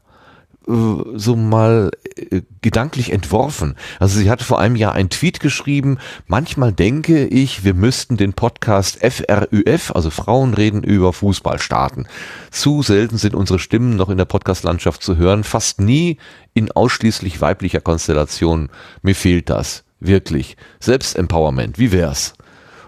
äh, 0.69 0.73
so 1.15 1.37
mal 1.37 1.91
äh, 2.17 2.43
gedanklich 2.61 3.13
entworfen. 3.13 3.77
Also 3.99 4.19
sie 4.19 4.31
hatte 4.31 4.45
vor 4.45 4.61
einem 4.61 4.77
Jahr 4.77 4.93
einen 4.93 5.11
Tweet 5.11 5.41
geschrieben, 5.41 5.99
manchmal 6.27 6.73
denke 6.73 7.27
ich, 7.27 7.65
wir 7.65 7.75
müssten 7.75 8.17
den 8.17 8.33
Podcast 8.33 8.99
FRÜF, 9.01 9.93
also 9.95 10.11
Frauen 10.11 10.55
reden 10.55 10.83
über 10.83 11.13
Fußball 11.13 11.59
starten. 11.59 12.07
Zu 12.51 12.83
selten 12.83 13.19
sind 13.19 13.35
unsere 13.35 13.59
Stimmen 13.59 13.97
noch 13.97 14.09
in 14.09 14.19
der 14.19 14.25
Podcastlandschaft 14.25 15.03
zu 15.03 15.17
hören, 15.17 15.45
fast 15.45 15.81
nie 15.81 16.19
in 16.55 16.71
ausschließlich 16.71 17.41
weiblicher 17.41 17.81
Konstellation. 17.81 18.69
Mir 19.03 19.15
fehlt 19.15 19.51
das. 19.51 19.85
Wirklich. 20.05 20.57
Selbstempowerment. 20.81 21.79
Wie 21.79 21.93
wär's? 21.93 22.35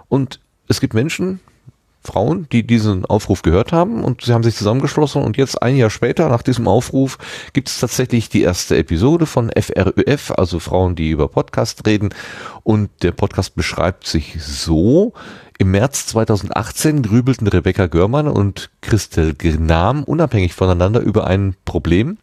Und 0.08 0.40
es 0.68 0.80
gibt 0.80 0.94
Menschen, 0.94 1.40
Frauen, 2.02 2.46
die 2.50 2.66
diesen 2.66 3.06
Aufruf 3.06 3.42
gehört 3.42 3.72
haben 3.72 4.04
und 4.04 4.22
sie 4.22 4.32
haben 4.32 4.42
sich 4.42 4.56
zusammengeschlossen 4.56 5.22
und 5.22 5.38
jetzt 5.38 5.62
ein 5.62 5.76
Jahr 5.76 5.88
später 5.88 6.28
nach 6.28 6.42
diesem 6.42 6.68
Aufruf 6.68 7.16
gibt 7.54 7.68
es 7.68 7.80
tatsächlich 7.80 8.28
die 8.28 8.42
erste 8.42 8.76
Episode 8.76 9.24
von 9.24 9.50
FRÜF, 9.50 10.32
also 10.32 10.58
Frauen, 10.58 10.96
die 10.96 11.10
über 11.10 11.28
Podcast 11.28 11.86
reden 11.86 12.10
und 12.62 12.90
der 13.02 13.12
Podcast 13.12 13.54
beschreibt 13.54 14.06
sich 14.06 14.36
so, 14.42 15.14
im 15.56 15.70
März 15.70 16.06
2018 16.06 17.02
grübelten 17.02 17.46
Rebecca 17.46 17.86
Görmann 17.86 18.26
und 18.26 18.70
Christel 18.80 19.34
Gnam 19.34 20.02
unabhängig 20.02 20.52
voneinander 20.52 21.00
über 21.00 21.26
ein 21.26 21.54
Problem. 21.64 22.18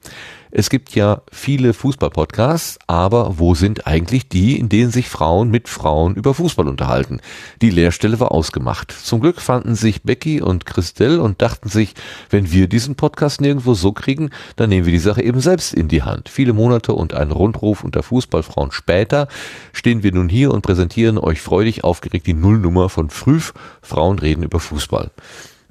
Es 0.53 0.69
gibt 0.69 0.93
ja 0.95 1.21
viele 1.31 1.73
Fußball-Podcasts, 1.73 2.77
aber 2.85 3.39
wo 3.39 3.55
sind 3.55 3.87
eigentlich 3.87 4.27
die, 4.27 4.59
in 4.59 4.67
denen 4.67 4.91
sich 4.91 5.07
Frauen 5.07 5.49
mit 5.49 5.69
Frauen 5.69 6.15
über 6.15 6.33
Fußball 6.33 6.67
unterhalten? 6.67 7.21
Die 7.61 7.69
Leerstelle 7.69 8.19
war 8.19 8.33
ausgemacht. 8.33 8.91
Zum 8.91 9.21
Glück 9.21 9.39
fanden 9.39 9.75
sich 9.75 10.03
Becky 10.03 10.41
und 10.41 10.65
Christelle 10.65 11.21
und 11.21 11.41
dachten 11.41 11.69
sich, 11.69 11.93
wenn 12.29 12.51
wir 12.51 12.67
diesen 12.67 12.95
Podcast 12.95 13.39
nirgendwo 13.39 13.75
so 13.75 13.93
kriegen, 13.93 14.29
dann 14.57 14.69
nehmen 14.69 14.85
wir 14.85 14.91
die 14.91 14.99
Sache 14.99 15.23
eben 15.23 15.39
selbst 15.39 15.73
in 15.73 15.87
die 15.87 16.03
Hand. 16.03 16.27
Viele 16.27 16.51
Monate 16.51 16.91
und 16.91 17.13
ein 17.13 17.31
Rundruf 17.31 17.85
unter 17.85 18.03
Fußballfrauen 18.03 18.73
später 18.73 19.29
stehen 19.71 20.03
wir 20.03 20.11
nun 20.11 20.27
hier 20.27 20.51
und 20.51 20.63
präsentieren 20.63 21.17
euch 21.17 21.39
freudig 21.39 21.85
aufgeregt 21.85 22.27
die 22.27 22.33
Nullnummer 22.33 22.89
von 22.89 23.09
Früh. 23.09 23.39
Frauen 23.81 24.19
reden 24.19 24.43
über 24.43 24.59
Fußball. 24.59 25.11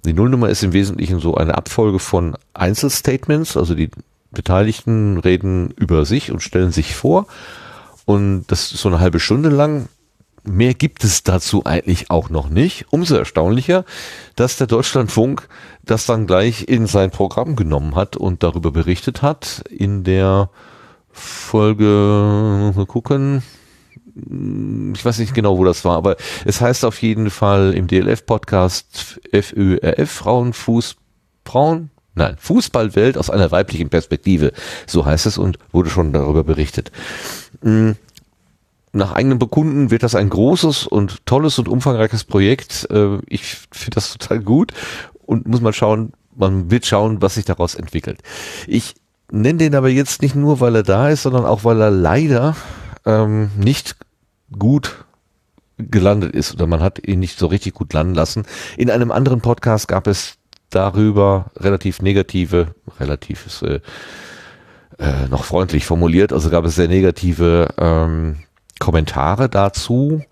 Die 0.06 0.14
Nullnummer 0.14 0.48
ist 0.48 0.62
im 0.62 0.72
Wesentlichen 0.72 1.20
so 1.20 1.34
eine 1.34 1.54
Abfolge 1.54 1.98
von 1.98 2.34
Einzelstatements, 2.54 3.58
also 3.58 3.74
die 3.74 3.90
Beteiligten 4.30 5.18
reden 5.18 5.70
über 5.76 6.04
sich 6.04 6.30
und 6.30 6.40
stellen 6.40 6.72
sich 6.72 6.94
vor. 6.94 7.26
Und 8.04 8.44
das 8.48 8.72
ist 8.72 8.80
so 8.80 8.88
eine 8.88 9.00
halbe 9.00 9.20
Stunde 9.20 9.48
lang. 9.48 9.88
mehr 10.42 10.72
gibt 10.74 11.04
es 11.04 11.22
dazu 11.22 11.66
eigentlich 11.66 12.10
auch 12.10 12.30
noch 12.30 12.48
nicht. 12.48 12.86
Umso 12.90 13.14
erstaunlicher, 13.14 13.84
dass 14.36 14.56
der 14.56 14.66
Deutschlandfunk 14.66 15.48
das 15.84 16.06
dann 16.06 16.26
gleich 16.26 16.66
in 16.68 16.86
sein 16.86 17.10
Programm 17.10 17.56
genommen 17.56 17.94
hat 17.94 18.16
und 18.16 18.42
darüber 18.42 18.70
berichtet 18.70 19.22
hat 19.22 19.62
in 19.68 20.02
der 20.02 20.50
Folge, 21.12 22.72
mal 22.74 22.86
gucken, 22.86 23.42
ich 24.94 25.04
weiß 25.04 25.18
nicht 25.18 25.34
genau, 25.34 25.58
wo 25.58 25.64
das 25.64 25.84
war, 25.84 25.96
aber 25.96 26.16
es 26.44 26.60
heißt 26.60 26.84
auf 26.84 27.00
jeden 27.02 27.30
Fall 27.30 27.74
im 27.74 27.86
DLF-Podcast 27.86 29.20
FÖRF 29.32 30.10
Frauenfuß, 30.10 30.96
Frauen, 31.44 31.90
nein, 32.20 32.36
Fußballwelt 32.38 33.18
aus 33.18 33.30
einer 33.30 33.50
weiblichen 33.50 33.88
Perspektive. 33.88 34.52
So 34.86 35.04
heißt 35.04 35.26
es 35.26 35.38
und 35.38 35.58
wurde 35.72 35.90
schon 35.90 36.12
darüber 36.12 36.44
berichtet. 36.44 36.92
Mm, 37.62 37.92
Nach 38.92 39.12
eigenem 39.12 39.38
Bekunden 39.38 39.90
wird 39.90 40.02
das 40.02 40.14
ein 40.14 40.28
großes 40.28 40.86
und 40.86 41.24
tolles 41.26 41.58
und 41.58 41.68
umfangreiches 41.68 42.24
Projekt. 42.24 42.88
Äh, 42.90 43.18
Ich 43.26 43.44
finde 43.72 43.94
das 43.94 44.12
total 44.16 44.40
gut 44.40 44.72
und 45.26 45.48
muss 45.48 45.60
mal 45.60 45.72
schauen, 45.72 46.12
man 46.36 46.70
wird 46.70 46.86
schauen, 46.86 47.22
was 47.22 47.34
sich 47.34 47.44
daraus 47.44 47.74
entwickelt. 47.74 48.20
Ich 48.66 48.94
nenne 49.30 49.58
den 49.58 49.74
aber 49.74 49.88
jetzt 49.88 50.22
nicht 50.22 50.34
nur, 50.34 50.60
weil 50.60 50.74
er 50.76 50.82
da 50.82 51.08
ist, 51.08 51.22
sondern 51.22 51.44
auch, 51.44 51.64
weil 51.64 51.80
er 51.80 51.90
leider 51.90 52.56
ähm, 53.06 53.50
nicht 53.56 53.96
gut 54.58 55.04
gelandet 55.78 56.34
ist 56.34 56.52
oder 56.52 56.66
man 56.66 56.80
hat 56.80 57.06
ihn 57.06 57.20
nicht 57.20 57.38
so 57.38 57.46
richtig 57.46 57.74
gut 57.74 57.92
landen 57.92 58.14
lassen. 58.14 58.44
In 58.76 58.90
einem 58.90 59.10
anderen 59.10 59.40
Podcast 59.40 59.88
gab 59.88 60.06
es 60.06 60.34
darüber 60.70 61.50
relativ 61.56 62.02
negative, 62.02 62.74
relativ 62.98 63.46
ist 63.46 63.62
äh, 63.62 63.80
äh, 64.98 65.28
noch 65.28 65.44
freundlich 65.44 65.84
formuliert, 65.84 66.32
also 66.32 66.50
gab 66.50 66.64
es 66.64 66.76
sehr 66.76 66.88
negative 66.88 67.68
ähm, 67.78 68.38
Kommentare 68.78 69.48
dazu 69.48 70.22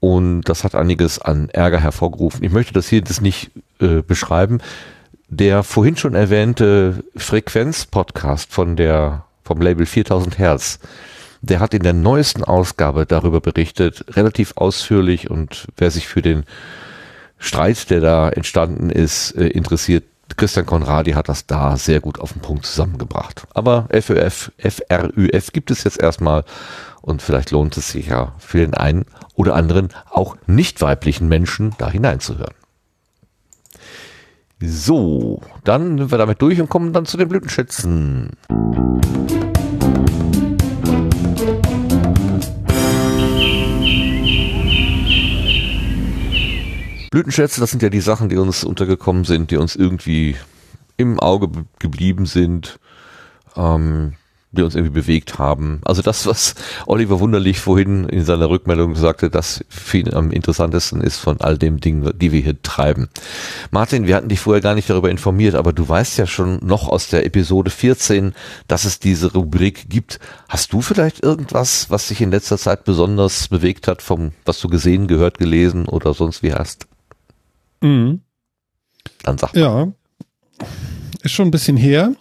und 0.00 0.42
das 0.42 0.64
hat 0.64 0.74
einiges 0.74 1.20
an 1.20 1.48
Ärger 1.50 1.78
hervorgerufen. 1.78 2.42
Ich 2.44 2.52
möchte 2.52 2.72
das 2.72 2.88
hier 2.88 3.02
das 3.02 3.20
nicht 3.20 3.50
äh, 3.80 4.02
beschreiben. 4.02 4.58
Der 5.28 5.62
vorhin 5.62 5.96
schon 5.96 6.14
erwähnte 6.14 7.04
Frequenz-Podcast 7.16 8.52
von 8.52 8.76
der 8.76 9.24
vom 9.44 9.60
Label 9.60 9.86
4000 9.86 10.38
Hertz, 10.38 10.78
der 11.40 11.60
hat 11.60 11.72
in 11.72 11.82
der 11.82 11.92
neuesten 11.92 12.44
Ausgabe 12.44 13.06
darüber 13.06 13.40
berichtet, 13.40 14.04
relativ 14.16 14.52
ausführlich 14.56 15.30
und 15.30 15.66
wer 15.76 15.90
sich 15.90 16.06
für 16.06 16.22
den 16.22 16.44
Streit, 17.42 17.90
der 17.90 18.00
da 18.00 18.28
entstanden 18.28 18.88
ist, 18.88 19.32
äh, 19.32 19.48
interessiert, 19.48 20.04
Christian 20.36 20.64
Konradi 20.64 21.12
hat 21.12 21.28
das 21.28 21.46
da 21.46 21.76
sehr 21.76 22.00
gut 22.00 22.20
auf 22.20 22.32
den 22.32 22.40
Punkt 22.40 22.64
zusammengebracht. 22.64 23.46
Aber 23.52 23.88
FÖF, 23.90 24.52
FRÜF 24.58 25.52
gibt 25.52 25.72
es 25.72 25.82
jetzt 25.82 26.00
erstmal 26.00 26.44
und 27.02 27.20
vielleicht 27.20 27.50
lohnt 27.50 27.76
es 27.76 27.90
sich 27.90 28.06
ja 28.06 28.32
für 28.38 28.58
den 28.58 28.74
einen 28.74 29.06
oder 29.34 29.56
anderen 29.56 29.88
auch 30.08 30.36
nicht 30.46 30.80
weiblichen 30.80 31.28
Menschen 31.28 31.74
da 31.78 31.90
hineinzuhören. 31.90 32.54
So, 34.60 35.42
dann 35.64 35.98
sind 35.98 36.12
wir 36.12 36.18
damit 36.18 36.40
durch 36.40 36.60
und 36.60 36.68
kommen 36.70 36.92
dann 36.92 37.06
zu 37.06 37.16
den 37.16 37.28
Blütenschätzen. 37.28 38.30
Blütenschätze, 47.12 47.60
das 47.60 47.70
sind 47.70 47.82
ja 47.82 47.90
die 47.90 48.00
Sachen, 48.00 48.30
die 48.30 48.38
uns 48.38 48.64
untergekommen 48.64 49.24
sind, 49.24 49.50
die 49.50 49.58
uns 49.58 49.76
irgendwie 49.76 50.34
im 50.96 51.20
Auge 51.20 51.46
be- 51.46 51.66
geblieben 51.78 52.24
sind, 52.24 52.78
ähm, 53.54 54.14
die 54.50 54.62
uns 54.62 54.74
irgendwie 54.74 54.94
bewegt 54.94 55.38
haben. 55.38 55.82
Also 55.84 56.00
das, 56.00 56.24
was 56.24 56.54
Oliver 56.86 57.20
Wunderlich 57.20 57.60
vorhin 57.60 58.08
in 58.08 58.24
seiner 58.24 58.48
Rückmeldung 58.48 58.96
sagte, 58.96 59.28
das 59.28 59.62
für 59.68 60.10
am 60.16 60.30
interessantesten 60.30 61.02
ist 61.02 61.18
von 61.18 61.38
all 61.42 61.58
dem 61.58 61.80
Dingen, 61.80 62.10
die 62.18 62.32
wir 62.32 62.40
hier 62.40 62.62
treiben. 62.62 63.10
Martin, 63.70 64.06
wir 64.06 64.16
hatten 64.16 64.30
dich 64.30 64.40
vorher 64.40 64.62
gar 64.62 64.74
nicht 64.74 64.88
darüber 64.88 65.10
informiert, 65.10 65.54
aber 65.54 65.74
du 65.74 65.86
weißt 65.86 66.16
ja 66.16 66.26
schon 66.26 66.60
noch 66.64 66.88
aus 66.88 67.08
der 67.08 67.26
Episode 67.26 67.70
14, 67.70 68.32
dass 68.68 68.86
es 68.86 68.98
diese 68.98 69.34
Rubrik 69.34 69.90
gibt. 69.90 70.18
Hast 70.48 70.72
du 70.72 70.80
vielleicht 70.80 71.22
irgendwas, 71.22 71.90
was 71.90 72.08
dich 72.08 72.22
in 72.22 72.30
letzter 72.30 72.56
Zeit 72.56 72.84
besonders 72.84 73.48
bewegt 73.48 73.86
hat, 73.86 74.00
vom 74.00 74.32
was 74.46 74.60
du 74.60 74.68
gesehen, 74.68 75.08
gehört, 75.08 75.36
gelesen 75.36 75.86
oder 75.86 76.14
sonst 76.14 76.42
wie 76.42 76.54
hast? 76.54 76.86
Mhm. 77.82 78.20
Dann 79.22 79.38
sag 79.38 79.54
Ja, 79.54 79.92
ist 81.22 81.32
schon 81.32 81.48
ein 81.48 81.52
bisschen 81.52 81.76
her, 81.76 82.14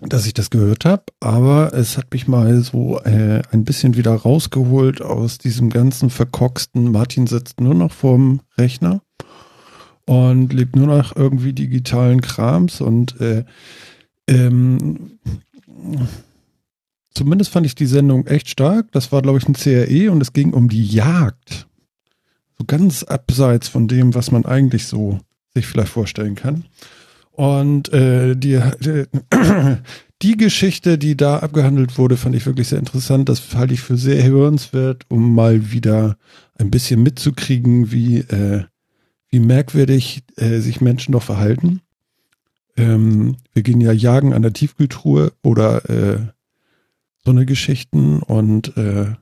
dass 0.00 0.26
ich 0.26 0.34
das 0.34 0.50
gehört 0.50 0.84
habe, 0.84 1.04
aber 1.20 1.72
es 1.74 1.96
hat 1.96 2.12
mich 2.12 2.26
mal 2.28 2.60
so 2.62 3.00
äh, 3.00 3.42
ein 3.50 3.64
bisschen 3.64 3.96
wieder 3.96 4.14
rausgeholt 4.14 5.00
aus 5.02 5.38
diesem 5.38 5.70
ganzen 5.70 6.10
verkorksten. 6.10 6.90
Martin 6.92 7.26
sitzt 7.26 7.60
nur 7.60 7.74
noch 7.74 7.92
vorm 7.92 8.40
Rechner 8.58 9.02
und 10.06 10.52
lebt 10.52 10.76
nur 10.76 10.86
noch 10.86 11.14
irgendwie 11.16 11.52
digitalen 11.52 12.20
Krams 12.20 12.80
und 12.80 13.20
äh, 13.20 13.44
ähm, 14.28 15.18
zumindest 17.14 17.50
fand 17.50 17.66
ich 17.66 17.74
die 17.74 17.86
Sendung 17.86 18.26
echt 18.26 18.48
stark. 18.48 18.90
Das 18.92 19.12
war, 19.12 19.22
glaube 19.22 19.38
ich, 19.38 19.48
ein 19.48 19.54
CRE 19.54 20.10
und 20.10 20.20
es 20.20 20.32
ging 20.32 20.52
um 20.52 20.68
die 20.68 20.86
Jagd. 20.86 21.66
Ganz 22.66 23.02
abseits 23.02 23.68
von 23.68 23.88
dem, 23.88 24.14
was 24.14 24.30
man 24.30 24.44
eigentlich 24.44 24.86
so 24.86 25.20
sich 25.54 25.66
vielleicht 25.66 25.90
vorstellen 25.92 26.34
kann. 26.34 26.64
Und 27.32 27.92
äh, 27.92 28.36
die, 28.36 28.60
die, 28.80 29.04
die 30.22 30.36
Geschichte, 30.36 30.98
die 30.98 31.16
da 31.16 31.38
abgehandelt 31.38 31.98
wurde, 31.98 32.16
fand 32.16 32.34
ich 32.36 32.46
wirklich 32.46 32.68
sehr 32.68 32.78
interessant. 32.78 33.28
Das 33.28 33.54
halte 33.54 33.74
ich 33.74 33.80
für 33.80 33.96
sehr 33.96 34.22
hörenswert, 34.24 35.04
um 35.08 35.34
mal 35.34 35.72
wieder 35.72 36.16
ein 36.56 36.70
bisschen 36.70 37.02
mitzukriegen, 37.02 37.90
wie, 37.90 38.18
äh, 38.18 38.64
wie 39.28 39.40
merkwürdig 39.40 40.22
äh, 40.36 40.58
sich 40.58 40.80
Menschen 40.80 41.12
doch 41.12 41.22
verhalten. 41.22 41.80
Ähm, 42.76 43.36
wir 43.52 43.62
gehen 43.62 43.80
ja 43.80 43.92
jagen 43.92 44.32
an 44.32 44.42
der 44.42 44.52
Tiefkühltruhe 44.52 45.32
oder 45.42 45.88
äh, 45.90 46.18
so 47.24 47.30
eine 47.30 47.46
Geschichten 47.46 48.20
und 48.20 48.76
äh, 48.76 49.12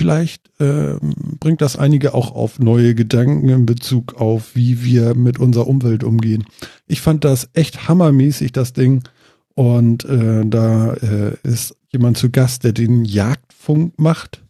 vielleicht 0.00 0.48
äh, 0.60 0.94
bringt 1.40 1.60
das 1.60 1.76
einige 1.76 2.14
auch 2.14 2.34
auf 2.34 2.58
neue 2.58 2.94
Gedanken 2.94 3.50
in 3.50 3.66
Bezug 3.66 4.14
auf, 4.18 4.54
wie 4.56 4.82
wir 4.82 5.14
mit 5.14 5.38
unserer 5.38 5.66
Umwelt 5.66 6.04
umgehen. 6.04 6.46
Ich 6.86 7.02
fand 7.02 7.22
das 7.22 7.50
echt 7.52 7.86
hammermäßig, 7.86 8.52
das 8.52 8.72
Ding. 8.72 9.02
Und 9.54 10.06
äh, 10.06 10.46
da 10.46 10.94
äh, 10.94 11.36
ist 11.42 11.76
jemand 11.90 12.16
zu 12.16 12.30
Gast, 12.30 12.64
der 12.64 12.72
den 12.72 13.04
Jagdfunk 13.04 13.98
macht. 13.98 14.42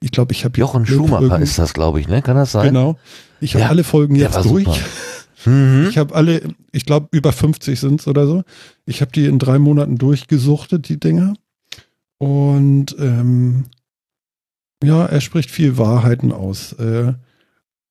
Ich 0.00 0.10
glaube, 0.10 0.32
ich 0.34 0.44
habe 0.44 0.60
Jochen 0.60 0.84
Schumacher 0.84 1.40
ist 1.40 1.58
das, 1.58 1.72
glaube 1.72 1.98
ich, 1.98 2.06
ne? 2.06 2.20
Kann 2.20 2.36
das 2.36 2.52
sein? 2.52 2.66
Genau. 2.66 2.98
Ich 3.40 3.54
habe 3.54 3.62
Ja, 3.64 3.70
alle 3.70 3.84
Folgen 3.84 4.16
jetzt 4.16 4.44
durch. 4.44 4.66
Mhm. 5.46 5.86
Ich 5.88 5.96
habe 5.96 6.14
alle, 6.14 6.42
ich 6.72 6.84
glaube, 6.84 7.08
über 7.12 7.32
50 7.32 7.80
sind's 7.80 8.06
oder 8.06 8.26
so. 8.26 8.42
Ich 8.84 9.00
habe 9.00 9.12
die 9.12 9.24
in 9.24 9.38
drei 9.38 9.58
Monaten 9.58 9.96
durchgesuchtet, 9.96 10.90
die 10.90 11.00
Dinger. 11.00 11.32
Und 12.18 12.94
ähm, 12.98 13.64
ja, 14.82 15.06
er 15.06 15.20
spricht 15.20 15.50
viel 15.50 15.78
Wahrheiten 15.78 16.32
aus. 16.32 16.72
Äh, 16.74 17.14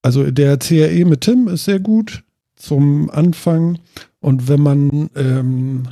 also 0.02 0.30
der 0.30 0.58
CRE 0.58 1.04
mit 1.04 1.22
Tim 1.22 1.48
ist 1.48 1.64
sehr 1.64 1.80
gut 1.80 2.24
zum 2.56 3.10
Anfang. 3.10 3.78
Und 4.20 4.48
wenn 4.48 4.60
man 4.60 5.10
ähm, 5.14 5.88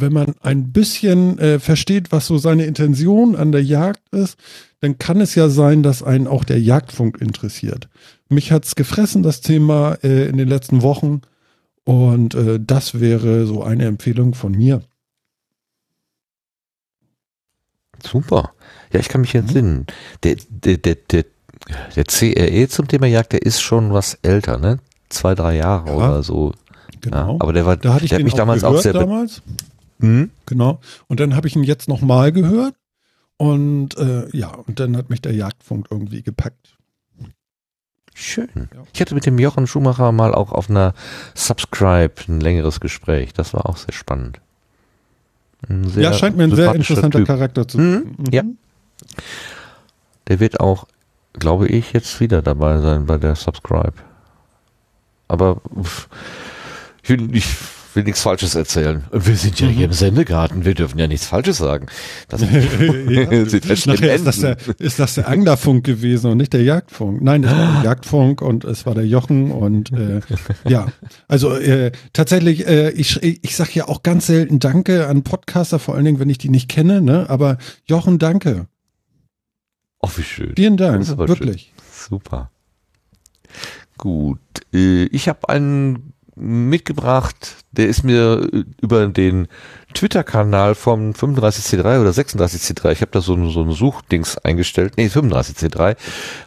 wenn 0.00 0.12
man 0.12 0.34
ein 0.40 0.72
bisschen 0.72 1.38
äh, 1.38 1.58
versteht, 1.58 2.12
was 2.12 2.26
so 2.26 2.38
seine 2.38 2.64
Intention 2.64 3.36
an 3.36 3.52
der 3.52 3.62
Jagd 3.62 4.02
ist, 4.10 4.36
dann 4.80 4.98
kann 4.98 5.20
es 5.20 5.34
ja 5.34 5.48
sein, 5.48 5.82
dass 5.82 6.02
einen 6.02 6.26
auch 6.26 6.44
der 6.44 6.60
Jagdfunk 6.60 7.20
interessiert. 7.20 7.88
Mich 8.28 8.52
hat's 8.52 8.74
gefressen, 8.74 9.22
das 9.22 9.40
Thema 9.40 9.98
äh, 10.02 10.28
in 10.28 10.38
den 10.38 10.48
letzten 10.48 10.82
Wochen. 10.82 11.20
Und 11.84 12.34
äh, 12.34 12.58
das 12.60 13.00
wäre 13.00 13.46
so 13.46 13.62
eine 13.62 13.84
Empfehlung 13.84 14.34
von 14.34 14.52
mir. 14.52 14.82
Super. 18.06 18.52
Ja, 18.92 19.00
ich 19.00 19.08
kann 19.08 19.20
mich 19.22 19.34
entsinnen. 19.34 19.86
Der, 20.22 20.36
der, 20.48 20.76
der, 20.78 20.96
der, 20.96 21.24
der 21.96 22.04
CRE 22.04 22.68
zum 22.68 22.88
Thema 22.88 23.06
Jagd, 23.06 23.32
der 23.32 23.42
ist 23.42 23.60
schon 23.60 23.92
was 23.92 24.18
älter, 24.22 24.58
ne? 24.58 24.78
Zwei, 25.08 25.34
drei 25.34 25.56
Jahre 25.56 25.88
Ja, 25.88 25.94
oder 25.94 26.22
so. 26.22 26.52
Genau. 27.00 27.34
Ja, 27.34 27.40
aber 27.40 27.52
der 27.52 27.66
war, 27.66 27.76
da 27.76 27.94
hatte 27.94 28.04
ich 28.04 28.10
der 28.10 28.16
hat 28.16 28.20
den 28.20 28.24
mich 28.24 28.34
auch 28.34 28.38
damals 28.38 28.64
auch 28.64 28.70
gehört 28.70 28.82
sehr. 28.82 28.92
be- 28.92 28.98
damals. 29.00 29.42
Hm? 30.00 30.30
Genau. 30.46 30.80
Und 31.08 31.20
dann 31.20 31.34
habe 31.36 31.48
ich 31.48 31.56
ihn 31.56 31.64
jetzt 31.64 31.88
nochmal 31.88 32.32
gehört. 32.32 32.74
Und 33.36 33.96
äh, 33.98 34.28
ja, 34.36 34.48
und 34.48 34.78
dann 34.78 34.96
hat 34.96 35.10
mich 35.10 35.20
der 35.20 35.34
Jagdfunk 35.34 35.86
irgendwie 35.90 36.22
gepackt. 36.22 36.76
Schön. 38.14 38.68
Ich 38.92 39.00
hatte 39.00 39.14
mit 39.14 39.24
dem 39.24 39.38
Jochen 39.38 39.66
Schumacher 39.66 40.12
mal 40.12 40.34
auch 40.34 40.52
auf 40.52 40.68
einer 40.68 40.92
Subscribe 41.34 42.12
ein 42.28 42.40
längeres 42.40 42.78
Gespräch. 42.78 43.32
Das 43.32 43.54
war 43.54 43.66
auch 43.66 43.78
sehr 43.78 43.94
spannend. 43.94 44.38
Ja, 45.96 46.12
scheint 46.12 46.36
mir 46.36 46.44
ein 46.44 46.54
sehr 46.54 46.74
interessanter 46.74 47.18
Typ. 47.18 47.26
Charakter 47.26 47.66
zu 47.68 47.78
Mhm. 47.78 47.92
sein. 47.92 48.16
Ja. 48.32 48.42
Der 50.28 50.40
wird 50.40 50.60
auch, 50.60 50.86
glaube 51.34 51.68
ich, 51.68 51.92
jetzt 51.92 52.20
wieder 52.20 52.42
dabei 52.42 52.78
sein 52.80 53.06
bei 53.06 53.18
der 53.18 53.34
Subscribe. 53.34 53.94
Aber 55.28 55.60
pff, 55.82 56.08
ich, 57.02 57.10
ich 57.32 57.46
will 57.94 58.04
nichts 58.04 58.22
Falsches 58.22 58.54
erzählen. 58.54 59.04
Wir 59.12 59.36
sind 59.36 59.60
ja 59.60 59.68
hier 59.68 59.86
im 59.86 59.92
Sendegarten, 59.92 60.64
wir 60.64 60.74
dürfen 60.74 60.98
ja 60.98 61.06
nichts 61.06 61.26
Falsches 61.26 61.58
sagen. 61.58 61.86
Das 62.28 62.40
ja. 62.42 62.48
ist 63.30 64.26
das, 64.26 64.40
der, 64.40 64.56
ist 64.78 64.98
das 64.98 65.14
der 65.14 65.28
Anglerfunk 65.28 65.84
gewesen 65.84 66.30
und 66.30 66.38
nicht 66.38 66.52
der 66.52 66.62
Jagdfunk. 66.62 67.22
Nein, 67.22 67.44
es 67.44 67.50
war 67.50 67.72
der 67.72 67.82
Jagdfunk 67.84 68.42
und 68.42 68.64
es 68.64 68.86
war 68.86 68.94
der 68.94 69.06
Jochen 69.06 69.50
und 69.50 69.92
äh, 69.92 70.20
ja, 70.68 70.86
also 71.28 71.54
äh, 71.56 71.92
tatsächlich, 72.12 72.66
äh, 72.66 72.90
ich, 72.90 73.22
ich 73.22 73.56
sag 73.56 73.74
ja 73.74 73.88
auch 73.88 74.02
ganz 74.02 74.26
selten 74.26 74.58
Danke 74.58 75.06
an 75.08 75.22
Podcaster, 75.22 75.78
vor 75.78 75.94
allen 75.94 76.04
Dingen, 76.04 76.18
wenn 76.18 76.30
ich 76.30 76.38
die 76.38 76.48
nicht 76.50 76.68
kenne, 76.68 77.02
ne? 77.02 77.28
Aber 77.28 77.58
Jochen, 77.86 78.18
danke. 78.18 78.66
Ach, 80.00 80.16
wie 80.16 80.22
schön. 80.22 80.52
Vielen 80.56 80.76
Dank, 80.76 81.06
Das 81.06 81.16
wirklich. 81.16 81.72
Super. 81.92 82.50
Gut. 83.98 84.40
Äh, 84.72 85.04
Ich 85.04 85.28
habe 85.28 85.48
einen 85.48 86.12
mitgebracht, 86.36 87.56
der 87.72 87.88
ist 87.88 88.04
mir 88.04 88.48
äh, 88.52 88.64
über 88.80 89.06
den 89.06 89.48
Twitter-Kanal 89.94 90.74
vom 90.74 91.12
35C3 91.12 92.00
oder 92.00 92.10
36C3, 92.10 92.92
ich 92.92 93.00
habe 93.02 93.10
da 93.12 93.20
so, 93.20 93.34
ein- 93.34 93.50
so 93.50 93.62
ein 93.62 93.72
Suchdings 93.72 94.38
eingestellt, 94.38 94.94
nee, 94.96 95.06
35C3, 95.08 95.96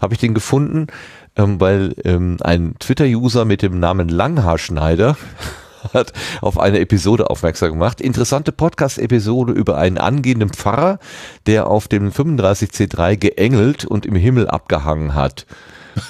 habe 0.01 0.13
ich 0.13 0.19
den 0.19 0.33
gefunden, 0.33 0.87
ähm, 1.35 1.59
weil 1.59 1.93
ähm, 2.03 2.37
ein 2.41 2.75
Twitter-User 2.79 3.45
mit 3.45 3.61
dem 3.61 3.79
Namen 3.79 4.09
Langhaarschneider 4.09 5.17
hat 5.93 6.13
auf 6.41 6.57
eine 6.57 6.79
Episode 6.79 7.29
aufmerksam 7.29 7.71
gemacht. 7.71 8.01
Interessante 8.01 8.51
Podcast-Episode 8.51 9.53
über 9.53 9.77
einen 9.77 9.99
angehenden 9.99 10.49
Pfarrer, 10.49 10.97
der 11.45 11.67
auf 11.67 11.87
dem 11.87 12.11
35C3 12.11 13.17
geengelt 13.17 13.85
und 13.85 14.05
im 14.07 14.15
Himmel 14.15 14.47
abgehangen 14.47 15.13
hat. 15.13 15.45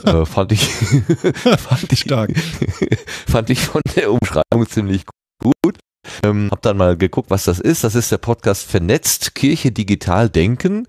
Äh, 0.04 0.26
fand 0.26 0.52
ich, 0.52 0.68
fand 1.58 1.92
ich 1.92 2.00
Stark. 2.00 2.32
fand 3.28 3.50
ich 3.50 3.60
von 3.60 3.82
der 3.96 4.12
Umschreibung 4.12 4.68
ziemlich 4.68 5.06
gut. 5.42 5.78
Ähm, 6.24 6.50
hab 6.52 6.62
dann 6.62 6.78
mal 6.78 6.98
geguckt, 6.98 7.30
was 7.30 7.46
das 7.46 7.60
ist. 7.60 7.84
Das 7.84 7.96
ist 7.96 8.12
der 8.12 8.18
Podcast 8.18 8.64
Vernetzt 8.70 9.36
Kirche 9.36 9.72
digital 9.72 10.30
denken. 10.30 10.88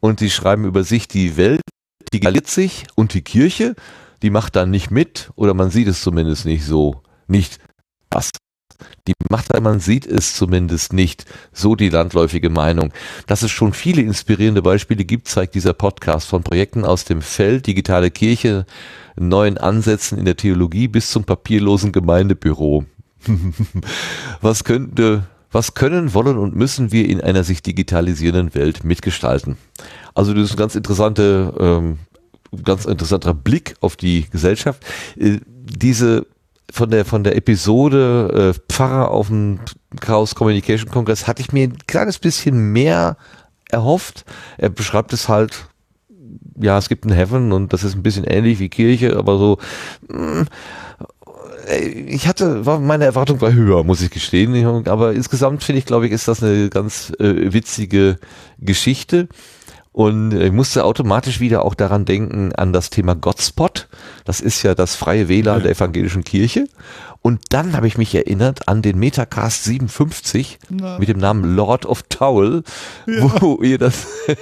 Und 0.00 0.20
die 0.20 0.30
schreiben 0.30 0.64
über 0.64 0.84
sich, 0.84 1.08
die 1.08 1.36
Welt 1.36 1.60
digitalisiert 2.12 2.48
sich 2.48 2.86
und 2.94 3.14
die 3.14 3.22
Kirche, 3.22 3.74
die 4.22 4.30
macht 4.30 4.56
dann 4.56 4.70
nicht 4.70 4.90
mit 4.90 5.30
oder 5.36 5.54
man 5.54 5.70
sieht 5.70 5.88
es 5.88 6.02
zumindest 6.02 6.44
nicht 6.44 6.64
so. 6.64 7.02
Nicht 7.26 7.58
was. 8.10 8.30
Die 9.06 9.14
macht, 9.28 9.48
man 9.60 9.80
sieht 9.80 10.06
es 10.06 10.34
zumindest 10.34 10.92
nicht. 10.92 11.24
So 11.52 11.74
die 11.74 11.88
landläufige 11.88 12.50
Meinung. 12.50 12.92
Dass 13.26 13.42
es 13.42 13.50
schon 13.50 13.72
viele 13.72 14.02
inspirierende 14.02 14.62
Beispiele 14.62 15.04
gibt, 15.04 15.28
zeigt 15.28 15.54
dieser 15.54 15.72
Podcast 15.72 16.28
von 16.28 16.42
Projekten 16.42 16.84
aus 16.84 17.04
dem 17.04 17.22
Feld 17.22 17.66
digitale 17.66 18.10
Kirche, 18.10 18.66
neuen 19.16 19.58
Ansätzen 19.58 20.18
in 20.18 20.24
der 20.24 20.36
Theologie 20.36 20.88
bis 20.88 21.10
zum 21.10 21.24
papierlosen 21.24 21.92
Gemeindebüro. 21.92 22.84
was 24.40 24.64
könnte, 24.64 25.24
was 25.52 25.74
können, 25.74 26.14
wollen 26.14 26.38
und 26.38 26.56
müssen 26.56 26.92
wir 26.92 27.08
in 27.08 27.20
einer 27.20 27.44
sich 27.44 27.62
digitalisierenden 27.62 28.54
Welt 28.54 28.84
mitgestalten? 28.84 29.56
Also 30.14 30.34
das 30.34 30.44
ist 30.44 30.52
ein 30.52 30.58
ganz 30.58 30.74
interessante, 30.74 31.54
ähm, 31.58 31.98
ganz 32.64 32.84
interessanter 32.84 33.34
Blick 33.34 33.74
auf 33.80 33.96
die 33.96 34.26
Gesellschaft. 34.30 34.84
Äh, 35.16 35.40
diese 35.46 36.26
von 36.72 36.90
der 36.90 37.04
von 37.04 37.24
der 37.24 37.36
Episode 37.36 38.54
äh, 38.54 38.72
Pfarrer 38.72 39.10
auf 39.10 39.28
dem 39.28 39.60
Chaos 40.00 40.34
Communication 40.34 40.90
Kongress 40.90 41.26
hatte 41.26 41.42
ich 41.42 41.52
mir 41.52 41.64
ein 41.64 41.78
kleines 41.86 42.18
bisschen 42.18 42.72
mehr 42.72 43.16
erhofft. 43.70 44.24
Er 44.58 44.68
beschreibt 44.68 45.12
es 45.12 45.28
halt, 45.28 45.68
ja, 46.60 46.78
es 46.78 46.88
gibt 46.88 47.04
ein 47.04 47.12
Heaven 47.12 47.52
und 47.52 47.72
das 47.72 47.84
ist 47.84 47.94
ein 47.94 48.02
bisschen 48.02 48.24
ähnlich 48.24 48.58
wie 48.58 48.68
Kirche, 48.68 49.16
aber 49.16 49.38
so 49.38 49.58
mh, 50.08 50.46
äh, 51.66 51.88
ich 51.88 52.26
hatte, 52.26 52.66
war, 52.66 52.78
meine 52.78 53.04
Erwartung 53.04 53.40
war 53.40 53.52
höher, 53.52 53.84
muss 53.84 54.02
ich 54.02 54.10
gestehen. 54.10 54.88
Aber 54.88 55.12
insgesamt 55.12 55.62
finde 55.62 55.78
ich, 55.78 55.86
glaube 55.86 56.06
ich, 56.06 56.12
ist 56.12 56.28
das 56.28 56.42
eine 56.42 56.68
ganz 56.68 57.12
äh, 57.18 57.52
witzige 57.52 58.18
Geschichte. 58.58 59.28
Und 59.92 60.32
ich 60.32 60.52
musste 60.52 60.84
automatisch 60.84 61.40
wieder 61.40 61.64
auch 61.64 61.74
daran 61.74 62.04
denken, 62.04 62.54
an 62.54 62.72
das 62.72 62.90
Thema 62.90 63.16
Godspot. 63.16 63.88
Das 64.24 64.40
ist 64.40 64.62
ja 64.62 64.74
das 64.74 64.94
freie 64.94 65.28
WLAN 65.28 65.62
der 65.62 65.72
evangelischen 65.72 66.22
Kirche. 66.22 66.68
Und 67.22 67.40
dann 67.50 67.74
habe 67.74 67.86
ich 67.86 67.98
mich 67.98 68.14
erinnert 68.14 68.66
an 68.66 68.80
den 68.80 68.98
Metacast 68.98 69.64
57 69.64 70.58
Na. 70.70 70.98
mit 70.98 71.08
dem 71.08 71.18
Namen 71.18 71.54
Lord 71.54 71.84
of 71.84 72.02
Towel, 72.04 72.62
wo 73.06 73.60
ihr 73.62 73.76
das, 73.76 74.06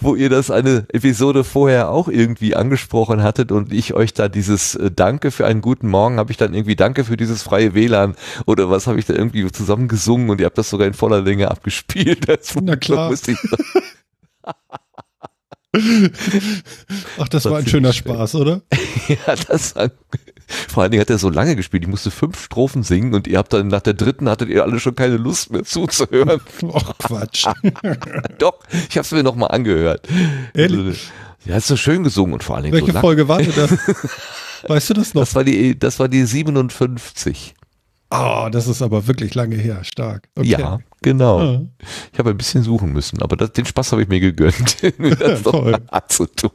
wo 0.00 0.14
ihr 0.14 0.28
das 0.28 0.50
eine 0.50 0.86
Episode 0.92 1.44
vorher 1.44 1.88
auch 1.88 2.08
irgendwie 2.08 2.54
angesprochen 2.54 3.22
hattet 3.22 3.52
und 3.52 3.72
ich 3.72 3.94
euch 3.94 4.12
da 4.12 4.28
dieses 4.28 4.74
äh, 4.74 4.90
Danke 4.90 5.30
für 5.30 5.46
einen 5.46 5.62
guten 5.62 5.88
Morgen, 5.88 6.18
habe 6.18 6.30
ich 6.30 6.36
dann 6.36 6.52
irgendwie 6.52 6.76
Danke 6.76 7.04
für 7.04 7.16
dieses 7.16 7.42
freie 7.42 7.74
WLAN 7.74 8.14
oder 8.44 8.68
was 8.68 8.86
habe 8.86 8.98
ich 8.98 9.06
da 9.06 9.14
irgendwie 9.14 9.50
zusammen 9.50 9.88
gesungen 9.88 10.28
und 10.28 10.40
ihr 10.40 10.46
habt 10.46 10.58
das 10.58 10.68
sogar 10.68 10.86
in 10.86 10.94
voller 10.94 11.22
Länge 11.22 11.50
abgespielt. 11.50 12.28
Das 12.28 12.54
Na 12.60 12.76
klar. 12.76 13.12
ich 13.12 13.36
Ach, 17.18 17.28
das 17.28 17.44
war 17.46 17.58
ein 17.58 17.66
schöner 17.66 17.92
schwer. 17.92 18.14
Spaß, 18.14 18.34
oder? 18.34 18.62
Ja, 19.08 19.34
das 19.48 19.74
war, 19.74 19.90
vor 20.68 20.82
allen 20.82 20.92
Dingen 20.92 21.00
hat 21.00 21.10
er 21.10 21.18
so 21.18 21.30
lange 21.30 21.56
gespielt. 21.56 21.82
Ich 21.82 21.88
musste 21.88 22.10
fünf 22.10 22.44
Strophen 22.44 22.82
singen 22.82 23.14
und 23.14 23.26
ihr 23.26 23.38
habt 23.38 23.52
dann 23.52 23.68
nach 23.68 23.80
der 23.80 23.94
dritten 23.94 24.28
hattet 24.28 24.48
ihr 24.48 24.62
alle 24.62 24.78
schon 24.80 24.94
keine 24.94 25.16
Lust 25.16 25.52
mehr 25.52 25.64
zuzuhören. 25.64 26.40
Ach, 26.74 26.98
Quatsch. 26.98 27.46
Doch, 28.38 28.58
ich 28.88 28.96
habe 28.96 29.04
es 29.04 29.12
mir 29.12 29.22
noch 29.22 29.34
mal 29.34 29.46
angehört. 29.46 30.08
Ehrlich? 30.54 31.10
Ja, 31.44 31.56
ist 31.56 31.66
so 31.66 31.76
schön 31.76 32.04
gesungen 32.04 32.34
und 32.34 32.44
vor 32.44 32.56
allen 32.56 32.64
Dingen 32.64 32.74
Welche 32.74 32.88
so 32.88 32.92
lang. 32.92 33.00
Folge 33.00 33.28
war 33.28 33.42
das? 33.42 33.72
Weißt 34.68 34.90
du 34.90 34.94
das 34.94 35.14
noch? 35.14 35.22
Das 35.22 35.34
war 35.34 35.44
die, 35.44 35.78
das 35.78 35.98
war 35.98 36.08
die 36.08 36.24
57. 36.24 37.54
Ah, 38.10 38.50
das 38.50 38.68
ist 38.68 38.82
aber 38.82 39.06
wirklich 39.06 39.34
lange 39.34 39.56
her. 39.56 39.82
Stark. 39.84 40.28
Okay. 40.36 40.48
Ja, 40.48 40.78
genau. 41.00 41.40
Ah. 41.40 41.62
Ich 42.12 42.18
habe 42.18 42.30
ein 42.30 42.36
bisschen 42.36 42.62
suchen 42.62 42.92
müssen, 42.92 43.22
aber 43.22 43.36
das, 43.36 43.52
den 43.52 43.64
Spaß 43.64 43.92
habe 43.92 44.02
ich 44.02 44.08
mir 44.08 44.20
gegönnt, 44.20 44.76
mir 44.98 45.16
das 45.16 45.42
Toll. 45.42 45.72
mal 45.72 45.82
anzutun. 45.90 46.50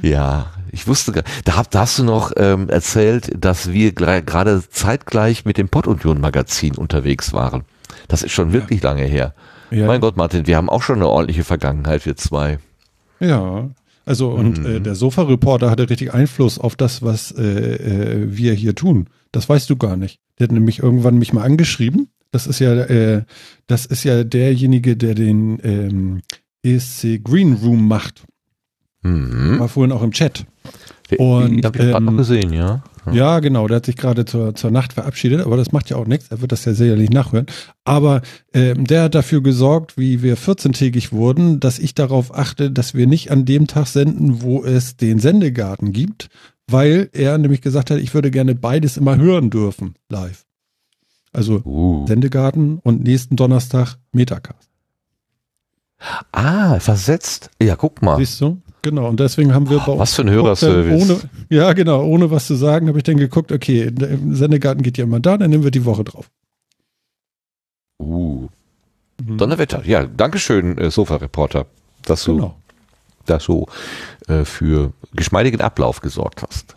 Ja, 0.00 0.52
ich 0.72 0.86
wusste, 0.86 1.12
gar- 1.12 1.24
da, 1.44 1.56
hab- 1.56 1.70
da 1.70 1.80
hast 1.80 1.98
du 1.98 2.04
noch 2.04 2.32
ähm, 2.36 2.68
erzählt, 2.68 3.30
dass 3.38 3.72
wir 3.72 3.92
gerade 3.92 4.62
zeitgleich 4.68 5.44
mit 5.44 5.58
dem 5.58 5.68
Pod-Union 5.68 6.20
Magazin 6.20 6.74
unterwegs 6.76 7.32
waren. 7.32 7.64
Das 8.08 8.22
ist 8.22 8.32
schon 8.32 8.52
wirklich 8.52 8.82
lange 8.82 9.04
her. 9.04 9.34
Ja. 9.70 9.86
Mein 9.86 10.00
Gott, 10.00 10.16
Martin, 10.16 10.46
wir 10.46 10.56
haben 10.56 10.70
auch 10.70 10.82
schon 10.82 10.96
eine 10.96 11.08
ordentliche 11.08 11.44
Vergangenheit, 11.44 12.06
wir 12.06 12.16
zwei. 12.16 12.58
Ja. 13.20 13.70
Also 14.06 14.30
und 14.30 14.58
Mhm. 14.60 14.66
äh, 14.76 14.80
der 14.80 14.94
Sofa-Reporter 14.94 15.70
hatte 15.70 15.90
richtig 15.90 16.14
Einfluss 16.14 16.58
auf 16.58 16.76
das, 16.76 17.02
was 17.02 17.32
äh, 17.32 17.42
äh, 17.42 18.26
wir 18.36 18.54
hier 18.54 18.74
tun. 18.74 19.08
Das 19.32 19.48
weißt 19.48 19.68
du 19.68 19.76
gar 19.76 19.96
nicht. 19.98 20.20
Der 20.38 20.44
hat 20.44 20.52
nämlich 20.52 20.78
irgendwann 20.82 21.18
mich 21.18 21.34
mal 21.34 21.42
angeschrieben. 21.44 22.08
Das 22.30 22.46
ist 22.46 22.58
ja, 22.60 22.72
äh, 22.74 23.24
das 23.66 23.84
ist 23.84 24.04
ja 24.04 24.24
derjenige, 24.24 24.96
der 24.96 25.14
den 25.14 25.58
ähm, 25.62 26.20
ESC 26.62 27.22
Green 27.22 27.54
Room 27.54 27.86
macht. 27.88 28.22
Mhm. 29.02 29.58
War 29.58 29.68
vorhin 29.68 29.92
auch 29.92 30.02
im 30.02 30.12
Chat. 30.12 30.44
Und, 31.16 31.64
habe 31.64 31.78
ich 31.78 31.84
gerade 31.84 31.96
ähm, 31.96 32.04
noch 32.04 32.16
gesehen, 32.16 32.52
ja. 32.52 32.82
Ja, 33.12 33.40
genau. 33.40 33.66
Der 33.68 33.76
hat 33.76 33.86
sich 33.86 33.96
gerade 33.96 34.24
zur, 34.24 34.54
zur 34.54 34.70
Nacht 34.70 34.92
verabschiedet, 34.92 35.40
aber 35.40 35.56
das 35.56 35.72
macht 35.72 35.88
ja 35.88 35.96
auch 35.96 36.06
nichts. 36.06 36.28
Er 36.28 36.40
wird 36.40 36.52
das 36.52 36.64
ja 36.66 36.74
sicherlich 36.74 37.10
nachhören. 37.10 37.46
Aber 37.84 38.20
ähm, 38.52 38.86
der 38.86 39.04
hat 39.04 39.14
dafür 39.14 39.42
gesorgt, 39.42 39.96
wie 39.96 40.22
wir 40.22 40.36
14-tägig 40.36 41.12
wurden, 41.12 41.60
dass 41.60 41.78
ich 41.78 41.94
darauf 41.94 42.34
achte, 42.34 42.70
dass 42.70 42.94
wir 42.94 43.06
nicht 43.06 43.30
an 43.30 43.44
dem 43.44 43.66
Tag 43.66 43.86
senden, 43.86 44.42
wo 44.42 44.62
es 44.62 44.96
den 44.96 45.18
Sendegarten 45.20 45.92
gibt, 45.92 46.28
weil 46.66 47.08
er 47.12 47.38
nämlich 47.38 47.62
gesagt 47.62 47.90
hat, 47.90 47.98
ich 47.98 48.12
würde 48.12 48.30
gerne 48.30 48.54
beides 48.54 48.96
immer 48.96 49.16
hören 49.16 49.50
dürfen, 49.50 49.94
live. 50.10 50.44
Also 51.32 51.62
Uh. 51.64 52.06
Sendegarten 52.06 52.78
und 52.82 53.02
nächsten 53.04 53.36
Donnerstag 53.36 53.96
Metacast. 54.12 54.68
Ah, 56.32 56.78
versetzt. 56.78 57.50
Ja, 57.60 57.76
guck 57.76 58.02
mal. 58.02 58.18
Siehst 58.18 58.40
du? 58.40 58.60
Genau. 58.82 59.08
Und 59.08 59.20
deswegen 59.20 59.54
haben 59.54 59.68
wir 59.68 59.78
bei 59.80 59.92
uns 59.92 60.00
Was 60.00 60.14
für 60.14 60.22
ein 60.22 60.30
Hörerservice. 60.30 61.10
Ohne, 61.10 61.20
ja, 61.50 61.72
genau. 61.72 62.04
Ohne 62.04 62.30
was 62.30 62.46
zu 62.46 62.54
sagen, 62.54 62.88
habe 62.88 62.98
ich 62.98 63.04
dann 63.04 63.16
geguckt, 63.16 63.50
okay, 63.52 63.90
der 63.90 64.18
Sendegarten 64.30 64.82
geht 64.82 64.98
ja 64.98 65.04
immer 65.04 65.20
da, 65.20 65.36
dann 65.36 65.50
nehmen 65.50 65.64
wir 65.64 65.70
die 65.70 65.84
Woche 65.84 66.04
drauf. 66.04 66.30
Uh. 68.00 68.48
Donnerwetter. 69.20 69.84
Ja, 69.84 70.06
Dankeschön, 70.06 70.78
äh, 70.78 70.90
Sofa-Reporter, 70.90 71.66
dass 72.02 72.22
du, 72.24 72.36
Genau. 72.36 72.56
dass 73.26 73.44
du 73.46 73.66
äh, 74.28 74.44
für 74.44 74.92
geschmeidigen 75.12 75.60
Ablauf 75.60 76.00
gesorgt 76.00 76.42
hast. 76.42 76.76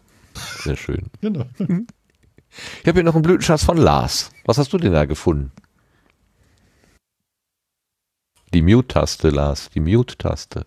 Sehr 0.64 0.76
schön. 0.76 1.04
Genau. 1.22 1.46
Ich 1.60 2.88
habe 2.88 2.98
hier 2.98 3.04
noch 3.04 3.14
einen 3.14 3.22
Blütenschatz 3.24 3.64
von 3.64 3.78
Lars. 3.78 4.32
Was 4.46 4.58
hast 4.58 4.74
du 4.74 4.78
denn 4.78 4.92
da 4.92 5.06
gefunden? 5.06 5.52
Die 8.54 8.62
Mute-Taste, 8.62 9.30
Lars. 9.30 9.70
Die 9.70 9.80
Mute-Taste. 9.80 10.66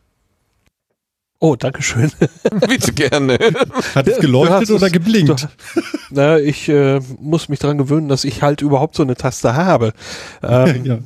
Oh, 1.44 1.56
Dankeschön. 1.56 2.10
Bitte 2.66 2.92
gerne. 2.94 3.36
Hat 3.94 4.08
es 4.08 4.18
geleuchtet 4.18 4.70
oder 4.70 4.86
es- 4.86 4.92
geblinkt? 4.94 5.42
du- 5.74 5.81
Na, 6.08 6.39
ich 6.39 6.70
äh, 6.70 7.00
muss 7.20 7.50
mich 7.50 7.58
dran 7.58 7.76
gewöhnen, 7.76 8.08
dass 8.08 8.24
ich 8.24 8.40
halt 8.40 8.62
überhaupt 8.62 8.94
so 8.97 9.02
eine 9.02 9.14
Taste 9.14 9.55
habe. 9.55 9.92
Ähm, 10.42 10.84
ja. 10.86 10.98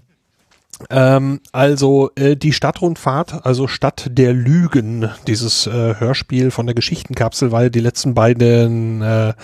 Ähm, 0.91 1.41
also 1.51 2.11
äh, 2.15 2.37
die 2.37 2.53
Stadtrundfahrt, 2.53 3.45
also 3.45 3.67
Stadt 3.67 4.09
der 4.13 4.33
Lügen, 4.33 5.11
dieses 5.27 5.67
äh, 5.67 5.97
Hörspiel 5.99 6.51
von 6.51 6.67
der 6.67 6.75
Geschichtenkapsel, 6.75 7.51
weil 7.51 7.71
die 7.71 7.81
letzten 7.81 8.15
beiden 8.15 9.03
äh, 9.03 9.35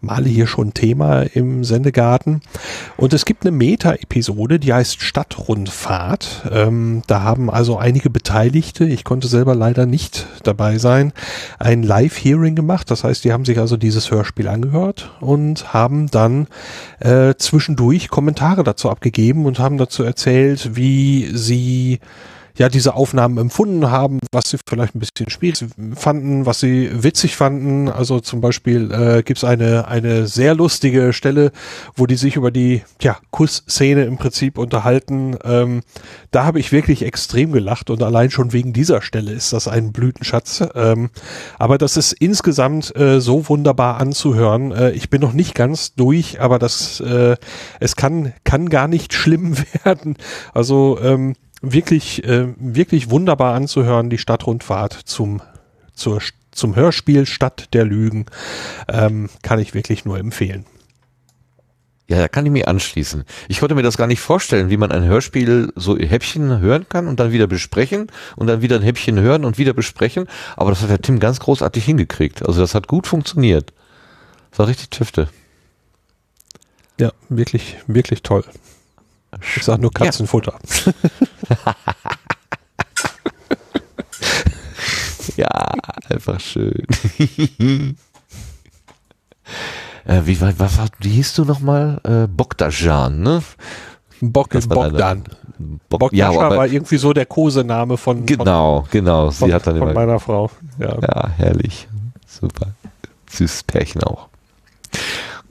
Male 0.00 0.28
hier 0.28 0.46
schon 0.46 0.74
Thema 0.74 1.22
im 1.22 1.64
Sendegarten. 1.64 2.42
Und 2.98 3.14
es 3.14 3.24
gibt 3.24 3.44
eine 3.44 3.56
Meta-Episode, 3.56 4.58
die 4.58 4.72
heißt 4.72 5.00
Stadtrundfahrt. 5.00 6.48
Ähm, 6.50 7.02
da 7.06 7.22
haben 7.22 7.50
also 7.50 7.78
einige 7.78 8.10
Beteiligte, 8.10 8.84
ich 8.84 9.04
konnte 9.04 9.28
selber 9.28 9.54
leider 9.54 9.86
nicht 9.86 10.26
dabei 10.42 10.76
sein, 10.76 11.12
ein 11.58 11.82
Live-Hearing 11.82 12.54
gemacht. 12.54 12.90
Das 12.90 13.02
heißt, 13.02 13.24
die 13.24 13.32
haben 13.32 13.46
sich 13.46 13.58
also 13.58 13.78
dieses 13.78 14.10
Hörspiel 14.10 14.48
angehört 14.48 15.10
und 15.20 15.72
haben 15.72 16.10
dann 16.10 16.48
äh, 17.00 17.34
zwischendurch 17.36 18.10
Kommentare 18.10 18.62
dazu 18.62 18.90
abgegeben 18.90 19.46
und 19.46 19.58
haben 19.58 19.78
dazu 19.78 20.02
erzählt, 20.02 20.76
wie 20.76 20.81
sie 21.32 21.98
ja 22.58 22.68
diese 22.68 22.94
Aufnahmen 22.94 23.38
empfunden 23.38 23.90
haben, 23.90 24.20
was 24.32 24.50
sie 24.50 24.58
vielleicht 24.68 24.94
ein 24.94 25.00
bisschen 25.00 25.30
schwierig 25.30 25.64
fanden, 25.94 26.46
was 26.46 26.60
sie 26.60 26.90
witzig 26.92 27.36
fanden. 27.36 27.88
Also 27.88 28.20
zum 28.20 28.40
Beispiel 28.40 28.90
äh, 28.92 29.22
gibt 29.22 29.38
es 29.38 29.44
eine 29.44 29.88
eine 29.88 30.26
sehr 30.26 30.54
lustige 30.54 31.12
Stelle, 31.12 31.52
wo 31.94 32.06
die 32.06 32.16
sich 32.16 32.36
über 32.36 32.50
die 32.50 32.82
ja, 33.00 33.16
Kussszene 33.30 34.04
im 34.04 34.18
Prinzip 34.18 34.58
unterhalten. 34.58 35.36
Ähm, 35.44 35.82
da 36.30 36.44
habe 36.44 36.60
ich 36.60 36.72
wirklich 36.72 37.02
extrem 37.02 37.52
gelacht 37.52 37.90
und 37.90 38.02
allein 38.02 38.30
schon 38.30 38.52
wegen 38.52 38.72
dieser 38.72 39.02
Stelle 39.02 39.32
ist 39.32 39.52
das 39.52 39.68
ein 39.68 39.92
Blütenschatz. 39.92 40.64
Ähm, 40.74 41.10
aber 41.58 41.78
das 41.78 41.96
ist 41.96 42.12
insgesamt 42.12 42.94
äh, 42.96 43.20
so 43.20 43.48
wunderbar 43.48 43.98
anzuhören. 44.00 44.72
Äh, 44.72 44.90
ich 44.92 45.10
bin 45.10 45.20
noch 45.20 45.32
nicht 45.32 45.54
ganz 45.54 45.94
durch, 45.94 46.40
aber 46.40 46.58
das 46.58 47.00
äh, 47.00 47.36
es 47.80 47.96
kann 47.96 48.32
kann 48.44 48.68
gar 48.68 48.88
nicht 48.88 49.14
schlimm 49.14 49.56
werden. 49.84 50.16
Also 50.52 50.98
ähm, 51.02 51.34
wirklich, 51.62 52.24
äh, 52.24 52.48
wirklich 52.58 53.10
wunderbar 53.10 53.54
anzuhören, 53.54 54.10
die 54.10 54.18
Stadtrundfahrt 54.18 54.92
zum, 54.92 55.40
zur, 55.94 56.20
zum 56.50 56.76
Hörspiel 56.76 57.24
Stadt 57.24 57.72
der 57.72 57.84
Lügen. 57.84 58.26
Ähm, 58.88 59.30
kann 59.42 59.58
ich 59.58 59.72
wirklich 59.72 60.04
nur 60.04 60.18
empfehlen. 60.18 60.66
Ja, 62.08 62.18
da 62.18 62.28
kann 62.28 62.44
ich 62.44 62.52
mich 62.52 62.68
anschließen. 62.68 63.24
Ich 63.48 63.60
konnte 63.60 63.74
mir 63.74 63.82
das 63.82 63.96
gar 63.96 64.06
nicht 64.06 64.20
vorstellen, 64.20 64.68
wie 64.68 64.76
man 64.76 64.92
ein 64.92 65.04
Hörspiel 65.04 65.72
so 65.76 65.96
Häppchen 65.96 66.60
hören 66.60 66.86
kann 66.88 67.06
und 67.06 67.18
dann 67.20 67.32
wieder 67.32 67.46
besprechen 67.46 68.08
und 68.36 68.48
dann 68.48 68.60
wieder 68.60 68.76
ein 68.76 68.82
Häppchen 68.82 69.18
hören 69.18 69.46
und 69.46 69.56
wieder 69.56 69.72
besprechen. 69.72 70.26
Aber 70.56 70.70
das 70.70 70.82
hat 70.82 70.90
der 70.90 71.00
Tim 71.00 71.20
ganz 71.20 71.40
großartig 71.40 71.84
hingekriegt. 71.84 72.46
Also 72.46 72.60
das 72.60 72.74
hat 72.74 72.86
gut 72.86 73.06
funktioniert. 73.06 73.72
Das 74.50 74.58
war 74.58 74.66
richtig 74.66 74.90
Tüfte. 74.90 75.28
Ja, 77.00 77.12
wirklich, 77.30 77.78
wirklich 77.86 78.22
toll. 78.22 78.44
Ich 79.56 79.62
sag 79.62 79.80
nur 79.80 79.92
Katzenfutter. 79.92 80.58
Ja, 80.84 80.92
einfach 86.12 86.40
schön. 86.40 86.86
äh, 90.04 90.20
wie, 90.24 90.40
was, 90.40 90.78
wie 91.00 91.10
hieß 91.10 91.34
du 91.34 91.44
nochmal? 91.44 92.00
Äh, 92.04 92.26
Bogdajan, 92.28 93.20
ne? 93.20 93.42
Bog, 94.20 94.50
Das 94.50 94.68
Bogdan. 94.68 95.24
Bog, 95.88 96.00
Bogdascha 96.00 96.32
ja, 96.32 96.40
aber, 96.40 96.56
war 96.56 96.66
irgendwie 96.66 96.96
so 96.96 97.12
der 97.12 97.26
Kosename 97.26 97.96
von, 97.96 98.24
genau, 98.24 98.86
genau. 98.90 99.30
von, 99.30 99.48
Sie 99.48 99.54
hat 99.54 99.66
dann 99.66 99.78
von 99.78 99.90
immer, 99.90 100.00
meiner 100.00 100.20
Frau. 100.20 100.50
Ja. 100.78 100.96
ja, 101.00 101.28
herrlich. 101.36 101.88
Super. 102.26 102.68
Süßes 103.30 103.64
Pärchen 103.64 104.02
auch. 104.04 104.28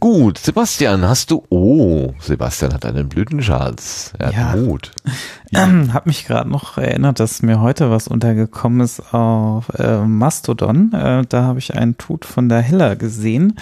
Gut, 0.01 0.39
Sebastian, 0.39 1.07
hast 1.07 1.29
du, 1.29 1.43
oh, 1.49 2.15
Sebastian 2.19 2.73
hat 2.73 2.87
einen 2.87 3.07
Blütenschatz. 3.07 4.13
Er 4.17 4.29
hat 4.29 4.33
Ja. 4.33 4.55
Mut. 4.55 4.91
Ähm, 5.53 5.93
hab 5.93 6.05
mich 6.05 6.25
gerade 6.25 6.49
noch 6.49 6.77
erinnert, 6.77 7.19
dass 7.19 7.41
mir 7.41 7.59
heute 7.59 7.91
was 7.91 8.07
untergekommen 8.07 8.79
ist 8.79 9.13
auf 9.13 9.67
äh, 9.77 9.97
Mastodon. 9.97 10.93
Äh, 10.93 11.25
da 11.27 11.43
habe 11.43 11.59
ich 11.59 11.75
einen 11.75 11.97
Tut 11.97 12.23
von 12.23 12.47
der 12.47 12.61
Hella 12.61 12.93
gesehen. 12.93 13.57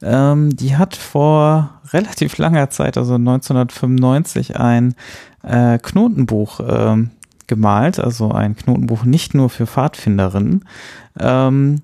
Ähm, 0.00 0.56
die 0.56 0.78
hat 0.78 0.96
vor 0.96 1.82
relativ 1.92 2.38
langer 2.38 2.70
Zeit, 2.70 2.96
also 2.96 3.16
1995, 3.16 4.56
ein 4.56 4.94
äh, 5.42 5.76
Knotenbuch 5.76 6.60
ähm, 6.66 7.10
gemalt, 7.46 8.00
also 8.00 8.32
ein 8.32 8.56
Knotenbuch 8.56 9.04
nicht 9.04 9.34
nur 9.34 9.50
für 9.50 9.66
Pfadfinderinnen. 9.66 10.64
Ähm, 11.20 11.82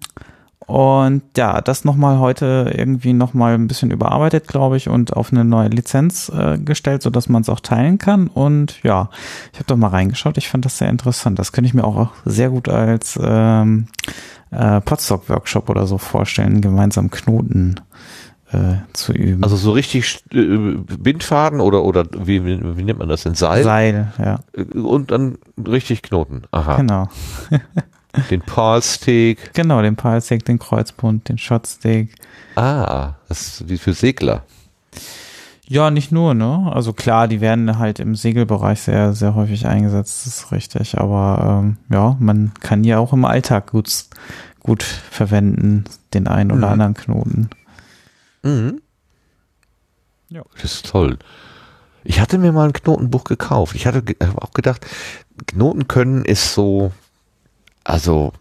und 0.70 1.22
ja, 1.36 1.60
das 1.60 1.84
nochmal 1.84 2.20
heute 2.20 2.72
irgendwie 2.72 3.12
nochmal 3.12 3.54
ein 3.54 3.66
bisschen 3.66 3.90
überarbeitet, 3.90 4.46
glaube 4.46 4.76
ich, 4.76 4.88
und 4.88 5.16
auf 5.16 5.32
eine 5.32 5.44
neue 5.44 5.66
Lizenz 5.66 6.28
äh, 6.28 6.58
gestellt, 6.58 7.02
sodass 7.02 7.28
man 7.28 7.42
es 7.42 7.48
auch 7.48 7.58
teilen 7.58 7.98
kann. 7.98 8.28
Und 8.28 8.80
ja, 8.84 9.10
ich 9.52 9.58
habe 9.58 9.66
da 9.66 9.74
mal 9.74 9.88
reingeschaut. 9.88 10.38
Ich 10.38 10.48
fand 10.48 10.64
das 10.64 10.78
sehr 10.78 10.88
interessant. 10.88 11.40
Das 11.40 11.50
könnte 11.50 11.66
ich 11.66 11.74
mir 11.74 11.82
auch 11.82 12.12
sehr 12.24 12.50
gut 12.50 12.68
als 12.68 13.18
ähm, 13.20 13.86
äh, 14.52 14.80
Podstock-Workshop 14.80 15.70
oder 15.70 15.88
so 15.88 15.98
vorstellen, 15.98 16.60
gemeinsam 16.60 17.10
Knoten 17.10 17.80
äh, 18.52 18.76
zu 18.92 19.12
üben. 19.12 19.42
Also 19.42 19.56
so 19.56 19.72
richtig 19.72 20.22
äh, 20.32 20.76
Bindfaden 21.00 21.60
oder, 21.60 21.82
oder 21.82 22.04
wie, 22.16 22.44
wie, 22.44 22.76
wie 22.76 22.84
nennt 22.84 23.00
man 23.00 23.08
das 23.08 23.24
denn? 23.24 23.34
Seil? 23.34 23.64
Seil, 23.64 24.12
ja. 24.18 24.38
Und 24.80 25.10
dann 25.10 25.38
richtig 25.66 26.02
Knoten. 26.02 26.44
Aha. 26.52 26.76
Genau. 26.76 27.08
Den 28.30 28.40
Paulstick. 28.40 29.52
Genau, 29.54 29.82
den 29.82 29.96
Palstick, 29.96 30.44
den 30.44 30.58
Kreuzbund, 30.58 31.28
den 31.28 31.38
Shotstick. 31.38 32.14
Ah, 32.56 33.14
das 33.28 33.60
ist 33.60 33.68
wie 33.68 33.78
für 33.78 33.92
Segler. 33.94 34.44
Ja, 35.66 35.90
nicht 35.92 36.10
nur, 36.10 36.34
ne? 36.34 36.68
Also 36.74 36.92
klar, 36.92 37.28
die 37.28 37.40
werden 37.40 37.78
halt 37.78 38.00
im 38.00 38.16
Segelbereich 38.16 38.80
sehr, 38.82 39.12
sehr 39.12 39.36
häufig 39.36 39.66
eingesetzt, 39.68 40.26
das 40.26 40.34
ist 40.40 40.52
richtig. 40.52 40.98
Aber 40.98 41.60
ähm, 41.62 41.76
ja, 41.88 42.16
man 42.18 42.52
kann 42.60 42.82
die 42.82 42.94
auch 42.96 43.12
im 43.12 43.24
Alltag 43.24 43.70
gut, 43.70 43.88
gut 44.58 44.82
verwenden, 44.82 45.84
den 46.12 46.26
einen 46.26 46.50
oder 46.50 46.66
Mhm. 46.66 46.72
anderen 46.72 46.94
Knoten. 46.94 47.50
Mhm. 48.42 48.80
Ja. 50.30 50.42
Das 50.60 50.64
ist 50.74 50.86
toll. 50.90 51.18
Ich 52.02 52.20
hatte 52.20 52.38
mir 52.38 52.50
mal 52.50 52.66
ein 52.66 52.72
Knotenbuch 52.72 53.22
gekauft. 53.24 53.76
Ich 53.76 53.86
hatte 53.86 54.02
auch 54.36 54.52
gedacht, 54.52 54.84
Knoten 55.46 55.86
können 55.86 56.24
ist 56.24 56.52
so, 56.54 56.92
also 57.90 58.32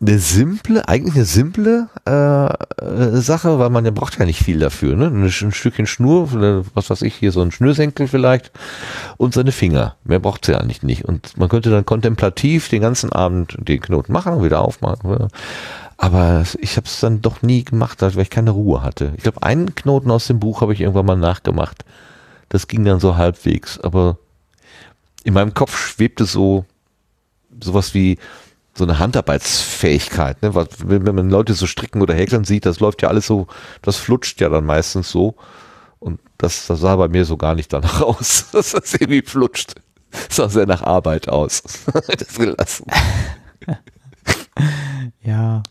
eine 0.00 0.18
simple, 0.18 0.88
eigentlich 0.88 1.14
eine 1.14 1.24
simple 1.24 1.88
äh, 2.06 2.46
äh, 2.84 3.20
Sache, 3.20 3.58
weil 3.58 3.70
man 3.70 3.84
ja 3.86 3.90
braucht 3.90 4.18
ja 4.18 4.26
nicht 4.26 4.42
viel 4.42 4.58
dafür, 4.58 4.94
ne? 4.94 5.06
Ein, 5.06 5.24
ein 5.24 5.52
Stückchen 5.52 5.86
Schnur, 5.86 6.30
was 6.74 6.90
weiß 6.90 7.02
ich, 7.02 7.14
hier 7.14 7.32
so 7.32 7.40
ein 7.40 7.50
Schnürsenkel 7.50 8.06
vielleicht 8.06 8.52
und 9.16 9.32
seine 9.32 9.52
Finger. 9.52 9.96
Mehr 10.04 10.18
braucht 10.18 10.44
sie 10.44 10.52
ja 10.52 10.62
nicht 10.62 10.82
nicht. 10.82 11.06
Und 11.06 11.36
man 11.38 11.48
könnte 11.48 11.70
dann 11.70 11.86
kontemplativ 11.86 12.68
den 12.68 12.82
ganzen 12.82 13.10
Abend 13.10 13.56
den 13.58 13.80
Knoten 13.80 14.12
machen 14.12 14.34
und 14.34 14.44
wieder 14.44 14.60
aufmachen. 14.60 15.10
Oder? 15.10 15.28
Aber 15.96 16.44
ich 16.60 16.76
habe 16.76 16.86
es 16.86 17.00
dann 17.00 17.22
doch 17.22 17.40
nie 17.40 17.64
gemacht, 17.64 18.02
weil 18.02 18.18
ich 18.18 18.30
keine 18.30 18.50
Ruhe 18.50 18.82
hatte. 18.82 19.14
Ich 19.16 19.22
glaube, 19.22 19.42
einen 19.42 19.74
Knoten 19.74 20.10
aus 20.10 20.26
dem 20.26 20.40
Buch 20.40 20.60
habe 20.60 20.74
ich 20.74 20.82
irgendwann 20.82 21.06
mal 21.06 21.16
nachgemacht. 21.16 21.86
Das 22.50 22.68
ging 22.68 22.84
dann 22.84 23.00
so 23.00 23.16
halbwegs, 23.16 23.80
aber 23.80 24.18
in 25.24 25.32
meinem 25.32 25.54
Kopf 25.54 25.76
schwebte 25.76 26.26
so 26.26 26.66
sowas 27.62 27.94
wie 27.94 28.18
so 28.74 28.84
eine 28.84 28.98
Handarbeitsfähigkeit, 28.98 30.42
ne? 30.42 30.54
Wenn 30.54 31.14
man 31.14 31.30
Leute 31.30 31.54
so 31.54 31.66
stricken 31.66 32.02
oder 32.02 32.14
häkeln 32.14 32.44
sieht, 32.44 32.66
das 32.66 32.80
läuft 32.80 33.02
ja 33.02 33.08
alles 33.08 33.26
so, 33.26 33.46
das 33.82 33.96
flutscht 33.96 34.40
ja 34.40 34.48
dann 34.48 34.66
meistens 34.66 35.10
so. 35.10 35.34
Und 35.98 36.20
das, 36.38 36.66
das 36.66 36.80
sah 36.80 36.96
bei 36.96 37.08
mir 37.08 37.24
so 37.24 37.36
gar 37.36 37.54
nicht 37.54 37.72
danach 37.72 38.00
aus, 38.02 38.50
dass 38.52 38.72
das 38.72 38.94
irgendwie 38.94 39.22
flutscht. 39.22 39.74
Das 40.10 40.36
sah 40.36 40.48
sehr 40.48 40.66
nach 40.66 40.82
Arbeit 40.82 41.28
aus. 41.28 41.62
das 41.92 42.34
gelassen. 42.36 42.86
Ja. 45.22 45.62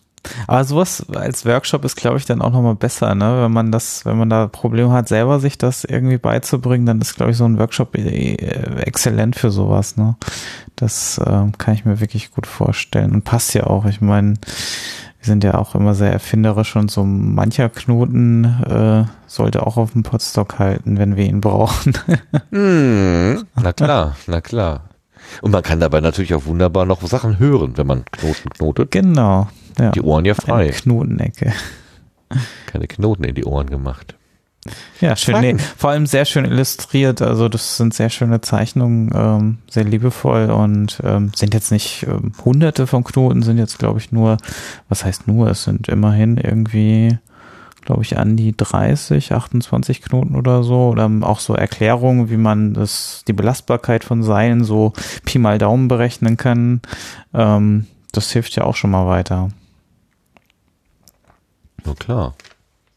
Aber 0.47 0.63
sowas 0.63 1.05
als 1.13 1.45
Workshop 1.45 1.85
ist, 1.85 1.95
glaube 1.95 2.17
ich, 2.17 2.25
dann 2.25 2.41
auch 2.41 2.51
nochmal 2.51 2.75
besser, 2.75 3.15
ne? 3.15 3.43
Wenn 3.43 3.51
man 3.51 3.71
das, 3.71 4.05
wenn 4.05 4.17
man 4.17 4.29
da 4.29 4.47
Probleme 4.47 4.91
hat, 4.91 5.07
selber 5.07 5.39
sich 5.39 5.57
das 5.57 5.83
irgendwie 5.83 6.17
beizubringen, 6.17 6.85
dann 6.85 7.01
ist, 7.01 7.15
glaube 7.15 7.31
ich, 7.31 7.37
so 7.37 7.45
ein 7.45 7.59
Workshop 7.59 7.95
äh, 7.95 8.35
exzellent 8.81 9.35
für 9.35 9.51
sowas, 9.51 9.97
ne? 9.97 10.15
Das 10.75 11.19
ähm, 11.25 11.57
kann 11.57 11.73
ich 11.73 11.85
mir 11.85 11.99
wirklich 11.99 12.31
gut 12.31 12.47
vorstellen 12.47 13.13
und 13.13 13.23
passt 13.23 13.53
ja 13.53 13.67
auch. 13.67 13.85
Ich 13.85 14.01
meine, 14.01 14.33
wir 14.33 15.25
sind 15.25 15.43
ja 15.43 15.55
auch 15.55 15.73
immer 15.73 15.95
sehr 15.95 16.11
erfinderisch 16.11 16.75
und 16.75 16.91
so 16.91 17.03
mancher 17.03 17.69
Knoten 17.69 18.43
äh, 18.43 19.05
sollte 19.25 19.65
auch 19.65 19.77
auf 19.77 19.93
dem 19.93 20.03
Potstock 20.03 20.59
halten, 20.59 20.97
wenn 20.97 21.15
wir 21.15 21.25
ihn 21.25 21.41
brauchen. 21.41 21.93
Hm, 22.51 23.45
na 23.55 23.73
klar, 23.73 24.15
na 24.27 24.39
klar. 24.39 24.89
Und 25.41 25.51
man 25.51 25.63
kann 25.63 25.79
dabei 25.79 25.99
natürlich 26.01 26.33
auch 26.35 26.45
wunderbar 26.45 26.85
noch 26.85 27.01
Sachen 27.01 27.39
hören, 27.39 27.73
wenn 27.75 27.87
man 27.87 28.05
Knoten 28.05 28.49
knotet. 28.49 28.91
genau. 28.91 29.47
Ja. 29.79 29.91
Die 29.91 30.01
Ohren 30.01 30.25
ja 30.25 30.33
frei. 30.33 30.63
Eine 30.63 30.71
Knotenecke. 30.71 31.53
Keine 32.65 32.87
Knoten 32.87 33.23
in 33.23 33.35
die 33.35 33.45
Ohren 33.45 33.69
gemacht. 33.69 34.15
Ja, 34.99 35.15
schön. 35.15 35.39
Nee, 35.41 35.57
vor 35.77 35.91
allem 35.91 36.07
sehr 36.07 36.25
schön 36.25 36.45
illustriert. 36.45 37.21
Also 37.21 37.49
das 37.49 37.77
sind 37.77 37.93
sehr 37.93 38.09
schöne 38.09 38.41
Zeichnungen, 38.41 39.11
ähm, 39.13 39.57
sehr 39.69 39.83
liebevoll 39.83 40.49
und 40.49 41.01
ähm, 41.03 41.31
sind 41.35 41.53
jetzt 41.53 41.71
nicht 41.71 42.05
ähm, 42.07 42.31
hunderte 42.43 42.87
von 42.87 43.03
Knoten, 43.03 43.43
sind 43.43 43.59
jetzt 43.59 43.77
glaube 43.77 43.99
ich 43.99 44.11
nur, 44.11 44.37
was 44.89 45.05
heißt 45.05 45.27
nur, 45.27 45.49
es 45.49 45.65
sind 45.65 45.87
immerhin 45.87 46.37
irgendwie, 46.37 47.19
glaube 47.81 48.01
ich, 48.01 48.17
an 48.17 48.37
die 48.37 48.57
30, 48.57 49.33
28 49.33 50.01
Knoten 50.01 50.35
oder 50.35 50.63
so. 50.63 50.87
Oder 50.89 51.11
auch 51.21 51.39
so 51.39 51.53
Erklärungen, 51.53 52.31
wie 52.31 52.37
man 52.37 52.73
das, 52.73 53.23
die 53.27 53.33
Belastbarkeit 53.33 54.03
von 54.03 54.23
Seilen 54.23 54.63
so 54.63 54.93
Pi 55.25 55.37
mal 55.37 55.59
Daumen 55.59 55.87
berechnen 55.87 56.37
kann. 56.37 56.81
Ähm, 57.35 57.85
das 58.11 58.31
hilft 58.31 58.55
ja 58.55 58.63
auch 58.63 58.75
schon 58.75 58.91
mal 58.91 59.05
weiter. 59.05 59.49
Na 61.85 61.93
klar. 61.93 62.35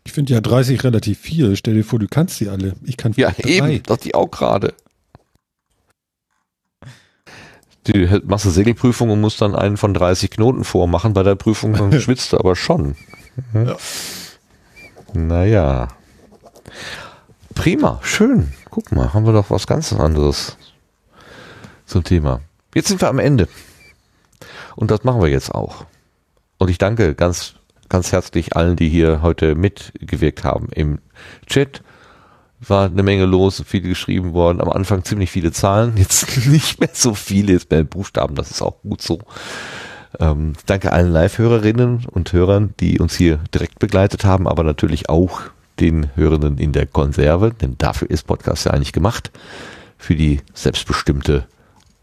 Ich 0.04 0.12
finde 0.12 0.32
ja 0.32 0.40
30 0.40 0.82
relativ 0.84 1.18
viel. 1.18 1.54
Stell 1.56 1.74
dir 1.74 1.84
vor, 1.84 1.98
du 1.98 2.06
kannst 2.08 2.40
die 2.40 2.48
alle. 2.48 2.74
Ich 2.84 2.96
kann 2.96 3.12
Ja, 3.16 3.30
drei. 3.30 3.48
eben, 3.48 3.82
dachte 3.82 4.08
ich 4.08 4.14
auch 4.14 4.30
gerade. 4.30 4.74
Du 7.84 8.20
machst 8.26 8.44
eine 8.44 8.52
Segelprüfung 8.52 9.10
und 9.10 9.20
musst 9.20 9.40
dann 9.40 9.54
einen 9.54 9.76
von 9.76 9.94
30 9.94 10.30
Knoten 10.30 10.64
vormachen 10.64 11.14
bei 11.14 11.22
der 11.22 11.34
Prüfung, 11.36 11.72
dann 11.74 11.92
schwitzt 12.00 12.32
du 12.32 12.38
aber 12.38 12.54
schon. 12.56 12.96
Mhm. 13.52 13.76
Naja. 15.14 15.88
Prima, 17.54 17.98
schön. 18.02 18.52
Guck 18.70 18.92
mal, 18.92 19.14
haben 19.14 19.24
wir 19.26 19.32
doch 19.32 19.50
was 19.50 19.66
ganz 19.66 19.92
anderes 19.92 20.56
zum 21.86 22.04
Thema. 22.04 22.40
Jetzt 22.74 22.88
sind 22.88 23.00
wir 23.00 23.08
am 23.08 23.18
Ende. 23.18 23.48
Und 24.76 24.90
das 24.90 25.02
machen 25.04 25.20
wir 25.22 25.28
jetzt 25.28 25.54
auch. 25.54 25.86
Und 26.58 26.68
ich 26.68 26.78
danke 26.78 27.14
ganz, 27.14 27.54
ganz 27.88 28.12
herzlich 28.12 28.56
allen, 28.56 28.76
die 28.76 28.88
hier 28.88 29.22
heute 29.22 29.54
mitgewirkt 29.54 30.44
haben. 30.44 30.68
Im 30.72 30.98
Chat 31.46 31.82
war 32.60 32.86
eine 32.86 33.02
Menge 33.02 33.24
los, 33.24 33.62
viele 33.66 33.88
geschrieben 33.88 34.32
worden. 34.32 34.60
Am 34.60 34.68
Anfang 34.68 35.04
ziemlich 35.04 35.30
viele 35.30 35.52
Zahlen, 35.52 35.96
jetzt 35.96 36.46
nicht 36.46 36.80
mehr 36.80 36.90
so 36.92 37.14
viele, 37.14 37.52
jetzt 37.52 37.70
mehr 37.70 37.84
Buchstaben, 37.84 38.34
das 38.34 38.50
ist 38.50 38.62
auch 38.62 38.82
gut 38.82 39.02
so. 39.02 39.20
Ähm, 40.18 40.54
danke 40.66 40.92
allen 40.92 41.12
Live-Hörerinnen 41.12 42.06
und 42.06 42.32
Hörern, 42.32 42.74
die 42.80 42.98
uns 42.98 43.14
hier 43.14 43.40
direkt 43.54 43.78
begleitet 43.78 44.24
haben, 44.24 44.48
aber 44.48 44.64
natürlich 44.64 45.08
auch 45.08 45.42
den 45.80 46.10
Hörenden 46.16 46.58
in 46.58 46.72
der 46.72 46.86
Konserve, 46.86 47.52
denn 47.52 47.76
dafür 47.78 48.10
ist 48.10 48.26
Podcast 48.26 48.64
ja 48.64 48.72
eigentlich 48.72 48.92
gemacht, 48.92 49.30
für 49.96 50.16
die 50.16 50.40
selbstbestimmte 50.54 51.46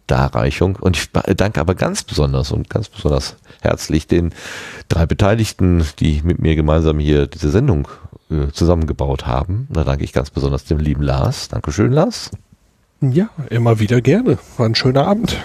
Darreichung. 0.07 0.75
Und 0.75 0.97
ich 0.97 1.11
danke 1.11 1.59
aber 1.59 1.75
ganz 1.75 2.03
besonders 2.03 2.51
und 2.51 2.69
ganz 2.69 2.89
besonders 2.89 3.35
herzlich 3.61 4.07
den 4.07 4.33
drei 4.87 5.05
Beteiligten, 5.05 5.83
die 5.99 6.21
mit 6.23 6.39
mir 6.39 6.55
gemeinsam 6.55 6.99
hier 6.99 7.27
diese 7.27 7.49
Sendung 7.49 7.87
äh, 8.29 8.51
zusammengebaut 8.51 9.27
haben. 9.27 9.67
Da 9.71 9.83
danke 9.83 10.03
ich 10.03 10.13
ganz 10.13 10.29
besonders 10.29 10.65
dem 10.65 10.79
lieben 10.79 11.03
Lars. 11.03 11.47
Dankeschön, 11.47 11.91
Lars. 11.91 12.31
Ja, 13.01 13.29
immer 13.49 13.79
wieder 13.79 14.01
gerne. 14.01 14.37
War 14.57 14.65
ein 14.65 14.75
schöner 14.75 15.05
Abend. 15.05 15.37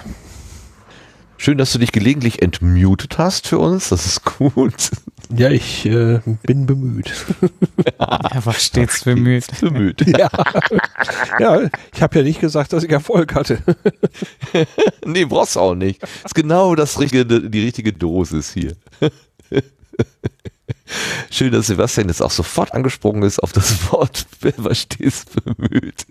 Schön, 1.36 1.58
dass 1.58 1.72
du 1.72 1.78
dich 1.78 1.92
gelegentlich 1.92 2.42
entmutet 2.42 3.18
hast 3.18 3.48
für 3.48 3.58
uns. 3.58 3.88
Das 3.88 4.06
ist 4.06 4.24
gut. 4.24 4.90
Ja, 5.36 5.50
ich 5.50 5.86
äh, 5.86 6.20
bin 6.42 6.66
bemüht. 6.66 7.12
Er 7.98 8.46
war 8.46 8.54
stets 8.54 9.04
bemüht. 9.04 9.46
Bemüht. 9.60 10.06
ja. 10.06 10.30
ja, 11.38 11.68
ich 11.94 12.02
habe 12.02 12.18
ja 12.18 12.24
nicht 12.24 12.40
gesagt, 12.40 12.72
dass 12.72 12.84
ich 12.84 12.90
Erfolg 12.90 13.34
hatte. 13.34 13.62
nee, 15.04 15.24
brauchst 15.24 15.56
du 15.56 15.60
auch 15.60 15.74
nicht. 15.74 16.02
Ist 16.24 16.34
genau 16.34 16.74
das 16.74 16.98
richtige, 16.98 17.24
die 17.26 17.64
richtige 17.64 17.92
Dosis 17.92 18.52
hier. 18.52 18.76
Schön, 21.30 21.52
dass 21.52 21.66
Sebastian 21.66 22.08
jetzt 22.08 22.22
auch 22.22 22.30
sofort 22.30 22.72
angesprungen 22.72 23.22
ist 23.22 23.38
auf 23.40 23.52
das 23.52 23.92
Wort, 23.92 24.26
wer 24.40 24.54
war 24.58 24.74
stets 24.74 25.26
bemüht. 25.26 26.06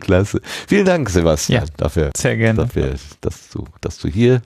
Klasse. 0.00 0.40
Vielen 0.66 0.84
Dank, 0.84 1.08
Sebastian, 1.08 1.64
Ja, 1.64 1.70
dafür, 1.76 2.10
sehr 2.16 2.36
gerne. 2.36 2.60
dafür, 2.62 2.94
dass 3.20 3.48
du, 3.50 3.64
dass 3.80 3.98
du 3.98 4.08
hier 4.08 4.42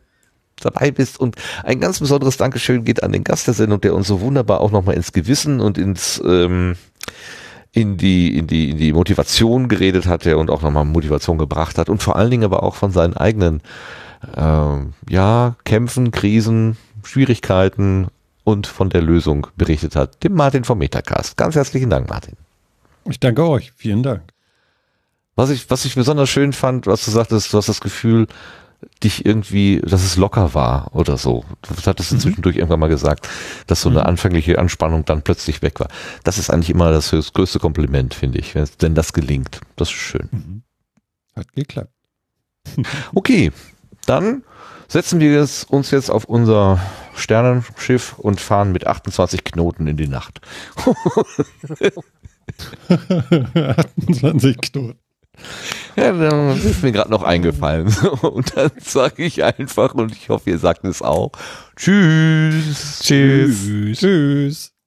dabei 0.64 0.90
bist. 0.90 1.18
Und 1.18 1.36
ein 1.64 1.80
ganz 1.80 2.00
besonderes 2.00 2.36
Dankeschön 2.36 2.84
geht 2.84 3.02
an 3.02 3.12
den 3.12 3.24
Gast 3.24 3.46
der 3.46 3.54
Sendung, 3.54 3.80
der 3.80 3.94
uns 3.94 4.08
so 4.08 4.20
wunderbar 4.20 4.60
auch 4.60 4.70
nochmal 4.70 4.96
ins 4.96 5.12
Gewissen 5.12 5.60
und 5.60 5.78
ins 5.78 6.22
ähm, 6.24 6.76
in 7.72 7.96
die, 7.96 8.36
in 8.36 8.46
die, 8.46 8.70
in 8.70 8.78
die 8.78 8.92
Motivation 8.92 9.68
geredet 9.68 10.06
hat 10.06 10.24
der 10.24 10.38
und 10.38 10.50
auch 10.50 10.62
nochmal 10.62 10.84
Motivation 10.84 11.38
gebracht 11.38 11.78
hat 11.78 11.88
und 11.88 12.02
vor 12.02 12.16
allen 12.16 12.30
Dingen 12.30 12.44
aber 12.44 12.62
auch 12.62 12.74
von 12.74 12.90
seinen 12.90 13.16
eigenen 13.16 13.60
ähm, 14.36 14.94
ja, 15.08 15.56
Kämpfen, 15.64 16.10
Krisen, 16.10 16.76
Schwierigkeiten 17.04 18.08
und 18.44 18.66
von 18.66 18.88
der 18.88 19.02
Lösung 19.02 19.46
berichtet 19.56 19.96
hat, 19.96 20.24
dem 20.24 20.34
Martin 20.34 20.64
vom 20.64 20.78
Metacast. 20.78 21.36
Ganz 21.36 21.54
herzlichen 21.54 21.90
Dank, 21.90 22.08
Martin. 22.08 22.34
Ich 23.04 23.20
danke 23.20 23.46
euch. 23.46 23.72
Vielen 23.76 24.02
Dank. 24.02 24.22
Was 25.36 25.50
ich, 25.50 25.70
was 25.70 25.84
ich 25.84 25.94
besonders 25.94 26.28
schön 26.28 26.52
fand, 26.52 26.86
was 26.86 27.04
du 27.04 27.10
sagtest, 27.10 27.52
du 27.52 27.58
hast 27.58 27.68
das 27.68 27.80
Gefühl, 27.80 28.26
dich 29.02 29.26
irgendwie, 29.26 29.80
dass 29.80 30.04
es 30.04 30.16
locker 30.16 30.54
war 30.54 30.94
oder 30.94 31.16
so. 31.16 31.44
Das 31.62 31.86
hattest 31.86 32.12
du 32.12 32.18
zwischendurch 32.18 32.56
irgendwann 32.56 32.80
mal 32.80 32.88
gesagt, 32.88 33.28
dass 33.66 33.82
so 33.82 33.88
eine 33.88 34.06
anfängliche 34.06 34.58
Anspannung 34.58 35.04
dann 35.04 35.22
plötzlich 35.22 35.62
weg 35.62 35.80
war. 35.80 35.88
Das 36.24 36.38
ist 36.38 36.50
eigentlich 36.50 36.70
immer 36.70 36.90
das 36.90 37.10
größte 37.32 37.58
Kompliment, 37.58 38.14
finde 38.14 38.38
ich, 38.38 38.54
wenn, 38.54 38.94
das 38.94 39.12
gelingt. 39.12 39.60
Das 39.76 39.88
ist 39.88 39.94
schön. 39.94 40.62
Hat 41.34 41.52
geklappt. 41.54 41.92
Okay, 43.14 43.50
dann 44.06 44.42
setzen 44.88 45.20
wir 45.20 45.48
uns 45.68 45.90
jetzt 45.90 46.10
auf 46.10 46.24
unser 46.24 46.80
Sternenschiff 47.14 48.18
und 48.18 48.40
fahren 48.40 48.72
mit 48.72 48.86
28 48.86 49.44
Knoten 49.44 49.86
in 49.86 49.96
die 49.96 50.08
Nacht. 50.08 50.40
28 52.88 54.60
Knoten. 54.60 54.98
Ja, 55.96 56.12
das 56.12 56.64
ist 56.64 56.82
mir 56.82 56.92
gerade 56.92 57.10
noch 57.10 57.22
eingefallen. 57.22 57.88
Und 58.22 58.56
dann 58.56 58.70
sage 58.78 59.24
ich 59.24 59.42
einfach, 59.42 59.94
und 59.94 60.12
ich 60.12 60.28
hoffe, 60.28 60.50
ihr 60.50 60.58
sagt 60.58 60.84
es 60.84 61.02
auch, 61.02 61.32
Tschüss. 61.76 63.00
Tschüss. 63.02 63.98
Tschüss. 63.98 64.77